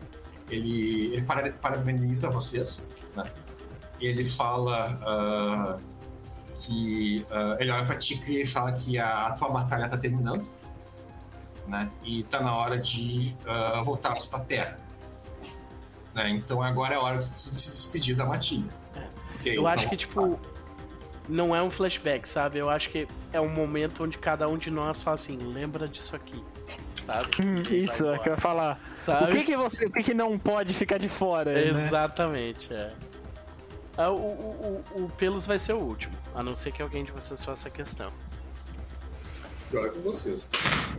Ele, 0.49 1.15
ele 1.15 1.23
para- 1.23 1.52
parabeniza 1.52 2.31
vocês, 2.31 2.89
né? 3.15 3.25
Ele 4.00 4.25
fala 4.25 4.99
ah, 5.02 5.76
que. 6.60 7.25
ah, 7.31 7.57
ele 7.58 7.70
olha 7.70 7.86
pra 7.86 7.97
ti 7.97 8.23
e 8.28 8.47
fala 8.47 8.73
que 8.73 8.99
a 8.99 9.33
tua 9.33 9.49
batalha 9.49 9.89
tá 9.89 9.97
terminando 9.97 10.47
né? 11.66 11.91
E 12.05 12.23
tá 12.25 12.41
na 12.41 12.55
hora 12.55 12.78
de 12.78 13.34
ah, 13.47 13.83
voltarmos 13.83 14.26
pra 14.26 14.41
Terra. 14.41 14.78
Né? 16.15 16.31
Então 16.31 16.62
agora 16.62 16.94
é 16.94 16.99
hora 16.99 17.18
de 17.18 17.25
se 17.25 17.70
despedir 17.70 18.16
da 18.16 18.25
matilha. 18.25 18.70
Porque 19.33 19.50
Eu 19.50 19.62
eles 19.62 19.73
acho 19.73 19.89
que, 19.89 19.97
tipo, 19.97 20.39
não 21.28 21.55
é 21.55 21.62
um 21.62 21.70
flashback, 21.70 22.28
sabe? 22.28 22.58
Eu 22.58 22.70
acho 22.70 22.89
que 22.91 23.07
é 23.33 23.41
um 23.41 23.49
momento 23.49 24.05
onde 24.05 24.16
cada 24.16 24.49
um 24.49 24.57
de 24.57 24.70
nós 24.70 25.02
fala 25.02 25.16
assim, 25.16 25.36
lembra 25.36 25.86
disso 25.86 26.16
aqui, 26.16 26.42
sabe? 27.07 27.31
Isso, 27.85 28.07
é 28.09 28.18
que 28.18 28.28
eu 28.28 28.33
ia 28.35 28.41
falar. 28.41 28.78
O 28.97 29.01
Sabe? 29.01 29.33
que, 29.39 29.44
que 29.44 29.57
você. 29.57 29.86
O 29.86 29.93
que, 29.93 30.02
que 30.02 30.15
não 30.15 30.39
pode 30.39 30.75
ficar 30.75 30.99
de 30.99 31.09
fora? 31.09 31.52
né? 31.52 31.68
Exatamente, 31.68 32.73
é. 32.75 32.93
Ah, 33.97 34.10
O, 34.10 34.17
o, 34.17 34.85
o, 34.97 35.05
o 35.05 35.09
Pelos 35.12 35.47
vai 35.47 35.59
ser 35.59 35.73
o 35.73 35.78
último, 35.78 36.15
a 36.35 36.43
não 36.43 36.55
ser 36.55 36.73
que 36.73 36.83
alguém 36.83 37.02
de 37.05 37.12
vocês 37.12 37.43
faça 37.44 37.70
questão. 37.70 38.10
Agora 39.73 39.89
é 39.89 39.91
com 39.91 40.01
vocês. 40.01 40.49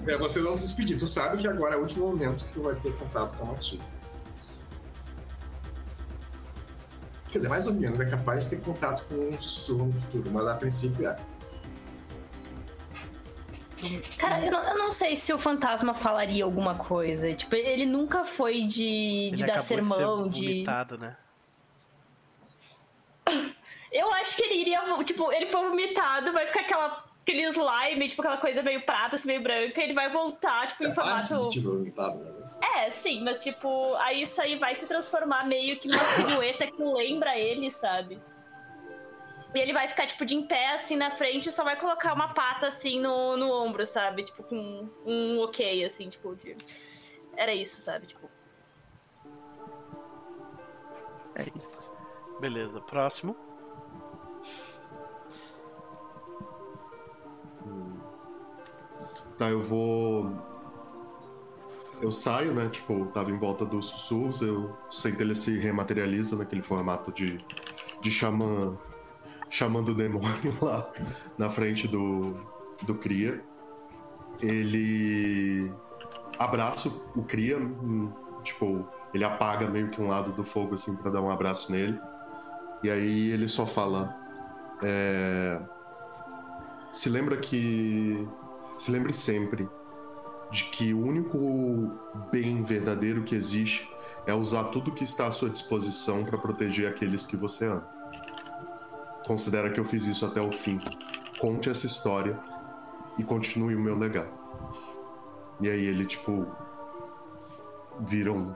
É, 0.08 0.18
vocês 0.18 0.44
vão 0.44 0.58
se 0.58 0.64
despedir. 0.64 0.98
Tu 0.98 1.08
sabe 1.08 1.38
que 1.38 1.48
agora 1.48 1.76
é 1.76 1.78
o 1.78 1.82
último 1.82 2.08
momento 2.08 2.44
que 2.46 2.52
tu 2.52 2.64
vai 2.64 2.76
ter 2.76 2.94
contato 2.98 3.36
com 3.38 3.44
a 3.46 3.48
matilha. 3.52 3.82
Quer 7.30 7.38
dizer, 7.40 7.50
mais 7.50 7.68
ou 7.68 7.74
menos, 7.74 8.00
é 8.00 8.06
capaz 8.06 8.46
de 8.46 8.52
ter 8.56 8.62
contato 8.64 9.06
com 9.08 9.30
o 9.30 9.42
sussurro 9.42 9.86
no 9.88 9.94
futuro, 9.94 10.32
mas 10.32 10.48
a 10.48 10.56
princípio 10.56 11.08
é. 11.08 11.16
Cara, 14.18 14.40
eu 14.46 14.52
não, 14.52 14.64
eu 14.64 14.78
não 14.78 14.92
sei 14.92 15.16
se 15.16 15.32
o 15.34 15.38
fantasma 15.38 15.94
falaria 15.94 16.44
alguma 16.44 16.76
coisa. 16.76 17.34
Tipo, 17.34 17.56
ele 17.56 17.86
nunca 17.86 18.24
foi 18.26 18.64
de, 18.64 19.32
de 19.34 19.44
Ele 19.44 19.52
dar 19.52 19.60
sermão, 19.60 20.28
de 20.30 20.36
ser 20.36 20.42
de. 20.42 20.48
vomitado, 20.54 20.98
né? 20.98 21.16
Eu 23.92 24.12
acho 24.14 24.36
que 24.36 24.44
ele 24.44 24.56
iria. 24.62 24.82
Tipo, 25.04 25.32
ele 25.32 25.46
foi 25.46 25.64
vomitado, 25.70 26.32
vai 26.34 26.46
ficar 26.48 26.62
aquela. 26.62 27.08
Aquele 27.22 27.42
slime, 27.50 28.08
tipo, 28.08 28.22
aquela 28.22 28.38
coisa 28.38 28.64
meio 28.64 28.82
prata, 28.86 29.18
assim, 29.18 29.28
meio 29.28 29.42
branca, 29.44 29.82
ele 29.82 29.94
vai 29.94 30.10
voltar, 30.10 30.66
tipo, 30.68 30.86
em 30.86 30.92
É 30.92 30.94
formato. 30.94 31.50
de 31.50 31.60
vomitar, 31.60 32.16
né? 32.16 32.32
É, 32.78 32.90
sim, 32.90 33.22
mas 33.22 33.44
tipo, 33.44 33.96
aí 33.96 34.22
isso 34.22 34.42
aí 34.42 34.58
vai 34.58 34.74
se 34.76 34.86
transformar 34.88 35.46
meio 35.46 35.78
que 35.78 35.90
numa 35.90 36.02
silhueta 36.06 36.66
que 36.68 36.82
lembra 36.82 37.38
ele, 37.38 37.70
sabe? 37.70 38.18
E 39.58 39.60
ele 39.60 39.74
vai 39.74 39.88
ficar, 39.88 40.06
tipo, 40.06 40.24
de 40.24 40.36
em 40.36 40.44
pé, 40.44 40.76
assim, 40.76 40.96
na 40.96 41.10
frente 41.10 41.50
e 41.50 41.52
só 41.52 41.64
vai 41.64 41.76
colocar 41.76 42.14
uma 42.14 42.32
pata, 42.32 42.68
assim, 42.68 43.00
no, 43.00 43.36
no 43.36 43.52
ombro, 43.52 43.88
sabe? 43.88 44.22
Tipo, 44.22 44.44
com 44.44 44.88
um 45.04 45.40
ok, 45.40 45.84
assim, 45.84 46.08
tipo, 46.08 46.36
de... 46.36 46.56
Era 47.36 47.56
isso, 47.56 47.82
sabe? 47.82 48.06
Tipo... 48.06 48.30
É 51.34 51.48
isso. 51.56 51.92
Beleza, 52.40 52.80
próximo. 52.82 53.36
Tá, 59.40 59.50
eu 59.50 59.62
vou. 59.62 60.32
Eu 62.00 62.12
saio, 62.12 62.54
né? 62.54 62.70
Tipo, 62.70 63.08
tava 63.08 63.32
em 63.32 63.40
volta 63.40 63.66
dos 63.66 63.88
sussurros, 63.88 64.40
eu 64.44 64.78
sei 64.92 65.14
que 65.14 65.22
ele 65.24 65.34
se 65.34 65.58
rematerializa 65.58 66.36
né? 66.36 66.44
naquele 66.44 66.62
formato 66.62 67.12
de, 67.12 67.40
de 68.02 68.12
xamã 68.12 68.78
chamando 69.50 69.90
o 69.90 69.96
demônio 69.96 70.58
lá 70.62 70.90
na 71.38 71.50
frente 71.50 71.88
do, 71.88 72.36
do 72.84 72.96
Cria. 72.96 73.42
Ele 74.42 75.72
abraça 76.38 76.90
o 77.16 77.24
Cria, 77.24 77.58
hum, 77.58 78.12
tipo, 78.44 78.88
ele 79.14 79.24
apaga 79.24 79.68
meio 79.68 79.90
que 79.90 80.02
um 80.02 80.08
lado 80.08 80.32
do 80.32 80.44
fogo 80.44 80.76
assim 80.76 80.96
para 80.96 81.12
dar 81.12 81.22
um 81.22 81.30
abraço 81.30 81.72
nele. 81.72 82.00
E 82.84 82.90
aí 82.90 83.32
ele 83.32 83.48
só 83.48 83.66
fala. 83.66 84.16
É... 84.84 85.60
Se 86.92 87.10
lembra 87.10 87.38
que. 87.38 88.28
Se 88.78 88.92
lembre 88.92 89.12
sempre 89.12 89.68
de 90.52 90.66
que 90.66 90.94
o 90.94 91.04
único 91.04 91.92
bem 92.32 92.62
verdadeiro 92.62 93.24
que 93.24 93.36
existe 93.36 93.90
é 94.26 94.34
usar 94.34 94.66
tudo 94.66 94.92
que 94.92 95.04
está 95.04 95.28
à 95.28 95.32
sua 95.32 95.50
disposição 95.50 96.24
para 96.24 96.38
proteger 96.38 96.88
aqueles 96.88 97.26
que 97.26 97.36
você 97.36 97.66
ama. 97.66 97.97
Considera 99.28 99.70
que 99.70 99.78
eu 99.78 99.84
fiz 99.84 100.08
isso 100.08 100.26
até 100.26 100.40
o 100.40 100.50
fim. 100.50 100.80
Conte 101.38 101.70
essa 101.70 101.86
história 101.86 102.40
e 103.18 103.24
continue 103.24 103.76
o 103.76 103.80
meu 103.80 103.98
legado. 103.98 104.32
E 105.60 105.70
aí 105.70 105.86
ele, 105.86 106.06
tipo, 106.06 106.48
vira 108.00 108.32
um. 108.32 108.56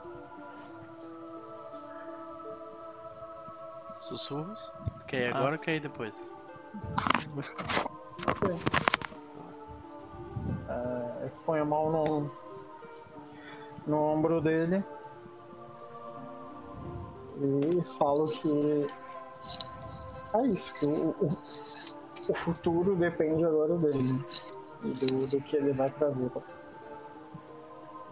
Sussurros? 3.99 4.73
Quer 5.07 5.29
ir 5.29 5.35
agora 5.35 5.55
ou 5.55 5.61
quer 5.61 5.75
ir 5.75 5.81
depois? 5.81 6.31
É, 10.69 11.25
eu 11.25 11.31
ponho 11.45 11.63
a 11.63 11.65
mão 11.65 11.91
no, 11.91 12.31
no 13.85 13.97
ombro 13.97 14.39
dele 14.39 14.83
e 17.41 17.81
falo 17.97 18.27
que 18.27 18.87
é 20.33 20.47
isso, 20.47 20.73
que 20.75 20.85
o, 20.85 21.09
o, 21.09 21.37
o 22.29 22.33
futuro 22.33 22.95
depende 22.95 23.43
agora 23.45 23.77
dele 23.77 24.23
e 24.83 24.91
do, 24.91 25.27
do 25.27 25.41
que 25.41 25.55
ele 25.55 25.73
vai 25.73 25.89
trazer. 25.89 26.31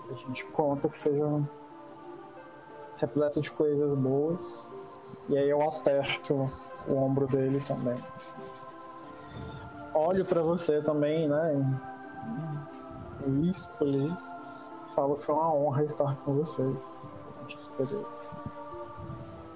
A 0.10 0.14
gente 0.14 0.46
conta 0.48 0.90
que 0.90 0.98
seja 0.98 1.42
repleto 2.98 3.42
de 3.42 3.52
coisas 3.52 3.94
boas 3.94 4.70
e 5.30 5.38
aí 5.38 5.50
eu 5.50 5.62
aperto 5.62 6.50
o 6.88 6.96
ombro 6.96 7.28
dele 7.28 7.60
também. 7.62 7.98
Olho 9.94 10.26
pra 10.26 10.42
você 10.42 10.82
também, 10.82 11.28
né? 11.28 11.54
e- 13.28 13.50
escolhi. 13.50 14.16
Falo 14.96 15.16
que 15.16 15.24
foi 15.24 15.36
uma 15.36 15.54
honra 15.54 15.84
estar 15.84 16.16
com 16.18 16.36
vocês. 16.36 17.04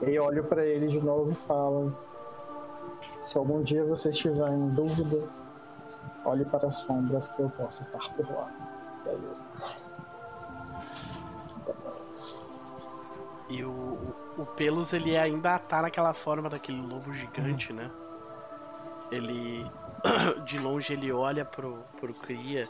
E 0.01 0.19
olho 0.19 0.43
pra 0.43 0.65
ele 0.65 0.87
de 0.87 0.99
novo 1.01 1.31
e 1.31 1.35
falo: 1.35 1.95
Se 3.23 3.37
algum 3.37 3.63
dia 3.63 3.85
você 3.85 4.09
estiver 4.09 4.49
em 4.49 4.67
dúvida, 4.71 5.29
olhe 6.25 6.43
para 6.43 6.67
as 6.67 6.79
sombras 6.79 7.29
que 7.29 7.41
eu 7.41 7.49
posso 7.51 7.81
estar 7.81 8.13
por 8.15 8.29
lá. 8.29 8.51
E 9.05 9.09
aí 9.09 9.23
eu. 9.23 9.37
E 13.47 13.63
o, 13.63 13.97
o, 14.37 14.45
Pelos, 14.57 14.91
ele 14.91 15.17
ainda 15.17 15.57
tá 15.57 15.83
naquela 15.83 16.13
forma 16.13 16.49
daquele 16.49 16.81
lobo 16.81 17.13
gigante, 17.13 17.71
né? 17.71 17.89
Ele. 19.09 19.65
De 20.43 20.59
longe 20.59 20.91
ele 20.91 21.09
olha 21.13 21.45
pro, 21.45 21.77
pro 22.01 22.13
Cria. 22.13 22.67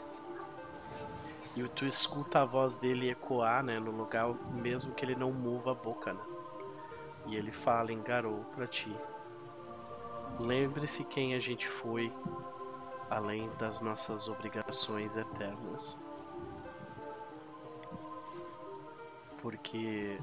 E 1.56 1.64
tu 1.64 1.84
escuta 1.84 2.42
a 2.42 2.44
voz 2.44 2.76
dele 2.76 3.10
ecoar, 3.10 3.64
né? 3.64 3.80
No 3.80 3.90
lugar 3.90 4.32
mesmo 4.52 4.94
que 4.94 5.04
ele 5.04 5.16
não 5.16 5.32
mova 5.32 5.72
a 5.72 5.74
boca, 5.74 6.12
né? 6.12 6.22
E 7.26 7.34
ele 7.34 7.50
fala 7.50 7.92
em 7.92 8.00
Garou 8.00 8.44
pra 8.54 8.68
ti. 8.68 8.94
Lembre-se 10.38 11.04
quem 11.04 11.34
a 11.34 11.38
gente 11.38 11.68
foi, 11.68 12.12
além 13.08 13.48
das 13.56 13.80
nossas 13.80 14.28
obrigações 14.28 15.16
eternas. 15.16 15.96
Porque 19.40 20.18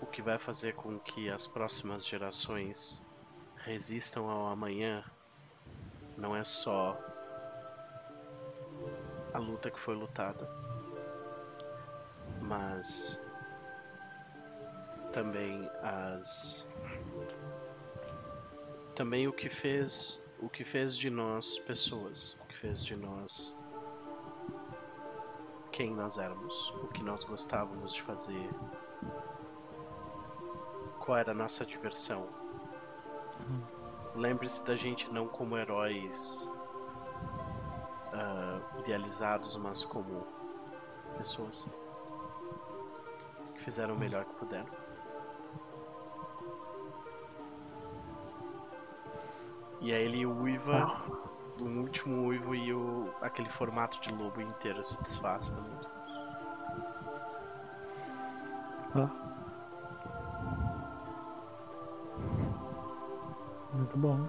o 0.00 0.06
que 0.06 0.22
vai 0.22 0.38
fazer 0.38 0.74
com 0.74 0.98
que 1.00 1.28
as 1.28 1.46
próximas 1.46 2.06
gerações 2.06 3.04
resistam 3.56 4.28
ao 4.28 4.46
amanhã 4.46 5.02
não 6.16 6.36
é 6.36 6.44
só 6.44 6.96
a 9.32 9.38
luta 9.38 9.70
que 9.70 9.80
foi 9.80 9.96
lutada, 9.96 10.48
mas 12.40 13.20
também 15.12 15.68
as 15.82 16.66
também 18.94 19.26
o 19.26 19.32
que 19.32 19.48
fez 19.48 20.22
o 20.40 20.48
que 20.48 20.64
fez 20.64 20.96
de 20.96 21.10
nós 21.10 21.58
pessoas, 21.58 22.38
o 22.42 22.46
que 22.46 22.56
fez 22.56 22.84
de 22.84 22.96
nós 22.96 23.56
quem 25.72 25.92
nós 25.92 26.18
éramos, 26.18 26.70
o 26.84 26.86
que 26.86 27.02
nós 27.02 27.24
gostávamos 27.24 27.94
de 27.94 28.02
fazer, 28.02 28.48
qual 31.00 31.18
era 31.18 31.32
a 31.32 31.34
nossa 31.34 31.66
diversão. 31.66 32.28
Lembre-se 34.14 34.64
da 34.64 34.76
gente 34.76 35.10
não 35.12 35.26
como 35.26 35.58
heróis 35.58 36.48
ah, 38.12 38.60
idealizados, 38.78 39.56
mas 39.56 39.84
como 39.84 40.24
pessoas 41.18 41.66
que 43.56 43.62
fizeram 43.64 43.96
o 43.96 43.98
melhor 43.98 44.24
que 44.24 44.34
puderam. 44.34 44.83
E 49.84 49.92
aí 49.92 50.02
ele 50.04 50.24
uiva, 50.24 50.96
o 51.60 51.64
último 51.64 52.28
uivo 52.28 52.54
e 52.54 52.72
o, 52.72 53.12
aquele 53.20 53.50
formato 53.50 54.00
de 54.00 54.10
lobo 54.14 54.40
inteiro 54.40 54.82
se 54.82 55.02
desfaz 55.02 55.50
também. 55.50 55.78
Muito 63.74 63.98
bom. 63.98 64.26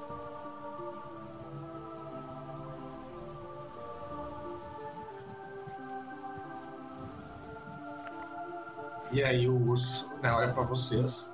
E 9.14 9.24
aí 9.24 9.48
o 9.48 9.69
urso 9.69 10.11
né, 10.22 10.34
olha 10.34 10.51
pra 10.51 10.64
vocês. 10.64 11.34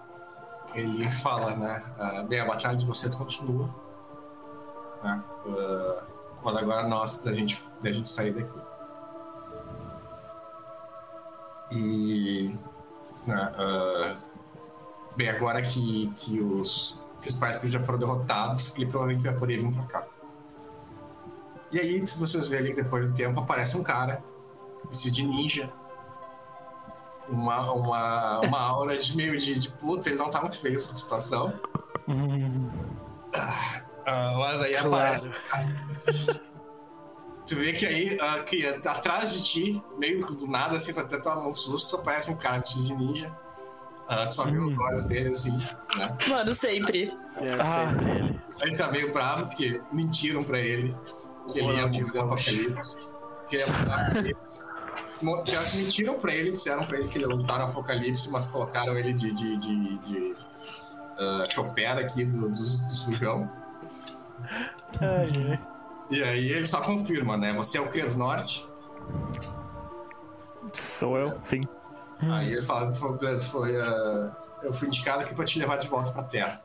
Ele 0.76 1.10
fala, 1.10 1.56
né? 1.56 1.84
ah, 1.98 2.22
bem, 2.22 2.40
a 2.40 2.46
batalha 2.46 2.78
de 2.78 2.86
vocês 2.86 3.16
continua. 3.16 3.91
Né, 5.04 5.24
ah, 5.48 6.04
mas 6.44 6.56
agora 6.56 6.88
nós 6.88 7.18
da 7.18 7.34
gente, 7.34 7.58
da 7.82 7.92
gente 7.92 8.10
sair 8.10 8.34
daqui. 8.34 8.60
E. 11.72 12.60
ah, 13.30 14.18
bem, 15.16 15.30
agora 15.30 15.62
que, 15.62 16.12
que 16.18 16.42
os 16.42 17.02
principais 17.20 17.62
já 17.62 17.80
foram 17.80 18.00
derrotados, 18.00 18.76
ele 18.76 18.88
provavelmente 18.88 19.24
vai 19.24 19.36
poder 19.36 19.58
vir 19.58 19.74
pra 19.74 19.84
cá. 19.84 20.08
E 21.72 21.80
aí, 21.80 22.06
se 22.06 22.18
vocês 22.18 22.50
verem 22.50 22.74
que 22.74 22.84
depois 22.84 23.08
do 23.08 23.14
tempo 23.14 23.40
aparece 23.40 23.78
um 23.78 23.84
cara, 23.84 24.22
vestido 24.90 25.16
de 25.16 25.24
ninja, 25.24 25.72
uma, 27.30 27.72
uma, 27.72 28.40
uma 28.42 28.60
aura 28.60 28.98
de 28.98 29.16
meio 29.16 29.40
de, 29.40 29.58
de 29.58 29.70
putz, 29.70 30.08
ele 30.08 30.18
não 30.18 30.30
tá 30.30 30.42
muito 30.42 30.58
feliz 30.60 30.86
com 30.86 30.94
a 30.94 30.98
situação. 30.98 31.54
Ah, 33.34 33.71
mas 34.06 34.62
aí 34.62 34.76
aparece. 34.76 35.30
Tu 37.48 37.56
vê 37.58 37.74
que 37.74 37.86
aí, 37.86 38.18
ah, 38.22 38.44
que 38.44 38.66
atrás 38.66 39.34
de 39.34 39.44
ti, 39.44 39.84
meio 39.98 40.26
do 40.36 40.48
nada, 40.48 40.78
assim, 40.78 40.98
até 40.98 41.20
toma 41.20 41.48
um 41.48 41.56
susto, 41.56 41.98
aparece 41.98 42.32
um 42.32 42.38
cara 42.38 42.60
vestido 42.60 42.86
de 42.86 42.96
ninja. 42.96 43.36
Ah, 44.08 44.26
tu 44.28 44.36
só 44.36 44.46
vê 44.46 44.58
os 44.58 44.78
olhos 44.78 45.06
dele, 45.06 45.30
assim, 45.30 45.58
né? 45.98 46.18
Mano, 46.30 46.54
sempre. 46.54 47.12
É 47.38 47.54
Ah. 47.54 47.90
sempre 47.90 48.12
ele. 48.12 48.42
Ele 48.62 48.78
tá 48.78 48.92
meio 48.92 49.12
bravo 49.12 49.48
porque 49.48 49.82
mentiram 49.92 50.44
pra 50.46 50.60
ele 50.60 50.96
que 51.52 51.60
ele 51.60 51.74
ia 51.74 51.88
morrer 51.88 52.14
no 52.14 52.22
apocalipse. 52.22 52.98
Que 53.50 53.56
ele 53.58 53.64
ia 53.64 53.96
apocalipse. 54.06 54.64
Que 55.46 55.56
elas 55.56 55.76
Mentiram 55.76 56.20
pra 56.20 56.34
ele, 56.34 56.52
disseram 56.52 56.84
pra 56.86 57.00
ele 57.00 57.10
que 57.10 57.18
ele 57.18 57.26
ia 57.26 57.36
lutar 57.36 57.60
no 57.60 57.66
apocalipse, 57.66 58.30
mas 58.30 58.48
colocaram 58.48 58.94
ele 58.98 59.14
de, 59.14 59.32
de, 59.32 59.58
de, 59.58 59.98
de 60.00 60.36
ah, 61.20 61.44
chofer 61.50 61.98
aqui 61.98 62.24
do, 62.24 62.42
do, 62.42 62.50
do 62.50 62.56
sujão. 62.66 63.52
E 66.10 66.22
aí 66.24 66.50
ele 66.50 66.68
só 66.68 66.82
confirma, 66.82 67.38
né? 67.38 67.54
Você 67.54 67.78
é 67.78 67.82
o 67.82 67.88
Cres 67.88 68.16
Norte. 68.16 68.68
Sou 70.74 71.18
eu, 71.18 71.40
sim. 71.44 71.62
Aí 72.20 72.52
ele 72.52 72.62
fala, 72.62 72.94
foi, 72.94 73.40
foi, 73.40 73.82
ah, 73.82 74.36
eu 74.62 74.74
fui 74.74 74.88
indicado 74.88 75.22
aqui 75.22 75.34
pra 75.34 75.46
te 75.46 75.58
levar 75.58 75.78
de 75.78 75.88
volta 75.88 76.12
pra 76.12 76.24
Terra. 76.24 76.64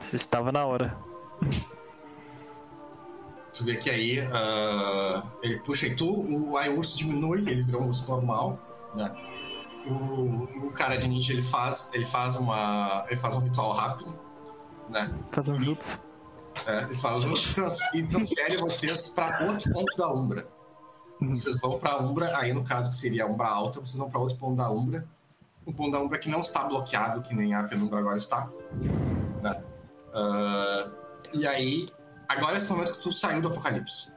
Isso 0.00 0.16
estava 0.16 0.52
na 0.52 0.64
hora. 0.64 0.96
tu 3.54 3.64
vê 3.64 3.76
que 3.76 3.88
aí 3.88 4.20
ah, 4.20 5.22
ele 5.42 5.58
puxa 5.60 5.86
e 5.86 5.96
tu, 5.96 6.06
o 6.06 6.56
aí 6.56 6.68
o 6.68 6.76
urso 6.76 6.98
diminui, 6.98 7.40
ele 7.40 7.62
virou 7.62 7.82
um 7.82 7.88
urso 7.88 8.06
normal, 8.06 8.58
né? 8.94 9.14
O, 9.86 10.66
o 10.66 10.72
cara 10.72 10.96
de 10.96 11.08
ninja 11.08 11.32
ele 11.32 11.42
faz, 11.42 11.90
ele 11.94 12.04
faz 12.04 12.36
uma, 12.36 13.06
ele 13.08 13.16
faz 13.16 13.36
um 13.36 13.40
ritual 13.40 13.72
rápido, 13.72 14.18
né? 14.88 15.10
Faz 15.32 15.48
um 15.48 15.60
jutsu. 15.60 15.98
É, 16.66 16.84
ele 16.84 16.94
e 16.94 17.52
trans- 17.52 17.94
e 17.94 18.02
transfere 18.06 18.56
vocês 18.56 19.08
para 19.10 19.44
outro 19.46 19.72
ponto 19.72 19.96
da 19.96 20.10
Umbra. 20.12 20.48
Vocês 21.20 21.58
vão 21.60 21.78
para 21.78 21.92
a 21.92 21.98
Umbra, 21.98 22.36
aí 22.38 22.52
no 22.52 22.64
caso 22.64 22.90
que 22.90 22.96
seria 22.96 23.24
a 23.24 23.26
Umbra 23.26 23.48
alta, 23.48 23.80
vocês 23.80 23.98
vão 23.98 24.10
para 24.10 24.20
outro 24.20 24.36
ponto 24.38 24.56
da 24.56 24.70
Umbra, 24.70 25.06
um 25.66 25.72
ponto 25.72 25.90
da 25.90 26.00
Umbra 26.00 26.18
que 26.18 26.28
não 26.28 26.40
está 26.40 26.64
bloqueado, 26.64 27.22
que 27.22 27.34
nem 27.34 27.54
a 27.54 27.64
penumbra 27.64 27.98
agora 28.00 28.16
está. 28.16 28.50
Né? 29.42 29.62
Ah, 30.14 30.90
e 31.32 31.46
aí, 31.46 31.90
agora 32.28 32.54
é 32.54 32.58
esse 32.58 32.70
momento 32.70 32.92
que 32.92 33.00
tu 33.00 33.12
saiu 33.12 33.40
do 33.40 33.48
Apocalipse. 33.48 34.10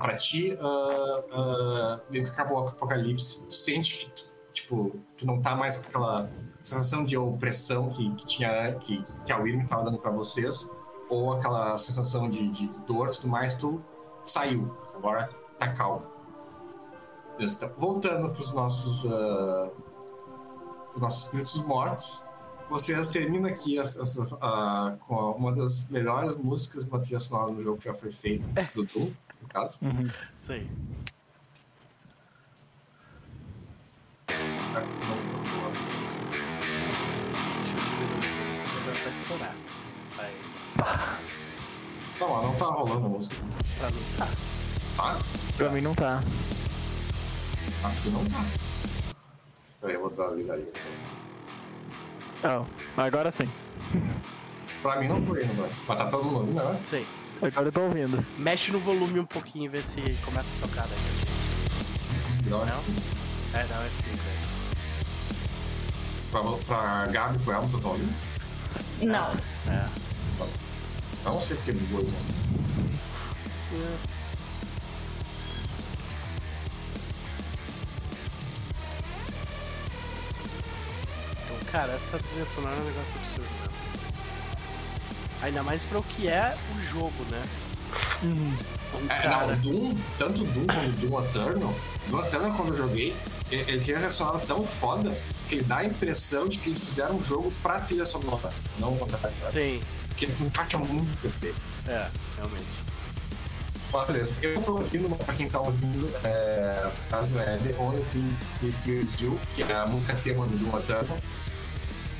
Pra 0.00 0.16
ti, 0.16 0.56
ah, 0.60 1.22
ah, 1.32 2.00
meio 2.10 2.24
que 2.24 2.30
acabou 2.30 2.58
o 2.62 2.68
Apocalipse, 2.68 3.44
tu 3.44 3.54
sente 3.54 4.06
que 4.06 4.10
tu, 4.10 4.26
tipo, 4.52 5.00
tu 5.16 5.26
não 5.26 5.42
tá 5.42 5.54
mais 5.54 5.78
com 5.78 5.88
aquela 5.88 6.30
sensação 6.64 7.04
de 7.04 7.16
opressão 7.16 7.90
que, 7.90 8.12
que 8.14 8.26
tinha 8.26 8.74
que, 8.76 9.04
que 9.24 9.32
a 9.32 9.36
Wyrm 9.38 9.66
tava 9.66 9.84
dando 9.84 9.98
pra 9.98 10.10
vocês, 10.10 10.70
ou 11.08 11.34
aquela 11.34 11.76
sensação 11.78 12.28
de, 12.28 12.48
de 12.48 12.68
dor 12.86 13.08
e 13.08 13.12
tudo 13.12 13.28
mais, 13.28 13.54
tu 13.54 13.80
saiu. 14.24 14.74
Agora 14.94 15.28
tá 15.58 15.72
calmo. 15.74 16.06
Então, 17.38 17.70
voltando 17.76 18.30
pros 18.30 18.52
nossos, 18.52 19.04
ah, 19.12 19.68
pros 20.90 21.02
nossos 21.02 21.24
espíritos 21.24 21.64
mortos, 21.66 22.24
vocês 22.70 23.08
terminam 23.08 23.50
aqui 23.50 23.78
essa- 23.78 24.00
essa, 24.00 24.38
ah, 24.40 24.96
com 25.06 25.14
uma 25.32 25.52
das 25.52 25.90
melhores 25.90 26.36
músicas 26.36 26.84
de 26.84 26.90
uma 26.90 27.00
trilha 27.00 27.20
sonora 27.20 27.50
no 27.52 27.62
jogo 27.62 27.76
que 27.78 27.84
já 27.84 27.94
foi 27.94 28.10
feita, 28.10 28.48
do 28.74 28.84
Doom, 28.84 29.12
no 29.42 29.48
caso. 29.48 29.78
Isso 30.40 30.52
aí. 30.52 30.70
Ah, 34.28 35.13
vai 39.04 39.12
estourar. 39.12 39.54
Vai. 40.16 40.32
Tá 42.18 42.26
lá, 42.26 42.42
não 42.42 42.54
tá 42.54 42.66
rolando 42.66 43.06
a 43.06 43.08
música. 43.08 43.36
Pra 43.78 43.90
mim 43.90 44.02
tá. 44.16 44.28
Tá? 44.96 45.18
Pra 45.56 45.70
mim 45.70 45.80
não 45.80 45.94
tá. 45.94 46.20
Que 48.02 48.08
não 48.08 48.24
tá. 48.24 48.44
Peraí, 49.80 49.96
eu 49.96 50.00
vou 50.00 50.10
dar 50.10 50.30
ligar 50.34 50.54
aí. 50.54 50.72
Não, 52.42 52.66
agora 52.96 53.30
sim. 53.30 53.50
Pra 54.82 55.00
mim 55.00 55.08
não 55.08 55.22
foi, 55.26 55.44
não 55.44 55.54
vai. 55.54 55.70
Mas 55.86 55.98
tá 55.98 56.08
todo 56.08 56.24
mundo 56.24 56.36
ouvindo, 56.38 56.64
né? 56.64 56.80
Sim. 56.84 57.06
Agora 57.42 57.68
eu 57.68 57.72
tô 57.72 57.80
ouvindo. 57.82 58.26
Mexe 58.38 58.72
no 58.72 58.80
volume 58.80 59.20
um 59.20 59.26
pouquinho 59.26 59.66
e 59.66 59.68
vê 59.68 59.82
se 59.82 60.00
começa 60.24 60.54
a 60.56 60.66
tocar 60.66 60.88
Não? 62.46 62.66
que 62.66 62.76
sim. 62.76 62.96
É, 63.52 63.64
não, 63.64 63.82
é 63.82 63.88
sim, 63.88 64.12
velho. 64.12 64.44
Pra, 66.30 66.42
pra 66.66 67.06
Gabi 67.12 67.36
e 67.36 67.38
pro 67.40 67.52
Elmo, 67.52 67.64
vocês 67.64 67.74
estão 67.74 67.90
ouvindo? 67.92 68.33
Não. 69.06 69.32
É. 69.68 69.88
Não 71.24 71.40
sei 71.40 71.56
porque 71.56 71.72
ligou 71.72 72.02
isso. 72.02 72.14
Então, 81.44 81.56
cara, 81.70 81.92
essa 81.92 82.18
trilha 82.18 82.46
sonora 82.46 82.76
é 82.76 82.80
um 82.80 82.84
negócio 82.84 83.14
absurdo, 83.16 83.50
né? 83.62 83.68
Ainda 85.42 85.62
mais 85.62 85.84
pra 85.84 85.98
o 85.98 86.02
que 86.02 86.28
é 86.28 86.56
o 86.76 86.80
jogo, 86.82 87.24
né? 87.30 87.42
Um 88.22 88.54
É, 89.10 89.22
cara. 89.22 89.46
não, 89.48 89.56
Doom, 89.60 89.94
tanto 90.18 90.44
Doom 90.44 90.66
como 90.66 90.90
Doom 90.92 91.24
Eternal, 91.24 91.74
Doom 92.08 92.24
Eternal 92.24 92.52
quando 92.54 92.68
eu 92.70 92.76
joguei, 92.76 93.14
e- 93.50 93.56
ele 93.56 93.80
tinha 93.80 93.98
uma 93.98 94.10
sonora 94.10 94.38
tão 94.46 94.66
foda 94.66 95.16
que 95.48 95.56
ele 95.56 95.64
dá 95.64 95.78
a 95.78 95.84
impressão 95.84 96.48
de 96.48 96.58
que 96.58 96.70
eles 96.70 96.80
fizeram 96.80 97.16
um 97.16 97.22
jogo 97.22 97.52
pra 97.62 97.80
trilha 97.80 98.04
sonora, 98.06 98.50
não 98.78 98.94
o 98.94 98.98
contrário. 98.98 99.32
Sim, 99.50 99.82
Porque 100.08 100.24
ele 100.26 100.34
encaixa 100.40 100.78
muito 100.78 101.20
perfeito. 101.20 101.60
é, 101.86 102.08
realmente. 102.36 102.64
Mas 103.92 104.06
beleza, 104.08 104.34
eu 104.42 104.60
tô 104.62 104.72
ouvindo, 104.78 105.14
pra 105.24 105.34
quem 105.34 105.48
tá 105.48 105.60
ouvindo, 105.60 106.10
é, 106.24 106.90
caso 107.10 107.38
é 107.38 107.58
The 107.58 107.76
Only 107.78 108.02
Feels 108.72 109.20
You, 109.20 109.38
que 109.54 109.62
é 109.62 109.72
a 109.76 109.86
música 109.86 110.14
tema 110.24 110.44
do 110.46 110.56
Doom 110.56 110.76
Eternal, 110.78 111.16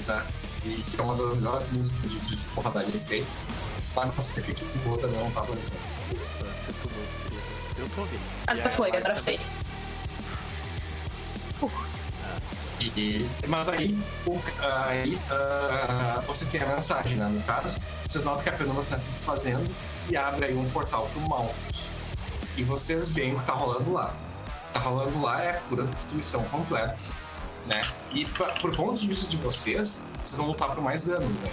né? 0.07 0.27
E 0.65 0.69
que 0.83 1.01
é 1.01 1.03
uma 1.03 1.17
das 1.17 1.35
melhores 1.36 1.73
músicas 1.73 2.11
de, 2.11 2.20
de 2.20 2.36
porradaria 2.55 2.93
que 2.93 3.07
tem. 3.07 3.27
Mas 3.97 4.07
não 4.15 4.23
sei 4.23 4.43
porque 4.44 4.65
que 4.65 4.78
boa 4.78 4.99
também 4.99 5.19
não 5.20 5.31
tá 5.33 5.41
aparecendo. 5.41 5.78
Nossa, 6.12 6.57
sinto 6.57 6.91
muito, 6.94 7.23
querido. 7.25 7.43
Eu 7.77 7.89
tô 7.89 8.01
ouvindo. 8.03 8.20
Agora 8.47 8.69
a 8.69 8.70
foi, 8.70 8.89
agora 8.89 9.15
também. 9.15 9.39
foi. 9.39 9.64
E, 12.81 13.26
mas 13.47 13.68
aí, 13.68 13.99
o, 14.26 14.39
aí 14.86 15.18
ah, 15.31 16.23
vocês 16.26 16.50
têm 16.50 16.60
a 16.62 16.66
mensagem, 16.66 17.16
né? 17.16 17.26
No 17.26 17.41
caso, 17.42 17.76
vocês 18.07 18.23
notam 18.24 18.42
que 18.42 18.49
a 18.50 18.52
penumbra 18.52 18.83
está 18.83 18.99
se 18.99 19.08
desfazendo 19.08 19.68
e 20.08 20.16
abre 20.16 20.47
aí 20.47 20.55
um 20.55 20.68
portal 20.70 21.08
pro 21.12 21.20
Malthus. 21.23 21.89
E 22.57 22.62
vocês 22.62 23.15
veem 23.15 23.34
o 23.34 23.39
que 23.41 23.47
tá 23.47 23.55
rolando 23.55 23.92
lá. 23.92 24.15
O 24.44 24.66
que 24.66 24.73
tá 24.74 24.81
rolando 24.81 25.23
lá 25.23 25.42
é 25.42 25.62
pura 25.68 25.84
destruição 25.86 26.44
completa, 26.44 26.99
né? 27.66 27.81
E 28.12 28.26
pra, 28.26 28.49
por 28.49 28.76
ponto 28.76 29.00
de 29.00 29.08
vista 29.08 29.31
de 29.31 29.36
vocês, 29.39 30.07
vocês 30.23 30.36
vão 30.36 30.49
lutar 30.49 30.68
por 30.74 30.83
mais 30.83 31.08
anos, 31.08 31.31
né? 31.41 31.50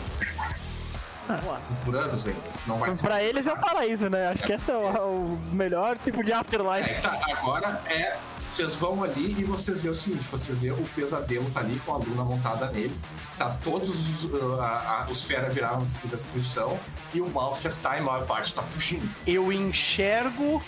Por 1.85 1.95
anos 1.95 2.27
ainda, 2.27 2.51
senão 2.51 2.77
vai 2.77 2.91
ser... 2.91 3.03
Pra 3.03 3.23
eles 3.23 3.47
é 3.47 3.53
o 3.53 3.61
paraíso, 3.61 4.09
né? 4.09 4.27
Acho 4.27 4.43
que 4.43 4.51
esse 4.51 4.69
é 4.69 4.75
o, 4.75 4.89
o 4.89 5.39
melhor 5.53 5.97
tipo 5.99 6.23
de 6.23 6.31
É, 6.31 6.35
afterlife. 6.35 7.01
tá, 7.01 7.17
agora 7.31 7.81
é. 7.89 8.17
Vocês 8.51 8.75
vão 8.75 9.01
ali 9.03 9.35
e 9.39 9.43
vocês 9.45 9.80
veem 9.80 9.91
o 9.91 9.95
seguinte: 9.95 10.23
vocês 10.30 10.61
veem 10.61 10.73
o 10.73 10.83
pesadelo 10.95 11.49
tá 11.51 11.61
ali 11.61 11.80
com 11.85 11.93
a 11.93 11.97
Luna 11.97 12.23
montada 12.25 12.69
nele. 12.71 12.95
Tá 13.38 13.57
todos 13.63 13.89
os, 13.89 14.25
uh, 14.25 14.59
a- 14.59 15.05
a- 15.07 15.11
os 15.11 15.23
fera 15.23 15.49
viraram 15.49 15.85
de 15.85 15.93
destruição. 16.09 16.77
E 17.13 17.21
o 17.21 17.30
Malfas 17.30 17.77
tá 17.77 17.97
em 17.97 18.01
maior 18.01 18.25
parte 18.25 18.53
tá 18.53 18.61
fugindo. 18.61 19.07
Eu 19.25 19.51
enxergo 19.53 20.61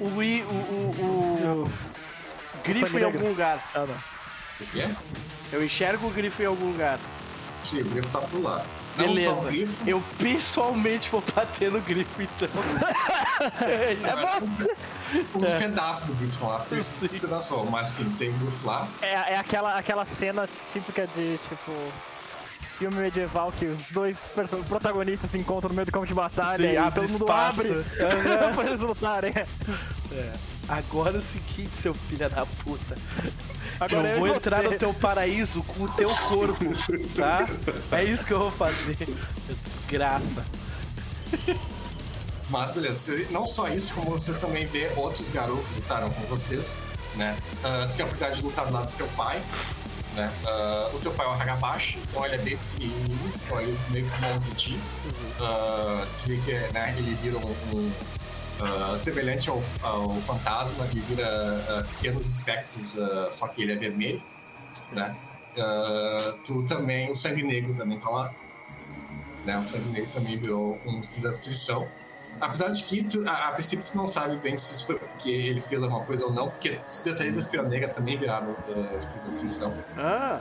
o, 0.00 0.22
i- 0.22 0.42
o, 0.42 0.46
o, 0.46 1.64
o 1.64 2.62
grifo 2.64 2.98
em 2.98 3.04
algum 3.04 3.28
lugar. 3.28 3.58
Ah, 3.74 3.86
não. 3.86 3.94
O 4.60 4.66
quê? 4.72 4.88
Eu 5.52 5.64
enxergo 5.64 6.06
o 6.08 6.10
grifo 6.10 6.42
em 6.42 6.46
algum 6.46 6.72
lugar. 6.72 6.98
Sim, 7.64 7.82
o 7.82 7.84
grifo 7.84 8.08
tá 8.10 8.20
por 8.20 8.42
lá. 8.42 8.64
Só 9.00 9.14
Beleza. 9.14 9.46
grifo. 9.48 9.88
Eu 9.88 10.02
pessoalmente 10.18 11.10
vou 11.10 11.22
bater 11.34 11.70
no 11.70 11.80
grifo, 11.80 12.22
então. 12.22 12.48
é 13.66 13.92
isso. 13.94 15.34
Uns 15.34 15.50
pedaços 15.50 16.06
do 16.08 16.14
grifo 16.14 16.46
lá, 16.46 16.64
Sim. 16.68 16.78
esse 16.78 17.08
pedaço, 17.20 17.56
mas 17.70 17.88
sim, 17.88 18.08
tem 18.18 18.32
grifo 18.38 18.66
lá. 18.66 18.86
É, 19.02 19.34
é 19.34 19.38
aquela, 19.38 19.78
aquela 19.78 20.04
cena 20.04 20.48
típica 20.72 21.06
de, 21.08 21.38
tipo, 21.48 21.72
filme 22.78 22.96
medieval 22.96 23.52
que 23.52 23.66
os 23.66 23.90
dois 23.90 24.16
protagonistas 24.68 25.30
se 25.30 25.38
encontram 25.38 25.68
no 25.68 25.74
meio 25.74 25.86
do 25.86 25.92
campo 25.92 26.06
de 26.06 26.14
batalha 26.14 26.68
Sim, 26.68 26.74
e 26.74 26.76
abre 26.78 27.00
todo 27.00 27.10
mundo 27.10 27.24
espaço. 27.24 27.60
abre 27.60 28.54
pra 28.54 28.66
eles 28.66 28.80
lutarem. 28.80 29.34
Agora 30.68 31.16
é 31.16 31.18
o 31.18 31.22
seguinte, 31.22 31.76
seu 31.76 31.92
filho 31.92 32.30
da 32.30 32.46
puta. 32.46 32.96
Agora 33.80 34.08
eu 34.08 34.14
eu 34.14 34.18
vou 34.18 34.28
entrar 34.28 34.62
no 34.62 34.78
teu 34.78 34.92
paraíso 34.92 35.62
com 35.62 35.84
o 35.84 35.88
teu 35.88 36.10
corpo, 36.10 36.64
tá? 37.16 37.48
É 37.96 38.04
isso 38.04 38.26
que 38.26 38.32
eu 38.32 38.38
vou 38.38 38.50
fazer. 38.50 38.96
Desgraça. 39.64 40.44
Mas 42.50 42.72
beleza, 42.72 43.16
não 43.30 43.46
só 43.46 43.68
isso, 43.68 43.94
como 43.94 44.10
vocês 44.10 44.36
também 44.36 44.66
vê 44.66 44.90
outros 44.96 45.28
garotos 45.30 45.66
que 45.68 45.74
lutaram 45.76 46.10
com 46.10 46.22
vocês, 46.26 46.76
né? 47.14 47.36
Ah, 47.62 47.86
tu 47.88 47.96
tem 47.96 48.02
a 48.02 48.06
oportunidade 48.06 48.36
de 48.36 48.42
lutar 48.44 48.66
do 48.66 48.72
lado 48.72 48.90
do 48.90 48.96
teu 48.96 49.06
pai, 49.16 49.40
né? 50.14 50.32
Ah, 50.44 50.90
o 50.92 50.98
teu 50.98 51.12
pai 51.12 51.26
é 51.26 51.28
o 51.30 51.32
Hagabashi, 51.32 51.98
então 51.98 52.26
ele 52.26 52.34
é 52.34 52.38
bem 52.38 52.56
pequenininho, 52.56 53.32
então 53.34 53.60
ele 53.60 53.78
meio 53.90 54.10
que 54.10 54.20
mal 54.20 54.38
de 54.40 54.50
ti. 54.56 54.80
Ah, 55.40 56.06
tu 56.18 56.28
vê 56.28 56.36
que 56.38 56.72
né, 56.72 56.94
ele 56.98 57.14
vira 57.22 57.38
um, 57.38 57.78
um, 57.78 57.92
ah, 58.62 58.96
semelhante 58.96 59.48
ao, 59.50 59.62
ao 59.82 60.10
fantasma, 60.16 60.84
ele 60.90 61.00
vira 61.00 61.26
ah, 61.68 61.84
pequenos 61.84 62.26
espectros, 62.26 62.98
ah, 62.98 63.28
só 63.30 63.48
que 63.48 63.62
ele 63.62 63.72
é 63.72 63.76
vermelho, 63.76 64.22
né? 64.92 65.16
Ah, 65.58 66.34
tu 66.44 66.62
também, 66.64 67.10
o 67.10 67.14
Sangue 67.16 67.42
Negro 67.42 67.74
também 67.74 67.98
tá 67.98 68.08
lá, 68.10 68.34
né? 69.44 69.58
O 69.58 69.66
Sangue 69.66 69.88
Negro 69.90 70.10
também 70.12 70.36
virou 70.38 70.78
um 70.86 71.00
espírito 71.00 71.22
da 71.22 71.30
destruição. 71.30 71.88
Apesar 72.40 72.68
de 72.68 72.84
que, 72.84 73.02
tu, 73.02 73.28
a, 73.28 73.48
a 73.48 73.52
princípio, 73.52 73.84
tu 73.84 73.96
não 73.96 74.06
sabe 74.06 74.36
bem 74.36 74.56
se 74.56 74.72
isso 74.72 74.86
foi 74.86 74.98
porque 74.98 75.30
ele 75.30 75.60
fez 75.60 75.82
alguma 75.82 76.04
coisa 76.04 76.26
ou 76.26 76.32
não, 76.32 76.48
porque 76.48 76.80
dessa 77.04 77.24
vez 77.24 77.36
a 77.36 77.40
Espira 77.40 77.62
Negra 77.64 77.88
também 77.88 78.16
viraram 78.18 78.52
uh, 78.52 78.96
espírito 78.96 79.24
da 79.24 79.30
destruição. 79.32 79.74
Ah, 79.98 80.40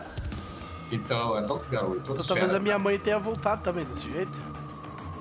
Então, 0.92 1.38
é 1.38 1.42
todos 1.44 1.68
garotos, 1.68 2.02
então 2.10 2.26
talvez 2.26 2.54
a 2.54 2.60
minha 2.60 2.78
mãe 2.78 3.00
tenha 3.00 3.18
voltado 3.20 3.64
também 3.64 3.86
desse 3.86 4.10
jeito. 4.12 4.40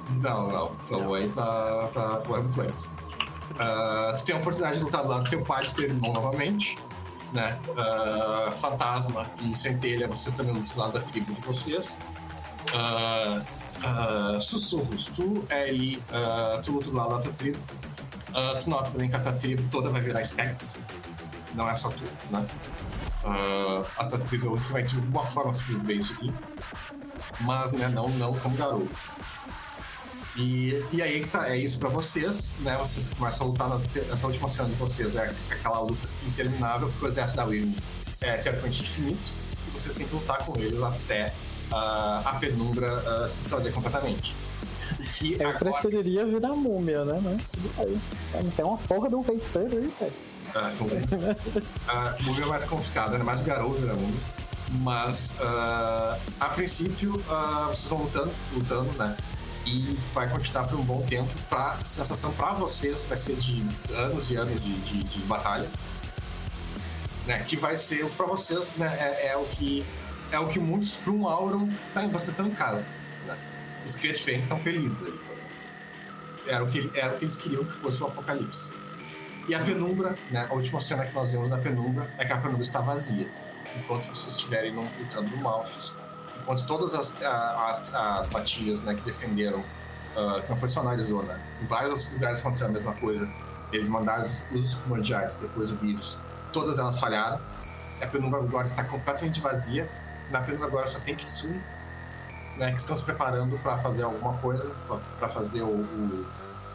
Não, 0.09 0.49
não. 0.49 0.77
Então 0.85 1.15
aí 1.15 1.29
tá, 1.31 1.91
tá 1.93 2.23
o 2.29 2.33
Web 2.33 2.53
Flames. 2.53 2.91
Ah, 3.59 4.15
tu 4.17 4.25
tem 4.25 4.37
a 4.37 4.39
oportunidade 4.39 4.79
de 4.79 4.85
lutar 4.85 5.03
do 5.03 5.09
lado 5.09 5.25
do 5.25 5.31
teu 5.31 5.45
pai 5.45 5.65
e 5.65 5.69
do 5.69 5.75
teu 5.75 5.85
irmão 5.85 6.13
novamente. 6.13 6.79
Né? 7.33 7.59
Ah, 7.77 8.51
Fantasma 8.53 9.27
e 9.43 9.55
Centelha, 9.55 10.09
vocês 10.09 10.35
também 10.35 10.55
lutam 10.55 10.75
do 10.75 10.81
lado 10.81 10.93
da 10.93 11.01
tribo 11.01 11.33
de 11.33 11.41
vocês. 11.41 11.99
Ah, 12.75 14.39
sussurros. 14.41 15.07
Tu 15.09 15.45
é 15.51 15.71
ah, 16.13 16.61
tu 16.63 16.73
luta 16.73 16.91
do 16.91 16.97
lado 16.97 17.17
da 17.17 17.23
tua 17.23 17.33
tribo. 17.33 17.59
Tu 18.63 18.71
nota 18.71 18.91
também 18.91 19.09
que 19.09 19.17
a 19.17 19.21
tua 19.21 19.33
tribo 19.33 19.63
toda 19.71 19.91
vai 19.91 20.01
virar 20.01 20.23
espectros. 20.23 20.75
Não 21.55 21.69
é 21.69 21.75
só 21.75 21.91
tu, 21.91 22.05
né? 22.31 22.47
A 23.25 24.05
tua 24.05 24.19
tribo 24.21 24.57
vai 24.57 24.83
de 24.83 24.97
alguma 24.97 25.25
forma 25.25 25.53
sobreviver 25.53 25.99
isso 25.99 26.13
aqui. 26.15 26.33
Mas, 27.41 27.73
né, 27.73 27.89
não, 27.89 28.09
não 28.09 28.35
como 28.39 28.57
garoto. 28.57 28.89
E, 30.39 30.85
e 30.93 31.03
aí 31.03 31.25
tá, 31.27 31.49
é 31.51 31.57
isso 31.57 31.79
pra 31.79 31.89
vocês, 31.89 32.55
né? 32.61 32.77
Vocês 32.79 33.09
começam 33.13 33.47
a 33.47 33.51
lutar 33.51 33.69
nas, 33.69 33.89
essa 34.11 34.27
última 34.27 34.49
cena 34.49 34.69
de 34.69 34.75
vocês, 34.77 35.17
é 35.17 35.33
aquela 35.51 35.81
luta 35.81 36.09
interminável, 36.27 36.89
porque 36.91 37.05
o 37.05 37.09
exército 37.09 37.37
da 37.39 37.45
Wyrm 37.45 37.73
é 38.21 38.37
teoricamente 38.37 38.83
infinito, 38.83 39.33
e 39.67 39.71
vocês 39.71 39.95
têm 39.95 40.07
que 40.07 40.15
lutar 40.15 40.39
com 40.47 40.57
eles 40.57 40.81
até 40.83 41.35
ah, 41.73 42.23
a 42.25 42.35
penumbra 42.37 42.87
ah, 42.87 43.29
se 43.29 43.41
desfazer 43.41 43.73
completamente. 43.73 44.35
Que 45.15 45.35
Eu 45.35 45.49
agora- 45.51 45.59
preferiria 45.81 46.25
virar 46.25 46.51
múmia, 46.55 47.05
né? 47.05 47.21
Mas 47.23 47.43
tudo 47.53 47.75
bem. 47.77 48.51
Tem- 48.57 48.65
uma 48.65 48.79
porra 48.79 49.09
de 49.09 49.15
um 49.17 49.23
feiticeiro 49.25 49.77
aí, 49.77 49.93
velho. 49.99 50.13
Ah, 50.55 50.73
Ah, 51.89 52.17
Múmia 52.23 52.45
é 52.45 52.47
mais 52.47 52.65
complicado, 52.65 53.19
né? 53.19 53.25
Mais 53.25 53.41
garoto 53.43 53.75
vira 53.81 53.95
múmia. 53.95 54.21
Mas, 54.81 55.37
a 55.41 56.49
princípio, 56.55 57.23
vocês 57.69 57.89
vão 57.91 58.03
lutando, 58.03 58.33
lutando, 58.55 58.93
né? 58.99 59.17
E 59.69 59.99
vai 60.15 60.31
continuar 60.31 60.67
por 60.67 60.81
um 60.81 60.83
bom 60.83 61.03
tempo. 61.03 61.31
Pra, 61.51 61.79
sensação 61.85 62.33
pra 62.33 62.55
vocês 62.55 63.05
vai 63.05 63.19
ser 63.19 63.37
de 63.37 63.63
anos 63.95 64.31
e 64.31 64.37
anos 64.37 64.59
de, 64.63 64.81
de, 64.81 65.05
de 65.05 65.19
batalha. 65.27 65.69
Né? 67.27 67.45
Que 67.45 67.55
vai 67.55 67.77
ser, 67.77 68.09
pra 68.13 68.25
vocês, 68.25 68.77
né? 68.77 68.97
É, 68.99 69.33
é 69.33 69.37
o 69.37 69.45
que 69.45 69.85
é 70.33 70.39
o 70.39 70.47
que 70.47 70.59
muitos, 70.59 70.97
pra 70.97 71.13
um 71.13 71.27
Auron, 71.27 71.71
tá, 71.93 72.03
vocês 72.09 72.29
estão 72.29 72.47
em 72.47 72.55
casa. 72.55 72.89
Né? 73.27 73.39
Os 73.85 73.95
Creative 73.95 74.41
estão 74.41 74.59
felizes. 74.59 75.07
Era 76.47 76.65
o, 76.65 76.71
que, 76.71 76.91
era 76.95 77.15
o 77.15 77.19
que 77.19 77.25
eles 77.25 77.37
queriam 77.37 77.65
que 77.65 77.73
fosse 77.73 78.03
o 78.03 78.07
Apocalipse. 78.07 78.71
E 79.49 79.55
a 79.55 79.61
penumbra, 79.61 80.19
né? 80.31 80.47
A 80.51 80.55
última 80.55 80.81
cena 80.81 81.07
que 81.07 81.15
nós 81.15 81.33
vemos 81.33 81.51
da 81.51 81.59
penumbra 81.59 82.11
é 82.19 82.25
que 82.25 82.33
a 82.33 82.39
penumbra 82.39 82.63
está 82.63 82.81
vazia. 82.81 83.31
Enquanto 83.77 84.07
vocês 84.07 84.35
estiverem 84.35 84.75
lutando 84.75 85.31
no 85.31 85.37
Malphus. 85.39 85.95
Enquanto 86.49 86.67
todas 86.67 86.95
as, 86.95 87.23
as, 87.23 87.95
as 87.95 88.27
batias 88.29 88.81
né, 88.81 88.95
que 88.95 89.03
defenderam, 89.03 89.63
ah, 90.17 90.41
que 90.43 90.49
não 90.49 90.57
foi 90.57 90.67
só 90.67 90.83
na 90.83 90.93
Arizona, 90.93 91.39
em 91.61 91.67
vários 91.67 91.91
outros 91.91 92.11
lugares 92.11 92.39
aconteceu 92.39 92.69
a 92.69 92.71
mesma 92.71 92.95
coisa. 92.95 93.29
Eles 93.71 93.87
mandaram 93.87 94.23
os, 94.23 94.47
os 94.55 94.77
primordiais 94.77 95.35
depois 95.35 95.71
do 95.71 95.77
vírus. 95.77 96.19
Todas 96.51 96.79
elas 96.79 96.99
falharam. 96.99 97.39
A 98.01 98.07
penumbra 98.07 98.41
agora 98.41 98.65
está 98.65 98.83
completamente 98.83 99.43
vazia. 99.43 99.91
Na 100.31 100.41
penumbra 100.41 100.69
agora 100.69 100.87
só 100.87 100.99
tem 101.01 101.15
Kitsune, 101.15 101.61
né, 102.57 102.73
que 102.73 102.81
estão 102.81 102.97
se 102.97 103.05
preparando 103.05 103.59
para 103.59 103.77
fazer 103.77 104.05
alguma 104.05 104.39
coisa, 104.39 104.75
para 105.19 105.29
fazer 105.29 105.61
o, 105.61 105.67
o 105.67 106.27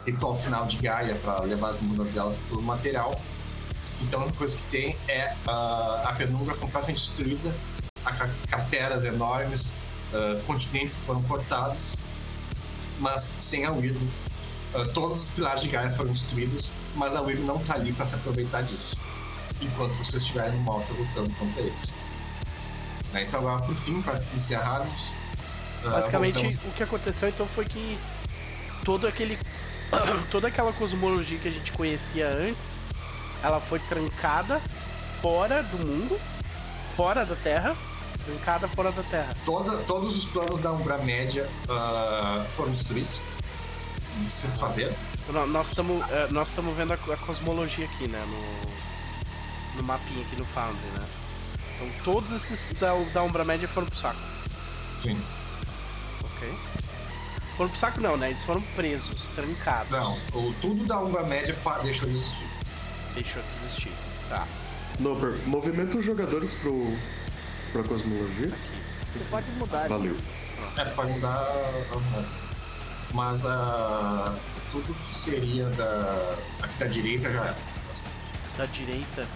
ritual 0.06 0.38
final 0.38 0.66
de 0.66 0.76
Gaia, 0.76 1.16
para 1.16 1.40
levar 1.40 1.70
as 1.70 1.80
mundas 1.80 2.08
dela 2.12 2.32
para 2.48 2.58
o 2.58 2.62
material. 2.62 3.20
Então, 4.02 4.20
a 4.20 4.22
única 4.22 4.38
coisa 4.38 4.56
que 4.56 4.70
tem 4.70 4.96
é 5.08 5.34
ah, 5.48 6.04
a 6.06 6.12
penumbra 6.12 6.54
completamente 6.54 7.00
destruída, 7.00 7.52
crateras 8.48 9.04
enormes, 9.04 9.72
ah, 10.12 10.40
continentes 10.46 10.96
que 10.96 11.02
foram 11.02 11.22
cortados, 11.22 11.96
mas 13.00 13.34
sem 13.38 13.64
a 13.64 13.70
Wyrm. 13.70 14.06
Ah, 14.74 14.86
todos 14.92 15.28
os 15.28 15.28
pilares 15.30 15.62
de 15.62 15.68
Gaia 15.68 15.90
foram 15.92 16.12
destruídos, 16.12 16.72
mas 16.94 17.14
a 17.14 17.20
Wyrm 17.22 17.44
não 17.44 17.56
está 17.56 17.74
ali 17.74 17.92
para 17.92 18.06
se 18.06 18.14
aproveitar 18.14 18.62
disso. 18.62 18.96
Enquanto 19.60 19.94
vocês 19.94 20.22
estiverem 20.22 20.52
no 20.58 20.60
Malfa 20.62 20.92
lutando 20.92 21.32
contra 21.36 21.62
eles. 21.62 21.92
Né, 23.12 23.22
Então, 23.22 23.40
agora, 23.40 23.62
por 23.62 23.74
fim, 23.74 24.02
para 24.02 24.20
encerrarmos. 24.36 25.12
ah, 25.84 25.90
Basicamente, 25.90 26.34
voltamos- 26.34 26.56
o 26.66 26.70
que 26.72 26.82
aconteceu 26.82 27.28
então 27.28 27.46
foi 27.46 27.64
que 27.64 27.98
todo 28.84 29.06
aquele 29.06 29.38
toda 30.30 30.48
aquela 30.48 30.72
cosmologia 30.72 31.38
que 31.38 31.46
a 31.48 31.50
gente 31.52 31.70
conhecia 31.72 32.28
antes, 32.28 32.78
ela 33.42 33.60
foi 33.60 33.78
trancada 33.78 34.60
fora 35.22 35.62
do 35.62 35.86
mundo, 35.86 36.18
fora 36.96 37.24
da 37.24 37.36
Terra, 37.36 37.76
trancada 38.24 38.68
fora 38.68 38.90
da 38.92 39.02
Terra. 39.04 39.34
Toda- 39.44 39.78
todos 39.84 40.16
os 40.16 40.24
planos 40.26 40.60
da 40.60 40.72
Umbra 40.72 40.98
Média 40.98 41.48
ah, 41.68 42.44
foram 42.56 42.72
destruídos. 42.72 43.20
Se 44.22 44.46
desfazeram. 44.46 44.94
Nós 45.48 45.68
estamos 45.68 46.04
nós 46.30 46.48
estamos 46.48 46.76
vendo 46.76 46.92
a, 46.92 46.94
a 46.96 47.16
cosmologia 47.18 47.86
aqui, 47.86 48.06
né, 48.08 48.22
no 48.28 48.74
no 49.80 49.82
mapinha 49.82 50.24
aqui 50.24 50.36
no 50.36 50.44
Foundry, 50.44 50.86
né? 50.98 51.04
Então 51.74 51.90
todos 52.04 52.30
esses 52.30 52.78
da, 52.78 52.94
da 53.12 53.22
Umbra 53.24 53.44
Média 53.44 53.66
foram 53.66 53.88
pro 53.88 53.98
saco, 53.98 54.20
Sim. 55.02 55.20
ok? 56.22 56.54
Foram 57.56 57.70
pro 57.70 57.78
saco 57.78 58.00
não, 58.00 58.16
né? 58.16 58.28
Eles 58.30 58.44
foram 58.44 58.60
presos, 58.76 59.28
trancados. 59.30 59.90
Não, 59.90 60.16
o, 60.34 60.54
tudo 60.60 60.84
da 60.84 61.00
Umbra 61.00 61.24
Média 61.24 61.56
pa- 61.64 61.78
deixou 61.78 62.08
de 62.08 62.14
existir. 62.14 62.46
Deixou 63.14 63.42
de 63.42 63.64
existir. 63.66 63.92
Tá. 64.28 64.46
Noper, 65.00 65.36
movimenta 65.46 65.98
os 65.98 66.04
jogadores 66.04 66.54
pro, 66.54 66.96
pra 67.74 67.82
cosmologia. 67.82 68.48
Você 68.48 69.24
pode 69.30 69.50
mudar. 69.52 69.88
Valeu. 69.88 70.16
É, 70.76 70.84
pode 70.84 71.12
mudar. 71.12 71.48
Mas 73.12 73.44
ah, 73.46 74.32
tudo 74.70 74.94
que 74.94 75.16
seria 75.16 75.66
da. 75.70 76.36
Aqui 76.62 76.78
da 76.78 76.86
direita 76.86 77.32
já 77.32 77.44
era. 77.44 77.56
Da 78.56 78.66
direita. 78.66 79.26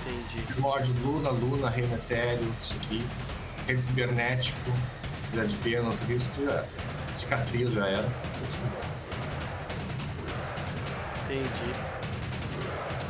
Entendi. 0.00 0.46
Primórdio 0.46 0.94
Luna, 1.02 1.30
Luna, 1.30 1.68
Reino 1.68 1.94
Etéreo, 1.96 2.54
isso 2.62 2.76
aqui. 2.76 3.04
Rede 3.66 3.82
cibernético, 3.82 4.72
Ilha 5.32 5.44
de 5.44 5.56
Vênus, 5.56 6.02
isso 6.08 6.30
aqui 6.32 6.44
já 6.44 6.52
era. 6.52 6.68
Cicatriz 7.16 7.72
já 7.72 7.86
era. 7.88 8.08
Entendi. 11.24 11.95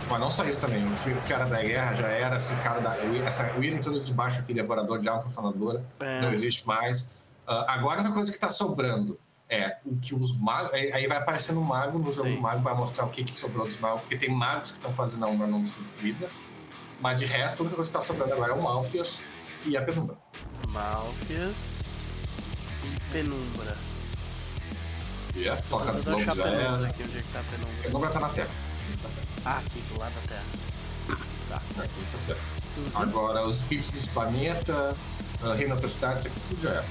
Mas 0.09 0.21
não 0.21 0.31
só 0.31 0.45
isso 0.45 0.61
também, 0.61 0.85
o 0.87 0.95
Fera 0.95 1.47
da 1.47 1.61
Guerra 1.61 1.95
já 1.95 2.09
era 2.09 2.37
esse 2.37 2.55
cara 2.57 2.81
da. 2.81 2.95
Essa 3.27 3.53
William 3.57 3.81
tudo 3.81 4.01
de 4.01 4.13
baixo 4.13 4.41
aqui, 4.41 4.55
devorador 4.55 5.01
de 5.01 5.09
alma 5.09 5.23
profanadora. 5.23 5.85
É. 6.01 6.21
Não 6.21 6.33
existe 6.33 6.67
mais. 6.67 7.13
Ah, 7.47 7.75
agora 7.75 7.97
a 7.97 8.01
única 8.01 8.15
coisa 8.15 8.31
que 8.31 8.39
tá 8.39 8.49
sobrando 8.49 9.19
é 9.49 9.79
o 9.85 9.97
que 9.97 10.15
os 10.15 10.37
magos. 10.39 10.73
Aí 10.75 11.07
vai 11.07 11.19
aparecendo 11.19 11.61
um 11.61 11.65
mago 11.65 11.99
no 11.99 12.13
jogo 12.13 12.29
Sim. 12.29 12.37
do 12.37 12.43
mago, 12.43 12.63
vai 12.63 12.75
mostrar 12.75 13.05
o 13.05 13.11
que, 13.11 13.25
que 13.25 13.35
sobrou 13.35 13.67
dos 13.67 13.79
magos, 13.81 14.03
porque 14.03 14.17
tem 14.17 14.31
magos 14.31 14.71
que 14.71 14.77
estão 14.77 14.93
fazendo 14.93 15.25
a 15.25 15.29
Umbra 15.29 15.47
não 15.47 15.65
ser 15.65 15.81
destruída. 15.81 16.31
Mas 17.01 17.21
de 17.21 17.27
resto, 17.27 17.61
a 17.61 17.63
única 17.63 17.77
coisa 17.77 17.91
que 17.91 17.97
tá 17.97 18.03
sobrando 18.03 18.33
agora 18.33 18.53
é 18.53 18.55
o 18.55 18.63
Malfias 18.63 19.21
e 19.65 19.77
a 19.77 19.83
Penumbra. 19.83 20.17
Malfias 20.69 21.83
e 22.85 23.13
Penumbra. 23.13 23.77
E 25.35 25.49
a 25.49 25.57
Toca 25.57 25.93
dos 25.93 26.05
Lobos 26.07 26.25
já 26.25 26.33
Penumbra 26.33 26.63
era. 26.63 26.87
aqui, 26.87 27.03
onde 27.03 27.19
é 27.19 27.23
que 27.23 27.29
tá 27.33 27.41
a 27.41 27.43
Penumbra? 27.43 27.83
Penumbra 27.83 28.11
tá 28.11 28.21
na 28.21 28.29
Terra. 28.31 28.51
Ah, 29.47 29.63
aqui 29.65 29.81
do 29.93 30.01
lado 30.01 30.13
da 30.13 30.21
Terra. 30.23 30.45
Tá. 31.49 31.57
Aqui 31.85 32.07
tá 32.11 32.19
na 32.19 32.27
Terra. 32.27 32.41
Uhum. 32.77 32.91
Agora, 32.95 33.47
os 33.47 33.61
espíritos 33.61 33.91
dos 33.93 34.09
planetas, 34.09 34.97
uh, 35.41 35.53
Reino 35.57 35.75
Atrocidade, 35.75 36.19
isso 36.19 36.29
aqui 36.29 36.41
tudo 36.49 36.63
já 36.63 36.71
era. 36.71 36.85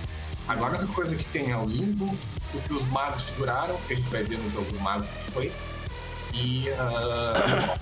Agora, 0.47 0.75
a 0.75 0.77
única 0.79 0.93
coisa 0.93 1.17
que 1.17 1.25
tem 1.25 1.51
é 1.51 1.57
o 1.57 1.65
limbo, 1.65 2.05
o 2.53 2.61
que 2.61 2.73
os 2.73 2.85
magos 2.85 3.23
seguraram, 3.23 3.75
que 3.87 3.93
a 3.93 3.95
gente 3.97 4.09
vai 4.09 4.23
ver 4.23 4.37
no 4.37 4.49
jogo 4.51 4.71
do 4.71 4.79
mago 4.79 5.03
que 5.03 5.31
foi, 5.31 5.51
e. 6.33 6.69
ah, 6.79 7.77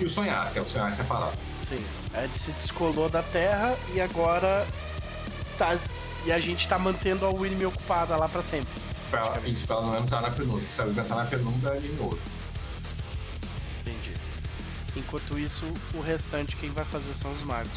e 0.00 0.04
o 0.04 0.10
sonhar, 0.10 0.52
que 0.52 0.58
é 0.58 0.62
o 0.62 0.68
sonhar 0.68 0.92
separado. 0.92 1.38
Sim. 1.56 1.78
A 2.12 2.24
Ed 2.24 2.36
se 2.36 2.50
descolou 2.50 3.08
da 3.08 3.22
Terra 3.22 3.76
e 3.94 4.00
agora 4.00 4.66
tá. 5.56 5.78
E 6.26 6.32
a 6.32 6.40
gente 6.40 6.66
tá 6.66 6.76
mantendo 6.76 7.24
a 7.24 7.30
William 7.30 7.68
ocupada 7.68 8.16
lá 8.16 8.28
pra 8.28 8.42
sempre. 8.42 8.72
Pra, 9.10 9.38
isso 9.44 9.64
pra 9.66 9.76
ela 9.76 9.86
não 9.86 9.98
entrar 10.00 10.20
na 10.22 10.30
penumbra. 10.30 10.60
Porque 10.60 10.72
se 10.72 10.80
ela 10.80 10.90
entrar 10.90 11.16
na 11.16 11.24
penumbra, 11.24 11.76
ele 11.76 11.96
ouro. 12.00 12.18
Enquanto 14.96 15.38
isso, 15.38 15.64
o 15.94 16.00
restante 16.00 16.56
quem 16.56 16.70
vai 16.70 16.84
fazer 16.84 17.14
são 17.14 17.32
os 17.32 17.42
magos. 17.42 17.70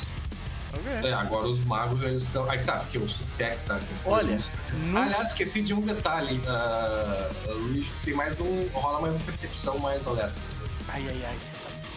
Ok. 0.73 1.09
É, 1.09 1.13
agora 1.13 1.47
os 1.47 1.63
magos 1.63 2.01
eles 2.03 2.23
estão. 2.23 2.49
Aí 2.49 2.59
tá, 2.63 2.79
porque 2.79 2.97
o 2.97 3.07
Sutec 3.07 3.57
tá. 3.65 3.79
Olha, 4.05 4.37
no- 4.91 4.97
Aliás, 4.99 5.27
esqueci 5.27 5.61
de 5.61 5.73
um 5.73 5.79
detalhe. 5.81 6.41
ah, 6.47 7.29
Luiz, 7.47 7.87
tem 8.03 8.13
mais 8.13 8.41
um. 8.41 8.67
rola 8.73 8.99
mais 8.99 9.15
uma 9.15 9.23
percepção 9.23 9.77
mais 9.79 10.05
alerta. 10.05 10.33
Ai, 10.89 11.05
ai, 11.09 11.21
ai. 11.25 11.37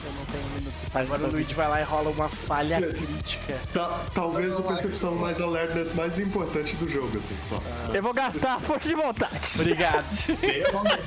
Eu 0.05 0.13
não 0.13 0.25
tenho 0.27 0.45
um 0.45 0.51
minuto. 0.51 0.75
Agora 0.95 1.25
o 1.25 1.31
Luigi 1.33 1.55
vai 1.55 1.69
lá 1.69 1.81
e 1.81 1.85
rola 1.85 2.11
uma 2.11 2.29
falha 2.29 2.81
crítica. 2.81 3.59
Ta- 3.75 4.05
talvez 4.15 4.57
o 4.57 4.63
percepção 4.63 5.17
mais 5.17 5.41
alertness 5.41 5.93
mais 5.93 6.21
importante 6.21 6.77
do 6.77 6.89
jogo, 6.89 7.19
assim, 7.19 7.37
só. 7.49 7.61
Eu 7.93 8.01
vou 8.01 8.15
gastar 8.15 8.55
a 8.55 8.61
força 8.61 8.89
de 8.89 8.95
vontade. 8.95 9.41
Obrigado. 9.57 10.37
Tem 10.41 10.65
a 10.65 10.71
vontade. 10.71 11.03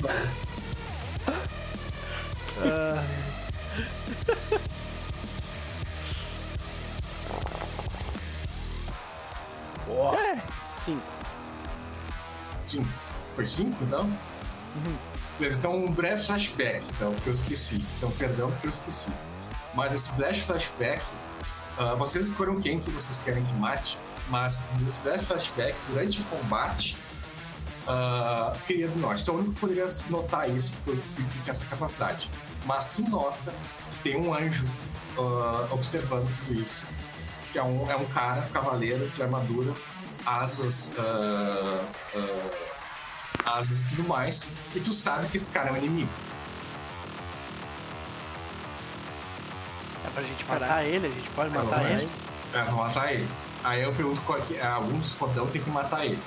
Ó, 9.90 10.14
É, 10.16 10.42
Sim. 10.78 11.02
Cinco. 12.66 12.90
Foi 13.36 13.46
cinco, 13.46 13.84
então? 13.84 14.10
Beleza, 15.38 15.60
então 15.60 15.76
um 15.76 15.92
breve 15.92 16.24
flashback, 16.24 16.86
então, 16.96 17.14
que 17.16 17.28
eu 17.28 17.34
esqueci. 17.34 17.86
Então, 17.98 18.12
perdão 18.12 18.52
que 18.62 18.68
eu 18.68 18.70
esqueci. 18.70 19.12
Mas 19.74 19.94
esse 19.94 20.16
flash 20.16 20.40
flashback, 20.40 21.02
ah, 21.78 21.96
vocês 21.96 22.30
escolheram 22.30 22.62
quem 22.62 22.80
que 22.80 22.90
vocês 22.92 23.24
querem 23.24 23.44
que 23.44 23.54
mate, 23.54 23.98
Mas 24.30 24.68
nesse 24.82 25.02
breve 25.02 25.26
flashback, 25.26 25.76
durante 25.90 26.22
o 26.22 26.24
combate, 26.26 26.96
uh, 27.88 28.58
queria 28.66 28.88
do 28.88 29.00
norte. 29.00 29.24
Então, 29.24 29.36
o 29.36 29.38
único 29.40 29.54
que 29.56 29.60
poderia 29.60 29.88
notar 30.10 30.50
isso, 30.50 30.74
porque 30.78 30.92
os 30.92 31.08
não 31.08 31.26
tinham 31.26 31.44
essa 31.48 31.66
capacidade. 31.66 32.30
Mas 32.66 32.90
tu 32.90 33.02
nota 33.10 33.52
que 33.92 34.04
tem 34.04 34.16
um 34.18 34.34
anjo 34.34 34.66
uh, 35.18 35.74
observando 35.74 36.28
tudo 36.40 36.60
isso. 36.60 36.84
Que 37.52 37.60
é 37.60 37.64
um, 37.64 37.90
é 37.90 37.96
um 37.96 38.06
cara, 38.06 38.42
um 38.42 38.50
cavaleiro 38.50 39.08
de 39.10 39.22
armadura, 39.22 39.74
asas, 40.26 40.94
uh, 40.98 42.18
uh, 42.18 42.52
asas 43.46 43.82
e 43.82 43.96
tudo 43.96 44.08
mais. 44.08 44.48
E 44.74 44.80
tu 44.80 44.94
sabe 44.94 45.28
que 45.28 45.38
esse 45.38 45.50
cara 45.52 45.70
é 45.70 45.74
um 45.74 45.78
inimigo. 45.78 46.10
É 50.06 50.10
pra 50.10 50.24
gente 50.24 50.46
matar 50.46 50.86
ele? 50.86 51.08
A 51.08 51.10
gente 51.10 51.30
pode 51.32 51.50
matar 51.50 51.86
É, 51.86 51.94
ele? 51.94 52.10
É, 52.54 52.62
pra 52.64 52.72
matar 52.74 53.14
ele. 53.14 53.28
Aí 53.64 53.82
eu 53.84 53.94
pergunto 53.94 54.22
qual 54.22 54.40
é 54.40 54.42
que 54.42 54.56
é. 54.56 54.66
Alguns 54.66 55.12
fodão 55.14 55.48
tem 55.48 55.62
que 55.62 55.70
matar 55.70 56.06
ele. 56.06 56.20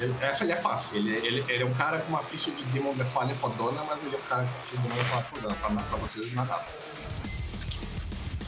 Ele, 0.00 0.14
essa 0.20 0.44
ele 0.44 0.52
é 0.52 0.56
fácil. 0.56 0.96
Ele, 0.96 1.10
ele, 1.16 1.44
ele 1.48 1.62
é 1.62 1.66
um 1.66 1.74
cara 1.74 1.98
com 1.98 2.08
uma 2.08 2.22
ficha 2.22 2.50
de 2.50 2.62
Demon 2.64 2.94
de 2.94 3.04
falha 3.04 3.34
fodona, 3.34 3.82
mas 3.88 4.04
ele 4.04 4.14
é 4.16 4.18
um 4.18 4.22
cara 4.22 4.42
com 4.44 4.60
ficha 4.66 4.82
de 4.82 4.88
Demon 4.88 5.02
de 5.02 5.08
falha 5.10 5.22
fodona. 5.22 5.54
Pra, 5.54 5.70
pra 5.70 5.98
vocês 5.98 6.32
matar. 6.32 6.66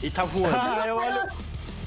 E 0.01 0.09
tá 0.09 0.23
voando. 0.23 0.55
Ah, 0.55 0.83
eu 0.87 0.95
olho. 0.95 1.31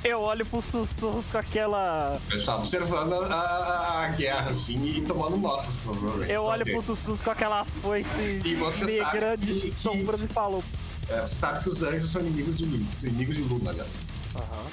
Eu 0.05 0.21
olho 0.21 0.45
pro 0.45 0.61
sussurros 0.61 1.25
com 1.33 1.39
aquela. 1.39 2.21
Ele 2.31 2.45
tá 2.45 2.57
observando 2.57 3.15
a, 3.15 3.35
a- 3.35 4.05
a 4.05 4.09
guerra, 4.09 4.51
assim, 4.51 4.85
e 4.85 5.01
tomando 5.01 5.37
notas, 5.39 5.77
provavelmente. 5.77 6.31
Eu 6.31 6.43
olho 6.43 6.61
Ok. 6.63 6.75
pro 6.75 6.83
sussurros 6.83 7.23
com 7.23 7.31
aquela 7.31 7.65
foice 7.65 8.43
E 8.45 8.55
você 8.57 8.85
negra 8.85 9.31
sabe 9.31 9.47
de 9.47 9.61
que- 9.61 9.71
que- 9.71 9.83
sombras 9.83 10.21
e 10.21 10.27
falou. 10.27 10.63
É, 11.09 11.23
você 11.23 11.35
sabe 11.35 11.63
que 11.63 11.71
os 11.71 11.83
anjos 11.83 12.11
são 12.11 12.21
inimigos 12.21 12.59
de 12.59 12.67
Luna. 12.67 12.87
Inimigos 13.03 13.37
de 13.37 13.43
Luna, 13.45 13.71
aliás. 13.71 13.97
Aham. 14.37 14.67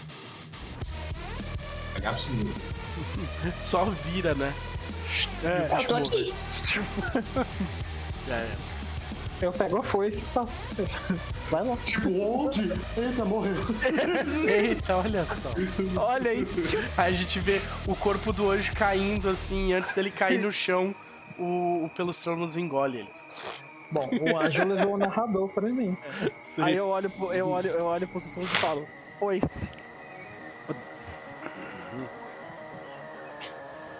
É 2.01 2.07
absoluto. 2.07 2.61
Só 3.59 3.85
vira, 3.85 4.33
né? 4.35 4.53
É, 5.43 5.75
Eu 5.81 5.87
tô 5.87 5.95
aqui. 5.95 6.33
Já 8.27 8.35
é. 8.35 8.51
Eu 9.41 9.51
pego 9.51 9.77
a 9.79 9.83
foice 9.83 10.19
e 10.19 10.21
faço. 10.21 10.53
Vai 11.49 11.65
lá. 11.65 11.75
Tipo, 11.77 12.09
onde? 12.21 12.71
Eita, 12.95 13.25
morreu. 13.25 13.55
Eita, 14.47 14.97
olha 14.97 15.25
só. 15.25 15.49
olha 15.97 16.31
aí. 16.31 16.47
Aí 16.95 17.09
a 17.09 17.11
gente 17.11 17.39
vê 17.39 17.59
o 17.87 17.95
corpo 17.95 18.31
do 18.31 18.51
anjo 18.51 18.71
caindo 18.73 19.27
assim, 19.27 19.73
antes 19.73 19.93
dele 19.93 20.11
cair 20.11 20.39
no 20.39 20.51
chão, 20.51 20.93
o, 21.39 21.85
o 21.85 21.89
Pelustrão 21.95 22.35
nos 22.35 22.55
engole 22.55 22.99
eles. 22.99 23.23
Bom, 23.89 24.07
o 24.11 24.37
anjo 24.37 24.63
levou 24.65 24.93
o 24.93 24.97
narrador 24.97 25.49
pra 25.49 25.67
mim. 25.67 25.97
Sim. 26.43 26.61
Aí 26.61 26.75
eu 26.75 26.87
olho 26.87 27.09
pro, 27.09 27.33
eu 27.33 27.49
olho, 27.49 27.69
eu 27.71 27.85
olho 27.85 28.07
pro 28.07 28.19
sussurros 28.19 28.51
e 28.53 28.57
falo. 28.57 28.87
Foice. 29.19 29.69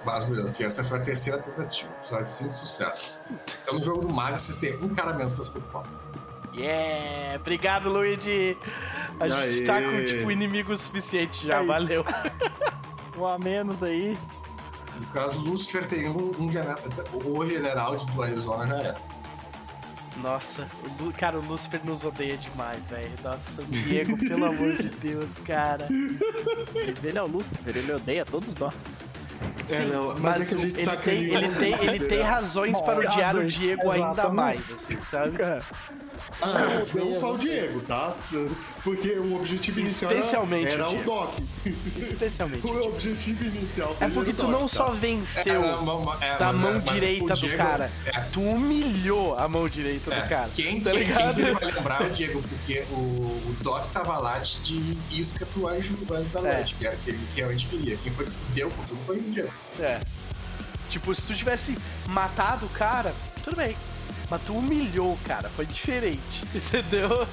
Mas, 0.06 0.24
beleza, 0.26 0.52
que 0.52 0.64
essa 0.64 0.84
foi 0.84 0.98
a 0.98 1.02
terceira 1.02 1.40
tentativa. 1.40 1.92
Precisava 1.94 2.24
de 2.24 2.32
cinco 2.32 2.54
sucessos. 2.54 3.22
Então, 3.62 3.76
no 3.76 3.84
jogo 3.84 4.02
do 4.02 4.10
Mago, 4.14 4.40
vocês 4.40 4.58
têm 4.58 4.76
um 4.84 4.90
cara 4.90 5.14
menos 5.14 5.34
pra 5.34 5.46
se 5.46 5.52
preocupar. 5.52 5.84
Yeah! 6.54 7.40
Obrigado, 7.40 7.88
Luigi! 7.90 8.58
A 9.20 9.28
gente 9.28 9.66
tá 9.66 9.82
com, 9.82 10.04
tipo, 10.06 10.32
inimigo 10.32 10.76
suficiente 10.76 11.46
já, 11.48 11.62
É 11.62 11.66
valeu. 11.66 12.04
Um 13.18 13.26
a 13.28 13.38
menos 13.38 13.82
aí. 13.84 14.18
No 15.00 15.06
caso, 15.08 15.40
Lucifer 15.44 15.86
tem 15.86 16.10
um, 16.10 16.32
um 16.40 16.52
general. 16.52 16.80
O 17.14 17.46
general 17.46 17.96
de 17.96 18.22
Arizona 18.22 18.66
já 18.68 18.76
era. 18.78 18.98
Nossa, 20.18 20.68
o 20.84 21.04
Lu- 21.04 21.14
cara, 21.14 21.38
o 21.38 21.42
Lucifer 21.46 21.82
nos 21.86 22.04
odeia 22.04 22.38
demais, 22.38 22.88
velho. 22.88 23.12
Nossa, 23.24 23.62
o 23.62 23.66
Diego, 23.66 24.18
pelo 24.18 24.46
amor 24.46 24.74
de 24.78 24.90
Deus, 24.90 25.38
cara. 25.40 25.88
Ele 26.74 27.18
é 27.18 27.22
o 27.22 27.28
Lucifer, 27.28 27.78
ele 27.78 27.94
odeia 27.94 28.26
todos 28.26 28.54
nós. 28.56 28.74
Sim, 29.66 29.86
não, 29.86 30.08
mas 30.20 30.20
mas, 30.20 30.42
é 30.42 30.46
que 30.46 30.56
a 30.56 30.58
gente 30.58 30.82
ele, 30.82 30.98
tem, 30.98 31.24
ele 31.34 31.50
tem, 31.56 31.90
ele 31.90 32.06
tem 32.08 32.22
razões 32.22 32.82
para 32.82 33.00
odiar 33.00 33.36
o 33.36 33.46
Diego 33.46 33.92
ainda 33.92 34.30
mais, 34.30 34.60
assim, 34.72 34.98
sabe? 35.04 35.38
Ah, 36.42 36.84
não 36.96 37.20
só 37.20 37.34
o 37.34 37.38
Diego, 37.38 37.82
tá? 37.82 38.16
Porque 38.84 39.12
o 39.12 39.36
objetivo 39.36 39.80
inicial 39.80 40.12
Especialmente 40.12 40.68
era, 40.72 40.76
o 40.76 40.80
era 40.80 40.88
o 40.88 40.92
Diego. 40.92 41.06
Doc. 41.12 41.34
Especialmente. 41.98 42.66
O 42.66 42.86
objetivo 42.88 43.44
inicial 43.46 43.96
É 44.00 44.08
porque 44.08 44.32
o 44.32 44.34
tu 44.34 44.42
Doc, 44.44 44.52
não 44.52 44.62
tá? 44.62 44.68
só 44.68 44.90
venceu 44.92 45.64
É, 45.64 46.26
é, 46.26 46.38
da 46.38 46.54
mão 46.54 46.78
o 46.78 46.80
direita 46.82 47.36
do 47.36 47.50
cara, 47.58 47.92
É, 48.06 48.20
tu 48.32 48.42
humilhou 48.42 49.38
a 49.38 49.48
mão 49.48 49.68
direita 49.68 50.14
é. 50.14 50.22
do 50.22 50.30
cara. 50.30 50.50
Quem, 50.56 50.80
tá 50.82 50.92
quem, 50.92 51.00
ligado? 51.00 51.36
quem 51.36 51.54
vai 51.54 51.66
lembrar 51.72 52.02
é 52.02 52.08
o 52.08 52.10
Diego, 52.10 52.42
porque 52.42 52.84
o, 52.92 52.96
o 52.96 53.56
Doc 53.62 53.92
tava 53.92 54.18
lá 54.18 54.40
de, 54.40 54.98
isca 55.12 55.46
pro 55.46 55.68
anjo, 55.68 55.96
do 55.98 56.14
anjo 56.14 56.30
da 56.30 56.40
É. 56.50 56.56
noite, 56.56 56.76
que 56.76 56.86
era 56.88 56.96
o 56.96 57.00
que 57.00 57.10
ele 57.12 57.20
realmente 57.36 57.66
queria. 57.68 57.98
Quem 57.98 58.12
foi 58.12 58.26
que 58.26 58.32
fudeu 58.32 58.70
com 58.72 58.84
tudo 58.84 59.04
foi 59.04 59.18
o 59.18 59.22
Diego. 59.24 59.52
É. 59.80 60.00
Tipo, 60.90 61.14
se 61.16 61.26
tu 61.26 61.34
tivesse 61.36 61.78
matado 62.08 62.66
o 62.66 62.70
cara, 62.70 63.14
tudo 63.44 63.56
bem. 63.56 63.76
Mas 64.32 64.42
tu 64.44 64.54
humilhou 64.54 65.12
o 65.12 65.18
cara, 65.26 65.50
foi 65.50 65.66
diferente, 65.66 66.46
entendeu? 66.56 67.28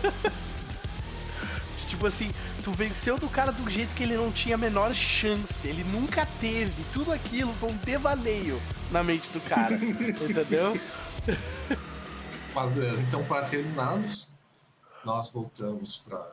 tipo 1.86 2.06
assim, 2.08 2.28
tu 2.64 2.72
venceu 2.72 3.16
do 3.16 3.28
cara 3.28 3.52
do 3.52 3.70
jeito 3.70 3.94
que 3.94 4.02
ele 4.02 4.16
não 4.16 4.32
tinha 4.32 4.56
a 4.56 4.58
menor 4.58 4.92
chance. 4.92 5.66
Ele 5.66 5.84
nunca 5.84 6.26
teve. 6.40 6.84
Tudo 6.92 7.12
aquilo 7.12 7.54
foi 7.54 7.70
um 7.70 7.76
devaneio 7.76 8.60
na 8.90 9.04
mente 9.04 9.30
do 9.30 9.40
cara, 9.40 9.74
entendeu? 9.78 10.78
Mas 12.52 12.72
beleza, 12.72 13.02
então 13.02 13.24
para 13.24 13.46
terminarmos, 13.46 14.28
nós 15.04 15.30
voltamos 15.30 15.98
pra. 15.98 16.28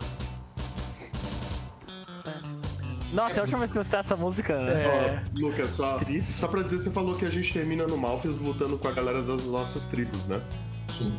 Nossa, 3.15 3.35
é 3.35 3.39
a 3.39 3.41
última 3.43 3.59
vez 3.59 3.71
que 3.71 3.77
eu 3.77 3.81
assisti 3.81 3.95
essa 3.95 4.15
música, 4.15 4.57
né? 4.61 4.83
É. 4.83 5.23
Ó, 5.33 5.39
Lucas, 5.39 5.71
só, 5.71 5.97
Triste. 5.99 6.31
só 6.33 6.47
pra 6.47 6.61
dizer, 6.61 6.79
você 6.79 6.91
falou 6.91 7.15
que 7.15 7.25
a 7.25 7.29
gente 7.29 7.51
termina 7.53 7.87
no 7.87 7.97
Malfes 7.97 8.37
lutando 8.37 8.77
com 8.77 8.87
a 8.87 8.91
galera 8.91 9.21
das 9.21 9.45
nossas 9.45 9.85
tribos, 9.85 10.25
né? 10.27 10.41
Sim. 10.89 11.17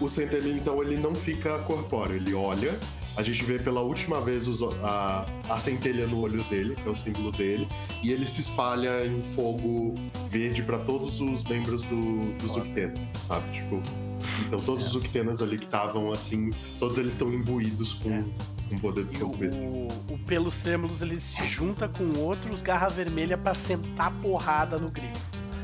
O 0.00 0.08
Centelha, 0.08 0.50
então, 0.52 0.82
ele 0.82 0.96
não 0.96 1.14
fica 1.14 1.58
corpóreo, 1.60 2.16
ele 2.16 2.34
olha. 2.34 2.78
A 3.16 3.22
gente 3.22 3.42
vê 3.44 3.58
pela 3.58 3.80
última 3.80 4.20
vez 4.20 4.46
os- 4.46 4.62
a, 4.84 5.24
a 5.48 5.56
centelha 5.58 6.06
no 6.06 6.20
olho 6.20 6.42
dele, 6.44 6.74
que 6.74 6.86
é 6.86 6.90
o 6.90 6.94
símbolo 6.94 7.32
dele, 7.32 7.66
e 8.02 8.12
ele 8.12 8.26
se 8.26 8.42
espalha 8.42 9.06
em 9.06 9.22
fogo 9.22 9.94
verde 10.28 10.62
pra 10.62 10.78
todos 10.78 11.18
os 11.22 11.42
membros 11.44 11.80
do, 11.86 12.30
do 12.36 12.46
sabe? 13.26 13.50
Tipo, 13.54 13.82
então 14.46 14.58
todos 14.60 14.86
os 14.86 14.92
Zuctenas 14.92 15.40
ali 15.42 15.58
que 15.58 15.64
estavam 15.64 16.12
assim, 16.12 16.50
todos 16.78 16.98
eles 16.98 17.12
estão 17.12 17.32
imbuídos 17.32 17.92
com, 17.94 18.24
com 18.68 18.74
o 18.74 18.80
poder 18.80 19.04
do 19.04 19.14
o, 19.14 19.18
fogo 19.18 19.36
verde. 19.36 19.56
o, 19.56 19.88
o 20.14 20.18
Pelos 20.26 20.58
Trêmulos 20.58 21.00
ele 21.02 21.18
se 21.20 21.46
junta 21.46 21.88
com 21.88 22.18
outros 22.18 22.62
Garra 22.62 22.88
Vermelha 22.88 23.36
pra 23.38 23.54
sentar 23.54 24.12
porrada 24.20 24.78
no 24.78 24.90
grifo. 24.90 25.20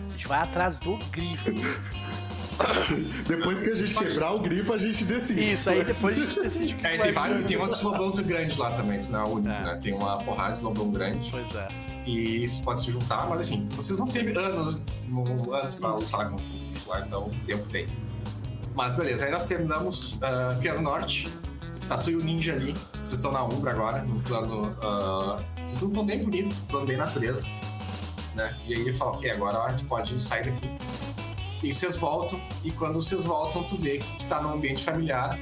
A 0.09 0.12
gente 0.12 0.28
vai 0.28 0.39
atrás 0.41 0.78
do 0.81 0.97
grifo. 1.10 1.51
Depois 3.26 3.62
que 3.62 3.70
a 3.70 3.75
gente 3.75 3.94
quebrar 3.94 4.33
o 4.33 4.41
grifo, 4.41 4.73
a 4.73 4.78
gente 4.78 5.05
decide. 5.05 5.52
Isso, 5.55 5.70
aí 5.70 5.83
depois 5.84 6.17
a 6.17 6.20
gente 6.20 6.39
decide 6.42 6.75
que 6.75 6.86
É, 6.86 6.99
tem, 6.99 7.12
vários, 7.12 7.44
tem 7.44 7.57
outros 7.57 7.83
lobão 7.83 8.10
grandes 8.12 8.57
lá 8.57 8.70
também, 8.73 9.01
tu 9.01 9.10
não 9.10 9.20
é 9.20 9.25
o 9.25 9.28
único, 9.28 9.49
É. 9.49 9.62
né? 9.65 9.78
Tem 9.83 9.92
uma 9.94 10.18
porrada 10.18 10.57
de 10.57 10.62
lobão 10.62 10.91
grande. 10.91 11.28
Pois 11.31 11.55
é. 11.55 11.68
E 12.07 12.44
isso 12.44 12.62
pode 12.62 12.83
se 12.83 12.91
juntar, 12.92 13.28
mas 13.28 13.49
enfim, 13.49 13.67
vocês 13.75 13.99
vão 13.99 14.07
ter 14.09 14.36
anos, 14.36 14.83
anos 15.52 15.76
pra 15.76 15.94
lutar 15.94 16.31
com 16.31 16.41
isso 16.75 16.89
lá, 16.89 17.01
então 17.07 17.26
o 17.28 17.31
tempo 17.47 17.67
tem. 17.70 17.86
Mas 18.75 18.94
beleza, 18.94 19.26
aí 19.26 19.31
nós 19.31 19.44
terminamos 19.44 20.15
uh, 20.15 20.59
Piano 20.60 20.81
Norte, 20.81 21.31
Tatu 21.89 22.10
o 22.10 22.23
Ninja 22.23 22.55
ali, 22.55 22.75
vocês 22.94 23.12
estão 23.12 23.33
na 23.33 23.44
Umbra 23.44 23.73
agora, 23.73 24.02
num 24.02 24.20
plano. 24.23 24.75
ah, 24.81 25.42
vocês 25.57 25.73
estão 25.75 25.91
plano 25.91 26.07
bem 26.07 26.25
bonito, 26.25 26.62
um 26.62 26.67
plano 26.67 26.86
bem 26.86 26.97
natureza. 26.97 27.42
Né? 28.34 28.57
E 28.67 28.75
aí 28.75 28.81
ele 28.81 28.92
fala, 28.92 29.12
ok, 29.12 29.31
agora 29.31 29.59
a 29.59 29.70
gente 29.73 29.84
pode 29.84 30.20
sair 30.23 30.51
daqui. 30.51 30.70
E 31.62 31.73
vocês 31.73 31.97
voltam, 31.97 32.41
e 32.65 32.70
quando 32.70 32.94
vocês 32.94 33.26
voltam, 33.26 33.62
tu 33.65 33.76
vê 33.76 33.99
que 33.99 34.18
tu 34.18 34.25
tá 34.25 34.41
num 34.41 34.55
ambiente 34.55 34.83
familiar, 34.83 35.39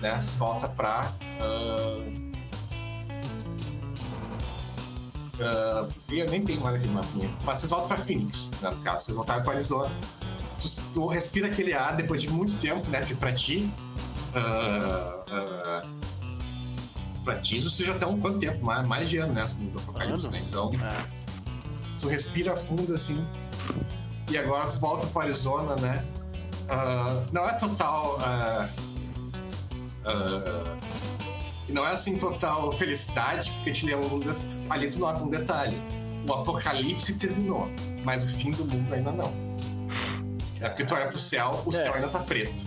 né? 0.00 0.20
Você 0.20 0.36
volta 0.36 0.68
pra. 0.68 1.12
ah, 1.40 2.04
ah, 5.40 5.88
eu 6.10 6.30
nem 6.30 6.44
tenho 6.44 6.60
mais 6.60 6.76
aquele 6.76 6.92
mapinha. 6.92 7.30
Mas 7.44 7.58
vocês 7.58 7.70
voltam 7.70 7.88
pra 7.88 7.96
Phoenix, 7.96 8.50
né, 8.60 8.70
no 8.70 8.82
caso. 8.82 9.04
Vocês 9.04 9.16
voltaram 9.16 9.42
pra 9.42 9.52
Arizona. 9.52 9.90
Tu, 10.60 10.68
tu 10.92 11.06
respira 11.06 11.48
aquele 11.48 11.72
ar 11.72 11.96
depois 11.96 12.22
de 12.22 12.30
muito 12.30 12.54
tempo, 12.56 12.88
né? 12.90 13.00
Porque 13.00 13.14
pra 13.14 13.32
ti. 13.32 13.68
ah, 14.34 15.14
ah, 15.30 15.82
pra 17.24 17.36
ti, 17.38 17.58
isso 17.58 17.84
já 17.84 17.98
tá 17.98 18.06
um 18.06 18.18
quanto 18.20 18.38
tempo? 18.38 18.64
Mais, 18.64 18.86
mais 18.86 19.08
de 19.10 19.18
ano, 19.18 19.32
né? 19.34 19.44
No 19.72 19.78
Apocalipse, 19.78 20.28
né? 20.28 20.40
Então, 20.48 20.70
É. 20.82 21.06
tu 22.00 22.08
respira 22.08 22.56
fundo 22.56 22.92
assim. 22.92 23.24
E 24.30 24.38
agora 24.38 24.66
tu 24.66 24.78
volta 24.78 25.06
pro 25.06 25.20
Arizona, 25.20 25.76
né? 25.76 26.04
Ah, 26.68 27.22
não 27.32 27.46
é 27.48 27.52
total. 27.54 28.18
ah, 28.22 28.68
não 31.68 31.86
é 31.86 31.90
assim 31.92 32.18
total 32.18 32.70
felicidade, 32.72 33.50
porque 33.52 33.72
te 33.72 33.94
um 33.94 34.18
det- 34.20 34.36
ali 34.70 34.90
tu 34.90 34.98
nota 34.98 35.22
um 35.24 35.28
detalhe. 35.30 35.76
O 36.28 36.32
apocalipse 36.32 37.14
terminou, 37.14 37.68
mas 38.04 38.24
o 38.24 38.28
fim 38.28 38.50
do 38.50 38.64
mundo 38.64 38.92
ainda 38.92 39.12
não. 39.12 39.32
É 40.64 40.68
porque 40.70 40.86
tu 40.86 40.94
olha 40.94 41.06
pro 41.08 41.18
céu, 41.18 41.62
o 41.66 41.70
É. 41.70 41.72
céu 41.74 41.92
ainda 41.92 42.08
tá 42.08 42.20
preto. 42.20 42.64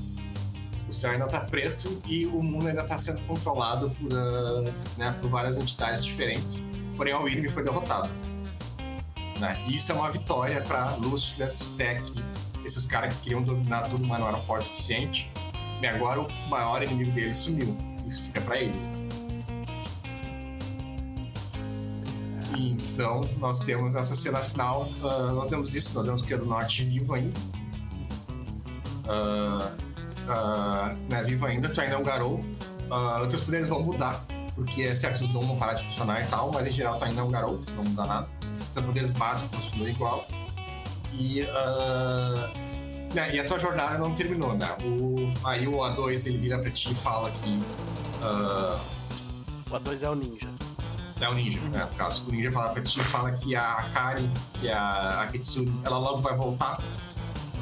O 0.87 0.93
céu 0.93 1.09
ainda 1.09 1.27
tá 1.27 1.39
preto 1.41 1.99
e 2.05 2.27
o 2.27 2.43
mundo 2.43 2.67
ainda 2.67 2.83
tá 2.83 2.95
sendo 2.95 3.19
controlado 3.21 3.89
por, 3.89 4.13
ah, 4.13 4.71
né, 4.95 5.11
por 5.19 5.31
várias 5.31 5.57
entidades 5.57 6.05
diferentes. 6.05 6.63
Porém, 6.95 7.15
o 7.15 7.27
Irme 7.27 7.49
foi 7.49 7.63
derrotado. 7.63 8.09
Né? 9.39 9.59
E 9.65 9.75
isso 9.77 9.91
é 9.91 9.95
uma 9.95 10.11
vitória 10.11 10.61
para 10.61 10.91
Lucifer, 10.91 11.49
Tech, 11.75 12.03
esses 12.63 12.85
caras 12.85 13.13
que 13.15 13.21
queriam 13.21 13.41
dominar 13.41 13.89
tudo, 13.89 14.05
mas 14.05 14.19
não 14.19 14.27
eram 14.27 14.43
fortes 14.43 14.67
o 14.67 14.71
suficiente. 14.73 15.31
E 15.81 15.87
agora 15.87 16.21
o 16.21 16.27
maior 16.49 16.83
inimigo 16.83 17.11
deles 17.11 17.37
sumiu. 17.37 17.75
Isso 18.07 18.25
fica 18.25 18.41
para 18.41 18.59
eles. 18.61 18.87
Então, 22.55 23.27
nós 23.37 23.59
temos 23.59 23.95
essa 23.95 24.15
cena 24.15 24.39
final. 24.39 24.87
Uh, 25.01 25.33
nós 25.33 25.49
vemos 25.49 25.75
isso, 25.75 25.93
nós 25.95 26.05
vemos 26.05 26.21
que 26.21 26.33
é 26.33 26.37
do 26.37 26.45
norte 26.45 26.83
vivo 26.83 27.13
ainda. 27.15 27.56
Uh, 29.07 29.71
uh, 30.29 30.97
né, 31.09 31.23
vivo 31.23 31.45
ainda, 31.45 31.69
tu 31.69 31.79
ainda 31.79 31.95
é 31.95 31.97
um 31.97 32.03
garou. 32.03 32.39
Uh, 32.89 33.27
teus 33.29 33.43
poderes 33.43 33.69
vão 33.69 33.81
mudar, 33.83 34.25
porque 34.55 34.95
certos 34.95 35.27
dons 35.27 35.45
vão 35.45 35.57
parar 35.57 35.73
de 35.73 35.83
funcionar 35.85 36.21
e 36.21 36.27
tal, 36.27 36.51
mas 36.51 36.67
em 36.67 36.71
geral 36.71 36.97
tu 36.97 37.05
ainda 37.05 37.21
é 37.21 37.23
um 37.23 37.31
garou, 37.31 37.61
não 37.75 37.83
muda 37.83 38.05
nada. 38.05 38.29
Teus 38.73 38.85
poderes 38.85 39.11
básicos 39.11 39.65
continuam 39.65 39.89
igual. 39.89 40.27
E, 41.13 41.41
né, 43.13 43.33
e 43.33 43.39
a 43.39 43.45
tua 43.45 43.59
jornada 43.59 43.97
não 43.97 44.13
terminou, 44.13 44.55
né? 44.55 44.69
O, 44.83 45.33
aí 45.43 45.67
o 45.67 45.77
A2 45.77 46.27
ele 46.27 46.37
vira 46.37 46.59
pra 46.59 46.69
ti 46.69 46.91
e 46.91 46.95
fala 46.95 47.31
que. 47.31 47.63
o 49.71 49.73
A2 49.73 50.03
é 50.03 50.09
o 50.09 50.15
ninja. 50.15 50.47
É 51.19 51.27
o 51.27 51.33
ninja, 51.33 51.59
né? 51.61 51.87
No 51.89 51.97
caso, 51.97 52.23
o 52.27 52.31
ninja 52.31 52.51
fala 52.51 52.69
pra 52.69 52.81
ti 52.83 53.03
fala 53.03 53.31
que 53.31 53.55
a 53.55 53.73
Akari, 53.73 54.29
que 54.59 54.67
é 54.67 54.73
a, 54.73 55.21
a 55.23 55.27
Kitsune, 55.27 55.81
ela 55.83 55.97
logo 55.97 56.21
vai 56.21 56.35
voltar, 56.35 56.79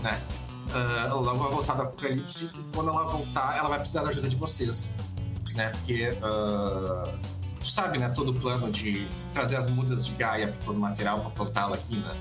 né? 0.04 0.20
Uh, 0.74 1.06
ela 1.06 1.14
logo 1.16 1.38
vai 1.38 1.52
voltar 1.52 1.74
do 1.76 1.84
Apocalipse 1.84 2.46
e 2.54 2.76
quando 2.76 2.90
ela 2.90 3.08
voltar, 3.08 3.58
ela 3.58 3.70
vai 3.70 3.80
precisar 3.80 4.04
da 4.04 4.10
ajuda 4.10 4.28
de 4.28 4.36
vocês, 4.36 4.94
né? 5.54 5.70
Porque 5.70 6.10
uh, 6.12 7.18
tu 7.60 7.68
sabe, 7.68 7.98
né? 7.98 8.10
Todo 8.10 8.32
o 8.32 8.34
plano 8.34 8.72
de 8.72 9.08
trazer 9.34 9.58
as 9.58 9.68
mudas 9.68 10.06
de 10.06 10.14
Gaia 10.16 10.48
para 10.48 10.66
todo 10.66 10.78
o 10.78 10.80
material 10.80 11.22
para 11.22 11.30
plantá-la 11.32 11.76
aqui, 11.76 11.98
né? 11.98 12.16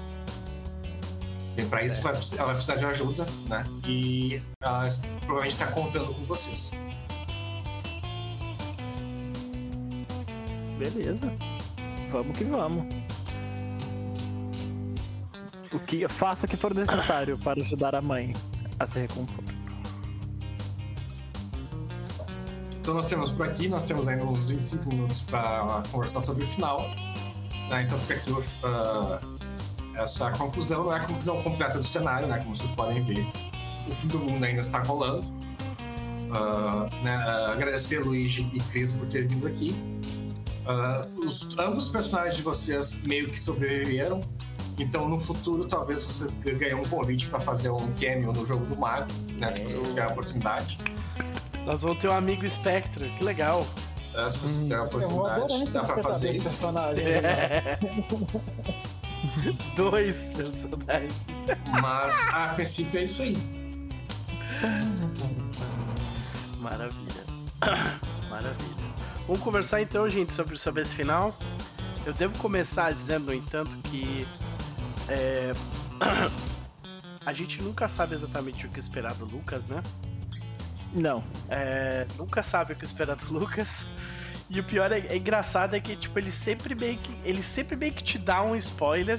E 1.56 1.62
para 1.62 1.84
isso 1.84 2.06
é. 2.06 2.10
ela 2.36 2.47
vai 2.47 2.55
precisar 2.55 2.76
de 2.76 2.84
ajuda, 2.84 3.26
né? 3.48 3.66
E 3.86 4.42
ela 4.60 4.89
provavelmente 5.20 5.52
está 5.52 5.66
contando 5.68 6.12
com 6.12 6.24
vocês. 6.24 6.73
Beleza. 10.78 11.32
Vamos 12.10 12.36
que 12.36 12.44
vamos. 12.44 13.03
O 15.75 15.78
que 15.81 16.07
faça 16.09 16.47
o 16.47 16.49
que 16.49 16.57
for 16.57 16.73
necessário 16.73 17.36
para 17.39 17.61
ajudar 17.61 17.94
a 17.94 18.01
mãe 18.01 18.33
a 18.78 18.86
se 18.86 19.01
recompor. 19.01 19.44
Então 22.81 22.94
nós 22.94 23.07
temos 23.07 23.31
por 23.31 23.49
aqui, 23.49 23.67
nós 23.67 23.85
temos 23.85 24.07
ainda 24.07 24.25
uns 24.25 24.51
25 24.51 24.89
minutos 24.89 25.23
para 25.23 25.83
conversar 25.91 26.20
sobre 26.20 26.44
o 26.44 26.47
final. 26.47 26.83
Né? 27.70 27.83
Então 27.83 27.99
fica 27.99 28.15
aqui 28.15 28.31
uh, 28.31 28.41
essa 29.97 30.31
conclusão, 30.33 30.85
não 30.85 30.93
é 30.93 30.97
a 30.97 31.01
conclusão 31.01 31.43
completa 31.43 31.78
do 31.78 31.85
cenário, 31.85 32.28
né? 32.28 32.39
Como 32.39 32.55
vocês 32.55 32.70
podem 32.73 33.03
ver. 33.05 33.27
O 33.89 33.94
fim 33.94 34.09
do 34.09 34.19
mundo 34.19 34.44
ainda 34.44 34.61
está 34.61 34.83
rolando. 34.83 35.27
Uh, 36.28 37.05
né? 37.05 37.15
agradecer 37.53 37.99
a 37.99 38.01
Luigi 38.01 38.51
e 38.53 38.61
Cris 38.61 38.93
por 38.93 39.07
ter 39.09 39.27
vindo 39.28 39.47
aqui. 39.47 39.75
Uh, 40.67 41.25
os, 41.25 41.57
ambos 41.59 41.86
os 41.86 41.91
personagens 41.91 42.36
de 42.36 42.43
vocês 42.43 43.03
meio 43.03 43.31
que 43.31 43.41
sobreviveram. 43.41 44.20
Então, 44.78 45.09
no 45.09 45.19
futuro, 45.19 45.65
talvez 45.67 46.05
vocês 46.05 46.35
ganhem 46.35 46.75
um 46.75 46.85
convite 46.85 47.28
para 47.28 47.39
fazer 47.39 47.70
um 47.70 47.93
cameo 47.93 48.33
no 48.33 48.44
jogo 48.44 48.67
do 48.67 48.77
Mario, 48.77 49.07
né? 49.36 49.53
Se 49.53 49.62
vocês 49.62 49.86
tiverem 49.86 50.11
a 50.11 50.12
oportunidade. 50.12 50.78
Nós 51.65 51.83
vamos 51.83 51.99
ter 51.99 52.09
um 52.09 52.12
amigo 52.12 52.49
Spectre, 52.49 53.09
que 53.11 53.25
legal. 53.25 53.67
É, 54.15 54.28
se 54.28 54.39
vocês 54.39 54.62
tiverem 54.62 54.83
a 54.83 54.86
oportunidade, 54.86 55.67
dá 55.70 55.85
pra 55.85 56.03
fazer 56.03 56.33
isso. 56.36 56.67
É. 56.99 57.78
Dois 59.77 60.33
personagens. 60.33 61.25
Mas, 61.81 62.28
a 62.33 62.49
princípio, 62.49 62.99
é 62.99 63.05
isso 63.05 63.23
aí. 63.23 63.36
Maravilha. 66.59 67.25
Maravilha. 68.28 68.85
Vamos 69.27 69.43
conversar 69.43 69.81
então, 69.81 70.09
gente, 70.09 70.35
sobre, 70.35 70.59
sobre 70.59 70.83
esse 70.83 70.94
final. 70.94 71.35
Eu 72.05 72.12
devo 72.12 72.39
começar 72.39 72.93
dizendo, 72.93 73.27
no 73.27 73.35
entanto, 73.35 73.77
que 73.85 74.27
é... 75.08 75.52
a 77.24 77.33
gente 77.33 77.62
nunca 77.62 77.89
sabe 77.89 78.15
exatamente 78.15 78.66
o 78.66 78.68
que 78.68 78.78
esperar 78.78 79.15
do 79.15 79.24
Lucas, 79.24 79.66
né? 79.66 79.83
Não. 80.92 81.24
É... 81.49 82.07
Nunca 82.16 82.42
sabe 82.42 82.73
o 82.73 82.76
que 82.76 82.84
esperar 82.84 83.16
do 83.16 83.33
Lucas. 83.33 83.84
E 84.49 84.60
o 84.60 84.65
pior 84.65 84.92
é, 84.92 85.00
é, 85.00 85.16
engraçado 85.16 85.74
é 85.74 85.81
que 85.81 85.97
tipo 85.97 86.18
ele 86.18 86.31
sempre 86.31 86.74
meio 86.74 86.99
que 86.99 87.16
ele 87.24 87.42
sempre 87.42 87.76
meio 87.76 87.92
que 87.92 88.05
te 88.05 88.18
dá 88.18 88.42
um 88.42 88.55
spoiler 88.57 89.18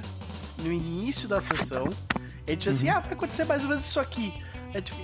no 0.58 0.72
início 0.72 1.28
da 1.28 1.40
sessão. 1.40 1.88
Ele 2.46 2.56
diz 2.56 2.68
assim, 2.68 2.88
uhum. 2.88 2.96
ah, 2.96 3.00
vai 3.00 3.12
acontecer 3.12 3.44
mais 3.44 3.62
ou 3.64 3.68
menos 3.68 3.86
isso 3.86 3.98
aqui. 3.98 4.32
É 4.72 4.80
tipo, 4.80 5.00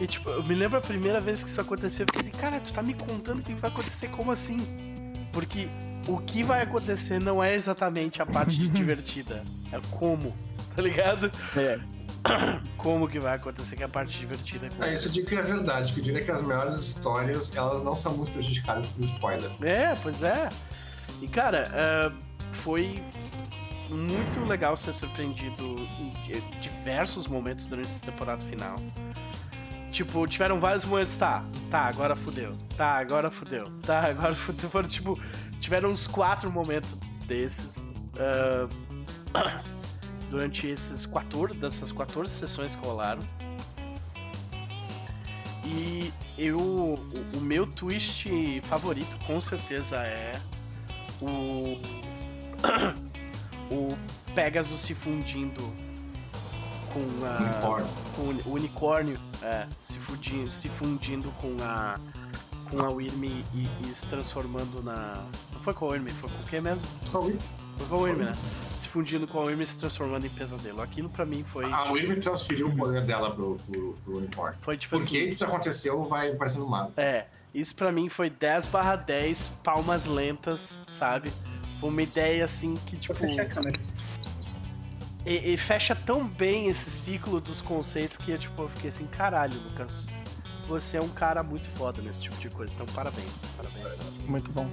e, 0.00 0.06
tipo, 0.06 0.30
eu 0.30 0.42
me 0.44 0.54
lembro 0.54 0.78
a 0.78 0.80
primeira 0.80 1.20
vez 1.20 1.42
que 1.42 1.50
isso 1.50 1.60
aconteceu, 1.60 2.04
eu 2.04 2.06
fiquei 2.06 2.20
assim, 2.20 2.30
cara, 2.30 2.60
tu 2.60 2.72
tá 2.72 2.82
me 2.82 2.94
contando 2.94 3.40
o 3.40 3.42
que 3.42 3.52
vai 3.54 3.70
acontecer, 3.70 4.08
como 4.08 4.30
assim? 4.30 4.58
Porque 5.32 5.68
o 6.08 6.18
que 6.18 6.42
vai 6.42 6.62
acontecer 6.62 7.20
não 7.20 7.42
é 7.42 7.54
exatamente 7.54 8.20
a 8.20 8.26
parte 8.26 8.56
divertida, 8.68 9.44
é 9.72 9.78
como, 9.90 10.34
tá 10.74 10.82
ligado? 10.82 11.30
É. 11.56 11.78
Como 12.76 13.08
que 13.08 13.18
vai 13.18 13.36
acontecer 13.36 13.76
que 13.76 13.82
é 13.82 13.86
a 13.86 13.88
parte 13.88 14.18
divertida 14.18 14.68
é, 14.82 14.92
isso 14.92 15.06
eu 15.06 15.12
digo 15.12 15.28
que 15.28 15.36
é 15.36 15.42
verdade, 15.42 15.92
que 15.92 16.00
eu 16.00 16.04
diria 16.04 16.22
que 16.22 16.30
as 16.30 16.42
melhores 16.42 16.74
histórias, 16.74 17.54
elas 17.54 17.82
não 17.84 17.94
são 17.94 18.16
muito 18.16 18.32
prejudicadas 18.32 18.88
por 18.88 19.04
spoiler. 19.04 19.50
É, 19.62 19.94
pois 20.02 20.22
é. 20.22 20.48
E 21.22 21.28
cara, 21.28 21.70
uh, 22.10 22.16
foi 22.52 23.02
muito 23.88 24.46
legal 24.46 24.76
ser 24.76 24.92
surpreendido 24.92 25.76
em 26.28 26.60
diversos 26.60 27.26
momentos 27.26 27.66
durante 27.66 27.88
essa 27.88 28.04
temporada 28.04 28.44
final. 28.44 28.76
Tipo, 29.90 30.26
tiveram 30.26 30.60
vários 30.60 30.84
momentos, 30.84 31.16
tá, 31.16 31.42
tá, 31.70 31.80
agora 31.80 32.14
fudeu, 32.14 32.56
tá, 32.76 32.98
agora 32.98 33.30
fudeu, 33.30 33.64
tá, 33.82 34.00
agora 34.10 34.34
fudeu. 34.34 34.68
Foram, 34.68 34.88
tipo, 34.88 35.18
tiveram 35.60 35.90
uns 35.90 36.06
quatro 36.06 36.50
momentos 36.50 36.96
desses 37.22 37.90
uh, 38.14 38.68
durante 40.30 40.66
esses 40.66 41.06
14, 41.06 41.54
dessas 41.54 41.92
14 41.92 42.32
sessões 42.32 42.74
que 42.74 42.86
rolaram. 42.86 43.22
E 45.64 46.12
eu, 46.38 46.58
o, 46.58 46.98
o 47.36 47.40
meu 47.40 47.66
twist 47.66 48.28
favorito 48.62 49.18
com 49.26 49.40
certeza 49.40 49.96
é 49.98 50.40
o, 51.20 51.78
o 53.70 53.98
Pegasus 54.34 54.80
se 54.80 54.94
fundindo 54.94 55.62
com 56.92 57.26
a. 57.26 57.38
Unicórnio. 57.38 57.88
Com 58.16 58.50
o 58.50 58.54
unicórnio 58.54 59.20
é, 59.42 59.66
se, 59.80 59.98
fundindo, 59.98 60.50
se 60.50 60.68
fundindo 60.68 61.30
com 61.40 61.56
a. 61.62 61.98
Com 62.70 62.84
a 62.84 62.90
Wyrm 62.90 63.24
e, 63.24 63.44
e, 63.54 63.94
se 63.94 64.06
transformando 64.06 64.82
na. 64.82 65.24
Não 65.58 65.64
foi 65.64 65.74
com 65.74 65.86
a 65.86 65.88
Wyrm, 65.88 66.06
foi 66.06 66.30
com 66.30 66.36
o 66.36 66.46
que 66.46 66.60
mesmo? 66.60 66.86
Com 67.10 67.18
a 67.18 67.20
Wyrm. 67.22 67.38
Foi 67.78 67.86
com 67.88 67.94
a 67.96 67.98
Wyrm, 67.98 68.18
né? 68.18 68.32
Se 68.78 68.88
fundindo 68.88 69.26
com 69.26 69.40
a 69.40 69.42
Wyrm 69.42 69.60
e 69.60 69.66
se 69.66 69.76
transformando 69.76 70.24
em 70.24 70.30
pesadelo. 70.30 70.80
Aquilo 70.80 71.08
pra 71.08 71.26
mim 71.26 71.44
foi. 71.52 71.64
A 71.64 71.90
Wyrm 71.90 72.20
transferiu 72.20 72.68
o 72.68 72.76
poder 72.76 73.04
dela 73.04 73.34
pro, 73.34 73.56
pro, 73.56 73.98
pro 74.04 74.16
unicórnio. 74.18 74.56
Foi 74.62 74.78
tipo 74.78 74.96
Porque 74.96 75.18
assim. 75.18 75.28
isso 75.28 75.44
aconteceu, 75.44 76.04
vai 76.04 76.32
parecendo 76.34 76.68
mal. 76.68 76.92
É. 76.96 77.26
Isso 77.52 77.74
pra 77.74 77.90
mim 77.90 78.08
foi 78.08 78.30
10 78.30 78.68
barra 78.68 78.94
10 78.94 79.48
palmas 79.64 80.06
lentas, 80.06 80.78
sabe? 80.86 81.32
Foi 81.80 81.88
uma 81.90 82.02
ideia 82.02 82.44
assim 82.44 82.76
que, 82.86 82.96
tipo. 82.96 83.18
E, 85.26 85.52
e, 85.52 85.56
fecha 85.56 85.96
tão 85.96 86.24
bem 86.24 86.68
esse 86.68 86.88
ciclo 86.88 87.40
dos 87.40 87.60
conceitos 87.60 88.16
que 88.16 88.30
eu, 88.30 88.38
tipo, 88.38 88.62
eu 88.62 88.68
fiquei 88.68 88.90
assim, 88.90 89.06
caralho, 89.06 89.60
Lucas. 89.60 90.06
Você 90.68 90.98
é 90.98 91.02
um 91.02 91.08
cara 91.08 91.42
muito 91.42 91.66
foda 91.70 92.00
nesse 92.00 92.20
tipo 92.20 92.36
de 92.36 92.48
coisa, 92.48 92.74
então 92.74 92.86
parabéns. 92.94 93.44
Parabéns. 93.56 93.98
Muito 94.28 94.52
bom. 94.52 94.70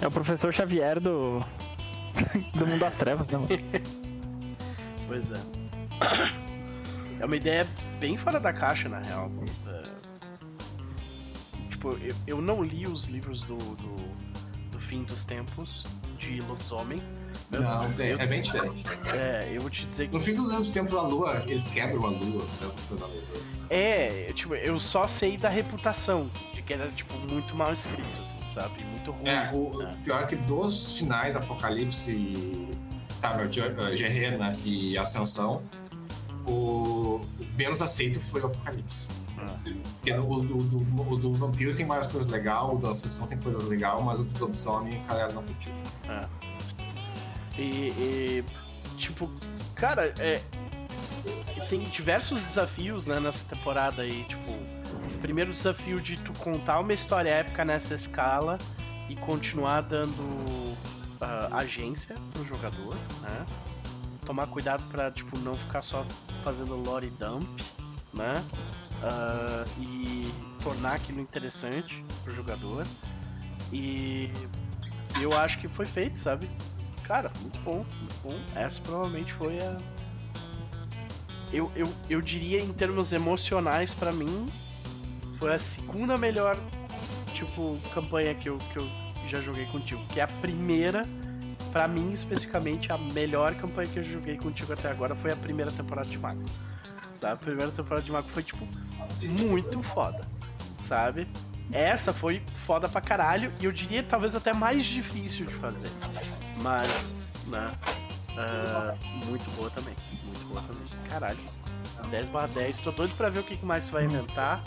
É, 0.00 0.04
é 0.04 0.08
o 0.08 0.10
professor 0.10 0.52
Xavier 0.52 1.00
do. 1.00 1.44
do 2.54 2.66
mundo 2.66 2.80
das 2.80 2.96
trevas, 2.96 3.28
né, 3.28 3.38
mano? 3.38 3.48
pois 5.08 5.30
é. 5.30 5.40
É 7.20 7.24
uma 7.24 7.36
ideia 7.36 7.66
bem 7.98 8.16
fora 8.16 8.40
da 8.40 8.52
caixa, 8.52 8.88
na 8.88 8.98
real. 9.00 9.30
É... 9.68 9.82
Tipo, 11.70 11.92
eu, 12.02 12.14
eu 12.26 12.40
não 12.40 12.62
li 12.62 12.86
os 12.86 13.06
livros 13.06 13.44
do, 13.44 13.56
do, 13.56 13.96
do 14.70 14.80
fim 14.80 15.04
dos 15.04 15.24
tempos 15.24 15.84
de 16.18 16.40
lobisomem. 16.40 17.00
Não, 17.50 17.92
eu, 17.98 18.18
é, 18.18 18.26
bem 18.26 18.40
diferente. 18.42 18.84
É, 19.14 19.50
eu 19.52 19.60
vou 19.60 19.70
te 19.70 19.86
dizer 19.86 20.08
que. 20.08 20.14
No 20.14 20.20
fim 20.20 20.34
dos 20.34 20.50
anos 20.52 20.68
do 20.68 20.72
tempo 20.72 20.94
da 20.94 21.02
lua, 21.02 21.42
eles 21.46 21.66
quebram 21.66 22.06
a 22.06 22.10
lua, 22.10 22.46
essas 22.60 22.84
coisas 22.84 23.00
da 23.00 23.06
lua. 23.06 23.22
É, 23.68 24.32
tipo, 24.34 24.54
eu 24.54 24.78
só 24.78 25.06
sei 25.06 25.36
da 25.36 25.48
reputação, 25.48 26.30
de 26.54 26.62
que 26.62 26.72
era, 26.72 26.88
tipo, 26.90 27.14
muito 27.30 27.54
mal 27.54 27.72
escrito, 27.72 28.02
assim, 28.02 28.41
sabe? 28.52 28.84
Muito 28.84 29.10
ruim. 29.12 29.28
É, 29.28 29.50
o 29.52 29.78
né? 29.78 29.96
pior 30.04 30.22
é 30.22 30.26
que 30.26 30.36
dos 30.36 30.98
finais 30.98 31.36
Apocalipse, 31.36 32.68
tá, 33.20 33.36
meu, 33.36 33.48
Guerreiro, 33.48 34.38
né, 34.38 34.56
e 34.64 34.96
Ascensão, 34.98 35.62
o 36.46 37.20
menos 37.56 37.80
aceito 37.80 38.20
foi 38.20 38.40
o 38.42 38.46
Apocalipse. 38.46 39.08
Ah. 39.38 39.56
Porque 39.96 40.12
o 40.12 40.40
do, 40.40 40.56
do, 40.62 41.10
o 41.10 41.16
do 41.16 41.34
vampiro 41.34 41.74
tem 41.74 41.86
várias 41.86 42.06
coisas 42.06 42.30
legais, 42.30 42.68
o 42.68 42.76
da 42.76 42.90
Ascensão 42.90 43.26
tem 43.26 43.38
coisas 43.38 43.64
legais, 43.64 44.02
mas 44.04 44.20
o 44.20 44.24
do 44.24 44.40
lobisomem 44.40 45.00
a 45.04 45.08
galera 45.08 45.32
não 45.32 45.42
curtiu. 45.42 45.72
É. 46.08 46.26
E, 47.58 47.62
e, 47.62 48.44
tipo, 48.96 49.30
cara, 49.74 50.14
é, 50.18 50.40
tem 51.68 51.80
diversos 51.80 52.42
desafios 52.42 53.06
né, 53.06 53.20
nessa 53.20 53.44
temporada 53.44 54.02
aí, 54.02 54.24
tipo, 54.24 54.52
primeiro 55.22 55.52
desafio 55.52 56.00
de 56.00 56.16
tu 56.16 56.32
contar 56.32 56.80
uma 56.80 56.92
história 56.92 57.30
épica 57.30 57.64
nessa 57.64 57.94
escala 57.94 58.58
e 59.08 59.14
continuar 59.14 59.80
dando 59.82 60.20
uh, 60.20 61.54
agência 61.54 62.16
pro 62.32 62.44
jogador, 62.44 62.96
né? 63.20 63.46
Tomar 64.26 64.48
cuidado 64.48 64.82
pra, 64.90 65.12
tipo, 65.12 65.38
não 65.38 65.54
ficar 65.54 65.80
só 65.80 66.04
fazendo 66.42 66.74
lore 66.74 67.08
dump, 67.10 67.48
né? 68.12 68.44
Uh, 69.00 69.80
e 69.80 70.32
tornar 70.62 70.94
aquilo 70.94 71.20
interessante 71.20 72.04
pro 72.24 72.34
jogador. 72.34 72.84
E 73.72 74.28
eu 75.20 75.32
acho 75.38 75.58
que 75.60 75.68
foi 75.68 75.86
feito, 75.86 76.18
sabe? 76.18 76.50
Cara, 77.04 77.30
muito 77.40 77.58
bom, 77.60 77.86
muito 77.98 78.22
bom. 78.24 78.40
Essa 78.56 78.80
provavelmente 78.80 79.32
foi 79.32 79.58
a. 79.58 79.78
Eu, 81.52 81.70
eu, 81.76 81.88
eu 82.10 82.20
diria 82.20 82.60
em 82.60 82.72
termos 82.72 83.12
emocionais 83.12 83.94
para 83.94 84.10
mim 84.10 84.50
foi 85.42 85.52
a 85.52 85.58
segunda 85.58 86.16
melhor 86.16 86.56
tipo 87.34 87.76
campanha 87.92 88.32
que 88.32 88.48
eu, 88.48 88.58
que 88.58 88.78
eu 88.78 88.88
já 89.26 89.40
joguei 89.40 89.66
contigo, 89.66 90.00
que 90.10 90.20
é 90.20 90.22
a 90.22 90.28
primeira 90.28 91.04
para 91.72 91.88
mim 91.88 92.12
especificamente 92.12 92.92
a 92.92 92.98
melhor 92.98 93.52
campanha 93.56 93.88
que 93.88 93.98
eu 93.98 94.04
joguei 94.04 94.36
contigo 94.36 94.72
até 94.72 94.88
agora 94.88 95.16
foi 95.16 95.32
a 95.32 95.36
primeira 95.36 95.72
temporada 95.72 96.08
de 96.08 96.16
Mago. 96.16 96.44
Sabe? 97.20 97.32
A 97.32 97.36
primeira 97.36 97.72
temporada 97.72 98.04
de 98.04 98.12
Mago 98.12 98.28
foi 98.28 98.44
tipo 98.44 98.68
muito 99.20 99.82
foda, 99.82 100.24
sabe? 100.78 101.26
Essa 101.72 102.12
foi 102.12 102.40
foda 102.54 102.88
pra 102.88 103.00
caralho 103.00 103.52
e 103.60 103.64
eu 103.64 103.72
diria 103.72 104.04
talvez 104.04 104.36
até 104.36 104.52
mais 104.52 104.84
difícil 104.84 105.46
de 105.46 105.54
fazer. 105.54 105.88
Mas, 106.60 107.20
né? 107.48 107.72
Uh, 108.30 109.26
muito 109.26 109.50
boa 109.56 109.70
também. 109.70 109.96
Muito 110.22 110.46
boa 110.46 110.62
também. 110.62 110.84
Caralho. 111.10 111.38
10 112.10 112.28
barra 112.28 112.46
10. 112.46 112.78
Tô 112.78 112.92
doido 112.92 113.16
pra 113.16 113.28
ver 113.28 113.40
o 113.40 113.42
que 113.42 113.64
mais 113.66 113.90
vai 113.90 114.04
inventar. 114.04 114.62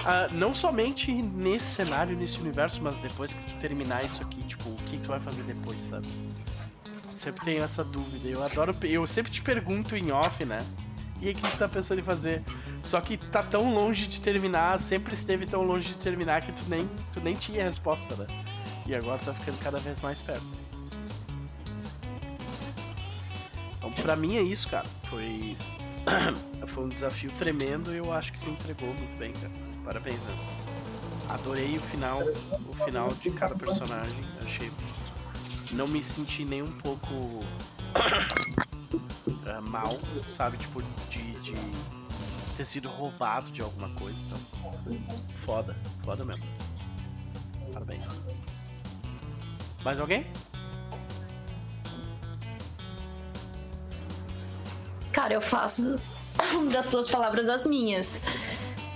Uh, 0.00 0.34
não 0.34 0.54
somente 0.54 1.12
nesse 1.12 1.66
cenário, 1.66 2.16
nesse 2.16 2.40
universo, 2.40 2.82
mas 2.82 2.98
depois 2.98 3.32
que 3.32 3.44
tu 3.44 3.58
terminar 3.60 4.04
isso 4.04 4.22
aqui, 4.22 4.42
tipo, 4.42 4.68
o 4.68 4.76
que 4.88 4.98
tu 4.98 5.08
vai 5.08 5.20
fazer 5.20 5.42
depois, 5.44 5.80
sabe? 5.80 6.08
Sempre 7.12 7.44
tenho 7.44 7.62
essa 7.62 7.84
dúvida. 7.84 8.28
Eu 8.28 8.42
adoro. 8.42 8.74
Eu 8.82 9.06
sempre 9.06 9.30
te 9.30 9.42
pergunto 9.42 9.96
em 9.96 10.10
off, 10.10 10.44
né? 10.44 10.58
E 11.20 11.30
o 11.30 11.34
que 11.34 11.42
tu 11.42 11.56
tá 11.56 11.68
pensando 11.68 12.00
em 12.00 12.02
fazer? 12.02 12.42
Só 12.82 13.00
que 13.00 13.16
tá 13.16 13.42
tão 13.42 13.72
longe 13.72 14.08
de 14.08 14.20
terminar, 14.20 14.80
sempre 14.80 15.14
esteve 15.14 15.46
tão 15.46 15.62
longe 15.62 15.88
de 15.88 15.94
terminar 15.94 16.42
que 16.42 16.50
tu 16.50 16.64
nem, 16.68 16.88
tu 17.12 17.20
nem 17.20 17.34
tinha 17.34 17.62
resposta, 17.62 18.16
né? 18.16 18.26
E 18.86 18.94
agora 18.94 19.18
tá 19.18 19.32
ficando 19.32 19.58
cada 19.62 19.78
vez 19.78 20.00
mais 20.00 20.20
perto. 20.20 20.44
Então, 23.78 23.92
pra 23.92 24.16
mim 24.16 24.36
é 24.36 24.42
isso, 24.42 24.68
cara. 24.68 24.86
Foi. 25.04 25.56
Foi 26.66 26.84
um 26.84 26.88
desafio 26.88 27.30
tremendo 27.32 27.92
e 27.92 27.98
eu 27.98 28.12
acho 28.12 28.32
que 28.32 28.40
tu 28.40 28.50
entregou 28.50 28.88
muito 28.94 29.16
bem, 29.16 29.32
cara. 29.32 29.71
Parabéns 29.84 30.20
mesmo. 30.22 30.62
Adorei 31.28 31.78
o 31.78 31.82
final, 31.82 32.20
o 32.68 32.74
final 32.84 33.12
de 33.14 33.30
cada 33.30 33.54
personagem. 33.54 34.18
Achei. 34.40 34.70
Não 35.72 35.88
me 35.88 36.02
senti 36.02 36.44
nem 36.44 36.62
um 36.62 36.72
pouco 36.72 37.14
uh, 37.14 37.44
mal, 39.62 39.98
sabe? 40.28 40.58
Tipo, 40.58 40.82
de, 41.08 41.32
de 41.40 41.54
ter 42.56 42.64
sido 42.64 42.88
roubado 42.88 43.50
de 43.50 43.62
alguma 43.62 43.88
coisa. 43.90 44.18
Então, 44.26 44.38
foda, 45.44 45.76
foda 46.04 46.24
mesmo. 46.24 46.44
Parabéns. 47.72 48.06
Mais 49.82 49.98
alguém? 49.98 50.26
Cara, 55.12 55.34
eu 55.34 55.40
faço 55.40 55.98
das 56.72 56.88
tuas 56.88 57.08
palavras 57.10 57.48
as 57.48 57.66
minhas. 57.66 58.20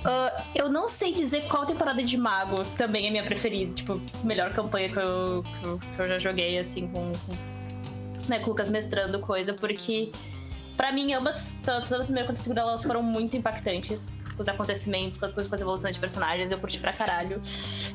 Uh, 0.06 0.42
eu 0.54 0.68
não 0.68 0.88
sei 0.88 1.12
dizer 1.12 1.48
qual 1.48 1.66
temporada 1.66 2.02
de 2.02 2.16
Mago 2.16 2.64
também 2.76 3.08
é 3.08 3.10
minha 3.10 3.24
preferida. 3.24 3.74
Tipo, 3.74 4.00
melhor 4.22 4.52
campanha 4.52 4.88
que 4.88 4.96
eu, 4.96 5.42
que 5.96 6.00
eu, 6.00 6.08
já 6.08 6.18
joguei, 6.18 6.58
assim, 6.58 6.86
com, 6.86 7.12
com, 7.12 7.32
né, 8.28 8.38
com 8.38 8.46
o 8.46 8.48
Lucas 8.50 8.68
mestrando 8.68 9.18
coisa, 9.18 9.52
porque 9.52 10.12
para 10.76 10.92
mim 10.92 11.12
ambas, 11.12 11.56
tanto 11.64 11.92
a 11.94 12.04
primeira 12.04 12.28
quanto 12.28 12.38
a 12.38 12.42
segunda, 12.42 12.60
elas 12.60 12.84
foram 12.84 13.02
muito 13.02 13.36
impactantes 13.36 14.15
com 14.36 14.42
os 14.42 14.48
acontecimentos, 14.48 15.18
com 15.18 15.24
as 15.24 15.32
coisas, 15.32 15.48
com 15.48 15.54
as 15.54 15.60
evoluções 15.60 15.94
de 15.94 16.00
personagens, 16.00 16.52
eu 16.52 16.58
curti 16.58 16.78
pra 16.78 16.92
caralho. 16.92 17.40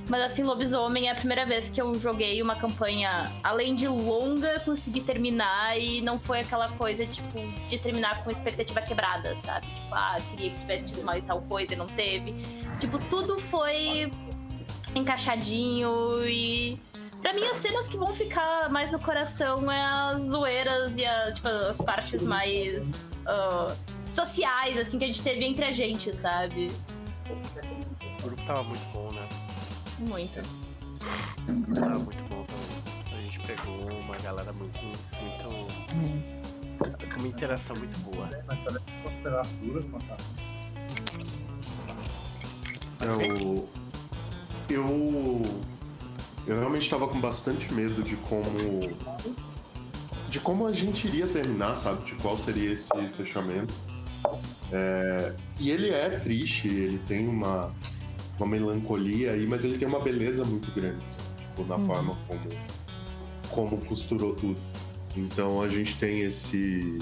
Mas 0.09 0.21
assim, 0.23 0.43
Lobisomem 0.43 1.07
é 1.07 1.11
a 1.11 1.15
primeira 1.15 1.45
vez 1.45 1.69
que 1.69 1.81
eu 1.81 1.93
joguei 1.95 2.41
uma 2.41 2.55
campanha, 2.55 3.31
além 3.43 3.75
de 3.75 3.87
longa, 3.87 4.59
consegui 4.61 5.01
terminar 5.01 5.79
e 5.79 6.01
não 6.01 6.19
foi 6.19 6.41
aquela 6.41 6.69
coisa, 6.69 7.05
tipo, 7.05 7.39
de 7.69 7.77
terminar 7.77 8.23
com 8.23 8.31
expectativa 8.31 8.81
quebrada, 8.81 9.35
sabe? 9.35 9.67
Tipo, 9.67 9.95
ah, 9.95 10.17
queria 10.31 10.49
que 10.51 10.59
tivesse 10.59 10.87
tido 10.87 11.03
mal 11.03 11.17
e 11.17 11.21
tal 11.21 11.41
coisa 11.43 11.73
e 11.73 11.75
não 11.75 11.87
teve. 11.87 12.33
Tipo, 12.79 12.97
tudo 13.09 13.39
foi 13.39 14.11
encaixadinho 14.95 16.25
e. 16.27 16.79
Pra 17.21 17.33
mim, 17.33 17.45
as 17.45 17.57
cenas 17.57 17.87
que 17.87 17.97
vão 17.97 18.15
ficar 18.15 18.67
mais 18.71 18.89
no 18.89 18.97
coração 18.97 19.71
é 19.71 19.79
as 19.79 20.23
zoeiras 20.23 20.97
e 20.97 21.05
a, 21.05 21.31
tipo, 21.31 21.47
as 21.47 21.77
partes 21.77 22.23
mais. 22.23 23.11
Uh, 23.27 24.00
sociais, 24.13 24.77
assim, 24.77 24.99
que 24.99 25.05
a 25.05 25.07
gente 25.07 25.21
teve 25.21 25.45
entre 25.45 25.65
a 25.65 25.71
gente, 25.71 26.13
sabe? 26.15 26.71
O 28.19 28.23
grupo 28.23 28.41
tava 28.43 28.63
muito 28.63 28.85
bom, 28.93 29.11
né? 29.11 29.27
Muito. 29.99 30.41
Tava 31.73 31.99
muito 31.99 32.23
bom 32.25 32.45
também. 32.45 33.17
A 33.17 33.21
gente 33.21 33.39
pegou 33.39 33.87
uma 33.99 34.17
galera 34.17 34.51
muito. 34.53 34.79
muito. 34.83 34.99
com 37.13 37.19
uma 37.19 37.27
interação 37.27 37.75
muito 37.75 37.97
boa. 37.99 38.29
Mas 38.47 38.59
parece 38.59 38.85
que 38.85 39.01
considerar 39.03 39.41
a 39.41 39.45
Fura 39.45 39.83
Eu. 43.01 43.69
Eu. 44.69 45.71
Eu 46.47 46.57
realmente 46.59 46.83
estava 46.83 47.07
com 47.07 47.19
bastante 47.21 47.71
medo 47.73 48.03
de 48.03 48.15
como. 48.15 48.49
De 50.27 50.39
como 50.39 50.65
a 50.65 50.71
gente 50.71 51.07
iria 51.07 51.27
terminar, 51.27 51.75
sabe? 51.75 52.03
De 52.03 52.15
qual 52.15 52.37
seria 52.37 52.71
esse 52.71 52.89
fechamento. 53.09 53.73
É, 54.71 55.33
e 55.59 55.69
ele 55.69 55.89
é 55.89 56.09
triste, 56.09 56.67
ele 56.67 56.99
tem 57.07 57.27
uma, 57.27 57.73
uma 58.37 58.47
melancolia 58.47 59.31
aí, 59.31 59.45
mas 59.45 59.65
ele 59.65 59.77
tem 59.77 59.87
uma 59.87 59.99
beleza 59.99 60.45
muito 60.45 60.71
grande, 60.71 61.03
tipo, 61.39 61.65
na 61.65 61.75
uhum. 61.75 61.85
forma 61.85 62.17
como, 62.27 62.49
como 63.49 63.77
costurou 63.85 64.33
tudo. 64.33 64.57
Então 65.15 65.61
a 65.61 65.67
gente 65.67 65.97
tem 65.97 66.21
esse. 66.21 66.99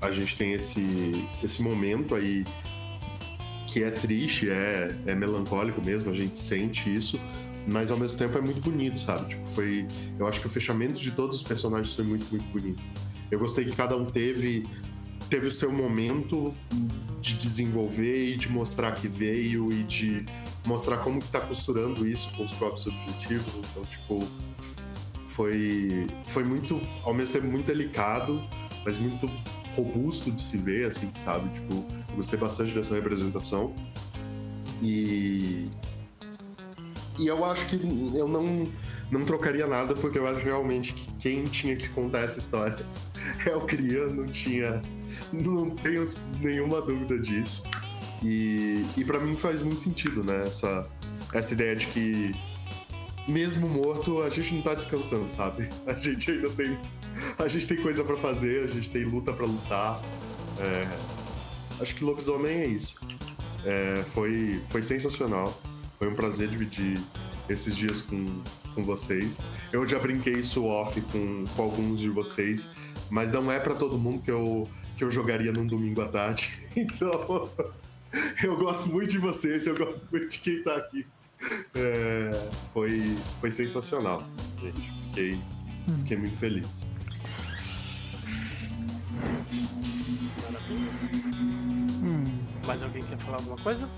A 0.00 0.10
gente 0.10 0.36
tem 0.36 0.52
esse, 0.52 1.26
esse 1.42 1.62
momento 1.62 2.14
aí 2.14 2.44
que 3.66 3.82
é 3.82 3.90
triste, 3.90 4.48
é, 4.48 4.94
é 5.06 5.14
melancólico 5.14 5.82
mesmo, 5.84 6.10
a 6.10 6.14
gente 6.14 6.38
sente 6.38 6.92
isso, 6.92 7.20
mas 7.66 7.90
ao 7.90 7.98
mesmo 7.98 8.18
tempo 8.18 8.38
é 8.38 8.40
muito 8.40 8.60
bonito, 8.60 8.98
sabe? 8.98 9.28
Tipo, 9.28 9.46
foi. 9.48 9.86
Eu 10.18 10.26
acho 10.26 10.40
que 10.40 10.46
o 10.46 10.50
fechamento 10.50 11.00
de 11.00 11.10
todos 11.12 11.36
os 11.36 11.42
personagens 11.42 11.94
foi 11.94 12.04
muito, 12.04 12.26
muito 12.30 12.44
bonito. 12.50 12.82
Eu 13.30 13.38
gostei 13.38 13.64
que 13.64 13.72
cada 13.72 13.96
um 13.96 14.06
teve 14.06 14.66
teve 15.28 15.46
o 15.46 15.50
seu 15.50 15.70
momento 15.70 16.54
de 17.20 17.34
desenvolver 17.34 18.32
e 18.32 18.36
de 18.36 18.48
mostrar 18.48 18.92
que 18.92 19.08
veio 19.08 19.72
e 19.72 19.82
de 19.82 20.24
mostrar 20.64 20.98
como 20.98 21.20
que 21.20 21.28
tá 21.28 21.40
costurando 21.40 22.06
isso 22.06 22.30
com 22.36 22.44
os 22.44 22.52
próprios 22.52 22.86
objetivos. 22.86 23.54
Então, 23.56 23.84
tipo, 23.84 24.26
foi, 25.26 26.06
foi 26.24 26.44
muito, 26.44 26.80
ao 27.04 27.12
mesmo 27.12 27.34
tempo, 27.34 27.46
muito 27.46 27.66
delicado, 27.66 28.42
mas 28.84 28.98
muito 28.98 29.30
robusto 29.74 30.30
de 30.30 30.42
se 30.42 30.56
ver, 30.56 30.86
assim, 30.86 31.10
sabe? 31.24 31.48
Tipo, 31.50 31.84
gostei 32.14 32.38
bastante 32.38 32.72
dessa 32.72 32.94
representação. 32.94 33.74
E. 34.82 35.68
E 37.18 37.26
eu 37.26 37.44
acho 37.44 37.66
que 37.66 37.76
eu 38.14 38.28
não 38.28 38.68
não 39.10 39.24
trocaria 39.24 39.66
nada, 39.66 39.94
porque 39.94 40.18
eu 40.18 40.26
acho 40.26 40.44
realmente 40.44 40.92
que 40.92 41.10
quem 41.18 41.44
tinha 41.44 41.74
que 41.74 41.88
contar 41.88 42.20
essa 42.20 42.38
história 42.38 42.84
é 43.46 43.54
o 43.54 43.60
Cria, 43.62 44.06
não 44.06 44.26
tinha. 44.26 44.82
Não 45.32 45.70
tenho 45.70 46.04
nenhuma 46.40 46.80
dúvida 46.80 47.18
disso. 47.18 47.62
E, 48.22 48.84
e 48.96 49.04
para 49.04 49.20
mim 49.20 49.36
faz 49.36 49.62
muito 49.62 49.80
sentido, 49.80 50.24
né? 50.24 50.44
Essa, 50.46 50.88
essa 51.32 51.54
ideia 51.54 51.76
de 51.76 51.86
que, 51.86 52.34
mesmo 53.26 53.68
morto, 53.68 54.22
a 54.22 54.28
gente 54.28 54.54
não 54.54 54.62
tá 54.62 54.74
descansando, 54.74 55.32
sabe? 55.34 55.68
A 55.86 55.94
gente 55.94 56.30
ainda 56.30 56.50
tem. 56.50 56.78
A 57.38 57.48
gente 57.48 57.66
tem 57.66 57.76
coisa 57.78 58.04
para 58.04 58.16
fazer, 58.16 58.68
a 58.68 58.70
gente 58.70 58.90
tem 58.90 59.04
luta 59.04 59.32
para 59.32 59.46
lutar. 59.46 60.00
É, 60.58 60.86
acho 61.80 61.94
que 61.94 62.04
Lobisomem 62.04 62.60
é 62.60 62.66
isso. 62.66 63.00
É, 63.64 64.04
foi, 64.06 64.60
foi 64.66 64.82
sensacional. 64.82 65.60
Foi 65.98 66.08
um 66.08 66.14
prazer 66.14 66.48
dividir 66.48 67.00
esses 67.48 67.76
dias 67.76 68.00
com, 68.00 68.42
com 68.74 68.84
vocês. 68.84 69.42
Eu 69.72 69.86
já 69.86 69.98
brinquei 69.98 70.34
isso 70.34 70.64
off 70.64 71.00
com, 71.00 71.44
com 71.56 71.62
alguns 71.62 72.00
de 72.00 72.08
vocês, 72.08 72.70
mas 73.10 73.32
não 73.32 73.50
é 73.50 73.58
para 73.58 73.74
todo 73.74 73.98
mundo 73.98 74.22
que 74.22 74.30
eu, 74.30 74.68
que 74.96 75.04
eu 75.04 75.10
jogaria 75.10 75.52
num 75.52 75.66
domingo 75.66 76.00
à 76.00 76.08
tarde. 76.08 76.50
Então, 76.78 77.50
eu 78.40 78.56
gosto 78.56 78.88
muito 78.88 79.10
de 79.10 79.18
vocês, 79.18 79.66
eu 79.66 79.76
gosto 79.76 80.08
muito 80.12 80.28
de 80.28 80.38
quem 80.38 80.62
tá 80.62 80.76
aqui. 80.76 81.04
É, 81.74 82.48
foi, 82.72 83.16
foi 83.40 83.50
sensacional, 83.50 84.22
gente. 84.60 84.80
Fiquei, 85.08 85.40
fiquei 85.98 86.16
muito 86.16 86.36
feliz. 86.36 86.86
Hum. 92.00 92.22
Mais 92.64 92.80
alguém 92.80 93.02
quer 93.02 93.18
falar 93.18 93.38
alguma 93.38 93.56
coisa? 93.56 93.88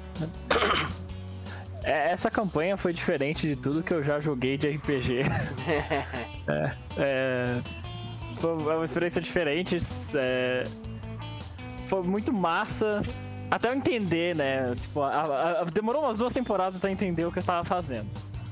É, 1.82 2.12
essa 2.12 2.30
campanha 2.30 2.78
foi 2.78 2.94
diferente 2.94 3.46
de 3.46 3.56
tudo 3.56 3.82
que 3.82 3.92
eu 3.92 4.02
já 4.02 4.20
joguei 4.20 4.56
de 4.56 4.68
RPG. 4.68 5.20
é, 6.48 6.76
é 6.96 7.62
foi 8.40 8.76
uma 8.76 8.84
experiência 8.84 9.20
diferente. 9.20 9.76
é, 10.14 10.64
foi 11.88 12.02
muito 12.02 12.32
massa. 12.32 13.02
Até 13.50 13.68
eu 13.68 13.74
entender, 13.74 14.34
né? 14.36 14.74
Tipo, 14.80 15.02
a- 15.02 15.60
a- 15.60 15.64
demorou 15.64 16.02
umas 16.04 16.18
duas 16.18 16.32
temporadas 16.32 16.78
pra 16.78 16.90
entender 16.90 17.24
o 17.24 17.32
que 17.32 17.40
eu 17.40 17.42
tava 17.42 17.64
fazendo. 17.64 18.08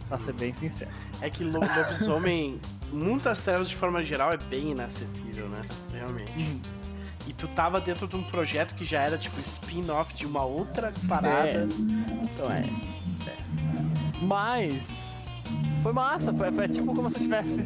Pra 0.08 0.18
ser 0.18 0.32
bem 0.34 0.52
sincero. 0.52 0.90
É 1.20 1.30
que 1.30 1.44
lo- 1.44 1.60
lobisomem, 1.60 2.60
muitas 2.92 3.40
trevas 3.42 3.68
de 3.68 3.76
forma 3.76 4.02
geral, 4.02 4.32
é 4.32 4.36
bem 4.36 4.70
inacessível, 4.72 5.48
né? 5.48 5.60
Realmente. 5.92 6.32
E 7.28 7.32
tu 7.32 7.46
tava 7.46 7.80
dentro 7.80 8.08
de 8.08 8.16
um 8.16 8.22
projeto 8.24 8.74
que 8.74 8.84
já 8.84 9.02
era 9.02 9.16
tipo 9.18 9.38
spin-off 9.40 10.14
de 10.16 10.26
uma 10.26 10.44
outra 10.44 10.92
parada. 11.08 11.46
É. 11.48 11.62
Então 11.64 12.50
é. 12.50 12.64
Mas 14.22 14.88
foi 15.82 15.92
massa, 15.92 16.32
foi, 16.32 16.50
foi 16.50 16.68
tipo 16.68 16.92
como 16.94 17.10
se 17.10 17.16
eu 17.18 17.22
tivesse. 17.22 17.62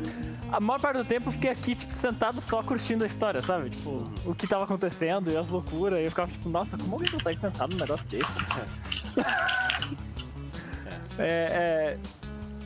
A 0.53 0.61
maior 0.61 0.81
parte 0.81 0.99
do 0.99 1.05
tempo 1.05 1.29
eu 1.29 1.33
fiquei 1.33 1.51
aqui, 1.51 1.75
tipo, 1.75 1.93
sentado 1.95 2.41
só 2.41 2.63
curtindo 2.63 3.05
a 3.05 3.07
história, 3.07 3.41
sabe? 3.43 3.71
Tipo, 3.71 4.07
o 4.27 4.35
que 4.35 4.47
tava 4.47 4.65
acontecendo 4.65 5.31
e 5.31 5.37
as 5.37 5.49
loucuras. 5.49 6.01
E 6.01 6.05
eu 6.05 6.11
ficava 6.11 6.31
tipo, 6.31 6.49
nossa, 6.49 6.77
como 6.77 6.95
alguém 6.97 7.11
consegue 7.11 7.41
pensar 7.41 7.69
num 7.69 7.77
negócio 7.77 8.07
desse? 8.09 8.31
é, 11.19 11.19
é. 11.19 11.99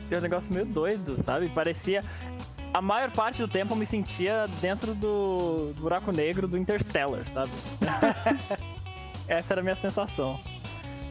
É 0.09 0.17
um 0.17 0.21
negócio 0.21 0.53
meio 0.53 0.65
doido, 0.65 1.21
sabe? 1.23 1.49
Parecia. 1.49 2.03
A 2.73 2.81
maior 2.81 3.11
parte 3.11 3.41
do 3.41 3.47
tempo 3.47 3.73
eu 3.73 3.77
me 3.77 3.85
sentia 3.85 4.45
dentro 4.61 4.93
do 4.93 5.73
buraco 5.79 6.11
negro 6.11 6.47
do 6.47 6.57
Interstellar, 6.57 7.27
sabe? 7.29 7.51
Essa 9.27 9.53
era 9.53 9.61
a 9.61 9.63
minha 9.63 9.75
sensação. 9.75 10.39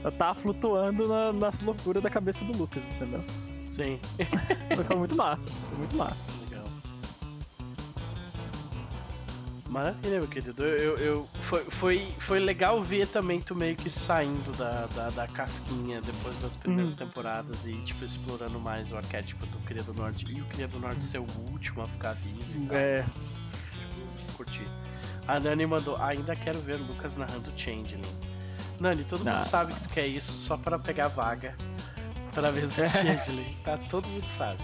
Eu 0.04 0.12
tava 0.12 0.34
flutuando 0.38 1.08
na- 1.08 1.32
nas 1.32 1.60
loucuras 1.62 2.02
da 2.02 2.10
cabeça 2.10 2.44
do 2.44 2.56
Lucas, 2.56 2.82
entendeu? 2.94 3.24
Sim. 3.66 3.98
Foi 4.86 4.96
muito 4.96 5.16
massa, 5.16 5.50
foi 5.68 5.78
muito 5.78 5.96
massa. 5.96 6.30
Maravilha, 9.68 10.20
meu 10.20 10.28
querido. 10.28 10.62
Eu, 10.64 10.96
eu, 10.98 11.28
foi, 11.42 11.64
foi, 11.64 12.14
foi 12.18 12.38
legal 12.38 12.82
ver 12.82 13.06
também 13.08 13.40
tu 13.40 13.54
meio 13.54 13.74
que 13.76 13.90
saindo 13.90 14.52
da, 14.52 14.86
da, 14.94 15.10
da 15.10 15.26
casquinha 15.26 16.00
depois 16.00 16.38
das 16.40 16.54
primeiras 16.54 16.92
Uhum. 16.92 16.98
temporadas 16.98 17.66
e, 17.66 17.72
tipo, 17.82 18.04
explorando 18.04 18.58
mais 18.60 18.92
o 18.92 18.96
arquétipo 18.96 19.44
do 19.46 19.58
Cria 19.60 19.82
do 19.82 19.92
Norte. 19.92 20.24
E 20.30 20.40
o 20.40 20.44
Cria 20.46 20.68
do 20.68 20.78
Norte 20.78 21.02
ser 21.04 21.18
o 21.18 21.26
último 21.50 21.82
a 21.82 21.88
ficar 21.88 22.12
vivo 22.14 22.66
tal. 22.68 22.76
É, 22.76 23.04
Curti. 24.36 24.62
A 25.26 25.40
Nani 25.40 25.66
mandou, 25.66 25.96
ainda 26.00 26.36
quero 26.36 26.60
ver 26.60 26.76
o 26.76 26.84
Lucas 26.86 27.16
narrando 27.16 27.52
Changeling. 27.56 28.02
Nani, 28.78 29.02
todo 29.04 29.18
mundo 29.24 29.30
Ah. 29.30 29.40
sabe 29.40 29.74
que 29.74 29.80
tu 29.80 29.88
quer 29.88 30.06
isso 30.06 30.32
só 30.32 30.56
para 30.56 30.78
pegar 30.78 31.08
vaga 31.08 31.56
para 32.32 32.52
ver 32.52 32.64
esse 32.64 32.86
Changeling, 32.86 33.56
tá? 33.64 33.76
Todo 33.90 34.06
mundo 34.06 34.26
sabe. 34.28 34.62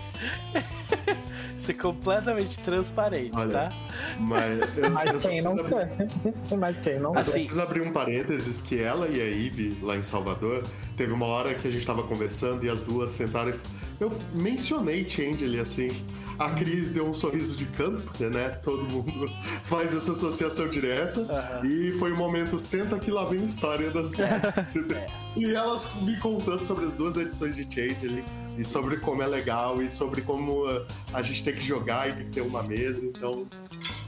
Ser 1.58 1.74
completamente 1.74 2.58
transparente, 2.60 3.30
Olha, 3.34 3.52
tá? 3.52 3.72
Mas, 4.18 4.76
eu, 4.76 4.84
eu 4.84 4.90
Mas 4.90 5.22
só 5.22 5.28
quem 5.28 5.42
não 5.42 5.56
quer? 5.56 5.90
Mas 6.58 6.76
quem 6.78 6.98
não 6.98 7.10
Eu 7.10 7.12
quer? 7.12 7.18
Assim- 7.20 7.32
preciso 7.32 7.60
abrir 7.62 7.80
um 7.82 7.92
parênteses 7.92 8.60
que 8.60 8.80
ela 8.80 9.06
e 9.08 9.20
a 9.20 9.26
Ive, 9.26 9.78
lá 9.82 9.96
em 9.96 10.02
Salvador, 10.02 10.64
teve 10.96 11.12
uma 11.12 11.26
hora 11.26 11.54
que 11.54 11.68
a 11.68 11.70
gente 11.70 11.86
tava 11.86 12.02
conversando 12.02 12.64
e 12.64 12.68
as 12.68 12.82
duas 12.82 13.10
sentaram 13.10 13.50
e 13.50 13.54
eu 14.02 14.12
mencionei 14.34 15.08
Changeling 15.08 15.58
assim. 15.58 15.90
A 16.38 16.50
Cris 16.50 16.90
deu 16.90 17.06
um 17.06 17.14
sorriso 17.14 17.56
de 17.56 17.66
canto, 17.66 18.02
porque, 18.02 18.24
né, 18.26 18.48
todo 18.62 18.82
mundo 18.84 19.30
faz 19.62 19.94
essa 19.94 20.12
associação 20.12 20.68
direta. 20.68 21.20
Aham. 21.20 21.66
E 21.66 21.92
foi 21.92 22.12
o 22.12 22.16
momento, 22.16 22.58
senta 22.58 22.98
que 22.98 23.10
lá 23.10 23.24
vem 23.26 23.42
a 23.42 23.44
história 23.44 23.90
das 23.90 24.10
duas. 24.12 24.30
entendeu? 24.74 25.02
E 25.36 25.54
elas 25.54 25.92
me 26.02 26.16
contando 26.16 26.62
sobre 26.64 26.84
as 26.86 26.94
duas 26.94 27.16
edições 27.16 27.54
de 27.54 27.62
Changeling. 27.62 28.24
E 28.58 28.64
sobre 28.66 28.98
como 28.98 29.22
é 29.22 29.26
legal, 29.26 29.80
e 29.80 29.88
sobre 29.88 30.20
como 30.20 30.68
uh, 30.70 30.84
a 31.14 31.22
gente 31.22 31.42
tem 31.42 31.54
que 31.54 31.60
jogar 31.62 32.10
e 32.10 32.12
tem 32.12 32.24
que 32.26 32.32
ter 32.32 32.42
uma 32.42 32.62
mesa. 32.62 33.06
Então, 33.06 33.46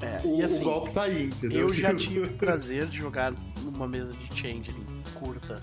É, 0.03 0.21
o, 0.23 0.45
assim, 0.45 0.61
o 0.61 0.65
golpe 0.65 0.93
tá 0.93 1.05
aí, 1.05 1.27
entendeu? 1.27 1.61
eu 1.61 1.73
já 1.73 1.95
tive 1.97 2.21
o 2.21 2.29
prazer 2.35 2.85
de 2.87 2.99
jogar 2.99 3.33
numa 3.63 3.89
mesa 3.89 4.13
de 4.13 4.27
Changeling 4.39 4.85
curta. 5.15 5.63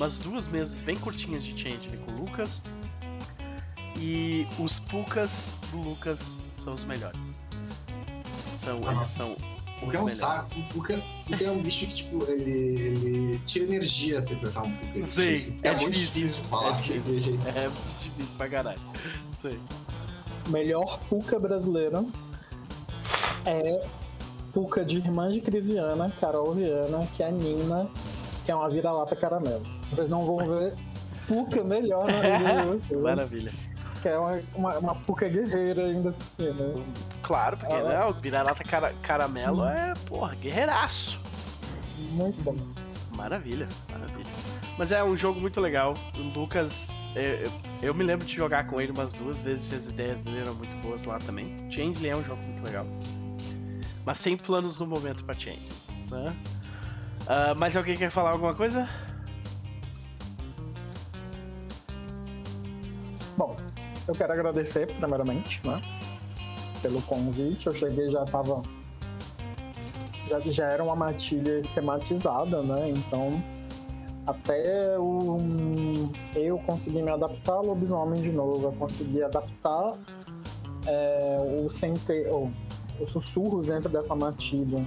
Umas 0.00 0.18
duas 0.20 0.46
mesas 0.46 0.80
bem 0.80 0.96
curtinhas 0.96 1.44
de 1.44 1.50
Changeling 1.60 1.98
com 1.98 2.12
o 2.12 2.20
Lucas. 2.24 2.62
E 4.00 4.46
os 4.58 4.78
Pucas 4.78 5.46
do 5.72 5.78
Lucas 5.78 6.36
são 6.56 6.74
os 6.74 6.84
melhores. 6.84 7.34
São, 8.54 8.80
Ah. 8.86 8.92
eles 8.94 9.10
são 9.10 9.34
que 9.34 9.42
é 9.84 9.84
um 10.00 10.04
melhores. 10.04 10.12
saco. 10.14 10.60
O 10.74 10.82
que 11.36 11.44
é 11.44 11.50
um 11.50 11.62
bicho 11.62 11.86
que, 11.86 11.94
tipo, 11.94 12.24
ele, 12.28 12.50
ele 12.50 13.38
tira 13.40 13.64
energia 13.64 14.18
interpretar 14.18 14.64
um 14.64 14.72
pouco. 14.76 15.04
Sim, 15.06 15.58
é, 15.62 15.68
é 15.68 15.76
muito 15.76 15.90
difícil, 15.92 16.20
difícil 16.22 16.44
falar 16.44 16.68
é 16.70 16.72
daquele 16.76 16.98
difícil. 17.00 17.22
jeito. 17.22 17.48
É 17.58 17.62
muito 17.68 17.98
difícil 17.98 18.36
pra 18.36 18.48
caralho. 18.48 18.80
Sei. 19.32 19.58
melhor 20.48 20.98
Puca 21.08 21.38
brasileira 21.38 22.04
é 23.44 23.86
Puca 24.52 24.84
de 24.84 24.96
irmã 24.96 25.30
de 25.30 25.40
Cris 25.40 25.68
Viana, 25.68 26.10
Carol 26.20 26.54
Viana, 26.54 27.06
que 27.16 27.22
é 27.22 27.26
a 27.26 27.30
Nina, 27.30 27.88
que 28.44 28.50
é 28.50 28.54
uma 28.54 28.68
vira-lata 28.68 29.14
caramelo. 29.14 29.62
Vocês 29.90 30.08
não 30.08 30.24
vão 30.26 30.38
ver 30.48 30.74
Puca 31.28 31.62
melhor 31.62 32.06
na 32.06 32.20
vida 32.22 32.62
de 32.62 32.66
vocês. 32.72 33.00
Maravilha. 33.00 33.52
Que 34.02 34.08
é 34.08 34.18
uma, 34.18 34.42
uma, 34.54 34.78
uma 34.78 34.94
Puca 34.94 35.28
guerreira 35.28 35.86
ainda 35.86 36.12
por 36.12 36.24
cima. 36.24 36.84
Claro, 37.22 37.56
porque 37.56 37.74
Ah, 37.74 37.82
né, 37.82 38.04
o 38.04 38.12
vira-lata 38.12 38.62
cara, 38.64 38.94
caramelo 39.02 39.64
é, 39.64 39.94
porra, 40.06 40.34
guerreiraço. 40.36 41.20
Muito 42.10 42.40
bom. 42.42 42.56
Maravilha, 43.16 43.68
maravilha. 43.90 44.28
Mas 44.78 44.92
é 44.92 45.02
um 45.02 45.16
jogo 45.16 45.40
muito 45.40 45.60
legal. 45.60 45.94
O 46.16 46.38
Lucas, 46.38 46.94
eu, 47.16 47.22
eu, 47.22 47.52
eu 47.82 47.94
me 47.94 48.04
lembro 48.04 48.24
de 48.24 48.32
jogar 48.32 48.68
com 48.68 48.80
ele 48.80 48.92
umas 48.92 49.12
duas 49.12 49.42
vezes 49.42 49.72
e 49.72 49.74
as 49.74 49.86
ideias 49.88 50.22
dele 50.22 50.40
eram 50.40 50.54
muito 50.54 50.74
boas 50.80 51.04
lá 51.04 51.18
também. 51.18 51.68
Changeling 51.70 52.08
é 52.10 52.16
um 52.16 52.22
jogo 52.22 52.40
muito 52.40 52.62
legal. 52.62 52.86
Mas 54.04 54.18
sem 54.18 54.36
planos 54.36 54.78
no 54.78 54.86
momento 54.86 55.24
pra 55.24 55.34
Changeling. 55.34 55.68
Né? 56.10 56.36
Ah, 57.26 57.54
mais 57.56 57.76
alguém 57.76 57.96
quer 57.96 58.10
falar 58.10 58.30
alguma 58.30 58.54
coisa? 58.54 58.88
Eu 64.08 64.14
quero 64.14 64.32
agradecer 64.32 64.86
primeiramente, 64.86 65.64
né? 65.66 65.80
Pelo 66.82 67.00
convite. 67.02 67.66
Eu 67.66 67.74
cheguei 67.74 68.08
já 68.10 68.24
tava. 68.24 68.62
Já, 70.28 70.40
já 70.40 70.64
era 70.66 70.82
uma 70.84 70.96
matilha 70.96 71.58
esquematizada, 71.58 72.62
né? 72.62 72.90
Então 72.90 73.42
até 74.26 74.98
o, 74.98 76.10
eu 76.34 76.58
conseguir 76.58 77.00
me 77.02 77.10
adaptar 77.10 77.54
ao 77.54 77.64
lobisomem 77.64 78.20
de 78.20 78.30
novo, 78.30 78.66
eu 78.66 78.72
consegui 78.72 79.22
adaptar 79.22 79.94
é, 80.86 81.38
o 81.64 81.70
sente, 81.70 82.12
o- 82.28 82.50
os 83.00 83.10
sussurros 83.10 83.66
dentro 83.66 83.88
dessa 83.88 84.14
matilha. 84.14 84.86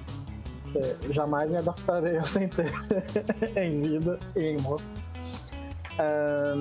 Que 0.71 1.11
jamais 1.11 1.51
me 1.51 1.57
adaptarei 1.57 2.17
ao 2.19 2.25
centeio 2.27 2.71
em 3.57 3.81
vida 3.81 4.19
e 4.35 4.41
em 4.51 4.57
morte. 4.61 4.85
É, 5.97 6.53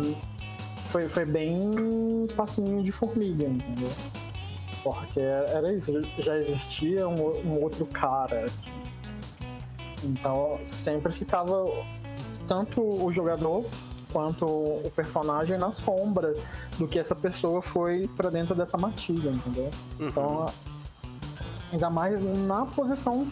foi, 0.90 1.08
foi 1.08 1.24
bem 1.24 2.26
passinho 2.36 2.82
de 2.82 2.90
formiga, 2.90 3.44
entendeu? 3.44 3.90
Porque 4.82 5.20
era 5.20 5.72
isso, 5.72 6.02
já 6.18 6.36
existia 6.36 7.08
um, 7.08 7.46
um 7.46 7.62
outro 7.62 7.86
cara. 7.86 8.46
Então 10.02 10.58
sempre 10.64 11.12
ficava 11.12 11.66
tanto 12.46 12.82
o 12.82 13.12
jogador 13.12 13.64
quanto 14.12 14.44
o 14.44 14.90
personagem 14.96 15.56
na 15.56 15.72
sombra 15.72 16.34
do 16.76 16.88
que 16.88 16.98
essa 16.98 17.14
pessoa 17.14 17.62
foi 17.62 18.08
pra 18.16 18.28
dentro 18.28 18.54
dessa 18.54 18.76
matilha, 18.76 19.30
entendeu? 19.30 19.70
Então, 20.00 20.46
ainda 21.72 21.88
mais 21.88 22.20
na 22.20 22.66
posição 22.66 23.30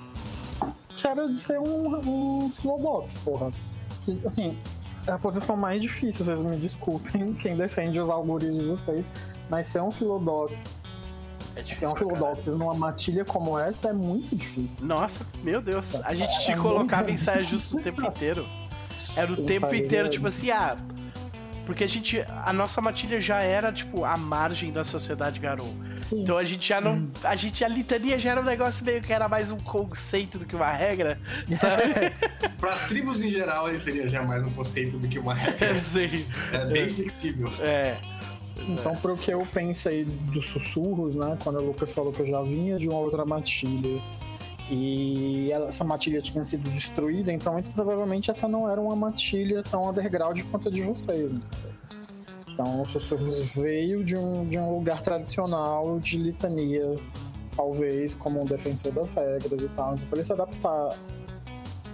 que 0.97 1.07
era 1.07 1.27
de 1.29 1.41
ser 1.41 1.59
um, 1.59 2.45
um 2.45 2.49
Slowbox, 2.49 3.15
porra. 3.25 3.51
Que, 4.03 4.21
assim, 4.25 4.57
é 5.09 5.13
a 5.13 5.19
posição 5.19 5.57
mais 5.57 5.81
difícil, 5.81 6.25
vocês 6.25 6.41
me 6.43 6.57
desculpem 6.57 7.33
quem 7.41 7.57
defende 7.57 7.99
os 7.99 8.09
algoritmos 8.09 8.59
de 8.59 8.69
vocês, 8.69 9.07
mas 9.49 9.67
ser 9.67 9.81
um 9.81 9.91
Philodox, 9.91 10.67
É 11.57 11.61
ser 11.61 11.63
difícil 11.63 11.89
um 11.89 11.95
pra 11.95 12.07
caralho. 12.07 12.19
Philodox 12.19 12.55
numa 12.55 12.75
matilha 12.75 13.25
como 13.25 13.59
essa 13.59 13.89
é 13.89 13.93
muito 13.93 14.37
difícil. 14.37 14.85
Nossa, 14.85 15.27
meu 15.43 15.61
Deus. 15.63 15.95
A 16.05 16.15
gente 16.15 16.39
te 16.41 16.53
É 16.53 16.57
colocava 16.57 17.11
em 17.11 17.17
saia 17.17 17.43
justa 17.43 17.79
o 17.79 17.83
tempo 17.83 18.03
inteiro. 18.03 18.47
Era 19.17 19.33
o 19.33 19.37
tempo 19.45 19.67
inteiro, 19.75 20.05
merda. 20.05 20.11
tipo 20.11 20.27
assim, 20.27 20.51
ah. 20.51 20.77
Porque 21.69 21.85
a 21.85 21.87
gente. 21.87 22.25
A 22.47 22.51
nossa 22.51 22.81
matilha 22.81 23.21
já 23.21 23.43
era, 23.43 23.71
tipo, 23.71 24.03
a 24.03 24.17
margem 24.17 24.73
da 24.73 24.83
sociedade 24.83 25.39
Garou. 25.39 25.71
Sim. 26.09 26.23
Então 26.23 26.39
a 26.39 26.43
gente 26.43 26.67
já 26.67 26.81
não. 26.81 26.95
Hum. 26.95 27.11
A 27.23 27.37
gente, 27.37 27.63
a 27.63 27.69
litania 27.69 28.19
já 28.19 28.31
era 28.31 28.41
um 28.41 28.45
negócio 28.45 28.83
meio 28.87 29.03
que 29.03 29.13
era 29.13 29.29
mais 29.29 29.51
um 29.51 29.59
conceito 29.59 30.39
do 30.39 30.47
que 30.47 30.57
uma 30.57 30.73
regra, 30.73 31.21
sabe? 31.55 31.83
Para 32.59 32.73
as 32.73 32.87
tribos 32.87 33.21
em 33.21 33.31
geral, 33.31 33.69
ele 33.69 33.79
seria 33.81 34.09
já 34.09 34.23
mais 34.23 34.47
um 34.47 34.51
conceito 34.51 34.97
do 34.97 35.07
que 35.07 35.19
uma 35.19 35.35
regra. 35.35 35.77
Sim. 35.77 36.27
É 36.55 36.65
bem 36.65 36.89
flexível. 36.89 37.51
É. 37.61 37.99
Pois 38.55 38.69
é. 38.71 38.73
Então, 38.73 38.97
pro 38.97 39.15
que 39.15 39.31
eu 39.31 39.47
pensei 39.53 40.07
dos 40.07 40.47
sussurros, 40.47 41.17
né? 41.17 41.37
Quando 41.45 41.59
o 41.59 41.67
Lucas 41.67 41.93
falou 41.93 42.15
que 42.15 42.21
eu 42.21 42.27
já 42.27 42.41
vinha 42.41 42.79
de 42.79 42.89
uma 42.89 42.99
outra 42.99 43.27
matilha 43.27 44.01
E 44.71 45.51
essa 45.53 45.83
matilha 45.83 46.21
tinha 46.21 46.45
sido 46.45 46.69
destruída, 46.71 47.33
então 47.33 47.55
muito 47.55 47.71
provavelmente 47.71 48.31
essa 48.31 48.47
não 48.47 48.71
era 48.71 48.81
uma 48.81 48.95
matilha 48.95 49.63
tão 49.63 49.89
underground 49.89 50.43
quanto 50.51 50.69
a 50.69 50.71
de 50.71 50.83
vocês. 50.83 51.33
entendeu? 51.33 51.69
Então 52.59 52.83
o 52.83 52.87
Sussurros 52.87 53.39
veio 53.55 54.05
de 54.05 54.17
um, 54.17 54.47
de 54.47 54.59
um 54.59 54.75
lugar 54.75 55.01
tradicional 55.01 55.99
de 56.01 56.19
litania, 56.19 56.97
talvez 57.57 58.15
como 58.15 58.43
um 58.43 58.45
defensor 58.45 58.93
das 58.93 59.11
regras 59.11 59.63
e 59.63 59.69
tal. 59.71 59.95
Então, 59.95 60.07
para 60.09 60.19
ele 60.19 60.25
se 60.25 60.33
adaptar 60.33 60.99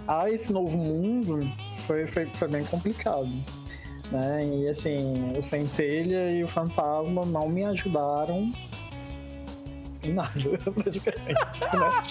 a 0.07 0.29
esse 0.29 0.51
novo 0.51 0.77
mundo 0.77 1.39
foi, 1.85 2.07
foi, 2.07 2.25
foi 2.25 2.47
bem 2.47 2.65
complicado. 2.65 3.29
Né? 4.11 4.45
E 4.45 4.67
assim, 4.67 5.33
o 5.37 5.43
Centelha 5.43 6.31
e 6.31 6.43
o 6.43 6.47
Fantasma 6.47 7.25
não 7.25 7.47
me 7.47 7.63
ajudaram 7.63 8.51
nada, 10.13 10.31
praticamente. 10.73 11.61
né? 11.61 12.03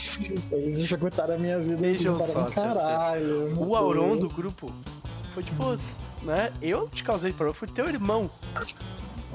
Eles 0.53 0.79
dificultaram 0.81 1.35
a 1.35 1.39
minha 1.39 1.59
vida 1.59 1.77
Vejam 1.77 2.17
dificultaram 2.17 2.53
só, 2.53 2.63
pra 2.63 2.75
caralho. 2.75 3.59
O 3.59 3.75
Auron 3.77 4.17
do 4.17 4.29
grupo 4.29 4.73
foi 5.35 5.43
de 5.43 5.53
boas, 5.53 5.99
né? 6.23 6.53
Eu 6.63 6.89
te 6.89 7.03
causei 7.05 7.33
problema, 7.33 7.55
fui 7.55 7.69
teu 7.69 7.89
irmão. 7.89 8.31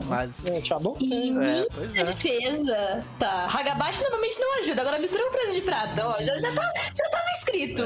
Mas. 0.06 0.46
Eu 0.46 0.62
te 0.62 0.74
adotei. 0.74 1.08
Em 1.08 1.44
É, 1.44 1.68
pois 1.74 1.94
é. 1.94 2.04
defesa, 2.06 3.06
tá. 3.20 3.48
Hagabashi 3.54 4.02
normalmente 4.04 4.40
não 4.40 4.60
ajuda. 4.60 4.82
Agora 4.82 4.98
mistura 5.00 5.26
com 5.26 5.32
preço 5.32 5.54
de 5.56 5.62
prata. 5.62 6.08
Ó, 6.08 6.24
já, 6.24 6.38
já, 6.38 6.52
tá, 6.54 6.72
já 6.98 7.10
tava 7.10 7.26
escrito. 7.38 7.84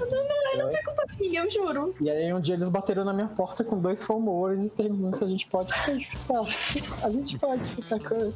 Não, 0.00 0.28
não, 0.28 0.64
não 0.64 0.70
foi 0.70 0.82
culpa 0.82 1.04
minha, 1.18 1.42
eu 1.42 1.50
juro. 1.50 1.94
E 2.00 2.10
aí 2.10 2.32
um 2.32 2.40
dia 2.40 2.54
eles 2.54 2.68
bateram 2.68 3.04
na 3.04 3.12
minha 3.12 3.28
porta 3.28 3.62
com 3.62 3.78
dois 3.78 4.02
fomores 4.02 4.66
e 4.66 4.70
perguntaram 4.70 5.14
se 5.14 5.24
a 5.24 5.28
gente 5.28 5.46
pode 5.46 5.72
ficar. 5.72 6.40
A 7.02 7.10
gente 7.10 7.38
pode 7.38 7.68
ficar 7.68 7.98
com. 8.00 8.32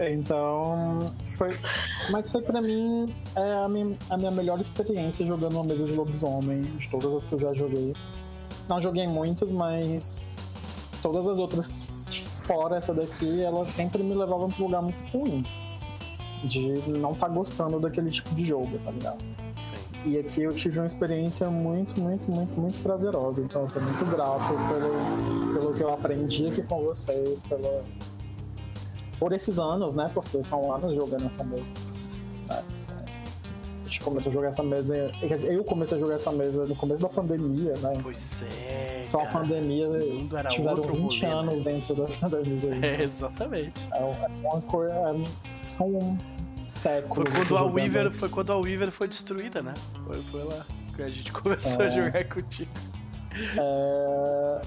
Então, 0.00 1.12
foi. 1.36 1.58
Mas 2.10 2.30
foi 2.30 2.42
pra 2.42 2.60
mim 2.60 3.14
é 3.34 3.54
a, 3.54 3.68
minha, 3.68 3.96
a 4.10 4.16
minha 4.16 4.30
melhor 4.30 4.60
experiência 4.60 5.24
jogando 5.24 5.54
uma 5.54 5.64
mesa 5.64 5.84
de 5.84 5.92
lobisomem, 5.92 6.62
de 6.62 6.88
todas 6.88 7.14
as 7.14 7.24
que 7.24 7.32
eu 7.32 7.38
já 7.38 7.52
joguei. 7.54 7.92
Não 8.68 8.80
joguei 8.80 9.06
muitas, 9.06 9.52
mas 9.52 10.22
todas 11.02 11.26
as 11.26 11.38
outras 11.38 11.70
fora 12.46 12.76
essa 12.76 12.94
daqui, 12.94 13.42
elas 13.42 13.68
sempre 13.68 14.02
me 14.02 14.14
levavam 14.14 14.48
pra 14.48 14.62
um 14.62 14.66
lugar 14.66 14.82
muito 14.82 15.04
ruim. 15.12 15.42
De 16.44 16.60
não 16.88 17.12
estar 17.12 17.28
gostando 17.28 17.80
daquele 17.80 18.10
tipo 18.10 18.34
de 18.34 18.44
jogo, 18.44 18.78
tá 18.84 18.90
ligado? 18.90 19.24
E 20.06 20.18
aqui 20.20 20.42
eu 20.42 20.54
tive 20.54 20.78
uma 20.78 20.86
experiência 20.86 21.50
muito, 21.50 22.00
muito, 22.00 22.30
muito, 22.30 22.60
muito 22.60 22.78
prazerosa. 22.80 23.42
Então 23.42 23.62
eu 23.62 23.68
sou 23.68 23.82
muito 23.82 24.04
grato 24.06 24.54
pelo, 24.68 25.52
pelo 25.52 25.74
que 25.74 25.82
eu 25.82 25.92
aprendi 25.92 26.46
aqui 26.46 26.62
com 26.62 26.84
vocês, 26.84 27.40
pela, 27.40 27.82
por 29.18 29.32
esses 29.32 29.58
anos, 29.58 29.94
né? 29.94 30.08
Porque 30.14 30.40
são 30.44 30.72
anos 30.72 30.94
jogando 30.94 31.26
essa 31.26 31.42
mesa. 31.42 31.68
né? 32.48 32.62
A 33.82 33.88
gente 33.88 34.00
começou 34.00 34.30
a 34.30 34.32
jogar 34.32 34.48
essa 34.48 34.62
mesa. 34.62 35.10
Eu 35.44 35.64
comecei 35.64 35.96
a 35.96 36.00
jogar 36.00 36.14
essa 36.14 36.30
mesa 36.30 36.66
no 36.66 36.76
começo 36.76 37.02
da 37.02 37.08
pandemia, 37.08 37.74
né? 37.78 37.98
Pois 38.00 38.42
é. 38.42 39.00
Só 39.02 39.20
a 39.20 39.26
pandemia 39.26 39.88
tiveram 40.50 40.76
outro 40.76 40.92
20 40.94 41.24
rolê, 41.24 41.34
né? 41.34 41.40
anos 41.40 41.64
dentro 41.64 41.94
da, 41.94 42.28
da 42.28 42.38
mesa. 42.38 42.68
aí. 42.72 42.80
É, 42.84 43.02
exatamente. 43.02 43.88
É 43.92 44.04
uma 44.48 44.60
coisa. 44.62 44.92
é- 44.92 45.68
São 45.68 46.16
século. 46.68 47.24
Foi 47.30 47.44
quando 47.44 47.56
a 47.58 47.62
Weaver, 47.64 48.12
foi 48.12 48.28
quando 48.28 48.52
a 48.52 48.56
Weaver 48.58 48.90
foi 48.90 49.08
destruída, 49.08 49.62
né? 49.62 49.74
Foi, 50.06 50.22
foi 50.24 50.44
lá 50.44 50.64
que 50.94 51.02
a 51.02 51.08
gente 51.08 51.30
começou 51.32 51.82
É. 51.82 51.86
a 51.86 51.90
jogar 51.90 52.24
contigo. 52.28 52.70
É, 53.58 54.62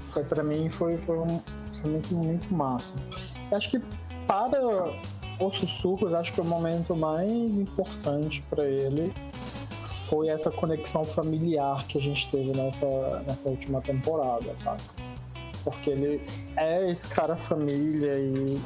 foi 0.00 0.24
pra 0.24 0.42
mim 0.42 0.68
foi, 0.70 0.96
foi, 0.96 1.18
um- 1.18 1.40
foi 1.72 1.90
muito, 1.90 2.14
muito 2.14 2.54
massa. 2.54 2.94
Eu 3.50 3.56
acho 3.56 3.70
que 3.70 3.80
para 4.26 4.58
os 5.40 5.58
sussurros, 5.58 6.14
acho 6.14 6.32
que 6.32 6.40
o 6.40 6.44
momento 6.44 6.94
mais 6.94 7.58
importante 7.58 8.42
pra 8.48 8.64
ele 8.64 9.12
foi 10.08 10.28
essa 10.28 10.50
conexão 10.50 11.04
familiar 11.04 11.84
que 11.86 11.98
a 11.98 12.00
gente 12.00 12.30
teve 12.30 12.52
nessa, 12.56 12.86
nessa 13.26 13.48
última 13.48 13.80
temporada, 13.80 14.54
sabe? 14.56 14.80
Porque 15.64 15.90
ele 15.90 16.22
é 16.56 16.90
esse 16.90 17.08
cara 17.08 17.34
família 17.36 18.18
e, 18.18 18.60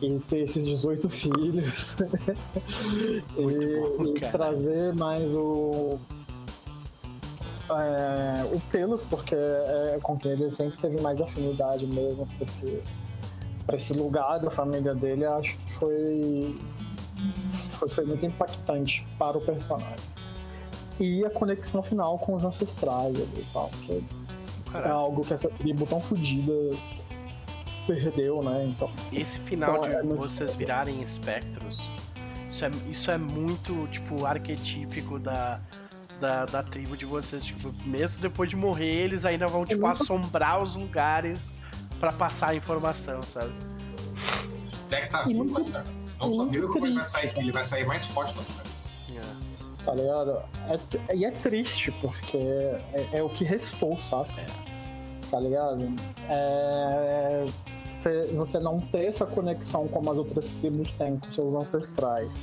e 0.00 0.18
ter 0.20 0.40
esses 0.40 0.64
18 0.66 1.08
filhos. 1.08 1.96
Muito 3.36 3.66
bom, 3.96 4.04
e, 4.06 4.18
e 4.18 4.30
trazer 4.30 4.94
mais 4.94 5.34
o 5.34 5.98
é, 7.70 8.44
o 8.52 8.60
Pelos, 8.70 9.02
porque 9.02 9.34
é 9.34 9.98
com 10.02 10.16
quem 10.16 10.32
ele 10.32 10.50
sempre 10.50 10.78
teve 10.78 11.00
mais 11.00 11.20
afinidade 11.20 11.86
mesmo 11.86 12.26
pra 12.26 12.44
esse, 12.44 12.82
pra 13.66 13.76
esse 13.76 13.92
lugar 13.92 14.38
da 14.38 14.50
família 14.50 14.94
dele, 14.94 15.26
acho 15.26 15.56
que 15.58 15.72
foi, 15.74 16.58
foi, 17.78 17.88
foi 17.88 18.04
muito 18.04 18.24
impactante 18.24 19.06
para 19.18 19.36
o 19.36 19.40
personagem. 19.40 19.96
E 20.98 21.24
a 21.24 21.30
conexão 21.30 21.82
final 21.82 22.18
com 22.18 22.34
os 22.34 22.44
ancestrais 22.44 23.14
ali 23.16 23.28
e 23.36 23.46
tal, 23.52 23.70
que 23.82 24.04
é 24.74 24.88
algo 24.88 25.24
que 25.24 25.34
essa 25.34 25.48
tribo 25.48 25.86
tão 25.86 26.00
fodida 26.00 26.52
perdeu, 27.88 28.42
né? 28.42 28.66
Então, 28.66 28.90
Esse 29.12 29.38
final 29.40 29.84
Então, 29.84 30.06
de 30.06 30.12
é 30.12 30.16
vocês 30.16 30.54
virarem 30.54 31.02
espectros, 31.02 31.96
isso 32.48 32.64
é, 32.64 32.70
isso 32.90 33.10
é 33.10 33.18
muito, 33.18 33.86
tipo, 33.88 34.24
arquetípico 34.24 35.18
da, 35.18 35.60
da, 36.20 36.44
da 36.46 36.62
tribo 36.62 36.96
de 36.96 37.04
vocês. 37.04 37.44
Tipo, 37.44 37.72
mesmo 37.84 38.20
depois 38.22 38.48
de 38.50 38.56
morrer, 38.56 39.04
eles 39.04 39.24
ainda 39.24 39.46
vão, 39.46 39.64
tipo, 39.66 39.82
muito- 39.82 40.02
assombrar 40.02 40.62
os 40.62 40.76
lugares 40.76 41.52
pra 41.98 42.12
passar 42.12 42.50
a 42.50 42.54
informação, 42.54 43.22
sabe? 43.22 43.52
O 43.52 44.88
deck 44.88 45.10
tá 45.10 45.22
vivo 45.24 45.44
muito- 45.44 45.58
ainda. 45.58 45.84
Não 46.20 46.32
só 46.32 46.46
vivo, 46.46 46.68
como 46.68 46.86
ele 46.86 46.94
vai 46.96 47.04
sair, 47.04 47.32
ele 47.36 47.52
vai 47.52 47.62
sair 47.64 47.86
mais 47.86 48.04
forte 48.06 48.34
da 48.34 48.40
apocalipse. 48.42 48.90
É. 49.16 49.84
tá 49.84 49.94
ligado? 49.94 50.42
É 51.08 51.14
e 51.16 51.24
é 51.24 51.30
triste, 51.30 51.90
porque 51.92 52.36
é, 52.36 53.08
é 53.12 53.22
o 53.22 53.28
que 53.28 53.44
restou, 53.44 54.00
sabe? 54.02 54.28
Tá 55.30 55.38
ligado? 55.40 55.94
É, 56.28 57.46
cê- 57.98 58.26
você 58.34 58.58
não 58.58 58.80
ter 58.80 59.06
essa 59.06 59.26
conexão 59.26 59.86
como 59.88 60.10
as 60.10 60.16
outras 60.16 60.46
tribos 60.46 60.92
têm 60.92 61.18
com 61.18 61.30
seus 61.32 61.54
ancestrais. 61.54 62.42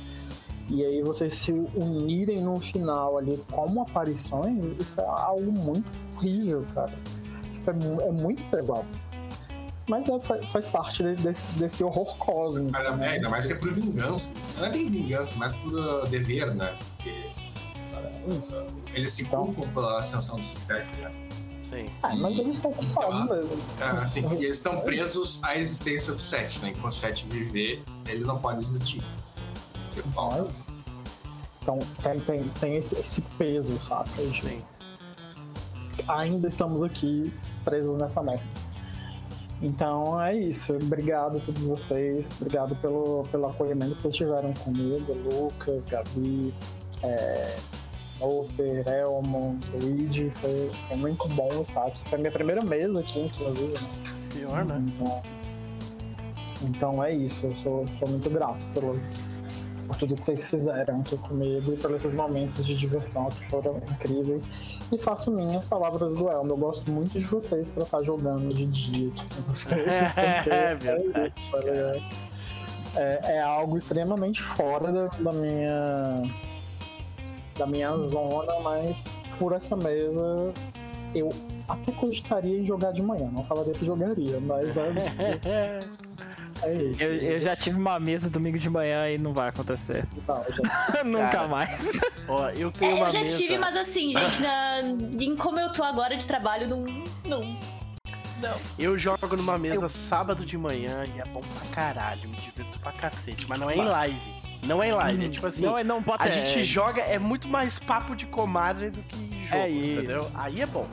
E 0.68 0.84
aí 0.84 1.00
vocês 1.02 1.32
se 1.34 1.52
unirem 1.52 2.42
no 2.42 2.58
final 2.60 3.16
ali 3.18 3.42
como 3.52 3.82
aparições, 3.82 4.66
isso 4.80 5.00
é 5.00 5.04
algo 5.06 5.52
muito 5.52 5.88
horrível, 6.16 6.64
cara. 6.74 6.92
Tipo, 7.52 7.70
é, 7.70 8.08
é 8.08 8.10
muito 8.12 8.42
pesado. 8.50 8.84
Mas 9.88 10.08
é, 10.08 10.18
fa- 10.20 10.42
faz 10.48 10.66
parte 10.66 11.04
de- 11.04 11.14
desse, 11.22 11.52
desse 11.52 11.84
horror 11.84 12.16
cósmico. 12.18 12.76
Ainda, 12.76 12.96
né? 12.96 13.06
é, 13.06 13.10
ainda 13.10 13.28
mais 13.28 13.46
que 13.46 13.52
é 13.52 13.56
por 13.56 13.72
vingança. 13.72 14.32
Não 14.58 14.66
é 14.66 14.70
bem 14.70 14.90
vingança, 14.90 15.36
mas 15.38 15.52
por 15.52 15.72
uh, 15.72 16.06
dever, 16.08 16.52
né? 16.56 16.74
Porque 16.96 17.12
Isso. 18.40 18.66
eles 18.92 19.12
se 19.12 19.22
Então. 19.22 19.46
culpam 19.52 19.68
pela 19.72 20.00
ascensão 20.00 20.36
do 20.40 20.44
Subdeck, 20.44 21.00
né? 21.00 21.12
Sim. 21.68 21.90
Ah, 22.02 22.14
mas 22.14 22.38
eles 22.38 22.58
são 22.58 22.72
culpados 22.72 23.24
mesmo. 23.28 23.58
É, 23.80 23.84
assim, 23.84 24.20
e 24.34 24.44
eles 24.44 24.58
estão 24.58 24.80
presos 24.80 25.42
à 25.42 25.56
existência 25.56 26.12
do 26.12 26.20
Sete, 26.20 26.60
né? 26.60 26.70
Enquanto 26.70 26.92
o 26.92 26.96
Sete 26.96 27.26
viver, 27.26 27.82
ele 28.06 28.24
não 28.24 28.38
pode 28.38 28.58
existir. 28.58 29.02
Mas. 30.14 30.76
Então 31.62 31.78
tem, 32.02 32.20
tem, 32.20 32.48
tem 32.60 32.76
esse, 32.76 32.94
esse 32.96 33.20
peso, 33.20 33.76
gente 34.18 34.46
Sim. 34.46 34.62
ainda 36.06 36.46
estamos 36.46 36.80
aqui 36.84 37.32
presos 37.64 37.96
nessa 37.98 38.22
merda. 38.22 38.44
Então 39.60 40.20
é 40.20 40.36
isso. 40.36 40.74
Obrigado 40.74 41.38
a 41.38 41.40
todos 41.40 41.66
vocês. 41.66 42.32
Obrigado 42.40 42.76
pelo, 42.76 43.26
pelo 43.32 43.48
acolhimento 43.48 43.96
que 43.96 44.02
vocês 44.02 44.14
tiveram 44.14 44.52
comigo. 44.54 45.12
Lucas, 45.12 45.84
Gabi, 45.84 46.54
é, 47.02 47.56
Noper, 48.20 48.86
Elmon, 48.88 49.56
Luigi. 49.74 50.30
Foi, 50.30 50.70
foi 50.88 50.96
muito 50.96 51.28
bom 51.30 51.48
estar 51.62 51.86
aqui. 51.86 52.00
Foi 52.08 52.18
minha 52.18 52.30
primeira 52.32 52.64
mesa 52.64 53.00
aqui, 53.00 53.20
inclusive. 53.20 53.72
né? 53.72 53.78
Pior, 54.32 54.64
né? 54.64 54.82
Então, 54.86 55.22
então 56.62 57.04
é 57.04 57.12
isso, 57.12 57.46
eu 57.46 57.56
sou, 57.56 57.84
sou 57.98 58.08
muito 58.08 58.28
grato 58.30 58.64
pelo, 58.72 58.98
por 59.86 59.96
tudo 59.96 60.16
que 60.16 60.24
vocês 60.24 60.48
fizeram 60.48 61.00
aqui 61.00 61.16
comigo 61.18 61.72
e 61.72 61.76
por 61.76 61.94
esses 61.94 62.14
momentos 62.14 62.64
de 62.66 62.74
diversão 62.74 63.28
que 63.28 63.44
foram 63.46 63.76
incríveis. 63.90 64.44
E 64.90 64.98
faço 64.98 65.30
minhas 65.30 65.64
palavras 65.66 66.14
do 66.14 66.28
Elmo. 66.30 66.50
Eu 66.52 66.56
gosto 66.56 66.90
muito 66.90 67.18
de 67.18 67.24
vocês 67.26 67.70
pra 67.70 67.82
estar 67.84 68.02
jogando 68.02 68.48
de 68.54 68.66
dia 68.66 69.08
aqui 69.08 69.26
com 69.34 69.42
vocês. 69.52 69.82
porque 70.14 70.50
É 70.50 70.74
verdade, 70.74 71.50
tá 71.50 71.58
ligado? 71.58 72.02
é, 72.96 73.20
é 73.36 73.40
algo 73.42 73.76
extremamente 73.76 74.40
fora 74.42 74.90
da, 74.92 75.06
da 75.08 75.32
minha 75.32 76.22
da 77.58 77.66
minha 77.66 77.92
zona, 77.98 78.58
mas 78.62 79.02
por 79.38 79.52
essa 79.52 79.76
mesa 79.76 80.52
eu 81.14 81.30
até 81.68 81.92
cogitaria 81.92 82.60
em 82.60 82.66
jogar 82.66 82.92
de 82.92 83.02
manhã. 83.02 83.28
Não 83.32 83.44
falaria 83.44 83.72
que 83.72 83.84
jogaria, 83.86 84.38
mas 84.40 84.68
é, 84.76 85.80
é 86.62 86.74
isso. 86.82 87.02
Eu, 87.02 87.14
eu 87.16 87.38
já 87.40 87.54
tive 87.56 87.78
uma 87.78 87.98
mesa 87.98 88.28
domingo 88.30 88.58
de 88.58 88.68
manhã 88.70 89.08
e 89.10 89.18
não 89.18 89.32
vai 89.32 89.48
acontecer. 89.48 90.04
Não, 90.26 90.44
já- 90.48 91.02
Nunca 91.04 91.28
Cara. 91.30 91.48
mais. 91.48 91.80
Ó, 92.28 92.48
eu 92.50 92.68
É, 92.68 92.72
tenho 92.72 92.96
uma 92.96 93.06
eu 93.06 93.10
já 93.10 93.20
mesa... 93.22 93.38
tive, 93.38 93.58
mas 93.58 93.76
assim, 93.76 94.12
gente, 94.12 94.42
na, 94.42 94.80
em 95.20 95.36
como 95.36 95.58
eu 95.60 95.72
tô 95.72 95.82
agora 95.84 96.16
de 96.16 96.24
trabalho, 96.26 96.68
não. 96.68 96.84
Não. 97.24 97.66
Eu 98.78 98.98
jogo 98.98 99.34
numa 99.34 99.56
mesa 99.56 99.88
sábado 99.88 100.44
de 100.44 100.58
manhã 100.58 101.04
e 101.16 101.20
é 101.20 101.24
bom 101.24 101.40
pra 101.40 101.66
caralho, 101.74 102.28
me 102.28 102.36
divirto 102.36 102.78
pra 102.80 102.92
cacete, 102.92 103.46
mas 103.48 103.58
não 103.58 103.70
é 103.70 103.76
em 103.76 103.84
live. 103.84 104.35
Não 104.64 104.82
é 104.82 104.88
em 104.88 104.92
live, 104.92 105.26
é 105.26 105.28
tipo 105.28 105.46
assim. 105.46 105.62
Não, 105.64 105.78
é 105.78 105.84
não 105.84 106.02
pode 106.02 106.22
a 106.22 106.26
é- 106.26 106.30
gente 106.30 106.62
joga, 106.64 107.00
é 107.02 107.18
muito 107.18 107.46
mais 107.48 107.78
papo 107.78 108.16
de 108.16 108.26
comadre 108.26 108.90
do 108.90 109.00
que 109.02 109.46
jogo, 109.46 109.62
É 109.62 109.70
entendeu? 109.70 110.30
Aí 110.34 110.60
é 110.60 110.66
bom. 110.66 110.86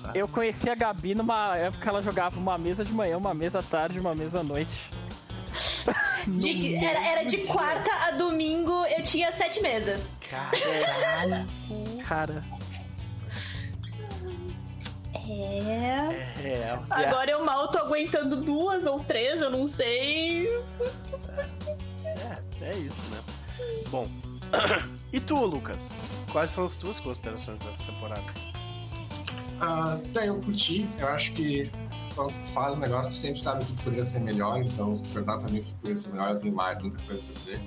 sabe? 0.00 0.18
Eu 0.18 0.26
conheci 0.28 0.68
a 0.68 0.74
Gabi 0.74 1.14
numa 1.14 1.56
época 1.56 1.88
ela 1.88 2.02
jogava 2.02 2.38
uma 2.38 2.58
mesa 2.58 2.84
de 2.84 2.92
manhã, 2.92 3.16
uma 3.16 3.32
mesa 3.34 3.60
à 3.60 3.62
tarde, 3.62 4.00
uma 4.00 4.14
mesa 4.14 4.40
à 4.40 4.42
noite. 4.42 4.90
De- 6.26 6.74
era, 6.76 7.06
era 7.06 7.24
de 7.24 7.36
quarta 7.46 7.90
a 8.06 8.10
domingo, 8.12 8.84
eu 8.86 9.02
tinha 9.02 9.30
sete 9.30 9.60
mesas. 9.60 10.00
Caralho. 10.30 11.46
Cara, 12.08 12.42
É. 15.26 16.32
É, 16.44 16.78
Agora 16.90 17.30
eu 17.30 17.44
mal 17.44 17.68
tô 17.70 17.78
aguentando 17.78 18.36
duas 18.36 18.86
ou 18.86 19.00
três, 19.00 19.40
eu 19.40 19.48
não 19.50 19.66
sei. 19.66 20.48
É, 22.64 22.76
isso, 22.78 23.04
né? 23.06 23.18
Bom. 23.90 24.08
E 25.12 25.20
tu, 25.20 25.36
Lucas? 25.46 25.90
Quais 26.32 26.50
são 26.50 26.64
as 26.64 26.74
tuas 26.74 26.98
considerações 26.98 27.60
dessa 27.60 27.84
temporada? 27.84 28.24
Ah, 29.60 29.96
eu 30.24 30.40
curti, 30.42 30.88
eu 30.98 31.06
acho 31.06 31.32
que 31.34 31.70
quando 32.16 32.32
tu 32.32 32.48
faz 32.50 32.76
o 32.78 32.80
negócio, 32.80 33.10
tu 33.12 33.14
sempre 33.14 33.40
sabe 33.40 33.62
o 33.62 33.66
que 33.66 33.84
poderia 33.84 34.04
ser 34.04 34.18
melhor, 34.20 34.60
então 34.60 34.96
se 34.96 35.04
tu 35.04 35.10
perguntar 35.10 35.38
mim 35.50 35.60
o 35.60 35.62
que 35.62 35.72
poderia 35.74 35.96
ser 35.96 36.08
melhor, 36.10 36.30
eu 36.32 36.38
tenho 36.40 36.52
mais, 36.52 36.80
muita 36.82 36.98
coisa 37.04 37.22
pra 37.22 37.34
dizer. 37.34 37.60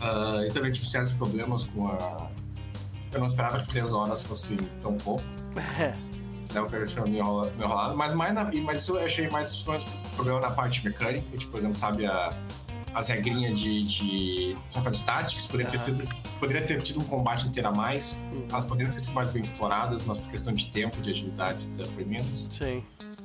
Ah, 0.00 0.40
e 0.46 0.50
também 0.52 0.70
tive 0.70 0.86
certos 0.86 1.12
problemas 1.14 1.64
com 1.64 1.88
a. 1.88 2.30
Eu 3.12 3.18
não 3.20 3.26
esperava 3.26 3.58
que 3.60 3.68
três 3.68 3.92
horas 3.92 4.22
fosse 4.22 4.56
tão 4.80 4.96
pouco. 4.96 5.24
É, 5.80 5.96
né, 6.54 6.60
o 6.60 6.66
que 6.68 6.76
eu 6.76 6.86
tinha 6.86 7.04
me 7.04 7.18
enrola- 7.18 7.50
me 7.50 7.64
enrolado, 7.64 7.96
mas, 7.96 8.12
mais 8.14 8.32
na, 8.32 8.44
mas 8.62 8.82
isso 8.82 8.96
eu 8.96 9.04
achei 9.04 9.28
mais 9.28 9.66
um 9.66 9.78
problema 10.14 10.40
na 10.40 10.50
parte 10.52 10.84
mecânica, 10.84 11.36
tipo, 11.36 11.50
por 11.50 11.58
exemplo, 11.58 11.76
sabe, 11.76 12.06
a, 12.06 12.32
as 12.98 13.06
regrinhas 13.08 13.58
de, 13.60 13.82
de, 13.84 14.54
de, 14.54 14.90
de 14.90 15.02
táticas, 15.04 15.46
poderia 15.46 15.70
ter, 15.70 15.78
sido, 15.78 16.08
poderia 16.40 16.62
ter 16.66 16.82
tido 16.82 17.00
um 17.00 17.04
combate 17.04 17.46
inteiro 17.46 17.68
a 17.68 17.72
mais, 17.72 18.18
Hum. 18.32 18.46
elas 18.50 18.66
poderiam 18.66 18.90
ter 18.90 18.98
sido 18.98 19.14
mais 19.14 19.30
bem 19.30 19.40
exploradas, 19.40 20.04
mas 20.04 20.18
por 20.18 20.28
questão 20.30 20.52
de 20.52 20.66
tempo, 20.70 21.00
de 21.00 21.10
agilidade, 21.10 21.66
da- 21.68 21.84
foi 21.86 22.04
menos. 22.04 22.48
sim. 22.50 22.82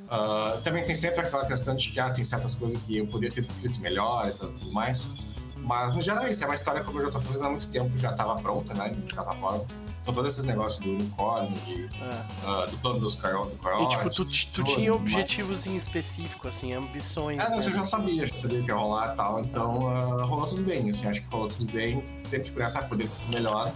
Ah, 0.09 0.59
também 0.63 0.83
tem 0.83 0.93
sempre 0.93 1.21
aquela 1.21 1.45
questão 1.45 1.75
de 1.75 1.89
que 1.89 1.99
ah, 1.99 2.11
tem 2.11 2.23
certas 2.23 2.53
coisas 2.53 2.79
que 2.83 2.97
eu 2.97 3.07
poderia 3.07 3.33
ter 3.33 3.41
descrito 3.41 3.79
melhor 3.79 4.27
e 4.27 4.31
tudo, 4.33 4.53
tudo 4.53 4.71
mais, 4.73 5.09
mas 5.57 5.93
no 5.95 6.01
geral 6.01 6.27
isso, 6.27 6.43
é 6.43 6.45
uma 6.47 6.53
história 6.55 6.83
como 6.83 6.99
eu 6.99 7.05
já 7.05 7.11
tô 7.13 7.21
fazendo 7.21 7.45
há 7.45 7.49
muito 7.49 7.67
tempo, 7.69 7.97
já 7.97 8.11
estava 8.11 8.35
pronta, 8.39 8.73
né, 8.75 8.89
de 8.89 9.13
certa 9.13 9.33
forma. 9.33 9.65
Então 10.03 10.13
todos 10.13 10.33
esses 10.33 10.43
negócios 10.43 10.83
do 10.83 10.91
unicórnio, 10.91 11.57
de, 11.61 11.85
É. 11.85 12.25
ah, 12.45 12.67
do 12.69 12.77
plano 12.79 12.99
dos 12.99 13.15
Coyote, 13.15 13.51
do 13.51 13.55
E 13.55 13.57
Coyote, 13.59 13.97
tipo, 13.97 14.09
tu, 14.09 14.25
tu 14.25 14.31
tinha 14.31 14.53
tudo 14.65 14.75
mais. 14.75 14.95
objetivos 14.99 15.65
em 15.65 15.77
específico, 15.77 16.45
assim, 16.49 16.73
ambições. 16.73 17.39
Ah, 17.39 17.49
não, 17.49 17.55
né? 17.55 17.61
você 17.61 17.71
já 17.71 17.85
sabia, 17.85 18.27
já 18.27 18.35
sabia 18.35 18.59
o 18.59 18.63
que 18.65 18.69
ia 18.69 18.75
rolar 18.75 19.13
e 19.13 19.15
tal, 19.15 19.39
então 19.39 19.87
ah, 19.87 20.25
rolou 20.25 20.45
tudo 20.45 20.61
bem, 20.63 20.89
assim, 20.89 21.07
acho 21.07 21.21
que 21.21 21.27
rolou 21.29 21.47
tudo 21.47 21.71
bem, 21.71 22.03
sempre 22.25 22.47
fico 22.49 22.59
nessa, 22.59 22.81
poderia 22.83 23.07
ter 23.07 23.15
sido 23.15 23.31
melhor, 23.33 23.71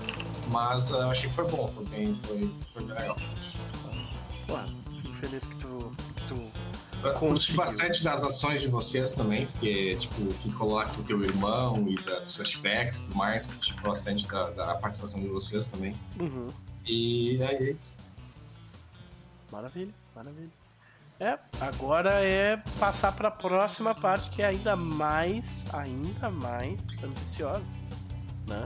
mas 0.49 0.93
ah, 0.93 1.09
achei 1.11 1.29
que 1.29 1.35
foi 1.35 1.47
bom, 1.47 1.71
foi 1.73 1.85
bem, 1.85 2.19
foi, 2.27 2.51
foi 2.73 2.83
bem 2.83 2.93
legal. 2.97 3.15
Pô, 4.47 4.57
fico 5.01 5.15
feliz 5.15 5.45
que 5.47 5.55
tu. 5.55 5.91
que 6.15 6.23
tu... 6.27 6.35
Ah, 7.03 7.11
Curti 7.11 7.53
bastante 7.53 8.03
das 8.03 8.23
ações 8.23 8.61
de 8.61 8.67
vocês 8.67 9.11
também, 9.11 9.45
porque, 9.47 9.95
tipo, 9.97 10.33
que 10.35 10.51
coloca 10.53 10.91
o 10.99 11.03
teu 11.03 11.23
irmão 11.23 11.85
e 11.87 11.95
das 12.03 12.35
flashbacks 12.35 12.99
e 12.99 13.01
tudo 13.03 13.15
mais, 13.15 13.45
curti 13.45 13.73
bastante 13.81 14.27
da, 14.27 14.49
da 14.49 14.75
participação 14.75 15.19
de 15.21 15.27
vocês 15.27 15.67
também, 15.67 15.95
Uhum. 16.19 16.49
e 16.85 17.37
é 17.41 17.71
isso. 17.71 17.95
Maravilha, 19.51 19.93
maravilha. 20.15 20.49
É, 21.19 21.37
agora 21.61 22.23
é 22.23 22.57
passar 22.79 23.11
pra 23.11 23.31
próxima 23.31 23.95
parte 23.95 24.29
que 24.29 24.41
é 24.41 24.47
ainda 24.47 24.75
mais, 24.75 25.65
ainda 25.73 26.29
mais 26.29 27.01
ambiciosa, 27.03 27.65
né? 28.45 28.63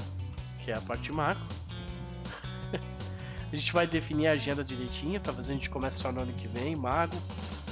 Que 0.63 0.71
é 0.71 0.75
a 0.75 0.81
parte 0.81 1.11
macro. 1.13 1.43
a 3.51 3.55
gente 3.55 3.71
vai 3.71 3.87
definir 3.87 4.27
a 4.27 4.31
agenda 4.31 4.63
direitinho, 4.63 5.19
talvez 5.19 5.49
a 5.49 5.53
gente 5.53 5.69
comece 5.69 5.99
só 5.99 6.11
no 6.11 6.21
ano 6.21 6.33
que 6.33 6.47
vem, 6.47 6.75
mago. 6.75 7.15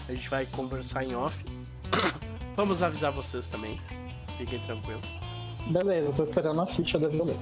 A 0.09 0.13
gente 0.13 0.29
vai 0.29 0.45
conversar 0.47 1.03
em 1.03 1.15
off. 1.15 1.45
Vamos 2.57 2.81
avisar 2.81 3.11
vocês 3.11 3.47
também. 3.47 3.77
Fiquem 4.37 4.59
tranquilos. 4.61 5.01
Beleza, 5.67 6.07
eu 6.07 6.13
tô 6.13 6.23
esperando 6.23 6.59
a 6.61 6.65
ficha 6.65 6.97
da 6.97 7.07
violeta. 7.07 7.39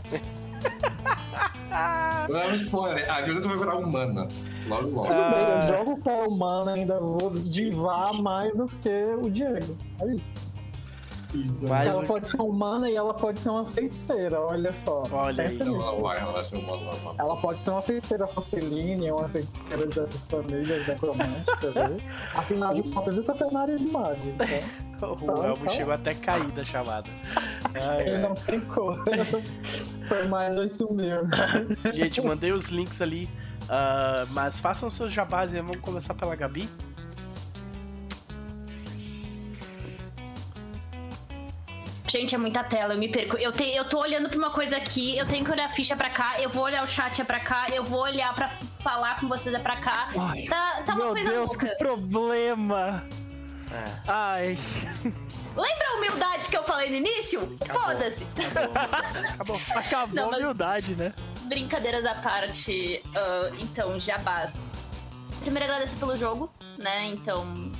Um 2.51 2.55
spoiler, 2.55 3.09
a 3.11 3.21
Violeta 3.21 3.47
vai 3.47 3.57
virar 3.57 3.75
humana, 3.75 4.27
logo 4.67 4.89
logo. 4.89 5.07
Tudo 5.07 5.15
bem, 5.15 5.45
Ah. 5.45 5.59
eu 5.63 5.77
jogo 5.77 5.97
com 6.01 6.09
a 6.09 6.27
humana, 6.27 6.73
ainda 6.73 6.99
vou 6.99 7.29
desdivar 7.29 8.13
mais 8.21 8.53
do 8.55 8.67
que 8.67 8.89
o 9.21 9.29
Diego. 9.29 9.77
É 10.01 10.13
isso. 10.13 10.31
Mas- 11.61 11.87
ela 11.87 12.03
pode 12.05 12.27
ser 12.27 12.41
humana 12.41 12.89
e 12.89 12.95
ela 12.95 13.13
pode 13.13 13.39
ser 13.41 13.49
uma 13.49 13.65
feiticeira, 13.65 14.39
olha 14.39 14.73
só. 14.73 15.03
Olha 15.11 15.43
aí. 15.47 15.55
Então 15.55 15.67
nisso. 15.67 15.87
ela 15.87 16.01
vai, 16.01 16.19
ela 16.19 16.31
vai 16.33 16.43
ser 16.43 16.55
humana, 16.57 16.81
ela 16.83 16.95
vai. 16.95 17.15
Ela 17.17 17.37
pode 17.37 17.63
ser 17.63 17.69
uma 17.71 17.81
feiticeira 17.81 18.25
Roceline, 18.25 19.11
uma 19.11 19.27
feiticeira 19.27 19.85
dessas 19.85 20.25
famílias 20.25 20.87
necromânticas. 20.87 21.73
viu? 21.73 21.97
Afinal 22.35 22.73
de 22.73 22.83
contas, 22.83 23.17
isso 23.17 23.31
é 23.31 23.35
cenário 23.35 23.77
de 23.77 23.85
mago. 23.85 24.15
Então, 24.97 25.15
O 25.21 25.43
Elmo 25.45 25.69
chegou 25.69 25.93
até 25.93 26.09
a 26.09 26.15
cair 26.15 26.47
da 26.53 26.65
chamada. 26.65 27.07
Ai, 27.75 28.01
ele 28.01 28.17
não 28.17 28.33
tem 28.33 28.59
cor. 28.61 28.97
Foi 30.09 30.27
mais 30.27 30.55
de 30.55 30.61
8 30.61 30.91
mil. 30.91 31.17
Gente, 31.93 32.19
mandei 32.19 32.51
os 32.51 32.69
links 32.69 32.99
ali. 32.99 33.29
ah, 33.69 34.25
mas 34.31 34.59
façam 34.59 34.89
seus 34.89 35.13
jabás 35.13 35.53
aí. 35.53 35.61
Vamos 35.61 35.81
começar 35.81 36.15
pela 36.15 36.35
Gabi. 36.35 36.67
Gente, 42.07 42.33
é 42.33 42.37
muita 42.37 42.63
tela, 42.63 42.93
eu 42.93 42.97
me 42.99 43.09
perco. 43.09 43.37
Eu, 43.37 43.51
te, 43.51 43.65
eu 43.65 43.83
tô 43.85 43.99
olhando 43.99 44.29
pra 44.29 44.37
uma 44.37 44.49
coisa 44.49 44.77
aqui, 44.77 45.17
eu 45.17 45.25
tenho 45.27 45.43
que 45.43 45.51
olhar 45.51 45.65
a 45.65 45.69
ficha 45.69 45.95
pra 45.95 46.09
cá, 46.09 46.39
eu 46.39 46.49
vou 46.49 46.63
olhar 46.63 46.83
o 46.83 46.87
chat 46.87 47.21
é 47.21 47.25
pra 47.25 47.39
cá, 47.41 47.67
eu 47.69 47.83
vou 47.83 47.99
olhar 48.01 48.33
pra 48.33 48.49
falar 48.79 49.19
com 49.19 49.27
vocês 49.27 49.53
é 49.53 49.59
pra 49.59 49.75
cá. 49.77 50.09
Ai, 50.17 50.43
Tá, 50.43 50.81
tá 50.85 50.93
uma 50.95 51.05
meu 51.05 51.13
coisa 51.13 51.29
Deus, 51.29 51.49
louca. 51.49 51.67
que 51.67 51.75
problema! 51.75 53.03
É, 53.71 53.91
Ai, 54.07 54.57
Lembra 55.03 55.87
a 55.91 55.97
humildade 55.97 56.47
que 56.47 56.55
eu 56.55 56.63
falei 56.63 56.89
no 56.91 56.95
início? 56.97 57.57
Foda-se. 57.67 58.25
acabou. 59.33 59.59
acabou 59.75 60.15
Não, 60.15 60.31
a 60.33 60.37
humildade, 60.37 60.95
né? 60.95 61.13
Brincadeiras 61.45 62.05
à 62.05 62.13
parte, 62.15 63.01
ah, 63.15 63.49
então, 63.59 63.99
jabás. 63.99 64.69
Primeiro 65.41 65.65
agradecer 65.65 65.97
pelo 65.97 66.15
jogo, 66.15 66.49
né? 66.77 67.05
Então, 67.07 67.71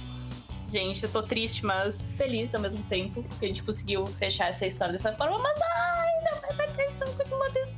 gente, 0.67 1.03
eu 1.03 1.09
tô 1.09 1.23
triste, 1.23 1.65
mas 1.65 2.11
feliz 2.11 2.53
ao 2.53 2.61
mesmo 2.61 2.83
tempo 2.83 3.23
que 3.39 3.45
a 3.45 3.47
gente 3.47 3.63
conseguiu 3.63 4.05
fechar 4.05 4.49
essa 4.49 4.65
história 4.65 4.93
dessa 4.93 5.13
forma, 5.13 5.37
mas 5.37 5.61
ainda 5.61 6.41
vai 6.41 6.53
vai 6.55 6.67
ter 6.71 6.87
isso 6.91 7.05
continua 7.15 7.49
desse. 7.49 7.77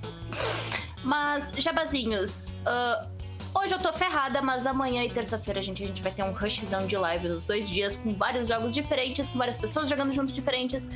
Mas, 1.03 1.51
jabazinhos, 1.57 2.53
ah, 2.65 3.07
hoje 3.53 3.73
eu 3.73 3.79
tô 3.79 3.93
ferrada, 3.93 4.41
mas 4.41 4.65
amanhã 4.65 5.03
e 5.03 5.09
terça-feira, 5.09 5.61
gente, 5.61 5.83
a 5.83 5.87
gente 5.87 6.01
vai 6.01 6.11
ter 6.11 6.23
um 6.23 6.31
rushzão 6.31 6.85
de 6.87 6.97
live 6.97 7.29
nos 7.29 7.45
dois 7.45 7.69
dias 7.69 7.95
com 7.95 8.13
vários 8.13 8.47
jogos 8.47 8.73
diferentes, 8.73 9.29
com 9.29 9.37
várias 9.37 9.57
pessoas 9.57 9.89
jogando 9.89 10.13
juntos 10.13 10.33
diferentes, 10.33 10.89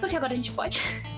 porque 0.00 0.16
agora 0.16 0.32
a 0.32 0.36
gente 0.36 0.52
pode. 0.52 0.80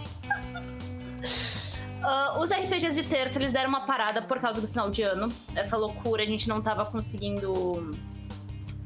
Ah, 2.08 2.38
os 2.38 2.52
RPGs 2.52 2.94
de 2.94 3.08
terça, 3.08 3.36
eles 3.36 3.50
deram 3.50 3.68
uma 3.68 3.80
parada 3.80 4.22
por 4.22 4.38
causa 4.38 4.60
do 4.60 4.68
final 4.68 4.88
de 4.90 5.02
ano. 5.02 5.32
Essa 5.56 5.76
loucura, 5.76 6.22
a 6.22 6.26
gente 6.26 6.48
não 6.48 6.62
tava 6.62 6.84
conseguindo 6.84 7.98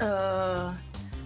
ah, 0.00 0.74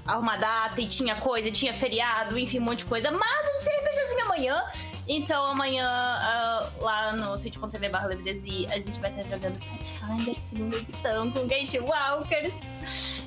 arrumar 0.07 0.36
data 0.36 0.81
e 0.81 0.86
tinha 0.86 1.15
coisa, 1.16 1.50
tinha 1.50 1.73
feriado, 1.73 2.39
enfim, 2.39 2.58
um 2.58 2.62
monte 2.62 2.81
de 2.81 2.84
coisa. 2.86 3.10
Mas 3.10 3.49
a 3.49 3.52
gente 3.52 3.65
tem 3.65 3.78
RPGzinho 3.78 4.24
amanhã. 4.24 4.65
Então 5.07 5.44
amanhã, 5.44 5.86
ah, 5.86 6.70
lá 6.81 7.12
no 7.12 7.39
twitch.tv 7.39 7.89
barra 7.91 8.08
a 8.08 8.78
gente 8.78 9.00
vai 9.00 9.10
estar 9.10 9.23
jogando 9.24 9.58
Pathfinder 9.58 10.34
segunda 10.39 10.76
edição 10.76 11.31
com 11.31 11.47
Gatewalkers. 11.47 12.60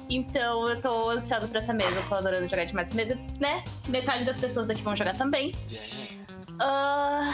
Então 0.09 0.67
eu 0.67 0.81
tô 0.81 1.09
ansiosa 1.11 1.47
pra 1.47 1.59
essa 1.59 1.73
mesa, 1.73 1.99
eu 1.99 2.07
tô 2.07 2.15
adorando 2.15 2.47
jogar 2.47 2.65
demais 2.65 2.87
essa 2.87 2.95
mesa, 2.95 3.15
né? 3.39 3.63
Metade 3.87 4.25
das 4.25 4.37
pessoas 4.37 4.65
daqui 4.65 4.81
vão 4.81 4.95
jogar 4.95 5.15
também. 5.15 5.53
Ah, 6.59 7.31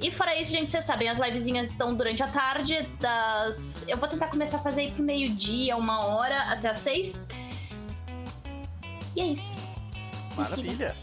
e 0.00 0.10
fora 0.10 0.36
isso, 0.36 0.50
gente, 0.50 0.68
vocês 0.68 0.84
sabem, 0.84 1.08
as 1.08 1.18
livezinhas 1.18 1.68
estão 1.70 1.94
durante 1.94 2.22
a 2.24 2.26
tarde, 2.26 2.88
das. 2.98 3.84
Eu 3.86 3.96
vou 3.96 4.08
tentar 4.08 4.26
começar 4.26 4.56
a 4.56 4.60
fazer 4.60 4.80
aí 4.80 4.90
pro 4.90 5.04
meio-dia, 5.04 5.76
uma 5.76 6.04
hora, 6.04 6.52
até 6.52 6.70
as 6.70 6.78
seis. 6.78 7.22
E 9.16 9.20
é 9.20 9.26
isso. 9.26 9.52
Maravilha. 10.36 10.94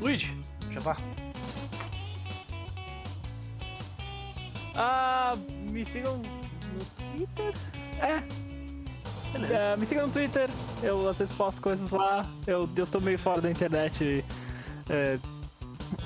Luigi, 0.00 0.36
jabá. 0.70 0.96
Ah, 4.74 5.36
me 5.70 5.84
sigam 5.84 6.18
no 6.18 6.84
Twitter? 7.16 7.54
É. 8.00 8.22
É, 9.52 9.76
me 9.76 9.84
sigam 9.86 10.06
no 10.06 10.12
Twitter, 10.12 10.48
eu 10.82 11.08
às 11.08 11.16
vezes 11.18 11.34
posto 11.34 11.60
coisas 11.62 11.90
lá. 11.90 12.26
Eu, 12.46 12.68
eu 12.76 12.86
tô 12.86 13.00
meio 13.00 13.18
fora 13.18 13.40
da 13.40 13.50
internet 13.50 14.24
é, 14.88 15.18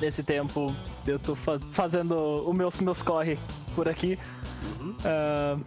nesse 0.00 0.22
tempo. 0.22 0.74
Eu 1.06 1.18
tô 1.18 1.34
fa- 1.34 1.58
fazendo 1.72 2.14
o 2.48 2.52
meus, 2.52 2.80
meus 2.80 3.02
corre 3.02 3.38
por 3.74 3.88
aqui. 3.88 4.18
Uhum. 4.80 4.96
Ah, 5.04 5.58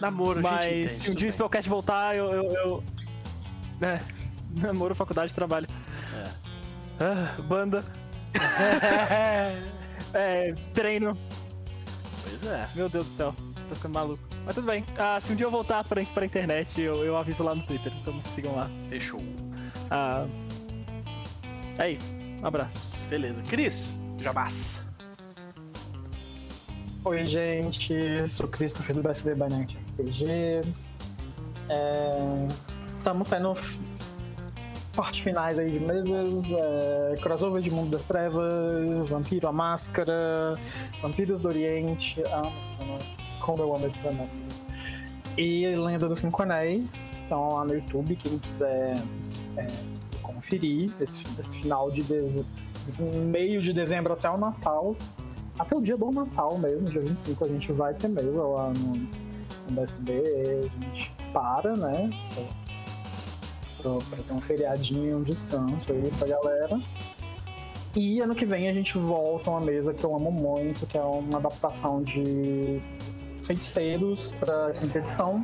Namoro, 0.00 0.38
a 0.38 0.42
gente 0.42 0.50
mas 0.52 0.66
entende, 0.66 0.88
se 1.00 1.10
um 1.10 1.14
dia 1.14 1.28
o. 1.28 1.32
Spellcast 1.32 1.68
voltar, 1.68 2.16
eu. 2.16 2.32
eu, 2.32 2.52
eu... 2.52 2.84
É, 3.82 4.00
namoro, 4.62 4.94
faculdade, 4.94 5.32
trabalho. 5.34 5.66
É. 6.14 6.30
Ah, 7.00 7.40
banda. 7.42 7.84
É, 10.14 10.54
treino. 10.72 11.16
Pois 12.22 12.50
é. 12.50 12.68
Meu 12.74 12.88
Deus 12.88 13.06
do 13.06 13.16
céu, 13.16 13.34
tô 13.68 13.74
ficando 13.74 13.92
maluco. 13.94 14.22
Mas 14.46 14.54
tudo 14.54 14.66
bem. 14.66 14.84
Ah, 14.96 15.20
se 15.20 15.32
um 15.32 15.36
dia 15.36 15.44
eu 15.46 15.50
voltar 15.50 15.84
pra, 15.84 16.02
pra 16.04 16.24
internet, 16.24 16.80
eu, 16.80 17.04
eu 17.04 17.16
aviso 17.16 17.42
lá 17.42 17.54
no 17.54 17.62
Twitter. 17.62 17.92
Então 18.00 18.14
me 18.14 18.22
sigam 18.34 18.54
lá. 18.54 18.70
Fechou. 18.88 19.20
Ah, 19.90 20.26
é 21.78 21.90
isso. 21.92 22.10
Um 22.42 22.46
abraço. 22.46 22.78
Beleza. 23.10 23.42
Cris, 23.42 23.94
jabás. 24.22 24.80
Oi, 27.04 27.24
gente. 27.26 28.28
Sou 28.28 28.48
Christopher 28.48 28.96
do 28.96 29.02
BSB 29.02 29.34
Night 29.34 29.76
RPG. 29.98 30.62
É... 31.68 32.48
Estamos 32.98 33.28
tendo 33.28 33.52
f- 33.54 33.78
partes 34.96 35.20
finais 35.20 35.58
aí 35.58 35.70
de 35.70 35.78
mesas, 35.78 36.50
é... 36.52 37.14
crossover 37.20 37.60
de 37.60 37.70
Mundo 37.70 37.90
das 37.90 38.02
Trevas, 38.04 39.06
Vampiro 39.08 39.46
a 39.46 39.52
Máscara, 39.52 40.58
Vampiros 41.02 41.42
do 41.42 41.48
Oriente, 41.48 42.22
ah, 42.32 42.50
como 43.40 43.62
eu 43.62 43.76
amo 43.76 43.86
esse 43.86 43.98
cenário. 43.98 44.30
E 45.36 45.66
Lenda 45.76 46.08
dos 46.08 46.20
Cinco 46.20 46.42
Anéis, 46.42 47.04
então 47.26 47.54
lá 47.54 47.64
no 47.66 47.74
YouTube, 47.74 48.16
quem 48.16 48.38
quiser 48.38 48.96
é, 49.58 49.66
conferir 50.22 50.90
esse, 50.98 51.22
esse 51.38 51.58
final 51.58 51.90
de 51.90 52.02
deze... 52.02 52.46
esse 52.88 53.02
meio 53.02 53.60
de 53.60 53.74
dezembro 53.74 54.14
até 54.14 54.30
o 54.30 54.38
Natal, 54.38 54.96
até 55.58 55.76
o 55.76 55.80
dia 55.82 55.96
do 55.98 56.10
Natal 56.10 56.56
mesmo, 56.56 56.88
dia 56.88 57.02
25, 57.02 57.44
a 57.44 57.48
gente 57.48 57.70
vai 57.70 57.92
ter 57.92 58.08
mesa 58.08 58.42
lá 58.42 58.70
no, 58.70 58.96
no 58.96 59.72
BSB, 59.72 60.12
a 60.12 60.86
gente 60.86 61.14
para, 61.34 61.76
né? 61.76 62.08
Pra 64.10 64.18
ter 64.18 64.32
um 64.32 64.40
feriadinho, 64.40 65.18
um 65.18 65.22
descanso 65.22 65.92
aí 65.92 66.10
pra 66.18 66.28
galera. 66.28 66.80
E 67.94 68.20
ano 68.20 68.34
que 68.34 68.44
vem 68.44 68.68
a 68.68 68.72
gente 68.72 68.98
volta 68.98 69.48
a 69.48 69.54
uma 69.54 69.60
mesa 69.60 69.94
que 69.94 70.04
eu 70.04 70.14
amo 70.14 70.30
muito, 70.30 70.86
que 70.86 70.98
é 70.98 71.02
uma 71.02 71.38
adaptação 71.38 72.02
de 72.02 72.82
feiticeiros 73.42 74.32
pra 74.32 74.72
quinta 74.72 74.98
edição, 74.98 75.42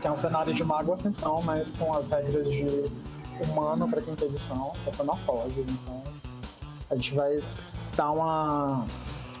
que 0.00 0.06
é 0.06 0.10
um 0.10 0.16
cenário 0.16 0.52
de 0.52 0.62
Mago 0.62 0.92
Ascensão, 0.92 1.40
mas 1.42 1.68
com 1.70 1.94
as 1.94 2.08
regras 2.08 2.50
de 2.50 2.66
humano 3.40 3.88
pra 3.88 4.02
quinta 4.02 4.24
edição, 4.26 4.72
Papanoposes, 4.84 5.66
então 5.66 6.02
a 6.90 6.94
gente 6.96 7.14
vai 7.14 7.42
dar 7.96 8.10
uma 8.10 8.86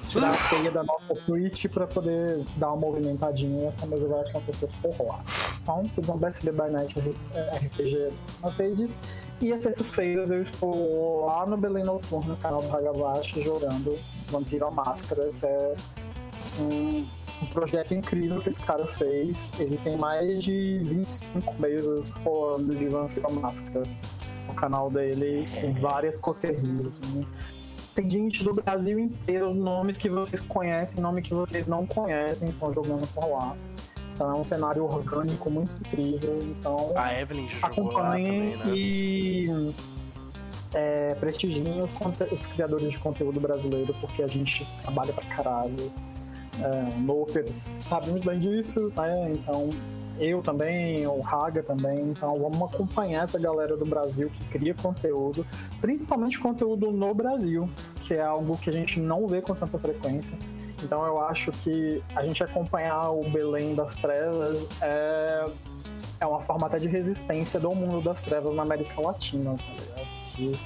tirar 0.08 0.30
a 0.30 0.48
teia 0.48 0.70
da 0.70 0.82
nossa 0.82 1.14
Twitch 1.14 1.66
pra 1.68 1.86
poder 1.86 2.44
dar 2.56 2.68
uma 2.68 2.76
movimentadinha 2.76 3.64
e 3.64 3.66
essa 3.66 3.86
mesa 3.86 4.06
vai 4.06 4.20
acontecer 4.20 4.68
por 4.82 5.06
lá. 5.06 5.24
Então, 5.62 5.88
sigam 5.90 6.16
BSB 6.16 6.52
by 6.52 6.70
Night 6.70 6.98
RPG 6.98 8.12
nas 8.42 8.54
redes. 8.56 8.98
E 9.40 9.52
às 9.52 9.62
sextas-feiras 9.62 10.30
eu 10.30 10.42
estou 10.42 11.26
lá 11.26 11.46
no 11.46 11.56
Belém 11.56 11.84
Noturno, 11.84 12.30
no 12.30 12.36
canal 12.36 12.62
do 12.62 12.74
Hagabashi, 12.74 13.42
jogando 13.42 13.98
Vampiro 14.28 14.66
à 14.66 14.70
Máscara, 14.70 15.30
que 15.32 15.46
é 15.46 15.74
um, 16.58 17.06
um 17.42 17.46
projeto 17.46 17.94
incrível 17.94 18.40
que 18.40 18.48
esse 18.48 18.60
cara 18.60 18.86
fez. 18.86 19.52
Existem 19.58 19.96
mais 19.96 20.42
de 20.42 20.80
25 20.84 21.54
mesas 21.60 22.10
rolando 22.10 22.74
de 22.74 22.88
Vampiro 22.88 23.26
à 23.26 23.30
Máscara 23.30 23.82
no 24.46 24.54
canal 24.54 24.90
dele, 24.90 25.48
com 25.60 25.72
várias 25.72 26.18
coterrias, 26.18 26.86
assim 26.86 27.26
tem 27.94 28.10
gente 28.10 28.42
do 28.42 28.54
Brasil 28.54 28.98
inteiro, 28.98 29.54
nomes 29.54 29.96
que 29.96 30.08
vocês 30.08 30.40
conhecem, 30.40 31.00
nome 31.00 31.22
que 31.22 31.32
vocês 31.32 31.66
não 31.66 31.86
conhecem, 31.86 32.48
estão 32.48 32.72
jogando 32.72 33.06
por 33.14 33.26
lá. 33.28 33.56
Então 34.14 34.30
é 34.30 34.34
um 34.34 34.44
cenário 34.44 34.84
orgânico 34.84 35.50
muito 35.50 35.72
incrível. 35.80 36.38
Então 36.42 36.92
A 36.96 37.18
Evelyn 37.18 37.48
jogou 37.48 37.92
lá 37.92 38.12
também, 38.12 38.56
né? 38.56 38.64
e 38.66 39.74
é, 40.72 41.14
prestigiem 41.14 41.82
os, 41.82 41.90
os 42.32 42.46
criadores 42.46 42.92
de 42.92 42.98
conteúdo 42.98 43.40
brasileiro, 43.40 43.94
porque 44.00 44.22
a 44.22 44.28
gente 44.28 44.66
trabalha 44.82 45.12
pra 45.12 45.24
caralho. 45.24 45.92
É, 46.60 46.96
o 46.96 47.00
Noper 47.00 47.44
sabe 47.80 48.10
muito 48.10 48.26
bem 48.28 48.38
disso, 48.38 48.92
né? 48.96 49.32
Então 49.32 49.70
eu 50.18 50.42
também, 50.42 51.06
o 51.06 51.20
Raga 51.20 51.62
também, 51.62 52.10
então 52.10 52.38
vamos 52.38 52.74
acompanhar 52.74 53.24
essa 53.24 53.38
galera 53.38 53.76
do 53.76 53.84
Brasil 53.84 54.30
que 54.30 54.44
cria 54.46 54.74
conteúdo, 54.74 55.46
principalmente 55.80 56.38
conteúdo 56.38 56.90
no 56.92 57.12
Brasil, 57.14 57.68
que 58.02 58.14
é 58.14 58.22
algo 58.22 58.56
que 58.58 58.70
a 58.70 58.72
gente 58.72 59.00
não 59.00 59.26
vê 59.26 59.42
com 59.42 59.54
tanta 59.54 59.78
frequência. 59.78 60.38
Então 60.82 61.04
eu 61.04 61.20
acho 61.20 61.50
que 61.50 62.02
a 62.14 62.22
gente 62.22 62.42
acompanhar 62.44 63.10
o 63.10 63.28
Belém 63.28 63.74
das 63.74 63.94
Trevas 63.94 64.66
é, 64.80 65.46
é 66.20 66.26
uma 66.26 66.40
forma 66.40 66.66
até 66.66 66.78
de 66.78 66.88
resistência 66.88 67.58
do 67.58 67.74
mundo 67.74 68.00
das 68.02 68.20
trevas 68.20 68.54
na 68.54 68.62
América 68.62 69.00
Latina, 69.00 69.56
tá 69.56 69.72
ligado? 69.72 70.06
Que 70.34 70.60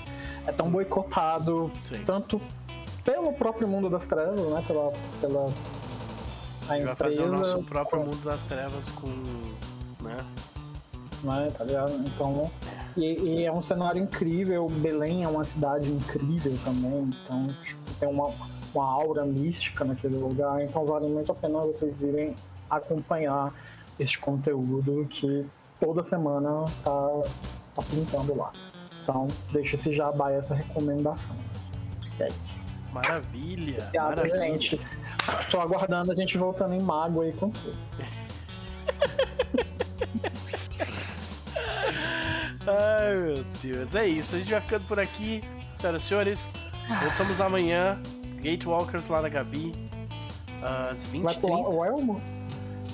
é 0.47 0.52
tão 0.52 0.68
boicotado 0.70 1.70
Sim. 1.85 2.02
tanto 2.05 2.41
pelo 3.05 3.33
próprio 3.33 3.67
mundo 3.68 3.89
das 3.89 4.07
trevas, 4.07 4.41
né? 4.41 4.62
Pela, 4.67 4.93
pela 5.20 5.52
a 6.69 6.73
A 6.73 6.77
gente 6.77 6.85
vai 6.85 6.93
empresa, 6.93 6.97
fazer 6.97 7.23
o 7.23 7.33
nosso 7.33 7.63
próprio 7.65 8.01
mundo 8.05 8.23
das 8.25 8.45
trevas 8.45 8.91
com. 8.91 9.09
né? 10.01 10.17
né? 11.23 11.51
Tá 11.57 11.65
ligado? 11.65 11.93
Então, 12.07 12.51
e, 12.97 13.05
e 13.05 13.45
é 13.45 13.53
um 13.53 13.63
cenário 13.63 14.03
incrível. 14.03 14.69
Belém 14.69 15.25
é 15.25 15.29
uma 15.29 15.45
cidade 15.45 15.91
incrível 15.91 16.57
também. 16.65 17.11
Então, 17.23 17.49
tipo, 17.63 17.81
tem 17.99 18.09
uma, 18.09 18.31
uma 18.75 18.91
aura 18.91 19.25
mística 19.25 19.85
naquele 19.85 20.17
lugar. 20.17 20.63
Então, 20.63 20.85
vale 20.85 21.07
muito 21.07 21.33
a 21.33 21.35
pena 21.35 21.59
vocês 21.61 22.03
irem 22.03 22.37
acompanhar 22.69 23.53
este 23.99 24.19
conteúdo 24.19 25.07
que 25.09 25.47
toda 25.81 26.03
semana 26.03 26.67
tá, 26.85 27.23
tá 27.75 27.83
pintando 27.91 28.37
lá. 28.37 28.53
Então, 29.03 29.27
deixa 29.51 29.75
esse 29.75 29.93
jabá 29.93 30.31
essa 30.31 30.55
recomendação. 30.55 31.37
É 32.21 32.29
isso. 32.29 32.58
Maravilha! 32.92 33.78
Obrigado, 33.83 34.17
maravilha. 34.17 34.41
gente. 34.41 34.81
Estou 35.39 35.60
aguardando 35.60 36.12
a 36.12 36.15
gente 36.15 36.39
voltando 36.39 36.75
em 36.75 36.81
Mago 36.81 37.23
aí 37.23 37.33
com 37.33 37.50
tudo. 37.50 37.76
Ai, 42.67 43.17
meu 43.17 43.44
Deus. 43.62 43.94
É 43.94 44.07
isso. 44.07 44.36
A 44.36 44.39
gente 44.39 44.50
vai 44.50 44.60
ficando 44.60 44.86
por 44.86 45.00
aqui, 45.00 45.42
senhoras 45.76 46.02
e 46.02 46.07
senhores. 46.07 46.50
Voltamos 47.02 47.41
amanhã. 47.41 48.00
Gatewalkers 48.36 49.08
lá 49.08 49.23
na 49.23 49.28
Gabi. 49.28 49.73
Às 50.62 51.07
20 51.07 51.23
Vai 51.23 51.34
pular 51.34 51.57
30 51.57 51.70
o 51.70 51.84
Elmo? 51.84 52.23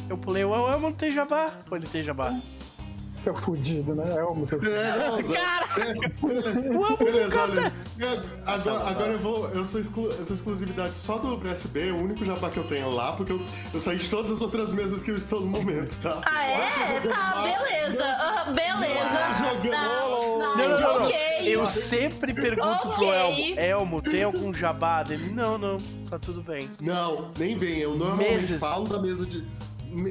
Eu 0.09 0.19
pulei 0.19 0.45
o 0.45 0.55
Elmo, 0.55 0.91
não 0.91 0.93
tem 0.93 1.11
jabá? 1.11 1.53
Ou 1.71 1.77
ele 1.77 1.87
tem 1.87 2.01
jabá? 2.01 2.39
Seu 3.17 3.35
fudido, 3.35 3.95
né? 3.95 4.17
Elmo, 4.19 4.47
seu 4.47 4.59
fudido. 4.59 4.77
É, 4.77 4.99
não, 4.99 5.17
não. 6.89 6.97
Beleza, 6.99 7.41
olha. 7.43 7.73
eu- 7.99 8.35
Agora, 8.45 8.89
agora 8.91 9.13
eu 9.13 9.19
vou. 9.19 9.49
Eu 9.51 9.65
sou, 9.65 9.81
exclu, 9.81 10.11
eu 10.11 10.25
sou 10.25 10.35
exclusividade 10.35 10.95
só 10.95 11.17
do 11.19 11.37
BSB, 11.37 11.91
o 11.93 12.03
único 12.03 12.25
jabá 12.25 12.51
que 12.51 12.59
eu 12.59 12.65
tenho 12.65 12.91
lá, 12.91 13.13
porque 13.13 13.33
eu, 13.33 13.41
eu 13.73 13.81
saí 13.81 13.97
de 13.97 14.09
todas 14.09 14.31
as 14.33 14.41
outras 14.41 14.73
mesas 14.73 15.03
que 15.03 15.11
eu 15.11 15.17
estou 15.17 15.41
no 15.41 15.47
momento, 15.47 15.97
tá? 16.03 16.21
Ah, 16.27 16.45
é? 16.47 17.01
Tá, 17.01 17.43
beleza. 17.43 18.05
Ah, 18.05 18.45
beleza. 18.53 19.33
jogando. 19.39 19.71
Não, 19.71 20.39
não, 20.39 20.57
Não, 20.57 21.01
não. 21.01 21.11
Eu 21.45 21.67
sempre 21.67 22.33
pergunto 22.35 22.81
pro 22.89 22.91
Ok. 22.91 23.09
Elmo: 23.11 23.61
Elmo, 23.61 24.03
tem 24.03 24.23
algum 24.23 24.53
jabá 24.53 25.03
dele? 25.03 25.31
Não, 25.33 25.57
não, 25.57 25.77
tá 26.11 26.19
tudo 26.19 26.43
bem. 26.43 26.71
Não, 26.81 27.31
nem 27.39 27.57
vem. 27.57 27.79
Eu 27.79 27.95
normalmente 27.97 28.33
Meses. 28.33 28.59
falo 28.61 28.89
da 28.89 28.99
mesa 29.01 29.25
de. 29.25 29.45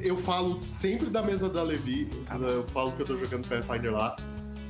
Eu 0.03 0.15
falo 0.15 0.63
sempre 0.63 1.07
da 1.09 1.21
mesa 1.21 1.49
da 1.49 1.61
Levi. 1.63 2.05
Tá 2.25 2.35
Eu 2.37 2.63
falo 2.63 2.91
que 2.93 3.01
eu 3.01 3.05
tô 3.05 3.17
jogando 3.17 3.47
Pathfinder 3.47 3.91
lá. 3.91 4.15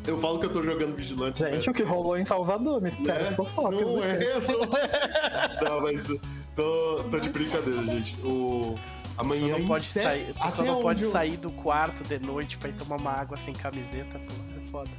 Eu 0.06 0.17
falo 0.19 0.40
que 0.40 0.45
eu 0.45 0.50
tô 0.51 0.61
jogando 0.61 0.95
Vigilante. 0.95 1.40
Gente, 1.40 1.69
o 1.69 1.74
que 1.74 1.82
rolou 1.83 2.17
em 2.17 2.25
Salvador, 2.25 2.82
me 2.82 2.92
né? 2.92 2.98
pega 3.06 3.32
fofocas. 3.32 3.80
Não 3.80 4.00
né? 4.01 4.17
é, 4.22 4.40
não. 4.40 5.69
Não, 5.75 5.82
mas 5.82 6.08
tô, 6.56 7.03
tô 7.09 7.19
de 7.19 7.30
brincadeira, 7.30 7.83
gente. 7.85 8.16
O. 8.25 8.75
Amanhã 9.17 9.42
pessoa 9.43 9.59
não 9.59 9.67
pode 9.67 9.88
até- 9.92 10.01
sair, 10.01 10.22
a 10.40 10.43
pessoa 10.45 10.48
até 10.48 10.64
não 10.64 10.82
pode 10.82 11.03
eu- 11.03 11.09
sair 11.11 11.38
do 11.38 11.51
quarto 11.51 12.03
de 12.03 12.17
noite 12.19 12.58
pra 12.58 12.69
ir 12.69 12.74
tomar 12.74 12.98
uma 13.00 13.11
água 13.11 13.38
sem 13.38 13.53
camiseta, 13.53 14.19
pô. 14.19 14.33
É 14.61 14.67
foda. 14.72 14.90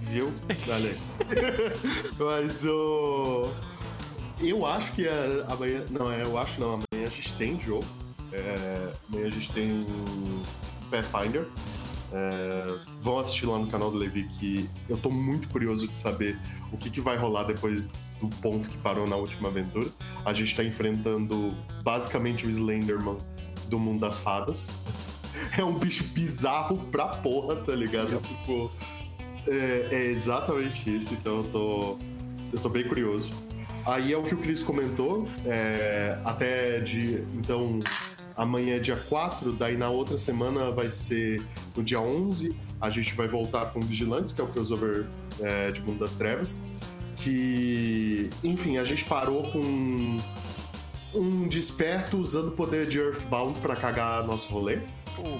Viu? 0.00 0.32
Aí. 0.48 0.96
Mas 2.18 2.64
o. 2.64 3.50
Eu 4.40 4.64
acho 4.64 4.92
que 4.92 5.06
a- 5.08 5.44
amanhã. 5.52 5.82
Não, 5.90 6.10
é, 6.10 6.22
eu 6.22 6.38
acho 6.38 6.60
não. 6.60 6.68
Amanhã 6.74 7.06
a 7.06 7.10
gente 7.10 7.34
tem 7.34 7.60
jogo. 7.60 7.84
É, 8.38 8.92
amanhã 9.08 9.26
a 9.26 9.30
gente 9.30 9.50
tem 9.52 9.86
Pathfinder. 10.90 11.46
É, 12.10 12.78
vão 13.00 13.18
assistir 13.18 13.46
lá 13.46 13.58
no 13.58 13.66
canal 13.66 13.90
do 13.90 13.98
Levi 13.98 14.24
que 14.38 14.68
eu 14.88 14.96
tô 14.96 15.10
muito 15.10 15.48
curioso 15.48 15.86
de 15.86 15.96
saber 15.96 16.38
o 16.72 16.78
que, 16.78 16.88
que 16.88 17.02
vai 17.02 17.18
rolar 17.18 17.44
depois 17.44 17.86
do 18.20 18.28
ponto 18.40 18.68
que 18.68 18.78
parou 18.78 19.06
na 19.06 19.16
última 19.16 19.48
aventura. 19.48 19.88
A 20.24 20.32
gente 20.32 20.56
tá 20.56 20.64
enfrentando 20.64 21.54
basicamente 21.82 22.46
o 22.46 22.50
Slenderman 22.50 23.18
do 23.68 23.78
mundo 23.78 24.00
das 24.00 24.18
fadas. 24.18 24.68
É 25.56 25.62
um 25.62 25.78
bicho 25.78 26.02
bizarro 26.08 26.78
pra 26.90 27.06
porra, 27.06 27.56
tá 27.56 27.72
ligado? 27.72 28.20
Tipo. 28.20 28.72
É, 29.46 29.88
é 29.92 30.06
exatamente 30.06 30.96
isso, 30.96 31.14
então 31.14 31.38
eu 31.38 31.44
tô, 31.44 31.98
eu 32.52 32.58
tô 32.60 32.68
bem 32.68 32.84
curioso. 32.86 33.32
Aí 33.86 34.12
é 34.12 34.18
o 34.18 34.22
que 34.22 34.34
o 34.34 34.38
Cris 34.38 34.62
comentou, 34.62 35.28
é, 35.46 36.18
até 36.24 36.80
de. 36.80 37.24
Então, 37.34 37.80
amanhã 38.38 38.76
é 38.76 38.78
dia 38.78 38.96
4, 38.96 39.52
daí 39.52 39.76
na 39.76 39.90
outra 39.90 40.16
semana 40.16 40.70
vai 40.70 40.88
ser 40.88 41.44
no 41.76 41.82
dia 41.82 42.00
11, 42.00 42.56
a 42.80 42.88
gente 42.88 43.12
vai 43.14 43.26
voltar 43.26 43.66
com 43.66 43.80
Vigilantes, 43.80 44.32
que 44.32 44.40
é 44.40 44.44
o 44.44 44.46
crossover 44.46 45.06
é, 45.40 45.72
de 45.72 45.82
Mundo 45.82 45.98
das 45.98 46.14
Trevas. 46.14 46.60
que, 47.16 48.30
enfim, 48.44 48.78
a 48.78 48.84
gente 48.84 49.04
parou 49.04 49.42
com 49.42 50.18
um 51.14 51.48
desperto 51.48 52.16
usando 52.16 52.48
o 52.48 52.52
poder 52.52 52.86
de 52.86 52.98
Earthbound 52.98 53.58
pra 53.58 53.74
cagar 53.74 54.24
nosso 54.24 54.48
rolê. 54.48 54.78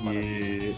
Maravilha. 0.02 0.20
E. 0.20 0.75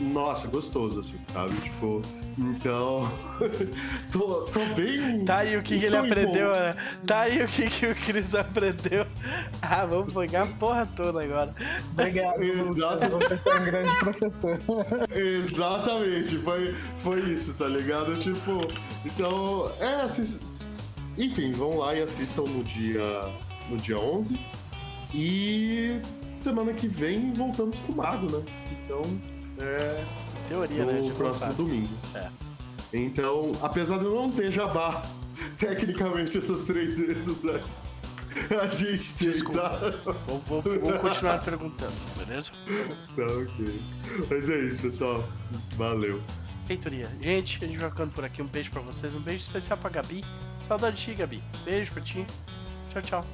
Nossa, 0.00 0.48
gostoso, 0.48 1.00
assim, 1.00 1.18
sabe? 1.32 1.54
Tipo, 1.60 2.00
então. 2.38 3.10
tô, 4.10 4.42
tô 4.46 4.64
bem. 4.74 5.24
Tá 5.24 5.38
aí 5.38 5.56
o 5.56 5.62
que, 5.62 5.78
que 5.78 5.84
ele 5.84 5.96
aprendeu, 5.96 6.50
né? 6.52 6.76
Tá 7.06 7.20
aí 7.20 7.42
o 7.42 7.48
que, 7.48 7.68
que 7.68 7.86
o 7.86 7.94
Cris 7.94 8.34
aprendeu. 8.34 9.06
Ah, 9.60 9.84
vamos 9.84 10.12
pegar 10.12 10.44
a 10.44 10.46
porra 10.46 10.86
toda 10.96 11.22
agora. 11.22 11.54
Obrigado. 11.92 12.42
Exato. 12.42 13.08
Você 13.10 13.36
foi 13.36 13.60
um 13.60 13.64
grande 13.64 13.98
professor. 13.98 14.58
Exatamente, 15.14 16.38
foi, 16.38 16.74
foi 17.00 17.20
isso, 17.20 17.54
tá 17.54 17.66
ligado? 17.66 18.16
Tipo, 18.16 18.66
então, 19.04 19.70
é, 19.78 20.02
assim, 20.02 20.38
enfim, 21.18 21.52
vão 21.52 21.76
lá 21.76 21.94
e 21.94 22.02
assistam 22.02 22.42
no 22.42 22.64
dia, 22.64 23.02
no 23.68 23.76
dia 23.76 23.98
11. 23.98 24.38
E 25.14 26.00
semana 26.38 26.72
que 26.72 26.88
vem 26.88 27.32
voltamos 27.32 27.80
com 27.80 27.92
o 27.92 27.96
Mago, 27.96 28.30
né? 28.30 28.42
Então, 28.72 29.02
é 29.60 30.04
Teoria, 30.48 30.84
né? 30.84 30.92
no 30.92 30.98
gente 30.98 31.08
não 31.10 31.16
próximo 31.16 31.52
domingo. 31.54 31.94
É. 32.14 32.28
Então, 32.92 33.52
apesar 33.62 33.98
de 33.98 34.04
eu 34.04 34.14
não 34.14 34.30
ter 34.30 34.50
jabá, 34.50 35.02
tecnicamente 35.56 36.38
essas 36.38 36.64
três 36.64 36.98
vezes, 36.98 37.44
né? 37.44 37.60
A 38.62 38.66
gente 38.68 39.16
tem, 39.18 39.28
Desculpa. 39.30 39.60
tá? 39.60 40.12
Vou, 40.26 40.40
vou- 40.46 40.62
vou 40.62 40.98
continuar 41.00 41.38
perguntando, 41.44 41.92
beleza? 42.16 42.50
Tá, 43.16 43.26
ok. 43.26 43.80
Mas 44.30 44.48
é 44.50 44.58
isso, 44.60 44.80
pessoal. 44.80 45.28
Valeu. 45.76 46.20
Feitoria. 46.66 47.08
Gente, 47.20 47.64
a 47.64 47.66
gente 47.66 47.78
vai 47.78 47.90
ficando 47.90 48.12
por 48.12 48.24
aqui. 48.24 48.40
Um 48.40 48.46
beijo 48.46 48.70
pra 48.70 48.80
vocês. 48.82 49.14
Um 49.16 49.20
beijo 49.20 49.40
especial 49.42 49.76
pra 49.78 49.90
Gabi. 49.90 50.24
Saudade 50.62 50.96
de 50.96 51.02
ti, 51.02 51.14
Gabi. 51.14 51.42
Beijo 51.64 51.92
pra 51.92 52.02
ti. 52.02 52.24
Tchau. 52.92 53.02
Tchau. 53.02 53.26